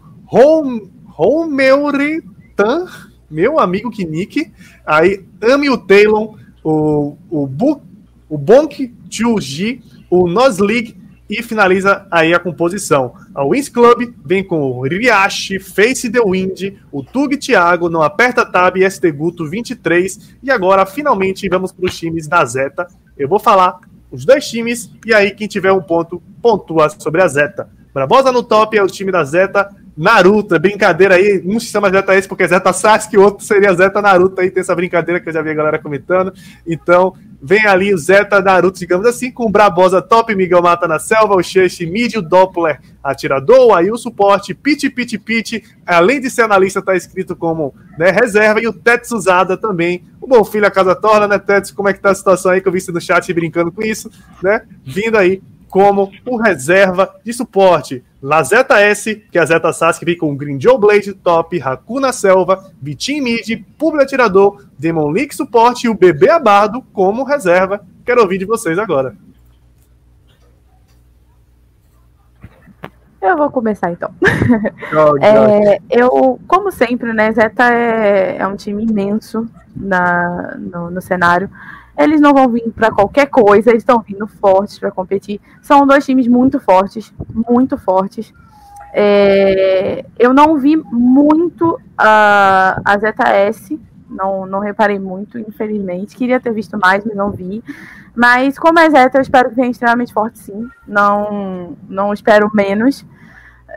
Romeuretan, 1.05 2.85
meu 3.29 3.59
amigo 3.59 3.89
Kinik, 3.89 4.51
aí 4.85 5.25
Ami 5.41 5.69
o 5.69 5.77
Talon, 5.77 6.35
o, 6.63 7.17
o, 7.29 7.47
Bu, 7.47 7.81
o 8.29 8.37
Bonk 8.37 8.93
Chuji, 9.09 9.81
o 10.09 10.27
Nozlig 10.27 10.97
e 11.29 11.43
finaliza 11.43 12.07
aí 12.09 12.33
a 12.33 12.39
composição. 12.39 13.13
A 13.35 13.45
Wins 13.45 13.69
Club 13.69 14.13
vem 14.25 14.43
com 14.43 14.71
o 14.71 14.81
Riachi, 14.83 15.59
Face 15.59 16.09
the 16.09 16.21
Wind, 16.21 16.73
o 16.91 17.03
Tug 17.03 17.37
Thiago, 17.37 17.89
Não 17.89 18.01
Aperta 18.01 18.45
Tab 18.45 18.77
ST 18.89 19.11
Guto 19.11 19.45
23. 19.45 20.35
E 20.41 20.49
agora, 20.49 20.85
finalmente, 20.85 21.47
vamos 21.49 21.71
para 21.71 21.85
os 21.85 21.97
times 21.97 22.27
da 22.27 22.43
Zeta. 22.45 22.87
Eu 23.17 23.27
vou 23.27 23.39
falar 23.39 23.79
os 24.09 24.23
dois 24.25 24.47
times 24.47 24.89
e 25.05 25.13
aí 25.13 25.31
quem 25.31 25.47
tiver 25.47 25.71
um 25.71 25.81
ponto 25.81 26.21
pontua 26.41 26.89
sobre 26.89 27.21
a 27.21 27.27
Zeta. 27.27 27.69
Brabosa 27.93 28.31
no 28.31 28.43
top 28.43 28.77
é 28.77 28.83
o 28.83 28.87
time 28.87 29.11
da 29.11 29.23
Zeta, 29.23 29.75
Naruto, 29.97 30.53
é 30.53 30.59
brincadeira 30.59 31.15
aí. 31.15 31.41
Um 31.43 31.59
se 31.59 31.67
chama 31.67 31.89
Zeta 31.89 32.15
esse 32.15 32.27
porque 32.27 32.43
é 32.43 32.47
Zeta 32.47 32.71
Sasuke, 32.71 33.17
o 33.17 33.23
outro 33.23 33.43
seria 33.43 33.73
Zeta 33.73 33.99
Naruto 34.01 34.39
aí, 34.39 34.51
tem 34.51 34.61
essa 34.61 34.75
brincadeira 34.75 35.19
que 35.19 35.27
eu 35.27 35.33
já 35.33 35.41
vi 35.41 35.49
a 35.49 35.55
galera 35.55 35.79
comentando. 35.79 36.31
Então, 36.67 37.15
vem 37.41 37.65
ali 37.65 37.93
o 37.93 37.97
Zeta 37.97 38.39
Naruto, 38.39 38.77
digamos 38.77 39.07
assim, 39.07 39.31
com 39.31 39.45
o 39.45 39.49
Brabosa 39.49 39.99
top, 39.99 40.35
Miguel 40.35 40.61
Mata 40.61 40.87
na 40.87 40.99
selva, 40.99 41.35
o 41.35 41.41
Xexi 41.41 41.87
mid, 41.87 42.15
o 42.15 42.21
Doppler 42.21 42.79
atirador, 43.03 43.75
aí 43.75 43.89
o 43.89 43.97
suporte, 43.97 44.53
Pit 44.53 44.89
Pit 44.89 45.17
Pit, 45.17 45.63
além 45.85 46.19
de 46.19 46.29
ser 46.29 46.43
analista, 46.43 46.81
tá 46.81 46.95
escrito 46.95 47.35
como 47.35 47.73
né, 47.97 48.11
reserva, 48.11 48.61
e 48.61 48.67
o 48.67 48.73
Tetsuzada 48.73 49.57
também. 49.57 50.03
O 50.21 50.27
bom 50.27 50.43
filho 50.43 50.67
a 50.67 50.71
casa 50.71 50.93
torna, 50.93 51.27
né, 51.27 51.39
Tets? 51.39 51.71
Como 51.71 51.89
é 51.89 51.93
que 51.93 52.01
tá 52.01 52.11
a 52.11 52.15
situação 52.15 52.51
aí 52.51 52.61
que 52.61 52.67
eu 52.67 52.71
vi 52.71 52.81
você 52.81 52.91
no 52.91 53.01
chat 53.01 53.31
brincando 53.33 53.71
com 53.71 53.81
isso, 53.81 54.11
né? 54.43 54.61
Vindo 54.85 55.17
aí 55.17 55.41
como 55.69 56.11
o 56.25 56.37
reserva 56.37 57.15
de 57.23 57.33
suporte. 57.33 58.03
Lazeta 58.21 58.79
S, 58.79 59.15
que 59.31 59.37
é 59.37 59.41
a 59.41 59.45
Zeta 59.45 59.71
Sasuke, 59.71 60.05
vem 60.05 60.17
com 60.17 60.35
Green 60.35 60.59
Joe 60.59 60.77
Blade, 60.77 61.13
Top, 61.13 61.61
Hakuna 61.61 62.11
Selva, 62.11 62.71
Vitim 62.81 63.21
Mid, 63.21 63.63
Publi 63.77 64.01
Atirador, 64.01 64.65
Demon 64.77 65.09
Leak 65.09 65.35
Suporte 65.35 65.85
e 65.85 65.89
o 65.89 65.93
Bebê 65.93 66.29
Abardo 66.29 66.81
como 66.93 67.23
reserva. 67.23 67.85
Quero 68.05 68.21
ouvir 68.21 68.37
de 68.37 68.45
vocês 68.45 68.79
agora. 68.79 69.15
Eu 73.21 73.35
vou 73.35 73.49
começar 73.49 73.91
então. 73.91 74.13
Oh, 74.93 75.17
é, 75.23 75.79
eu, 75.89 76.39
como 76.47 76.71
sempre, 76.71 77.11
né, 77.13 77.31
Zeta 77.31 77.73
é, 77.73 78.37
é 78.37 78.47
um 78.47 78.55
time 78.55 78.83
imenso 78.83 79.47
na, 79.75 80.55
no, 80.57 80.89
no 80.89 81.01
cenário. 81.01 81.49
Eles 81.97 82.21
não 82.21 82.33
vão 82.33 82.47
vir 82.49 82.71
para 82.71 82.91
qualquer 82.91 83.25
coisa, 83.27 83.69
eles 83.69 83.81
estão 83.81 83.99
vindo 83.99 84.27
fortes 84.27 84.77
para 84.77 84.91
competir. 84.91 85.41
São 85.61 85.87
dois 85.87 86.05
times 86.05 86.27
muito 86.27 86.59
fortes, 86.59 87.13
muito 87.33 87.77
fortes. 87.77 88.33
É, 88.93 90.05
eu 90.17 90.33
não 90.33 90.57
vi 90.57 90.77
muito 90.77 91.79
a, 91.97 92.79
a 92.85 92.97
ZS, 92.97 93.77
não, 94.09 94.45
não 94.45 94.59
reparei 94.59 94.99
muito, 94.99 95.37
infelizmente. 95.37 96.15
Queria 96.15 96.39
ter 96.39 96.53
visto 96.53 96.77
mais, 96.77 97.03
mas 97.03 97.15
não 97.15 97.31
vi. 97.31 97.63
Mas 98.15 98.57
como 98.57 98.79
é 98.79 98.89
Zeta, 98.89 99.17
eu 99.17 99.21
espero 99.21 99.49
que 99.49 99.55
venha 99.55 99.69
extremamente 99.69 100.13
forte, 100.13 100.39
sim. 100.39 100.67
Não, 100.87 101.77
não 101.87 102.13
espero 102.13 102.49
menos. 102.53 103.05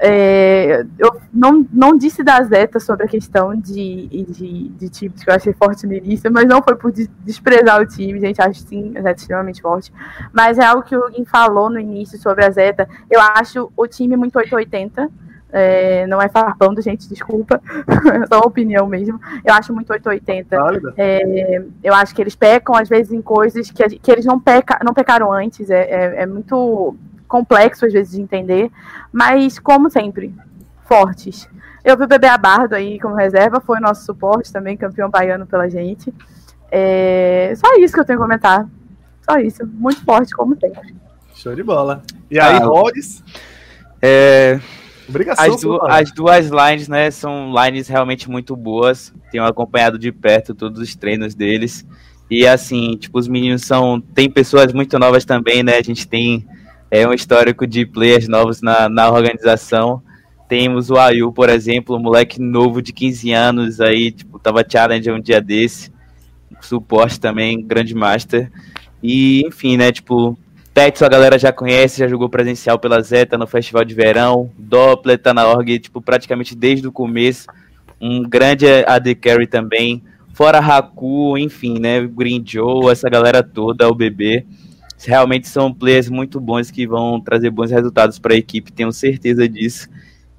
É, 0.02 0.86
eu 0.98 1.20
não, 1.30 1.66
não 1.70 1.94
disse 1.94 2.22
da 2.22 2.42
Zeta 2.42 2.80
sobre 2.80 3.04
a 3.04 3.08
questão 3.08 3.54
de, 3.54 4.08
de, 4.08 4.68
de 4.70 4.88
times 4.88 5.22
que 5.22 5.28
eu 5.28 5.34
achei 5.34 5.52
forte 5.52 5.86
no 5.86 5.92
início, 5.92 6.32
mas 6.32 6.48
não 6.48 6.62
foi 6.62 6.74
por 6.74 6.90
desprezar 6.90 7.82
o 7.82 7.86
time, 7.86 8.18
gente. 8.18 8.40
Acho 8.40 8.60
sim, 8.60 8.92
a 8.96 9.02
Zeta 9.02 9.10
é 9.10 9.12
extremamente 9.12 9.60
forte. 9.60 9.92
Mas 10.32 10.58
é 10.58 10.64
algo 10.64 10.82
que 10.82 10.96
o 10.96 11.06
Huguin 11.06 11.26
falou 11.26 11.68
no 11.68 11.78
início 11.78 12.18
sobre 12.18 12.46
a 12.46 12.50
Zeta. 12.50 12.88
Eu 13.10 13.20
acho 13.20 13.70
o 13.76 13.86
time 13.86 14.16
muito 14.16 14.38
880. 14.38 15.10
É, 15.52 16.06
não 16.06 16.22
é 16.22 16.28
farpando, 16.28 16.80
gente, 16.80 17.06
desculpa. 17.06 17.60
é 17.66 18.26
só 18.32 18.40
opinião 18.40 18.86
mesmo. 18.86 19.20
Eu 19.44 19.52
acho 19.52 19.74
muito 19.74 19.92
880. 19.92 20.94
É, 20.96 21.62
eu 21.84 21.92
acho 21.92 22.14
que 22.14 22.22
eles 22.22 22.34
pecam, 22.34 22.74
às 22.74 22.88
vezes, 22.88 23.12
em 23.12 23.20
coisas 23.20 23.70
que, 23.70 23.98
que 23.98 24.10
eles 24.10 24.24
não, 24.24 24.40
peca, 24.40 24.78
não 24.82 24.94
pecaram 24.94 25.30
antes. 25.30 25.68
É, 25.68 25.82
é, 25.82 26.22
é 26.22 26.26
muito 26.26 26.96
complexo 27.30 27.86
às 27.86 27.92
vezes 27.92 28.12
de 28.12 28.20
entender, 28.20 28.70
mas 29.12 29.58
como 29.58 29.88
sempre, 29.88 30.34
fortes. 30.86 31.48
Eu 31.84 31.96
vi 31.96 32.02
o 32.02 32.08
Bebê 32.08 32.26
Abardo 32.26 32.74
aí 32.74 32.98
como 32.98 33.14
reserva, 33.14 33.60
foi 33.60 33.78
o 33.78 33.80
nosso 33.80 34.04
suporte 34.04 34.52
também, 34.52 34.76
campeão 34.76 35.08
baiano 35.08 35.46
pela 35.46 35.70
gente. 35.70 36.12
É... 36.70 37.54
Só 37.56 37.74
isso 37.76 37.94
que 37.94 38.00
eu 38.00 38.04
tenho 38.04 38.18
a 38.18 38.22
comentar. 38.22 38.68
Só 39.22 39.38
isso. 39.38 39.64
Muito 39.64 40.04
forte, 40.04 40.34
como 40.34 40.58
sempre. 40.58 40.94
Show 41.34 41.54
de 41.54 41.62
bola. 41.62 42.02
E 42.28 42.38
aí, 42.38 42.56
ah, 42.56 42.64
Rhodes? 42.64 43.22
É... 44.02 44.60
Obrigação, 45.08 45.44
as, 45.44 45.60
du 45.60 45.82
as, 45.82 46.12
duas 46.12 46.46
lines, 46.48 46.86
né, 46.86 47.10
são 47.10 47.52
lines 47.52 47.88
realmente 47.88 48.30
muito 48.30 48.54
boas. 48.54 49.12
Tenho 49.30 49.44
acompanhado 49.44 49.98
de 49.98 50.12
perto 50.12 50.54
todos 50.54 50.80
os 50.80 50.94
treinos 50.94 51.34
deles. 51.34 51.86
E 52.28 52.46
assim, 52.46 52.96
tipo, 52.96 53.18
os 53.18 53.26
meninos 53.26 53.62
são. 53.62 54.00
Tem 54.00 54.30
pessoas 54.30 54.72
muito 54.72 54.98
novas 54.98 55.24
também, 55.24 55.62
né? 55.62 55.78
A 55.78 55.82
gente 55.82 56.06
tem 56.06 56.46
é 56.90 57.06
um 57.06 57.12
histórico 57.12 57.66
de 57.66 57.86
players 57.86 58.26
novos 58.26 58.60
na, 58.60 58.88
na 58.88 59.08
organização. 59.10 60.02
Temos 60.48 60.90
o 60.90 60.96
Ayu, 60.98 61.32
por 61.32 61.48
exemplo, 61.48 61.96
um 61.96 62.00
moleque 62.00 62.40
novo 62.40 62.82
de 62.82 62.92
15 62.92 63.32
anos 63.32 63.80
aí, 63.80 64.10
tipo, 64.10 64.38
tava 64.40 64.66
challenge 64.68 65.08
um 65.10 65.20
dia 65.20 65.40
desse. 65.40 65.92
Suporte 66.60 67.20
também, 67.20 67.64
grande 67.64 67.94
master. 67.94 68.50
E, 69.00 69.46
enfim, 69.46 69.76
né, 69.76 69.92
tipo, 69.92 70.36
Tetsu 70.74 71.04
a 71.04 71.08
galera 71.08 71.38
já 71.38 71.52
conhece, 71.52 72.00
já 72.00 72.08
jogou 72.08 72.28
presencial 72.28 72.78
pela 72.78 73.00
Zeta 73.00 73.38
no 73.38 73.46
Festival 73.46 73.84
de 73.84 73.94
Verão. 73.94 74.50
Doppler 74.58 75.18
tá 75.18 75.32
na 75.32 75.46
org, 75.46 75.78
tipo, 75.78 76.02
praticamente 76.02 76.56
desde 76.56 76.88
o 76.88 76.92
começo. 76.92 77.46
Um 78.00 78.22
grande 78.22 78.66
AD 78.66 79.14
Carry 79.14 79.46
também. 79.46 80.02
Fora 80.34 80.58
Haku, 80.58 81.38
enfim, 81.38 81.78
né, 81.78 82.04
Green 82.04 82.42
Joe, 82.44 82.90
essa 82.90 83.08
galera 83.08 83.42
toda, 83.42 83.88
o 83.88 83.94
bebê 83.94 84.44
realmente 85.06 85.48
são 85.48 85.72
players 85.72 86.10
muito 86.10 86.40
bons 86.40 86.70
que 86.70 86.86
vão 86.86 87.20
trazer 87.20 87.50
bons 87.50 87.70
resultados 87.70 88.18
para 88.18 88.34
a 88.34 88.36
equipe, 88.36 88.72
tenho 88.72 88.92
certeza 88.92 89.48
disso. 89.48 89.88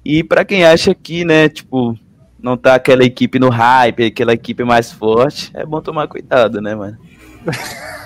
E 0.04 0.22
para 0.22 0.44
quem 0.44 0.64
acha 0.64 0.94
que, 0.94 1.24
né, 1.24 1.48
tipo, 1.48 1.98
não 2.40 2.56
tá 2.56 2.74
aquela 2.74 3.04
equipe 3.04 3.38
no 3.38 3.48
hype, 3.48 4.04
aquela 4.04 4.32
equipe 4.32 4.64
mais 4.64 4.92
forte, 4.92 5.50
é 5.54 5.64
bom 5.64 5.80
tomar 5.80 6.08
cuidado, 6.08 6.60
né, 6.60 6.74
mano? 6.74 6.98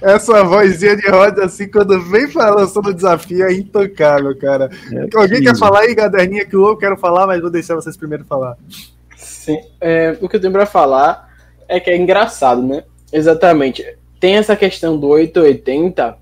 essa 0.00 0.44
vozinha 0.44 0.96
de 0.96 1.08
roda, 1.08 1.44
assim, 1.44 1.68
quando 1.68 2.00
vem 2.02 2.28
falando 2.28 2.68
sobre 2.68 2.92
o 2.92 2.94
desafio, 2.94 3.44
é 3.44 3.52
intocável, 3.52 4.36
cara. 4.38 4.70
É 4.92 5.08
Alguém 5.16 5.42
quer 5.42 5.56
falar 5.56 5.80
aí, 5.80 5.94
Gaderninha, 5.94 6.46
que 6.46 6.54
eu 6.54 6.76
quero 6.76 6.96
falar, 6.96 7.26
mas 7.26 7.40
vou 7.40 7.50
deixar 7.50 7.74
vocês 7.74 7.96
primeiro 7.96 8.24
falar. 8.24 8.56
Sim, 9.16 9.58
é, 9.80 10.16
o 10.20 10.28
que 10.28 10.36
eu 10.36 10.40
tenho 10.40 10.52
pra 10.52 10.66
falar 10.66 11.34
é 11.68 11.80
que 11.80 11.90
é 11.90 11.96
engraçado, 11.96 12.62
né? 12.62 12.84
Exatamente 13.12 13.84
tem 14.24 14.36
essa 14.36 14.56
questão 14.56 14.98
do 14.98 15.08
880, 15.08 16.16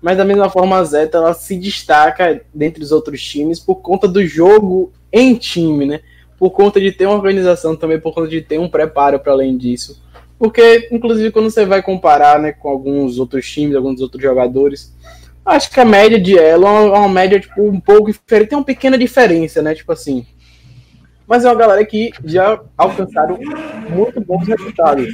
mas 0.00 0.16
da 0.16 0.24
mesma 0.24 0.48
forma 0.48 0.76
a 0.76 0.84
Zeta 0.84 1.18
ela 1.18 1.34
se 1.34 1.56
destaca 1.56 2.40
dentre 2.54 2.84
os 2.84 2.92
outros 2.92 3.20
times 3.20 3.58
por 3.58 3.82
conta 3.82 4.06
do 4.06 4.24
jogo 4.24 4.92
em 5.12 5.34
time, 5.34 5.84
né? 5.84 6.00
Por 6.38 6.50
conta 6.50 6.80
de 6.80 6.92
ter 6.92 7.06
uma 7.06 7.16
organização 7.16 7.74
também, 7.74 7.98
por 7.98 8.14
conta 8.14 8.28
de 8.28 8.40
ter 8.40 8.60
um 8.60 8.68
preparo 8.68 9.18
para 9.18 9.32
além 9.32 9.56
disso. 9.56 10.00
Porque, 10.38 10.88
inclusive, 10.92 11.32
quando 11.32 11.50
você 11.50 11.66
vai 11.66 11.82
comparar 11.82 12.38
né, 12.38 12.52
com 12.52 12.68
alguns 12.68 13.18
outros 13.18 13.50
times, 13.50 13.74
alguns 13.74 14.00
outros 14.00 14.22
jogadores, 14.22 14.94
acho 15.44 15.68
que 15.68 15.80
a 15.80 15.84
média 15.84 16.20
de 16.20 16.38
ela 16.38 16.68
é 16.68 16.90
uma, 16.90 17.08
média 17.08 17.40
tipo, 17.40 17.60
um 17.60 17.80
pouco 17.80 18.12
diferente, 18.12 18.50
tem 18.50 18.58
uma 18.58 18.64
pequena 18.64 18.96
diferença, 18.96 19.60
né? 19.60 19.74
Tipo 19.74 19.90
assim. 19.90 20.24
Mas 21.28 21.44
é 21.44 21.48
uma 21.48 21.54
galera 21.54 21.84
que 21.84 22.10
já 22.24 22.58
alcançaram 22.76 23.38
muito 23.90 24.18
bons 24.18 24.48
resultados. 24.48 25.06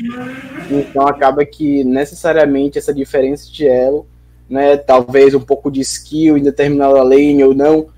Então 0.71 1.09
acaba 1.09 1.45
que 1.45 1.83
necessariamente 1.83 2.79
essa 2.79 2.95
diferença 2.95 3.51
de 3.51 3.67
elo, 3.67 4.07
né, 4.49 4.77
talvez 4.77 5.35
um 5.35 5.41
pouco 5.41 5.73
de 5.73 5.81
skill 5.81 6.39
em 6.39 6.43
determinada 6.43 7.03
lane 7.03 7.43
ou 7.43 7.53
não, 7.53 7.89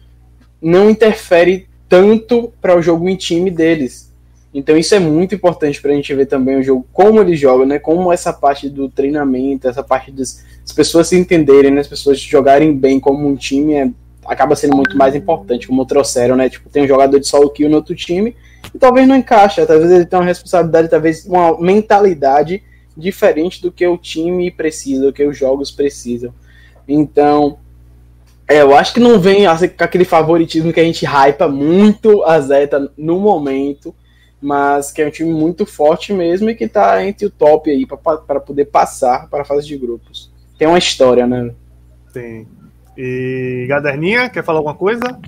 não 0.62 0.88
interfere 0.88 1.68
tanto 1.88 2.52
para 2.60 2.76
o 2.76 2.80
jogo 2.80 3.06
em 3.06 3.16
time 3.16 3.50
deles. 3.50 4.10
Então 4.54 4.74
isso 4.78 4.94
é 4.94 4.98
muito 4.98 5.34
importante 5.34 5.82
para 5.82 5.92
a 5.92 5.94
gente 5.94 6.14
ver 6.14 6.24
também 6.24 6.56
o 6.56 6.62
jogo, 6.62 6.86
como 6.94 7.20
ele 7.20 7.36
joga, 7.36 7.66
né? 7.66 7.78
Como 7.78 8.10
essa 8.10 8.32
parte 8.32 8.70
do 8.70 8.88
treinamento, 8.88 9.68
essa 9.68 9.82
parte 9.82 10.10
das, 10.10 10.42
das 10.62 10.72
pessoas 10.72 11.08
se 11.08 11.18
entenderem, 11.18 11.70
né? 11.70 11.82
as 11.82 11.88
pessoas 11.88 12.18
jogarem 12.18 12.74
bem 12.74 12.98
como 12.98 13.28
um 13.28 13.36
time 13.36 13.74
é, 13.74 13.90
acaba 14.28 14.56
sendo 14.56 14.76
muito 14.76 14.96
mais 14.96 15.14
importante, 15.14 15.66
como 15.66 15.84
trouxeram, 15.84 16.36
né? 16.36 16.48
Tipo, 16.48 16.68
tem 16.68 16.84
um 16.84 16.88
jogador 16.88 17.18
de 17.18 17.26
solo 17.26 17.50
kill 17.50 17.68
no 17.68 17.76
outro 17.76 17.94
time 17.94 18.36
e 18.74 18.78
talvez 18.78 19.06
não 19.06 19.16
encaixa, 19.16 19.66
talvez 19.66 19.90
ele 19.90 20.06
tenha 20.06 20.20
uma 20.20 20.26
responsabilidade, 20.26 20.88
talvez 20.88 21.24
uma 21.24 21.60
mentalidade 21.60 22.62
diferente 22.96 23.60
do 23.60 23.70
que 23.70 23.86
o 23.86 23.98
time 23.98 24.50
precisa, 24.50 25.06
do 25.06 25.12
que 25.12 25.24
os 25.24 25.36
jogos 25.36 25.70
precisam. 25.70 26.32
Então, 26.88 27.58
é, 28.48 28.62
eu 28.62 28.76
acho 28.76 28.94
que 28.94 29.00
não 29.00 29.18
vem 29.18 29.46
assim, 29.46 29.68
com 29.68 29.84
aquele 29.84 30.04
favoritismo 30.04 30.72
que 30.72 30.80
a 30.80 30.84
gente 30.84 31.04
hypa 31.04 31.48
muito 31.48 32.22
a 32.22 32.40
Zeta 32.40 32.90
no 32.96 33.18
momento, 33.18 33.94
mas 34.40 34.92
que 34.92 35.02
é 35.02 35.06
um 35.06 35.10
time 35.10 35.32
muito 35.32 35.66
forte 35.66 36.12
mesmo 36.12 36.48
e 36.48 36.54
que 36.54 36.68
tá 36.68 37.04
entre 37.04 37.26
o 37.26 37.30
top 37.30 37.70
aí 37.70 37.86
para 37.86 38.40
poder 38.40 38.66
passar 38.66 39.28
para 39.28 39.42
a 39.42 39.44
fase 39.44 39.66
de 39.66 39.76
grupos. 39.76 40.30
Tem 40.58 40.68
uma 40.68 40.78
história, 40.78 41.26
né? 41.26 41.52
Tem. 42.12 42.46
E 42.96 43.66
Gaderninha, 43.68 44.28
quer 44.28 44.44
falar 44.44 44.58
alguma 44.58 44.74
coisa? 44.74 45.18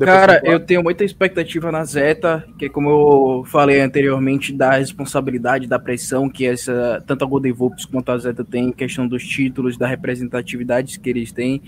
Cara, 0.00 0.40
eu 0.42 0.58
tenho 0.58 0.82
muita 0.82 1.04
expectativa 1.04 1.70
na 1.70 1.84
Zeta, 1.84 2.46
que 2.58 2.68
como 2.68 2.88
eu 2.88 3.44
falei 3.44 3.80
anteriormente, 3.80 4.52
da 4.52 4.70
responsabilidade, 4.72 5.66
da 5.66 5.78
pressão 5.78 6.30
que 6.30 6.46
essa 6.46 7.02
tanto 7.06 7.24
a 7.24 7.28
Golden 7.28 7.52
Volks 7.52 7.84
quanto 7.84 8.10
a 8.10 8.16
Zeta 8.16 8.42
tem 8.42 8.68
em 8.68 8.72
questão 8.72 9.06
dos 9.06 9.22
títulos, 9.22 9.76
da 9.76 9.86
representatividade 9.86 10.98
que 10.98 11.10
eles 11.10 11.30
têm. 11.30 11.62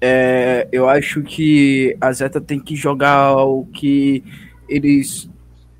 É, 0.00 0.68
eu 0.70 0.86
acho 0.86 1.22
que 1.22 1.96
a 1.98 2.12
Zeta 2.12 2.42
tem 2.42 2.60
que 2.60 2.76
jogar 2.76 3.34
o 3.36 3.64
que 3.64 4.22
eles 4.68 5.30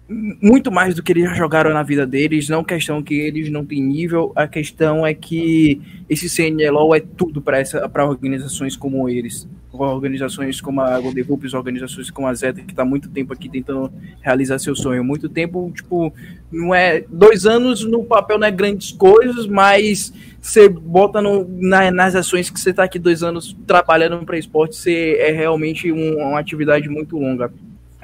muito 0.08 0.70
mais 0.70 0.94
do 0.94 1.02
que 1.02 1.12
eles 1.12 1.24
já 1.24 1.34
jogaram 1.34 1.72
na 1.72 1.82
vida 1.82 2.06
deles, 2.06 2.48
não 2.48 2.62
questão 2.62 3.02
que 3.02 3.14
eles 3.14 3.50
não 3.50 3.64
têm 3.64 3.82
nível, 3.82 4.32
a 4.36 4.46
questão 4.46 5.04
é 5.04 5.12
que 5.12 5.80
esse 6.08 6.28
CNLO 6.28 6.94
é 6.94 7.00
tudo 7.00 7.42
para 7.42 8.06
organizações 8.06 8.76
como 8.76 9.08
eles, 9.08 9.48
organizações 9.72 10.60
como 10.60 10.80
a 10.80 11.00
Golden 11.00 11.24
Hoops, 11.28 11.54
organizações 11.54 12.08
como 12.08 12.28
a 12.28 12.34
Zeta, 12.34 12.60
que 12.60 12.70
está 12.70 12.84
muito 12.84 13.08
tempo 13.08 13.32
aqui 13.32 13.48
tentando 13.48 13.92
realizar 14.20 14.60
seu 14.60 14.76
sonho, 14.76 15.02
muito 15.02 15.28
tempo, 15.28 15.72
tipo, 15.74 16.12
não 16.52 16.72
é, 16.72 17.04
dois 17.08 17.44
anos 17.44 17.84
no 17.84 18.04
papel 18.04 18.38
não 18.38 18.46
é 18.46 18.50
grandes 18.52 18.92
coisas, 18.92 19.48
mas 19.48 20.12
você 20.40 20.68
bota 20.68 21.20
no, 21.20 21.48
na, 21.48 21.90
nas 21.90 22.14
ações 22.14 22.48
que 22.48 22.60
você 22.60 22.70
está 22.70 22.84
aqui 22.84 23.00
dois 23.00 23.24
anos 23.24 23.56
trabalhando 23.66 24.24
para 24.24 24.38
esporte, 24.38 24.88
é 24.88 25.32
realmente 25.32 25.90
um, 25.90 26.18
uma 26.18 26.38
atividade 26.38 26.88
muito 26.88 27.18
longa. 27.18 27.52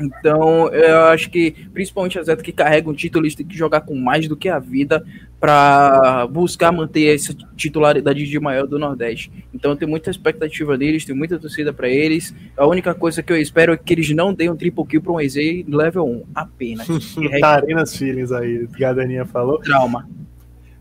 Então, 0.03 0.69
eu 0.69 1.03
acho 1.05 1.31
que, 1.31 1.53
principalmente 1.73 2.19
as 2.19 2.25
atletas 2.25 2.45
que 2.45 2.53
carregam 2.53 2.95
título, 2.95 3.25
eles 3.25 3.35
têm 3.35 3.47
que 3.47 3.57
jogar 3.57 3.83
com 3.83 3.95
mais 3.95 4.27
do 4.29 4.37
que 4.37 4.49
a 4.49 4.59
vida 4.59 5.05
para 5.41 6.27
buscar 6.29 6.71
manter 6.73 7.15
essa 7.15 7.35
titularidade 7.57 8.27
de 8.27 8.41
maior 8.41 8.67
do 8.67 8.79
Nordeste. 8.79 9.33
Então, 9.53 9.77
tem 9.77 9.89
muita 9.89 10.11
expectativa 10.11 10.77
deles, 10.77 11.05
tem 11.05 11.15
muita 11.15 11.39
torcida 11.39 11.73
para 11.73 11.89
eles. 11.89 12.35
A 12.57 12.67
única 12.67 12.95
coisa 12.95 13.23
que 13.23 13.33
eu 13.33 13.37
espero 13.37 13.73
é 13.73 13.77
que 13.77 13.93
eles 13.93 14.11
não 14.11 14.33
deem 14.33 14.51
um 14.51 14.57
triple 14.57 14.87
kill 14.87 15.03
para 15.03 15.13
um 15.13 15.21
EZ 15.21 15.37
level 15.69 16.07
1, 16.07 16.25
apenas. 16.35 16.89
Tarinas 17.41 17.97
feelings 17.97 18.33
aí, 18.33 18.67
que 18.77 18.85
a 18.85 18.93
Daninha 18.93 19.25
falou. 19.25 19.59
Trauma. 19.59 20.09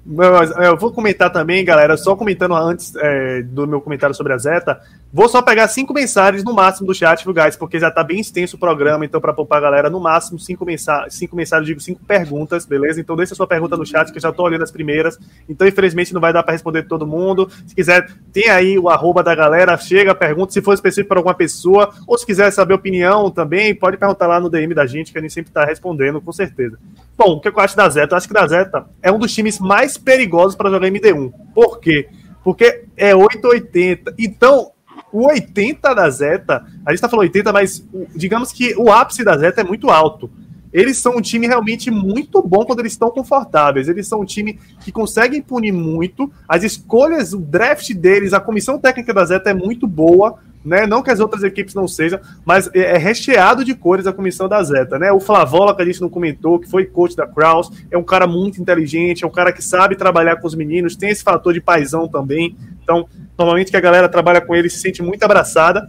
Eu 0.04 0.76
vou 0.78 0.92
comentar 0.92 1.32
também, 1.32 1.64
galera, 1.64 1.96
só 1.96 2.16
comentando 2.16 2.56
antes 2.56 2.96
é, 2.96 3.44
do 3.44 3.68
meu 3.68 3.80
comentário 3.80 4.16
sobre 4.16 4.34
a 4.34 4.38
Zeta, 4.38 4.82
Vou 5.14 5.28
só 5.28 5.42
pegar 5.42 5.68
cinco 5.68 5.94
mensagens 5.94 6.42
no 6.42 6.54
máximo 6.54 6.88
do 6.88 6.94
chat, 6.94 7.26
viu, 7.26 7.34
guys? 7.34 7.58
Porque 7.58 7.78
já 7.78 7.92
tá 7.92 8.02
bem 8.02 8.22
extenso 8.22 8.56
o 8.56 8.60
programa, 8.60 9.04
então, 9.04 9.20
para 9.20 9.34
poupar 9.34 9.58
a 9.58 9.62
galera, 9.62 9.90
no 9.90 10.00
máximo 10.00 10.40
cinco, 10.40 10.64
mensa 10.66 11.06
cinco 11.10 11.36
mensagens, 11.36 11.68
digo 11.68 11.82
cinco 11.82 12.02
perguntas, 12.06 12.66
beleza? 12.66 13.02
Então, 13.02 13.18
deixa 13.18 13.34
a 13.34 13.36
sua 13.36 13.46
pergunta 13.46 13.76
no 13.76 13.86
chat, 13.86 14.10
que 14.10 14.18
eu 14.18 14.22
já 14.22 14.32
tô 14.32 14.44
olhando 14.44 14.64
as 14.64 14.72
primeiras. 14.72 15.20
Então, 15.50 15.68
infelizmente, 15.68 16.14
não 16.14 16.22
vai 16.22 16.32
dar 16.32 16.44
para 16.44 16.54
responder 16.54 16.84
todo 16.84 17.06
mundo. 17.06 17.52
Se 17.68 17.76
quiser, 17.76 18.10
tem 18.32 18.50
aí 18.50 18.80
o 18.80 18.88
arroba 18.88 19.22
da 19.22 19.36
galera, 19.36 19.78
chega, 19.78 20.16
pergunta, 20.16 20.54
se 20.54 20.62
for 20.62 20.74
específico 20.74 21.10
para 21.10 21.20
alguma 21.20 21.36
pessoa, 21.36 21.94
ou 22.08 22.18
se 22.18 22.26
quiser 22.26 22.50
saber 22.52 22.74
opinião 22.74 23.30
também, 23.30 23.76
pode 23.76 23.98
perguntar 23.98 24.28
lá 24.28 24.40
no 24.40 24.50
DM 24.50 24.74
da 24.74 24.86
gente, 24.86 25.12
que 25.12 25.18
a 25.18 25.22
gente 25.22 25.34
sempre 25.34 25.52
tá 25.52 25.66
respondendo, 25.66 26.22
com 26.22 26.32
certeza. 26.32 26.80
Bom, 27.18 27.34
o 27.34 27.42
que 27.42 27.50
eu 27.50 27.60
acho 27.60 27.76
da 27.76 27.90
Zeta? 27.90 28.14
Eu 28.14 28.18
acho 28.18 28.30
que 28.30 28.34
da 28.34 28.48
Zeta 28.48 28.86
é 29.04 29.12
um 29.12 29.20
dos 29.20 29.34
times 29.34 29.60
mais 29.60 29.98
perigosos 29.98 30.56
para 30.56 30.70
jogar 30.70 30.88
MD1. 30.88 31.34
Por 31.54 31.82
quê? 31.82 32.08
Porque 32.46 32.86
é 32.96 33.14
880. 33.14 34.16
Então, 34.18 34.72
o 35.12 35.28
80 35.28 35.94
da 35.94 36.10
Zeta, 36.10 36.66
a 36.86 36.92
gente 36.92 37.02
tá 37.02 37.10
falando 37.10 37.26
80, 37.26 37.52
mas 37.52 37.86
digamos 38.16 38.52
que 38.52 38.76
o 38.76 38.92
ápice 38.92 39.24
da 39.24 39.38
Zeta 39.38 39.62
é 39.62 39.64
muito 39.64 39.90
alto. 39.90 40.30
Eles 40.74 40.98
são 40.98 41.18
um 41.18 41.22
time 41.22 41.48
realmente 41.48 41.92
muito 41.92 42.42
bom 42.42 42.64
quando 42.64 42.80
eles 42.80 42.94
estão 42.94 43.12
confortáveis. 43.12 43.90
Eles 43.90 44.08
são 44.08 44.22
um 44.22 44.26
time 44.26 44.58
que 44.80 44.92
consegue 44.92 45.42
punir 45.42 45.74
muito. 45.74 46.32
As 46.48 46.64
escolhas, 46.64 47.34
o 47.34 47.40
draft 47.40 47.94
deles, 47.94 48.32
a 48.32 48.40
comissão 48.40 48.80
técnica 48.80 49.14
da 49.14 49.26
Zeta 49.26 49.50
é 49.50 49.54
muito 49.54 49.86
boa. 49.86 50.40
Né? 50.64 50.86
Não 50.86 51.02
que 51.02 51.10
as 51.10 51.20
outras 51.20 51.44
equipes 51.44 51.74
não 51.74 51.88
sejam, 51.88 52.20
mas 52.46 52.70
é, 52.74 52.96
é 52.96 52.98
recheado 52.98 53.66
de 53.66 53.74
cores 53.74 54.06
a 54.06 54.14
comissão 54.14 54.48
da 54.48 54.62
Zeta, 54.62 55.00
né? 55.00 55.12
O 55.12 55.20
Flavola, 55.20 55.76
que 55.76 55.82
a 55.82 55.86
gente 55.86 56.00
não 56.00 56.10
comentou, 56.10 56.60
que 56.60 56.70
foi 56.70 56.86
coach 56.86 57.16
da 57.16 57.26
Kraus, 57.26 57.72
é 57.90 57.98
um 57.98 58.04
cara 58.04 58.28
muito 58.28 58.62
inteligente, 58.62 59.24
é 59.24 59.28
um 59.28 59.32
cara 59.32 59.52
que 59.52 59.64
sabe 59.64 59.96
trabalhar 59.96 60.36
com 60.36 60.46
os 60.46 60.54
meninos, 60.54 60.96
tem 60.96 61.10
esse 61.10 61.24
fator 61.24 61.54
de 61.54 61.62
paisão 61.62 62.08
também. 62.08 62.56
Então, 62.84 63.08
normalmente 63.38 63.72
que 63.72 63.78
a 63.78 63.82
galera 63.82 64.08
trabalha 64.08 64.40
com 64.40 64.56
ele 64.56 64.70
se 64.70 64.80
sente 64.80 65.02
muito 65.02 65.24
abraçada. 65.24 65.88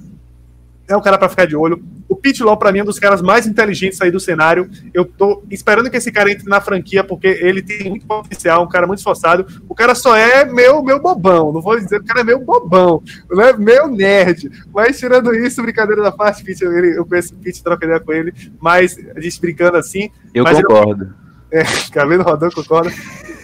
É 0.89 0.97
um 0.97 1.01
cara 1.01 1.17
para 1.17 1.29
ficar 1.29 1.47
de 1.47 1.57
olho. 1.57 1.83
O 2.09 2.17
Pete 2.17 2.43
Law, 2.43 2.57
para 2.57 2.73
mim, 2.73 2.81
é 2.81 2.83
um 2.83 2.87
dos 2.87 2.99
caras 2.99 3.23
mais 3.23 3.47
inteligentes 3.47 4.01
aí 4.01 4.11
do 4.11 4.21
cenário. 4.21 4.69
Eu 4.93 5.05
tô 5.05 5.43
esperando 5.51 5.89
que 5.91 5.97
esse 5.97 6.13
cara 6.13 6.31
entre 6.31 6.49
na 6.49 6.61
franquia, 6.61 7.03
porque 7.03 7.27
ele 7.27 7.63
tem 7.63 7.89
muito 7.89 8.07
potencial, 8.07 8.63
um 8.63 8.69
cara 8.69 8.87
muito 8.87 8.99
esforçado. 8.99 9.47
O 9.69 9.75
cara 9.75 9.95
só 9.95 10.17
é 10.17 10.45
meu, 10.45 10.83
meu 10.83 11.01
bobão. 11.01 11.53
Não 11.53 11.63
vou 11.63 11.77
dizer 11.77 12.01
que 12.01 12.05
o 12.05 12.09
cara 12.09 12.21
é 12.21 12.25
meu 12.25 12.41
bobão, 12.41 13.03
não 13.31 13.43
é 13.43 13.57
meu 13.57 13.89
nerd. 13.89 14.51
Mas 14.75 14.99
tirando 14.99 15.35
isso, 15.35 15.63
brincadeira 15.63 16.03
da 16.03 16.13
parte, 16.13 16.45
Pete, 16.45 16.63
eu, 16.63 16.73
eu 16.73 17.07
conheço 17.07 17.35
o 17.35 17.39
Pete, 17.39 17.63
troca 17.63 17.87
ideia 17.87 18.01
com 18.01 18.13
ele, 18.13 18.33
mas 18.61 18.97
a 19.17 19.21
gente 19.21 19.41
brincando 19.41 19.77
assim. 19.77 20.11
Eu 20.35 20.45
concordo. 20.45 21.15
Ele, 21.51 21.63
é, 21.63 21.65
cabelo 21.93 22.23
rodando, 22.23 22.55
concorda. 22.55 22.93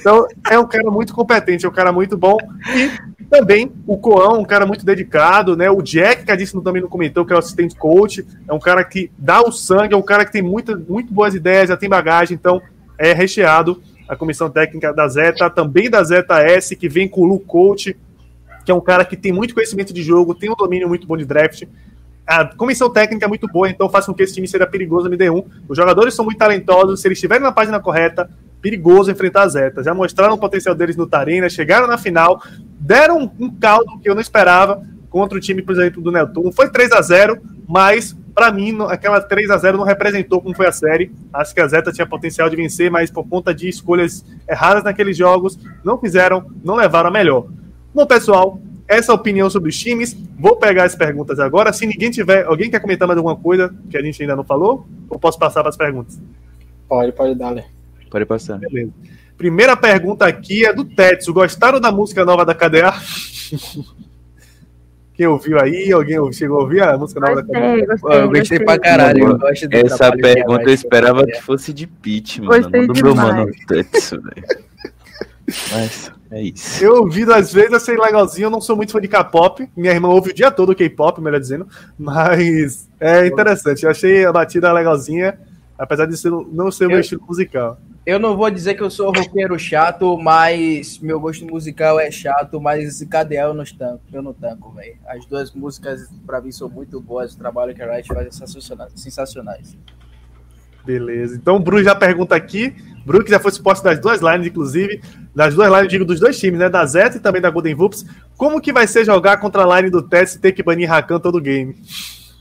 Então, 0.01 0.27
é 0.49 0.59
um 0.59 0.66
cara 0.66 0.91
muito 0.91 1.15
competente, 1.15 1.66
é 1.66 1.69
um 1.69 1.73
cara 1.73 1.93
muito 1.93 2.16
bom. 2.16 2.37
E 2.75 3.25
também 3.25 3.73
o 3.87 3.99
Coão, 3.99 4.41
um 4.41 4.45
cara 4.45 4.65
muito 4.65 4.85
dedicado, 4.85 5.57
né? 5.57 5.70
O 5.70 5.83
Jack, 5.83 6.25
que 6.25 6.31
a 6.31 6.39
gente 6.39 6.53
também 6.62 6.83
não 6.83 6.89
comentou, 6.89 7.25
que 7.25 7.33
é 7.33 7.37
o 7.37 7.39
assistente 7.39 7.77
coach, 7.77 8.27
é 8.49 8.53
um 8.53 8.59
cara 8.59 8.83
que 8.85 9.11
dá 9.19 9.41
o 9.41 9.53
sangue, 9.53 9.95
é 9.95 9.97
um 9.97 10.03
cara 10.03 10.25
que 10.25 10.33
tem 10.33 10.43
muita, 10.43 10.77
muito 10.77 11.12
boas 11.12 11.35
ideias, 11.35 11.69
já 11.69 11.77
tem 11.77 11.89
bagagem, 11.89 12.35
então 12.35 12.61
é 12.97 13.12
recheado 13.12 13.83
a 14.09 14.16
comissão 14.16 14.49
técnica 14.49 14.93
da 14.93 15.07
Zeta, 15.07 15.51
também 15.51 15.91
da 15.91 16.03
Zeta 16.03 16.41
S, 16.41 16.75
que 16.75 16.89
vem 16.89 17.07
com 17.07 17.20
o 17.20 17.27
Lu 17.27 17.41
Coach, 17.41 17.95
que 18.65 18.70
é 18.70 18.75
um 18.75 18.81
cara 18.81 19.05
que 19.05 19.16
tem 19.16 19.33
muito 19.33 19.55
conhecimento 19.55 19.93
de 19.93 20.03
jogo, 20.03 20.35
tem 20.35 20.51
um 20.51 20.55
domínio 20.55 20.89
muito 20.89 21.07
bom 21.07 21.16
de 21.16 21.27
draft. 21.27 21.65
A 22.27 22.45
comissão 22.45 22.91
técnica 22.91 23.27
é 23.27 23.29
muito 23.29 23.47
boa, 23.47 23.69
então 23.69 23.89
faz 23.89 24.07
com 24.07 24.15
que 24.15 24.23
esse 24.23 24.35
time 24.35 24.49
seja 24.49 24.66
perigoso 24.66 25.09
no 25.09 25.16
MD1. 25.16 25.45
Os 25.69 25.77
jogadores 25.77 26.15
são 26.15 26.25
muito 26.25 26.39
talentosos, 26.39 27.01
se 27.01 27.09
eles 27.09 27.19
estiverem 27.19 27.43
na 27.43 27.53
página 27.53 27.81
correta, 27.81 28.31
perigoso 28.61 29.11
enfrentar 29.11 29.43
a 29.43 29.49
Zeta. 29.49 29.83
Já 29.83 29.95
mostraram 29.95 30.35
o 30.35 30.39
potencial 30.39 30.75
deles 30.75 30.97
no 30.97 31.07
Tarina, 31.07 31.49
chegaram 31.49 31.87
na 31.87 31.99
final, 31.99 32.43
deram 32.79 33.31
um 33.39 33.51
caldo 33.51 33.99
que 34.01 34.09
eu 34.09 34.15
não 34.15 34.21
esperava 34.21 34.83
contra 35.11 35.39
o 35.39 35.41
time, 35.41 35.63
por 35.63 35.73
exemplo, 35.73 36.03
do 36.03 36.13
Nelton. 36.13 36.53
Foi 36.53 36.71
3 36.71 36.93
a 36.93 37.01
0 37.01 37.41
mas 37.69 38.17
para 38.35 38.53
mim 38.53 38.77
aquela 38.89 39.21
3 39.21 39.51
a 39.51 39.59
0 39.59 39.79
não 39.79 39.85
representou 39.85 40.41
como 40.41 40.55
foi 40.55 40.67
a 40.67 40.73
série. 40.73 41.13
Acho 41.33 41.53
que 41.53 41.61
a 41.61 41.67
Zeta 41.67 41.93
tinha 41.93 42.07
potencial 42.07 42.49
de 42.49 42.57
vencer, 42.57 42.91
mas 42.91 43.11
por 43.11 43.27
conta 43.29 43.53
de 43.53 43.69
escolhas 43.69 44.25
erradas 44.49 44.85
naqueles 44.85 45.17
jogos, 45.17 45.59
não 45.85 45.99
fizeram, 45.99 46.47
não 46.65 46.77
levaram 46.77 47.09
a 47.09 47.13
melhor. 47.13 47.47
Bom, 47.93 48.07
pessoal, 48.07 48.61
essa 48.87 49.13
é 49.13 49.15
opinião 49.15 49.51
sobre 49.51 49.69
os 49.69 49.77
times. 49.77 50.17
Vou 50.39 50.57
pegar 50.57 50.85
as 50.85 50.95
perguntas 50.95 51.39
agora. 51.39 51.73
Se 51.73 51.85
ninguém 51.87 52.11
tiver, 52.11 52.45
alguém 52.47 52.71
quer 52.71 52.81
comentar 52.81 53.07
mais 53.07 53.19
alguma 53.19 53.37
coisa 53.37 53.75
que 53.91 53.99
a 53.99 54.03
gente 54.03 54.23
ainda 54.23 54.37
não 54.37 54.45
falou? 54.45 54.87
Ou 55.11 55.19
posso 55.19 55.39
passar 55.39 55.61
para 55.61 55.71
as 55.71 55.77
perguntas? 55.77 56.19
Pode, 56.89 57.13
pode 57.13 57.35
dar, 57.35 57.53
né? 57.53 57.65
Pode 58.11 58.25
passar. 58.27 58.59
Beleza. 58.59 58.93
Primeira 59.37 59.77
pergunta 59.77 60.27
aqui 60.27 60.67
é 60.67 60.73
do 60.73 60.85
Tetsu. 60.85 61.33
Gostaram 61.33 61.81
da 61.81 61.93
música 61.93 62.25
nova 62.25 62.45
da 62.45 62.55
KDA? 62.55 62.93
Quem 65.15 65.27
ouviu 65.27 65.59
aí? 65.61 65.91
Alguém 65.91 66.33
chegou 66.33 66.59
a 66.59 66.63
ouvir 66.63 66.83
a 66.83 66.97
música 66.97 67.21
nova 67.21 67.43
gostei, 67.43 67.61
da 67.61 67.61
KDA? 67.61 67.87
Gostei, 67.87 68.21
eu 68.21 68.31
gostei 68.31 68.59
pra 68.61 68.79
caralho. 68.79 69.27
Eu 69.27 69.39
gosto 69.39 69.69
Essa 69.73 70.13
pergunta 70.13 70.63
eu 70.63 70.75
esperava 70.75 71.25
que 71.25 71.41
fosse 71.43 71.73
de 71.73 71.87
Pitch, 71.87 72.39
mano. 72.39 72.63
Gostei 72.63 72.87
não 72.87 72.95
do 72.95 73.03
meu 73.03 73.15
mano 73.15 73.51
Tetsu, 73.67 74.21
velho. 74.21 74.69
Mas 75.73 76.13
é 76.31 76.43
isso. 76.43 76.85
Eu 76.85 77.03
ouvido 77.03 77.33
às 77.33 77.53
vezes, 77.53 77.83
sei 77.83 77.97
legalzinho, 77.97 78.47
eu 78.47 78.51
não 78.51 78.61
sou 78.61 78.77
muito 78.77 78.93
fã 78.93 79.01
de 79.01 79.09
K-pop. 79.09 79.69
Minha 79.77 79.93
irmã 79.93 80.09
ouve 80.09 80.31
o 80.31 80.35
dia 80.35 80.51
todo 80.51 80.75
K-pop, 80.75 81.21
melhor 81.21 81.41
dizendo. 81.41 81.67
Mas 81.99 82.89
é 83.01 83.27
interessante. 83.27 83.85
Eu 83.85 83.91
achei 83.91 84.25
a 84.25 84.33
batida 84.33 84.73
legalzinha, 84.73 85.39
apesar 85.79 86.07
de 86.07 86.17
ser, 86.17 86.31
não 86.31 86.71
ser 86.71 86.87
o 86.87 86.89
meu 86.89 86.97
Eu- 86.99 87.01
estilo 87.01 87.23
musical. 87.27 87.79
Eu 88.05 88.19
não 88.19 88.37
vou 88.39 88.51
dizer 88.51 88.73
que 88.75 88.83
eu 88.83 88.91
sou 88.91 89.13
roqueiro 89.13 89.59
chato, 89.59 90.17
mas 90.17 90.99
meu 90.99 91.21
gosto 91.21 91.45
musical 91.45 92.01
é 92.01 92.11
chato, 92.11 92.59
mas 92.59 93.03
KDA 93.03 93.43
eu 93.43 93.53
não 93.55 93.65
tanco, 93.65 94.01
eu 94.11 94.23
não 94.23 94.33
tanco, 94.33 94.71
velho. 94.73 94.97
As 95.07 95.27
duas 95.27 95.53
músicas 95.53 96.09
pra 96.27 96.41
mim 96.41 96.51
são 96.51 96.71
muito 96.71 96.99
boas, 97.03 97.35
o 97.35 97.39
trabalho 97.39 97.75
que 97.75 97.83
a 97.83 97.93
Riot 97.95 98.09
faz 98.09 98.27
é 98.27 98.31
sensacional- 98.31 98.89
sensacionais. 98.95 99.77
Beleza. 100.85 101.37
Então 101.37 101.57
o 101.57 101.61
Bru 101.61 101.83
já 101.83 101.95
pergunta 101.95 102.35
aqui. 102.35 102.75
Bru, 103.05 103.23
que 103.23 103.31
já 103.31 103.39
foi 103.39 103.51
suporte 103.51 103.83
das 103.83 103.99
duas 103.99 104.21
lines, 104.23 104.47
inclusive. 104.47 105.03
Das 105.35 105.55
duas 105.55 105.71
lines, 105.71 105.89
digo, 105.89 106.05
dos 106.05 106.19
dois 106.19 106.39
times, 106.39 106.59
né? 106.59 106.69
Da 106.71 106.85
Zeta 106.87 107.17
e 107.19 107.21
também 107.21 107.43
da 107.43 107.51
Golden 107.51 107.75
Vups. 107.75 108.07
Como 108.37 108.61
que 108.61 108.73
vai 108.73 108.87
ser 108.87 109.05
jogar 109.05 109.37
contra 109.39 109.65
a 109.65 109.77
line 109.77 109.91
do 109.91 110.01
Tets 110.03 110.35
e 110.37 110.39
ter 110.41 110.53
que 110.53 110.63
banir 110.63 110.89
Rakan 110.89 111.21
todo 111.21 111.41
game? 111.41 111.75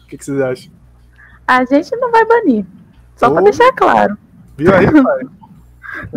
O 0.03 0.07
que, 0.07 0.17
que 0.17 0.23
vocês 0.23 0.39
acham? 0.39 0.71
A 1.45 1.65
gente 1.65 1.93
não 1.97 2.09
vai 2.11 2.25
banir. 2.25 2.65
Só 3.17 3.29
pra 3.29 3.41
Oh. 3.41 3.43
deixar 3.43 3.71
claro. 3.73 4.17
Viu 4.55 4.73
aí, 4.73 4.85
pai? 5.03 5.21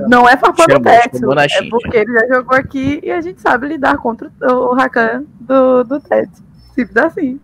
Não 0.09 0.29
é 0.29 0.37
farpando 0.37 0.75
o 0.75 0.85
Chamou, 0.85 1.35
Tetsu. 1.37 1.65
É 1.65 1.69
porque 1.71 1.97
ele 1.97 2.13
já 2.13 2.27
jogou 2.37 2.57
aqui 2.57 3.01
e 3.03 3.11
a 3.11 3.21
gente 3.21 3.41
sabe 3.41 3.67
lidar 3.67 3.97
contra 3.97 4.31
o, 4.43 4.53
o 4.53 4.75
Rakan 4.75 5.25
do, 5.41 5.83
do 5.85 5.99
Tetsu. 6.01 6.43
Simples 6.75 6.97
assim. 6.99 7.41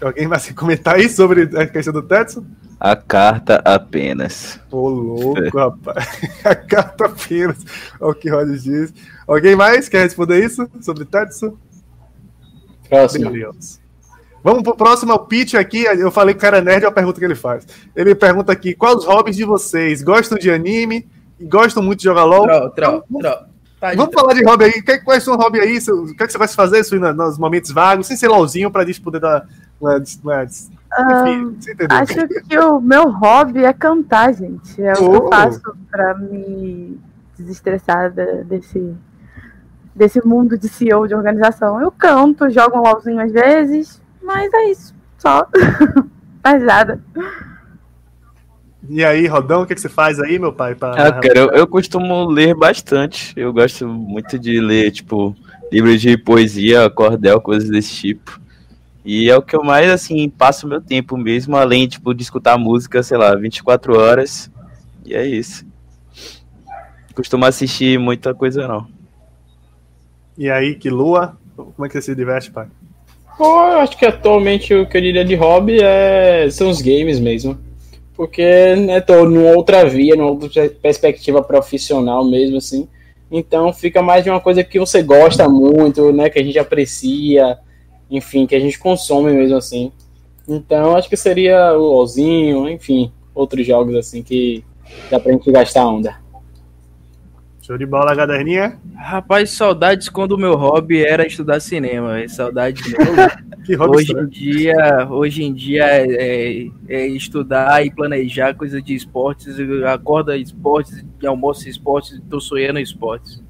Alguém 0.00 0.26
vai 0.26 0.38
se 0.40 0.54
comentar 0.54 0.94
aí 0.96 1.08
sobre 1.10 1.42
a 1.58 1.66
questão 1.66 1.92
do 1.92 2.02
Tetsu? 2.02 2.44
A 2.78 2.96
carta 2.96 3.60
apenas. 3.62 4.58
Ô, 4.70 4.88
louco, 4.88 5.58
rapaz. 5.58 6.08
A 6.42 6.54
carta 6.54 7.04
apenas. 7.04 7.58
Olha 8.00 8.12
o 8.12 8.14
que 8.14 8.30
Roger 8.30 8.56
diz. 8.56 8.94
Alguém 9.28 9.54
mais 9.54 9.86
quer 9.90 10.04
responder 10.04 10.42
isso 10.42 10.66
sobre 10.80 11.04
Tetsu? 11.04 11.58
Próximo. 12.88 13.30
Beleza. 13.30 13.79
Vamos 14.42 14.62
pro 14.62 14.74
próximo 14.76 15.18
pitch 15.26 15.54
aqui. 15.54 15.84
Eu 15.84 16.10
falei 16.10 16.34
que 16.34 16.38
o 16.38 16.40
cara 16.40 16.58
é 16.58 16.60
nerd, 16.62 16.84
é 16.84 16.88
a 16.88 16.92
pergunta 16.92 17.18
que 17.18 17.24
ele 17.24 17.34
faz. 17.34 17.66
Ele 17.94 18.14
pergunta 18.14 18.50
aqui: 18.52 18.74
quais 18.74 18.96
os 18.96 19.04
hobbies 19.04 19.36
de 19.36 19.44
vocês? 19.44 20.02
Gostam 20.02 20.38
de 20.38 20.50
anime? 20.50 21.06
Gostam 21.42 21.82
muito 21.82 21.98
de 22.00 22.04
jogar 22.04 22.24
LOL? 22.24 22.46
Tro, 22.46 22.70
tro, 22.70 23.04
Vamos- 23.10 23.22
tro. 23.22 23.50
Tá 23.80 23.94
Vamos 23.94 24.12
falar 24.12 24.34
de 24.34 24.44
hobby 24.44 24.64
aí. 24.64 24.82
Que- 24.82 24.98
Quais 24.98 25.22
são 25.22 25.34
os 25.36 25.42
hobbies 25.42 25.62
aí? 25.64 25.94
O 25.94 26.14
que, 26.14 26.22
é 26.22 26.26
que 26.26 26.32
você 26.32 26.38
de 26.46 26.54
fazer 26.54 26.80
isso, 26.80 26.94
nos 27.00 27.16
nos 27.16 27.38
momentos 27.38 27.70
vagos? 27.70 28.06
Sem 28.06 28.16
ser 28.16 28.28
LOLzinho, 28.28 28.70
pra 28.70 28.84
gente 28.84 29.00
poder 29.00 29.20
dar. 29.20 29.46
uma- 29.80 29.96
uma- 30.22 30.44
Enfim, 30.44 31.56
você 31.58 31.72
entendeu? 31.72 31.96
Acho 31.96 32.28
que 32.46 32.58
o 32.58 32.78
meu 32.80 33.08
hobby 33.10 33.64
é 33.64 33.72
cantar, 33.72 34.34
gente. 34.34 34.82
É 34.82 34.92
o 34.92 34.96
que 34.96 35.02
Oh. 35.04 35.14
eu 35.14 35.28
faço 35.28 35.62
pra 35.90 36.14
me 36.18 37.00
desestressar 37.38 38.12
desse, 38.12 38.94
desse 39.96 40.26
mundo 40.26 40.58
de 40.58 40.68
CEO 40.68 41.06
de 41.08 41.14
organização. 41.14 41.80
Eu 41.80 41.90
canto, 41.90 42.50
jogo 42.50 42.76
um 42.78 42.82
LOLzinho 42.82 43.20
às 43.20 43.32
vezes, 43.32 43.99
mas 44.22 44.52
é 44.52 44.70
isso. 44.70 44.94
Só. 45.18 45.46
Mais 46.42 46.62
nada. 46.62 47.00
E 48.88 49.04
aí, 49.04 49.26
Rodão, 49.26 49.62
o 49.62 49.66
que, 49.66 49.74
que 49.74 49.80
você 49.80 49.88
faz 49.88 50.18
aí, 50.18 50.38
meu 50.38 50.52
pai? 50.52 50.74
pra- 50.74 50.92
Ah, 50.94 51.12
cara, 51.12 51.38
eu, 51.38 51.50
eu 51.50 51.66
costumo 51.66 52.24
ler 52.28 52.54
bastante. 52.54 53.32
Eu 53.36 53.52
gosto 53.52 53.86
muito 53.86 54.38
de 54.38 54.58
ler, 54.60 54.90
tipo, 54.90 55.36
livros 55.70 56.00
de 56.00 56.16
poesia, 56.16 56.88
cordel, 56.90 57.40
coisas 57.40 57.68
desse 57.68 57.94
tipo. 57.94 58.40
E 59.04 59.30
é 59.30 59.36
o 59.36 59.42
que 59.42 59.54
eu 59.54 59.62
mais, 59.62 59.90
assim, 59.90 60.28
passo 60.28 60.66
meu 60.66 60.80
tempo 60.80 61.16
mesmo, 61.16 61.56
além, 61.56 61.86
tipo, 61.86 62.14
de 62.14 62.22
escutar 62.22 62.56
música, 62.58 63.02
sei 63.02 63.18
lá, 63.18 63.34
24 63.34 63.98
horas. 63.98 64.50
E 65.04 65.14
é 65.14 65.26
isso. 65.26 65.64
Costumo 67.14 67.44
assistir 67.44 67.98
muita 67.98 68.34
coisa, 68.34 68.66
não. 68.66 68.88
E 70.38 70.50
aí, 70.50 70.74
que 70.74 70.88
lua? 70.88 71.36
Como 71.54 71.84
é 71.84 71.88
que 71.88 71.92
você 71.94 72.02
se 72.02 72.14
diverte, 72.14 72.50
pai? 72.50 72.66
Eu 73.42 73.80
acho 73.80 73.96
que 73.96 74.04
atualmente 74.04 74.74
o 74.74 74.86
que 74.86 74.96
eu 74.96 75.00
diria 75.00 75.24
de 75.24 75.34
hobby 75.34 75.78
é... 75.82 76.48
são 76.50 76.68
os 76.68 76.82
games 76.82 77.18
mesmo. 77.18 77.58
Porque 78.14 78.76
né, 78.76 79.00
tô 79.00 79.24
numa 79.24 79.56
outra 79.56 79.84
via, 79.88 80.14
numa 80.14 80.30
outra 80.30 80.68
perspectiva 80.68 81.42
profissional 81.42 82.24
mesmo, 82.24 82.58
assim. 82.58 82.86
Então 83.30 83.72
fica 83.72 84.02
mais 84.02 84.24
de 84.24 84.30
uma 84.30 84.40
coisa 84.40 84.62
que 84.62 84.78
você 84.78 85.02
gosta 85.02 85.48
muito, 85.48 86.12
né? 86.12 86.28
Que 86.28 86.38
a 86.38 86.42
gente 86.42 86.58
aprecia, 86.58 87.58
enfim, 88.10 88.46
que 88.46 88.54
a 88.54 88.60
gente 88.60 88.78
consome 88.78 89.32
mesmo 89.32 89.56
assim. 89.56 89.90
Então 90.48 90.96
acho 90.96 91.08
que 91.08 91.16
seria 91.16 91.72
o 91.72 91.78
LOLzinho, 91.78 92.68
enfim, 92.68 93.12
outros 93.34 93.66
jogos 93.66 93.94
assim 93.94 94.22
que 94.22 94.64
dá 95.10 95.20
pra 95.20 95.32
gente 95.32 95.50
gastar 95.50 95.86
onda. 95.86 96.16
Show 97.70 97.78
de 97.78 97.86
bola, 97.86 98.16
caderninha? 98.16 98.76
Rapaz, 98.96 99.50
saudades 99.52 100.08
quando 100.08 100.32
o 100.32 100.36
meu 100.36 100.56
hobby 100.56 101.04
era 101.04 101.24
estudar 101.24 101.60
cinema. 101.60 102.16
Saudades 102.28 102.84
mesmo. 102.84 103.14
Que 103.64 103.76
hobby 103.76 103.98
hoje 103.98 104.06
estranho. 104.06 104.26
em 104.26 104.30
dia, 104.30 105.08
hoje 105.08 105.44
em 105.44 105.54
dia 105.54 105.84
é, 105.86 106.66
é 106.88 107.06
estudar 107.06 107.86
e 107.86 107.92
planejar 107.92 108.54
coisa 108.54 108.82
de 108.82 108.92
esportes. 108.92 109.56
Eu 109.56 109.86
acordo 109.86 110.34
esportes, 110.34 111.04
almoço 111.24 111.68
esportes, 111.68 112.20
tô 112.28 112.40
sonhando 112.40 112.80
esportes. 112.80 113.40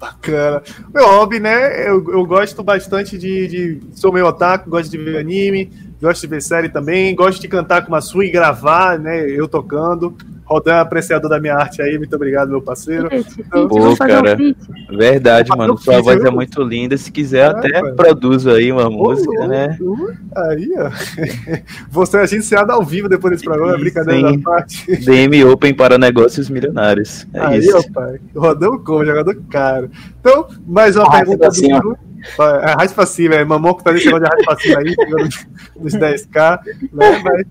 Bacana. 0.00 0.60
Meu 0.92 1.06
hobby, 1.06 1.38
né? 1.38 1.88
Eu, 1.88 2.10
eu 2.10 2.26
gosto 2.26 2.64
bastante 2.64 3.16
de, 3.16 3.46
de- 3.46 3.80
Sou 3.92 4.12
meio 4.12 4.26
otaku, 4.26 4.68
gosto 4.70 4.90
de 4.90 4.98
ver 4.98 5.18
anime, 5.18 5.70
gosto 6.02 6.22
de 6.22 6.26
ver 6.26 6.42
série 6.42 6.68
também, 6.68 7.14
gosto 7.14 7.40
de 7.40 7.46
cantar 7.46 7.82
com 7.82 7.88
uma 7.92 8.00
sua 8.00 8.24
e 8.24 8.30
gravar, 8.30 8.98
né? 8.98 9.30
Eu 9.30 9.46
tocando. 9.46 10.16
Rodan 10.46 10.74
é 10.76 10.80
apreciador 10.80 11.28
da 11.28 11.40
minha 11.40 11.56
arte 11.56 11.82
aí, 11.82 11.98
muito 11.98 12.14
obrigado, 12.14 12.48
meu 12.50 12.62
parceiro. 12.62 13.08
Gente, 13.10 13.34
feat, 13.34 13.48
Pô, 13.68 13.96
cara. 13.96 14.36
um. 14.40 14.96
Verdade, 14.96 15.50
mano. 15.56 15.76
Sua 15.76 16.00
voz 16.00 16.24
é 16.24 16.30
muito 16.30 16.62
linda. 16.62 16.96
Se 16.96 17.10
quiser, 17.10 17.46
Ah, 17.48 17.50
até 17.58 17.68
cara. 17.68 17.94
produzo 17.94 18.50
aí 18.50 18.70
uma 18.70 18.88
música, 18.88 19.46
né? 19.48 19.76
louco. 19.80 20.12
Aí, 20.36 20.68
ó. 20.78 20.90
Você 21.90 22.16
é 22.18 22.20
agenciado 22.20 22.70
ao 22.70 22.84
vivo 22.84 23.08
depois 23.08 23.32
desse 23.32 23.44
programa, 23.44 23.74
é 23.74 23.78
brincadeira 23.78 24.28
Sim. 24.30 24.36
da 24.38 24.42
parte. 24.50 24.96
DM 25.04 25.44
Open 25.44 25.74
para 25.74 25.98
negócios 25.98 26.48
milionários. 26.48 27.26
É 27.34 27.40
Aí, 27.40 27.58
isso. 27.58 27.76
ó, 27.76 27.82
pai. 27.92 28.20
Rodão 28.34 28.78
como, 28.78 29.04
jogador 29.04 29.34
caro. 29.50 29.90
Então, 30.20 30.46
mais 30.66 30.94
uma 30.94 31.06
Arrasta 31.06 31.36
pergunta 31.36 31.50
pra 31.60 31.80
do. 31.80 31.98
Vai, 32.38 32.64
Arrasta 32.72 32.94
pra 32.94 33.06
cima, 33.06 33.34
é 33.34 33.44
mamão 33.44 33.74
que 33.74 33.82
tá 33.84 33.92
nesse 33.92 34.06
negócio 34.06 34.28
de 34.38 34.44
pra 34.44 34.56
cima 34.56 34.78
aí, 34.78 34.94
chegando 34.94 35.28
nos 35.80 35.92
10k, 35.94 36.60
né? 36.92 37.20
Mas 37.24 37.46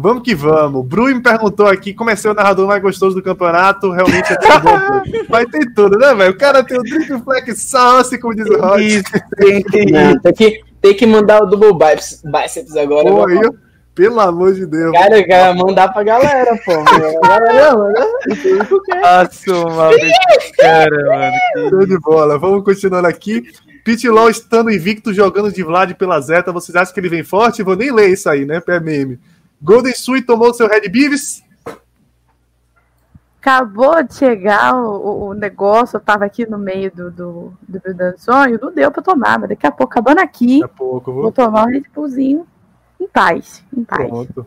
vamos 0.00 0.22
que 0.22 0.34
vamos. 0.34 0.86
Bru 0.86 1.06
me 1.06 1.20
perguntou 1.20 1.66
aqui 1.66 1.92
como 1.92 2.10
é 2.10 2.16
ser 2.16 2.28
o 2.28 2.34
narrador 2.34 2.68
mais 2.68 2.80
gostoso 2.80 3.16
do 3.16 3.22
campeonato. 3.22 3.90
Realmente 3.90 4.32
é 4.32 4.36
tudo 4.36 4.60
bom. 4.60 5.22
Mas 5.28 5.46
tem 5.50 5.74
tudo, 5.74 5.98
né, 5.98 6.14
velho? 6.14 6.32
O 6.32 6.38
cara 6.38 6.62
tem 6.62 6.78
o 6.78 6.82
triple 6.82 7.20
flex 7.20 7.60
sauce, 7.62 8.18
como 8.18 8.34
diz 8.34 8.46
o 8.46 8.60
Rod. 8.60 8.80
Isso, 8.80 9.04
tem 9.36 9.62
tem, 9.64 10.32
que, 10.32 10.62
tem 10.80 10.94
que 10.94 11.06
mandar 11.06 11.42
o 11.42 11.46
double 11.46 11.72
biceps, 11.74 12.76
agora. 12.76 13.10
Pô, 13.10 13.22
ó, 13.22 13.68
pelo 13.94 14.20
amor 14.20 14.54
de 14.54 14.64
Deus. 14.64 14.92
Cara, 14.92 15.26
cara, 15.26 15.54
mandar 15.54 15.88
pra 15.88 16.04
galera, 16.04 16.56
pô. 16.64 16.72
Galera, 17.26 17.76
mano. 17.76 17.94
Nossa, 19.02 19.50
cara, 20.56 21.04
mano. 21.04 21.68
Show 21.68 21.86
de 21.86 21.98
bola. 21.98 22.38
Vamos 22.38 22.62
continuando 22.62 23.08
aqui. 23.08 23.42
Pit 23.84 24.08
Law 24.08 24.30
estando 24.30 24.70
invicto 24.70 25.12
jogando 25.12 25.50
de 25.50 25.64
Vlad 25.64 25.94
pela 25.94 26.20
Zeta. 26.20 26.52
Vocês 26.52 26.76
acham 26.76 26.94
que 26.94 27.00
ele 27.00 27.08
vem 27.08 27.24
forte? 27.24 27.62
Vou 27.64 27.74
nem 27.74 27.90
ler 27.90 28.10
isso 28.10 28.28
aí, 28.28 28.44
né? 28.44 28.62
É 28.68 28.78
meme. 28.78 29.18
Golden 29.60 29.94
Sui 29.94 30.22
tomou 30.22 30.52
seu 30.54 30.68
Red 30.68 30.88
Beavis. 30.88 31.42
Acabou 33.40 34.02
de 34.02 34.14
chegar 34.14 34.74
o, 34.74 35.28
o- 35.28 35.34
negócio, 35.34 35.96
eu 35.96 36.00
tava 36.00 36.24
aqui 36.24 36.44
no 36.48 36.58
meio 36.58 36.90
do, 36.94 37.10
do, 37.10 37.52
do 37.68 37.80
meu 37.84 37.94
dando 37.94 38.18
sonho, 38.18 38.58
não 38.60 38.72
deu 38.74 38.90
pra 38.90 39.00
tomar, 39.02 39.38
mas 39.38 39.48
daqui 39.48 39.66
a 39.66 39.70
pouco, 39.70 39.92
acabando 39.92 40.18
aqui, 40.18 40.60
Daqui 40.60 40.74
a 40.74 40.76
pouco, 40.76 41.12
vou 41.12 41.22
vou. 41.22 41.32
tomar 41.32 41.64
um 41.64 41.70
Red 41.70 41.84
Bullzinho 41.94 42.46
em 43.00 43.06
paz, 43.08 43.62
em 43.74 43.84
paz. 43.84 44.06
Pronto. 44.08 44.44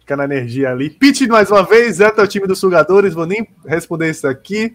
Fica 0.00 0.16
na 0.16 0.24
energia 0.24 0.70
ali. 0.70 0.90
Pit 0.90 1.28
mais 1.28 1.50
uma 1.50 1.62
vez. 1.62 2.00
É 2.00 2.08
o 2.08 2.26
time 2.26 2.46
dos 2.46 2.58
sugadores. 2.58 3.14
Vou 3.14 3.24
nem 3.26 3.46
responder 3.64 4.10
isso 4.10 4.26
aqui. 4.26 4.74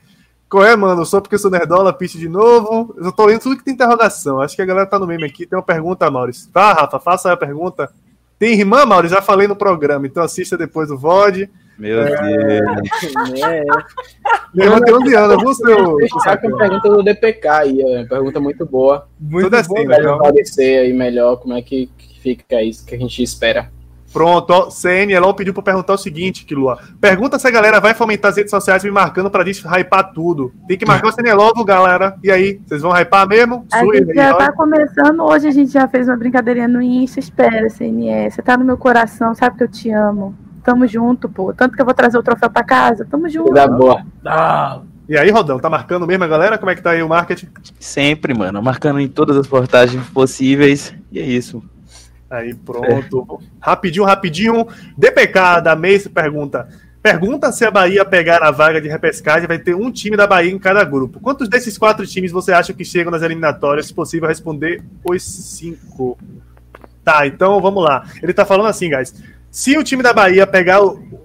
Qual 0.49 0.63
é, 0.63 0.73
mano? 0.75 1.05
Só 1.05 1.19
porque 1.19 1.35
eu 1.35 1.39
sou 1.39 1.51
nerdola, 1.51 1.91
Pit 1.91 2.17
de 2.17 2.29
novo. 2.29 2.95
Eu 2.97 3.11
tô 3.11 3.25
lendo 3.25 3.41
tudo 3.41 3.57
que 3.57 3.63
tem 3.65 3.73
interrogação. 3.73 4.39
Acho 4.39 4.55
que 4.55 4.61
a 4.61 4.65
galera 4.65 4.85
tá 4.87 4.97
no 4.97 5.05
meme 5.05 5.25
aqui. 5.25 5.45
Tem 5.45 5.57
uma 5.57 5.65
pergunta, 5.65 6.09
Maurício. 6.09 6.49
Vá, 6.53 6.71
Rafa, 6.71 6.97
faça 6.99 7.27
aí 7.27 7.33
a 7.33 7.37
pergunta. 7.37 7.91
Tem 8.39 8.53
irmã, 8.53 8.85
Maurício? 8.85 9.15
Já 9.15 9.21
falei 9.21 9.47
no 9.47 9.55
programa. 9.55 10.05
Então 10.05 10.23
assista 10.23 10.57
depois 10.57 10.91
o 10.91 10.97
VOD. 10.97 11.49
Meu 11.77 12.01
É. 12.01 12.09
Deus. 12.09 13.41
É, 13.41 13.63
Minha 14.53 14.65
irmã 14.67 14.81
tem 14.81 14.93
11 14.93 15.15
anos. 15.15 15.43
Viu, 15.43 15.53
seu... 15.53 15.97
fechar 15.97 16.37
com 16.41 16.55
a 16.55 16.57
pergunta 16.57 16.89
do 16.89 17.03
DPK 17.03 17.47
aí, 17.47 17.81
é 17.81 17.99
uma 17.99 18.07
pergunta 18.07 18.39
muito 18.39 18.65
boa. 18.65 19.07
Muito 19.19 19.45
Tudo 19.45 19.55
assim, 19.55 19.73
bom, 19.73 19.83
né? 19.83 19.95
velho, 19.97 20.13
esclarecer 20.13 20.81
aí 20.81 20.93
melhor 20.93 21.37
como 21.37 21.53
é 21.53 21.61
que 21.61 21.89
fica 22.21 22.61
isso 22.61 22.85
que 22.85 22.95
a 22.95 22.97
gente 22.97 23.21
espera. 23.21 23.71
Pronto, 24.17 24.49
ó, 24.49 24.69
CN 24.71 25.13
Elon 25.13 25.31
pediu 25.33 25.53
pra 25.53 25.61
perguntar 25.61 25.93
o 25.93 25.97
seguinte, 25.97 26.43
Kilua. 26.43 26.79
Pergunta 26.99 27.37
se 27.37 27.47
a 27.47 27.51
galera 27.51 27.79
vai 27.79 27.93
fomentar 27.93 28.31
as 28.31 28.37
redes 28.37 28.49
sociais 28.49 28.83
me 28.83 28.89
marcando 28.89 29.29
pra 29.29 29.45
gente 29.45 29.63
hypar 29.67 30.11
tudo. 30.11 30.51
Tem 30.67 30.75
que 30.75 30.87
marcar 30.87 31.09
o 31.09 31.11
CN 31.11 31.33
logo, 31.33 31.63
galera. 31.63 32.15
E 32.23 32.31
aí, 32.31 32.59
vocês 32.65 32.81
vão 32.81 32.91
hypar 32.99 33.27
mesmo? 33.27 33.65
A 33.71 33.79
Sui, 33.81 33.97
gente 33.97 34.09
aí, 34.11 34.15
já 34.15 34.33
ó. 34.33 34.37
tá 34.37 34.51
começando, 34.51 35.21
hoje 35.21 35.47
a 35.47 35.51
gente 35.51 35.71
já 35.71 35.87
fez 35.87 36.07
uma 36.07 36.17
brincadeirinha 36.17 36.67
no 36.67 36.81
Insta, 36.81 37.19
espera, 37.19 37.67
CNE, 37.69 38.31
você 38.31 38.41
tá 38.41 38.57
no 38.57 38.65
meu 38.65 38.77
coração, 38.77 39.35
sabe 39.35 39.55
que 39.57 39.63
eu 39.63 39.67
te 39.67 39.91
amo. 39.91 40.35
Tamo 40.63 40.87
junto, 40.87 41.29
pô. 41.29 41.53
Tanto 41.53 41.75
que 41.75 41.81
eu 41.81 41.85
vou 41.85 41.93
trazer 41.93 42.17
o 42.17 42.23
troféu 42.23 42.49
pra 42.49 42.63
casa, 42.63 43.05
tamo 43.09 43.29
junto. 43.29 43.51
Coisa 43.51 43.67
boa. 43.67 44.03
Ah, 44.25 44.81
E 45.07 45.17
aí, 45.17 45.29
Rodão, 45.29 45.59
tá 45.59 45.69
marcando 45.69 46.05
mesmo 46.07 46.23
a 46.23 46.27
galera? 46.27 46.57
Como 46.57 46.69
é 46.71 46.75
que 46.75 46.81
tá 46.81 46.89
aí 46.89 47.01
o 47.03 47.07
marketing? 47.07 47.47
Sempre, 47.79 48.33
mano. 48.33 48.61
Marcando 48.63 48.99
em 48.99 49.07
todas 49.07 49.37
as 49.37 49.47
portagens 49.47 50.03
possíveis. 50.09 50.93
E 51.11 51.19
é 51.19 51.25
isso. 51.25 51.63
Aí, 52.29 52.53
pronto. 52.53 53.39
É. 53.41 53.45
Rapidinho, 53.59 54.05
rapidinho. 54.05 54.67
DPK 54.97 55.61
da 55.61 55.75
Mace 55.75 56.09
pergunta: 56.09 56.67
Pergunta 57.01 57.51
se 57.51 57.63
a 57.63 57.71
Bahia 57.71 58.03
pegar 58.03 58.43
a 58.43 58.51
vaga 58.51 58.81
de 58.81 58.89
repescagem, 58.89 59.47
vai 59.47 59.57
ter 59.57 59.73
um 59.73 59.89
time 59.89 60.17
da 60.17 60.27
Bahia 60.27 60.51
em 60.51 60.59
cada 60.59 60.83
grupo. 60.83 61.19
Quantos 61.21 61.47
desses 61.47 61.77
quatro 61.77 62.05
times 62.05 62.31
você 62.31 62.51
acha 62.51 62.73
que 62.73 62.83
chegam 62.83 63.11
nas 63.11 63.21
eliminatórias? 63.21 63.87
Se 63.87 63.93
possível, 63.93 64.27
responder 64.27 64.83
os 65.05 65.23
cinco. 65.23 66.17
Tá, 67.05 67.25
então 67.25 67.61
vamos 67.61 67.81
lá. 67.81 68.05
Ele 68.21 68.33
tá 68.33 68.45
falando 68.45 68.67
assim, 68.67 68.89
guys. 68.89 69.13
Se 69.49 69.77
o 69.77 69.83
time 69.83 70.03
da 70.03 70.11
Bahia 70.11 70.45
pegar, 70.45 70.81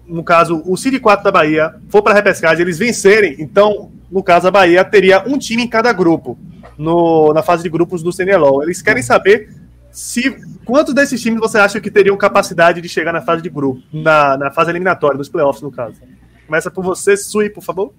no 0.07 0.23
caso, 0.23 0.63
o 0.65 0.77
City 0.77 1.01
4 1.01 1.25
da 1.25 1.33
Bahia, 1.33 1.75
for 1.89 2.01
para 2.01 2.15
repescagem, 2.15 2.63
eles 2.63 2.79
vencerem, 2.79 3.35
então, 3.41 3.91
no 4.11 4.23
caso, 4.23 4.47
a 4.47 4.51
Bahia 4.51 4.85
teria 4.85 5.25
um 5.27 5.37
time 5.37 5.65
em 5.65 5.69
cada 5.69 5.93
grupo 5.93 6.39
no, 6.79 7.33
na 7.35 7.43
fase 7.43 7.65
de 7.65 7.69
grupos 7.69 8.03
do 8.03 8.13
CNLOL. 8.13 8.63
Eles 8.63 8.81
querem 8.81 9.03
saber 9.03 9.51
se 9.93 10.35
quantos 10.65 10.95
desses 10.95 11.21
times 11.21 11.39
você 11.39 11.59
acha 11.59 11.81
que 11.81 11.91
teriam 11.91 12.17
capacidade 12.17 12.81
de 12.81 12.89
chegar 12.89 13.13
na 13.13 13.21
fase 13.21 13.43
de 13.43 13.51
grupo, 13.51 13.83
na, 13.93 14.39
na 14.39 14.51
fase 14.51 14.71
eliminatória, 14.71 15.19
dos 15.19 15.29
playoffs, 15.29 15.63
no 15.63 15.71
caso? 15.71 16.01
Começa 16.47 16.71
por 16.71 16.83
você, 16.83 17.15
Sui, 17.15 17.51
por 17.51 17.63
favor. 17.63 17.93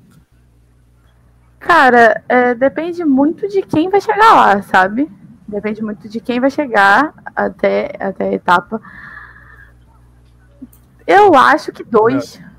Cara, 1.60 2.22
é, 2.28 2.56
depende 2.56 3.06
muito 3.06 3.48
de 3.48 3.62
quem 3.62 3.90
vai 3.90 4.02
chegar 4.02 4.34
lá, 4.34 4.62
sabe? 4.64 5.10
Depende 5.48 5.84
muito 5.84 6.10
de 6.10 6.20
quem 6.20 6.40
vai 6.40 6.50
chegar 6.50 7.14
até, 7.36 7.96
até 8.00 8.30
a 8.30 8.34
etapa. 8.34 8.82
Eu 11.06 11.36
acho 11.36 11.72
que 11.72 11.84
dois. 11.84 12.40
É. 12.40 12.54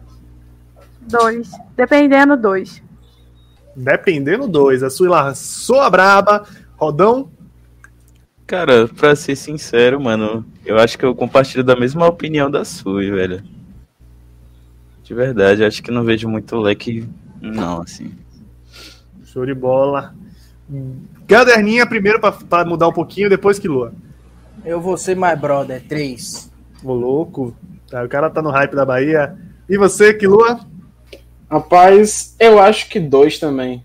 Dois. 1.01 1.51
Dependendo, 1.77 2.37
dois. 2.37 2.83
Dependendo, 3.75 4.47
dois. 4.47 4.83
A 4.83 4.89
Sui 4.89 5.09
lançou 5.09 5.81
a 5.81 5.91
braba. 5.91 6.47
Rodão, 6.77 7.31
Cara, 8.47 8.87
pra 8.89 9.17
ser 9.17 9.37
sincero, 9.37 10.01
mano, 10.01 10.45
eu 10.67 10.79
acho 10.79 10.99
que 10.99 11.05
eu 11.05 11.15
compartilho 11.15 11.65
da 11.65 11.75
mesma 11.75 12.07
opinião 12.07 12.51
da 12.51 12.65
sua, 12.65 13.01
velho. 13.01 13.43
De 15.03 15.15
verdade, 15.15 15.65
acho 15.65 15.83
que 15.83 15.91
não 15.91 16.05
vejo 16.05 16.29
muito 16.29 16.57
leque, 16.57 17.09
não, 17.41 17.83
assim. 17.83 18.13
Show 19.25 19.47
de 19.47 19.55
bola. 19.55 20.15
Caderninha 21.27 21.87
primeiro 21.87 22.21
pra, 22.21 22.65
mudar 22.65 22.89
um 22.89 22.93
pouquinho, 22.93 23.29
depois 23.29 23.59
que 23.59 23.69
Lua. 23.69 23.93
Eu 24.65 24.81
vou 24.81 24.97
ser 24.97 25.17
mais 25.17 25.39
brother, 25.39 25.83
três. 25.87 26.51
Ô, 26.83 26.93
louco. 26.93 27.55
Tá, 27.91 28.03
o 28.03 28.09
cara 28.09 28.31
tá 28.31 28.41
no 28.41 28.51
hype 28.51 28.75
da 28.75 28.85
Bahia. 28.85 29.37
E 29.69 29.77
você, 29.77 30.15
que 30.15 30.27
Lua? 30.27 30.61
Rapaz, 31.51 32.35
eu 32.39 32.59
acho 32.59 32.89
que 32.89 32.99
dois 32.99 33.39
também. 33.39 33.85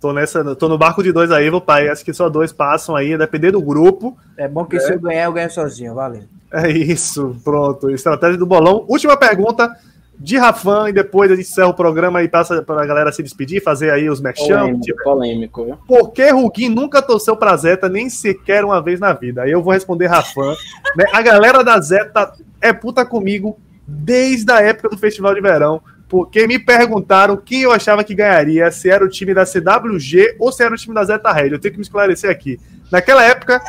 Tô, 0.00 0.12
nessa, 0.12 0.54
tô 0.54 0.68
no 0.68 0.78
barco 0.78 1.02
de 1.02 1.12
dois 1.12 1.30
aí, 1.32 1.50
vou 1.50 1.60
pai. 1.60 1.88
Acho 1.88 2.04
que 2.04 2.12
só 2.12 2.28
dois 2.28 2.52
passam 2.52 2.94
aí, 2.94 3.16
depender 3.18 3.50
do 3.50 3.60
grupo. 3.60 4.16
É 4.36 4.46
bom 4.46 4.64
que 4.64 4.76
é. 4.76 4.80
se 4.80 4.92
eu 4.92 5.00
ganhar, 5.00 5.24
eu 5.24 5.32
ganho 5.32 5.50
sozinho, 5.50 5.94
valeu. 5.94 6.22
É 6.52 6.70
isso, 6.70 7.36
pronto. 7.44 7.90
Estratégia 7.90 8.38
do 8.38 8.46
bolão. 8.46 8.84
Última 8.88 9.16
pergunta 9.16 9.70
de 10.18 10.36
Rafan 10.36 10.88
e 10.88 10.92
depois 10.92 11.30
a 11.30 11.36
gente 11.36 11.48
encerra 11.48 11.68
o 11.68 11.74
programa 11.74 12.22
e 12.22 12.28
passa 12.28 12.62
para 12.62 12.82
a 12.82 12.86
galera 12.86 13.12
se 13.12 13.22
despedir, 13.22 13.62
fazer 13.62 13.90
aí 13.90 14.08
os. 14.08 14.20
Polêmico, 14.20 14.80
tipo, 14.80 15.02
polêmico, 15.02 15.64
viu? 15.64 15.76
Por 15.86 16.12
que 16.12 16.30
Ruguin 16.30 16.68
nunca 16.68 17.02
torceu 17.02 17.36
pra 17.36 17.56
Zeta 17.56 17.88
nem 17.88 18.08
sequer 18.08 18.64
uma 18.64 18.80
vez 18.80 18.98
na 18.98 19.12
vida? 19.12 19.42
Aí 19.42 19.50
eu 19.50 19.62
vou 19.62 19.72
responder 19.72 20.06
Rafan. 20.06 20.54
né? 20.96 21.04
A 21.12 21.22
galera 21.22 21.62
da 21.62 21.80
Zeta 21.80 22.32
é 22.60 22.72
puta 22.72 23.04
comigo 23.04 23.58
desde 23.86 24.50
a 24.52 24.60
época 24.60 24.88
do 24.88 24.98
Festival 24.98 25.34
de 25.34 25.40
Verão 25.40 25.80
porque 26.08 26.46
me 26.46 26.58
perguntaram 26.58 27.36
quem 27.36 27.62
eu 27.62 27.72
achava 27.72 28.02
que 28.02 28.14
ganharia, 28.14 28.70
se 28.70 28.88
era 28.88 29.04
o 29.04 29.08
time 29.08 29.34
da 29.34 29.44
CWG 29.44 30.36
ou 30.38 30.50
se 30.50 30.62
era 30.62 30.74
o 30.74 30.78
time 30.78 30.94
da 30.94 31.04
Zeta 31.04 31.30
Red. 31.30 31.50
Eu 31.50 31.58
tenho 31.58 31.72
que 31.72 31.78
me 31.78 31.82
esclarecer 31.82 32.30
aqui. 32.30 32.58
Naquela 32.90 33.22
época, 33.22 33.60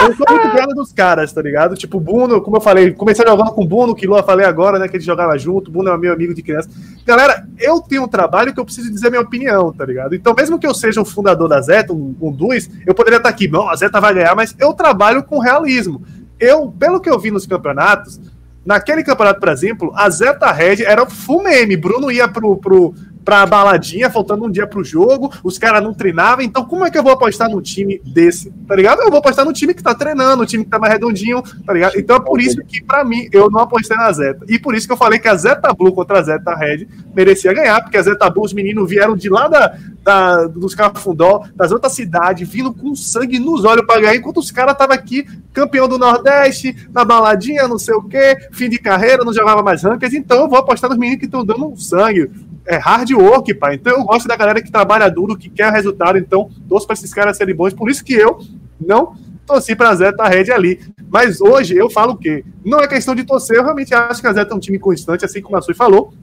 eu 0.00 0.16
sou 0.16 0.26
muito 0.28 0.50
grande 0.50 0.74
dos 0.74 0.92
caras, 0.92 1.32
tá 1.32 1.40
ligado? 1.40 1.76
Tipo, 1.76 2.00
Bruno, 2.00 2.42
como 2.42 2.56
eu 2.56 2.60
falei, 2.60 2.92
comecei 2.92 3.24
jogando 3.24 3.52
com 3.52 3.62
o 3.62 3.68
Bruno, 3.68 3.94
que 3.94 4.08
Lua 4.08 4.24
falei 4.24 4.44
agora, 4.44 4.80
né? 4.80 4.88
Que 4.88 4.96
ele 4.96 5.04
jogava 5.04 5.38
junto, 5.38 5.68
o 5.68 5.72
Bruno 5.72 5.90
é 5.90 5.96
meu 5.96 6.12
amigo 6.12 6.34
de 6.34 6.42
criança. 6.42 6.68
Galera, 7.06 7.46
eu 7.60 7.80
tenho 7.80 8.02
um 8.02 8.08
trabalho 8.08 8.52
que 8.52 8.58
eu 8.58 8.64
preciso 8.64 8.90
dizer 8.90 9.10
minha 9.10 9.22
opinião, 9.22 9.72
tá 9.72 9.86
ligado? 9.86 10.16
Então, 10.16 10.34
mesmo 10.34 10.58
que 10.58 10.66
eu 10.66 10.74
seja 10.74 11.00
o 11.00 11.04
fundador 11.04 11.48
da 11.48 11.60
Zeta, 11.60 11.92
um, 11.92 12.16
um 12.20 12.32
dos, 12.32 12.68
eu 12.84 12.94
poderia 12.94 13.18
estar 13.18 13.28
aqui, 13.28 13.46
não, 13.46 13.68
a 13.68 13.76
Zeta 13.76 14.00
vai 14.00 14.12
ganhar, 14.12 14.34
mas 14.34 14.52
eu 14.58 14.72
trabalho 14.72 15.22
com 15.22 15.38
realismo. 15.38 16.02
Eu, 16.40 16.68
pelo 16.76 17.00
que 17.00 17.08
eu 17.08 17.18
vi 17.20 17.30
nos 17.30 17.46
campeonatos, 17.46 18.20
Naquele 18.64 19.04
campeonato, 19.04 19.40
por 19.40 19.48
exemplo, 19.50 19.92
a 19.94 20.08
Zeta 20.08 20.50
Red 20.52 20.80
era 20.80 21.06
meme. 21.42 21.76
Bruno 21.76 22.10
ia 22.10 22.26
pro, 22.28 22.56
pro, 22.56 22.94
pra 23.24 23.46
baladinha, 23.46 24.10
faltando 24.10 24.44
um 24.44 24.50
dia 24.50 24.66
pro 24.66 24.84
jogo, 24.84 25.32
os 25.42 25.58
caras 25.58 25.82
não 25.82 25.94
treinavam, 25.94 26.44
então 26.44 26.64
como 26.64 26.84
é 26.84 26.90
que 26.90 26.98
eu 26.98 27.02
vou 27.02 27.12
apostar 27.12 27.48
num 27.48 27.60
time 27.60 28.00
desse, 28.04 28.50
tá 28.68 28.76
ligado? 28.76 29.00
Eu 29.00 29.10
vou 29.10 29.18
apostar 29.18 29.44
no 29.44 29.52
time 29.52 29.72
que 29.72 29.82
tá 29.82 29.94
treinando, 29.94 30.36
no 30.36 30.46
time 30.46 30.64
que 30.64 30.70
tá 30.70 30.78
mais 30.78 30.92
redondinho, 30.92 31.42
tá 31.64 31.72
ligado? 31.72 31.98
Então 31.98 32.16
é 32.16 32.20
por 32.20 32.40
isso 32.40 32.62
que, 32.64 32.82
pra 32.82 33.04
mim, 33.04 33.28
eu 33.32 33.50
não 33.50 33.60
apostei 33.60 33.96
na 33.96 34.12
Zeta. 34.12 34.44
E 34.48 34.58
por 34.58 34.74
isso 34.74 34.86
que 34.86 34.92
eu 34.92 34.96
falei 34.96 35.18
que 35.18 35.28
a 35.28 35.34
Zeta 35.34 35.72
Blue 35.72 35.92
contra 35.92 36.18
a 36.18 36.22
Zeta 36.22 36.54
Red 36.54 36.86
merecia 37.14 37.52
ganhar, 37.54 37.80
porque 37.80 37.96
a 37.96 38.02
Zeta 38.02 38.28
Blue, 38.28 38.44
os 38.44 38.52
meninos 38.52 38.88
vieram 38.88 39.16
de 39.16 39.30
lá 39.30 39.48
da, 39.48 39.74
da, 40.02 40.46
dos 40.46 40.74
Cafundó, 40.74 41.44
das 41.56 41.72
outras 41.72 41.92
cidades, 41.94 42.48
vindo 42.48 42.72
com 42.72 42.94
sangue 42.94 43.38
nos 43.38 43.64
olhos 43.64 43.86
para 43.86 44.00
ganhar, 44.00 44.16
enquanto 44.16 44.38
os 44.38 44.50
caras 44.50 44.72
estavam 44.72 44.94
aqui, 44.94 45.26
campeão 45.52 45.88
do 45.88 45.98
Nordeste, 45.98 46.76
na 46.92 47.04
baladinha, 47.04 47.66
não 47.66 47.78
sei 47.78 47.94
o 47.94 48.02
quê, 48.02 48.36
fim 48.52 48.68
de 48.68 48.78
carreira, 48.78 49.24
não 49.24 49.32
jogava 49.32 49.62
mais 49.62 49.82
rankings, 49.82 50.16
então 50.16 50.42
eu 50.42 50.48
vou 50.48 50.58
apostar 50.58 50.90
nos 50.90 50.98
meninos 50.98 51.20
que 51.20 51.26
estão 51.26 51.44
dando 51.44 51.66
um 51.66 51.76
sangue. 51.76 52.30
É 52.66 52.76
hard 52.76 53.10
work, 53.12 53.52
pai. 53.54 53.74
Então 53.74 53.92
eu 53.92 54.04
gosto 54.04 54.26
da 54.26 54.36
galera 54.36 54.62
que 54.62 54.70
trabalha 54.70 55.10
duro, 55.10 55.36
que 55.36 55.50
quer 55.50 55.70
resultado, 55.72 56.18
então 56.18 56.50
torço 56.68 56.86
para 56.86 56.94
esses 56.94 57.12
caras 57.12 57.36
serem 57.36 57.54
bons, 57.54 57.74
por 57.74 57.90
isso 57.90 58.04
que 58.04 58.14
eu 58.14 58.38
não 58.80 59.14
torci 59.46 59.76
para 59.76 59.90
a 59.90 59.94
Zeta 59.94 60.24
Red 60.24 60.50
ali. 60.50 60.80
Mas 61.10 61.40
hoje 61.40 61.76
eu 61.76 61.90
falo 61.90 62.12
o 62.12 62.16
quê? 62.16 62.44
Não 62.64 62.80
é 62.80 62.88
questão 62.88 63.14
de 63.14 63.24
torcer, 63.24 63.56
eu 63.56 63.62
realmente 63.62 63.94
acho 63.94 64.20
que 64.20 64.26
a 64.26 64.32
Zeta 64.32 64.54
é 64.54 64.56
um 64.56 64.60
time 64.60 64.78
constante, 64.78 65.24
assim 65.24 65.42
como 65.42 65.56
a 65.56 65.62
Sui 65.62 65.74
falou. 65.74 66.14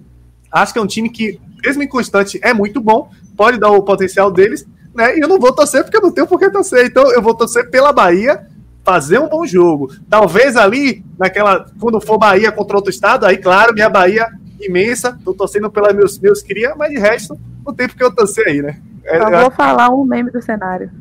Acho 0.52 0.74
que 0.74 0.80
é 0.80 0.82
um 0.82 0.88
time 0.88 1.10
que, 1.10 1.40
mesmo 1.64 1.84
inconstante, 1.84 2.40
é 2.44 2.54
muito 2.54 2.82
bom, 2.82 3.10
pode 3.38 3.58
dar 3.58 3.70
o 3.70 3.84
potencial 3.84 4.32
deles, 4.32 4.68
né? 4.94 5.18
E 5.18 5.22
eu 5.22 5.28
não 5.28 5.40
vou 5.40 5.54
torcer 5.54 5.84
porque 5.84 5.98
eu 5.98 6.02
não 6.02 6.12
tenho 6.12 6.28
por 6.28 6.40
que 6.40 6.50
torcer. 6.50 6.86
Então 6.86 7.10
eu 7.12 7.22
vou 7.22 7.34
torcer 7.34 7.70
pela 7.70 7.94
Bahia, 7.94 8.48
fazer 8.84 9.20
um 9.20 9.30
bom 9.30 9.46
jogo. 9.46 9.94
Talvez 10.10 10.58
ali, 10.58 11.06
naquela, 11.18 11.66
quando 11.80 12.02
for 12.02 12.18
Bahia 12.18 12.52
contra 12.52 12.76
outro 12.76 12.92
estado, 12.92 13.26
aí, 13.26 13.38
claro, 13.38 13.74
minha 13.74 13.90
Bahia 13.90 14.28
imensa, 14.66 15.18
tô 15.24 15.34
torcendo 15.34 15.70
pelos 15.70 15.94
meus, 15.94 16.20
meus 16.20 16.42
cria, 16.42 16.76
mas 16.76 16.90
de 16.92 17.00
resto, 17.00 17.40
não 17.66 17.74
tem 17.74 17.88
porque 17.88 18.04
eu 18.04 18.14
torcer 18.14 18.48
aí, 18.48 18.62
né? 18.62 18.82
É, 19.04 19.18
eu 19.18 19.42
vou 19.42 19.52
falar 19.52 19.90
um 19.90 20.04
meme 20.04 20.32
do 20.32 20.42
cenário. 20.42 20.92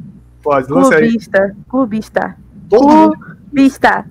Pode, 0.42 0.66
clubista, 0.66 1.42
aí. 1.42 1.52
Clubista. 1.68 2.36
Todo 2.68 3.16
clubista. 3.16 4.06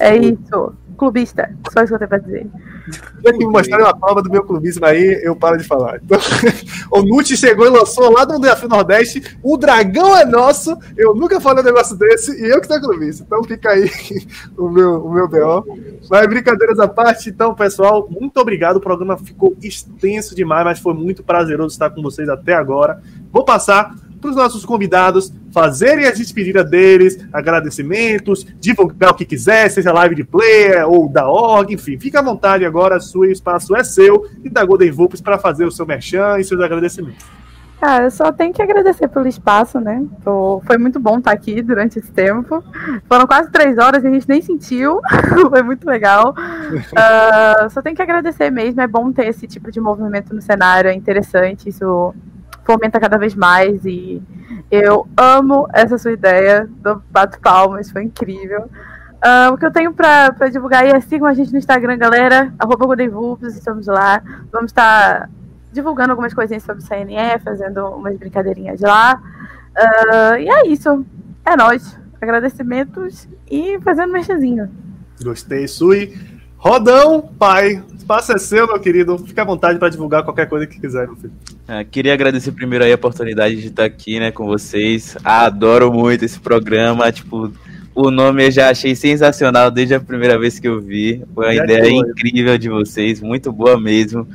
É 0.00 0.16
isso. 0.16 0.74
Clubista. 0.96 1.50
Só 1.72 1.82
isso 1.82 1.88
que 1.88 1.94
eu 1.94 1.98
tenho 1.98 2.08
pra 2.08 2.18
dizer. 2.18 2.46
Se 2.90 3.32
me 3.32 3.46
mostrarem 3.46 3.84
uma 3.84 3.96
prova 3.96 4.22
do 4.22 4.30
meu 4.30 4.44
clubismo 4.44 4.84
aí, 4.84 5.20
eu 5.22 5.34
paro 5.34 5.56
de 5.56 5.64
falar. 5.64 6.00
Então, 6.02 6.18
o 6.90 7.02
Nuti 7.02 7.36
chegou 7.36 7.66
e 7.66 7.70
lançou 7.70 8.10
lá 8.12 8.24
do 8.24 8.38
Desafio 8.38 8.68
Nordeste. 8.68 9.38
O 9.42 9.56
dragão 9.56 10.16
é 10.16 10.24
nosso. 10.24 10.76
Eu 10.96 11.14
nunca 11.14 11.40
falei 11.40 11.62
um 11.62 11.66
negócio 11.66 11.96
desse 11.96 12.32
e 12.40 12.48
eu 12.48 12.60
que 12.60 12.66
sou 12.66 12.80
clubista. 12.80 13.24
Então 13.26 13.42
fica 13.44 13.70
aí 13.70 13.90
o 14.56 14.68
meu, 14.68 15.04
o 15.04 15.12
meu 15.12 15.28
BO. 15.28 15.78
Mas 16.10 16.26
brincadeiras 16.26 16.78
à 16.78 16.86
parte, 16.86 17.30
então, 17.30 17.54
pessoal, 17.54 18.08
muito 18.10 18.38
obrigado. 18.38 18.76
O 18.76 18.80
programa 18.80 19.16
ficou 19.16 19.56
extenso 19.62 20.34
demais, 20.34 20.64
mas 20.64 20.78
foi 20.78 20.94
muito 20.94 21.22
prazeroso 21.22 21.74
estar 21.74 21.90
com 21.90 22.02
vocês 22.02 22.28
até 22.28 22.54
agora. 22.54 23.00
Vou 23.32 23.44
passar 23.44 23.94
para 24.24 24.30
os 24.30 24.36
nossos 24.36 24.64
convidados 24.64 25.30
fazerem 25.52 26.06
as 26.06 26.16
despedidas 26.16 26.68
deles, 26.70 27.18
agradecimentos, 27.30 28.46
divulgar 28.58 29.10
o 29.10 29.14
que 29.14 29.26
quiser, 29.26 29.68
seja 29.68 29.92
live 29.92 30.14
de 30.14 30.24
player 30.24 30.88
ou 30.88 31.10
da 31.10 31.28
org, 31.28 31.74
enfim, 31.74 31.98
fica 31.98 32.20
à 32.20 32.22
vontade 32.22 32.64
agora, 32.64 32.96
o 33.14 33.24
espaço 33.26 33.76
é 33.76 33.84
seu 33.84 34.26
e 34.42 34.48
da 34.48 34.64
Golden 34.64 34.90
Vulpes 34.90 35.20
para 35.20 35.36
fazer 35.36 35.66
o 35.66 35.70
seu 35.70 35.84
merchan 35.84 36.38
e 36.38 36.44
seus 36.44 36.58
agradecimentos. 36.62 37.22
Cara, 37.78 38.04
eu 38.04 38.10
só 38.10 38.32
tenho 38.32 38.54
que 38.54 38.62
agradecer 38.62 39.08
pelo 39.08 39.28
espaço, 39.28 39.78
né? 39.78 40.02
Tô... 40.24 40.62
Foi 40.64 40.78
muito 40.78 40.98
bom 40.98 41.18
estar 41.18 41.32
aqui 41.32 41.60
durante 41.60 41.98
esse 41.98 42.10
tempo. 42.10 42.64
Foram 43.06 43.26
quase 43.26 43.50
três 43.50 43.76
horas 43.76 44.02
e 44.02 44.06
a 44.06 44.10
gente 44.10 44.26
nem 44.26 44.40
sentiu. 44.40 45.02
Foi 45.50 45.62
muito 45.62 45.84
legal. 45.84 46.34
Uh, 46.34 47.68
só 47.68 47.82
tenho 47.82 47.94
que 47.94 48.00
agradecer 48.00 48.48
mesmo. 48.48 48.80
É 48.80 48.86
bom 48.86 49.12
ter 49.12 49.26
esse 49.26 49.46
tipo 49.46 49.70
de 49.70 49.80
movimento 49.80 50.34
no 50.34 50.40
cenário, 50.40 50.88
é 50.88 50.94
interessante. 50.94 51.68
Isso 51.68 52.14
fomenta 52.64 53.00
cada 53.00 53.18
vez 53.18 53.34
mais 53.34 53.84
e 53.84 54.22
eu 54.70 55.06
amo 55.16 55.68
essa 55.72 55.98
sua 55.98 56.12
ideia 56.12 56.68
do 56.78 57.02
Bato 57.10 57.40
Palmas, 57.40 57.90
foi 57.90 58.04
incrível. 58.04 58.68
Uh, 59.24 59.54
o 59.54 59.56
que 59.56 59.64
eu 59.64 59.72
tenho 59.72 59.92
para 59.92 60.48
divulgar 60.50 60.84
é 60.86 61.00
sigam 61.00 61.26
a 61.26 61.32
gente 61.32 61.50
no 61.50 61.58
Instagram, 61.58 61.96
galera, 61.96 62.52
arroba 62.58 63.02
estamos 63.44 63.86
lá. 63.86 64.22
Vamos 64.52 64.70
estar 64.70 65.30
divulgando 65.72 66.10
algumas 66.10 66.34
coisinhas 66.34 66.62
sobre 66.62 66.82
o 66.82 66.86
CNE, 66.86 67.38
fazendo 67.42 67.86
umas 67.88 68.16
brincadeirinhas 68.16 68.80
lá. 68.80 69.20
Uh, 69.76 70.36
e 70.38 70.48
é 70.48 70.66
isso. 70.68 71.04
É 71.44 71.56
nóis. 71.56 71.98
Agradecimentos 72.20 73.28
e 73.50 73.78
fazendo 73.80 74.12
mexazinho. 74.12 74.70
Gostei, 75.22 75.66
Sui. 75.68 76.14
Rodão, 76.56 77.22
pai, 77.38 77.82
espaço 78.04 78.32
é 78.32 78.38
seu, 78.38 78.66
meu 78.66 78.78
querido. 78.78 79.18
Fique 79.18 79.40
à 79.40 79.44
vontade 79.44 79.78
para 79.78 79.88
divulgar 79.88 80.22
qualquer 80.22 80.46
coisa 80.46 80.66
que 80.66 80.78
quiser, 80.78 81.06
meu 81.06 81.16
filho. 81.16 81.32
Ah, 81.66 81.82
queria 81.82 82.12
agradecer 82.12 82.52
primeiro 82.52 82.84
aí 82.84 82.92
a 82.92 82.96
oportunidade 82.96 83.56
de 83.56 83.68
estar 83.68 83.84
aqui, 83.84 84.20
né, 84.20 84.30
com 84.30 84.44
vocês. 84.44 85.16
Adoro 85.24 85.92
muito 85.92 86.24
esse 86.24 86.38
programa, 86.38 87.10
tipo, 87.10 87.50
o 87.94 88.10
nome 88.10 88.46
eu 88.46 88.50
já 88.50 88.68
achei 88.68 88.94
sensacional 88.94 89.70
desde 89.70 89.94
a 89.94 90.00
primeira 90.00 90.38
vez 90.38 90.60
que 90.60 90.68
eu 90.68 90.80
vi. 90.80 91.24
Foi 91.34 91.46
uma 91.46 91.54
já 91.54 91.64
ideia 91.64 91.90
incrível 91.90 92.58
de 92.58 92.68
vocês, 92.68 93.20
muito 93.20 93.50
boa 93.50 93.80
mesmo. 93.80 94.28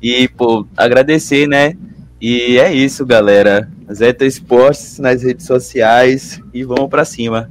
E, 0.00 0.28
pô, 0.28 0.66
agradecer, 0.76 1.48
né? 1.48 1.74
E 2.20 2.58
é 2.58 2.72
isso, 2.72 3.04
galera. 3.04 3.68
Zeta 3.92 4.24
Esportes 4.24 4.98
nas 4.98 5.22
redes 5.22 5.46
sociais 5.46 6.40
e 6.54 6.62
vamos 6.62 6.88
para 6.88 7.04
cima. 7.04 7.50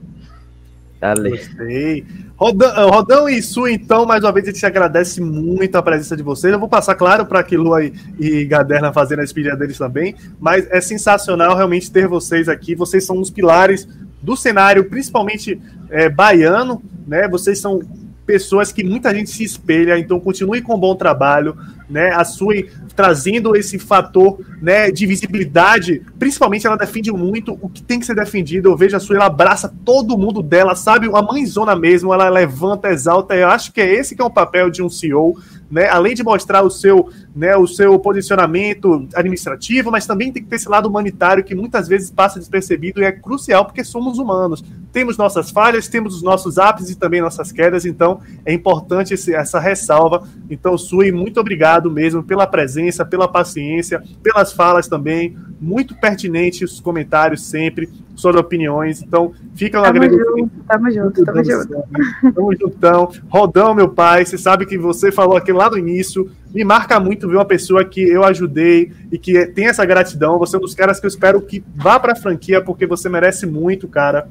Dale. 0.99 1.31
Gostei. 1.31 2.05
Rodão, 2.37 2.69
eh, 2.69 2.89
Rodão 2.89 3.27
e 3.27 3.41
Su, 3.41 3.67
então, 3.67 4.05
mais 4.05 4.23
uma 4.23 4.31
vez 4.31 4.47
a 4.47 4.51
gente 4.51 4.63
agradece 4.63 5.19
muito 5.19 5.75
a 5.75 5.81
presença 5.81 6.15
de 6.15 6.21
vocês. 6.21 6.53
Eu 6.53 6.59
vou 6.59 6.69
passar, 6.69 6.93
claro, 6.93 7.25
para 7.25 7.43
que 7.43 7.57
Lua 7.57 7.83
e, 7.83 7.91
e 8.19 8.45
Gaderna 8.45 8.93
fazendo 8.93 9.19
a 9.19 9.23
despedida 9.23 9.55
deles 9.55 9.77
também, 9.77 10.15
mas 10.39 10.67
é 10.69 10.79
sensacional 10.79 11.55
realmente 11.55 11.91
ter 11.91 12.07
vocês 12.07 12.47
aqui. 12.47 12.75
Vocês 12.75 13.03
são 13.03 13.19
os 13.19 13.31
pilares 13.31 13.87
do 14.21 14.37
cenário, 14.37 14.85
principalmente 14.85 15.59
é, 15.89 16.09
baiano, 16.09 16.81
né? 17.07 17.27
Vocês 17.27 17.59
são 17.59 17.81
pessoas 18.27 18.73
que 18.73 18.83
muita 18.83 19.15
gente 19.15 19.29
se 19.29 19.41
espelha, 19.41 19.97
então 19.97 20.19
continue 20.19 20.61
com 20.61 20.75
um 20.75 20.79
bom 20.79 20.93
trabalho, 20.95 21.57
né? 21.89 22.11
A 22.13 22.25
Sui 22.25 22.69
trazendo 22.93 23.55
esse 23.55 23.79
fator, 23.79 24.39
né, 24.61 24.91
de 24.91 25.05
visibilidade, 25.05 26.01
principalmente 26.19 26.65
ela 26.65 26.75
defende 26.75 27.11
muito 27.11 27.57
o 27.61 27.69
que 27.69 27.81
tem 27.81 27.99
que 27.99 28.05
ser 28.05 28.15
defendido. 28.15 28.69
Eu 28.69 28.75
vejo 28.75 28.97
a 28.97 28.99
Sui, 28.99 29.15
ela 29.15 29.27
abraça 29.27 29.73
todo 29.85 30.17
mundo 30.17 30.43
dela, 30.43 30.75
sabe? 30.75 31.07
A 31.13 31.21
mãezona 31.21 31.75
mesmo, 31.75 32.13
ela 32.13 32.27
levanta, 32.27 32.89
exalta. 32.89 33.33
Eu 33.33 33.47
acho 33.47 33.71
que 33.71 33.79
é 33.79 33.93
esse 33.93 34.15
que 34.15 34.21
é 34.21 34.25
o 34.25 34.29
papel 34.29 34.69
de 34.69 34.83
um 34.83 34.89
CEO, 34.89 35.37
né? 35.69 35.87
Além 35.89 36.15
de 36.15 36.23
mostrar 36.23 36.63
o 36.63 36.69
seu, 36.69 37.09
né, 37.35 37.55
o 37.55 37.67
seu 37.67 37.99
posicionamento 37.99 39.07
administrativo, 39.13 39.91
mas 39.91 40.05
também 40.05 40.31
tem 40.31 40.41
que 40.41 40.49
ter 40.49 40.55
esse 40.55 40.69
lado 40.69 40.87
humanitário 40.87 41.43
que 41.43 41.53
muitas 41.53 41.87
vezes 41.87 42.09
passa 42.09 42.39
despercebido 42.39 43.01
e 43.01 43.03
é 43.03 43.11
crucial 43.11 43.65
porque 43.65 43.83
somos 43.83 44.17
humanos. 44.17 44.63
Temos 44.91 45.17
nossas 45.17 45.51
falhas, 45.51 45.87
temos 45.87 46.15
os 46.15 46.23
nossos 46.23 46.57
ápices 46.57 46.91
e 46.91 46.95
também 46.95 47.21
nossas 47.21 47.51
quedas, 47.51 47.85
então 47.85 48.19
é 48.45 48.53
importante 48.53 49.13
esse, 49.13 49.33
essa 49.33 49.59
ressalva. 49.59 50.27
Então, 50.49 50.77
Sui, 50.77 51.11
muito 51.11 51.39
obrigado 51.39 51.91
mesmo 51.91 52.23
pela 52.23 52.47
presença, 52.47 53.05
pela 53.05 53.27
paciência, 53.27 54.01
pelas 54.23 54.53
falas 54.53 54.87
também. 54.87 55.37
Muito 55.59 55.95
pertinentes 55.95 56.73
os 56.73 56.79
comentários 56.79 57.43
sempre, 57.43 57.89
suas 58.15 58.35
opiniões. 58.35 59.01
Então, 59.01 59.33
fica 59.55 59.79
no 59.79 59.85
agradecimento. 59.85 60.51
Tamo 60.67 60.91
junto, 60.91 61.25
tamo 61.25 61.43
junto. 61.43 61.83
Tamo 62.33 62.55
juntão. 62.55 63.11
Rodão, 63.27 63.73
meu 63.73 63.89
pai, 63.89 64.23
você 64.23 64.37
sabe 64.37 64.65
que 64.65 64.77
você 64.77 65.11
falou 65.11 65.35
aqui 65.35 65.51
lá 65.51 65.69
no 65.69 65.77
início. 65.77 66.29
Me 66.53 66.63
marca 66.63 66.99
muito 66.99 67.27
ver 67.27 67.35
uma 67.35 67.45
pessoa 67.45 67.83
que 67.83 68.01
eu 68.01 68.23
ajudei 68.23 68.91
e 69.11 69.17
que 69.17 69.47
tem 69.47 69.67
essa 69.67 69.83
gratidão. 69.83 70.37
Você 70.37 70.55
é 70.55 70.59
um 70.59 70.61
dos 70.61 70.75
caras 70.75 70.99
que 70.99 71.05
eu 71.05 71.09
espero 71.09 71.41
que 71.41 71.63
vá 71.75 71.99
pra 71.99 72.15
franquia, 72.15 72.61
porque 72.61 72.85
você 72.85 73.09
merece 73.09 73.47
muito, 73.47 73.87
cara. 73.87 74.29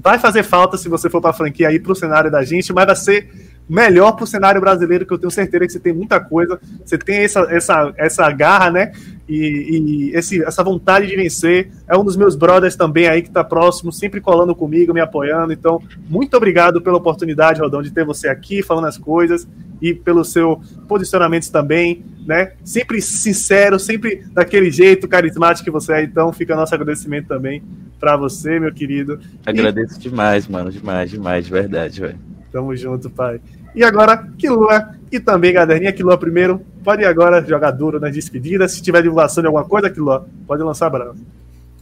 Vai 0.00 0.18
fazer 0.18 0.42
falta 0.42 0.76
se 0.76 0.88
você 0.88 1.08
for 1.08 1.20
pra 1.20 1.32
franquia 1.32 1.68
aí 1.68 1.78
pro 1.78 1.94
cenário 1.94 2.30
da 2.30 2.42
gente, 2.44 2.72
mas 2.72 2.86
vai 2.86 2.96
ser 2.96 3.47
melhor 3.68 4.12
pro 4.12 4.26
cenário 4.26 4.60
brasileiro, 4.60 5.04
que 5.04 5.12
eu 5.12 5.18
tenho 5.18 5.30
certeza 5.30 5.66
que 5.66 5.72
você 5.72 5.80
tem 5.80 5.92
muita 5.92 6.18
coisa, 6.18 6.58
você 6.84 6.96
tem 6.96 7.18
essa, 7.18 7.40
essa, 7.50 7.92
essa 7.96 8.30
garra, 8.30 8.70
né? 8.70 8.92
E, 9.28 10.10
e 10.10 10.16
esse, 10.16 10.42
essa 10.42 10.64
vontade 10.64 11.06
de 11.06 11.14
vencer. 11.14 11.70
É 11.86 11.96
um 11.96 12.02
dos 12.02 12.16
meus 12.16 12.34
brothers 12.34 12.76
também 12.76 13.06
aí 13.06 13.20
que 13.20 13.30
tá 13.30 13.44
próximo, 13.44 13.92
sempre 13.92 14.20
colando 14.20 14.54
comigo, 14.54 14.94
me 14.94 15.00
apoiando. 15.00 15.52
Então, 15.52 15.82
muito 16.08 16.34
obrigado 16.34 16.80
pela 16.80 16.96
oportunidade, 16.96 17.60
Rodão, 17.60 17.82
de 17.82 17.90
ter 17.90 18.04
você 18.04 18.28
aqui 18.28 18.62
falando 18.62 18.86
as 18.86 18.96
coisas 18.96 19.46
e 19.82 19.92
pelo 19.92 20.24
seu 20.24 20.60
posicionamento 20.88 21.50
também, 21.50 22.02
né? 22.26 22.52
Sempre 22.64 23.02
sincero, 23.02 23.78
sempre 23.78 24.24
daquele 24.32 24.70
jeito 24.70 25.06
carismático 25.06 25.64
que 25.64 25.70
você 25.70 25.92
é. 25.92 26.02
Então, 26.02 26.32
fica 26.32 26.56
nosso 26.56 26.74
agradecimento 26.74 27.28
também 27.28 27.62
para 28.00 28.16
você, 28.16 28.58
meu 28.58 28.72
querido. 28.72 29.20
Agradeço 29.44 29.98
e... 29.98 30.02
demais, 30.02 30.48
mano, 30.48 30.70
demais, 30.70 31.10
demais, 31.10 31.44
de 31.44 31.50
verdade, 31.50 32.00
velho. 32.00 32.18
Tamo 32.52 32.74
junto, 32.74 33.10
pai. 33.10 33.40
E 33.74 33.84
agora, 33.84 34.16
Kilua 34.38 34.90
e 35.12 35.20
também 35.20 35.52
Gaderninha. 35.52 35.92
Kilua 35.92 36.18
primeiro, 36.18 36.60
pode 36.82 37.02
ir 37.02 37.06
agora 37.06 37.44
jogar 37.44 37.70
duro 37.70 38.00
nas 38.00 38.14
despedidas. 38.14 38.72
Se 38.72 38.82
tiver 38.82 39.02
divulgação 39.02 39.42
de 39.42 39.46
alguma 39.46 39.64
coisa, 39.64 39.90
Kilua, 39.90 40.26
pode 40.46 40.62
lançar 40.62 40.90
bravo. 40.90 41.16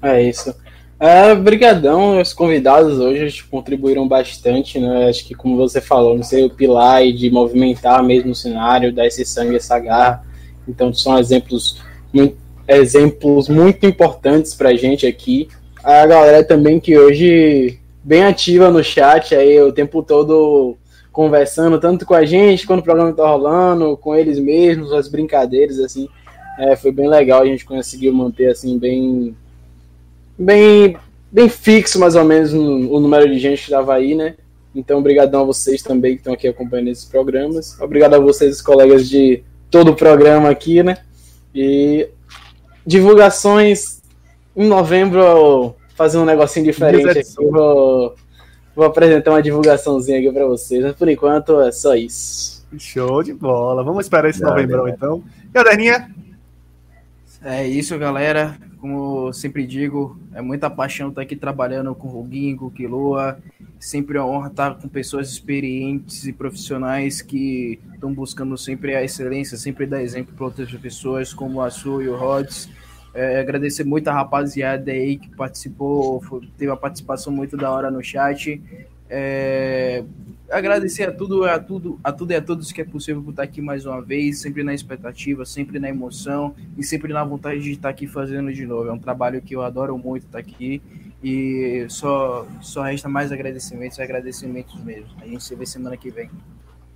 É 0.02 0.22
isso. 0.22 0.54
É, 0.98 1.34
brigadão, 1.34 2.20
os 2.20 2.32
convidados 2.32 2.98
hoje 2.98 3.44
contribuíram 3.44 4.08
bastante, 4.08 4.78
né? 4.78 5.08
Acho 5.08 5.26
que 5.26 5.34
como 5.34 5.56
você 5.56 5.80
falou, 5.80 6.16
não 6.16 6.22
sei 6.22 6.44
o 6.44 6.50
pilar 6.50 7.04
e 7.04 7.12
de 7.12 7.30
movimentar 7.30 8.02
mesmo 8.02 8.30
o 8.30 8.34
cenário, 8.34 8.92
dar 8.92 9.06
esse 9.06 9.24
sangue, 9.24 9.56
essa 9.56 9.78
garra. 9.78 10.24
Então 10.66 10.92
são 10.94 11.18
exemplos 11.18 11.82
muito, 12.12 12.36
exemplos 12.66 13.48
muito 13.48 13.84
importantes 13.84 14.54
pra 14.54 14.74
gente 14.74 15.06
aqui. 15.06 15.48
A 15.84 16.06
galera 16.06 16.42
também 16.42 16.80
que 16.80 16.98
hoje 16.98 17.78
bem 18.06 18.22
ativa 18.22 18.70
no 18.70 18.84
chat 18.84 19.34
aí 19.34 19.60
o 19.60 19.72
tempo 19.72 20.00
todo 20.00 20.76
conversando, 21.10 21.80
tanto 21.80 22.06
com 22.06 22.14
a 22.14 22.24
gente, 22.24 22.64
quando 22.64 22.78
o 22.78 22.84
programa 22.84 23.12
tá 23.12 23.26
rolando, 23.26 23.96
com 23.96 24.14
eles 24.14 24.38
mesmos, 24.38 24.92
as 24.92 25.08
brincadeiras, 25.08 25.80
assim. 25.80 26.08
É, 26.56 26.76
foi 26.76 26.92
bem 26.92 27.08
legal, 27.08 27.42
a 27.42 27.46
gente 27.46 27.64
conseguiu 27.64 28.14
manter, 28.14 28.50
assim, 28.50 28.78
bem... 28.78 29.34
Bem, 30.38 30.96
bem 31.32 31.48
fixo, 31.48 31.98
mais 31.98 32.14
ou 32.14 32.24
menos, 32.24 32.52
no, 32.52 32.92
o 32.92 33.00
número 33.00 33.28
de 33.28 33.38
gente 33.40 33.58
que 33.58 33.64
estava 33.64 33.94
aí, 33.94 34.14
né? 34.14 34.36
Então, 34.74 34.98
obrigadão 34.98 35.40
a 35.40 35.44
vocês 35.44 35.82
também 35.82 36.12
que 36.12 36.20
estão 36.20 36.34
aqui 36.34 36.46
acompanhando 36.46 36.88
esses 36.88 37.06
programas. 37.06 37.80
Obrigado 37.80 38.14
a 38.14 38.20
vocês, 38.20 38.62
colegas 38.62 39.08
de 39.08 39.42
todo 39.68 39.90
o 39.90 39.96
programa 39.96 40.50
aqui, 40.50 40.82
né? 40.82 40.98
E 41.54 42.08
divulgações 42.86 44.02
em 44.54 44.68
novembro 44.68 45.74
fazer 45.96 46.18
um 46.18 46.24
negocinho 46.24 46.66
diferente 46.66 47.08
aqui. 47.08 47.34
Vou, 47.36 48.14
vou 48.74 48.84
apresentar 48.84 49.30
uma 49.32 49.42
divulgaçãozinha 49.42 50.18
aqui 50.18 50.30
para 50.30 50.46
vocês. 50.46 50.82
Mas 50.82 50.94
por 50.94 51.08
enquanto 51.08 51.60
é 51.60 51.72
só 51.72 51.94
isso. 51.94 52.64
Show 52.78 53.22
de 53.22 53.32
bola. 53.32 53.82
Vamos 53.82 54.04
esperar 54.04 54.28
esse 54.28 54.42
novembro 54.42 54.86
então. 54.88 55.24
Caderninha. 55.52 56.10
É 57.42 57.66
isso, 57.66 57.98
galera. 57.98 58.56
Como 58.78 59.32
sempre 59.32 59.66
digo, 59.66 60.18
é 60.34 60.42
muita 60.42 60.68
paixão 60.68 61.08
estar 61.08 61.22
aqui 61.22 61.34
trabalhando 61.34 61.94
com 61.94 62.08
o 62.08 62.10
Ruguinho, 62.10 62.56
com 62.56 62.66
o 62.66 62.70
Quilua. 62.70 63.38
Sempre 63.78 64.18
é 64.18 64.20
uma 64.20 64.30
honra 64.30 64.48
estar 64.48 64.74
com 64.74 64.88
pessoas 64.88 65.30
experientes 65.30 66.26
e 66.26 66.32
profissionais 66.32 67.22
que 67.22 67.80
estão 67.94 68.12
buscando 68.12 68.56
sempre 68.56 68.94
a 68.94 69.02
excelência, 69.02 69.56
sempre 69.56 69.86
dar 69.86 70.02
exemplo 70.02 70.34
para 70.34 70.44
outras 70.44 70.70
pessoas, 70.72 71.32
como 71.32 71.60
a 71.62 71.70
Su 71.70 72.02
e 72.02 72.08
o 72.08 72.16
Rods. 72.16 72.68
É, 73.16 73.40
agradecer 73.40 73.82
muito 73.82 74.08
a 74.08 74.12
rapaziada 74.12 74.92
aí 74.92 75.16
que 75.16 75.34
participou, 75.34 76.20
foi, 76.20 76.46
teve 76.58 76.70
uma 76.70 76.76
participação 76.76 77.32
muito 77.32 77.56
da 77.56 77.70
hora 77.70 77.90
no 77.90 78.04
chat. 78.04 78.62
É, 79.08 80.04
agradecer 80.50 81.08
a 81.08 81.12
tudo, 81.12 81.44
a 81.44 81.58
tudo, 81.58 81.98
a 82.04 82.12
tudo 82.12 82.32
e 82.32 82.34
a 82.34 82.42
todos 82.42 82.70
que 82.72 82.82
é 82.82 82.84
possível 82.84 83.22
por 83.22 83.30
estar 83.30 83.44
aqui 83.44 83.62
mais 83.62 83.86
uma 83.86 84.02
vez, 84.02 84.42
sempre 84.42 84.62
na 84.62 84.74
expectativa, 84.74 85.46
sempre 85.46 85.78
na 85.78 85.88
emoção 85.88 86.54
e 86.76 86.84
sempre 86.84 87.10
na 87.14 87.24
vontade 87.24 87.62
de 87.62 87.72
estar 87.72 87.88
aqui 87.88 88.06
fazendo 88.06 88.52
de 88.52 88.66
novo. 88.66 88.90
É 88.90 88.92
um 88.92 88.98
trabalho 88.98 89.40
que 89.40 89.56
eu 89.56 89.62
adoro 89.62 89.96
muito 89.96 90.26
estar 90.26 90.38
aqui 90.38 90.82
e 91.24 91.86
só, 91.88 92.46
só 92.60 92.82
resta 92.82 93.08
mais 93.08 93.32
agradecimentos, 93.32 93.98
agradecimentos 93.98 94.78
mesmo. 94.84 95.08
A 95.22 95.26
gente 95.26 95.42
se 95.42 95.54
vê 95.54 95.64
semana 95.64 95.96
que 95.96 96.10
vem. 96.10 96.28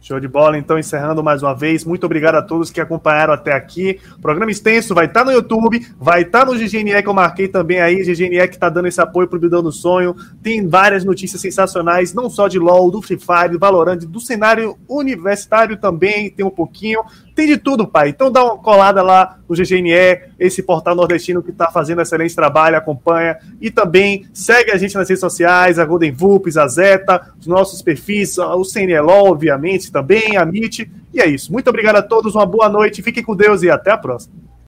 Show 0.03 0.19
de 0.19 0.27
bola, 0.27 0.57
então 0.57 0.79
encerrando 0.79 1.23
mais 1.23 1.43
uma 1.43 1.55
vez. 1.55 1.85
Muito 1.85 2.07
obrigado 2.07 2.37
a 2.37 2.43
todos 2.43 2.71
que 2.71 2.81
acompanharam 2.81 3.35
até 3.35 3.53
aqui. 3.53 4.01
programa 4.23 4.51
extenso 4.51 4.95
vai 4.95 5.05
estar 5.05 5.21
tá 5.21 5.27
no 5.27 5.33
YouTube, 5.33 5.87
vai 5.99 6.23
estar 6.23 6.47
tá 6.47 6.47
no 6.47 6.59
GGNE 6.59 7.03
que 7.03 7.09
eu 7.09 7.13
marquei 7.13 7.49
também 7.49 7.83
aí. 7.83 8.03
GGNE 8.03 8.49
que 8.49 8.55
está 8.55 8.71
dando 8.71 8.89
esse 8.89 8.99
apoio 8.99 9.29
pro 9.29 9.39
Bidão 9.39 9.63
do 9.63 9.71
Sonho. 9.71 10.17
Tem 10.43 10.67
várias 10.67 11.05
notícias 11.05 11.43
sensacionais, 11.43 12.15
não 12.15 12.31
só 12.31 12.49
de 12.49 12.59
LoL, 12.59 12.91
do 12.91 13.03
Free 13.03 13.19
Fire, 13.19 13.53
do 13.53 13.59
Valorant, 13.59 13.99
do 13.99 14.21
cenário 14.21 14.79
universitário 14.89 15.77
também, 15.77 16.31
tem 16.31 16.47
um 16.47 16.51
pouquinho. 16.51 17.03
Tem 17.41 17.47
de 17.47 17.57
tudo, 17.57 17.89
pai. 17.89 18.11
Então 18.11 18.31
dá 18.31 18.45
uma 18.45 18.59
colada 18.59 19.01
lá 19.01 19.39
no 19.49 19.57
GGNE, 19.57 20.29
esse 20.39 20.63
portal 20.63 20.95
nordestino 20.95 21.43
que 21.43 21.51
está 21.51 21.71
fazendo 21.71 22.03
excelente 22.03 22.37
trabalho, 22.37 22.77
acompanha. 22.77 23.39
E 23.59 23.71
também 23.71 24.27
segue 24.31 24.71
a 24.71 24.77
gente 24.77 24.95
nas 24.95 25.09
redes 25.09 25.21
sociais, 25.21 25.79
a 25.79 25.87
Golden 25.87 26.13
Vulpes, 26.13 26.59
a 26.59 26.69
Zeta, 26.69 27.33
os 27.41 27.47
nossos 27.47 27.81
perfis, 27.81 28.37
o 28.37 28.63
CNLO, 28.63 29.31
obviamente, 29.31 29.91
também, 29.91 30.37
a 30.37 30.43
MIT. 30.43 30.91
E 31.15 31.19
é 31.23 31.27
isso. 31.27 31.51
Muito 31.51 31.71
obrigado 31.71 31.97
a 31.97 32.03
todos, 32.03 32.35
uma 32.35 32.45
boa 32.45 32.69
noite, 32.69 33.01
fiquem 33.01 33.23
com 33.23 33.35
Deus 33.35 33.63
e 33.63 33.71
até 33.71 33.91
a 33.91 33.97
próxima. 33.97 34.50